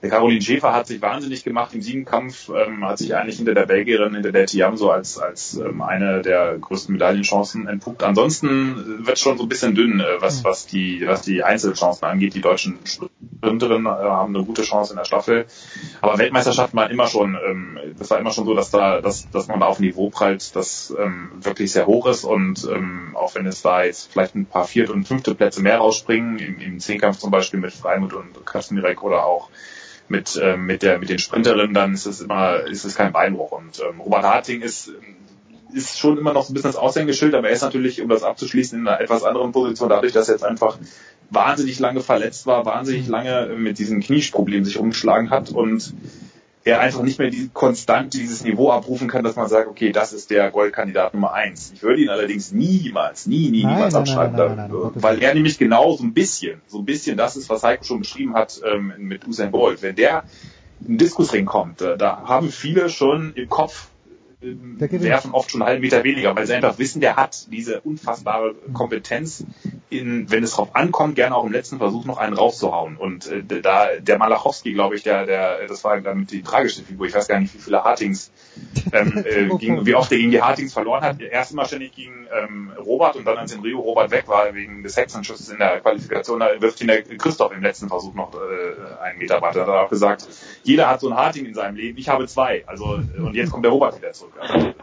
Der 0.00 0.10
Caroline 0.10 0.40
Schäfer 0.40 0.72
hat 0.72 0.86
sich 0.86 1.02
wahnsinnig 1.02 1.42
gemacht 1.42 1.74
im 1.74 1.82
Siebenkampf, 1.82 2.50
ähm, 2.50 2.84
hat 2.84 2.98
sich 2.98 3.16
eigentlich 3.16 3.36
hinter 3.36 3.54
der 3.54 3.66
Belgierin, 3.66 4.14
hinter 4.14 4.30
der 4.30 4.46
Tiam 4.46 4.76
so 4.76 4.92
als, 4.92 5.18
als 5.18 5.54
ähm, 5.54 5.82
eine 5.82 6.22
der 6.22 6.56
größten 6.58 6.92
Medaillenchancen 6.92 7.66
entpuppt. 7.66 8.04
Ansonsten 8.04 9.04
wird 9.04 9.18
schon 9.18 9.36
so 9.38 9.44
ein 9.44 9.48
bisschen 9.48 9.74
dünn, 9.74 9.98
äh, 9.98 10.20
was, 10.20 10.44
was 10.44 10.66
die, 10.66 11.02
was 11.04 11.22
die 11.22 11.42
Einzelchancen 11.42 12.06
angeht. 12.06 12.34
Die 12.34 12.40
deutschen 12.40 12.78
Sprinterinnen 12.84 13.86
äh, 13.86 13.88
haben 13.88 14.36
eine 14.36 14.44
gute 14.44 14.62
Chance 14.62 14.92
in 14.92 14.98
der 14.98 15.04
Staffel. 15.04 15.46
Aber 16.00 16.16
Weltmeisterschaften 16.18 16.76
waren 16.78 16.92
immer 16.92 17.08
schon, 17.08 17.36
ähm, 17.44 17.78
das 17.98 18.10
war 18.10 18.20
immer 18.20 18.30
schon 18.30 18.44
so, 18.44 18.54
dass 18.54 18.70
da, 18.70 19.00
dass, 19.00 19.28
dass 19.30 19.48
man 19.48 19.58
da 19.58 19.66
auf 19.66 19.80
ein 19.80 19.84
Niveau 19.84 20.10
prallt, 20.10 20.54
das 20.54 20.94
ähm, 20.96 21.30
wirklich 21.40 21.72
sehr 21.72 21.86
hoch 21.86 22.06
ist 22.06 22.22
und 22.22 22.68
ähm, 22.72 23.16
auch 23.16 23.34
wenn 23.34 23.46
es 23.46 23.62
da 23.62 23.82
jetzt 23.82 24.12
vielleicht 24.12 24.36
ein 24.36 24.46
paar 24.46 24.64
vierte 24.64 24.92
und 24.92 25.08
fünfte 25.08 25.34
Plätze 25.34 25.60
mehr 25.60 25.78
rausspringen, 25.78 26.38
im, 26.38 26.60
im 26.60 26.78
Zehnkampf 26.78 27.18
zum 27.18 27.32
Beispiel 27.32 27.58
mit 27.58 27.72
Freimut 27.72 28.12
und 28.12 28.46
Kasmirek 28.46 29.02
oder 29.02 29.24
auch 29.26 29.50
mit, 30.08 30.38
ähm, 30.42 30.66
mit 30.66 30.82
der, 30.82 30.98
mit 30.98 31.08
den 31.08 31.18
Sprinterinnen, 31.18 31.74
dann 31.74 31.94
ist 31.94 32.06
es 32.06 32.20
immer, 32.20 32.60
ist 32.66 32.84
es 32.84 32.94
kein 32.94 33.12
Beinbruch. 33.12 33.52
Und 33.52 33.80
ähm, 33.80 34.00
Robert 34.00 34.24
Harting 34.24 34.62
ist, 34.62 34.90
ist 35.72 35.98
schon 35.98 36.18
immer 36.18 36.32
noch 36.32 36.44
so 36.44 36.52
ein 36.52 36.54
bisschen 36.54 36.70
das 36.70 36.80
Aushängeschild, 36.80 37.34
aber 37.34 37.48
er 37.48 37.54
ist 37.54 37.62
natürlich, 37.62 38.00
um 38.00 38.08
das 38.08 38.22
abzuschließen, 38.22 38.78
in 38.78 38.88
einer 38.88 39.00
etwas 39.00 39.24
anderen 39.24 39.52
Position, 39.52 39.88
dadurch, 39.88 40.12
dass 40.12 40.28
er 40.28 40.34
jetzt 40.34 40.44
einfach 40.44 40.78
wahnsinnig 41.30 41.78
lange 41.78 42.00
verletzt 42.00 42.46
war, 42.46 42.64
wahnsinnig 42.64 43.06
lange 43.06 43.54
mit 43.56 43.78
diesem 43.78 44.00
Knieproblem 44.00 44.64
sich 44.64 44.78
umgeschlagen 44.78 45.30
hat 45.30 45.50
und 45.50 45.92
er 46.64 46.80
einfach 46.80 47.02
nicht 47.02 47.18
mehr 47.18 47.30
die, 47.30 47.48
konstant 47.52 48.14
dieses 48.14 48.44
Niveau 48.44 48.70
abrufen 48.70 49.08
kann, 49.08 49.24
dass 49.24 49.36
man 49.36 49.48
sagt, 49.48 49.68
okay, 49.68 49.92
das 49.92 50.12
ist 50.12 50.30
der 50.30 50.50
Goldkandidat 50.50 51.14
Nummer 51.14 51.32
eins. 51.32 51.72
Ich 51.74 51.82
würde 51.82 52.02
ihn 52.02 52.08
allerdings 52.10 52.52
niemals, 52.52 53.26
nie, 53.26 53.50
nie, 53.50 53.62
Nein, 53.64 53.74
niemals 53.74 53.94
nein, 53.94 54.00
abschreiben, 54.02 54.36
nein, 54.36 54.46
nein, 54.56 54.56
nein, 54.70 54.80
nein, 54.82 54.92
da- 54.94 55.02
weil 55.02 55.22
er 55.22 55.34
nämlich 55.34 55.58
genau 55.58 55.96
so 55.96 56.04
ein 56.04 56.12
bisschen, 56.12 56.60
so 56.66 56.78
ein 56.80 56.84
bisschen 56.84 57.16
das 57.16 57.36
ist, 57.36 57.48
was 57.48 57.62
Heiko 57.62 57.84
schon 57.84 58.00
beschrieben 58.00 58.34
hat 58.34 58.60
ähm, 58.64 58.92
mit 58.98 59.26
Usain 59.26 59.50
Bolt. 59.50 59.82
Wenn 59.82 59.96
der 59.96 60.24
in 60.80 60.88
den 60.94 60.98
Diskusring 60.98 61.46
kommt, 61.46 61.80
äh, 61.80 61.96
da 61.96 62.22
haben 62.26 62.50
viele 62.50 62.88
schon 62.90 63.32
im 63.34 63.48
Kopf 63.48 63.88
gewinnt. 64.40 64.80
werfen 65.02 65.32
oft 65.32 65.50
schon 65.50 65.62
einen 65.62 65.68
halben 65.68 65.82
Meter 65.82 66.04
weniger, 66.04 66.36
weil 66.36 66.46
sie 66.46 66.54
einfach 66.54 66.78
wissen, 66.78 67.00
der 67.00 67.16
hat 67.16 67.46
diese 67.50 67.80
unfassbare 67.80 68.54
Kompetenz, 68.72 69.44
in, 69.90 70.30
wenn 70.30 70.44
es 70.44 70.52
drauf 70.52 70.74
ankommt, 70.74 71.14
gerne 71.14 71.34
auch 71.34 71.44
im 71.44 71.52
letzten 71.52 71.78
Versuch 71.78 72.04
noch 72.04 72.18
einen 72.18 72.34
rauszuhauen. 72.34 72.96
Und 72.96 73.26
äh, 73.26 73.42
da 73.62 73.96
der 73.98 74.18
Malachowski, 74.18 74.72
glaube 74.72 74.96
ich, 74.96 75.02
der, 75.02 75.24
der, 75.24 75.66
das 75.66 75.82
war 75.84 76.00
damit 76.00 76.30
die 76.30 76.42
tragische 76.42 76.82
Figur. 76.82 77.06
Ich 77.06 77.14
weiß 77.14 77.28
gar 77.28 77.40
nicht, 77.40 77.54
wie 77.54 77.58
viele 77.58 77.84
Hartings, 77.84 78.30
ähm, 78.92 79.16
äh, 79.24 79.48
gegen, 79.56 79.86
wie 79.86 79.94
oft 79.94 80.12
er 80.12 80.18
gegen 80.18 80.30
die 80.30 80.42
Hartings 80.42 80.72
verloren 80.72 81.02
hat. 81.02 81.20
Erst 81.20 81.52
immer 81.52 81.64
ständig 81.64 81.94
gegen 81.94 82.26
ähm, 82.36 82.70
Robert 82.78 83.16
und 83.16 83.24
dann, 83.24 83.38
als 83.38 83.52
in 83.52 83.60
Rio 83.60 83.80
Robert 83.80 84.10
weg 84.10 84.28
war 84.28 84.54
wegen 84.54 84.82
des 84.82 84.96
Hexenschusses 84.96 85.48
in 85.48 85.58
der 85.58 85.80
Qualifikation, 85.80 86.40
da 86.40 86.60
wirft 86.60 86.80
ihn 86.80 86.88
der 86.88 87.02
Christoph 87.02 87.52
im 87.52 87.62
letzten 87.62 87.88
Versuch 87.88 88.14
noch 88.14 88.34
äh, 88.34 89.02
einen 89.02 89.18
Meter 89.18 89.40
weiter. 89.40 89.60
Da 89.60 89.72
hat 89.72 89.78
er 89.78 89.84
auch 89.84 89.90
gesagt, 89.90 90.28
jeder 90.62 90.88
hat 90.88 91.00
so 91.00 91.08
ein 91.08 91.16
Harting 91.16 91.46
in 91.46 91.54
seinem 91.54 91.76
Leben. 91.76 91.96
Ich 91.98 92.08
habe 92.08 92.26
zwei. 92.26 92.64
Also 92.66 92.84
und 93.18 93.34
jetzt 93.34 93.50
kommt 93.50 93.64
der 93.64 93.72
Robert 93.72 93.96
wieder 93.96 94.12
zurück. 94.12 94.34
Also, 94.38 94.74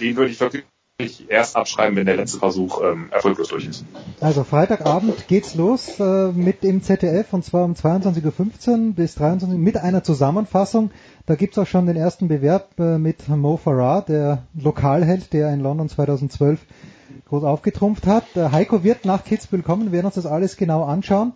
den 0.00 0.16
würde 0.16 0.30
ich 0.30 0.40
wirklich 0.40 0.64
erst 1.28 1.56
abschreiben, 1.56 1.96
wenn 1.96 2.06
der 2.06 2.16
letzte 2.16 2.38
Versuch 2.38 2.80
ähm, 2.82 3.08
erfolglos 3.10 3.48
durch 3.48 3.66
ist. 3.66 3.84
Also 4.20 4.44
Freitagabend 4.44 5.28
geht's 5.28 5.54
los 5.54 5.98
äh, 5.98 6.32
mit 6.32 6.62
dem 6.62 6.82
ZDF 6.82 7.32
und 7.32 7.44
zwar 7.44 7.64
um 7.64 7.74
22.15 7.74 8.88
Uhr 8.88 8.94
bis 8.94 9.14
23 9.14 9.58
Uhr 9.58 9.62
mit 9.62 9.76
einer 9.76 10.02
Zusammenfassung. 10.02 10.90
Da 11.26 11.34
gibt's 11.34 11.58
auch 11.58 11.66
schon 11.66 11.86
den 11.86 11.96
ersten 11.96 12.28
Bewerb 12.28 12.78
äh, 12.78 12.98
mit 12.98 13.28
Mo 13.28 13.56
Farah, 13.56 14.00
der 14.00 14.44
Lokalheld, 14.54 15.32
der 15.32 15.52
in 15.52 15.60
London 15.60 15.88
2012 15.88 16.60
groß 17.28 17.44
aufgetrumpft 17.44 18.06
hat. 18.06 18.24
Äh, 18.36 18.50
Heiko 18.50 18.84
wird 18.84 19.04
nach 19.04 19.24
Kitzbühel 19.24 19.62
kommen, 19.62 19.86
wir 19.86 19.92
werden 19.92 20.06
uns 20.06 20.16
das 20.16 20.26
alles 20.26 20.56
genau 20.56 20.84
anschauen. 20.84 21.32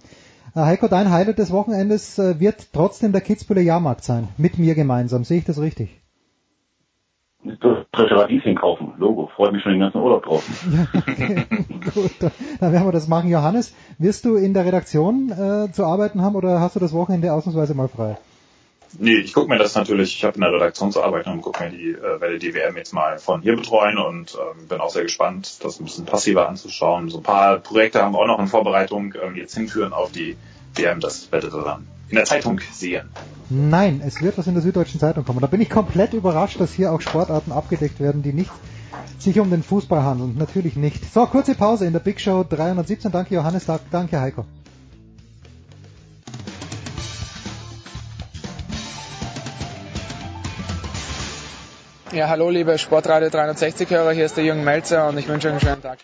Äh, 0.55 0.61
Heiko, 0.61 0.89
dein 0.89 1.11
Highlight 1.11 1.39
des 1.39 1.51
Wochenendes 1.51 2.19
äh, 2.19 2.39
wird 2.41 2.69
trotzdem 2.73 3.13
der 3.13 3.21
Kitzbüheler 3.21 3.63
Jahrmarkt 3.63 4.05
sein, 4.05 4.29
mit 4.37 4.59
mir 4.59 4.75
gemeinsam. 4.75 5.25
Sehe 5.25 5.39
ich 5.39 5.45
das 5.45 5.59
richtig? 5.59 6.04
Frische 7.95 8.17
Radieschen 8.17 8.55
kaufen. 8.57 8.95
Logo. 8.99 9.31
Freut 9.37 9.53
mich 9.53 9.63
schon 9.63 9.73
den 9.73 9.81
ganzen 9.81 10.01
Urlaub 10.01 10.25
drauf. 10.25 10.45
Gut, 11.95 12.13
dann 12.61 12.73
werden 12.73 12.87
wir 12.87 12.93
das 12.93 13.07
machen. 13.07 13.29
Johannes, 13.29 13.75
wirst 13.99 14.25
du 14.25 14.37
in 14.37 14.55
der 14.55 14.65
Redaktion 14.65 15.31
äh, 15.31 15.71
zu 15.73 15.85
arbeiten 15.85 16.23
haben 16.23 16.37
oder 16.37 16.61
hast 16.61 16.77
du 16.77 16.81
das 16.81 16.95
Wochenende 16.95 17.33
ausnahmsweise 17.33 17.75
mal 17.75 17.89
frei? 17.89 18.17
Nee, 18.99 19.17
ich 19.17 19.33
gucke 19.33 19.49
mir 19.49 19.59
das 19.59 19.75
natürlich, 19.75 20.17
ich 20.17 20.25
habe 20.25 20.37
in 20.37 20.43
der 20.43 20.53
Redaktionsarbeit 20.53 21.27
und 21.27 21.43
gucke 21.43 21.65
mir 21.65 21.71
die, 21.71 21.91
äh, 21.91 22.21
werde 22.21 22.39
die 22.39 22.55
WM 22.55 22.77
jetzt 22.77 22.95
mal 22.95 23.19
von 23.19 23.43
hier 23.43 23.57
betreuen 23.57 23.99
und 23.99 24.37
ähm, 24.37 24.69
bin 24.69 24.81
auch 24.81 24.91
sehr 24.91 25.03
gespannt, 25.03 25.65
das 25.65 25.81
ein 25.81 25.85
bisschen 25.85 26.05
passiver 26.05 26.49
anzuschauen. 26.49 27.09
So 27.09 27.19
ein 27.19 27.23
paar 27.25 27.59
Projekte 27.59 28.03
haben 28.03 28.15
wir 28.15 28.21
auch 28.21 28.27
noch 28.27 28.39
in 28.39 28.47
Vorbereitung, 28.47 29.15
ähm, 29.21 29.35
jetzt 29.35 29.55
hinführen 29.55 29.93
auf 29.93 30.13
die 30.13 30.37
WM, 30.77 31.01
das 31.01 31.29
ihr 31.33 31.41
dann 31.41 31.89
in 32.15 32.17
der 32.17 32.25
Zeitung 32.27 32.61
sehen. 32.73 33.09
Nein, 33.51 34.01
es 34.05 34.23
wird 34.23 34.39
was 34.39 34.47
in 34.47 34.55
der 34.55 34.63
Süddeutschen 34.63 35.01
Zeitung 35.01 35.25
kommen. 35.25 35.41
Da 35.41 35.49
bin 35.49 35.61
ich 35.61 35.69
komplett 35.69 36.15
überrascht, 36.15 36.61
dass 36.61 36.73
hier 36.73 36.93
auch 36.93 37.01
Sportarten 37.01 37.51
abgedeckt 37.51 37.99
werden, 37.99 38.23
die 38.23 38.33
nicht 38.33 38.53
sich 39.19 39.41
um 39.41 39.51
den 39.51 39.63
Fußball 39.65 40.03
handeln. 40.03 40.37
Natürlich 40.39 40.77
nicht. 40.77 41.13
So, 41.13 41.27
kurze 41.27 41.55
Pause 41.55 41.87
in 41.87 41.93
der 41.93 42.01
Big 42.01 42.21
Show 42.21 42.45
317. 42.49 43.11
Danke 43.11 43.35
Johannes, 43.35 43.67
danke 43.91 44.21
Heiko. 44.21 44.45
Ja, 52.13 52.29
hallo 52.29 52.49
liebe 52.49 52.79
Sportradio 52.79 53.29
360-Hörer, 53.29 54.13
hier 54.13 54.27
ist 54.27 54.37
der 54.37 54.45
Jürgen 54.45 54.63
Melzer 54.63 55.09
und 55.09 55.19
ich 55.19 55.27
wünsche 55.27 55.49
euch 55.49 55.55
einen 55.55 55.61
schönen 55.61 55.83
Tag. 55.83 55.99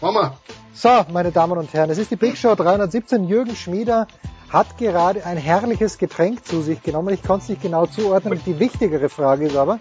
Mama. 0.00 0.38
So, 0.76 1.06
meine 1.10 1.32
Damen 1.32 1.56
und 1.56 1.72
Herren, 1.72 1.88
es 1.88 1.96
ist 1.96 2.10
die 2.10 2.16
Big 2.16 2.36
Show 2.36 2.54
317. 2.54 3.24
Jürgen 3.24 3.56
Schmieder 3.56 4.06
hat 4.50 4.76
gerade 4.76 5.24
ein 5.24 5.38
herrliches 5.38 5.96
Getränk 5.96 6.44
zu 6.44 6.60
sich 6.60 6.82
genommen. 6.82 7.14
Ich 7.14 7.22
konnte 7.22 7.44
es 7.44 7.48
nicht 7.48 7.62
genau 7.62 7.86
zuordnen. 7.86 8.38
Die 8.44 8.58
wichtigere 8.58 9.08
Frage 9.08 9.46
ist 9.46 9.56
aber, 9.56 9.80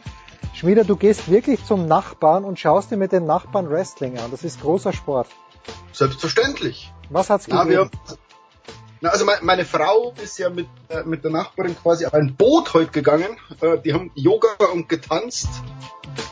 Schmieder, 0.54 0.86
du 0.86 0.96
gehst 0.96 1.30
wirklich 1.30 1.66
zum 1.66 1.86
Nachbarn 1.86 2.46
und 2.46 2.60
schaust 2.60 2.92
dir 2.92 2.96
mit 2.96 3.12
dem 3.12 3.26
Nachbarn 3.26 3.70
Wrestling 3.70 4.18
an. 4.20 4.32
Das 4.32 4.46
ist 4.46 4.62
großer 4.62 4.94
Sport. 4.94 5.28
Selbstverständlich. 5.92 6.94
Was 7.10 7.30
hat's 7.30 7.48
gegeben? 7.48 7.72
Ja, 7.72 7.90
na, 9.06 9.12
also 9.12 9.24
meine, 9.24 9.42
meine, 9.44 9.66
Frau 9.66 10.16
ist 10.22 10.40
ja 10.40 10.50
mit, 10.50 10.68
äh, 10.90 11.04
mit 11.04 11.24
der 11.24 11.30
Nachbarin 11.30 11.76
quasi 11.78 12.08
auf 12.08 12.14
ein 12.16 12.36
Boot 12.36 12.74
heute 12.74 12.92
gegangen. 12.92 13.38
Äh, 13.62 13.78
die 13.78 13.94
haben 13.94 14.12
Yoga 14.16 14.48
und 14.74 14.90
getanzt 14.90 15.48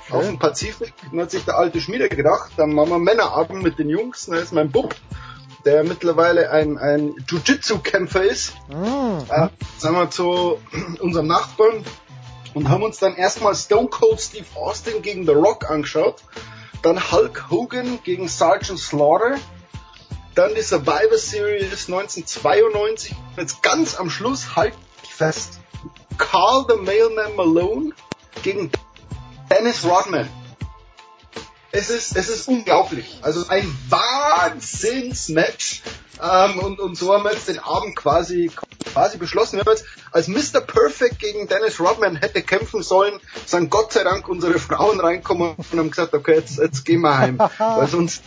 Schön. 0.07 0.15
auf 0.15 0.25
dem 0.25 0.39
Pazifik. 0.39 0.91
Dann 1.11 1.21
hat 1.21 1.29
sich 1.29 1.45
der 1.45 1.57
alte 1.57 1.79
Schmiede 1.79 2.09
gedacht, 2.09 2.53
dann 2.57 2.73
machen 2.73 2.89
wir 2.89 2.97
Männerabend 2.97 3.61
mit 3.61 3.77
den 3.77 3.89
Jungs. 3.89 4.25
Da 4.25 4.37
ist 4.37 4.53
mein 4.53 4.71
Bub, 4.71 4.95
der 5.65 5.83
mittlerweile 5.83 6.49
ein, 6.49 6.79
ein 6.79 7.13
Jiu-Jitsu-Kämpfer 7.27 8.23
ist. 8.23 8.55
Mhm. 8.69 9.19
Äh, 9.29 9.49
sagen 9.77 9.95
wir 9.95 10.09
zu 10.09 10.57
unserem 10.99 11.27
Nachbarn 11.27 11.83
und 12.55 12.69
haben 12.69 12.81
uns 12.81 12.97
dann 12.97 13.15
erstmal 13.15 13.53
Stone 13.53 13.89
Cold 13.89 14.19
Steve 14.19 14.47
Austin 14.55 15.03
gegen 15.03 15.27
The 15.27 15.33
Rock 15.33 15.69
angeschaut. 15.69 16.23
Dann 16.81 17.11
Hulk 17.11 17.51
Hogan 17.51 17.99
gegen 18.03 18.27
Sergeant 18.27 18.79
Slaughter 18.79 19.37
dann 20.35 20.55
die 20.55 20.61
Survivor 20.61 21.17
Series 21.17 21.87
1992. 21.87 23.15
Jetzt 23.37 23.61
ganz 23.63 23.95
am 23.95 24.09
Schluss 24.09 24.55
halt 24.55 24.73
fest. 25.07 25.59
Carl 26.17 26.65
the 26.69 26.75
Mailman 26.77 27.35
Malone 27.35 27.91
gegen 28.43 28.71
Dennis 29.49 29.83
Rodman. 29.83 30.29
Es 31.71 31.89
ist, 31.89 32.15
es 32.15 32.29
ist 32.29 32.47
unglaublich. 32.47 33.19
Also 33.23 33.47
ein 33.47 33.65
Wahnsinnsmatch. 33.89 35.81
Ähm, 36.21 36.59
und, 36.59 36.79
und 36.79 36.95
so 36.95 37.11
haben 37.11 37.23
wir 37.23 37.33
jetzt 37.33 37.47
den 37.47 37.57
Abend 37.57 37.95
quasi, 37.95 38.51
quasi 38.93 39.17
beschlossen. 39.17 39.57
Wir 39.57 39.65
haben 39.65 39.71
jetzt 39.71 39.85
als 40.11 40.27
Mr. 40.27 40.61
Perfect 40.61 41.17
gegen 41.17 41.47
Dennis 41.47 41.79
Rodman 41.79 42.15
hätte 42.15 42.43
kämpfen 42.43 42.83
sollen, 42.83 43.19
sind 43.47 43.71
Gott 43.71 43.91
sei 43.91 44.03
Dank 44.03 44.27
unsere 44.27 44.59
Frauen 44.59 44.99
reinkommen 44.99 45.55
und 45.55 45.79
haben 45.79 45.89
gesagt, 45.89 46.13
okay, 46.13 46.35
jetzt, 46.35 46.59
jetzt 46.59 46.85
gehen 46.85 47.01
wir 47.01 47.17
heim. 47.17 47.39
Weil 47.57 47.87
sonst, 47.87 48.21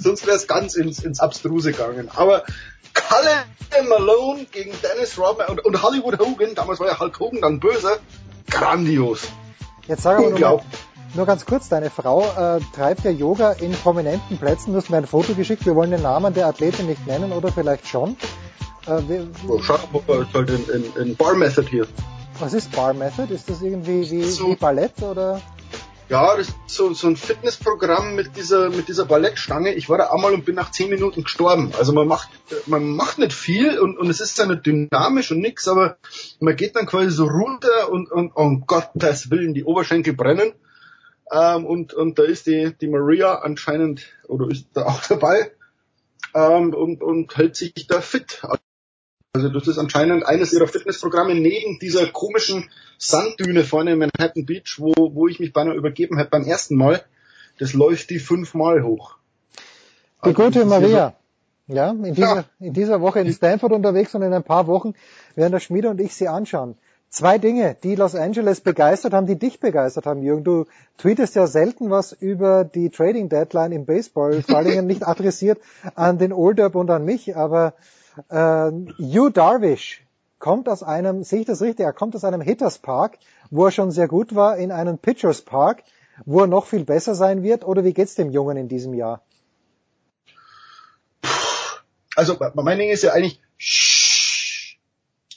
sonst 0.00 0.26
wäre 0.26 0.36
es 0.36 0.46
ganz 0.46 0.74
ins, 0.74 1.02
ins 1.04 1.20
Abstruse 1.20 1.72
gegangen. 1.72 2.10
Aber 2.14 2.44
Kalle 2.92 3.44
Malone 3.88 4.46
gegen 4.50 4.72
Dennis 4.82 5.18
Rodman 5.18 5.48
und, 5.48 5.64
und 5.64 5.82
Hollywood 5.82 6.18
Hogan, 6.18 6.54
damals 6.54 6.80
war 6.80 6.88
ja 6.88 6.98
Hulk 6.98 7.18
Hogan 7.20 7.40
dann 7.40 7.60
böse, 7.60 7.98
grandios. 8.50 9.28
Jetzt 9.86 10.02
sag 10.02 10.18
aber 10.18 10.30
nur, 10.30 10.62
nur 11.14 11.26
ganz 11.26 11.44
kurz, 11.44 11.68
deine 11.68 11.90
Frau 11.90 12.22
äh, 12.22 12.60
treibt 12.74 13.04
ja 13.04 13.10
Yoga 13.10 13.52
in 13.52 13.72
prominenten 13.72 14.38
Plätzen. 14.38 14.72
Du 14.72 14.78
hast 14.78 14.90
mir 14.90 14.98
ein 14.98 15.06
Foto 15.06 15.34
geschickt. 15.34 15.66
Wir 15.66 15.74
wollen 15.74 15.90
den 15.90 16.02
Namen 16.02 16.34
der 16.34 16.46
Athletin 16.46 16.86
nicht 16.86 17.04
nennen 17.06 17.32
oder 17.32 17.50
vielleicht 17.50 17.88
schon. 17.88 18.16
Äh, 18.86 19.08
wir, 19.08 19.28
oh, 19.48 19.60
schau, 19.60 19.78
halt 20.32 20.50
in, 20.50 20.68
in, 20.68 20.96
in 20.96 21.16
Bar 21.16 21.34
Method 21.34 21.68
hier. 21.68 21.86
Was 22.38 22.54
ist 22.54 22.70
Bar 22.72 22.94
Method? 22.94 23.32
Ist 23.32 23.50
das 23.50 23.60
irgendwie 23.60 24.08
wie, 24.10 24.22
so, 24.22 24.48
wie 24.48 24.56
Ballett 24.56 25.02
oder? 25.02 25.40
Ja, 26.10 26.36
das 26.36 26.48
ist 26.48 26.56
so, 26.66 26.92
so 26.92 27.06
ein 27.06 27.14
Fitnessprogramm 27.14 28.16
mit 28.16 28.36
dieser, 28.36 28.68
mit 28.70 28.88
dieser 28.88 29.04
Ballettstange. 29.04 29.74
Ich 29.74 29.88
war 29.88 29.96
da 29.96 30.10
einmal 30.10 30.34
und 30.34 30.44
bin 30.44 30.56
nach 30.56 30.72
zehn 30.72 30.90
Minuten 30.90 31.22
gestorben. 31.22 31.70
Also 31.78 31.92
man 31.92 32.08
macht, 32.08 32.30
man 32.66 32.96
macht 32.96 33.18
nicht 33.18 33.32
viel 33.32 33.78
und, 33.78 33.96
und 33.96 34.10
es 34.10 34.20
ist 34.20 34.36
ja 34.36 34.46
nicht 34.46 34.66
dynamisch 34.66 35.30
und 35.30 35.38
nix, 35.38 35.68
aber 35.68 35.98
man 36.40 36.56
geht 36.56 36.74
dann 36.74 36.86
quasi 36.86 37.12
so 37.12 37.26
runter 37.26 37.92
und, 37.92 38.10
und 38.10 38.32
um 38.34 38.66
Gottes 38.66 39.30
Willen, 39.30 39.54
die 39.54 39.62
Oberschenkel 39.62 40.14
brennen. 40.14 40.52
Ähm, 41.30 41.64
und, 41.64 41.94
und 41.94 42.18
da 42.18 42.24
ist 42.24 42.48
die, 42.48 42.74
die 42.80 42.88
Maria 42.88 43.36
anscheinend, 43.36 44.02
oder 44.26 44.50
ist 44.50 44.66
da 44.72 44.86
auch 44.86 45.06
dabei, 45.06 45.52
ähm, 46.34 46.74
und, 46.74 47.04
und 47.04 47.36
hält 47.36 47.54
sich 47.54 47.86
da 47.86 48.00
fit. 48.00 48.42
Also 49.32 49.48
das 49.48 49.68
ist 49.68 49.78
anscheinend 49.78 50.26
eines 50.26 50.52
ihrer 50.52 50.66
Fitnessprogramme 50.66 51.36
neben 51.36 51.78
dieser 51.78 52.08
komischen 52.08 52.68
Sanddüne 52.98 53.62
vorne 53.62 53.92
in 53.92 53.98
Manhattan 53.98 54.44
Beach, 54.44 54.76
wo, 54.78 54.92
wo 54.96 55.28
ich 55.28 55.38
mich 55.38 55.52
beinahe 55.52 55.76
übergeben 55.76 56.18
habe 56.18 56.28
beim 56.28 56.42
ersten 56.42 56.74
Mal. 56.74 57.00
Das 57.60 57.72
läuft 57.72 58.10
die 58.10 58.18
fünfmal 58.18 58.82
hoch. 58.82 59.18
Die 60.24 60.30
also 60.30 60.42
gute 60.42 60.64
Maria. 60.64 61.14
Ja, 61.68 61.90
in 61.90 62.14
dieser, 62.14 62.34
ja. 62.34 62.44
in 62.58 62.72
dieser 62.72 63.00
Woche 63.00 63.20
in 63.20 63.32
Stanford 63.32 63.72
unterwegs 63.72 64.12
und 64.16 64.22
in 64.22 64.32
ein 64.32 64.42
paar 64.42 64.66
Wochen 64.66 64.94
werden 65.36 65.52
der 65.52 65.60
Schmiede 65.60 65.88
und 65.90 66.00
ich 66.00 66.16
sie 66.16 66.26
anschauen. 66.26 66.76
Zwei 67.08 67.38
Dinge, 67.38 67.76
die 67.84 67.94
Los 67.94 68.16
Angeles 68.16 68.60
begeistert 68.60 69.12
haben, 69.12 69.28
die 69.28 69.38
dich 69.38 69.60
begeistert 69.60 70.06
haben, 70.06 70.22
Jürgen. 70.22 70.42
Du 70.42 70.66
tweetest 70.98 71.36
ja 71.36 71.46
selten 71.46 71.90
was 71.90 72.12
über 72.12 72.64
die 72.64 72.90
Trading 72.90 73.28
Deadline 73.28 73.70
im 73.70 73.84
Baseball, 73.84 74.42
vor 74.42 74.58
allen 74.58 74.68
Dingen 74.68 74.86
nicht 74.88 75.06
adressiert 75.06 75.60
an 75.94 76.18
den 76.18 76.32
Olderb 76.32 76.74
und 76.74 76.90
an 76.90 77.04
mich, 77.04 77.36
aber 77.36 77.74
äh, 78.28 78.70
Hugh 78.98 79.30
Darvish 79.30 80.04
kommt 80.38 80.68
aus 80.68 80.82
einem, 80.82 81.22
sehe 81.22 81.40
ich 81.40 81.46
das 81.46 81.62
richtig, 81.62 81.84
er 81.84 81.92
kommt 81.92 82.16
aus 82.16 82.24
einem 82.24 82.40
Hitters 82.40 82.78
Park, 82.78 83.18
wo 83.50 83.66
er 83.66 83.70
schon 83.70 83.90
sehr 83.90 84.08
gut 84.08 84.34
war, 84.34 84.56
in 84.56 84.72
einen 84.72 84.98
Pitchers 84.98 85.42
Park, 85.42 85.82
wo 86.24 86.40
er 86.40 86.46
noch 86.46 86.66
viel 86.66 86.84
besser 86.84 87.14
sein 87.14 87.42
wird, 87.42 87.64
oder 87.64 87.84
wie 87.84 87.92
geht's 87.92 88.14
dem 88.14 88.30
Jungen 88.30 88.56
in 88.56 88.68
diesem 88.68 88.94
Jahr? 88.94 89.22
Also, 92.16 92.36
mein 92.54 92.78
Ding 92.78 92.90
ist 92.90 93.02
ja 93.02 93.12
eigentlich, 93.12 93.40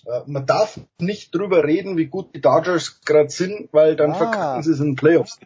äh, 0.06 0.22
man 0.26 0.46
darf 0.46 0.80
nicht 1.00 1.34
drüber 1.36 1.64
reden, 1.64 1.98
wie 1.98 2.08
gut 2.08 2.34
die 2.36 2.42
Dodgers 2.42 3.02
gerade 3.06 3.30
sind, 3.30 3.70
weil 3.72 3.96
dann 3.96 4.12
ah. 4.12 4.16
verkacken 4.16 4.64
sie 4.64 4.72
es 4.72 4.80
in 4.80 4.92
den 4.92 4.96
Playoffs. 4.96 5.40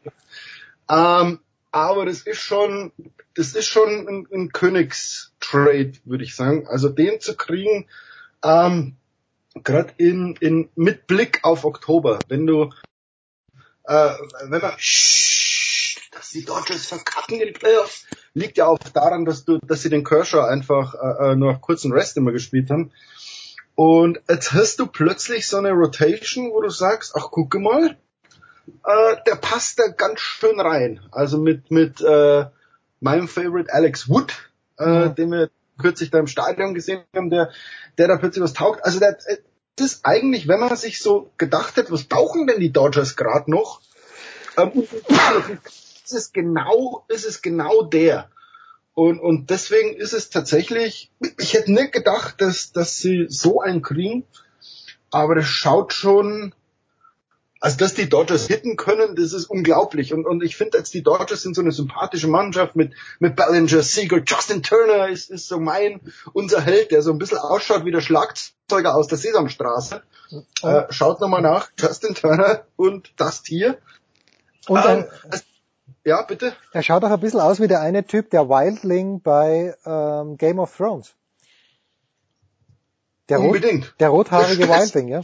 Ähm, 0.90 1.40
aber 1.78 2.06
das 2.06 2.22
ist 2.22 2.40
schon, 2.40 2.92
das 3.36 3.54
ist 3.54 3.68
schon 3.68 4.08
ein, 4.08 4.28
ein 4.34 4.52
Königstrade, 4.52 5.94
würde 6.06 6.24
ich 6.24 6.36
sagen. 6.36 6.68
Also 6.68 6.90
den 6.90 7.20
zu 7.22 7.36
kriegen, 7.36 7.88
ähm, 8.44 8.96
gerade 9.64 9.94
in, 9.98 10.36
in 10.40 10.70
mit 10.76 11.08
Blick 11.08 11.40
auf 11.44 11.66
Oktober, 11.66 12.20
wenn 12.28 12.48
du, 12.48 12.72
äh, 13.84 14.14
wenn 14.50 14.62
man, 14.62 14.72
dass 16.12 16.30
die 16.32 16.46
Dodgers 16.46 16.88
verkacken 16.88 17.40
in 17.40 17.48
den 17.48 17.54
Playoffs, 17.54 18.06
liegt 18.34 18.58
ja 18.58 18.66
auch 18.66 18.80
daran, 18.80 19.26
dass 19.26 19.46
du, 19.46 19.60
dass 19.60 19.84
sie 19.84 19.90
den 19.90 20.04
Kershaw 20.04 20.46
einfach 20.46 20.96
äh, 20.96 21.32
äh 21.32 21.36
nur 21.36 21.52
auf 21.52 21.62
kurzen 21.62 21.92
Rest 21.92 22.18
immer 22.18 22.32
gespielt 22.32 22.70
haben. 22.70 22.92
Und 23.76 24.20
jetzt 24.28 24.54
hast 24.54 24.80
du 24.80 24.88
plötzlich 24.88 25.48
so 25.48 25.58
eine 25.58 25.72
Rotation, 25.72 26.52
wo 26.52 26.62
du 26.62 26.70
sagst, 26.70 27.14
ach 27.16 27.28
guck 27.30 27.54
mal, 27.56 27.98
äh, 28.86 29.16
der 29.26 29.36
passt 29.36 29.80
da 29.80 29.88
ganz 29.88 30.20
schön 30.20 30.60
rein. 30.60 31.00
Also 31.12 31.38
mit 31.38 31.72
mit 31.72 32.02
äh, 32.02 32.46
meinem 33.00 33.28
Favorite 33.28 33.74
Alex 33.74 34.10
Wood, 34.10 34.34
äh, 34.80 34.86
ja. 34.86 35.08
den 35.10 35.32
wir 35.32 35.50
kürzlich 35.80 36.10
da 36.10 36.20
im 36.20 36.28
Stadion 36.28 36.74
gesehen 36.74 37.04
haben, 37.16 37.30
der 37.30 37.52
der 37.98 38.08
da 38.08 38.18
plötzlich 38.18 38.44
was 38.44 38.54
taugt. 38.54 38.84
Also 38.84 39.00
der, 39.00 39.18
das 39.76 39.94
ist 39.94 40.06
eigentlich, 40.06 40.48
wenn 40.48 40.60
man 40.60 40.76
sich 40.76 41.00
so 41.00 41.32
gedacht 41.38 41.78
hat, 41.78 41.92
was 41.92 42.04
brauchen 42.04 42.48
denn 42.48 42.60
die 42.60 42.72
Dodgers 42.72 43.16
gerade 43.16 43.50
noch? 43.50 43.82
Ähm, 44.58 44.72
ist 46.04 46.14
es 46.14 46.34
genau, 46.34 47.06
ist 47.10 47.26
es 47.26 47.42
genau 47.42 47.84
der. 47.84 48.30
Und, 48.94 49.20
und 49.20 49.52
deswegen 49.52 49.96
ist 49.96 50.14
es 50.14 50.32
tatsächlich, 50.32 51.12
ich 51.38 51.54
hätte 51.54 51.72
nicht 51.72 51.92
gedacht, 51.92 52.42
dass, 52.42 52.72
dass 52.72 52.98
sie 52.98 53.28
so 53.30 53.62
einen 53.62 53.84
kriegen, 53.84 54.26
aber 55.12 55.36
das 55.36 55.46
schaut 55.46 55.94
schon, 55.94 56.56
also 57.60 57.78
dass 57.78 57.94
die 57.94 58.10
Dodgers 58.10 58.48
hitten 58.48 58.76
können, 58.76 59.16
das 59.16 59.34
ist 59.34 59.46
unglaublich. 59.46 60.14
Und, 60.14 60.26
und 60.26 60.44
ich 60.44 60.56
finde 60.56 60.78
jetzt, 60.78 60.94
die 60.94 61.04
Dodgers 61.04 61.42
sind 61.42 61.56
so 61.56 61.62
eine 61.62 61.72
sympathische 61.72 62.28
Mannschaft 62.28 62.76
mit, 62.76 62.94
mit 63.20 63.36
Ballinger, 63.36 63.82
Siegel, 63.82 64.24
Justin 64.26 64.64
Turner 64.64 65.10
ist, 65.10 65.30
ist 65.30 65.48
so 65.48 65.60
mein, 65.60 66.02
unser 66.34 66.62
Held, 66.62 66.92
der 66.92 67.02
so 67.02 67.12
ein 67.12 67.18
bisschen 67.18 67.40
ausschaut 67.40 67.86
wie 67.86 67.92
der 67.92 68.02
Schlagzeuger 68.02 68.96
aus 68.96 69.08
der 69.08 69.18
Sesamstraße. 69.18 70.02
Äh, 70.62 70.84
schaut 70.90 71.22
nochmal 71.22 71.42
nach, 71.42 71.70
Justin 71.80 72.16
Turner 72.16 72.64
und 72.76 73.12
das 73.18 73.42
Tier. 73.42 73.78
Und 74.68 74.86
ähm, 74.86 75.06
also, 75.30 75.44
ja, 76.04 76.22
bitte? 76.22 76.54
Er 76.72 76.84
schaut 76.84 77.04
auch 77.04 77.12
ein 77.12 77.20
bisschen 77.20 77.40
aus 77.40 77.60
wie 77.60 77.68
der 77.68 77.82
eine 77.82 78.06
Typ, 78.06 78.30
der 78.30 78.50
Wildling 78.50 79.22
bei 79.22 79.76
ähm, 79.86 80.38
Game 80.38 80.60
of 80.60 80.76
Thrones. 80.76 81.17
Der, 83.30 83.42
Unbedingt. 83.42 83.86
Rot, 83.86 83.96
der 84.00 84.10
rothaarige 84.10 84.64
Wilding, 84.70 85.10
ja? 85.10 85.22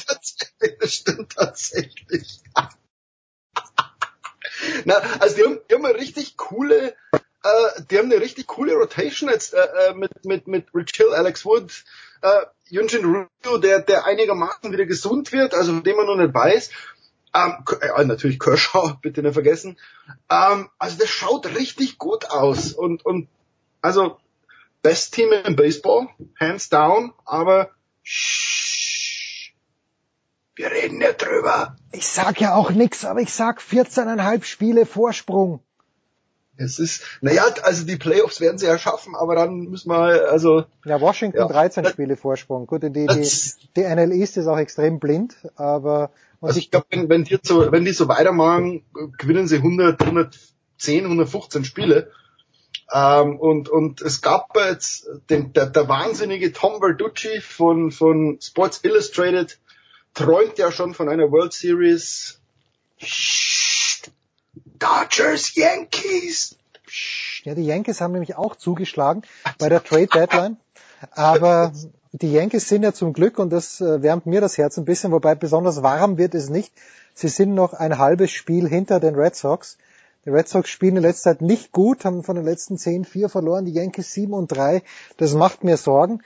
Das 0.80 0.94
stimmt 0.94 1.36
tatsächlich. 1.36 2.42
Na, 4.86 4.96
also 5.20 5.36
die 5.36 5.44
haben, 5.44 5.60
die 5.70 5.76
haben 5.76 5.86
eine 5.86 5.98
richtig 5.98 6.38
coole, 6.38 6.96
äh, 7.12 7.82
die 7.90 7.98
haben 7.98 8.12
eine 8.12 8.22
richtig 8.22 8.48
coole 8.48 8.76
Rotation 8.76 9.30
jetzt 9.30 9.54
äh, 9.54 9.58
äh, 9.58 9.94
mit 9.94 10.26
mit 10.26 10.48
mit 10.48 10.68
Rich 10.74 10.92
Hill, 10.96 11.14
Alex 11.14 11.46
Wood, 11.46 11.84
äh, 12.22 12.46
Yunjin 12.70 13.06
Ryu, 13.06 13.58
der 13.58 13.82
der 13.82 14.06
einigermaßen 14.06 14.72
wieder 14.72 14.86
gesund 14.86 15.32
wird, 15.32 15.54
also 15.54 15.74
von 15.74 15.84
dem 15.84 15.98
man 15.98 16.06
noch 16.06 16.18
nicht 16.18 16.34
weiß. 16.34 16.70
Ähm, 17.36 17.66
äh, 17.82 18.06
natürlich 18.06 18.40
Kershaw, 18.40 18.96
bitte 19.02 19.24
nicht 19.24 19.34
vergessen. 19.34 19.78
Ähm, 20.30 20.70
also 20.78 20.98
das 20.98 21.10
schaut 21.10 21.48
richtig 21.48 21.98
gut 21.98 22.30
aus 22.30 22.74
und 22.74 23.06
und 23.06 23.28
also 23.82 24.18
Best 24.82 25.14
Team 25.14 25.32
im 25.32 25.56
Baseball, 25.56 26.10
hands 26.40 26.70
down, 26.70 27.14
aber 27.26 27.72
wir 30.56 30.72
reden 30.72 31.00
nicht 31.00 31.22
drüber. 31.22 31.76
Ich 31.92 32.08
sag 32.08 32.40
ja 32.40 32.56
auch 32.56 32.72
nix, 32.72 33.06
aber 33.06 33.22
ich 33.22 33.34
sag 33.34 33.62
14,5 33.62 34.44
Spiele 34.44 34.86
Vorsprung. 34.86 35.62
Es 36.56 36.78
ist, 36.78 37.02
naja, 37.22 37.46
also 37.64 37.84
die 37.84 37.98
Playoffs 37.98 38.40
werden 38.40 38.60
sie 38.60 38.68
ja 38.68 38.78
schaffen, 38.78 39.16
aber 39.16 39.36
dann 39.36 39.62
müssen 39.62 39.90
wir, 39.90 40.30
also. 40.30 40.66
Ja, 40.86 41.02
Washington 41.02 41.40
Ja. 41.40 41.48
13 41.48 41.86
Spiele 41.86 42.16
Vorsprung. 42.16 42.68
Gut, 42.68 42.84
die, 42.84 42.92
die, 42.92 43.06
die 43.76 43.82
NL 43.82 44.12
East 44.12 44.38
ist 44.38 44.46
auch 44.46 44.60
extrem 44.60 45.00
blind, 45.00 45.36
aber 45.56 46.12
Also 46.42 46.60
ich 46.60 46.70
glaube, 46.70 46.86
wenn, 46.92 47.10
wenn, 47.10 47.24
die 47.24 47.40
so, 47.42 47.72
wenn 47.72 47.86
die 47.86 47.94
so 47.94 48.08
weitermachen, 48.08 48.84
gewinnen 49.18 49.48
sie 49.48 49.58
100, 49.58 50.00
110, 50.00 51.06
115 51.06 51.66
Spiele. 51.66 52.12
Ähm, 52.92 53.40
und, 53.40 53.70
und 53.70 54.02
es 54.02 54.22
gab 54.22 54.56
jetzt 54.56 55.08
den, 55.30 55.54
der, 55.54 55.68
der 55.68 55.88
wahnsinnige 55.88 56.52
Tom 56.54 56.80
Verducci 56.80 57.42
von, 57.42 57.92
von 57.92 58.40
Sports 58.42 58.82
Illustrated 58.84 59.60
träumt 60.14 60.58
ja 60.58 60.72
schon 60.72 60.94
von 60.94 61.10
einer 61.10 61.32
World 61.32 61.54
Series. 61.54 62.40
Dodgers, 64.80 65.56
Yankees. 65.56 66.56
Ja, 67.44 67.56
die 67.56 67.66
Yankees 67.66 68.02
haben 68.02 68.14
nämlich 68.14 68.36
auch 68.36 68.56
zugeschlagen 68.56 69.24
bei 69.58 69.70
der 69.70 69.84
Trade 69.84 70.08
Deadline. 70.08 70.58
Aber 71.12 71.74
die 72.12 72.32
Yankees 72.32 72.70
sind 72.70 72.84
ja 72.84 72.94
zum 72.94 73.14
Glück, 73.14 73.40
und 73.40 73.50
das 73.50 73.82
äh, 73.82 74.02
wärmt 74.02 74.26
mir 74.26 74.40
das 74.40 74.58
Herz 74.58 74.78
ein 74.78 74.86
bisschen, 74.86 75.12
wobei 75.12 75.36
besonders 75.36 75.84
warm 75.84 76.18
wird 76.18 76.36
es 76.36 76.50
nicht. 76.50 76.72
Sie 77.16 77.28
sind 77.28 77.54
noch 77.54 77.74
ein 77.74 77.98
halbes 77.98 78.32
Spiel 78.32 78.68
hinter 78.68 79.00
den 79.00 79.16
Red 79.16 79.36
Sox. 79.36 79.78
Die 80.26 80.30
Red 80.30 80.48
Sox 80.48 80.70
spielen 80.70 80.98
in 80.98 81.04
letzter 81.04 81.32
Zeit 81.32 81.42
nicht 81.42 81.72
gut, 81.72 82.06
haben 82.06 82.24
von 82.24 82.36
den 82.36 82.46
letzten 82.46 82.78
10 82.78 83.04
4 83.04 83.30
verloren, 83.30 83.66
die 83.66 83.74
Yankees 83.74 84.14
7 84.14 84.34
und 84.34 84.48
3. 84.48 84.82
Das 85.18 85.34
macht 85.34 85.64
mir 85.64 85.78
Sorgen. 85.78 86.22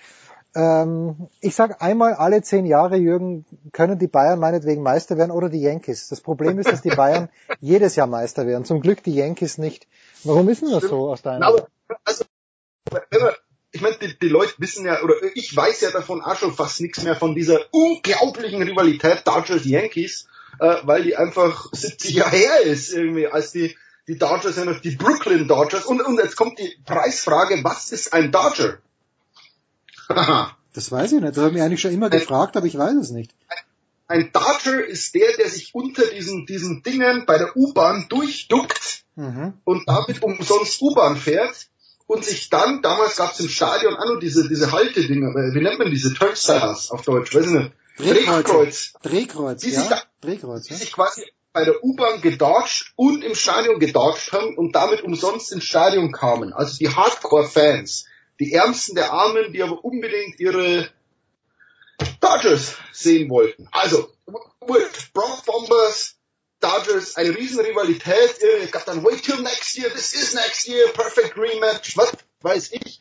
Ähm, 0.56 1.30
ich 1.40 1.56
sage 1.56 1.82
einmal 1.82 2.14
alle 2.14 2.42
zehn 2.42 2.66
Jahre, 2.66 2.98
Jürgen, 2.98 3.46
können 3.74 4.00
die 4.00 4.08
Bayern 4.08 4.40
meinetwegen 4.40 4.82
Meister 4.82 5.18
werden 5.18 5.32
oder 5.32 5.50
die 5.50 5.62
Yankees. 5.62 6.10
Das 6.10 6.22
Problem 6.22 6.58
ist, 6.58 6.72
dass 6.72 6.82
die 6.82 6.90
Bayern 6.90 7.30
jedes 7.60 7.96
Jahr 7.96 8.08
Meister 8.08 8.48
werden. 8.48 8.66
Zum 8.66 8.82
Glück 8.82 9.04
die 9.04 9.14
Yankees 9.14 9.58
nicht. 9.58 9.88
Warum 10.24 10.50
ist 10.50 10.62
denn 10.62 10.72
das 10.72 10.84
so 10.84 11.10
aus 11.12 11.22
deiner 11.22 11.46
aber, 11.46 11.68
also, 12.04 12.26
ich 13.72 13.82
meine, 13.82 13.98
die, 14.00 14.18
die 14.18 14.30
Leute 14.30 14.54
wissen 14.58 14.86
ja, 14.86 15.04
oder 15.04 15.14
ich 15.36 15.56
weiß 15.56 15.82
ja 15.82 15.92
davon 15.92 16.22
auch 16.22 16.36
schon 16.36 16.54
fast 16.54 16.82
nichts 16.82 17.04
mehr 17.04 17.16
von 17.16 17.36
dieser 17.36 17.60
unglaublichen 17.72 18.64
Rivalität 18.64 19.22
Dodgers-Yankees, 19.26 20.28
äh, 20.60 20.78
weil 20.84 21.04
die 21.04 21.18
einfach 21.18 21.68
70 21.72 22.16
Jahre 22.16 22.36
her 22.36 22.62
ist, 22.62 22.94
irgendwie, 22.94 23.28
als 23.28 23.52
die, 23.52 23.76
die 24.08 24.18
Dodgers 24.18 24.56
ja 24.56 24.66
noch 24.66 24.80
die 24.80 24.96
Brooklyn 24.96 25.48
Dodgers. 25.48 25.86
Und, 25.86 26.02
und 26.02 26.18
jetzt 26.18 26.36
kommt 26.36 26.60
die 26.60 26.78
Preisfrage, 26.86 27.64
was 27.64 27.92
ist 27.92 28.14
ein 28.14 28.32
Dodger? 28.32 28.78
Das 30.74 30.92
weiß 30.92 31.14
ich 31.14 31.22
nicht. 31.22 31.32
Das 31.32 31.38
habe 31.38 31.50
ich 31.50 31.54
mich 31.56 31.64
eigentlich 31.64 31.82
schon 31.82 31.92
immer 31.92 32.10
gefragt, 32.10 32.56
aber 32.56 32.68
ich 32.68 32.78
weiß 32.78 32.96
es 32.96 33.10
nicht. 33.10 33.34
Ein 34.08 34.32
Dodger 34.32 34.86
ist 34.86 35.16
der, 35.16 35.36
der 35.38 35.50
sich 35.50 35.76
unter 35.76 36.06
diesen, 36.06 36.46
diesen 36.46 36.84
Dingen 36.84 37.26
bei 37.26 37.38
der 37.38 37.58
U-Bahn 37.58 38.06
durchduckt 38.10 39.04
Mhm. 39.18 39.54
und 39.64 39.90
damit 39.90 40.22
umsonst 40.22 40.80
U-Bahn 40.80 41.18
fährt 41.18 41.70
und 42.06 42.24
sich 42.24 42.50
dann, 42.50 42.84
damals 42.84 43.18
gab 43.18 43.34
es 43.34 43.40
im 43.40 43.50
Stadion 43.50 43.96
auch 43.96 44.14
noch 44.14 44.20
diese, 44.20 44.48
diese 44.48 44.72
Haltedinger, 44.72 45.34
wie 45.34 45.62
nennt 45.62 45.80
man 45.80 45.90
diese, 45.90 46.14
Turnstiles 46.14 46.92
auf 46.92 47.02
Deutsch, 47.02 47.34
weiß 47.34 47.48
ich 47.48 47.52
nicht, 47.52 47.72
Drehkreuz, 47.98 48.94
Drehkreuz, 49.02 49.62
die 49.62 49.72
ja. 49.72 49.80
sich, 49.80 49.90
da, 49.90 50.04
Drehkreuz, 50.22 50.66
die 50.66 50.74
ja. 50.74 50.80
sich 50.80 50.94
quasi 50.94 51.24
bei 51.58 51.66
der 51.66 51.84
U-Bahn 51.84 52.22
gedodged 52.22 52.94
und 52.96 53.24
im 53.24 53.34
Stadion 53.34 53.80
gedodged 53.80 54.32
haben 54.32 54.56
und 54.56 54.76
damit 54.76 55.02
umsonst 55.02 55.52
ins 55.52 55.64
Stadion 55.64 56.12
kamen. 56.12 56.54
Also 56.54 56.78
die 56.78 56.88
Hardcore-Fans, 56.88 58.06
die 58.40 58.54
Ärmsten 58.54 58.94
der 58.94 59.12
Armen, 59.12 59.52
die 59.54 59.64
aber 59.64 59.84
unbedingt 59.84 60.40
ihre 60.40 60.88
Dodgers 62.22 62.76
sehen 62.92 63.32
wollten. 63.32 63.68
Also, 63.72 64.08
Bronx 64.68 65.42
Bombers, 65.48 66.16
Dodgers, 66.60 67.16
eine 67.16 67.36
riesen 67.36 67.66
Rivalität. 67.66 68.36
Gab 68.72 68.86
dann 68.86 69.04
Wait 69.04 69.24
till 69.24 69.42
next 69.42 69.76
year, 69.80 69.90
this 69.90 70.14
is 70.14 70.36
next 70.36 70.68
year, 70.68 70.88
perfect 70.90 71.36
rematch, 71.38 71.98
was 71.98 72.12
weiß 72.42 72.72
ich. 72.74 73.00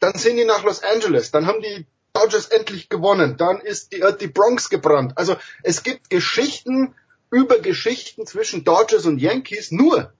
Dann 0.00 0.16
sind 0.16 0.38
die 0.38 0.46
nach 0.46 0.64
Los 0.64 0.82
Angeles, 0.82 1.30
dann 1.30 1.46
haben 1.46 1.60
die 1.60 1.84
Dodgers 2.14 2.46
endlich 2.46 2.88
gewonnen, 2.88 3.36
dann 3.36 3.60
ist 3.60 3.92
die, 3.92 4.02
hat 4.02 4.22
die 4.22 4.28
Bronx 4.28 4.70
gebrannt. 4.70 5.12
Also 5.16 5.36
es 5.62 5.82
gibt 5.82 6.08
Geschichten 6.08 6.94
über 7.30 7.58
Geschichten 7.58 8.26
zwischen 8.26 8.64
Dodgers 8.64 9.04
und 9.06 9.18
Yankees, 9.18 9.70
nur 9.70 10.12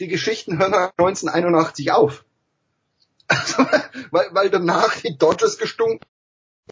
die 0.00 0.08
Geschichten 0.08 0.58
hören 0.58 0.74
1981 0.74 1.92
auf. 1.92 2.24
Also, 3.26 3.64
weil, 4.10 4.28
weil 4.32 4.50
danach 4.50 4.96
die 5.00 5.16
Dodgers 5.16 5.56
gestunken 5.56 6.00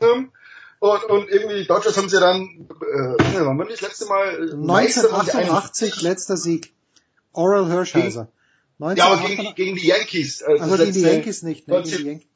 haben 0.02 0.32
und, 0.80 1.04
und 1.04 1.28
irgendwie 1.30 1.62
die 1.62 1.66
Dodgers 1.66 1.96
haben 1.96 2.10
sie 2.10 2.20
dann, 2.20 2.68
äh, 2.68 3.16
wann 3.40 3.58
war 3.58 3.64
das 3.66 3.80
letzte 3.80 4.04
Mal? 4.04 4.50
äh, 4.50 4.54
Meister 4.56 5.10
waren 5.10 5.24
sie 5.24 5.32
1988 5.32 6.02
letzter 6.02 6.36
Sieg. 6.36 6.74
Oral 7.32 7.70
Hirschheiser. 7.70 8.28
Ja, 8.78 9.06
aber 9.06 9.26
gegen, 9.28 9.42
die- 9.42 9.54
gegen 9.54 9.76
die 9.76 9.86
Yankees. 9.86 10.42
Äh, 10.42 10.58
Also 10.60 10.76
das 10.76 10.86
gegen 10.88 10.92
die 10.92 11.00
Yankees 11.00 11.42
nicht, 11.42 11.68
ne? 11.68 11.82
Gegen 11.82 11.96
die 11.96 12.04
Yankees. 12.04 12.28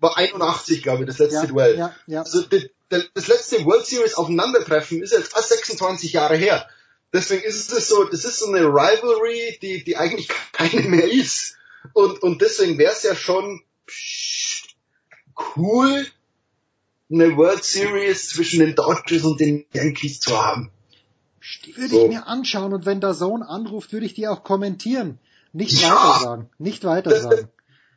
war 0.00 0.16
81, 0.18 0.82
glaube 0.82 1.04
ich, 1.04 1.06
das 1.06 1.18
letzte 1.18 1.36
Ja, 1.42 1.46
Duell. 1.46 1.78
ja, 1.78 1.94
ja. 2.08 2.22
Also 2.22 2.42
die, 2.42 2.70
das 2.88 3.28
letzte 3.28 3.64
World 3.66 3.86
Series 3.86 4.14
Aufeinandertreffen 4.14 5.00
ist 5.00 5.12
jetzt 5.12 5.28
fast 5.30 5.50
26 5.50 6.12
Jahre 6.12 6.34
her. 6.36 6.68
Deswegen 7.12 7.42
ist 7.42 7.72
es 7.72 7.88
so, 7.88 8.04
das 8.04 8.24
ist 8.24 8.38
so 8.38 8.46
eine 8.46 8.66
Rivalry, 8.66 9.58
die, 9.60 9.82
die 9.84 9.96
eigentlich 9.96 10.28
keine 10.52 10.82
mehr 10.82 11.10
ist. 11.10 11.56
Und, 11.92 12.22
und 12.22 12.40
deswegen 12.40 12.78
wäre 12.78 12.92
es 12.92 13.02
ja 13.02 13.14
schon 13.16 13.62
cool, 15.56 16.06
eine 17.10 17.36
World 17.36 17.64
Series 17.64 18.28
zwischen 18.28 18.60
den 18.60 18.74
Dodgers 18.76 19.24
und 19.24 19.40
den 19.40 19.66
Yankees 19.72 20.20
zu 20.20 20.40
haben. 20.40 20.70
Würde 21.74 21.88
So. 21.88 22.02
ich 22.04 22.08
mir 22.08 22.26
anschauen 22.26 22.72
und 22.72 22.86
wenn 22.86 23.00
der 23.00 23.14
Sohn 23.14 23.42
anruft, 23.42 23.92
würde 23.92 24.06
ich 24.06 24.14
die 24.14 24.28
auch 24.28 24.44
kommentieren. 24.44 25.18
Nicht 25.52 25.80
Ja. 25.82 25.90
weiter 25.90 26.20
sagen. 26.20 26.50
Nicht 26.58 26.84
weiter 26.84 27.20
sagen. 27.20 27.48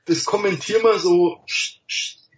Das 0.06 0.26
kommentieren 0.26 0.84
wir 0.84 0.98
so 0.98 1.38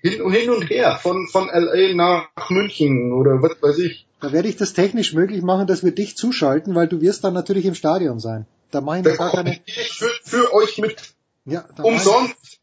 hin, 0.01 0.29
hin 0.31 0.49
und 0.49 0.69
her, 0.69 0.99
von, 1.01 1.27
von 1.29 1.47
LA 1.47 1.93
nach 1.93 2.49
München 2.49 3.13
oder 3.13 3.41
was 3.41 3.61
weiß 3.61 3.77
ich. 3.79 4.05
Da 4.25 4.31
werde 4.31 4.47
ich 4.47 4.55
das 4.57 4.73
technisch 4.73 5.13
möglich 5.13 5.43
machen, 5.43 5.67
dass 5.67 5.83
wir 5.83 5.93
dich 5.93 6.17
zuschalten, 6.17 6.73
weil 6.73 6.87
du 6.87 6.99
wirst 6.99 7.23
dann 7.23 7.35
natürlich 7.35 7.65
im 7.67 7.75
Stadion 7.75 8.19
sein. 8.19 8.47
Da 8.71 8.81
mache 8.81 8.97
ich 8.97 9.03
mir 9.03 9.11
Da 9.11 9.17
gar 9.17 9.31
keine, 9.31 9.59
ich 9.65 9.91
für, 9.93 10.09
für 10.23 10.51
euch 10.51 10.79
mit. 10.79 11.13
ja, 11.45 11.63
da 11.75 11.83
mache 11.83 11.93
ich- 11.93 11.99
Umsonst. 12.07 12.59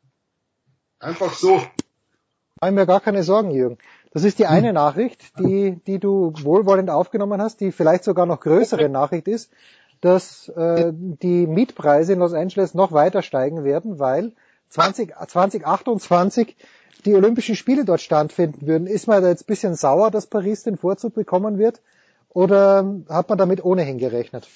Einfach 0.99 1.32
so. 1.34 1.58
mache 2.60 2.70
ich 2.70 2.73
mir 2.73 2.86
gar 2.86 3.00
keine 3.00 3.23
Sorgen, 3.23 3.52
Jürgen. 3.52 3.78
Das 4.12 4.24
ist 4.24 4.41
die 4.41 4.47
Hm. 4.49 4.50
eine 4.57 4.73
Nachricht, 4.73 5.23
die, 5.39 5.81
die 5.86 6.00
du 6.00 6.32
wohlwollend 6.42 6.91
aufgenommen 6.91 7.41
hast, 7.41 7.60
die 7.60 7.70
vielleicht 7.70 8.02
sogar 8.02 8.26
noch 8.26 8.41
größere 8.41 8.89
Nachricht 8.89 9.28
ist, 9.28 9.52
dass 10.00 10.49
äh, 10.49 10.91
die 10.92 11.47
Mietpreise 11.47 12.15
in 12.15 12.18
Los 12.18 12.32
Angeles 12.34 12.74
noch 12.74 12.91
weiter 12.91 13.23
steigen 13.23 13.62
werden, 13.62 14.00
weil 14.00 14.32
20, 14.73 15.15
2028 15.28 16.57
die 17.05 17.15
Olympischen 17.15 17.57
Spiele 17.57 17.84
dort 17.84 18.01
stattfinden 18.01 18.67
würden. 18.67 18.86
Ist 18.86 19.07
man 19.07 19.23
da 19.23 19.28
jetzt 19.28 19.42
ein 19.42 19.47
bisschen 19.47 19.75
sauer, 19.75 20.10
dass 20.10 20.26
Paris 20.26 20.62
den 20.62 20.78
Vorzug 20.78 21.15
bekommen 21.15 21.59
wird? 21.59 21.81
Oder 22.31 23.02
hat 23.09 23.28
man 23.28 23.39
damit 23.39 23.62
ohnehin 23.65 23.99
gerechnet? 23.99 24.49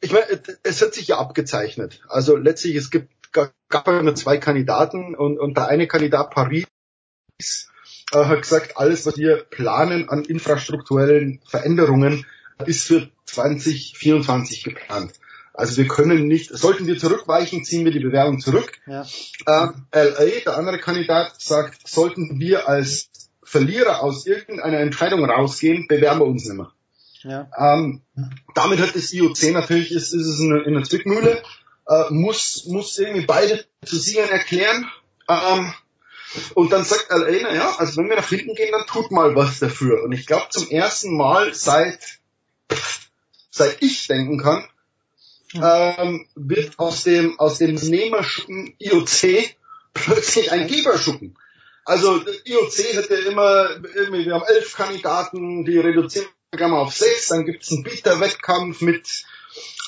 Ich 0.00 0.12
meine, 0.12 0.26
es 0.62 0.80
hat 0.80 0.94
sich 0.94 1.08
ja 1.08 1.18
abgezeichnet. 1.18 2.02
Also 2.08 2.36
letztlich, 2.36 2.76
es 2.76 2.90
gibt, 2.90 3.10
gab 3.32 3.86
ja 3.88 4.02
nur 4.02 4.14
zwei 4.14 4.36
Kandidaten 4.36 5.16
und, 5.16 5.38
und 5.38 5.56
der 5.56 5.66
eine 5.66 5.88
Kandidat 5.88 6.30
Paris 6.30 6.66
äh, 8.12 8.24
hat 8.24 8.42
gesagt, 8.42 8.76
alles, 8.76 9.06
was 9.06 9.16
wir 9.16 9.44
planen 9.44 10.08
an 10.08 10.24
infrastrukturellen 10.24 11.40
Veränderungen, 11.48 12.24
ist 12.64 12.86
für 12.86 13.08
2024 13.24 14.62
geplant. 14.62 15.12
Also 15.58 15.76
wir 15.76 15.88
können 15.88 16.28
nicht, 16.28 16.56
sollten 16.56 16.86
wir 16.86 16.96
zurückweichen, 16.98 17.64
ziehen 17.64 17.84
wir 17.84 17.90
die 17.90 17.98
Bewerbung 17.98 18.38
zurück. 18.38 18.78
Ja. 18.86 19.04
Äh, 19.44 19.70
LA, 19.92 20.40
der 20.44 20.56
andere 20.56 20.78
Kandidat, 20.78 21.32
sagt, 21.38 21.88
sollten 21.88 22.38
wir 22.38 22.68
als 22.68 23.10
Verlierer 23.42 24.04
aus 24.04 24.24
irgendeiner 24.24 24.78
Entscheidung 24.78 25.24
rausgehen, 25.28 25.88
bewerben 25.88 26.20
wir 26.20 26.26
uns 26.26 26.44
nicht 26.44 26.56
mehr. 26.56 26.70
Ja. 27.24 27.50
Ähm, 27.58 28.02
damit 28.54 28.78
hat 28.78 28.94
das 28.94 29.12
IOC 29.12 29.50
natürlich, 29.52 29.90
ist, 29.90 30.12
ist 30.12 30.26
es 30.28 30.38
in, 30.38 30.56
in 30.64 30.74
der 30.74 30.84
Zwickmühle, 30.84 31.42
äh, 31.88 32.04
muss, 32.10 32.66
muss 32.66 32.96
irgendwie 32.96 33.26
beide 33.26 33.64
zu 33.84 33.98
Siegern 33.98 34.28
erklären. 34.28 34.86
Ähm, 35.28 35.72
Und 36.54 36.72
dann 36.72 36.84
sagt 36.84 37.10
LA, 37.10 37.38
na 37.42 37.52
ja, 37.52 37.74
also 37.78 37.96
wenn 37.96 38.08
wir 38.08 38.14
nach 38.16 38.28
hinten 38.28 38.54
gehen, 38.54 38.70
dann 38.70 38.86
tut 38.86 39.10
mal 39.10 39.34
was 39.34 39.58
dafür. 39.58 40.04
Und 40.04 40.12
ich 40.12 40.24
glaube 40.24 40.46
zum 40.50 40.68
ersten 40.70 41.16
Mal 41.16 41.52
seit, 41.52 41.98
seit 43.50 43.82
ich 43.82 44.06
denken 44.06 44.38
kann, 44.38 44.64
ähm, 45.54 46.26
wird 46.34 46.78
aus 46.78 47.04
dem, 47.04 47.38
aus 47.38 47.58
dem 47.58 47.74
Nehmerschuppen 47.74 48.74
IOC 48.78 49.54
plötzlich 49.94 50.52
ein 50.52 50.66
Geberschuppen. 50.66 51.36
Also 51.84 52.20
IOC 52.44 52.78
hätte 52.92 53.14
immer, 53.14 53.70
irgendwie, 53.94 54.26
wir 54.26 54.34
haben 54.34 54.44
elf 54.46 54.74
Kandidaten, 54.74 55.64
die 55.64 55.78
reduzieren 55.78 56.28
wir 56.52 56.68
mal 56.68 56.80
auf 56.80 56.94
sechs, 56.94 57.28
dann 57.28 57.46
gibt 57.46 57.62
es 57.62 57.70
einen 57.72 57.82
Bieterwettkampf 57.82 58.80
mit 58.82 59.24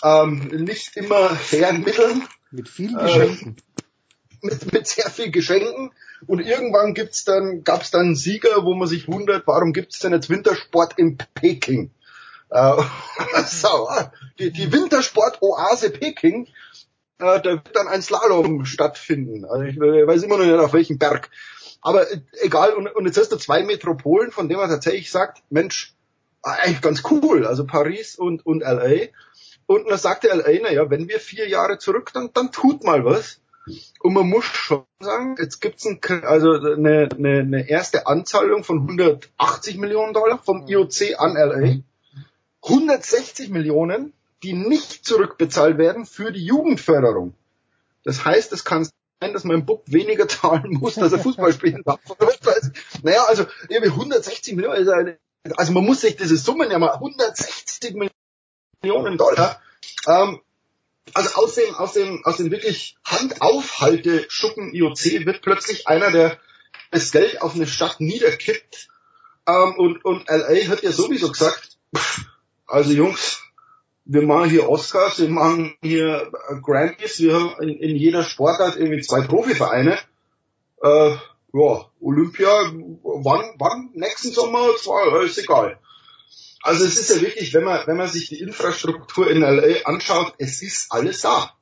ähm, 0.03 0.49
nicht 0.49 0.97
immer 0.97 1.31
fairen 1.31 1.83
Mitteln. 1.83 2.23
Mit 2.51 2.69
vielen 2.69 2.97
Geschenken. 2.97 3.57
Äh, 3.57 4.47
mit, 4.47 4.73
mit 4.73 4.87
sehr 4.87 5.11
viel 5.11 5.31
Geschenken. 5.31 5.93
Und 6.27 6.41
irgendwann 6.41 6.95
gibt's 6.95 7.25
dann, 7.25 7.65
gab's 7.65 7.91
dann 7.91 8.07
einen 8.07 8.17
Sieger, 8.17 8.65
wo 8.65 8.75
man 8.75 8.89
sich 8.89 9.09
wundert, 9.09 9.47
warum 9.47 9.73
gibt's 9.73 9.99
denn 10.01 10.13
jetzt 10.13 10.31
Wintersport 10.31 10.99
in 10.99 11.19
Peking? 11.35 11.91
Äh, 12.51 12.83
so, 13.47 13.89
die, 14.39 14.51
die 14.51 14.73
Wintersport-Oase 14.73 15.91
Peking, 15.91 16.47
äh, 17.19 17.41
da 17.41 17.45
wird 17.45 17.75
dann 17.75 17.89
ein 17.89 18.03
Slalom 18.03 18.65
stattfinden. 18.65 19.45
Also 19.45 19.65
ich 19.65 19.79
weiß 19.79 20.23
immer 20.23 20.39
noch 20.39 20.45
nicht 20.45 20.55
auf 20.55 20.73
welchem 20.73 20.99
Berg. 20.99 21.31
Aber 21.81 22.11
äh, 22.11 22.21
egal, 22.43 22.75
und, 22.75 22.89
und 22.89 23.07
jetzt 23.07 23.19
hast 23.19 23.33
du 23.33 23.37
zwei 23.37 23.63
Metropolen, 23.63 24.33
von 24.33 24.49
denen 24.49 24.61
man 24.61 24.71
tatsächlich 24.71 25.11
sagt, 25.11 25.43
Mensch, 25.51 25.95
eigentlich 26.43 26.81
ganz 26.81 27.03
cool, 27.11 27.47
also 27.47 27.67
Paris 27.67 28.17
und, 28.17 28.45
und 28.45 28.61
LA. 28.61 29.09
Und 29.67 29.89
dann 29.89 29.99
sagte 29.99 30.29
LA, 30.29 30.61
na 30.63 30.73
ja, 30.73 30.91
wenn 30.91 31.09
wir 31.09 31.21
vier 31.21 31.49
Jahre 31.49 31.79
zurück, 31.79 32.11
dann, 32.13 32.31
dann 32.33 32.51
tut 32.51 32.83
mal 32.85 33.05
was. 33.05 33.41
Und 34.01 34.15
man 34.15 34.29
muss 34.29 34.45
schon 34.47 34.85
sagen, 35.01 35.37
jetzt 35.39 35.61
gibt's 35.61 35.87
ein, 35.87 36.01
also 36.25 36.55
eine, 36.55 37.09
eine, 37.17 37.41
eine 37.41 37.69
erste 37.69 38.07
Anzahlung 38.07 38.65
von 38.65 38.81
180 38.81 39.77
Millionen 39.77 40.13
Dollar 40.13 40.39
vom 40.39 40.67
IOC 40.67 41.19
an 41.19 41.35
LA. 41.35 41.83
160 42.71 43.51
Millionen, 43.51 44.13
die 44.43 44.53
nicht 44.53 45.05
zurückbezahlt 45.05 45.79
werden 45.79 46.07
für 46.07 46.33
die 46.33 46.45
Jugendförderung. 46.45 47.35
Das 48.05 48.25
heißt, 48.25 48.53
es 48.53 48.65
kann 48.65 48.89
sein, 49.21 49.33
dass 49.33 49.45
mein 49.45 49.67
Bub 49.67 49.83
weniger 49.87 50.29
zahlen 50.29 50.79
muss, 50.81 50.95
dass 50.95 51.13
er 51.13 51.19
Fußball 51.19 51.53
spielen 51.53 51.83
darf. 51.85 52.01
naja, 53.03 53.25
also 53.25 53.47
irgendwie 53.69 53.91
160 53.91 54.55
Millionen, 54.55 54.77
also, 54.77 54.93
also 55.57 55.73
man 55.73 55.85
muss 55.85 56.01
sich 56.01 56.17
diese 56.17 56.37
Summen 56.37 56.71
ja 56.71 56.79
mal 56.79 56.95
160 56.95 57.95
Millionen 58.83 59.19
Dollar. 59.19 59.61
Ähm, 60.07 60.41
also 61.13 61.31
aus 61.35 61.55
dem, 61.55 61.75
aus 61.75 61.93
dem, 61.93 62.25
aus 62.25 62.37
dem 62.37 62.51
wirklich 62.51 62.97
Handaufhalte 63.05 64.27
Schuppen 64.29 64.73
IOC 64.73 65.27
wird 65.27 65.43
plötzlich 65.43 65.89
einer, 65.89 66.11
der 66.11 66.39
das 66.91 67.11
Geld 67.11 67.43
auf 67.43 67.55
eine 67.55 67.67
Stadt 67.67 68.01
niederkippt. 68.01 68.89
Ähm, 69.47 69.75
und, 69.77 70.05
und 70.05 70.29
LA 70.29 70.69
hat 70.69 70.83
ja 70.83 70.93
sowieso 70.93 71.31
gesagt, 71.31 71.79
also 72.71 72.93
Jungs, 72.93 73.43
wir 74.05 74.23
machen 74.23 74.51
hier 74.51 74.69
Oscars, 74.69 75.19
wir 75.21 75.29
machen 75.29 75.75
hier 75.83 76.31
Grammys, 76.63 77.21
wir 77.21 77.35
haben 77.35 77.63
in, 77.63 77.79
in 77.79 77.97
jeder 77.97 78.25
Sportart 78.25 78.77
irgendwie 78.77 79.03
zwei 79.03 79.23
Profivereine. 79.23 79.99
Äh, 80.83 81.11
ja, 81.53 81.91
Olympia, 82.01 82.49
wann, 83.03 83.55
wann? 83.59 83.91
Nächsten 83.95 84.33
Sommer? 84.33 84.77
Zwar, 84.79 85.23
ist 85.23 85.39
egal. 85.39 85.79
Also 86.63 86.85
es 86.85 86.99
ist 86.99 87.11
ja 87.11 87.21
wirklich, 87.23 87.55
wenn 87.55 87.65
man, 87.65 87.87
wenn 87.87 87.97
man 87.97 88.09
sich 88.09 88.29
die 88.29 88.41
Infrastruktur 88.41 89.31
in 89.31 89.41
LA 89.41 89.83
anschaut, 89.85 90.35
es 90.39 90.63
ist 90.63 90.93
alles 90.93 91.23
da. 91.23 91.55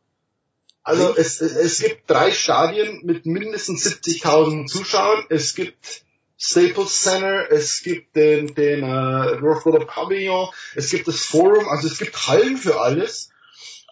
Also 0.83 1.17
es, 1.17 1.41
es 1.41 1.81
gibt 1.81 2.11
drei 2.11 2.33
Stadien 2.33 3.03
mit 3.05 3.27
mindestens 3.27 3.87
70.000 3.87 4.67
Zuschauern. 4.67 5.25
Es 5.29 5.55
gibt 5.55 6.03
Staples 6.41 7.01
Center, 7.01 7.51
es 7.51 7.83
gibt 7.83 8.15
den, 8.15 8.55
den 8.55 8.85
äh, 8.85 9.41
North 9.41 9.65
Pavilion, 9.89 10.49
es 10.77 10.91
gibt 10.91 11.09
das 11.09 11.21
Forum, 11.21 11.69
also 11.69 11.89
es 11.89 11.99
gibt 11.99 12.29
Hallen 12.29 12.57
für 12.57 12.81
alles. 12.81 13.31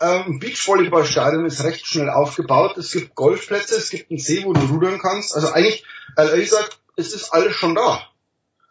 Ähm, 0.00 0.39
Beachvolleyballstadion 0.39 1.44
ist 1.47 1.65
recht 1.65 1.86
schnell 1.86 2.10
aufgebaut. 2.10 2.76
Es 2.76 2.92
gibt 2.92 3.15
Golfplätze, 3.15 3.76
es 3.76 3.91
gibt 3.91 4.10
einen 4.10 4.20
See, 4.20 4.44
wo 4.44 4.52
du 4.52 4.60
rudern 4.60 5.00
kannst. 5.00 5.34
Also 5.34 5.49
eigentlich, 5.49 5.84
LA 6.16 6.44
sagt, 6.44 6.78
es 6.97 7.15
ist 7.15 7.31
alles 7.31 7.57
schon 7.57 7.75
da. 7.75 8.07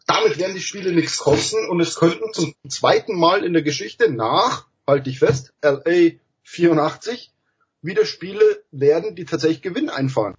Damit 0.08 0.38
werden 0.38 0.54
die 0.54 0.62
Spiele 0.62 0.94
nichts 0.94 1.18
kosten 1.18 1.68
und 1.68 1.82
es 1.82 1.95
könnten 1.95 2.32
zum 2.32 2.54
zweiten 2.70 3.18
Mal 3.18 3.44
in 3.44 3.54
der 3.54 3.64
Geschichte 3.64 4.12
nach, 4.12 4.68
halte 4.88 5.10
ich 5.10 5.20
fest, 5.20 5.54
LA 5.64 6.12
84 6.44 7.34
wieder 7.82 8.06
Spiele 8.06 8.64
werden, 8.72 9.16
die 9.16 9.26
tatsächlich 9.26 9.64
Gewinn 9.64 9.90
einfahren. 9.90 10.36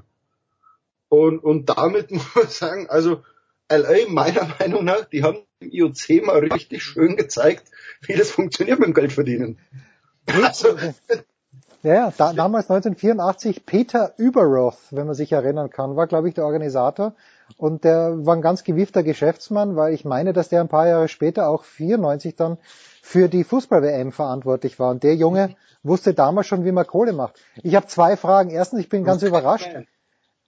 Und, 1.16 1.38
und 1.38 1.70
damit 1.70 2.10
muss 2.10 2.34
man 2.34 2.48
sagen, 2.48 2.86
also 2.88 3.22
LA 3.70 4.08
meiner 4.08 4.48
Meinung 4.58 4.84
nach, 4.84 5.04
die 5.06 5.22
haben 5.22 5.38
im 5.60 5.70
IOC 5.70 6.24
mal 6.24 6.38
richtig 6.38 6.82
schön 6.82 7.16
gezeigt, 7.16 7.70
wie 8.02 8.14
das 8.14 8.30
funktioniert 8.30 8.78
mit 8.78 8.88
dem 8.88 8.94
Geld 8.94 9.12
verdienen. 9.12 9.58
Also, 10.42 10.76
ja, 11.82 11.94
ja 11.94 12.12
da, 12.16 12.32
damals 12.32 12.68
1984 12.68 13.64
Peter 13.64 14.12
Überroth, 14.18 14.78
wenn 14.90 15.06
man 15.06 15.14
sich 15.14 15.32
erinnern 15.32 15.70
kann, 15.70 15.96
war 15.96 16.06
glaube 16.06 16.28
ich 16.28 16.34
der 16.34 16.44
Organisator 16.44 17.14
und 17.56 17.84
der 17.84 18.26
war 18.26 18.34
ein 18.34 18.42
ganz 18.42 18.64
gewiefter 18.64 19.02
Geschäftsmann, 19.02 19.76
weil 19.76 19.94
ich 19.94 20.04
meine, 20.04 20.32
dass 20.32 20.48
der 20.48 20.60
ein 20.60 20.68
paar 20.68 20.88
Jahre 20.88 21.08
später 21.08 21.48
auch 21.48 21.64
94 21.64 22.34
dann 22.34 22.58
für 23.02 23.28
die 23.28 23.44
Fußball-WM 23.44 24.10
verantwortlich 24.12 24.78
war 24.78 24.90
und 24.90 25.04
der 25.04 25.14
Junge 25.14 25.54
wusste 25.84 26.12
damals 26.12 26.48
schon, 26.48 26.64
wie 26.64 26.72
man 26.72 26.86
Kohle 26.86 27.12
macht. 27.12 27.40
Ich 27.62 27.76
habe 27.76 27.86
zwei 27.86 28.16
Fragen. 28.16 28.50
Erstens, 28.50 28.80
ich 28.80 28.88
bin 28.88 29.04
ganz 29.04 29.22
überrascht. 29.22 29.70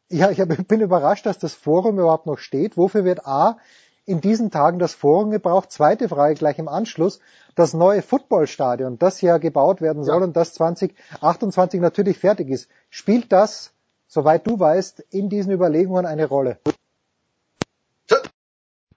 Ja, 0.09 0.31
ich 0.31 0.39
bin 0.69 0.81
überrascht, 0.81 1.27
dass 1.27 1.39
das 1.39 1.55
Forum 1.55 1.99
überhaupt 1.99 2.27
noch 2.27 2.39
steht. 2.39 2.77
Wofür 2.77 3.05
wird 3.05 3.27
A 3.27 3.59
in 4.07 4.21
diesen 4.21 4.51
Tagen 4.51 4.79
das 4.79 4.95
Forum 4.95 5.31
gebraucht? 5.31 5.71
Zweite 5.71 6.09
Frage 6.09 6.35
gleich 6.35 6.59
im 6.59 6.69
Anschluss. 6.69 7.21
Das 7.55 7.75
neue 7.75 8.03
Footballstadion, 8.03 8.99
das 8.99 9.21
ja 9.21 9.39
gebaut 9.39 9.81
werden 9.81 10.05
soll 10.05 10.21
ja. 10.21 10.25
und 10.25 10.37
das 10.37 10.55
2028 10.55 11.81
natürlich 11.81 12.19
fertig 12.19 12.49
ist. 12.49 12.69
Spielt 12.89 13.33
das, 13.33 13.73
soweit 14.07 14.47
du 14.47 14.59
weißt, 14.59 15.01
in 15.11 15.29
diesen 15.29 15.53
Überlegungen 15.53 16.07
eine 16.07 16.27
Rolle? 16.27 16.61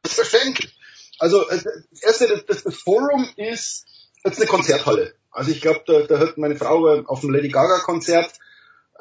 Selbstverständlich. 0.03 0.77
Also 1.19 1.43
das 1.49 1.65
erste, 2.01 2.43
das, 2.47 2.63
das 2.63 2.75
Forum 2.75 3.27
ist 3.35 3.85
jetzt 4.23 4.39
eine 4.39 4.47
Konzerthalle. 4.47 5.13
Also 5.31 5.51
ich 5.51 5.61
glaube, 5.61 5.81
da, 5.85 6.01
da 6.01 6.19
hat 6.19 6.37
meine 6.37 6.55
Frau 6.55 6.87
auf 7.05 7.21
dem 7.21 7.31
Lady 7.31 7.49
Gaga 7.49 7.79
Konzert 7.79 8.31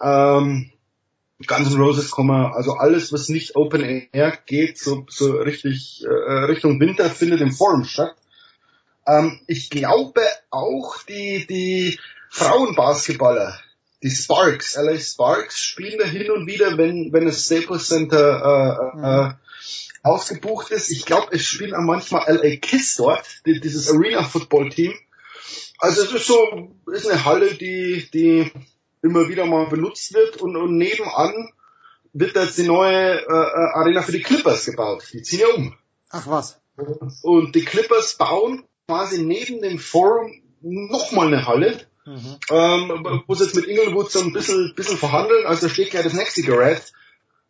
ähm, 0.00 0.72
Guns 1.46 1.72
N' 1.72 1.80
Roses 1.80 2.12
also 2.12 2.74
alles, 2.74 3.12
was 3.12 3.28
nicht 3.28 3.56
Open 3.56 4.08
Air 4.12 4.38
geht, 4.46 4.78
so, 4.78 5.06
so 5.08 5.32
richtig 5.38 6.04
äh, 6.04 6.44
Richtung 6.44 6.78
Winter, 6.80 7.08
findet 7.08 7.40
im 7.40 7.52
Forum 7.52 7.84
statt. 7.84 8.14
Ähm, 9.06 9.40
ich 9.46 9.70
glaube 9.70 10.20
auch 10.50 11.02
die, 11.04 11.46
die 11.46 11.98
Frauenbasketballer, 12.30 13.58
die 14.02 14.10
Sparks, 14.10 14.76
LA 14.76 14.98
Sparks, 14.98 15.58
spielen 15.58 15.98
da 15.98 16.04
hin 16.04 16.30
und 16.30 16.46
wieder, 16.46 16.76
wenn, 16.76 17.12
wenn 17.12 17.24
das 17.24 17.44
Staples 17.44 17.88
Center 17.88 18.92
äh, 18.94 18.96
mhm. 18.96 19.04
äh, 19.04 19.32
ausgebucht 20.02 20.70
ist. 20.70 20.90
Ich 20.90 21.06
glaube, 21.06 21.28
es 21.32 21.44
spielen 21.44 21.74
auch 21.74 21.82
manchmal 21.82 22.24
LA 22.28 22.56
Kiss 22.56 22.96
dort, 22.96 23.26
die, 23.46 23.60
dieses 23.60 23.90
Arena 23.90 24.22
Football 24.22 24.70
Team. 24.70 24.92
Also 25.78 26.02
es 26.02 26.12
ist 26.12 26.26
so, 26.26 26.70
ist 26.92 27.08
eine 27.08 27.24
Halle, 27.24 27.54
die, 27.54 28.08
die 28.12 28.52
immer 29.02 29.28
wieder 29.28 29.46
mal 29.46 29.66
benutzt 29.66 30.14
wird 30.14 30.36
und, 30.38 30.56
und 30.56 30.76
nebenan 30.76 31.52
wird 32.12 32.36
jetzt 32.36 32.58
die 32.58 32.66
neue 32.66 33.20
äh, 33.20 33.24
äh, 33.24 33.72
Arena 33.74 34.02
für 34.02 34.12
die 34.12 34.22
Clippers 34.22 34.66
gebaut. 34.66 35.04
Die 35.12 35.22
ziehen 35.22 35.40
ja 35.40 35.54
um. 35.54 35.76
Ach 36.10 36.26
was. 36.26 36.60
Und 37.22 37.54
die 37.54 37.64
Clippers 37.64 38.16
bauen 38.16 38.64
quasi 38.86 39.22
neben 39.22 39.62
dem 39.62 39.78
Forum 39.78 40.32
nochmal 40.60 41.28
eine 41.28 41.46
Halle, 41.46 41.86
mhm. 42.04 42.36
ähm, 42.50 43.22
wo 43.26 43.34
sie 43.34 43.44
jetzt 43.44 43.54
mit 43.54 43.66
Inglewood 43.66 44.10
so 44.10 44.20
ein 44.20 44.32
bisschen, 44.32 44.74
bisschen 44.74 44.96
verhandeln. 44.96 45.46
Also 45.46 45.66
da 45.66 45.72
steht 45.72 45.92
ja 45.92 46.02
das 46.02 46.14
nächste 46.14 46.42
Gerät 46.42 46.92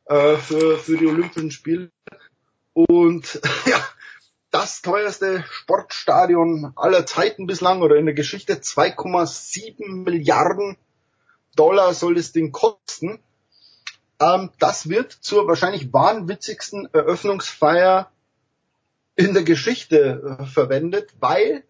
äh, 0.06 0.36
für, 0.36 0.78
für 0.78 0.98
die 0.98 1.06
Olympischen 1.06 1.50
Spiele. 1.50 1.90
Und 2.72 3.40
ja, 3.66 3.82
das 4.50 4.82
teuerste 4.82 5.44
Sportstadion 5.48 6.72
aller 6.76 7.06
Zeiten 7.06 7.46
bislang 7.46 7.82
oder 7.82 7.96
in 7.96 8.06
der 8.06 8.14
Geschichte 8.14 8.54
2,7 8.54 10.04
Milliarden 10.04 10.76
Dollar 11.56 11.94
soll 11.94 12.14
das 12.14 12.32
Ding 12.32 12.52
kosten. 12.52 13.20
Ähm, 14.20 14.50
das 14.58 14.88
wird 14.88 15.12
zur 15.12 15.46
wahrscheinlich 15.46 15.92
wahnwitzigsten 15.92 16.88
Eröffnungsfeier 16.92 18.10
in 19.16 19.34
der 19.34 19.42
Geschichte 19.42 20.38
äh, 20.40 20.44
verwendet, 20.46 21.14
weil 21.20 21.64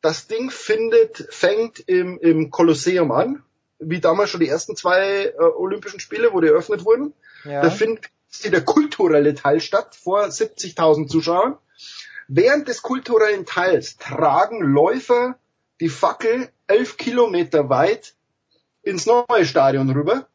das 0.00 0.26
Ding 0.26 0.50
findet, 0.50 1.28
fängt 1.30 1.80
im, 1.80 2.18
im 2.18 2.50
Kolosseum 2.50 3.10
an, 3.10 3.42
wie 3.78 4.00
damals 4.00 4.30
schon 4.30 4.40
die 4.40 4.48
ersten 4.48 4.76
zwei 4.76 5.26
äh, 5.26 5.38
Olympischen 5.38 6.00
Spiele, 6.00 6.32
wo 6.32 6.40
die 6.40 6.48
eröffnet 6.48 6.84
wurden. 6.84 7.14
Ja. 7.44 7.62
Da 7.62 7.70
findet 7.70 8.06
der 8.44 8.64
kulturelle 8.64 9.34
Teil 9.34 9.60
statt 9.60 9.96
vor 9.96 10.24
70.000 10.24 11.08
Zuschauern. 11.08 11.56
Während 12.28 12.68
des 12.68 12.82
kulturellen 12.82 13.46
Teils 13.46 13.96
tragen 13.96 14.60
Läufer 14.60 15.38
die 15.80 15.88
Fackel 15.88 16.50
elf 16.66 16.96
Kilometer 16.96 17.70
weit 17.70 18.14
ins 18.82 19.06
neue 19.06 19.44
Stadion 19.44 19.90
rüber. 19.90 20.28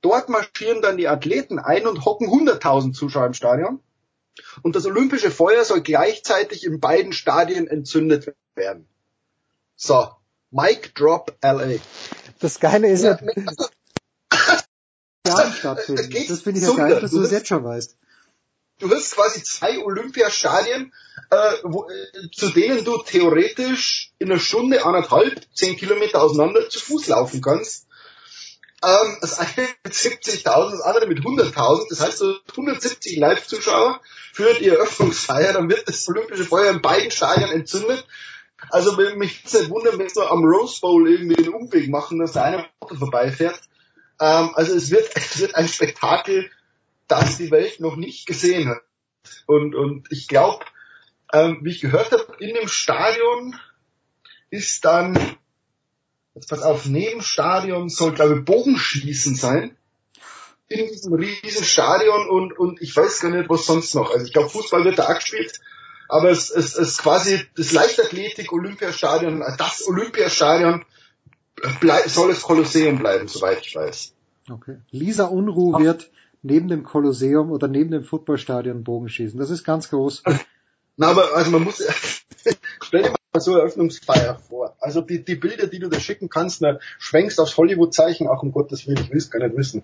dort 0.00 0.28
marschieren 0.28 0.82
dann 0.82 0.96
die 0.96 1.08
Athleten 1.08 1.58
ein 1.58 1.86
und 1.86 2.04
hocken 2.04 2.28
100.000 2.28 2.92
Zuschauer 2.92 3.26
im 3.26 3.34
Stadion. 3.34 3.80
Und 4.62 4.76
das 4.76 4.86
olympische 4.86 5.30
Feuer 5.30 5.64
soll 5.64 5.80
gleichzeitig 5.80 6.64
in 6.64 6.78
beiden 6.78 7.12
Stadien 7.12 7.66
entzündet 7.66 8.34
werden. 8.54 8.86
So, 9.74 10.08
Mic 10.50 10.94
Drop 10.94 11.36
LA. 11.42 11.78
Das 12.38 12.60
Geile 12.60 12.88
ist 12.88 13.02
ja, 13.02 13.18
ja 15.26 15.52
stattfinden. 15.52 16.10
Das 16.28 16.42
finde 16.42 16.60
ich 16.60 16.66
ja 16.66 16.74
geil, 16.74 17.00
dass 17.00 17.10
du 17.10 17.22
das 17.22 17.30
jetzt 17.30 17.48
schon 17.48 17.64
weißt. 17.64 17.96
Du 18.78 18.90
hast 18.90 19.14
quasi 19.14 19.42
zwei 19.42 19.78
Olympiastadien, 19.82 20.92
äh, 21.30 21.52
wo, 21.62 21.88
äh, 21.88 22.30
zu 22.30 22.50
denen 22.50 22.84
du 22.84 22.98
theoretisch 22.98 24.12
in 24.18 24.30
einer 24.30 24.40
Stunde, 24.40 24.84
anderthalb, 24.84 25.40
zehn 25.54 25.76
Kilometer 25.76 26.22
auseinander 26.22 26.68
zu 26.68 26.80
Fuß 26.80 27.08
laufen 27.08 27.40
kannst. 27.40 27.86
Ähm, 28.84 29.16
das 29.22 29.38
eine 29.38 29.68
mit 29.82 29.94
70.000, 29.94 30.70
das 30.72 30.80
andere 30.82 31.06
mit 31.06 31.20
100.000. 31.20 31.86
Das 31.88 32.00
heißt, 32.00 32.18
so 32.18 32.36
170 32.50 33.16
Live-Zuschauer 33.16 34.00
für 34.34 34.52
die 34.54 34.68
Eröffnungsfeier. 34.68 35.54
Dann 35.54 35.70
wird 35.70 35.88
das 35.88 36.06
Olympische 36.08 36.44
Feuer 36.44 36.70
in 36.70 36.82
beiden 36.82 37.10
Stadien 37.10 37.50
entzündet. 37.50 38.04
Also 38.70 38.92
mich 38.92 38.98
würde 38.98 39.18
nicht 39.18 39.70
wundern, 39.70 39.98
wenn 39.98 40.14
wir 40.14 40.30
am 40.30 40.44
Rose 40.44 40.80
Bowl 40.80 41.08
irgendwie 41.08 41.42
den 41.42 41.54
Umweg 41.54 41.88
machen, 41.88 42.18
dass 42.18 42.32
da 42.32 42.42
einer 42.42 42.66
vorbeifährt. 42.98 43.58
Ähm, 44.20 44.50
also 44.54 44.74
es 44.74 44.90
wird, 44.90 45.10
es 45.14 45.38
wird 45.38 45.54
ein 45.54 45.68
Spektakel, 45.68 46.50
das 47.08 47.38
die 47.38 47.50
Welt 47.50 47.80
noch 47.80 47.96
nicht 47.96 48.26
gesehen 48.26 48.68
hat. 48.68 48.82
Und, 49.46 49.74
und 49.74 50.10
ich 50.10 50.28
glaube, 50.28 50.64
ähm, 51.32 51.58
wie 51.62 51.70
ich 51.70 51.80
gehört 51.80 52.12
habe, 52.12 52.26
in 52.38 52.54
dem 52.54 52.68
Stadion 52.68 53.58
ist 54.50 54.84
dann, 54.84 55.18
jetzt 56.34 56.48
pass 56.48 56.62
auf, 56.62 56.86
neben 56.86 57.22
Stadion 57.22 57.88
soll, 57.88 58.12
glaube 58.12 58.38
ich, 58.38 58.44
Bogenschießen 58.44 59.34
sein. 59.34 59.76
In 60.68 60.88
diesem 60.88 61.14
riesen 61.14 61.64
Stadion 61.64 62.28
und, 62.28 62.58
und 62.58 62.82
ich 62.82 62.96
weiß 62.96 63.20
gar 63.20 63.30
nicht, 63.30 63.48
was 63.48 63.66
sonst 63.66 63.94
noch. 63.94 64.10
Also 64.10 64.26
ich 64.26 64.32
glaube, 64.32 64.48
Fußball 64.48 64.84
wird 64.84 64.98
da 64.98 65.12
gespielt, 65.12 65.60
aber 66.08 66.30
es 66.30 66.50
ist 66.50 66.76
es, 66.76 66.88
es 66.88 66.98
quasi 66.98 67.40
das 67.56 67.70
Leichtathletik 67.70 68.52
Olympiastadion, 68.52 69.44
das 69.58 69.86
Olympiastadion 69.86 70.84
soll 72.06 72.28
das 72.28 72.42
Kolosseum 72.42 72.98
bleiben, 72.98 73.28
soweit 73.28 73.64
ich 73.64 73.76
weiß. 73.76 74.12
Okay. 74.50 74.78
Lisa 74.90 75.26
Unruh 75.26 75.78
wird 75.78 76.10
neben 76.42 76.68
dem 76.68 76.84
Kolosseum 76.84 77.50
oder 77.50 77.68
neben 77.68 77.90
dem 77.90 78.04
Footballstadion 78.04 78.84
Bogenschießen. 78.84 79.38
Das 79.38 79.50
ist 79.50 79.64
ganz 79.64 79.90
groß. 79.90 80.22
Na, 80.96 81.08
aber 81.08 81.34
also 81.34 81.50
man 81.50 81.64
muss, 81.64 81.82
stell 82.82 83.02
dir 83.02 83.10
mal 83.10 83.40
so 83.40 83.52
eine 83.52 83.60
Eröffnungsfeier 83.60 84.36
vor. 84.36 84.76
Also 84.80 85.02
die, 85.02 85.24
die 85.24 85.34
Bilder, 85.34 85.66
die 85.66 85.78
du 85.78 85.88
da 85.88 86.00
schicken 86.00 86.30
kannst, 86.30 86.62
na, 86.62 86.78
schwenkst 86.98 87.38
aufs 87.38 87.58
Hollywood-Zeichen, 87.58 88.28
auch 88.28 88.42
um 88.42 88.50
Gottes 88.50 88.86
Willen, 88.86 89.02
ich 89.02 89.10
will 89.10 89.18
es 89.18 89.30
gar 89.30 89.40
nicht 89.40 89.56
wissen. 89.56 89.82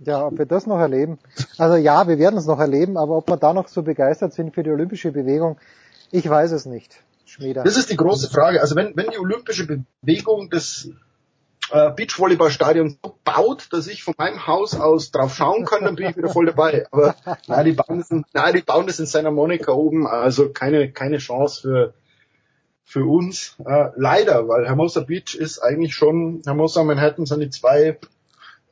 Ja, 0.00 0.26
ob 0.26 0.38
wir 0.38 0.46
das 0.46 0.66
noch 0.66 0.78
erleben. 0.78 1.18
Also 1.56 1.76
ja, 1.76 2.08
wir 2.08 2.18
werden 2.18 2.38
es 2.38 2.46
noch 2.46 2.58
erleben, 2.58 2.98
aber 2.98 3.16
ob 3.16 3.28
wir 3.28 3.38
da 3.38 3.54
noch 3.54 3.68
so 3.68 3.82
begeistert 3.82 4.34
sind 4.34 4.54
für 4.54 4.62
die 4.62 4.70
olympische 4.70 5.12
Bewegung, 5.12 5.58
ich 6.10 6.28
weiß 6.28 6.52
es 6.52 6.66
nicht. 6.66 7.02
Schmieder. 7.24 7.62
Das 7.62 7.76
ist 7.76 7.90
die 7.90 7.96
große 7.96 8.28
Frage. 8.28 8.60
Also 8.60 8.74
wenn, 8.76 8.96
wenn 8.96 9.10
die 9.10 9.18
olympische 9.18 9.66
Bewegung 10.02 10.50
das 10.50 10.88
äh, 11.70 11.90
Beachvolleyballstadion 11.90 12.98
so 13.02 13.14
baut, 13.24 13.68
dass 13.72 13.86
ich 13.86 14.02
von 14.02 14.14
meinem 14.18 14.46
Haus 14.46 14.78
aus 14.78 15.10
drauf 15.10 15.34
schauen 15.34 15.64
kann, 15.64 15.84
dann 15.84 15.96
bin 15.96 16.08
ich 16.08 16.16
wieder 16.16 16.28
voll 16.28 16.46
dabei. 16.46 16.86
Aber 16.90 17.14
nein, 17.46 17.64
die 17.64 17.72
bauen 17.72 17.98
das 17.98 18.10
in, 18.10 18.24
nein, 18.32 18.54
die 18.54 18.62
bauen 18.62 18.86
das 18.86 18.98
in 18.98 19.06
Santa 19.06 19.30
Monica 19.30 19.72
oben, 19.72 20.06
also 20.06 20.50
keine, 20.50 20.90
keine 20.90 21.18
Chance 21.18 21.60
für, 21.62 21.94
für 22.84 23.04
uns. 23.04 23.56
Äh, 23.64 23.90
leider, 23.96 24.48
weil 24.48 24.66
Hermosa 24.66 25.00
Beach 25.00 25.34
ist 25.34 25.60
eigentlich 25.60 25.94
schon, 25.94 26.42
Hermosa 26.44 26.80
und 26.80 26.88
Manhattan 26.88 27.26
sind 27.26 27.40
die 27.40 27.50
zwei, 27.50 27.98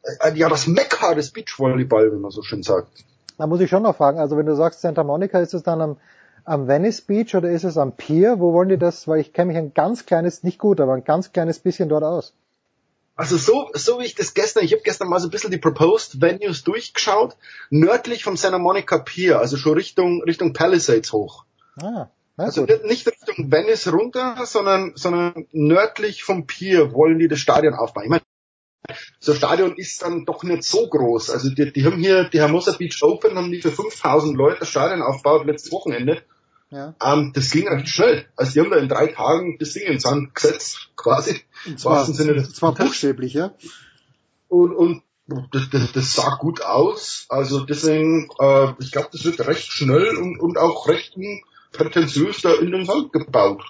äh, 0.03 0.35
ja, 0.35 0.49
das 0.49 0.67
Mekka 0.67 1.15
des 1.15 1.31
Beachvolleyball, 1.31 2.13
wenn 2.13 2.21
man 2.21 2.31
so 2.31 2.43
schön 2.43 2.63
sagt. 2.63 3.05
Da 3.37 3.47
muss 3.47 3.61
ich 3.61 3.71
schon 3.71 3.85
noch 3.85 3.97
fragen, 3.97 4.19
also 4.19 4.37
wenn 4.37 4.47
du 4.47 4.57
sagst 4.57 4.81
Santa 4.81 5.05
Monica, 5.05 5.39
ist 5.39 5.55
es 5.55 5.63
dann 5.63 5.81
am, 5.81 5.97
am 6.45 6.67
Venice 6.67 7.03
Beach 7.03 7.37
oder 7.37 7.51
ist 7.51 7.65
es 7.65 7.79
am 7.79 7.93
Pier? 7.93 8.41
Wo 8.41 8.53
wollen 8.53 8.69
die 8.69 8.79
das? 8.79 9.07
Weil 9.07 9.21
ich 9.21 9.33
kenne 9.33 9.53
mich 9.53 9.57
ein 9.57 9.75
ganz 9.75 10.07
kleines, 10.07 10.43
nicht 10.43 10.59
gut, 10.59 10.81
aber 10.81 10.95
ein 10.95 11.05
ganz 11.05 11.33
kleines 11.33 11.61
bisschen 11.61 11.89
dort 11.89 12.03
aus. 12.03 12.35
Also 13.19 13.37
so, 13.37 13.69
so 13.75 13.99
wie 13.99 14.05
ich 14.05 14.15
das 14.15 14.33
gestern, 14.33 14.65
ich 14.65 14.73
habe 14.73 14.83
gestern 14.85 15.09
mal 15.09 15.19
so 15.19 15.27
ein 15.27 15.33
bisschen 15.33 15.51
die 15.51 15.59
Proposed 15.59 16.21
Venues 16.21 16.63
durchgeschaut, 16.63 17.37
nördlich 17.69 18.23
vom 18.23 18.37
Santa 18.37 18.59
Monica 18.59 18.97
Pier, 18.99 19.41
also 19.41 19.57
schon 19.57 19.75
Richtung, 19.75 20.23
Richtung 20.23 20.53
Palisades 20.53 21.13
hoch. 21.13 21.45
Ah, 21.83 22.11
also 22.37 22.65
gut. 22.65 22.85
nicht 22.85 23.09
Richtung 23.09 23.51
Venice 23.51 23.93
runter, 23.93 24.37
sondern, 24.47 24.93
sondern 24.95 25.49
nördlich 25.51 26.23
vom 26.23 26.47
Pier 26.47 26.93
wollen 26.93 27.19
die 27.19 27.27
das 27.27 27.41
Stadion 27.41 27.75
aufbauen. 27.75 28.05
Ich 28.05 28.11
meine, 28.11 28.23
so 29.19 29.33
ein 29.33 29.39
Stadion 29.39 29.75
ist 29.77 30.01
dann 30.01 30.25
doch 30.25 30.45
nicht 30.45 30.63
so 30.63 30.89
groß. 30.89 31.31
Also 31.31 31.51
die, 31.51 31.73
die 31.73 31.85
haben 31.85 31.99
hier, 31.99 32.29
die 32.29 32.39
Hermosa 32.39 32.71
Beach 32.71 33.03
Open 33.03 33.37
haben 33.37 33.51
die 33.51 33.61
für 33.61 33.73
5000 33.73 34.37
Leute 34.37 34.61
das 34.61 34.69
Stadion 34.69 35.03
aufgebaut 35.03 35.45
letztes 35.45 35.73
Wochenende. 35.73 36.23
Ja. 36.71 36.95
Ähm, 37.03 37.33
das 37.35 37.51
ging 37.51 37.67
recht 37.69 37.89
schnell. 37.89 38.27
Also 38.37 38.53
die 38.53 38.61
haben 38.61 38.71
da 38.71 38.77
in 38.77 38.89
drei 38.89 39.07
Tagen 39.09 39.57
das 39.59 39.73
Ding 39.73 39.85
in 39.85 40.01
Sand 40.01 40.35
gesetzt, 40.35 40.91
quasi. 40.97 41.41
Und 41.67 41.81
zwar, 41.81 42.05
Sinne 42.05 42.35
des 42.35 42.53
zwar 42.55 42.75
buchstäblich, 42.75 43.35
ja. 43.35 43.53
Und, 44.49 44.75
und 44.75 45.03
das, 45.53 45.71
das, 45.71 45.93
das 45.93 46.15
sah 46.15 46.37
gut 46.37 46.63
aus. 46.63 47.27
Also 47.29 47.61
deswegen, 47.61 48.29
äh, 48.39 48.73
ich 48.81 48.93
glaube, 48.93 49.09
das 49.13 49.25
wird 49.25 49.47
recht 49.47 49.71
schnell 49.71 50.17
und, 50.17 50.41
und 50.41 50.59
auch 50.59 50.89
recht 50.89 51.17
prätentiös 51.73 52.43
da 52.43 52.55
in 52.55 52.71
den 52.71 52.85
Sand 52.85 53.13
gebaut. 53.13 53.63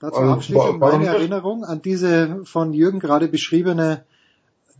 Dazu 0.00 0.18
also, 0.18 0.32
abschließend 0.32 0.80
meine 0.80 1.06
Erinnerung 1.06 1.64
an 1.64 1.82
diese 1.82 2.40
von 2.44 2.72
Jürgen 2.72 3.00
gerade 3.00 3.28
beschriebene 3.28 4.04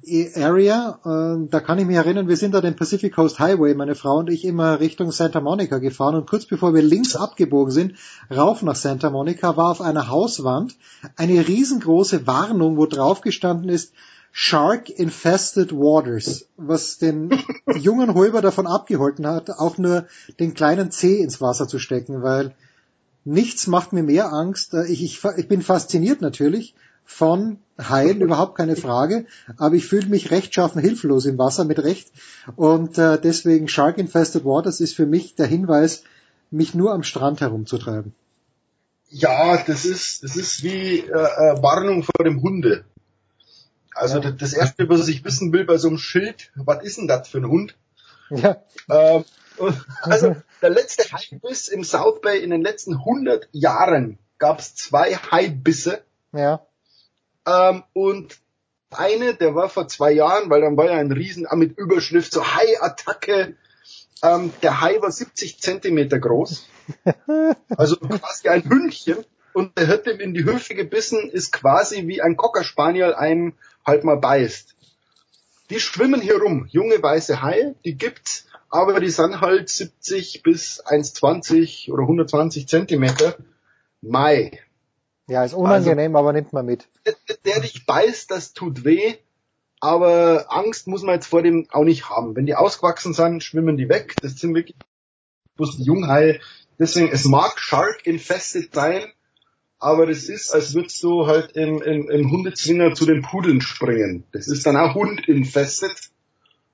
Area. 0.07 0.99
Äh, 1.05 1.49
da 1.51 1.61
kann 1.61 1.79
ich 1.79 1.87
mich 1.87 1.97
erinnern, 1.97 2.29
wir 2.29 2.37
sind 2.37 2.55
da 2.55 2.61
den 2.61 2.77
Pacific 2.77 3.15
Coast 3.15 3.39
Highway, 3.39 3.75
meine 3.75 3.95
Frau 3.95 4.19
und 4.19 4.31
ich, 4.31 4.45
immer 4.45 4.81
Richtung 4.81 5.13
Santa 5.13 5.41
Monica 5.41 5.79
gefahren 5.79 6.15
und 6.15 6.29
kurz 6.29 6.47
bevor 6.47 6.75
wir 6.75 6.83
links 6.83 7.17
abgebogen 7.17 7.73
sind, 7.73 7.95
rauf 8.35 8.63
nach 8.63 8.77
Santa 8.77 9.11
Monica, 9.11 9.57
war 9.57 9.71
auf 9.71 9.81
einer 9.81 10.09
Hauswand 10.09 10.77
eine 11.17 11.47
riesengroße 11.47 12.27
Warnung, 12.27 12.77
wo 12.77 12.87
drauf 12.87 13.21
gestanden 13.21 13.69
ist, 13.69 13.93
Shark 14.33 14.89
Infested 14.89 15.73
Waters, 15.73 16.47
was 16.57 16.99
den 16.99 17.31
jungen 17.75 18.15
Holber 18.15 18.41
davon 18.41 18.67
abgehalten 18.67 19.27
hat, 19.27 19.51
auch 19.51 19.77
nur 19.77 20.07
den 20.39 20.55
kleinen 20.55 20.91
Zeh 20.91 21.19
ins 21.19 21.41
Wasser 21.41 21.69
zu 21.69 21.79
stecken, 21.79 22.23
weil 22.23 22.55
nichts 23.25 23.67
macht 23.67 23.93
mir 23.93 24.03
mehr 24.03 24.33
Angst. 24.33 24.73
Äh, 24.73 24.87
ich, 24.87 25.03
ich, 25.03 25.23
ich 25.37 25.49
bin 25.49 25.63
fasziniert 25.63 26.23
natürlich 26.23 26.75
von 27.11 27.59
Haien, 27.77 28.21
überhaupt 28.21 28.57
keine 28.57 28.77
Frage. 28.77 29.27
Aber 29.57 29.75
ich 29.75 29.87
fühle 29.87 30.07
mich 30.07 30.31
rechtschaffen 30.31 30.81
hilflos 30.81 31.27
im 31.27 31.39
Wasser 31.39 31.65
mit 31.65 31.83
Recht. 31.83 32.13
Und 32.57 32.97
äh, 32.99 33.21
deswegen 33.21 33.69
Shark 33.69 33.99
Infested 33.99 34.45
Waters 34.45 34.81
ist 34.81 34.95
für 34.95 35.07
mich 35.07 35.35
der 35.35 35.47
Hinweis, 35.47 36.05
mich 36.51 36.75
nur 36.75 36.93
am 36.93 37.03
Strand 37.03 37.41
herumzutreiben. 37.41 38.15
Ja, 39.09 39.63
das 39.65 39.85
ist, 39.85 40.23
das 40.23 40.37
ist 40.37 40.63
wie 40.63 41.01
äh, 41.01 41.11
äh, 41.11 41.63
Warnung 41.63 42.05
vor 42.05 42.25
dem 42.25 42.41
Hunde. 42.43 42.85
Also 43.93 44.21
ja. 44.21 44.31
das 44.31 44.53
erste, 44.53 44.89
was 44.89 45.09
ich 45.09 45.25
wissen 45.25 45.53
will 45.53 45.65
bei 45.65 45.77
so 45.79 45.89
einem 45.89 45.99
Schild, 45.99 46.53
was 46.55 46.85
ist 46.85 46.99
denn 46.99 47.09
das 47.09 47.29
für 47.29 47.39
ein 47.39 47.49
Hund? 47.49 47.75
Ja. 48.31 48.63
Ähm, 48.89 49.25
also 50.03 50.37
der 50.63 50.71
letzte 50.71 51.03
Haibiss 51.13 51.69
im 51.69 51.83
South 51.83 52.21
Bay 52.21 52.41
in 52.41 52.51
den 52.51 52.63
letzten 52.63 52.95
100 52.95 53.49
Jahren 53.51 54.19
gab 54.39 54.61
es 54.61 54.77
zwei 54.77 55.17
Haibisse. 55.17 56.03
Ja. 56.33 56.65
Ähm, 57.47 57.83
und 57.93 58.39
eine, 58.91 59.35
der 59.35 59.55
war 59.55 59.69
vor 59.69 59.89
zwei 59.89 60.13
Jahren, 60.13 60.51
weil 60.51 60.61
dann 60.61 60.77
war 60.77 60.87
ja 60.87 60.99
ein 60.99 61.13
Riesen 61.13 61.47
mit 61.55 61.79
Überschrift 61.79 62.33
so 62.33 62.45
Hai-Attacke. 62.45 63.57
Ähm, 64.23 64.53
der 64.63 64.81
Hai 64.81 65.01
war 65.01 65.11
70 65.11 65.61
Zentimeter 65.61 66.19
groß. 66.19 66.69
Also 67.77 67.97
quasi 67.97 68.49
ein 68.49 68.69
Hündchen. 68.69 69.25
Und 69.53 69.79
der 69.79 69.87
hat 69.89 70.07
ihm 70.07 70.21
in 70.21 70.35
die 70.35 70.45
Hüfte 70.45 70.75
gebissen, 70.75 71.31
ist 71.31 71.53
quasi 71.53 72.07
wie 72.07 72.21
ein 72.21 72.37
Cocker 72.37 72.65
Spaniel 72.65 73.15
einem 73.15 73.55
halt 73.87 74.05
mal 74.05 74.17
beißt. 74.17 74.75
Die 75.71 75.81
schwimmen 75.81 76.21
hier 76.21 76.41
rum, 76.41 76.67
junge 76.71 77.01
weiße 77.01 77.43
Haie, 77.43 77.75
die 77.85 77.97
gibt's, 77.97 78.47
aber 78.69 79.01
die 79.01 79.11
sind 79.11 79.41
halt 79.41 79.69
70 79.69 80.43
bis 80.43 80.85
1,20 80.85 81.93
oder 81.93 82.03
120 82.03 82.69
Zentimeter. 82.69 83.37
Mai. 84.01 84.61
Ja, 85.31 85.45
ist 85.45 85.55
unangenehm, 85.55 86.17
also, 86.17 86.27
aber 86.27 86.33
nimmt 86.33 86.53
man 86.53 86.67
mit. 86.67 86.89
Der, 87.07 87.15
der 87.45 87.61
dich 87.61 87.87
beißt, 87.87 88.33
das 88.33 88.53
tut 88.53 88.85
weh, 88.85 89.15
aber 89.79 90.47
Angst 90.49 90.89
muss 90.89 91.05
man 91.05 91.15
jetzt 91.15 91.29
vor 91.29 91.43
dem 91.43 91.69
auch 91.71 91.85
nicht 91.85 92.11
haben. 92.11 92.35
Wenn 92.35 92.47
die 92.47 92.57
ausgewachsen 92.57 93.15
sind, 93.15 93.45
schwimmen 93.45 93.77
die 93.77 93.89
weg. 93.89 94.17
Das 94.23 94.33
sind 94.33 94.57
wirklich 94.57 94.77
bloß 95.55 95.77
die 95.77 95.85
Junghaie. 95.85 96.41
Deswegen, 96.81 97.13
es 97.13 97.27
mag 97.27 97.61
Shark 97.61 98.07
infested 98.07 98.75
sein, 98.75 99.05
aber 99.79 100.07
das 100.07 100.25
ist, 100.25 100.53
als 100.53 100.75
würdest 100.75 101.01
du 101.05 101.29
halt 101.29 101.53
im, 101.53 101.81
im, 101.81 102.11
im 102.11 102.31
Hundezwinger 102.33 102.95
zu 102.95 103.07
den 103.07 103.23
Pudeln 103.23 103.61
springen. 103.61 104.25
Das 104.33 104.49
ist 104.49 104.67
dann 104.67 104.77
auch 104.77 104.97
Hund 104.97 105.29
infested. 105.29 106.11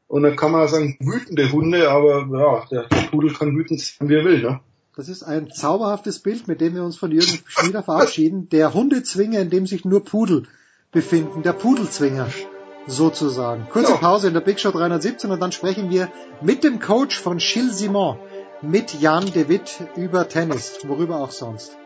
Und 0.08 0.22
dann 0.22 0.36
kann 0.36 0.52
man 0.52 0.66
sagen, 0.66 0.96
wütende 1.00 1.52
Hunde, 1.52 1.90
aber 1.90 2.26
ja, 2.32 2.64
der, 2.70 2.88
der 2.88 3.08
Pudel 3.08 3.34
kann 3.34 3.54
wütend 3.54 3.82
sein, 3.82 4.08
wie 4.08 4.14
er 4.14 4.24
will, 4.24 4.40
ne? 4.40 4.60
Das 4.96 5.10
ist 5.10 5.22
ein 5.22 5.50
zauberhaftes 5.50 6.20
Bild, 6.20 6.48
mit 6.48 6.62
dem 6.62 6.74
wir 6.74 6.82
uns 6.82 6.96
von 6.96 7.12
Jürgen 7.12 7.38
Schmieder 7.46 7.82
verabschieden. 7.82 8.48
Der 8.48 8.72
Hundezwinger, 8.72 9.40
in 9.40 9.50
dem 9.50 9.66
sich 9.66 9.84
nur 9.84 10.02
Pudel 10.02 10.44
befinden. 10.90 11.42
Der 11.42 11.52
Pudelzwinger. 11.52 12.28
sozusagen. 12.86 13.66
Kurze 13.70 13.92
ja. 13.92 13.98
Pause 13.98 14.28
in 14.28 14.32
der 14.32 14.40
Big 14.40 14.58
Show 14.58 14.70
317 14.70 15.30
und 15.30 15.40
dann 15.40 15.52
sprechen 15.52 15.90
wir 15.90 16.08
mit 16.40 16.64
dem 16.64 16.80
Coach 16.80 17.20
von 17.20 17.38
Gilles 17.38 17.76
Simon, 17.76 18.16
mit 18.62 18.98
Jan 18.98 19.26
de 19.26 19.48
Witt 19.50 19.80
über 19.96 20.28
Tennis, 20.28 20.78
worüber 20.84 21.20
auch 21.20 21.30
sonst. 21.30 21.76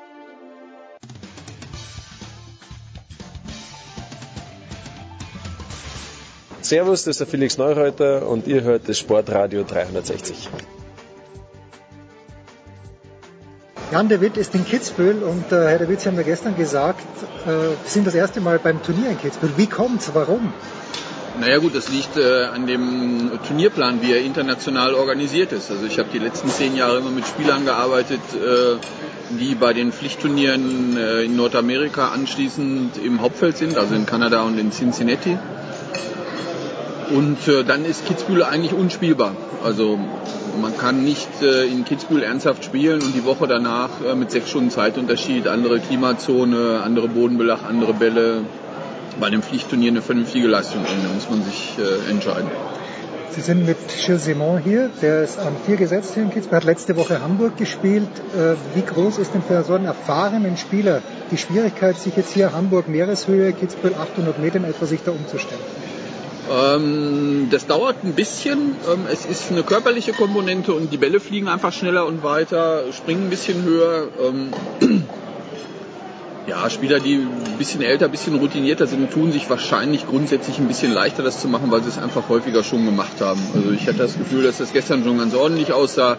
Servus, 6.60 7.04
das 7.04 7.14
ist 7.14 7.20
der 7.20 7.26
Felix 7.26 7.58
Neureuter 7.58 8.28
und 8.28 8.46
ihr 8.46 8.62
hört 8.62 8.88
das 8.88 8.98
Sportradio 8.98 9.64
360. 9.64 10.48
Jan 13.90 14.08
de 14.08 14.20
Witt 14.20 14.36
ist 14.36 14.54
in 14.54 14.64
Kitzbühel 14.64 15.24
und 15.24 15.50
äh, 15.50 15.66
Herr 15.66 15.78
de 15.78 15.88
Witt, 15.88 16.00
Sie 16.00 16.08
haben 16.08 16.16
ja 16.16 16.22
gestern 16.22 16.56
gesagt, 16.56 17.04
äh, 17.44 17.74
Sie 17.84 17.94
sind 17.94 18.06
das 18.06 18.14
erste 18.14 18.40
Mal 18.40 18.60
beim 18.60 18.80
Turnier 18.84 19.10
in 19.10 19.18
Kitzbühel. 19.18 19.52
Wie 19.56 19.66
kommt's? 19.66 20.12
Warum? 20.14 20.52
Naja 21.40 21.58
gut, 21.58 21.74
das 21.74 21.88
liegt 21.88 22.16
äh, 22.16 22.44
an 22.44 22.68
dem 22.68 23.32
Turnierplan, 23.48 24.00
wie 24.00 24.12
er 24.12 24.20
international 24.20 24.94
organisiert 24.94 25.50
ist. 25.50 25.72
Also 25.72 25.86
ich 25.86 25.98
habe 25.98 26.08
die 26.12 26.20
letzten 26.20 26.50
zehn 26.50 26.76
Jahre 26.76 26.98
immer 26.98 27.10
mit 27.10 27.26
Spielern 27.26 27.64
gearbeitet, 27.64 28.20
äh, 28.34 28.76
die 29.40 29.56
bei 29.56 29.72
den 29.72 29.90
Pflichtturnieren 29.90 30.96
äh, 30.96 31.22
in 31.22 31.34
Nordamerika 31.34 32.10
anschließend 32.10 32.96
im 32.96 33.20
Hauptfeld 33.20 33.56
sind, 33.56 33.76
also 33.76 33.96
in 33.96 34.06
Kanada 34.06 34.42
und 34.42 34.56
in 34.56 34.70
Cincinnati. 34.70 35.36
Und 37.10 37.48
äh, 37.48 37.64
dann 37.64 37.84
ist 37.84 38.06
Kitzbühel 38.06 38.44
eigentlich 38.44 38.72
unspielbar. 38.72 39.34
Also 39.64 39.98
man 40.60 40.76
kann 40.76 41.04
nicht 41.04 41.28
äh, 41.42 41.64
in 41.66 41.84
Kitzbühel 41.84 42.22
ernsthaft 42.22 42.64
spielen 42.64 43.02
und 43.02 43.14
die 43.14 43.24
Woche 43.24 43.46
danach 43.46 43.90
äh, 44.04 44.14
mit 44.14 44.30
sechs 44.30 44.50
Stunden 44.50 44.70
Zeitunterschied, 44.70 45.48
andere 45.48 45.80
Klimazone, 45.80 46.80
andere 46.82 47.08
Bodenbelach, 47.08 47.64
andere 47.64 47.94
Bälle, 47.94 48.42
bei 49.18 49.26
einem 49.26 49.42
Pflichtturnier 49.42 49.90
eine 49.90 50.02
vernünftige 50.02 50.48
Leistung 50.48 50.82
bringen. 50.82 51.02
Da 51.02 51.12
muss 51.12 51.28
man 51.28 51.42
sich 51.42 51.76
äh, 51.78 52.10
entscheiden. 52.10 52.48
Sie 53.32 53.42
sind 53.42 53.64
mit 53.64 53.76
Gilles 54.04 54.24
Simon 54.24 54.58
hier, 54.58 54.90
der 55.02 55.22
ist 55.22 55.38
an 55.38 55.54
vier 55.64 55.76
gesetzt 55.76 56.14
hier 56.14 56.24
in 56.24 56.30
Kitzbühel, 56.30 56.56
hat 56.56 56.64
letzte 56.64 56.96
Woche 56.96 57.22
Hamburg 57.22 57.56
gespielt. 57.56 58.08
Äh, 58.36 58.54
wie 58.74 58.82
groß 58.82 59.18
ist 59.18 59.34
denn 59.34 59.42
für 59.42 59.62
so 59.62 59.74
einen 59.74 59.84
erfahrenen 59.84 60.56
Spieler 60.56 61.00
die 61.30 61.36
Schwierigkeit, 61.36 61.96
sich 61.96 62.16
jetzt 62.16 62.32
hier 62.32 62.52
Hamburg 62.52 62.88
Meereshöhe, 62.88 63.52
Kitzbühel 63.52 63.94
800 63.94 64.40
Meter 64.40 64.56
in 64.56 64.64
etwa 64.64 64.86
sich 64.86 65.02
da 65.04 65.12
umzustellen? 65.12 65.62
Ähm, 66.50 67.48
das 67.50 67.66
dauert 67.66 68.02
ein 68.02 68.14
bisschen. 68.14 68.76
Ähm, 68.92 69.06
es 69.10 69.24
ist 69.24 69.50
eine 69.50 69.62
körperliche 69.62 70.12
Komponente 70.12 70.72
und 70.72 70.92
die 70.92 70.96
Bälle 70.96 71.20
fliegen 71.20 71.48
einfach 71.48 71.72
schneller 71.72 72.06
und 72.06 72.24
weiter, 72.24 72.84
springen 72.92 73.24
ein 73.24 73.30
bisschen 73.30 73.62
höher. 73.62 74.08
Ähm, 74.20 74.52
ja, 76.48 76.68
Spieler, 76.68 76.98
die 76.98 77.18
ein 77.18 77.58
bisschen 77.58 77.82
älter, 77.82 78.06
ein 78.06 78.10
bisschen 78.10 78.34
routinierter 78.34 78.88
sind, 78.88 79.12
tun 79.12 79.30
sich 79.30 79.48
wahrscheinlich 79.48 80.08
grundsätzlich 80.08 80.58
ein 80.58 80.66
bisschen 80.66 80.92
leichter, 80.92 81.22
das 81.22 81.40
zu 81.40 81.46
machen, 81.46 81.70
weil 81.70 81.82
sie 81.82 81.90
es 81.90 81.98
einfach 81.98 82.28
häufiger 82.28 82.64
schon 82.64 82.84
gemacht 82.84 83.20
haben. 83.20 83.40
Also 83.54 83.70
ich 83.70 83.86
hatte 83.86 83.98
das 83.98 84.18
Gefühl, 84.18 84.42
dass 84.42 84.58
das 84.58 84.72
gestern 84.72 85.04
schon 85.04 85.18
ganz 85.18 85.34
ordentlich 85.34 85.72
aussah. 85.72 86.18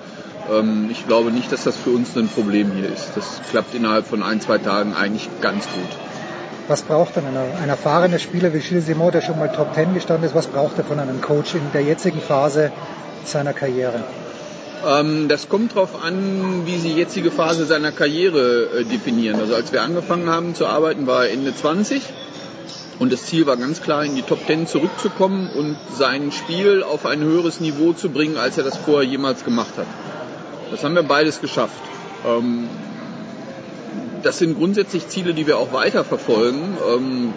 Ähm, 0.50 0.88
ich 0.90 1.06
glaube 1.08 1.32
nicht, 1.32 1.52
dass 1.52 1.66
das 1.66 1.76
für 1.76 1.90
uns 1.90 2.16
ein 2.16 2.30
Problem 2.30 2.72
hier 2.72 2.88
ist. 2.88 3.12
Das 3.16 3.42
klappt 3.50 3.76
innerhalb 3.76 4.08
von 4.08 4.24
ein, 4.24 4.40
zwei 4.40 4.60
Tagen 4.60 4.94
eigentlich 4.94 5.28
ganz 5.42 5.66
gut. 5.66 6.11
Was 6.68 6.84
braucht 6.84 7.16
denn 7.16 7.26
ein, 7.26 7.70
erfahrener 7.70 8.20
Spieler 8.20 8.54
wie 8.54 8.60
Gilles 8.60 8.86
Simon, 8.86 9.12
der 9.12 9.22
schon 9.22 9.38
mal 9.38 9.50
Top 9.50 9.74
Ten 9.74 9.94
gestanden 9.94 10.26
ist, 10.26 10.36
was 10.36 10.48
braucht 10.48 10.78
er 10.78 10.84
von 10.84 11.00
einem 11.00 11.22
Coach 11.22 11.56
in 11.56 11.62
der 11.74 11.82
jetzigen 11.82 12.22
Phase 12.22 12.72
seiner 13.26 13.54
Karriere? 13.54 14.04
Ähm, 14.86 15.28
das 15.28 15.50
kommt 15.50 15.76
darauf 15.76 16.04
an, 16.04 16.64
wie 16.66 16.78
Sie 16.78 16.94
jetzige 16.94 17.32
Phase 17.32 17.66
seiner 17.66 17.92
Karriere 17.92 18.80
äh, 18.80 18.84
definieren. 18.84 19.40
Also 19.40 19.56
als 19.56 19.72
wir 19.72 19.82
angefangen 19.82 20.30
haben 20.30 20.56
zu 20.56 20.66
arbeiten, 20.66 21.08
war 21.08 21.26
er 21.26 21.32
Ende 21.32 21.56
20 21.56 22.02
und 23.00 23.12
das 23.12 23.26
Ziel 23.26 23.48
war 23.48 23.58
ganz 23.58 23.82
klar, 23.82 24.06
in 24.06 24.16
die 24.16 24.22
Top 24.22 24.46
10 24.46 24.68
zurückzukommen 24.68 25.50
und 25.50 25.76
sein 25.98 26.32
Spiel 26.32 26.84
auf 26.84 27.06
ein 27.06 27.22
höheres 27.22 27.60
Niveau 27.60 27.94
zu 27.94 28.10
bringen, 28.10 28.38
als 28.38 28.58
er 28.60 28.64
das 28.64 28.78
vorher 28.78 29.10
jemals 29.10 29.44
gemacht 29.44 29.74
hat. 29.78 29.88
Das 30.70 30.84
haben 30.84 30.94
wir 30.96 31.04
beides 31.04 31.42
geschafft. 31.42 31.82
Das 34.24 34.38
sind 34.38 34.58
grundsätzlich 34.58 35.08
Ziele, 35.08 35.34
die 35.34 35.48
wir 35.48 35.58
auch 35.58 35.74
weiter 35.74 36.04
verfolgen. 36.04 36.78
Ähm, 36.88 37.34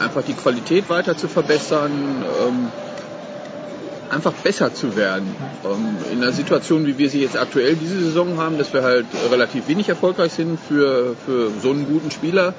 einfach 0.00 0.22
die 0.22 0.34
Qualität 0.34 0.88
weiter 0.88 1.16
zu 1.16 1.28
verbessern, 1.28 2.24
ähm, 2.46 2.68
einfach 4.10 4.32
besser 4.32 4.74
zu 4.74 4.96
werden. 4.96 5.34
Ähm, 5.64 5.96
in 6.12 6.22
einer 6.22 6.32
Situation, 6.32 6.86
wie 6.86 6.98
wir 6.98 7.10
sie 7.10 7.20
jetzt 7.20 7.36
aktuell 7.36 7.76
diese 7.76 8.00
Saison 8.00 8.38
haben, 8.38 8.58
dass 8.58 8.72
wir 8.72 8.82
halt 8.82 9.06
relativ 9.30 9.68
wenig 9.68 9.88
erfolgreich 9.88 10.32
sind 10.32 10.58
für, 10.58 11.14
für 11.24 11.50
so 11.62 11.70
einen 11.70 11.86
guten 11.86 12.10
Spieler, 12.10 12.54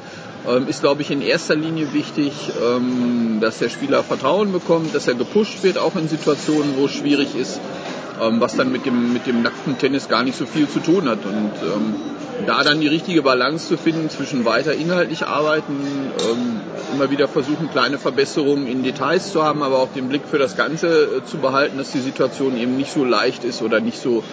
ähm, 0.47 0.67
ist, 0.67 0.81
glaube 0.81 1.01
ich, 1.01 1.11
in 1.11 1.21
erster 1.21 1.55
Linie 1.55 1.93
wichtig, 1.93 2.33
ähm, 2.63 3.39
dass 3.41 3.59
der 3.59 3.69
Spieler 3.69 4.03
Vertrauen 4.03 4.51
bekommt, 4.51 4.95
dass 4.95 5.07
er 5.07 5.15
gepusht 5.15 5.63
wird, 5.63 5.77
auch 5.77 5.95
in 5.95 6.07
Situationen, 6.07 6.77
wo 6.77 6.85
es 6.85 6.91
schwierig 6.91 7.35
ist, 7.35 7.59
ähm, 8.21 8.39
was 8.39 8.55
dann 8.55 8.71
mit 8.71 8.85
dem, 8.85 9.13
mit 9.13 9.27
dem 9.27 9.41
nackten 9.43 9.77
Tennis 9.77 10.07
gar 10.09 10.23
nicht 10.23 10.37
so 10.37 10.45
viel 10.45 10.67
zu 10.67 10.79
tun 10.79 11.07
hat. 11.07 11.25
Und 11.25 11.51
da 12.45 12.63
dann 12.63 12.81
die 12.81 12.87
richtige 12.87 13.21
Balance 13.21 13.67
zu 13.67 13.77
finden 13.77 14.09
zwischen 14.09 14.45
weiter 14.45 14.73
inhaltlich 14.73 15.25
arbeiten, 15.25 16.11
ähm, 16.29 16.61
immer 16.93 17.11
wieder 17.11 17.27
versuchen, 17.27 17.69
kleine 17.71 17.97
Verbesserungen 17.97 18.67
in 18.67 18.83
Details 18.83 19.31
zu 19.31 19.43
haben, 19.43 19.63
aber 19.63 19.79
auch 19.79 19.89
den 19.93 20.09
Blick 20.09 20.23
für 20.29 20.37
das 20.37 20.57
Ganze 20.57 20.87
äh, 20.87 21.25
zu 21.25 21.37
behalten, 21.37 21.77
dass 21.77 21.91
die 21.91 21.99
Situation 21.99 22.57
eben 22.57 22.77
nicht 22.77 22.91
so 22.91 23.03
leicht 23.03 23.43
ist 23.43 23.61
oder 23.61 23.79
nicht 23.79 24.01
so, 24.01 24.23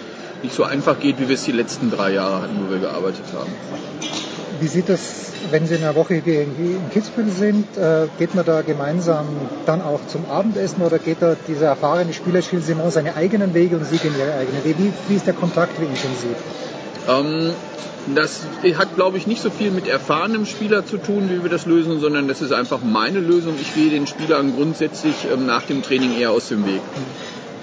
nicht 0.43 0.55
so 0.55 0.63
einfach 0.63 0.99
geht, 0.99 1.19
wie 1.19 1.27
wir 1.27 1.35
es 1.35 1.43
die 1.43 1.51
letzten 1.51 1.91
drei 1.91 2.13
Jahre 2.13 2.43
hatten, 2.43 2.59
wo 2.65 2.71
wir 2.71 2.79
gearbeitet 2.79 3.25
haben. 3.33 3.51
Wie 4.59 4.67
sieht 4.67 4.89
das, 4.89 5.31
wenn 5.51 5.67
Sie 5.67 5.75
in 5.75 5.83
einer 5.83 5.95
Woche 5.95 6.15
hier 6.15 6.41
in 6.41 6.89
Kitzbühel 6.91 7.29
sind? 7.29 7.77
Äh, 7.77 8.07
geht 8.17 8.35
man 8.35 8.45
da 8.45 8.61
gemeinsam 8.61 9.25
dann 9.65 9.81
auch 9.81 10.01
zum 10.07 10.25
Abendessen 10.29 10.81
oder 10.81 10.99
geht 10.99 11.21
da 11.21 11.35
dieser 11.47 11.67
erfahrene 11.67 12.13
Spieler 12.13 12.41
Gilles 12.41 12.67
Simon 12.67 12.91
seine 12.91 13.15
eigenen 13.15 13.53
Wege 13.53 13.77
und 13.77 13.85
Sie 13.85 13.97
gehen 13.97 14.13
Ihre 14.19 14.33
eigenen 14.33 14.63
Wege? 14.65 14.79
Wie, 14.79 14.91
wie 15.07 15.15
ist 15.15 15.27
der 15.27 15.33
Kontakt, 15.33 15.79
wie 15.79 15.85
intensiv? 15.85 16.35
Ähm, 17.09 17.51
das 18.15 18.41
hat, 18.77 18.95
glaube 18.95 19.17
ich, 19.17 19.27
nicht 19.27 19.41
so 19.41 19.49
viel 19.49 19.71
mit 19.71 19.87
erfahrenem 19.87 20.45
Spieler 20.45 20.85
zu 20.85 20.97
tun, 20.97 21.29
wie 21.29 21.43
wir 21.43 21.49
das 21.49 21.65
lösen, 21.65 21.99
sondern 21.99 22.27
das 22.27 22.41
ist 22.41 22.51
einfach 22.51 22.79
meine 22.83 23.19
Lösung. 23.19 23.55
Ich 23.59 23.73
gehe 23.75 23.89
den 23.89 24.07
Spielern 24.07 24.55
grundsätzlich 24.55 25.15
ähm, 25.31 25.45
nach 25.45 25.63
dem 25.63 25.83
Training 25.83 26.17
eher 26.17 26.31
aus 26.31 26.49
dem 26.49 26.65
Weg. 26.65 26.81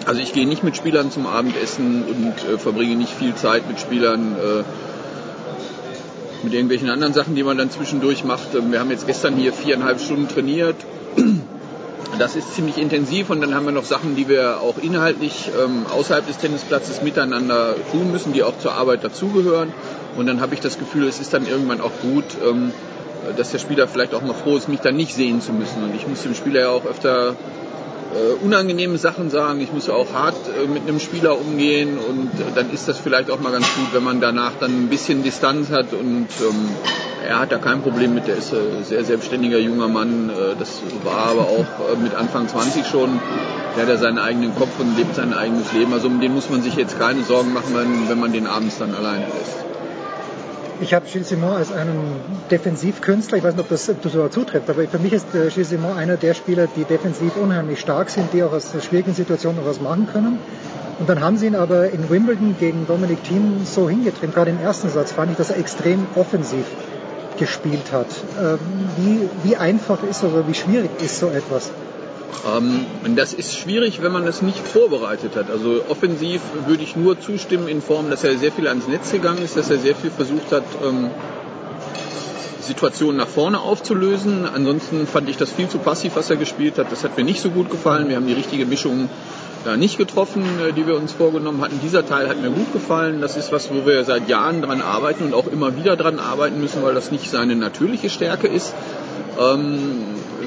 Also 0.05 0.20
ich 0.20 0.33
gehe 0.33 0.47
nicht 0.47 0.62
mit 0.62 0.76
Spielern 0.76 1.10
zum 1.10 1.26
Abendessen 1.26 2.05
und 2.05 2.34
äh, 2.49 2.58
verbringe 2.58 2.97
nicht 2.97 3.12
viel 3.12 3.34
Zeit 3.34 3.68
mit 3.68 3.81
Spielern, 3.81 4.36
äh, 4.36 4.62
mit 6.44 6.52
irgendwelchen 6.52 6.91
anderen 6.91 7.12
Sachen, 7.12 7.34
die 7.34 7.42
man 7.42 7.58
dann 7.58 7.70
zwischendurch 7.70 8.25
macht. 8.25 8.55
Ähm, 8.55 8.70
wir 8.70 8.78
haben 8.78 8.91
jetzt 8.91 9.07
gestern 9.07 9.34
hier 9.36 9.52
viereinhalb 9.52 10.00
Stunden 10.00 10.28
trainiert. 10.28 10.76
Das 12.18 12.35
ist 12.35 12.55
ziemlich 12.55 12.78
intensiv 12.78 13.31
und 13.31 13.41
dann 13.41 13.55
haben 13.55 13.67
wir 13.67 13.73
noch 13.73 13.85
Sachen, 13.85 14.17
die 14.17 14.28
wir 14.28 14.60
auch 14.60 14.78
inhaltlich 14.78 15.51
ähm, 15.62 15.86
außerhalb 15.93 16.26
des 16.26 16.39
Tennisplatzes 16.39 17.02
miteinander 17.02 17.75
tun 17.91 18.10
müssen, 18.10 18.33
die 18.33 18.43
auch 18.43 18.59
zur 18.59 18.73
Arbeit 18.73 19.05
dazugehören. 19.05 19.73
Und 20.17 20.26
dann 20.26 20.41
habe 20.41 20.55
ich 20.55 20.60
das 20.60 20.78
Gefühl, 20.78 21.07
es 21.07 21.20
ist 21.20 21.35
dann 21.35 21.47
irgendwann 21.47 21.81
auch 21.81 21.93
gut, 22.01 22.25
ähm, 22.43 22.73
dass 23.36 23.51
der 23.51 23.59
Spieler 23.59 23.86
vielleicht 23.89 24.15
auch 24.15 24.23
mal 24.23 24.35
froh 24.35 24.57
ist, 24.57 24.68
mich 24.68 24.81
dann 24.81 24.97
nicht 24.97 25.15
sehen 25.15 25.41
zu 25.41 25.52
müssen. 25.52 25.83
Und 25.83 25.94
ich 25.94 26.07
muss 26.07 26.23
dem 26.23 26.35
Spieler 26.35 26.60
ja 26.60 26.68
auch 26.70 26.86
öfter 26.86 27.35
äh, 28.17 28.45
unangenehme 28.45 28.99
Sachen 28.99 29.31
sagen. 29.31 29.61
Ich 29.61 29.73
muss 29.73 29.89
auch 29.89 30.12
hart 30.12 30.36
äh, 30.49 30.67
mit 30.67 30.83
einem 30.83 31.01
Spieler 31.01 31.39
umgehen 31.39 31.99
und 31.99 32.31
äh, 32.41 32.45
dann 32.55 32.73
ist 32.73 32.89
das 32.89 32.99
vielleicht 32.99 33.31
auch 33.31 33.41
mal 33.41 33.53
ganz 33.53 33.67
gut, 33.75 33.93
wenn 33.93 34.05
man 34.05 34.20
danach 34.20 34.53
dann 34.59 34.70
ein 34.70 34.89
bisschen 34.89 35.23
Distanz 35.23 35.70
hat 35.70 35.93
und 35.93 36.28
ähm, 36.41 36.69
er 37.27 37.41
hat 37.41 37.53
da 37.53 37.59
kein 37.59 37.83
Problem 37.83 38.15
mit, 38.15 38.28
der 38.28 38.36
ist 38.36 38.53
ein 38.53 38.85
sehr 38.85 39.05
selbstständiger 39.05 39.59
junger 39.59 39.89
Mann, 39.89 40.31
äh, 40.31 40.55
das 40.59 40.81
war 41.05 41.27
aber 41.31 41.43
auch 41.43 41.93
äh, 41.93 41.97
mit 42.03 42.15
Anfang 42.15 42.49
20 42.49 42.86
schon, 42.86 43.20
der 43.77 43.83
hat 43.83 43.89
ja 43.91 43.97
seinen 43.97 44.19
eigenen 44.19 44.55
Kopf 44.55 44.78
und 44.78 44.97
lebt 44.97 45.15
sein 45.15 45.35
eigenes 45.35 45.73
Leben, 45.73 45.93
also 45.93 46.09
um 46.09 46.20
den 46.20 46.35
muss 46.35 46.49
man 46.51 46.62
sich 46.62 46.77
jetzt 46.77 46.99
keine 46.99 47.23
Sorgen 47.23 47.53
machen, 47.53 47.75
wenn, 47.75 48.09
wenn 48.09 48.19
man 48.19 48.33
den 48.33 48.47
abends 48.47 48.78
dann 48.78 48.95
alleine 48.95 49.27
lässt. 49.27 49.75
Ich 50.78 50.92
habe 50.92 51.06
Gilles 51.10 51.30
Simon 51.30 51.52
als 51.52 51.72
einen 51.72 52.20
Defensivkünstler, 52.50 53.38
ich 53.38 53.44
weiß 53.44 53.55
nicht, 53.55 53.62
ob 53.62 53.68
das, 53.70 53.88
ob 53.88 54.02
das 54.02 54.12
so 54.12 54.28
zutrifft, 54.28 54.68
aber 54.68 54.86
für 54.86 54.98
mich 54.98 55.14
ist 55.14 55.34
äh, 55.34 55.48
Gilles 55.48 55.70
Simon 55.70 55.96
einer 55.96 56.16
der 56.16 56.34
Spieler, 56.34 56.66
die 56.66 56.84
defensiv 56.84 57.36
unheimlich 57.36 57.80
stark 57.80 58.10
sind, 58.10 58.32
die 58.34 58.42
auch 58.42 58.52
aus 58.52 58.72
schwierigen 58.86 59.14
Situationen 59.14 59.60
noch 59.60 59.68
was 59.68 59.80
machen 59.80 60.06
können. 60.12 60.38
Und 60.98 61.08
dann 61.08 61.20
haben 61.20 61.38
sie 61.38 61.46
ihn 61.46 61.55
aber 61.55 61.90
in 61.90 62.08
Wimbledon 62.10 62.56
gegen 62.58 62.86
Dominic 62.86 63.24
Thiem 63.24 63.64
so 63.64 63.88
hingetrieben, 63.88 64.34
gerade 64.34 64.50
im 64.50 64.60
ersten 64.60 64.90
Satz 64.90 65.12
fand 65.12 65.30
ich, 65.30 65.38
dass 65.38 65.50
er 65.50 65.58
extrem 65.58 66.06
offensiv 66.14 66.66
gespielt 67.38 67.92
hat. 67.92 68.08
Ähm, 68.38 68.58
wie, 68.96 69.48
wie 69.48 69.56
einfach 69.56 70.02
ist 70.02 70.24
oder 70.24 70.46
wie 70.46 70.55
schwierig 70.55 70.90
ist 71.02 71.18
so 71.18 71.28
etwas? 71.28 71.70
Ähm, 72.46 72.86
das 73.16 73.32
ist 73.32 73.56
schwierig, 73.58 74.02
wenn 74.02 74.12
man 74.12 74.26
es 74.26 74.42
nicht 74.42 74.66
vorbereitet 74.66 75.36
hat. 75.36 75.50
Also 75.50 75.82
offensiv 75.88 76.40
würde 76.66 76.82
ich 76.82 76.96
nur 76.96 77.20
zustimmen 77.20 77.68
in 77.68 77.82
Form, 77.82 78.10
dass 78.10 78.24
er 78.24 78.36
sehr 78.38 78.52
viel 78.52 78.68
ans 78.68 78.88
Netz 78.88 79.10
gegangen 79.10 79.42
ist, 79.42 79.56
dass 79.56 79.70
er 79.70 79.78
sehr 79.78 79.94
viel 79.94 80.10
versucht 80.10 80.52
hat, 80.52 80.64
ähm, 80.84 81.10
Situationen 82.60 83.16
nach 83.16 83.28
vorne 83.28 83.60
aufzulösen. 83.60 84.44
Ansonsten 84.44 85.06
fand 85.06 85.28
ich 85.28 85.36
das 85.36 85.52
viel 85.52 85.68
zu 85.68 85.78
passiv, 85.78 86.16
was 86.16 86.30
er 86.30 86.36
gespielt 86.36 86.78
hat. 86.78 86.90
Das 86.90 87.05
hat 87.05 87.16
mir 87.16 87.24
nicht 87.24 87.40
so 87.40 87.50
gut 87.50 87.70
gefallen. 87.70 88.08
Wir 88.08 88.16
haben 88.16 88.26
die 88.26 88.32
richtige 88.32 88.66
Mischung 88.66 89.08
da 89.64 89.76
nicht 89.76 89.98
getroffen, 89.98 90.44
äh, 90.60 90.72
die 90.72 90.86
wir 90.86 90.96
uns 90.96 91.12
vorgenommen 91.12 91.60
hatten. 91.62 91.80
Dieser 91.82 92.06
Teil 92.06 92.28
hat 92.28 92.40
mir 92.40 92.50
gut 92.50 92.72
gefallen. 92.72 93.20
Das 93.20 93.36
ist 93.36 93.52
was, 93.52 93.70
wo 93.70 93.86
wir 93.86 94.05
seit 94.05 94.28
Jahren 94.28 94.62
dran 94.62 94.82
arbeiten 94.82 95.24
und 95.24 95.34
auch 95.34 95.46
immer 95.46 95.76
wieder 95.76 95.96
dran 95.96 96.18
arbeiten 96.18 96.60
müssen, 96.60 96.82
weil 96.82 96.94
das 96.94 97.10
nicht 97.10 97.30
seine 97.30 97.56
natürliche 97.56 98.10
Stärke 98.10 98.46
ist. 98.46 98.74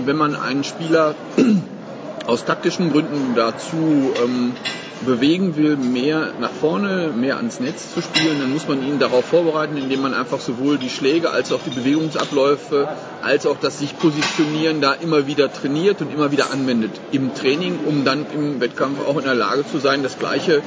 Wenn 0.05 0.17
man 0.17 0.35
einen 0.35 0.63
Spieler 0.63 1.15
aus 2.27 2.45
taktischen 2.45 2.91
Gründen 2.91 3.33
dazu 3.35 4.13
ähm, 4.23 4.53
bewegen 5.01 5.55
will, 5.55 5.77
mehr 5.77 6.33
nach 6.39 6.51
vorne, 6.51 7.11
mehr 7.15 7.37
ans 7.37 7.59
Netz 7.59 7.93
zu 7.93 8.01
spielen, 8.01 8.39
dann 8.39 8.51
muss 8.51 8.67
man 8.67 8.85
ihn 8.85 8.99
darauf 8.99 9.25
vorbereiten, 9.25 9.77
indem 9.77 10.01
man 10.01 10.13
einfach 10.13 10.39
sowohl 10.39 10.77
die 10.77 10.89
Schläge 10.89 11.31
als 11.31 11.51
auch 11.51 11.61
die 11.65 11.69
Bewegungsabläufe, 11.69 12.87
als 13.21 13.45
auch 13.45 13.57
das 13.59 13.79
sich 13.79 13.97
positionieren 13.97 14.81
da 14.81 14.93
immer 14.93 15.27
wieder 15.27 15.51
trainiert 15.51 16.01
und 16.01 16.13
immer 16.13 16.31
wieder 16.31 16.51
anwendet 16.51 16.91
im 17.11 17.33
Training, 17.33 17.79
um 17.85 18.03
dann 18.03 18.25
im 18.33 18.59
Wettkampf 18.59 18.99
auch 19.07 19.17
in 19.17 19.23
der 19.23 19.35
Lage 19.35 19.65
zu 19.65 19.79
sein, 19.79 20.03
das 20.03 20.19
Gleiche 20.19 20.61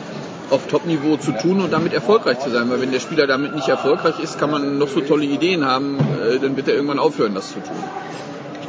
auf 0.51 0.67
Top-Niveau 0.67 1.17
zu 1.17 1.33
tun 1.33 1.61
und 1.61 1.73
damit 1.73 1.93
erfolgreich 1.93 2.41
zu 2.41 2.51
sein. 2.51 2.71
Weil 2.71 2.81
wenn 2.81 2.93
der 2.93 3.01
Spieler 3.01 3.27
damit 3.27 3.55
nicht 3.55 3.69
erfolgreich 3.69 4.19
ist, 4.23 4.39
kann 4.39 4.51
man 4.51 4.79
noch 4.79 4.89
so 4.89 5.01
tolle 5.01 5.25
Ideen 5.25 5.65
haben, 5.65 5.99
äh, 5.99 6.39
dann 6.39 6.57
wird 6.57 6.69
er 6.69 6.75
irgendwann 6.75 6.99
aufhören, 6.99 7.35
das 7.35 7.49
zu 7.49 7.61
tun 7.61 7.77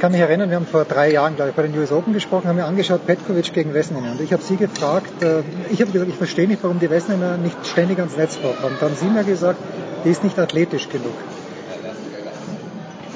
kann 0.04 0.12
mich 0.12 0.20
erinnern, 0.20 0.50
wir 0.50 0.58
haben 0.58 0.66
vor 0.66 0.84
drei 0.84 1.14
Jahren, 1.14 1.38
glaube 1.38 1.52
ich, 1.52 1.56
bei 1.56 1.62
den 1.62 1.80
US 1.80 1.94
Open 1.94 2.12
gesprochen, 2.12 2.50
haben 2.50 2.58
wir 2.58 2.66
angeschaut, 2.66 3.08
Petkovic 3.08 3.54
gegen 3.54 3.74
Wessener. 3.74 4.12
Und 4.12 4.20
ich 4.20 4.34
habe 4.34 4.44
sie 4.44 4.58
gefragt, 4.58 5.24
äh, 5.24 5.44
ich 5.72 5.80
habe 5.80 5.94
gesagt, 5.94 6.12
ich 6.12 6.18
verstehe 6.18 6.46
nicht, 6.46 6.62
warum 6.62 6.78
die 6.78 6.90
Wessener 6.90 7.38
nicht 7.38 7.56
ständig 7.66 8.00
ans 8.00 8.18
Netz 8.18 8.36
vorkommt. 8.36 8.82
Dann 8.82 8.90
haben 8.90 8.98
sie 8.98 9.06
mir 9.06 9.24
gesagt, 9.24 9.60
die 10.04 10.10
ist 10.10 10.22
nicht 10.26 10.38
athletisch 10.38 10.90
genug. 10.90 11.14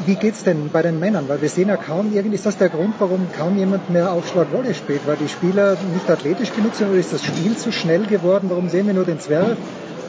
Wie 0.06 0.16
geht's 0.16 0.46
denn 0.46 0.70
bei 0.72 0.82
den 0.82 0.98
Männern? 0.98 1.28
Weil 1.28 1.42
wir 1.42 1.50
sehen 1.50 1.68
ja 1.68 1.76
kaum, 1.76 2.14
irgendwie 2.14 2.36
ist 2.36 2.46
das 2.46 2.58
der 2.58 2.70
Grund, 2.70 2.94
warum 3.00 3.28
kaum 3.38 3.58
jemand 3.58 3.90
mehr 3.90 4.14
Aufschlag 4.14 4.54
Volley 4.54 4.74
spielt, 4.74 5.06
weil 5.06 5.18
die 5.18 5.28
Spieler 5.28 5.76
nicht 5.94 6.10
athletisch 6.10 6.54
genug 6.54 6.74
sind 6.74 6.88
oder 6.88 7.00
ist 7.00 7.12
das 7.12 7.22
Spiel 7.22 7.58
zu 7.58 7.74
schnell 7.74 8.06
geworden? 8.06 8.50
Warum 8.50 8.70
sehen 8.70 8.88
wir 8.88 8.94
nur 8.94 9.04
den 9.04 9.20
Zwerg 9.20 9.58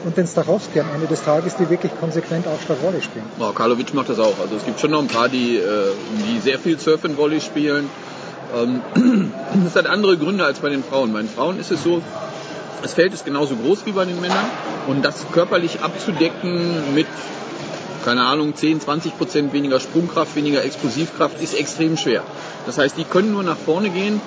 und 0.05 0.17
den 0.17 0.27
Stachowski 0.27 0.79
am 0.79 0.87
Ende 0.93 1.07
des 1.07 1.23
Tages, 1.23 1.55
die 1.55 1.69
wirklich 1.69 1.91
konsequent 1.99 2.47
Aufschlag-Volley 2.47 3.01
spielen. 3.01 3.25
Ja, 3.39 3.51
Karlovic 3.51 3.93
macht 3.93 4.09
das 4.09 4.19
auch. 4.19 4.39
Also 4.41 4.55
es 4.55 4.65
gibt 4.65 4.79
schon 4.79 4.91
noch 4.91 5.01
ein 5.01 5.07
paar, 5.07 5.29
die, 5.29 5.57
äh, 5.57 5.91
die 6.27 6.39
sehr 6.39 6.59
viel 6.59 6.79
Surf 6.79 7.05
and 7.05 7.17
Volley 7.17 7.41
spielen. 7.41 7.89
Ähm, 8.55 8.81
das 9.63 9.75
hat 9.75 9.87
andere 9.87 10.17
Gründe 10.17 10.45
als 10.45 10.59
bei 10.59 10.69
den 10.69 10.83
Frauen. 10.83 11.13
Bei 11.13 11.19
den 11.19 11.29
Frauen 11.29 11.59
ist 11.59 11.71
es 11.71 11.83
so, 11.83 12.01
das 12.81 12.93
Feld 12.93 13.13
ist 13.13 13.25
genauso 13.25 13.55
groß 13.55 13.85
wie 13.85 13.91
bei 13.91 14.05
den 14.05 14.19
Männern 14.21 14.45
und 14.87 15.03
das 15.03 15.25
körperlich 15.31 15.81
abzudecken 15.81 16.95
mit 16.95 17.07
keine 18.05 18.25
Ahnung, 18.25 18.55
10, 18.55 18.79
20 18.81 19.17
Prozent 19.17 19.53
weniger 19.53 19.79
Sprungkraft, 19.79 20.35
weniger 20.35 20.63
Explosivkraft 20.63 21.41
ist 21.41 21.53
extrem 21.53 21.97
schwer. 21.97 22.23
Das 22.65 22.77
heißt, 22.77 22.97
die 22.97 23.03
können 23.03 23.31
nur 23.31 23.43
nach 23.43 23.57
vorne 23.57 23.89
gehen, 23.89 24.21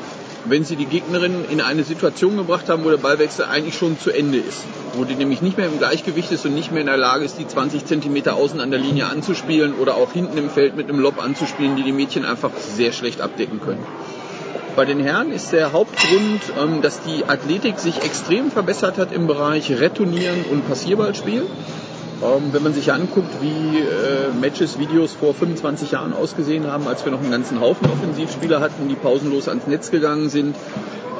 wenn 0.44 0.64
sie 0.64 0.76
die 0.76 0.86
Gegnerin 0.86 1.44
in 1.50 1.60
eine 1.60 1.84
Situation 1.84 2.36
gebracht 2.36 2.68
haben, 2.68 2.84
wo 2.84 2.90
der 2.90 2.96
Ballwechsel 2.96 3.44
eigentlich 3.44 3.76
schon 3.76 3.98
zu 3.98 4.10
Ende 4.10 4.38
ist. 4.38 4.62
Wo 4.94 5.04
die 5.04 5.14
nämlich 5.14 5.40
nicht 5.40 5.56
mehr 5.56 5.66
im 5.66 5.78
Gleichgewicht 5.78 6.32
ist 6.32 6.44
und 6.44 6.54
nicht 6.54 6.72
mehr 6.72 6.80
in 6.80 6.86
der 6.86 6.96
Lage 6.96 7.24
ist, 7.24 7.38
die 7.38 7.46
20 7.46 7.84
Zentimeter 7.84 8.34
außen 8.34 8.60
an 8.60 8.70
der 8.70 8.80
Linie 8.80 9.06
anzuspielen 9.06 9.74
oder 9.74 9.96
auch 9.96 10.12
hinten 10.12 10.36
im 10.38 10.50
Feld 10.50 10.76
mit 10.76 10.88
einem 10.88 10.98
Lob 10.98 11.22
anzuspielen, 11.22 11.76
die 11.76 11.82
die 11.82 11.92
Mädchen 11.92 12.24
einfach 12.24 12.50
sehr 12.56 12.92
schlecht 12.92 13.20
abdecken 13.20 13.60
können. 13.60 13.84
Bei 14.74 14.86
den 14.86 15.00
Herren 15.00 15.32
ist 15.32 15.52
der 15.52 15.72
Hauptgrund, 15.72 16.40
ähm, 16.58 16.80
dass 16.80 17.02
die 17.02 17.26
Athletik 17.26 17.78
sich 17.78 18.02
extrem 18.02 18.50
verbessert 18.50 18.96
hat 18.96 19.12
im 19.12 19.26
Bereich 19.26 19.70
Retournieren 19.70 20.44
und 20.50 20.66
Passierballspiel. 20.66 21.42
Ähm, 22.22 22.52
wenn 22.52 22.62
man 22.62 22.72
sich 22.72 22.92
anguckt, 22.92 23.34
wie 23.40 23.80
äh, 23.80 24.30
Matches, 24.40 24.78
Videos 24.78 25.12
vor 25.12 25.34
25 25.34 25.90
Jahren 25.90 26.12
ausgesehen 26.12 26.68
haben, 26.68 26.86
als 26.86 27.04
wir 27.04 27.10
noch 27.10 27.20
einen 27.20 27.32
ganzen 27.32 27.60
Haufen 27.60 27.90
Offensivspieler 27.90 28.60
hatten, 28.60 28.88
die 28.88 28.94
pausenlos 28.94 29.48
ans 29.48 29.66
Netz 29.66 29.90
gegangen 29.90 30.28
sind, 30.28 30.54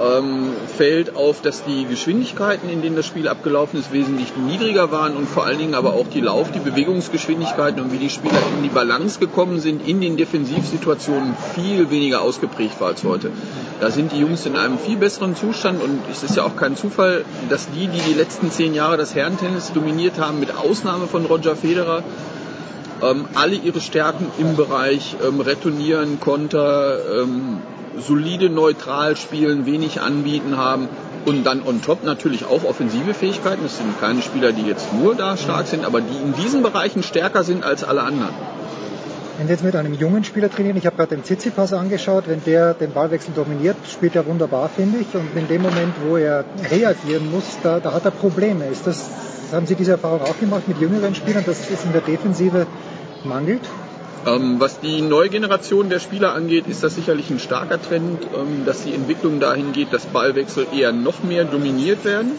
ähm, 0.00 0.52
fällt 0.76 1.16
auf, 1.16 1.42
dass 1.42 1.64
die 1.64 1.84
Geschwindigkeiten, 1.84 2.68
in 2.68 2.82
denen 2.82 2.96
das 2.96 3.06
Spiel 3.06 3.28
abgelaufen 3.28 3.78
ist, 3.78 3.92
wesentlich 3.92 4.36
niedriger 4.36 4.90
waren 4.90 5.16
und 5.16 5.28
vor 5.28 5.44
allen 5.44 5.58
Dingen 5.58 5.74
aber 5.74 5.94
auch 5.94 6.06
die 6.08 6.20
Lauf-, 6.20 6.52
die 6.52 6.60
Bewegungsgeschwindigkeiten 6.60 7.80
und 7.82 7.92
wie 7.92 7.98
die 7.98 8.10
Spieler 8.10 8.38
in 8.56 8.62
die 8.62 8.68
Balance 8.68 9.18
gekommen 9.18 9.60
sind 9.60 9.86
in 9.86 10.00
den 10.00 10.16
Defensivsituationen 10.16 11.34
viel 11.54 11.90
weniger 11.90 12.22
ausgeprägt 12.22 12.80
war 12.80 12.88
als 12.88 13.04
heute. 13.04 13.30
Da 13.80 13.90
sind 13.90 14.12
die 14.12 14.18
Jungs 14.18 14.46
in 14.46 14.56
einem 14.56 14.78
viel 14.78 14.96
besseren 14.96 15.36
Zustand 15.36 15.82
und 15.82 16.00
es 16.10 16.22
ist 16.22 16.36
ja 16.36 16.44
auch 16.44 16.56
kein 16.56 16.76
Zufall, 16.76 17.24
dass 17.48 17.68
die, 17.70 17.88
die 17.88 18.00
die 18.00 18.14
letzten 18.14 18.50
zehn 18.50 18.74
Jahre 18.74 18.96
das 18.96 19.14
Herrentennis 19.14 19.72
dominiert 19.72 20.18
haben, 20.18 20.40
mit 20.40 20.54
Ausnahme 20.56 21.06
von 21.06 21.26
Roger 21.26 21.56
Federer, 21.56 22.02
ähm, 23.02 23.26
alle 23.34 23.56
ihre 23.56 23.80
Stärken 23.80 24.26
im 24.38 24.56
Bereich 24.56 25.16
ähm, 25.26 25.40
Retournieren, 25.40 26.20
Konter, 26.20 27.22
ähm, 27.22 27.58
solide 27.98 28.48
neutral 28.48 29.16
spielen, 29.16 29.66
wenig 29.66 30.00
anbieten 30.00 30.56
haben 30.56 30.88
und 31.24 31.44
dann 31.44 31.62
on 31.62 31.82
top 31.82 32.04
natürlich 32.04 32.44
auch 32.44 32.64
offensive 32.64 33.14
Fähigkeiten. 33.14 33.62
Das 33.62 33.78
sind 33.78 34.00
keine 34.00 34.22
Spieler, 34.22 34.52
die 34.52 34.62
jetzt 34.62 34.92
nur 34.94 35.14
da 35.14 35.36
stark 35.36 35.66
sind, 35.66 35.84
aber 35.84 36.00
die 36.00 36.16
in 36.16 36.34
diesen 36.34 36.62
Bereichen 36.62 37.02
stärker 37.02 37.44
sind 37.44 37.64
als 37.64 37.84
alle 37.84 38.02
anderen. 38.02 38.34
Wenn 39.38 39.46
Sie 39.46 39.54
jetzt 39.54 39.64
mit 39.64 39.74
einem 39.74 39.94
jungen 39.94 40.24
Spieler 40.24 40.50
trainieren, 40.50 40.76
ich 40.76 40.84
habe 40.84 40.96
gerade 40.96 41.16
den 41.16 41.24
Tsitsipas 41.24 41.72
angeschaut, 41.72 42.24
wenn 42.26 42.44
der 42.44 42.74
den 42.74 42.92
Ballwechsel 42.92 43.32
dominiert, 43.34 43.76
spielt 43.90 44.14
er 44.14 44.26
wunderbar, 44.26 44.68
finde 44.68 44.98
ich. 44.98 45.14
Und 45.14 45.34
in 45.34 45.48
dem 45.48 45.62
Moment, 45.62 45.94
wo 46.06 46.16
er 46.16 46.44
reagieren 46.70 47.30
muss, 47.30 47.44
da, 47.62 47.80
da 47.80 47.92
hat 47.94 48.04
er 48.04 48.10
Probleme. 48.10 48.66
Ist 48.66 48.86
das, 48.86 49.08
haben 49.50 49.66
Sie 49.66 49.74
diese 49.74 49.92
Erfahrung 49.92 50.20
auch 50.20 50.38
gemacht 50.38 50.68
mit 50.68 50.80
jüngeren 50.80 51.14
Spielern, 51.14 51.44
dass 51.46 51.70
es 51.70 51.84
in 51.84 51.92
der 51.92 52.02
Defensive 52.02 52.66
mangelt? 53.24 53.62
Ähm, 54.24 54.60
was 54.60 54.78
die 54.80 55.02
neue 55.02 55.28
Generation 55.30 55.88
der 55.88 55.98
Spieler 55.98 56.32
angeht, 56.32 56.66
ist 56.68 56.84
das 56.84 56.94
sicherlich 56.94 57.28
ein 57.30 57.40
starker 57.40 57.82
Trend, 57.82 58.22
ähm, 58.34 58.64
dass 58.64 58.84
die 58.84 58.94
Entwicklung 58.94 59.40
dahin 59.40 59.72
geht, 59.72 59.92
dass 59.92 60.06
Ballwechsel 60.06 60.66
eher 60.72 60.92
noch 60.92 61.22
mehr 61.24 61.44
dominiert 61.44 62.04
werden. 62.04 62.32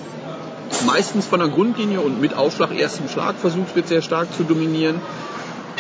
Meistens 0.86 1.26
von 1.26 1.40
der 1.40 1.50
Grundlinie 1.50 2.00
und 2.00 2.22
mit 2.22 2.36
Aufschlag 2.36 2.78
ersten 2.78 3.10
Schlag 3.10 3.36
versucht 3.36 3.76
wird 3.76 3.88
sehr 3.88 4.02
stark 4.02 4.34
zu 4.36 4.44
dominieren. 4.44 5.02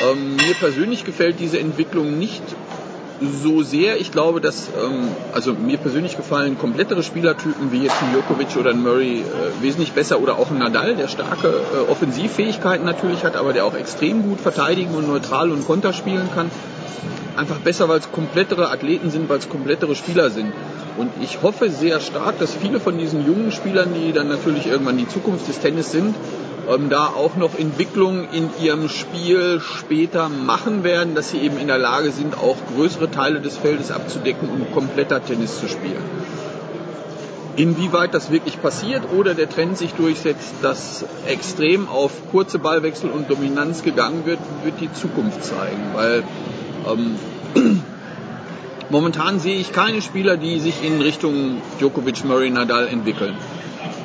Ähm, 0.02 0.36
mir 0.36 0.54
persönlich 0.60 1.06
gefällt 1.06 1.40
diese 1.40 1.60
Entwicklung 1.60 2.20
nicht 2.20 2.44
so 3.42 3.64
sehr. 3.64 4.00
Ich 4.00 4.11
glaube, 4.11 4.42
dass, 4.42 4.68
ähm, 4.68 5.08
also 5.34 5.53
mir 5.53 5.77
persönlich 5.77 6.18
gefallen 6.18 6.58
komplettere 6.58 7.03
Spielertypen 7.03 7.72
wie 7.72 7.84
jetzt 7.84 7.95
ein 8.02 8.11
Djokovic 8.14 8.56
oder 8.58 8.72
ein 8.72 8.82
Murray 8.82 9.22
äh, 9.22 9.64
wesentlich 9.64 9.93
besser 9.93 10.19
oder 10.19 10.38
auch 10.38 10.52
ein 10.52 10.58
Nadal, 10.58 10.95
der 10.95 11.08
starke 11.08 11.48
äh, 11.48 11.92
Offensivfähigkeiten 11.92 12.85
natürlich 12.85 13.24
hat, 13.24 13.35
aber 13.35 13.53
der 13.53 13.66
auch 13.66 13.76
extrem 13.76 14.24
gut 14.24 14.40
verteidigen 14.40 14.95
und 14.95 15.08
neutral 15.08 15.52
und 15.52 15.66
Konter 15.66 15.93
spielen 15.93 16.30
kann. 16.34 16.50
Einfach 17.35 17.58
besser, 17.58 17.90
weil 17.90 18.00
es 18.00 18.11
komplettere 18.11 18.69
Athleten 18.69 19.10
sind, 19.10 19.27
weil 19.30 19.40
es 19.40 19.50
komplettere 19.50 19.95
Spieler 19.95 20.30
sind. 20.30 20.52
Und 20.98 21.10
ich 21.22 21.42
hoffe 21.42 21.69
sehr 21.72 22.00
stark, 22.00 22.38
dass 22.40 22.53
viele 22.53 22.80
von 22.80 22.98
diesen 23.00 23.26
jungen 23.26 23.52
Spielern, 23.52 23.90
die 23.95 24.14
dann 24.14 24.27
natürlich 24.27 24.68
irgendwann 24.68 24.98
die 24.98 25.08
Zukunft 25.08 25.48
des 25.48 25.60
Tennis 25.60 25.92
sind, 25.92 26.16
ähm, 26.69 26.90
da 26.90 27.08
auch 27.08 27.35
noch 27.35 27.58
Entwicklungen 27.58 28.27
in 28.32 28.50
ihrem 28.61 28.90
Spiel 28.90 29.59
später 29.59 30.30
machen 30.30 30.83
werden, 30.83 31.16
dass 31.16 31.32
sie 31.32 31.40
eben 31.40 31.58
in 31.58 31.67
der 31.67 31.77
Lage 31.77 32.11
sind, 32.11 32.38
auch 32.38 32.58
größere 32.75 33.11
Teile 33.11 33.42
des 33.42 33.58
Feldes 33.58 33.92
abzudecken 33.92 34.50
und 34.50 34.74
kompletter 34.74 35.24
Tennis 35.24 35.59
zu 35.59 35.67
spielen. 35.67 36.03
Inwieweit 37.56 38.16
das 38.16 38.32
wirklich 38.32 38.59
passiert 38.61 39.03
oder 39.16 39.35
der 39.35 39.48
Trend 39.48 39.77
sich 39.77 39.93
durchsetzt, 39.93 40.53
dass 40.64 41.06
extrem 41.27 41.88
auf 41.88 42.11
kurze 42.32 42.58
Ballwechsel 42.58 43.11
und 43.11 43.30
Dominanz 43.30 43.83
gegangen 43.83 44.25
wird, 44.25 44.40
wird 44.64 44.82
die 44.82 44.92
Zukunft 44.92 45.43
zeigen. 45.43 45.83
Weil 45.93 46.24
ähm, 46.88 47.16
momentan 48.90 49.40
sehe 49.40 49.59
ich 49.59 49.72
keine 49.72 50.01
Spieler, 50.01 50.38
die 50.38 50.59
sich 50.59 50.83
in 50.83 51.00
Richtung 51.00 51.61
Djokovic, 51.77 52.25
Murray, 52.25 52.50
Nadal 52.50 52.88
entwickeln. 52.88 53.35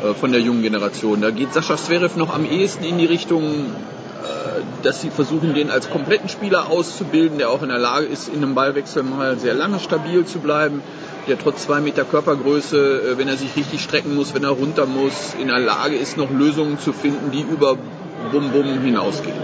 Äh, 0.03 0.15
von 0.15 0.31
der 0.31 0.41
jungen 0.41 0.63
Generation. 0.63 1.21
Da 1.21 1.31
geht 1.31 1.53
Sascha 1.53 1.77
Zverev 1.77 2.17
noch 2.17 2.33
am 2.33 2.45
ehesten 2.45 2.85
in 2.85 2.99
die 2.99 3.07
Richtung, 3.07 3.43
äh, 3.43 4.61
dass 4.85 5.01
sie 5.01 5.11
versuchen, 5.11 5.55
den 5.55 5.71
als 5.71 5.91
kompletten 5.91 6.29
Spieler 6.29 6.71
auszubilden, 6.71 7.39
der 7.39 7.51
auch 7.51 7.63
in 7.63 7.69
der 7.69 7.79
Lage 7.79 8.07
ist, 8.07 8.29
in 8.29 8.37
einem 8.37 8.55
Ballwechsel 8.55 9.03
mal 9.03 9.39
sehr 9.39 9.55
lange 9.55 9.81
stabil 9.81 10.25
zu 10.25 10.39
bleiben, 10.39 10.83
der 11.27 11.37
trotz 11.37 11.65
zwei 11.65 11.81
Meter 11.81 12.05
Körpergröße, 12.05 12.77
äh, 12.77 13.19
wenn 13.19 13.27
er 13.27 13.37
sich 13.37 13.57
richtig 13.57 13.81
strecken 13.81 14.15
muss, 14.15 14.35
wenn 14.35 14.45
er 14.45 14.51
runter 14.51 14.87
muss, 14.87 15.35
in 15.41 15.49
der 15.49 15.59
Lage 15.59 15.97
ist, 15.97 16.17
noch 16.17 16.31
Lösungen 16.31 16.79
zu 16.79 16.93
finden, 16.93 17.33
die 17.33 17.41
über 17.41 17.77
Bum-Bum 18.31 18.81
hinausgehen. 18.81 19.37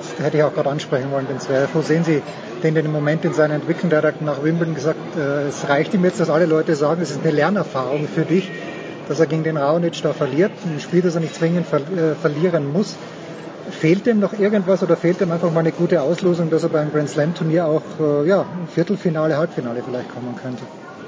Das 0.00 0.26
hätte 0.26 0.38
ich 0.38 0.42
auch 0.42 0.54
gerade 0.54 0.70
ansprechen 0.70 1.12
wollen, 1.12 1.28
den 1.28 1.38
Zverev. 1.38 1.68
Wo 1.74 1.82
sehen 1.82 2.02
Sie 2.02 2.22
den 2.62 2.74
denn 2.74 2.86
im 2.86 2.92
Moment 2.92 3.24
in 3.24 3.34
seiner 3.34 3.54
Entwicklung? 3.54 3.90
Der 3.90 4.02
hat 4.02 4.20
nach 4.22 4.42
Wimbledon 4.42 4.74
gesagt, 4.74 5.16
es 5.16 5.68
reicht 5.68 5.92
ihm 5.94 6.04
jetzt, 6.04 6.18
dass 6.18 6.30
alle 6.30 6.46
Leute 6.46 6.74
sagen, 6.74 7.02
es 7.02 7.10
ist 7.10 7.20
eine 7.22 7.32
Lernerfahrung 7.32 8.08
für 8.08 8.22
dich 8.22 8.50
dass 9.08 9.20
er 9.20 9.26
gegen 9.26 9.44
den 9.44 9.56
Raonic 9.56 10.02
da 10.02 10.12
verliert, 10.12 10.52
ein 10.64 10.80
Spiel, 10.80 11.02
das 11.02 11.14
er 11.14 11.20
nicht 11.20 11.34
zwingend 11.34 11.66
ver 11.66 11.78
äh, 11.78 12.14
verlieren 12.20 12.72
muss. 12.72 12.96
Fehlt 13.70 14.06
ihm 14.06 14.20
noch 14.20 14.38
irgendwas 14.38 14.82
oder 14.82 14.96
fehlt 14.96 15.20
ihm 15.20 15.32
einfach 15.32 15.50
mal 15.52 15.60
eine 15.60 15.72
gute 15.72 16.00
Auslosung, 16.00 16.50
dass 16.50 16.62
er 16.62 16.68
beim 16.68 16.92
Grand 16.92 17.10
Slam 17.10 17.34
Turnier 17.34 17.66
auch 17.66 17.82
äh, 18.00 18.28
ja, 18.28 18.46
Viertelfinale, 18.72 19.36
Halbfinale 19.36 19.82
vielleicht 19.84 20.12
kommen 20.12 20.34
könnte? 20.40 20.62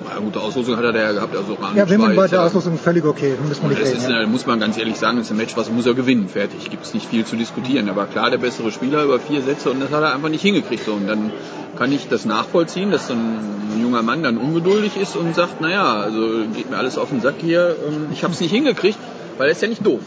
Ja, 0.05 0.21
gute 0.21 0.41
Auslosung 0.41 0.77
hat 0.77 0.85
er 0.85 0.93
da 0.93 0.99
ja 1.01 1.13
gehabt. 1.13 1.37
Also 1.37 1.57
ja, 1.75 1.89
Wimbledon 1.89 2.17
war 2.17 2.29
der 2.29 2.43
Auslosung 2.43 2.79
völlig 2.79 3.05
okay. 3.05 3.35
Muss 3.47 3.61
man 3.61 3.71
nicht 3.71 3.81
reden, 3.81 3.97
ist, 3.97 4.09
ja. 4.09 4.27
muss 4.27 4.47
man 4.47 4.61
ganz 4.61 4.79
ehrlich 4.79 4.97
sagen, 4.97 5.19
ist 5.19 5.31
ein 5.31 5.37
Match, 5.37 5.57
was 5.57 5.71
muss 5.71 5.87
er 5.87 5.95
gewinnen. 5.95 6.29
Fertig. 6.29 6.71
Gibt 6.71 6.85
es 6.85 6.95
nicht 6.95 7.07
viel 7.07 7.25
zu 7.25 7.37
diskutieren. 7.37 7.89
Er 7.89 7.97
war 7.97 8.07
klar 8.07 8.31
der 8.31 8.39
bessere 8.39 8.71
Spieler 8.71 9.03
über 9.05 9.19
vier 9.19 9.43
Sätze 9.43 9.71
und 9.71 9.81
das 9.81 9.91
hat 9.91 10.03
er 10.03 10.15
einfach 10.15 10.29
nicht 10.29 10.43
hingekriegt. 10.43 10.85
So. 10.85 10.93
Und 10.93 11.09
dann 11.09 11.33
kann 11.79 11.93
ich 11.93 12.09
das 12.09 12.25
nachvollziehen, 12.25 12.91
dass 12.91 13.07
so 13.07 13.15
ein 13.15 13.81
junger 13.81 14.03
Mann 14.03 14.25
dann 14.25 14.37
ungeduldig 14.37 14.97
ist 14.97 15.15
und 15.17 15.35
sagt, 15.35 15.61
naja, 15.61 16.01
also 16.01 16.21
geht 16.55 16.71
mir 16.71 16.77
alles 16.77 16.99
auf 16.99 17.11
den 17.11 17.21
Sack 17.21 17.37
hier, 17.41 17.77
ähm, 17.87 18.09
ich 18.13 18.25
habe 18.25 18.35
es 18.35 18.41
nicht 18.41 18.51
hingekriegt, 18.51 18.99
weil 19.39 19.47
er 19.47 19.53
ist 19.53 19.63
ja 19.63 19.69
nicht 19.69 19.87
doof. 19.87 20.01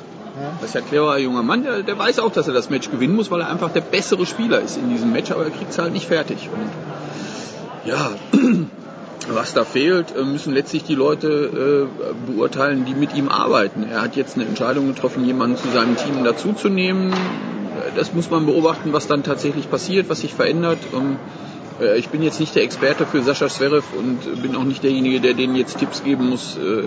Das 0.60 0.70
ist 0.70 0.76
ja 0.76 0.82
cleverer 0.82 1.18
junger 1.18 1.44
Mann, 1.44 1.64
der, 1.64 1.84
der, 1.84 1.98
weiß 1.98 2.20
auch, 2.20 2.32
dass 2.32 2.48
er 2.48 2.54
das 2.54 2.70
Match 2.70 2.90
gewinnen 2.90 3.16
muss, 3.16 3.32
weil 3.32 3.42
er 3.42 3.50
einfach 3.50 3.72
der 3.72 3.82
bessere 3.82 4.26
Spieler 4.26 4.62
ist 4.62 4.78
in 4.78 4.90
diesem 4.90 5.12
Match, 5.12 5.32
aber 5.32 5.46
er 5.46 5.52
kriegt 5.52 5.72
es 5.72 5.78
halt 5.78 5.94
nicht 5.94 6.08
fertig. 6.08 6.50
Und 6.54 7.90
ja, 7.90 8.12
was 9.30 9.54
da 9.54 9.64
fehlt, 9.64 10.16
äh, 10.16 10.24
müssen 10.24 10.54
letztlich 10.54 10.84
die 10.84 10.96
Leute 10.96 11.88
äh, 11.88 12.32
beurteilen, 12.32 12.86
die 12.86 12.96
mit 12.96 13.16
ihm 13.16 13.30
arbeiten. 13.30 13.86
Er 13.90 14.02
hat 14.02 14.16
jetzt 14.16 14.36
eine 14.36 14.46
Entscheidung 14.46 14.88
getroffen, 14.88 15.26
jemanden 15.26 15.58
zu 15.58 15.70
seinem 15.70 15.96
Team 15.96 16.24
dazuzunehmen. 16.24 17.14
Das 17.96 18.14
muss 18.14 18.30
man 18.30 18.46
beobachten, 18.46 18.94
was 18.94 19.08
dann 19.08 19.24
tatsächlich 19.24 19.70
passiert, 19.70 20.10
was 20.10 20.22
sich 20.22 20.34
verändert. 20.34 20.80
Ähm, 20.94 21.14
äh, 21.14 21.51
ich 21.98 22.10
bin 22.10 22.22
jetzt 22.22 22.40
nicht 22.40 22.56
der 22.56 22.64
Experte 22.64 23.06
für 23.06 23.22
Sascha 23.24 23.48
Zverev 23.48 23.86
und 23.98 24.42
bin 24.42 24.56
auch 24.56 24.64
nicht 24.64 24.84
derjenige, 24.84 25.20
der 25.20 25.34
denen 25.34 25.56
jetzt 25.56 25.80
Tipps 25.80 26.04
geben 26.04 26.30
muss, 26.30 26.58
äh, 26.58 26.82
äh, 26.82 26.86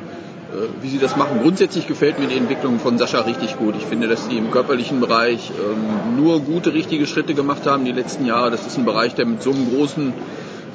wie 0.80 0.88
sie 0.88 0.98
das 0.98 1.16
machen. 1.16 1.40
Grundsätzlich 1.42 1.86
gefällt 1.86 2.18
mir 2.18 2.28
die 2.28 2.36
Entwicklung 2.36 2.78
von 2.78 2.96
Sascha 2.98 3.20
richtig 3.22 3.56
gut. 3.56 3.74
Ich 3.76 3.84
finde, 3.84 4.08
dass 4.08 4.28
die 4.28 4.38
im 4.38 4.50
körperlichen 4.50 5.00
Bereich 5.00 5.50
ähm, 5.50 6.16
nur 6.16 6.40
gute, 6.40 6.72
richtige 6.74 7.06
Schritte 7.06 7.34
gemacht 7.34 7.66
haben 7.66 7.84
die 7.84 7.92
letzten 7.92 8.24
Jahre. 8.24 8.50
Das 8.50 8.66
ist 8.66 8.78
ein 8.78 8.84
Bereich, 8.84 9.14
der 9.14 9.26
mit 9.26 9.42
so 9.42 9.50
einem 9.50 9.74
großen 9.74 10.12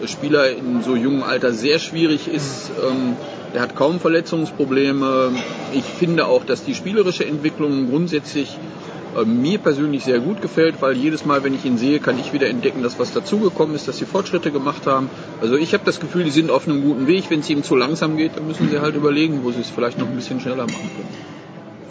Spieler 0.06 0.50
in 0.50 0.82
so 0.82 0.96
jungem 0.96 1.24
Alter 1.24 1.54
sehr 1.54 1.80
schwierig 1.80 2.28
ist. 2.28 2.72
Ähm, 2.82 3.16
der 3.54 3.62
hat 3.62 3.76
kaum 3.76 4.00
Verletzungsprobleme. 4.00 5.32
Ich 5.74 5.84
finde 5.84 6.28
auch, 6.28 6.44
dass 6.44 6.64
die 6.64 6.76
spielerische 6.76 7.26
Entwicklung 7.26 7.90
grundsätzlich 7.90 8.50
äh, 8.50 8.79
mir 9.26 9.58
persönlich 9.60 10.04
sehr 10.04 10.20
gut 10.20 10.42
gefällt, 10.42 10.82
weil 10.82 10.94
jedes 10.96 11.26
Mal, 11.26 11.44
wenn 11.44 11.54
ich 11.54 11.66
ihn 11.66 11.78
sehe, 11.78 12.00
kann 12.00 12.20
ich 12.20 12.34
wieder 12.34 12.48
entdecken, 12.48 12.84
dass 12.84 13.00
was 13.00 13.14
dazugekommen 13.14 13.76
ist, 13.76 13.88
dass 13.88 13.98
sie 13.98 14.06
Fortschritte 14.06 14.52
gemacht 14.52 14.86
haben. 14.86 15.10
Also 15.42 15.56
ich 15.56 15.74
habe 15.74 15.84
das 15.86 16.00
Gefühl, 16.00 16.24
die 16.24 16.32
sind 16.32 16.52
auf 16.52 16.68
einem 16.68 16.84
guten 16.84 17.08
Weg. 17.08 17.30
Wenn 17.30 17.40
es 17.42 17.50
ihm 17.50 17.64
zu 17.64 17.76
langsam 17.76 18.18
geht, 18.18 18.38
dann 18.38 18.48
müssen 18.48 18.70
sie 18.70 18.80
halt 18.80 18.96
überlegen, 18.96 19.44
wo 19.44 19.52
sie 19.52 19.62
es 19.62 19.70
vielleicht 19.70 19.98
noch 19.98 20.08
ein 20.08 20.16
bisschen 20.16 20.40
schneller 20.40 20.66
machen 20.66 20.90
können. 20.96 21.40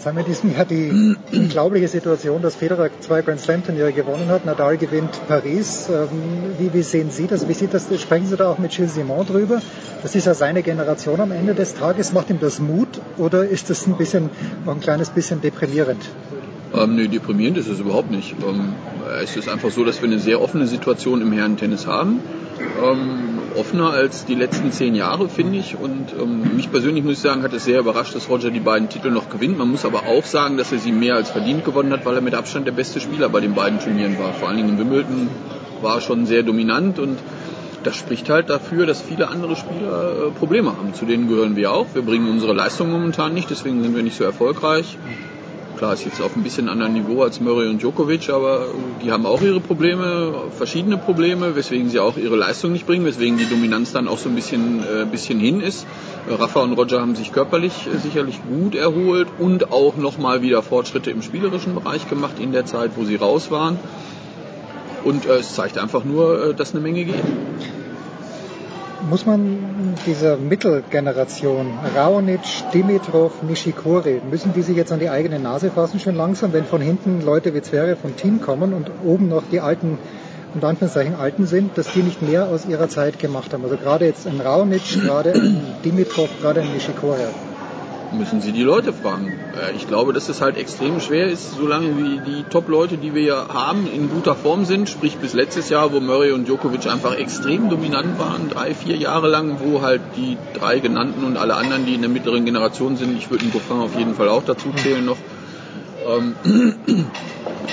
Haben 0.05 0.17
wir 0.17 0.25
diesem 0.25 0.55
Jahr 0.55 0.65
die 0.65 1.17
unglaubliche 1.33 1.87
Situation, 1.87 2.41
dass 2.41 2.55
Federer 2.55 2.89
zwei 3.01 3.21
Grand 3.21 3.41
Slam 3.41 3.63
Turniere 3.63 3.93
gewonnen 3.93 4.29
hat. 4.29 4.47
Nadal 4.47 4.79
gewinnt 4.79 5.11
Paris. 5.29 5.91
Ähm, 5.91 6.55
wie, 6.57 6.73
wie 6.73 6.81
sehen 6.81 7.11
Sie 7.11 7.27
das? 7.27 7.47
Wie 7.47 7.53
sieht 7.53 7.75
das? 7.75 7.89
Sprechen 8.01 8.27
Sie 8.27 8.37
da 8.37 8.49
auch 8.49 8.59
mit 8.59 8.71
Gilles 8.71 8.95
Simon 8.95 9.27
drüber? 9.27 9.61
Das 10.03 10.15
ist 10.15 10.25
ja 10.25 10.33
seine 10.33 10.63
Generation 10.63 11.21
am 11.21 11.31
Ende 11.31 11.55
des 11.55 11.75
Tages. 11.75 12.15
Macht 12.15 12.31
ihm 12.31 12.41
das 12.41 12.59
Mut 12.59 12.89
oder 13.19 13.47
ist 13.47 13.69
das 13.69 13.87
ein 13.87 13.99
bisschen, 13.99 14.31
ein 14.67 14.81
kleines 14.81 15.11
bisschen 15.11 15.43
deprimierend? 15.43 16.03
Ähm, 16.75 16.97
nee, 16.97 17.09
deprimierend 17.09 17.57
ist 17.57 17.69
es 17.69 17.81
überhaupt 17.81 18.11
nicht. 18.11 18.35
Ähm, 18.47 18.75
es 19.23 19.37
ist 19.37 19.49
einfach 19.49 19.71
so, 19.71 19.85
dass 19.85 20.03
wir 20.03 20.09
eine 20.09 20.19
sehr 20.19 20.41
offene 20.41 20.67
Situation 20.67 21.23
im 21.23 21.33
Herrentennis 21.33 21.87
haben. 21.87 22.21
Ähm, 22.83 23.39
offener 23.57 23.91
als 23.91 24.25
die 24.25 24.35
letzten 24.35 24.71
zehn 24.73 24.95
Jahre, 24.95 25.29
finde 25.29 25.59
ich. 25.59 25.77
Und 25.77 26.13
ähm, 26.21 26.57
mich 26.57 26.71
persönlich 26.71 27.05
muss 27.05 27.15
ich 27.15 27.21
sagen, 27.21 27.43
hat 27.43 27.53
es 27.53 27.65
sehr 27.65 27.81
überrascht, 27.81 28.15
dass 28.15 28.29
Roger 28.29 28.51
die 28.51 28.61
beiden 28.61 28.89
Titel 28.89 29.11
noch 29.11 29.31
gewinnt. 29.31 29.59
Man 29.59 29.71
muss 29.71 29.85
aber 29.85 30.07
auch 30.07 30.25
sagen, 30.25 30.57
dass 30.57 30.73
er 30.73 30.79
sie 30.79 30.93
mehr 30.93 31.15
als 31.17 31.31
verdient 31.31 31.65
gewonnen 31.65 31.93
hat, 31.93 32.05
weil 32.05 32.15
er 32.15 32.21
mit 32.21 32.35
Abstand 32.35 32.67
der 32.67 32.73
beste 32.73 33.01
Spieler 33.01 33.29
bei 33.29 33.41
den 33.41 33.55
beiden 33.55 33.81
Turnieren 33.81 34.19
war. 34.19 34.35
Vor 34.35 34.49
allen 34.49 34.59
Dingen 34.59 34.71
in 34.71 34.79
Wimbledon 34.79 35.29
war 35.83 35.97
er 35.97 36.01
schon 36.01 36.27
sehr 36.27 36.43
dominant 36.43 36.99
und 36.99 37.19
das 37.85 37.97
spricht 37.97 38.29
halt 38.29 38.51
dafür, 38.51 38.87
dass 38.87 39.01
viele 39.01 39.29
andere 39.29 39.57
Spieler 39.57 40.27
äh, 40.27 40.31
Probleme 40.31 40.77
haben. 40.77 40.95
Zu 40.95 41.07
denen 41.07 41.29
gehören 41.29 41.57
wir 41.57 41.73
auch. 41.73 41.87
Wir 41.95 42.03
bringen 42.03 42.29
unsere 42.29 42.53
Leistung 42.53 42.91
momentan 42.91 43.35
nicht, 43.35 43.51
deswegen 43.51 43.83
sind 43.83 43.95
wir 43.95 44.03
nicht 44.03 44.17
so 44.17 44.25
erfolgreich. 44.25 44.99
Klar, 45.79 45.93
ist 45.95 46.05
jetzt 46.05 46.21
auf 46.21 46.35
ein 46.35 46.43
bisschen 46.43 46.69
anderen 46.69 46.93
Niveau 46.93 47.23
als 47.23 47.39
Murray 47.41 47.69
und 47.69 47.81
Djokovic, 47.81 48.31
aber 48.31 48.67
die 49.01 49.13
haben 49.13 49.25
auch 49.27 49.41
ihre 49.43 49.61
Probleme, 49.61 50.35
verschiedene 50.51 50.97
Probleme, 50.97 51.55
weswegen 51.55 51.89
sie 51.89 52.01
auch 52.01 52.17
ihre 52.17 52.35
Leistung 52.35 52.73
nicht 52.73 52.85
bringen, 52.85 53.05
weswegen 53.05 53.39
die 53.39 53.49
Dominanz 53.49 53.93
dann 53.93 54.09
auch 54.09 54.19
so 54.19 54.29
ein 54.29 54.35
bisschen, 54.35 54.81
äh, 54.81 55.05
bisschen 55.05 55.39
hin 55.39 55.61
ist. 55.61 55.87
Rafa 56.29 56.63
und 56.63 56.73
Roger 56.73 57.01
haben 57.01 57.15
sich 57.15 57.31
körperlich 57.31 57.87
äh, 57.87 57.97
sicherlich 57.99 58.41
gut 58.49 58.75
erholt 58.75 59.29
und 59.39 59.71
auch 59.71 59.97
nochmal 59.97 60.43
wieder 60.43 60.63
Fortschritte 60.63 61.13
im 61.13 61.23
spielerischen 61.23 61.77
Bereich 61.77 62.09
gemacht 62.09 62.41
in 62.41 62.51
der 62.51 62.67
Zeit, 62.67 62.91
wo 62.97 63.05
sie 63.05 63.15
raus 63.15 63.53
waren. 63.53 63.79
Und 65.05 65.27
äh, 65.27 65.37
es 65.37 65.55
zeigt 65.55 65.79
einfach 65.79 66.03
nur, 66.03 66.49
äh, 66.49 66.55
dass 66.55 66.73
eine 66.73 66.81
Menge 66.81 67.05
geht 67.05 67.23
muss 69.09 69.27
man 69.27 69.95
dieser 70.07 70.37
Mittelgeneration, 70.37 71.67
Raonic, 71.95 72.41
Dimitrov, 72.73 73.43
Nishikori, 73.43 74.21
müssen 74.29 74.53
die 74.53 74.63
sich 74.63 74.77
jetzt 74.77 74.93
an 74.93 75.01
die 75.01 75.11
eigene 75.11 75.39
Nase 75.39 75.71
fassen 75.71 76.01
schon 76.01 76.15
langsam, 76.15 76.53
wenn 76.53 76.65
von 76.65 76.81
hinten 76.81 77.23
Leute 77.23 77.55
wie 77.55 77.63
Zverev 77.63 78.01
vom 78.01 78.17
Team 78.17 78.41
kommen 78.41 78.75
und 78.75 78.91
oben 79.05 79.29
noch 79.29 79.45
die 79.51 79.61
alten, 79.61 79.99
unter 80.55 80.69
Anführungszeichen 80.69 81.15
Alten 81.15 81.47
sind, 81.47 81.77
dass 81.77 81.93
die 81.93 82.03
nicht 82.03 82.23
mehr 82.23 82.47
aus 82.47 82.67
ihrer 82.67 82.89
Zeit 82.89 83.19
gemacht 83.19 83.53
haben. 83.53 83.65
Also 83.65 83.77
gerade 83.77 84.07
jetzt 84.07 84.27
ein 84.27 84.41
Raonic, 84.41 85.03
gerade 85.03 85.33
ein 85.33 85.61
Dimitrov, 85.85 86.29
gerade 86.41 86.63
ein 86.63 86.73
Nishikori 86.73 87.21
müssen 88.13 88.41
Sie 88.41 88.53
die 88.53 88.63
Leute 88.63 88.93
fragen. 88.93 89.33
Äh, 89.57 89.77
ich 89.77 89.87
glaube, 89.87 90.13
dass 90.13 90.29
es 90.29 90.41
halt 90.41 90.57
extrem 90.57 91.01
schwer 91.01 91.27
ist, 91.27 91.53
solange 91.53 91.97
wie 91.97 92.19
die 92.19 92.45
Top-Leute, 92.45 92.97
die 92.97 93.15
wir 93.15 93.23
ja 93.23 93.47
haben, 93.53 93.87
in 93.87 94.11
guter 94.11 94.35
Form 94.35 94.65
sind, 94.65 94.89
sprich 94.89 95.17
bis 95.17 95.35
letztes 95.35 95.69
Jahr, 95.69 95.93
wo 95.93 96.01
Murray 96.01 96.33
und 96.33 96.47
Djokovic 96.47 96.87
einfach 96.87 97.17
extrem 97.17 97.69
dominant 97.69 98.19
waren, 98.19 98.49
drei, 98.51 98.75
vier 98.75 98.97
Jahre 98.97 99.29
lang, 99.29 99.59
wo 99.61 99.83
halt 99.83 100.01
die 100.17 100.37
drei 100.55 100.79
genannten 100.79 101.25
und 101.25 101.37
alle 101.37 101.55
anderen, 101.57 101.87
die 101.87 101.95
in 101.95 102.01
der 102.01 102.11
mittleren 102.11 102.45
Generation 102.45 102.97
sind, 102.97 103.17
ich 103.17 103.31
würde 103.31 103.45
den 103.45 103.53
Goffin 103.53 103.79
auf 103.79 103.97
jeden 103.97 104.15
Fall 104.15 104.29
auch 104.29 104.45
dazu 104.45 104.73
zählen 104.77 105.05
noch, 105.05 105.19
ähm, 106.07 106.35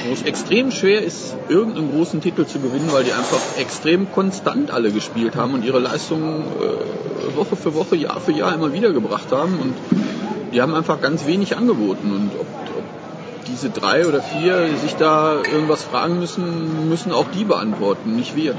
wo 0.05 0.13
es 0.13 0.23
extrem 0.23 0.71
schwer 0.71 1.03
ist, 1.03 1.35
irgendeinen 1.49 1.91
großen 1.91 2.21
Titel 2.21 2.45
zu 2.45 2.59
gewinnen, 2.59 2.89
weil 2.91 3.03
die 3.03 3.13
einfach 3.13 3.41
extrem 3.59 4.11
konstant 4.11 4.71
alle 4.71 4.91
gespielt 4.91 5.35
haben 5.35 5.53
und 5.53 5.63
ihre 5.63 5.79
Leistungen 5.79 6.43
äh, 6.43 7.35
Woche 7.35 7.55
für 7.55 7.73
Woche, 7.73 7.95
Jahr 7.95 8.19
für 8.19 8.31
Jahr 8.31 8.53
immer 8.53 8.73
wieder 8.73 8.91
gebracht 8.91 9.31
haben 9.31 9.59
und 9.59 9.73
die 10.53 10.61
haben 10.61 10.73
einfach 10.73 11.01
ganz 11.01 11.25
wenig 11.25 11.57
angeboten 11.57 12.11
und 12.11 12.31
ob, 12.39 12.47
ob 12.77 12.83
diese 13.47 13.69
drei 13.69 14.07
oder 14.07 14.21
vier 14.21 14.69
sich 14.81 14.95
da 14.95 15.35
irgendwas 15.35 15.83
fragen 15.83 16.19
müssen, 16.19 16.89
müssen 16.89 17.11
auch 17.11 17.27
die 17.33 17.43
beantworten, 17.43 18.15
nicht 18.15 18.35
wir. 18.35 18.55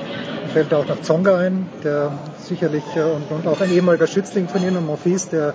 Fällt 0.52 0.72
auch 0.72 0.86
noch 0.86 1.02
Zonga 1.02 1.36
ein, 1.38 1.68
der 1.82 2.12
sicherlich 2.40 2.84
äh, 2.94 3.02
und, 3.02 3.30
und 3.30 3.46
auch 3.46 3.60
ein 3.60 3.72
ehemaliger 3.72 4.06
Schützling 4.06 4.48
von 4.48 4.62
Ihnen, 4.62 4.86
Morphis, 4.86 5.28
der 5.28 5.54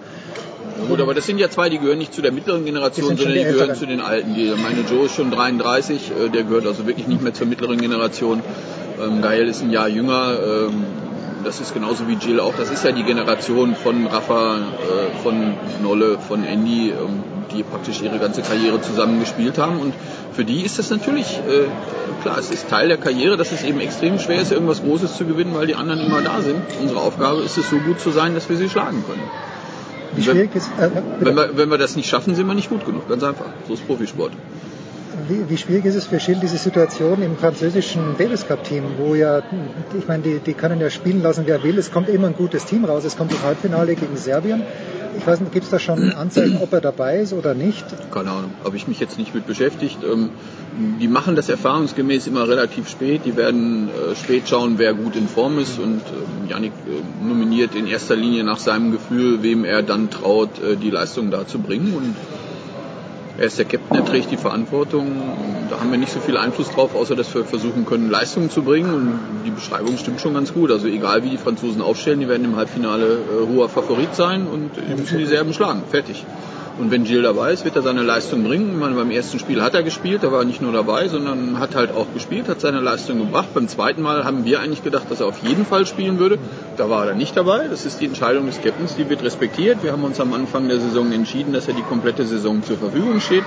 Gut, 0.88 1.00
aber 1.00 1.14
das 1.14 1.25
sind 1.25 1.38
ja 1.38 1.50
zwei, 1.50 1.69
die 1.69 1.80
gehören 1.80 1.98
nicht 1.98 2.14
zu 2.14 2.22
der 2.22 2.32
mittleren 2.32 2.66
Generation, 2.66 3.17
sondern 3.17 3.33
die, 3.33 3.40
die 3.40 3.45
gehören 3.45 3.75
zu 3.75 3.85
den 3.85 4.01
alten. 4.01 4.33
Die, 4.35 4.53
meine 4.61 4.82
Joe 4.90 5.06
ist 5.06 5.16
schon 5.16 5.32
33, 5.32 6.11
äh, 6.11 6.30
der 6.30 6.43
gehört 6.43 6.66
also 6.66 6.88
wirklich 6.88 7.08
nicht 7.08 7.22
mehr 7.22 7.33
zur 7.33 7.48
mittleren 7.48 7.80
Generation. 7.80 8.41
Ähm, 9.01 9.22
Gael 9.22 9.48
ist 9.48 9.61
ein 9.61 9.72
Jahr 9.72 9.88
jünger. 9.88 10.38
Ähm, 10.43 10.83
das 11.43 11.59
ist 11.59 11.74
genauso 11.74 12.08
wie 12.08 12.14
Jill 12.14 12.40
auch. 12.40 12.53
Das 12.56 12.72
ist 12.72 12.83
ja 12.83 12.91
die 12.91 13.03
Generation 13.03 13.75
von 13.75 14.08
Rafa, 14.08 14.58
äh, 14.58 15.24
von 15.24 15.56
Nolle, 15.82 16.19
von 16.19 16.43
Andy, 16.43 16.90
ähm, 16.90 17.24
die 17.53 17.64
praktisch 17.64 18.01
ihre 18.01 18.19
ganze 18.19 18.41
Karriere 18.41 18.82
zusammen 18.82 19.19
gespielt 19.19 19.58
haben. 19.58 19.80
Und 19.80 19.93
für 20.33 20.45
die 20.45 20.61
ist 20.61 20.80
das 20.80 20.90
natürlich, 20.90 21.40
äh, 21.40 22.22
klar, 22.22 22.38
es 22.38 22.51
ist 22.51 22.69
Teil 22.69 22.88
der 22.88 22.98
Karriere, 22.98 23.38
dass 23.38 23.51
es 23.51 23.64
eben 23.64 23.80
extrem 23.80 24.19
schwer 24.19 24.41
ist, 24.41 24.51
irgendwas 24.51 24.82
Großes 24.83 25.17
zu 25.17 25.25
gewinnen, 25.25 25.53
weil 25.53 25.67
die 25.67 25.75
anderen 25.75 26.01
immer 26.01 26.22
da 26.22 26.41
sind. 26.41 26.61
Unsere 26.82 27.00
Aufgabe 27.00 27.41
ist 27.41 27.58
es, 27.58 27.69
so 27.69 27.77
gut 27.77 28.00
zu 28.00 28.11
sein, 28.11 28.35
dass 28.35 28.50
wir 28.50 28.58
sie 28.58 28.69
schlagen 28.69 29.03
können. 29.08 29.24
Wie 30.15 30.23
schwierig 30.23 30.56
ist, 30.56 30.69
äh, 30.80 30.90
wenn, 31.19 31.35
wir, 31.35 31.57
wenn 31.57 31.69
wir 31.69 31.77
das 31.77 31.95
nicht 31.95 32.09
schaffen, 32.09 32.35
sind 32.35 32.48
wir 32.48 32.53
nicht 32.53 32.69
gut 32.69 32.85
genug. 32.85 33.07
Ganz 33.07 33.23
einfach. 33.23 33.45
So 33.67 33.73
ist 33.73 33.85
Profisport. 33.88 34.33
Wie, 35.27 35.49
wie 35.49 35.57
schwierig 35.57 35.85
ist 35.85 35.95
es 35.95 36.06
für 36.06 36.19
Schill 36.19 36.40
diese 36.41 36.57
Situation 36.57 37.22
im 37.22 37.35
französischen 37.38 38.15
Davis 38.17 38.48
Cup 38.48 38.64
Team, 38.64 38.83
wo 38.98 39.15
ja, 39.15 39.41
ich 39.98 40.07
meine, 40.07 40.23
die, 40.23 40.40
die 40.40 40.53
können 40.53 40.80
ja 40.80 40.90
spielen 40.90 41.22
lassen, 41.22 41.43
wer 41.45 41.64
will. 41.64 41.77
Es 41.77 41.91
kommt 41.91 42.09
immer 42.09 42.27
ein 42.27 42.35
gutes 42.35 42.65
Team 42.65 42.85
raus. 42.85 43.03
Es 43.03 43.17
kommt 43.17 43.31
das 43.31 43.43
Halbfinale 43.43 43.95
gegen 43.95 44.15
Serbien. 44.15 44.64
Ich 45.17 45.27
weiß 45.27 45.41
nicht, 45.41 45.51
gibt 45.51 45.65
es 45.65 45.72
da 45.72 45.80
schon 45.80 46.14
Anzeichen, 46.14 46.59
ob 46.61 46.72
er 46.72 46.81
dabei 46.81 47.19
ist 47.19 47.33
oder 47.33 47.53
nicht? 47.53 47.85
Keine 48.11 48.31
Ahnung, 48.31 48.51
habe 48.64 48.77
ich 48.77 48.88
mich 48.88 48.99
jetzt 48.99 49.17
nicht 49.17 49.35
mit 49.35 49.45
beschäftigt. 49.45 49.98
Ähm, 50.03 50.30
die 51.01 51.07
machen 51.07 51.35
das 51.35 51.49
erfahrungsgemäß 51.49 52.27
immer 52.27 52.48
relativ 52.48 52.88
spät. 52.88 53.22
Die 53.25 53.35
werden 53.35 53.90
äh, 53.90 54.15
spät 54.15 54.48
schauen, 54.48 54.75
wer 54.77 54.93
gut 54.93 55.15
in 55.17 55.27
Form 55.27 55.59
ist. 55.59 55.77
Und 55.80 56.01
ähm, 56.01 56.49
Yannick 56.49 56.72
äh, 56.88 57.25
nominiert 57.27 57.75
in 57.75 57.88
erster 57.88 58.15
Linie 58.15 58.45
nach 58.45 58.59
seinem 58.59 58.91
Gefühl, 58.91 59.43
wem 59.43 59.65
er 59.65 59.83
dann 59.83 60.09
traut, 60.09 60.61
äh, 60.61 60.77
die 60.77 60.90
Leistung 60.90 61.30
da 61.30 61.45
zu 61.45 61.59
bringen. 61.59 61.93
Und 61.93 62.15
er 63.37 63.45
ist 63.45 63.57
der 63.57 63.65
Captain, 63.65 63.97
er 63.97 64.05
trägt 64.05 64.31
die 64.31 64.37
Verantwortung. 64.37 65.21
Da 65.69 65.79
haben 65.79 65.91
wir 65.91 65.97
nicht 65.97 66.11
so 66.11 66.19
viel 66.19 66.37
Einfluss 66.37 66.69
drauf, 66.69 66.95
außer 66.95 67.15
dass 67.15 67.33
wir 67.33 67.45
versuchen 67.45 67.85
können, 67.85 68.09
Leistungen 68.09 68.49
zu 68.49 68.63
bringen. 68.63 68.93
Und 68.93 69.19
die 69.45 69.51
Beschreibung 69.51 69.97
stimmt 69.97 70.21
schon 70.21 70.33
ganz 70.33 70.53
gut. 70.53 70.71
Also 70.71 70.87
egal 70.87 71.23
wie 71.23 71.29
die 71.29 71.37
Franzosen 71.37 71.81
aufstellen, 71.81 72.19
die 72.19 72.27
werden 72.27 72.45
im 72.45 72.55
Halbfinale 72.55 73.05
äh, 73.05 73.47
hoher 73.47 73.69
Favorit 73.69 74.15
sein 74.15 74.47
und 74.47 74.71
die 74.75 74.95
müssen 74.95 75.17
die 75.17 75.25
Serben 75.25 75.53
schlagen. 75.53 75.83
Fertig. 75.89 76.25
Und 76.77 76.90
wenn 76.90 77.03
Gilles 77.03 77.24
dabei 77.24 77.51
ist, 77.51 77.66
wird 77.66 77.75
er 77.75 77.82
seine 77.82 78.01
Leistung 78.01 78.43
bringen. 78.43 78.72
Ich 78.72 78.77
meine, 78.80 78.95
beim 78.95 79.11
ersten 79.11 79.40
Spiel 79.40 79.61
hat 79.61 79.74
er 79.74 79.83
gespielt, 79.83 80.24
er 80.24 80.32
war 80.32 80.45
nicht 80.45 80.61
nur 80.61 80.72
dabei, 80.72 81.08
sondern 81.08 81.59
hat 81.59 81.75
halt 81.75 81.91
auch 81.91 82.08
gespielt, 82.14 82.48
hat 82.48 82.61
seine 82.61 82.80
Leistung 82.80 83.19
gebracht. 83.19 83.50
Beim 83.53 83.67
zweiten 83.67 84.01
Mal 84.01 84.24
haben 84.24 84.45
wir 84.45 84.61
eigentlich 84.61 84.83
gedacht, 84.83 85.06
dass 85.09 85.19
er 85.19 85.27
auf 85.27 85.43
jeden 85.43 85.66
Fall 85.66 85.85
spielen 85.85 86.17
würde. 86.17 86.40
Da 86.77 86.90
war 86.90 87.08
er 87.08 87.16
nicht 87.16 87.35
dabei. 87.35 87.67
Das 87.67 87.85
ist 87.85 88.00
die 88.00 88.06
Entscheidung 88.06 88.45
des 88.45 88.61
Captains, 88.61 88.95
die 88.95 89.09
wird 89.09 89.24
respektiert. 89.24 89.83
Wir 89.83 89.91
haben 89.91 90.03
uns 90.03 90.19
am 90.19 90.33
Anfang 90.33 90.67
der 90.69 90.80
Saison 90.80 91.11
entschieden, 91.11 91.53
dass 91.53 91.67
er 91.67 91.74
die 91.74 91.83
komplette 91.83 92.25
Saison 92.25 92.64
zur 92.64 92.77
Verfügung 92.77 93.19
steht. 93.19 93.43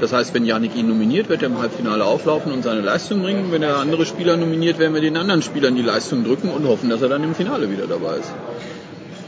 Das 0.00 0.12
heißt, 0.12 0.34
wenn 0.34 0.44
Janik 0.44 0.76
ihn 0.76 0.88
nominiert, 0.88 1.30
wird 1.30 1.42
er 1.42 1.48
im 1.48 1.58
Halbfinale 1.58 2.04
auflaufen 2.04 2.52
und 2.52 2.62
seine 2.62 2.82
Leistung 2.82 3.22
bringen. 3.22 3.50
Wenn 3.50 3.62
er 3.62 3.78
andere 3.78 4.04
Spieler 4.04 4.36
nominiert, 4.36 4.78
werden 4.78 4.92
wir 4.92 5.00
den 5.00 5.16
anderen 5.16 5.40
Spielern 5.40 5.74
die 5.74 5.82
Leistung 5.82 6.22
drücken 6.22 6.50
und 6.50 6.66
hoffen, 6.66 6.90
dass 6.90 7.00
er 7.00 7.08
dann 7.08 7.24
im 7.24 7.34
Finale 7.34 7.70
wieder 7.70 7.86
dabei 7.86 8.16
ist. 8.18 8.30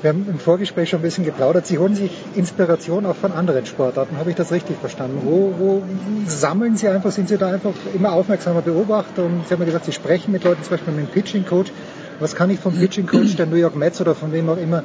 Wir 0.01 0.10
haben 0.10 0.27
im 0.31 0.39
Vorgespräch 0.39 0.91
schon 0.91 1.01
ein 1.01 1.02
bisschen 1.02 1.25
geplaudert. 1.25 1.67
Sie 1.67 1.78
holen 1.78 1.97
sich 1.97 2.12
Inspiration 2.36 3.05
auch 3.05 3.17
von 3.17 3.33
anderen 3.33 3.67
Sportarten. 3.67 4.17
Habe 4.17 4.31
ich 4.31 4.36
das 4.36 4.52
richtig 4.52 4.77
verstanden? 4.77 5.23
Wo, 5.25 5.52
wo 5.59 5.83
sammeln 6.27 6.77
Sie 6.77 6.89
einfach, 6.89 7.10
sind 7.10 7.28
Sie 7.28 7.36
da 7.36 7.49
einfach 7.49 7.75
immer 7.94 8.12
aufmerksamer 8.12 8.62
Beobachter? 8.62 9.25
Und 9.25 9.49
Sie 9.49 9.52
haben 9.52 9.60
ja 9.60 9.67
gesagt, 9.67 9.86
Sie 9.86 9.93
sprechen 9.93 10.31
mit 10.31 10.44
Leuten, 10.44 10.62
zum 10.62 10.70
Beispiel 10.70 10.94
mit 10.94 11.09
dem 11.09 11.10
Pitching 11.10 11.44
Coach. 11.44 11.73
Was 12.20 12.36
kann 12.36 12.49
ich 12.51 12.60
vom 12.60 12.75
Pitching 12.75 13.07
Coach 13.07 13.35
der 13.36 13.47
New 13.47 13.57
York 13.57 13.75
Mets 13.75 14.01
oder 14.01 14.15
von 14.15 14.33
wem 14.33 14.49
auch 14.49 14.57
immer 14.57 14.85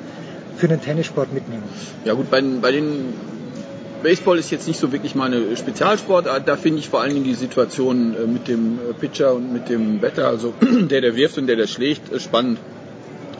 für 0.57 0.67
den 0.67 0.81
Tennissport 0.81 1.31
mitnehmen? 1.31 1.63
Ja 2.05 2.13
gut, 2.13 2.31
bei, 2.31 2.41
bei 2.41 2.71
den 2.71 3.13
Baseball 4.01 4.39
ist 4.39 4.49
jetzt 4.49 4.67
nicht 4.67 4.79
so 4.79 4.91
wirklich 4.91 5.13
meine 5.13 5.55
Spezialsportart. 5.55 6.47
Da 6.47 6.57
finde 6.57 6.79
ich 6.79 6.89
vor 6.89 7.01
allen 7.01 7.13
Dingen 7.13 7.23
die 7.23 7.35
Situation 7.35 8.15
äh, 8.15 8.25
mit 8.25 8.47
dem 8.47 8.79
äh, 8.79 8.93
Pitcher 8.93 9.33
und 9.35 9.53
mit 9.53 9.69
dem 9.69 10.01
Wetter, 10.01 10.27
also 10.27 10.53
der, 10.61 11.01
der 11.01 11.15
wirft 11.15 11.37
und 11.37 11.45
der, 11.45 11.55
der 11.55 11.67
schlägt, 11.67 12.11
äh, 12.11 12.19
spannend, 12.19 12.57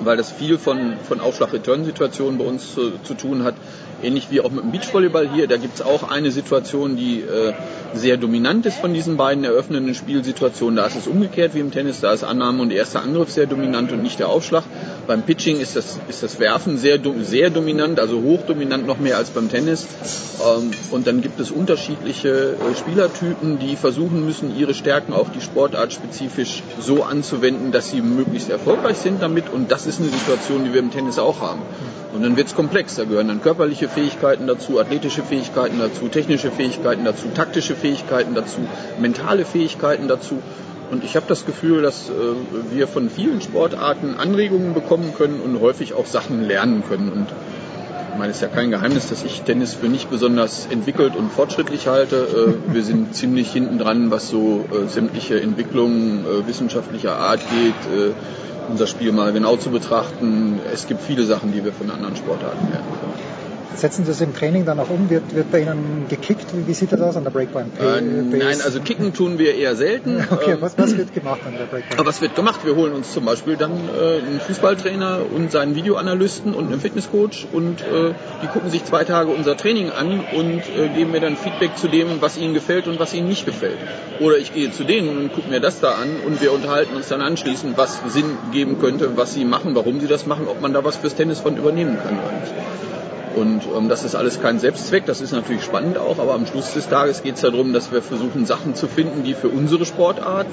weil 0.06 0.18
das 0.18 0.32
viel 0.32 0.58
von, 0.58 0.98
von 1.00 1.20
Aufschlag-Return-Situationen 1.20 2.38
bei 2.38 2.46
uns 2.46 2.74
zu, 2.74 2.98
zu 3.00 3.14
tun 3.14 3.44
hat 3.44 3.56
ähnlich 4.04 4.28
wie 4.30 4.42
auch 4.42 4.52
mit 4.52 4.64
dem 4.64 4.72
Beachvolleyball 4.72 5.30
hier. 5.30 5.48
Da 5.48 5.58
gibt 5.58 5.76
es 5.76 5.82
auch 5.82 6.10
eine 6.10 6.32
Situation, 6.32 6.96
die 6.96 7.22
äh, 7.22 7.54
sehr 7.94 8.18
dominant 8.18 8.66
ist 8.66 8.78
von 8.78 8.94
diesen 8.94 9.18
beiden 9.18 9.44
eröffnenden 9.44 9.96
Spielsituationen. 9.96 10.76
Da 10.76 10.86
ist 10.86 10.96
es 10.96 11.08
umgekehrt 11.08 11.56
wie 11.56 11.60
im 11.60 11.72
Tennis. 11.72 12.02
Da 12.02 12.14
ist 12.14 12.24
Annahme 12.24 12.62
und 12.62 12.72
erster 12.72 13.02
Angriff 13.02 13.32
sehr 13.32 13.46
dominant 13.46 13.92
und 13.92 14.04
nicht 14.04 14.20
der 14.20 14.30
Aufschlag. 14.30 14.64
Beim 15.08 15.24
Pitching 15.24 15.60
ist 15.60 15.76
das, 15.76 16.00
ist 16.08 16.24
das 16.24 16.40
Werfen 16.40 16.78
sehr, 16.78 17.00
sehr 17.22 17.50
dominant, 17.50 18.00
also 18.00 18.22
hochdominant 18.22 18.88
noch 18.88 19.00
mehr 19.00 19.18
als 19.18 19.30
beim 19.30 19.50
Tennis. 19.50 19.86
Ähm, 20.42 20.72
und 20.92 21.08
dann 21.08 21.22
gibt 21.22 21.40
es 21.40 21.52
unterschiedliche 21.52 22.30
äh, 22.54 22.76
Spielertypen, 22.78 23.60
die 23.60 23.76
versuchen 23.76 24.26
müssen, 24.26 24.58
ihre 24.58 24.74
Stärken 24.74 25.14
auf 25.14 25.32
die 25.32 25.42
Sportart 25.42 25.94
spezifisch 25.94 26.64
so 26.80 27.04
anzuwenden, 27.04 27.72
dass 27.72 27.90
sie 27.90 28.02
möglichst 28.02 28.50
erfolgreich 28.50 28.98
sind 28.98 29.22
damit. 29.22 29.50
Und 29.52 29.72
das 29.72 29.88
ist 29.88 30.00
eine 30.00 30.10
Situation, 30.10 30.66
die 30.66 30.74
wir 30.74 30.80
im 30.80 30.92
Tennis 30.92 31.20
auch 31.20 31.42
haben. 31.42 31.62
Und 32.14 32.22
dann 32.22 32.38
wird 32.38 32.48
es 32.48 32.56
komplex. 32.56 32.96
Da 32.96 33.06
gehören 33.06 33.28
dann 33.28 33.42
körperliche 33.42 33.90
Fähigkeiten 33.90 34.46
dazu, 34.46 34.80
athletische 34.80 35.24
Fähigkeiten 35.24 35.80
dazu, 35.80 36.08
technische 36.10 36.52
Fähigkeiten 36.52 37.06
dazu, 37.06 37.28
taktische 37.34 37.76
Fähigkeiten 37.76 38.36
dazu, 38.36 38.60
mentale 39.00 39.46
Fähigkeiten 39.46 40.08
dazu. 40.08 40.40
Und 40.92 41.04
ich 41.04 41.16
habe 41.16 41.26
das 41.28 41.46
Gefühl, 41.48 41.82
dass 41.82 42.10
äh, 42.10 42.14
wir 42.72 42.88
von 42.88 43.10
vielen 43.10 43.42
Sportarten 43.42 44.16
Anregungen 44.16 44.76
bekommen 44.76 45.14
können 45.18 45.42
und 45.42 45.60
häufig 45.60 45.96
auch 45.96 46.06
Sachen 46.06 46.44
lernen 46.44 46.84
können. 46.88 47.12
Und 47.12 47.28
ich 48.12 48.20
meine, 48.20 48.30
es 48.30 48.38
ist 48.38 48.42
ja 48.44 48.48
kein 48.48 48.70
Geheimnis, 48.70 49.10
dass 49.10 49.24
ich 49.24 49.42
Tennis 49.42 49.74
für 49.74 49.88
nicht 49.88 50.12
besonders 50.12 50.68
entwickelt 50.70 51.16
und 51.16 51.32
fortschrittlich 51.32 51.88
halte. 51.88 52.58
Äh, 52.70 52.74
wir 52.76 52.84
sind 52.84 53.16
ziemlich 53.16 53.52
hinten 53.52 53.80
dran, 53.80 54.12
was 54.12 54.30
so 54.30 54.66
äh, 54.72 54.88
sämtliche 54.88 55.42
Entwicklungen 55.42 56.26
äh, 56.26 56.48
wissenschaftlicher 56.48 57.16
Art 57.16 57.40
geht 57.40 57.98
äh, 57.98 58.12
unser 58.70 58.88
Spiel 58.88 59.12
mal 59.12 59.34
genau 59.34 59.56
zu 59.58 59.70
betrachten. 59.70 60.60
Es 60.74 60.88
gibt 60.88 61.02
viele 61.02 61.24
Sachen, 61.26 61.52
die 61.52 61.64
wir 61.64 61.74
von 61.74 61.90
anderen 61.90 62.16
Sportarten 62.16 62.72
lernen 62.72 62.88
können. 63.00 63.33
Setzen 63.76 64.06
Sie 64.06 64.12
das 64.12 64.22
im 64.22 64.36
Training 64.36 64.66
dann 64.66 64.80
auch 64.80 64.90
um? 64.90 65.10
Wird, 65.10 65.34
wird 65.36 65.52
bei 65.52 65.62
Ihnen 65.62 66.06
gekickt? 66.10 66.46
Wie, 66.54 66.68
wie 66.68 66.74
sieht 66.74 66.92
das 66.92 67.02
aus 67.02 67.18
an 67.18 67.24
der 67.24 67.32
Breakpoint? 67.32 67.80
Äh, 67.80 68.02
nein, 68.02 68.62
also 68.64 68.80
kicken 68.80 69.14
tun 69.14 69.40
wir 69.40 69.56
eher 69.56 69.76
selten. 69.76 70.24
Okay, 70.34 70.58
was, 70.60 70.78
was 70.78 70.98
wird 70.98 71.14
gemacht 71.14 71.42
an 71.46 71.54
der 71.54 71.66
Breakpoint? 71.66 72.00
Aber 72.00 72.10
was 72.10 72.22
wird 72.22 72.36
gemacht? 72.36 72.62
Wir 72.66 72.76
holen 72.76 72.94
uns 72.94 73.14
zum 73.14 73.26
Beispiel 73.26 73.56
dann 73.56 73.72
äh, 73.72 74.18
einen 74.18 74.40
Fußballtrainer 74.40 75.20
und 75.34 75.52
seinen 75.52 75.76
Videoanalysten 75.76 76.54
und 76.54 76.72
einen 76.72 76.82
Fitnesscoach 76.82 77.48
und 77.52 77.82
äh, 77.82 78.14
die 78.42 78.48
gucken 78.48 78.70
sich 78.70 78.84
zwei 78.84 79.04
Tage 79.04 79.30
unser 79.30 79.56
Training 79.56 79.92
an 79.92 80.22
und 80.34 80.62
äh, 80.76 80.90
geben 80.90 81.12
mir 81.12 81.22
dann 81.22 81.38
Feedback 81.38 81.78
zu 81.78 81.88
dem, 81.88 82.22
was 82.22 82.38
ihnen 82.38 82.54
gefällt 82.54 82.88
und 82.88 83.00
was 83.00 83.14
ihnen 83.14 83.28
nicht 83.28 83.46
gefällt. 83.46 83.78
Oder 84.20 84.38
ich 84.38 84.54
gehe 84.54 84.72
zu 84.72 84.84
denen 84.84 85.18
und 85.18 85.34
gucke 85.34 85.50
mir 85.50 85.60
das 85.60 85.80
da 85.80 85.92
an 85.92 86.10
und 86.26 86.42
wir 86.42 86.52
unterhalten 86.52 86.96
uns 86.96 87.08
dann 87.10 87.22
anschließend, 87.22 87.78
was 87.78 88.02
Sinn 88.08 88.38
geben 88.52 88.80
könnte, 88.80 89.16
was 89.16 89.34
sie 89.34 89.46
machen, 89.46 89.76
warum 89.76 90.00
sie 90.00 90.08
das 90.08 90.26
machen, 90.26 90.48
ob 90.48 90.62
man 90.62 90.74
da 90.74 90.84
was 90.84 90.98
fürs 90.98 91.16
Tennis 91.16 91.40
von 91.40 91.58
übernehmen 91.58 91.98
kann 92.02 92.18
oder 92.20 92.32
nicht. 92.40 92.54
Und 93.36 93.64
ähm, 93.76 93.90
das 93.90 94.04
ist 94.04 94.16
alles 94.16 94.42
kein 94.42 94.60
Selbstzweck, 94.60 95.06
das 95.06 95.22
ist 95.22 95.32
natürlich 95.32 95.64
spannend 95.64 95.98
auch, 95.98 96.20
aber 96.20 96.34
am 96.34 96.46
Schluss 96.46 96.74
des 96.74 96.88
Tages 96.88 97.24
geht 97.24 97.36
es 97.36 97.42
darum, 97.42 97.74
dass 97.74 97.92
wir 97.92 98.02
versuchen, 98.02 98.46
Sachen 98.46 98.76
zu 98.76 98.88
finden, 98.88 99.24
die 99.24 99.34
für 99.34 99.50
unsere 99.50 99.86
Sportart 99.86 100.48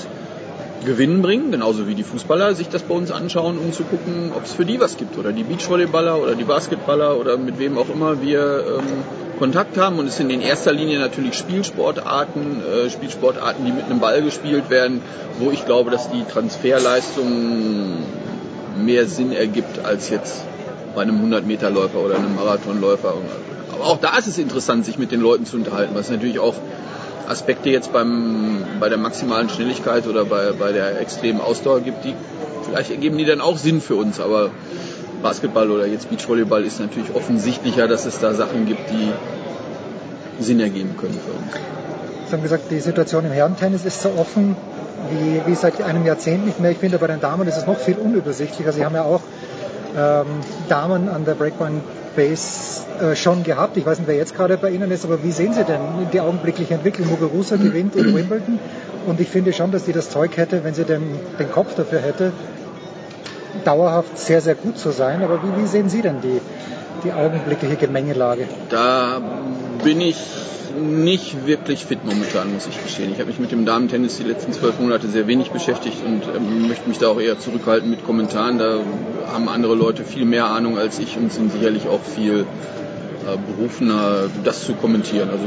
Gewinn 0.84 1.20
bringen, 1.20 1.50
genauso 1.50 1.86
wie 1.86 1.94
die 1.94 2.02
Fußballer 2.02 2.54
sich 2.54 2.68
das 2.68 2.82
bei 2.82 2.94
uns 2.94 3.10
anschauen, 3.10 3.58
um 3.58 3.72
zu 3.72 3.84
gucken, 3.84 4.32
ob 4.34 4.44
es 4.44 4.52
für 4.52 4.64
die 4.64 4.80
was 4.80 4.96
gibt. 4.96 5.18
Oder 5.18 5.32
die 5.32 5.42
Beachvolleyballer 5.42 6.18
oder 6.20 6.34
die 6.34 6.44
Basketballer 6.44 7.18
oder 7.18 7.36
mit 7.36 7.58
wem 7.58 7.76
auch 7.76 7.90
immer 7.90 8.22
wir 8.22 8.64
ähm, 8.78 8.84
Kontakt 9.38 9.76
haben. 9.76 9.98
Und 9.98 10.06
es 10.06 10.16
sind 10.16 10.30
in 10.30 10.40
erster 10.40 10.72
Linie 10.72 10.98
natürlich 10.98 11.34
Spielsportarten, 11.34 12.62
äh, 12.62 12.88
Spielsportarten, 12.88 13.64
die 13.64 13.72
mit 13.72 13.84
einem 13.86 14.00
Ball 14.00 14.22
gespielt 14.22 14.70
werden, 14.70 15.02
wo 15.38 15.50
ich 15.50 15.66
glaube, 15.66 15.90
dass 15.90 16.10
die 16.10 16.24
Transferleistung 16.24 17.98
mehr 18.82 19.06
Sinn 19.06 19.32
ergibt 19.32 19.84
als 19.84 20.08
jetzt 20.08 20.44
bei 20.94 21.02
einem 21.02 21.24
100-Meter-Läufer 21.24 21.98
oder 21.98 22.16
einem 22.16 22.34
Marathonläufer. 22.34 23.14
Aber 23.72 23.84
auch 23.84 23.98
da 23.98 24.16
ist 24.18 24.26
es 24.26 24.38
interessant, 24.38 24.84
sich 24.84 24.98
mit 24.98 25.12
den 25.12 25.20
Leuten 25.20 25.46
zu 25.46 25.56
unterhalten, 25.56 25.94
was 25.94 26.10
natürlich 26.10 26.38
auch 26.38 26.54
Aspekte 27.28 27.70
jetzt 27.70 27.92
beim, 27.92 28.64
bei 28.80 28.88
der 28.88 28.98
maximalen 28.98 29.48
Schnelligkeit 29.48 30.06
oder 30.06 30.24
bei, 30.24 30.52
bei 30.52 30.72
der 30.72 31.00
extremen 31.00 31.40
Ausdauer 31.40 31.80
gibt, 31.80 32.04
die 32.04 32.14
vielleicht 32.64 32.90
ergeben 32.90 33.18
die 33.18 33.24
dann 33.24 33.40
auch 33.40 33.56
Sinn 33.56 33.80
für 33.80 33.94
uns, 33.94 34.20
aber 34.20 34.50
Basketball 35.22 35.70
oder 35.70 35.86
jetzt 35.86 36.08
Beachvolleyball 36.10 36.64
ist 36.64 36.80
natürlich 36.80 37.14
offensichtlicher, 37.14 37.86
dass 37.88 38.06
es 38.06 38.18
da 38.18 38.34
Sachen 38.34 38.66
gibt, 38.66 38.90
die 38.90 40.42
Sinn 40.42 40.60
ergeben 40.60 40.96
können 40.96 41.14
für 41.14 41.32
uns. 41.32 41.64
Sie 42.26 42.32
haben 42.32 42.42
gesagt, 42.42 42.70
die 42.70 42.80
Situation 42.80 43.24
im 43.24 43.32
Herrentennis 43.32 43.84
ist 43.84 44.02
so 44.02 44.10
offen 44.16 44.56
wie, 45.10 45.40
wie 45.46 45.54
seit 45.54 45.82
einem 45.82 46.06
Jahrzehnt 46.06 46.46
nicht 46.46 46.60
mehr. 46.60 46.70
Ich 46.70 46.78
finde, 46.78 46.98
bei 46.98 47.06
den 47.06 47.20
Damen 47.20 47.46
ist 47.48 47.56
es 47.56 47.66
noch 47.66 47.78
viel 47.78 47.96
unübersichtlicher. 47.96 48.72
Sie 48.72 48.84
haben 48.84 48.94
ja 48.94 49.02
auch 49.02 49.20
ähm, 49.96 50.26
Damen 50.68 51.08
an 51.08 51.24
der 51.24 51.34
Breakpoint 51.34 51.82
Base 52.16 52.82
äh, 53.00 53.14
schon 53.14 53.44
gehabt. 53.44 53.76
Ich 53.76 53.86
weiß 53.86 53.98
nicht, 53.98 54.08
wer 54.08 54.16
jetzt 54.16 54.34
gerade 54.36 54.56
bei 54.56 54.70
Ihnen 54.70 54.90
ist, 54.90 55.04
aber 55.04 55.22
wie 55.22 55.30
sehen 55.30 55.52
Sie 55.52 55.64
denn 55.64 55.80
die 56.12 56.20
augenblickliche 56.20 56.74
Entwicklung? 56.74 57.08
Muguruza 57.08 57.56
gewinnt 57.56 57.94
in 57.96 58.14
Wimbledon 58.14 58.58
und 59.06 59.20
ich 59.20 59.28
finde 59.28 59.52
schon, 59.52 59.70
dass 59.70 59.84
die 59.84 59.92
das 59.92 60.10
Zeug 60.10 60.36
hätte, 60.36 60.64
wenn 60.64 60.74
sie 60.74 60.84
den, 60.84 61.02
den 61.38 61.50
Kopf 61.50 61.74
dafür 61.74 62.00
hätte, 62.00 62.32
dauerhaft 63.64 64.18
sehr, 64.18 64.40
sehr 64.40 64.54
gut 64.54 64.78
zu 64.78 64.90
sein. 64.90 65.22
Aber 65.22 65.40
wie, 65.42 65.62
wie 65.62 65.66
sehen 65.66 65.88
Sie 65.88 66.02
denn 66.02 66.20
die, 66.20 66.40
die 67.04 67.12
augenblickliche 67.12 67.76
Gemengelage? 67.76 68.46
Da 68.68 69.20
bin 69.82 70.00
ich 70.00 70.16
nicht 70.78 71.46
wirklich 71.46 71.84
fit 71.84 72.04
momentan, 72.04 72.52
muss 72.52 72.66
ich 72.66 72.82
gestehen. 72.82 73.12
Ich 73.12 73.18
habe 73.18 73.28
mich 73.28 73.38
mit 73.38 73.50
dem 73.50 73.64
Damen-Tennis 73.64 74.18
die 74.18 74.24
letzten 74.24 74.52
zwölf 74.52 74.78
Monate 74.78 75.08
sehr 75.08 75.26
wenig 75.26 75.50
beschäftigt 75.50 75.96
und 76.04 76.22
ähm, 76.34 76.68
möchte 76.68 76.88
mich 76.88 76.98
da 76.98 77.08
auch 77.08 77.20
eher 77.20 77.38
zurückhalten 77.38 77.90
mit 77.90 78.04
Kommentaren. 78.04 78.58
Da 78.58 78.80
haben 79.32 79.48
andere 79.48 79.74
Leute 79.74 80.04
viel 80.04 80.24
mehr 80.24 80.46
Ahnung 80.46 80.78
als 80.78 80.98
ich 80.98 81.16
und 81.16 81.32
sind 81.32 81.52
sicherlich 81.52 81.88
auch 81.88 82.00
viel 82.02 82.40
äh, 82.40 83.36
berufener, 83.56 84.30
das 84.44 84.64
zu 84.64 84.74
kommentieren. 84.74 85.30
Also 85.30 85.44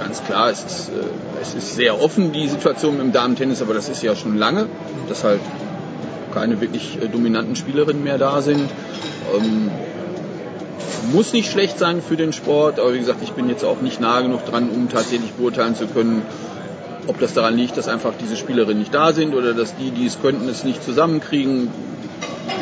ganz 0.00 0.24
klar, 0.24 0.50
es 0.50 0.64
ist, 0.64 0.88
äh, 0.90 1.42
es 1.42 1.54
ist 1.54 1.74
sehr 1.74 2.00
offen, 2.00 2.32
die 2.32 2.48
Situation 2.48 3.00
im 3.00 3.12
Damen-Tennis, 3.12 3.62
aber 3.62 3.74
das 3.74 3.88
ist 3.88 4.02
ja 4.02 4.14
schon 4.14 4.38
lange, 4.38 4.66
dass 5.08 5.24
halt 5.24 5.40
keine 6.32 6.60
wirklich 6.60 6.98
äh, 7.02 7.08
dominanten 7.08 7.56
Spielerinnen 7.56 8.02
mehr 8.02 8.18
da 8.18 8.40
sind. 8.42 8.70
Ähm, 9.36 9.70
muss 11.12 11.32
nicht 11.32 11.50
schlecht 11.50 11.78
sein 11.78 12.02
für 12.02 12.16
den 12.16 12.32
Sport, 12.32 12.78
aber 12.78 12.94
wie 12.94 12.98
gesagt, 12.98 13.22
ich 13.22 13.32
bin 13.32 13.48
jetzt 13.48 13.64
auch 13.64 13.80
nicht 13.80 14.00
nah 14.00 14.20
genug 14.20 14.44
dran, 14.46 14.68
um 14.70 14.88
tatsächlich 14.88 15.32
beurteilen 15.32 15.74
zu 15.74 15.86
können, 15.86 16.22
ob 17.06 17.18
das 17.18 17.32
daran 17.34 17.56
liegt, 17.56 17.76
dass 17.76 17.88
einfach 17.88 18.12
diese 18.20 18.36
Spielerinnen 18.36 18.78
nicht 18.78 18.94
da 18.94 19.12
sind 19.12 19.34
oder 19.34 19.54
dass 19.54 19.74
die, 19.76 19.90
die 19.90 20.06
es 20.06 20.20
könnten, 20.20 20.48
es 20.48 20.64
nicht 20.64 20.84
zusammenkriegen. 20.84 21.70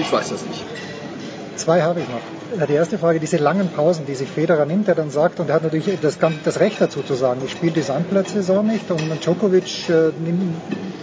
Ich 0.01 0.13
weiß 0.13 0.29
das 0.31 0.47
nicht. 0.47 0.65
Zwei 1.57 1.83
habe 1.83 2.01
ich 2.01 2.07
noch. 2.09 2.67
Die 2.67 2.73
erste 2.73 2.97
Frage, 2.97 3.19
diese 3.19 3.39
langen 3.39 3.69
Pausen, 3.69 4.07
die 4.07 4.15
sich 4.15 4.29
Federer 4.29 4.67
nimmt, 4.67 4.87
der 4.87 4.95
dann 4.95 5.11
sagt, 5.11 5.41
und 5.41 5.49
er 5.49 5.57
hat 5.57 5.65
natürlich 5.65 5.99
das, 6.01 6.19
das 6.45 6.61
Recht 6.61 6.81
dazu 6.81 7.03
zu 7.03 7.15
sagen, 7.15 7.41
ich 7.45 7.51
spiele 7.51 7.73
die 7.73 7.83
Sandplatzsaison 7.83 8.67
nicht 8.67 8.89
und 8.91 9.01
Djokovic 9.25 9.89
äh, 9.89 10.13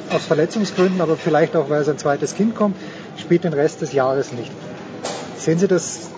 aus 0.10 0.26
Verletzungsgründen, 0.26 1.02
aber 1.02 1.18
vielleicht 1.18 1.56
auch, 1.56 1.70
weil 1.70 1.84
sein 1.84 1.98
zweites 1.98 2.36
Kind 2.36 2.56
kommt, 2.56 2.78
spielt 3.18 3.44
den 3.44 3.54
Rest 3.54 3.82
des 3.82 3.94
Jahres 3.94 4.32
nicht. 4.32 4.52
Sehen 5.38 5.60
Sie 5.60 5.68
das 5.68 6.10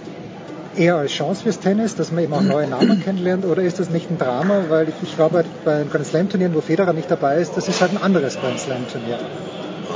eher 0.78 0.96
als 0.96 1.12
Chance 1.12 1.44
fürs 1.44 1.60
Tennis, 1.60 1.96
dass 1.96 2.12
man 2.12 2.24
eben 2.24 2.34
auch 2.34 2.42
neue 2.42 2.68
Namen 2.68 3.04
kennenlernt, 3.04 3.46
oder 3.46 3.62
ist 3.62 3.80
das 3.80 3.90
nicht 3.90 4.10
ein 4.10 4.18
Drama? 4.18 4.66
Weil 4.70 4.90
ich, 4.90 4.96
ich 5.04 5.18
war 5.18 5.30
bei, 5.30 5.44
bei 5.64 5.84
Grand 5.90 6.06
Slam 6.06 6.30
Turnieren, 6.30 6.56
wo 6.56 6.62
Federer 6.62 6.94
nicht 6.94 7.10
dabei 7.10 7.38
ist, 7.38 7.58
das 7.58 7.68
ist 7.68 7.82
halt 7.82 7.92
ein 7.92 8.02
anderes 8.02 8.40
Grand 8.40 8.60
Slam 8.60 8.86
Turnier. 8.92 9.20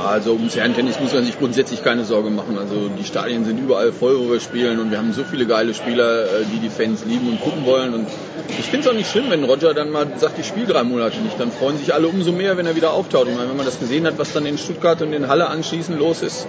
Also 0.06 0.32
ums 0.32 0.56
Herrentennis 0.56 0.98
muss 0.98 1.12
man 1.12 1.24
sich 1.24 1.38
grundsätzlich 1.38 1.84
keine 1.84 2.04
Sorge 2.04 2.30
machen. 2.30 2.56
Also 2.58 2.88
die 2.88 3.04
Stadien 3.04 3.44
sind 3.44 3.58
überall 3.58 3.92
voll, 3.92 4.18
wo 4.18 4.30
wir 4.30 4.40
spielen 4.40 4.80
und 4.80 4.90
wir 4.90 4.98
haben 4.98 5.12
so 5.12 5.24
viele 5.24 5.46
geile 5.46 5.74
Spieler, 5.74 6.24
äh, 6.24 6.44
die 6.52 6.58
die 6.58 6.70
Fans 6.70 7.04
lieben 7.04 7.28
und 7.28 7.40
gucken 7.40 7.66
wollen. 7.66 7.92
Und 7.92 8.06
ich 8.48 8.66
finde 8.66 8.80
es 8.80 8.88
auch 8.88 8.96
nicht 8.96 9.10
schlimm, 9.10 9.26
wenn 9.28 9.44
Roger 9.44 9.74
dann 9.74 9.90
mal 9.90 10.06
sagt, 10.16 10.38
ich 10.38 10.46
spiele 10.46 10.66
drei 10.66 10.82
Monate 10.82 11.18
nicht. 11.18 11.38
Dann 11.38 11.50
freuen 11.50 11.78
sich 11.78 11.94
alle 11.94 12.08
umso 12.08 12.32
mehr, 12.32 12.56
wenn 12.56 12.66
er 12.66 12.76
wieder 12.76 12.92
auftaucht. 12.92 13.28
Ich 13.28 13.34
meine, 13.34 13.48
wenn 13.48 13.56
man 13.56 13.66
das 13.66 13.78
gesehen 13.78 14.06
hat, 14.06 14.18
was 14.18 14.32
dann 14.32 14.46
in 14.46 14.58
Stuttgart 14.58 15.00
und 15.02 15.12
in 15.12 15.28
Halle 15.28 15.48
anschließend 15.48 15.98
los 15.98 16.22
ist, 16.22 16.46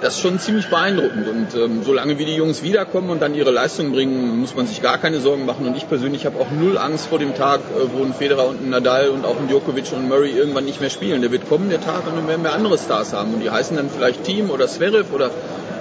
das 0.00 0.14
ist 0.14 0.20
schon 0.20 0.38
ziemlich 0.38 0.68
beeindruckend. 0.68 1.28
Und 1.28 1.54
ähm, 1.54 1.82
solange 1.84 2.18
wie 2.18 2.24
die 2.24 2.34
Jungs 2.34 2.62
wiederkommen 2.62 3.10
und 3.10 3.20
dann 3.20 3.34
ihre 3.34 3.50
Leistung 3.50 3.92
bringen, 3.92 4.40
muss 4.40 4.54
man 4.54 4.66
sich 4.66 4.82
gar 4.82 4.98
keine 4.98 5.20
Sorgen 5.20 5.44
machen. 5.44 5.66
Und 5.66 5.76
ich 5.76 5.88
persönlich 5.88 6.26
habe 6.26 6.38
auch 6.40 6.50
null 6.50 6.78
Angst 6.78 7.06
vor 7.06 7.18
dem 7.18 7.34
Tag, 7.34 7.60
äh, 7.60 7.88
wo 7.92 8.02
ein 8.02 8.14
Federer 8.14 8.48
und 8.48 8.62
ein 8.62 8.70
Nadal 8.70 9.10
und 9.10 9.24
auch 9.26 9.38
ein 9.38 9.48
Djokovic 9.48 9.92
und 9.92 10.08
Murray 10.08 10.30
irgendwann 10.30 10.64
nicht 10.64 10.80
mehr 10.80 10.90
spielen. 10.90 11.20
Der 11.20 11.32
wird 11.32 11.48
kommen, 11.48 11.70
der 11.70 11.80
Tag, 11.80 12.06
und 12.06 12.16
dann 12.16 12.28
werden 12.28 12.42
wir 12.42 12.52
andere 12.52 12.78
Stars 12.78 13.12
haben. 13.12 13.34
Und 13.34 13.40
die 13.40 13.50
heißen 13.50 13.76
dann 13.76 13.90
vielleicht 13.90 14.24
Team 14.24 14.50
oder 14.50 14.66
Zverev 14.66 15.12
oder 15.14 15.30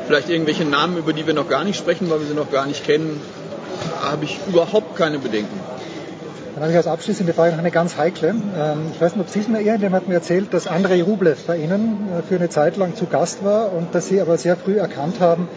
vielleicht 0.07 0.29
irgendwelche 0.29 0.65
Namen, 0.65 0.97
über 0.97 1.13
die 1.13 1.27
wir 1.27 1.33
noch 1.33 1.47
gar 1.47 1.63
nicht 1.63 1.77
sprechen, 1.77 2.09
weil 2.09 2.19
wir 2.19 2.27
sie 2.27 2.33
noch 2.33 2.51
gar 2.51 2.65
nicht 2.65 2.83
kennen. 2.83 3.21
Habe 4.01 4.25
ich 4.25 4.39
überhaupt 4.47 4.95
keine 4.95 5.19
Bedenken. 5.19 5.59
Dann 6.53 6.63
habe 6.63 6.71
ich 6.71 6.77
als 6.77 6.87
abschließende 6.87 7.33
Frage 7.33 7.51
noch 7.53 7.59
eine 7.59 7.71
ganz 7.71 7.97
heikle. 7.97 8.29
Ähm, 8.29 8.91
ich 8.93 8.99
weiß 8.99 9.15
nicht, 9.15 9.25
ob 9.25 9.29
Sie 9.29 9.39
es 9.39 9.47
mir 9.47 9.61
irgendjemand 9.61 10.03
hat 10.03 10.09
mir 10.09 10.15
erzählt, 10.15 10.53
dass 10.53 10.67
Andrei 10.67 11.01
Rublev 11.01 11.45
bei 11.45 11.57
Ihnen 11.57 12.09
äh, 12.11 12.21
für 12.21 12.35
eine 12.35 12.49
Zeit 12.49 12.75
lang 12.75 12.95
zu 12.95 13.05
Gast 13.05 13.43
war 13.43 13.71
und 13.71 13.95
dass 13.95 14.07
Sie 14.07 14.19
aber 14.19 14.37
sehr 14.37 14.57
früh 14.57 14.77
erkannt 14.77 15.19
haben, 15.19 15.47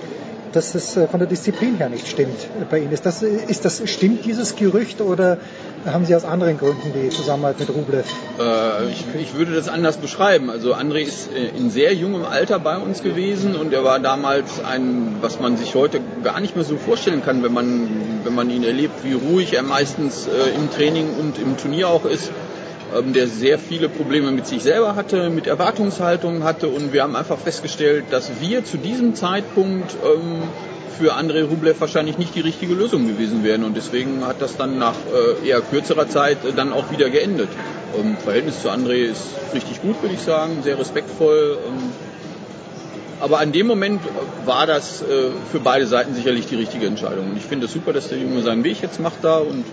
dass 0.52 0.74
es 0.74 0.96
äh, 0.96 1.08
von 1.08 1.18
der 1.18 1.28
Disziplin 1.28 1.76
her 1.76 1.88
nicht 1.88 2.06
stimmt 2.06 2.48
bei 2.70 2.78
Ihnen. 2.78 2.92
Ist 2.92 3.06
das, 3.06 3.22
ist 3.22 3.64
das, 3.64 3.82
stimmt 3.88 4.24
dieses 4.24 4.56
Gerücht 4.56 5.00
oder 5.00 5.38
haben 5.84 6.06
Sie 6.06 6.14
aus 6.14 6.24
anderen 6.24 6.58
Gründen 6.58 6.92
die 6.94 7.08
Zusammenarbeit 7.08 7.60
mit 7.60 7.70
Rublev? 7.70 8.06
Äh, 8.38 8.90
ich, 8.90 9.04
ich, 9.20 9.34
würde 9.34 9.54
das 9.54 9.68
anders 9.68 9.96
beschreiben. 9.96 10.50
Also 10.50 10.74
André 10.74 11.00
ist 11.00 11.32
äh, 11.32 11.48
in 11.56 11.70
sehr 11.70 11.94
jungem 11.94 12.24
Alter 12.24 12.58
bei 12.58 12.76
uns 12.76 13.02
gewesen 13.02 13.56
und 13.56 13.72
er 13.72 13.84
war 13.84 13.98
damals 13.98 14.62
ein, 14.64 15.16
was 15.20 15.40
man 15.40 15.56
sich 15.56 15.74
heute 15.74 16.00
gar 16.22 16.40
nicht 16.40 16.56
mehr 16.56 16.64
so 16.64 16.76
vorstellen 16.76 17.22
kann, 17.24 17.42
wenn 17.42 17.52
man, 17.52 17.88
wenn 18.24 18.34
man 18.34 18.50
ihn 18.50 18.64
erlebt, 18.64 19.04
wie 19.04 19.14
ruhig 19.14 19.54
er 19.54 19.62
meistens 19.62 20.26
äh, 20.26 20.54
im 20.56 20.70
Training 20.70 21.08
und 21.18 21.38
im 21.38 21.56
Turnier 21.56 21.88
auch 21.88 22.04
ist 22.04 22.30
ähm, 22.96 23.12
der 23.12 23.28
sehr 23.28 23.58
viele 23.58 23.88
Probleme 23.88 24.30
mit 24.30 24.46
sich 24.46 24.62
selber 24.62 24.96
hatte, 24.96 25.30
mit 25.30 25.46
Erwartungshaltungen 25.46 26.44
hatte 26.44 26.68
und 26.68 26.92
wir 26.92 27.02
haben 27.02 27.16
einfach 27.16 27.38
festgestellt, 27.38 28.06
dass 28.10 28.40
wir 28.40 28.64
zu 28.64 28.76
diesem 28.76 29.14
Zeitpunkt 29.14 29.94
ähm, 30.04 30.42
für 30.98 31.14
André 31.14 31.44
Rublev 31.44 31.80
wahrscheinlich 31.80 32.18
nicht 32.18 32.34
die 32.34 32.40
richtige 32.40 32.74
Lösung 32.74 33.08
gewesen 33.08 33.42
wären 33.42 33.64
und 33.64 33.76
deswegen 33.76 34.26
hat 34.26 34.40
das 34.40 34.56
dann 34.56 34.78
nach 34.78 34.94
äh, 35.42 35.48
eher 35.48 35.60
kürzerer 35.60 36.08
Zeit 36.08 36.44
äh, 36.44 36.52
dann 36.52 36.72
auch 36.72 36.90
wieder 36.90 37.10
geendet. 37.10 37.48
Ähm, 37.98 38.16
Verhältnis 38.16 38.62
zu 38.62 38.70
André 38.70 39.04
ist 39.04 39.22
richtig 39.54 39.82
gut, 39.82 40.00
würde 40.02 40.14
ich 40.14 40.20
sagen, 40.20 40.62
sehr 40.62 40.78
respektvoll. 40.78 41.58
Ähm, 41.66 41.92
aber 43.20 43.38
an 43.38 43.52
dem 43.52 43.66
Moment 43.66 44.00
war 44.46 44.66
das 44.66 45.02
äh, 45.02 45.30
für 45.50 45.60
beide 45.60 45.86
Seiten 45.86 46.14
sicherlich 46.14 46.46
die 46.46 46.56
richtige 46.56 46.86
Entscheidung. 46.86 47.30
Und 47.30 47.36
ich 47.36 47.44
finde 47.44 47.66
es 47.66 47.72
super, 47.72 47.92
dass 47.92 48.08
der 48.08 48.18
Junge 48.18 48.42
seinen 48.42 48.64
Weg 48.64 48.82
jetzt 48.82 49.00
macht 49.00 49.22
da 49.22 49.38
und 49.38 49.64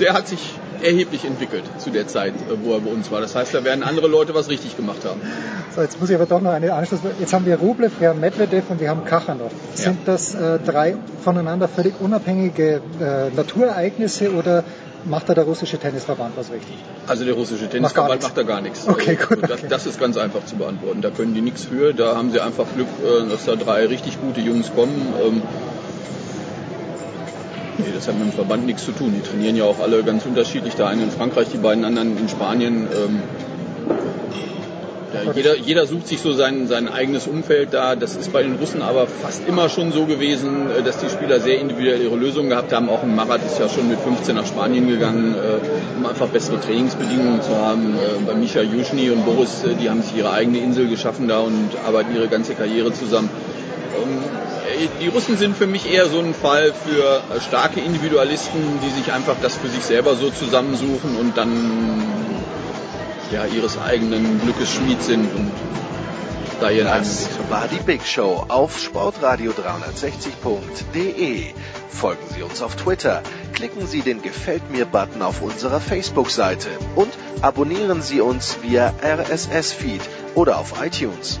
der 0.00 0.14
hat 0.14 0.28
sich 0.28 0.40
erheblich 0.84 1.24
entwickelt 1.24 1.64
zu 1.78 1.90
der 1.90 2.06
Zeit, 2.06 2.34
äh, 2.34 2.56
wo 2.62 2.74
er 2.74 2.80
bei 2.80 2.90
uns 2.90 3.10
war. 3.10 3.20
Das 3.20 3.34
heißt, 3.34 3.54
da 3.54 3.64
werden 3.64 3.82
andere 3.82 4.08
Leute 4.08 4.34
was 4.34 4.48
richtig 4.48 4.76
gemacht 4.76 5.04
haben. 5.04 5.20
So, 5.74 5.80
jetzt 5.82 6.00
muss 6.00 6.10
ich 6.10 6.16
aber 6.16 6.26
doch 6.26 6.40
noch 6.40 6.52
eine 6.52 6.72
Anschluss. 6.72 7.00
Jetzt 7.18 7.32
haben 7.32 7.46
wir 7.46 7.56
Rublev, 7.56 7.92
wir 7.98 8.10
haben 8.10 8.20
Medvedev 8.20 8.70
und 8.70 8.80
wir 8.80 8.90
haben 8.90 9.04
Kachanov. 9.04 9.52
Ja. 9.76 9.82
Sind 9.82 9.98
das 10.06 10.34
äh, 10.34 10.58
drei 10.58 10.96
voneinander 11.22 11.68
völlig 11.68 11.94
unabhängige 12.00 12.80
äh, 13.00 13.34
Naturereignisse 13.34 14.32
oder 14.32 14.64
macht 15.04 15.28
da 15.28 15.34
der 15.34 15.44
russische 15.44 15.78
Tennisverband 15.78 16.36
was 16.36 16.50
richtig? 16.50 16.76
Also 17.06 17.24
der 17.24 17.34
russische 17.34 17.68
Tennisverband 17.68 18.22
macht, 18.22 18.36
macht 18.36 18.38
da 18.38 18.42
gar 18.42 18.60
nichts. 18.60 18.86
Okay, 18.86 19.16
gut. 19.16 19.42
Okay. 19.42 19.66
Das, 19.68 19.86
ist 19.86 19.98
ganz 19.98 20.16
einfach 20.16 20.44
zu 20.44 20.56
beantworten. 20.56 21.02
Da 21.02 21.10
können 21.10 21.34
die 21.34 21.42
nichts 21.42 21.64
für. 21.64 21.92
Da 21.92 22.16
haben 22.16 22.30
sie 22.30 22.40
einfach 22.40 22.66
Glück, 22.74 22.88
äh, 23.02 23.28
dass 23.28 23.44
da 23.44 23.56
drei 23.56 23.86
richtig 23.86 24.20
gute 24.20 24.40
Jungs 24.40 24.72
kommen. 24.74 25.12
Nee, 27.78 27.86
das 27.94 28.06
hat 28.06 28.14
mit 28.14 28.26
dem 28.26 28.32
Verband 28.32 28.66
nichts 28.66 28.84
zu 28.84 28.92
tun. 28.92 29.14
Die 29.16 29.28
trainieren 29.28 29.56
ja 29.56 29.64
auch 29.64 29.80
alle 29.80 30.02
ganz 30.04 30.24
unterschiedlich. 30.24 30.74
Der 30.74 30.86
eine 30.86 31.02
in 31.02 31.10
Frankreich, 31.10 31.48
die 31.52 31.58
beiden 31.58 31.84
anderen 31.84 32.16
in 32.16 32.28
Spanien. 32.28 32.86
Ähm, 32.86 33.22
ja, 35.14 35.32
jeder, 35.32 35.56
jeder 35.56 35.86
sucht 35.86 36.08
sich 36.08 36.20
so 36.20 36.32
sein, 36.32 36.66
sein 36.66 36.88
eigenes 36.88 37.26
Umfeld 37.26 37.72
da. 37.72 37.94
Das 37.94 38.16
ist 38.16 38.32
bei 38.32 38.42
den 38.42 38.56
Russen 38.56 38.82
aber 38.82 39.06
fast 39.06 39.46
immer 39.46 39.68
schon 39.68 39.92
so 39.92 40.06
gewesen, 40.06 40.70
äh, 40.70 40.82
dass 40.82 40.98
die 40.98 41.08
Spieler 41.08 41.40
sehr 41.40 41.58
individuell 41.60 42.00
ihre 42.00 42.16
Lösungen 42.16 42.48
gehabt 42.48 42.72
haben. 42.72 42.88
Auch 42.88 43.02
ein 43.02 43.14
Marat 43.14 43.44
ist 43.44 43.58
ja 43.58 43.68
schon 43.68 43.88
mit 43.88 43.98
15 43.98 44.34
nach 44.36 44.46
Spanien 44.46 44.88
gegangen, 44.88 45.34
äh, 45.34 45.98
um 45.98 46.06
einfach 46.06 46.28
bessere 46.28 46.60
Trainingsbedingungen 46.60 47.42
zu 47.42 47.56
haben. 47.56 47.94
Äh, 47.94 48.24
bei 48.26 48.34
Micha 48.34 48.62
Juschny 48.62 49.10
und 49.10 49.24
Boris, 49.24 49.62
die 49.80 49.90
haben 49.90 50.02
sich 50.02 50.16
ihre 50.16 50.32
eigene 50.32 50.58
Insel 50.58 50.88
geschaffen 50.88 51.28
da 51.28 51.40
und 51.40 51.70
arbeiten 51.86 52.14
ihre 52.14 52.28
ganze 52.28 52.54
Karriere 52.54 52.92
zusammen. 52.92 53.30
Ähm, 53.96 54.22
die 55.00 55.08
Russen 55.08 55.36
sind 55.36 55.56
für 55.56 55.66
mich 55.66 55.90
eher 55.90 56.06
so 56.06 56.18
ein 56.18 56.34
Fall 56.34 56.72
für 56.72 57.22
starke 57.40 57.80
Individualisten, 57.80 58.78
die 58.82 58.90
sich 58.90 59.12
einfach 59.12 59.36
das 59.42 59.56
für 59.56 59.68
sich 59.68 59.84
selber 59.84 60.14
so 60.16 60.30
zusammensuchen 60.30 61.16
und 61.16 61.36
dann 61.36 62.02
ja, 63.30 63.44
ihres 63.46 63.78
eigenen 63.78 64.40
Glückes 64.40 64.72
Schmied 64.72 65.02
sind 65.02 65.32
und 65.34 65.52
da 66.60 66.70
ihren 66.70 66.86
Das 66.86 67.28
war 67.50 67.66
die 67.68 67.82
Big 67.82 68.06
Show 68.06 68.46
auf 68.48 68.78
sportradio360.de. 68.78 71.52
Folgen 71.88 72.26
Sie 72.34 72.42
uns 72.42 72.62
auf 72.62 72.76
Twitter, 72.76 73.22
klicken 73.52 73.86
Sie 73.86 74.00
den 74.02 74.22
Gefällt 74.22 74.70
mir-Button 74.70 75.22
auf 75.22 75.42
unserer 75.42 75.80
Facebook-Seite 75.80 76.68
und 76.94 77.12
abonnieren 77.42 78.00
Sie 78.02 78.20
uns 78.20 78.58
via 78.62 78.94
RSS-Feed 79.02 80.02
oder 80.34 80.58
auf 80.58 80.74
iTunes. 80.84 81.40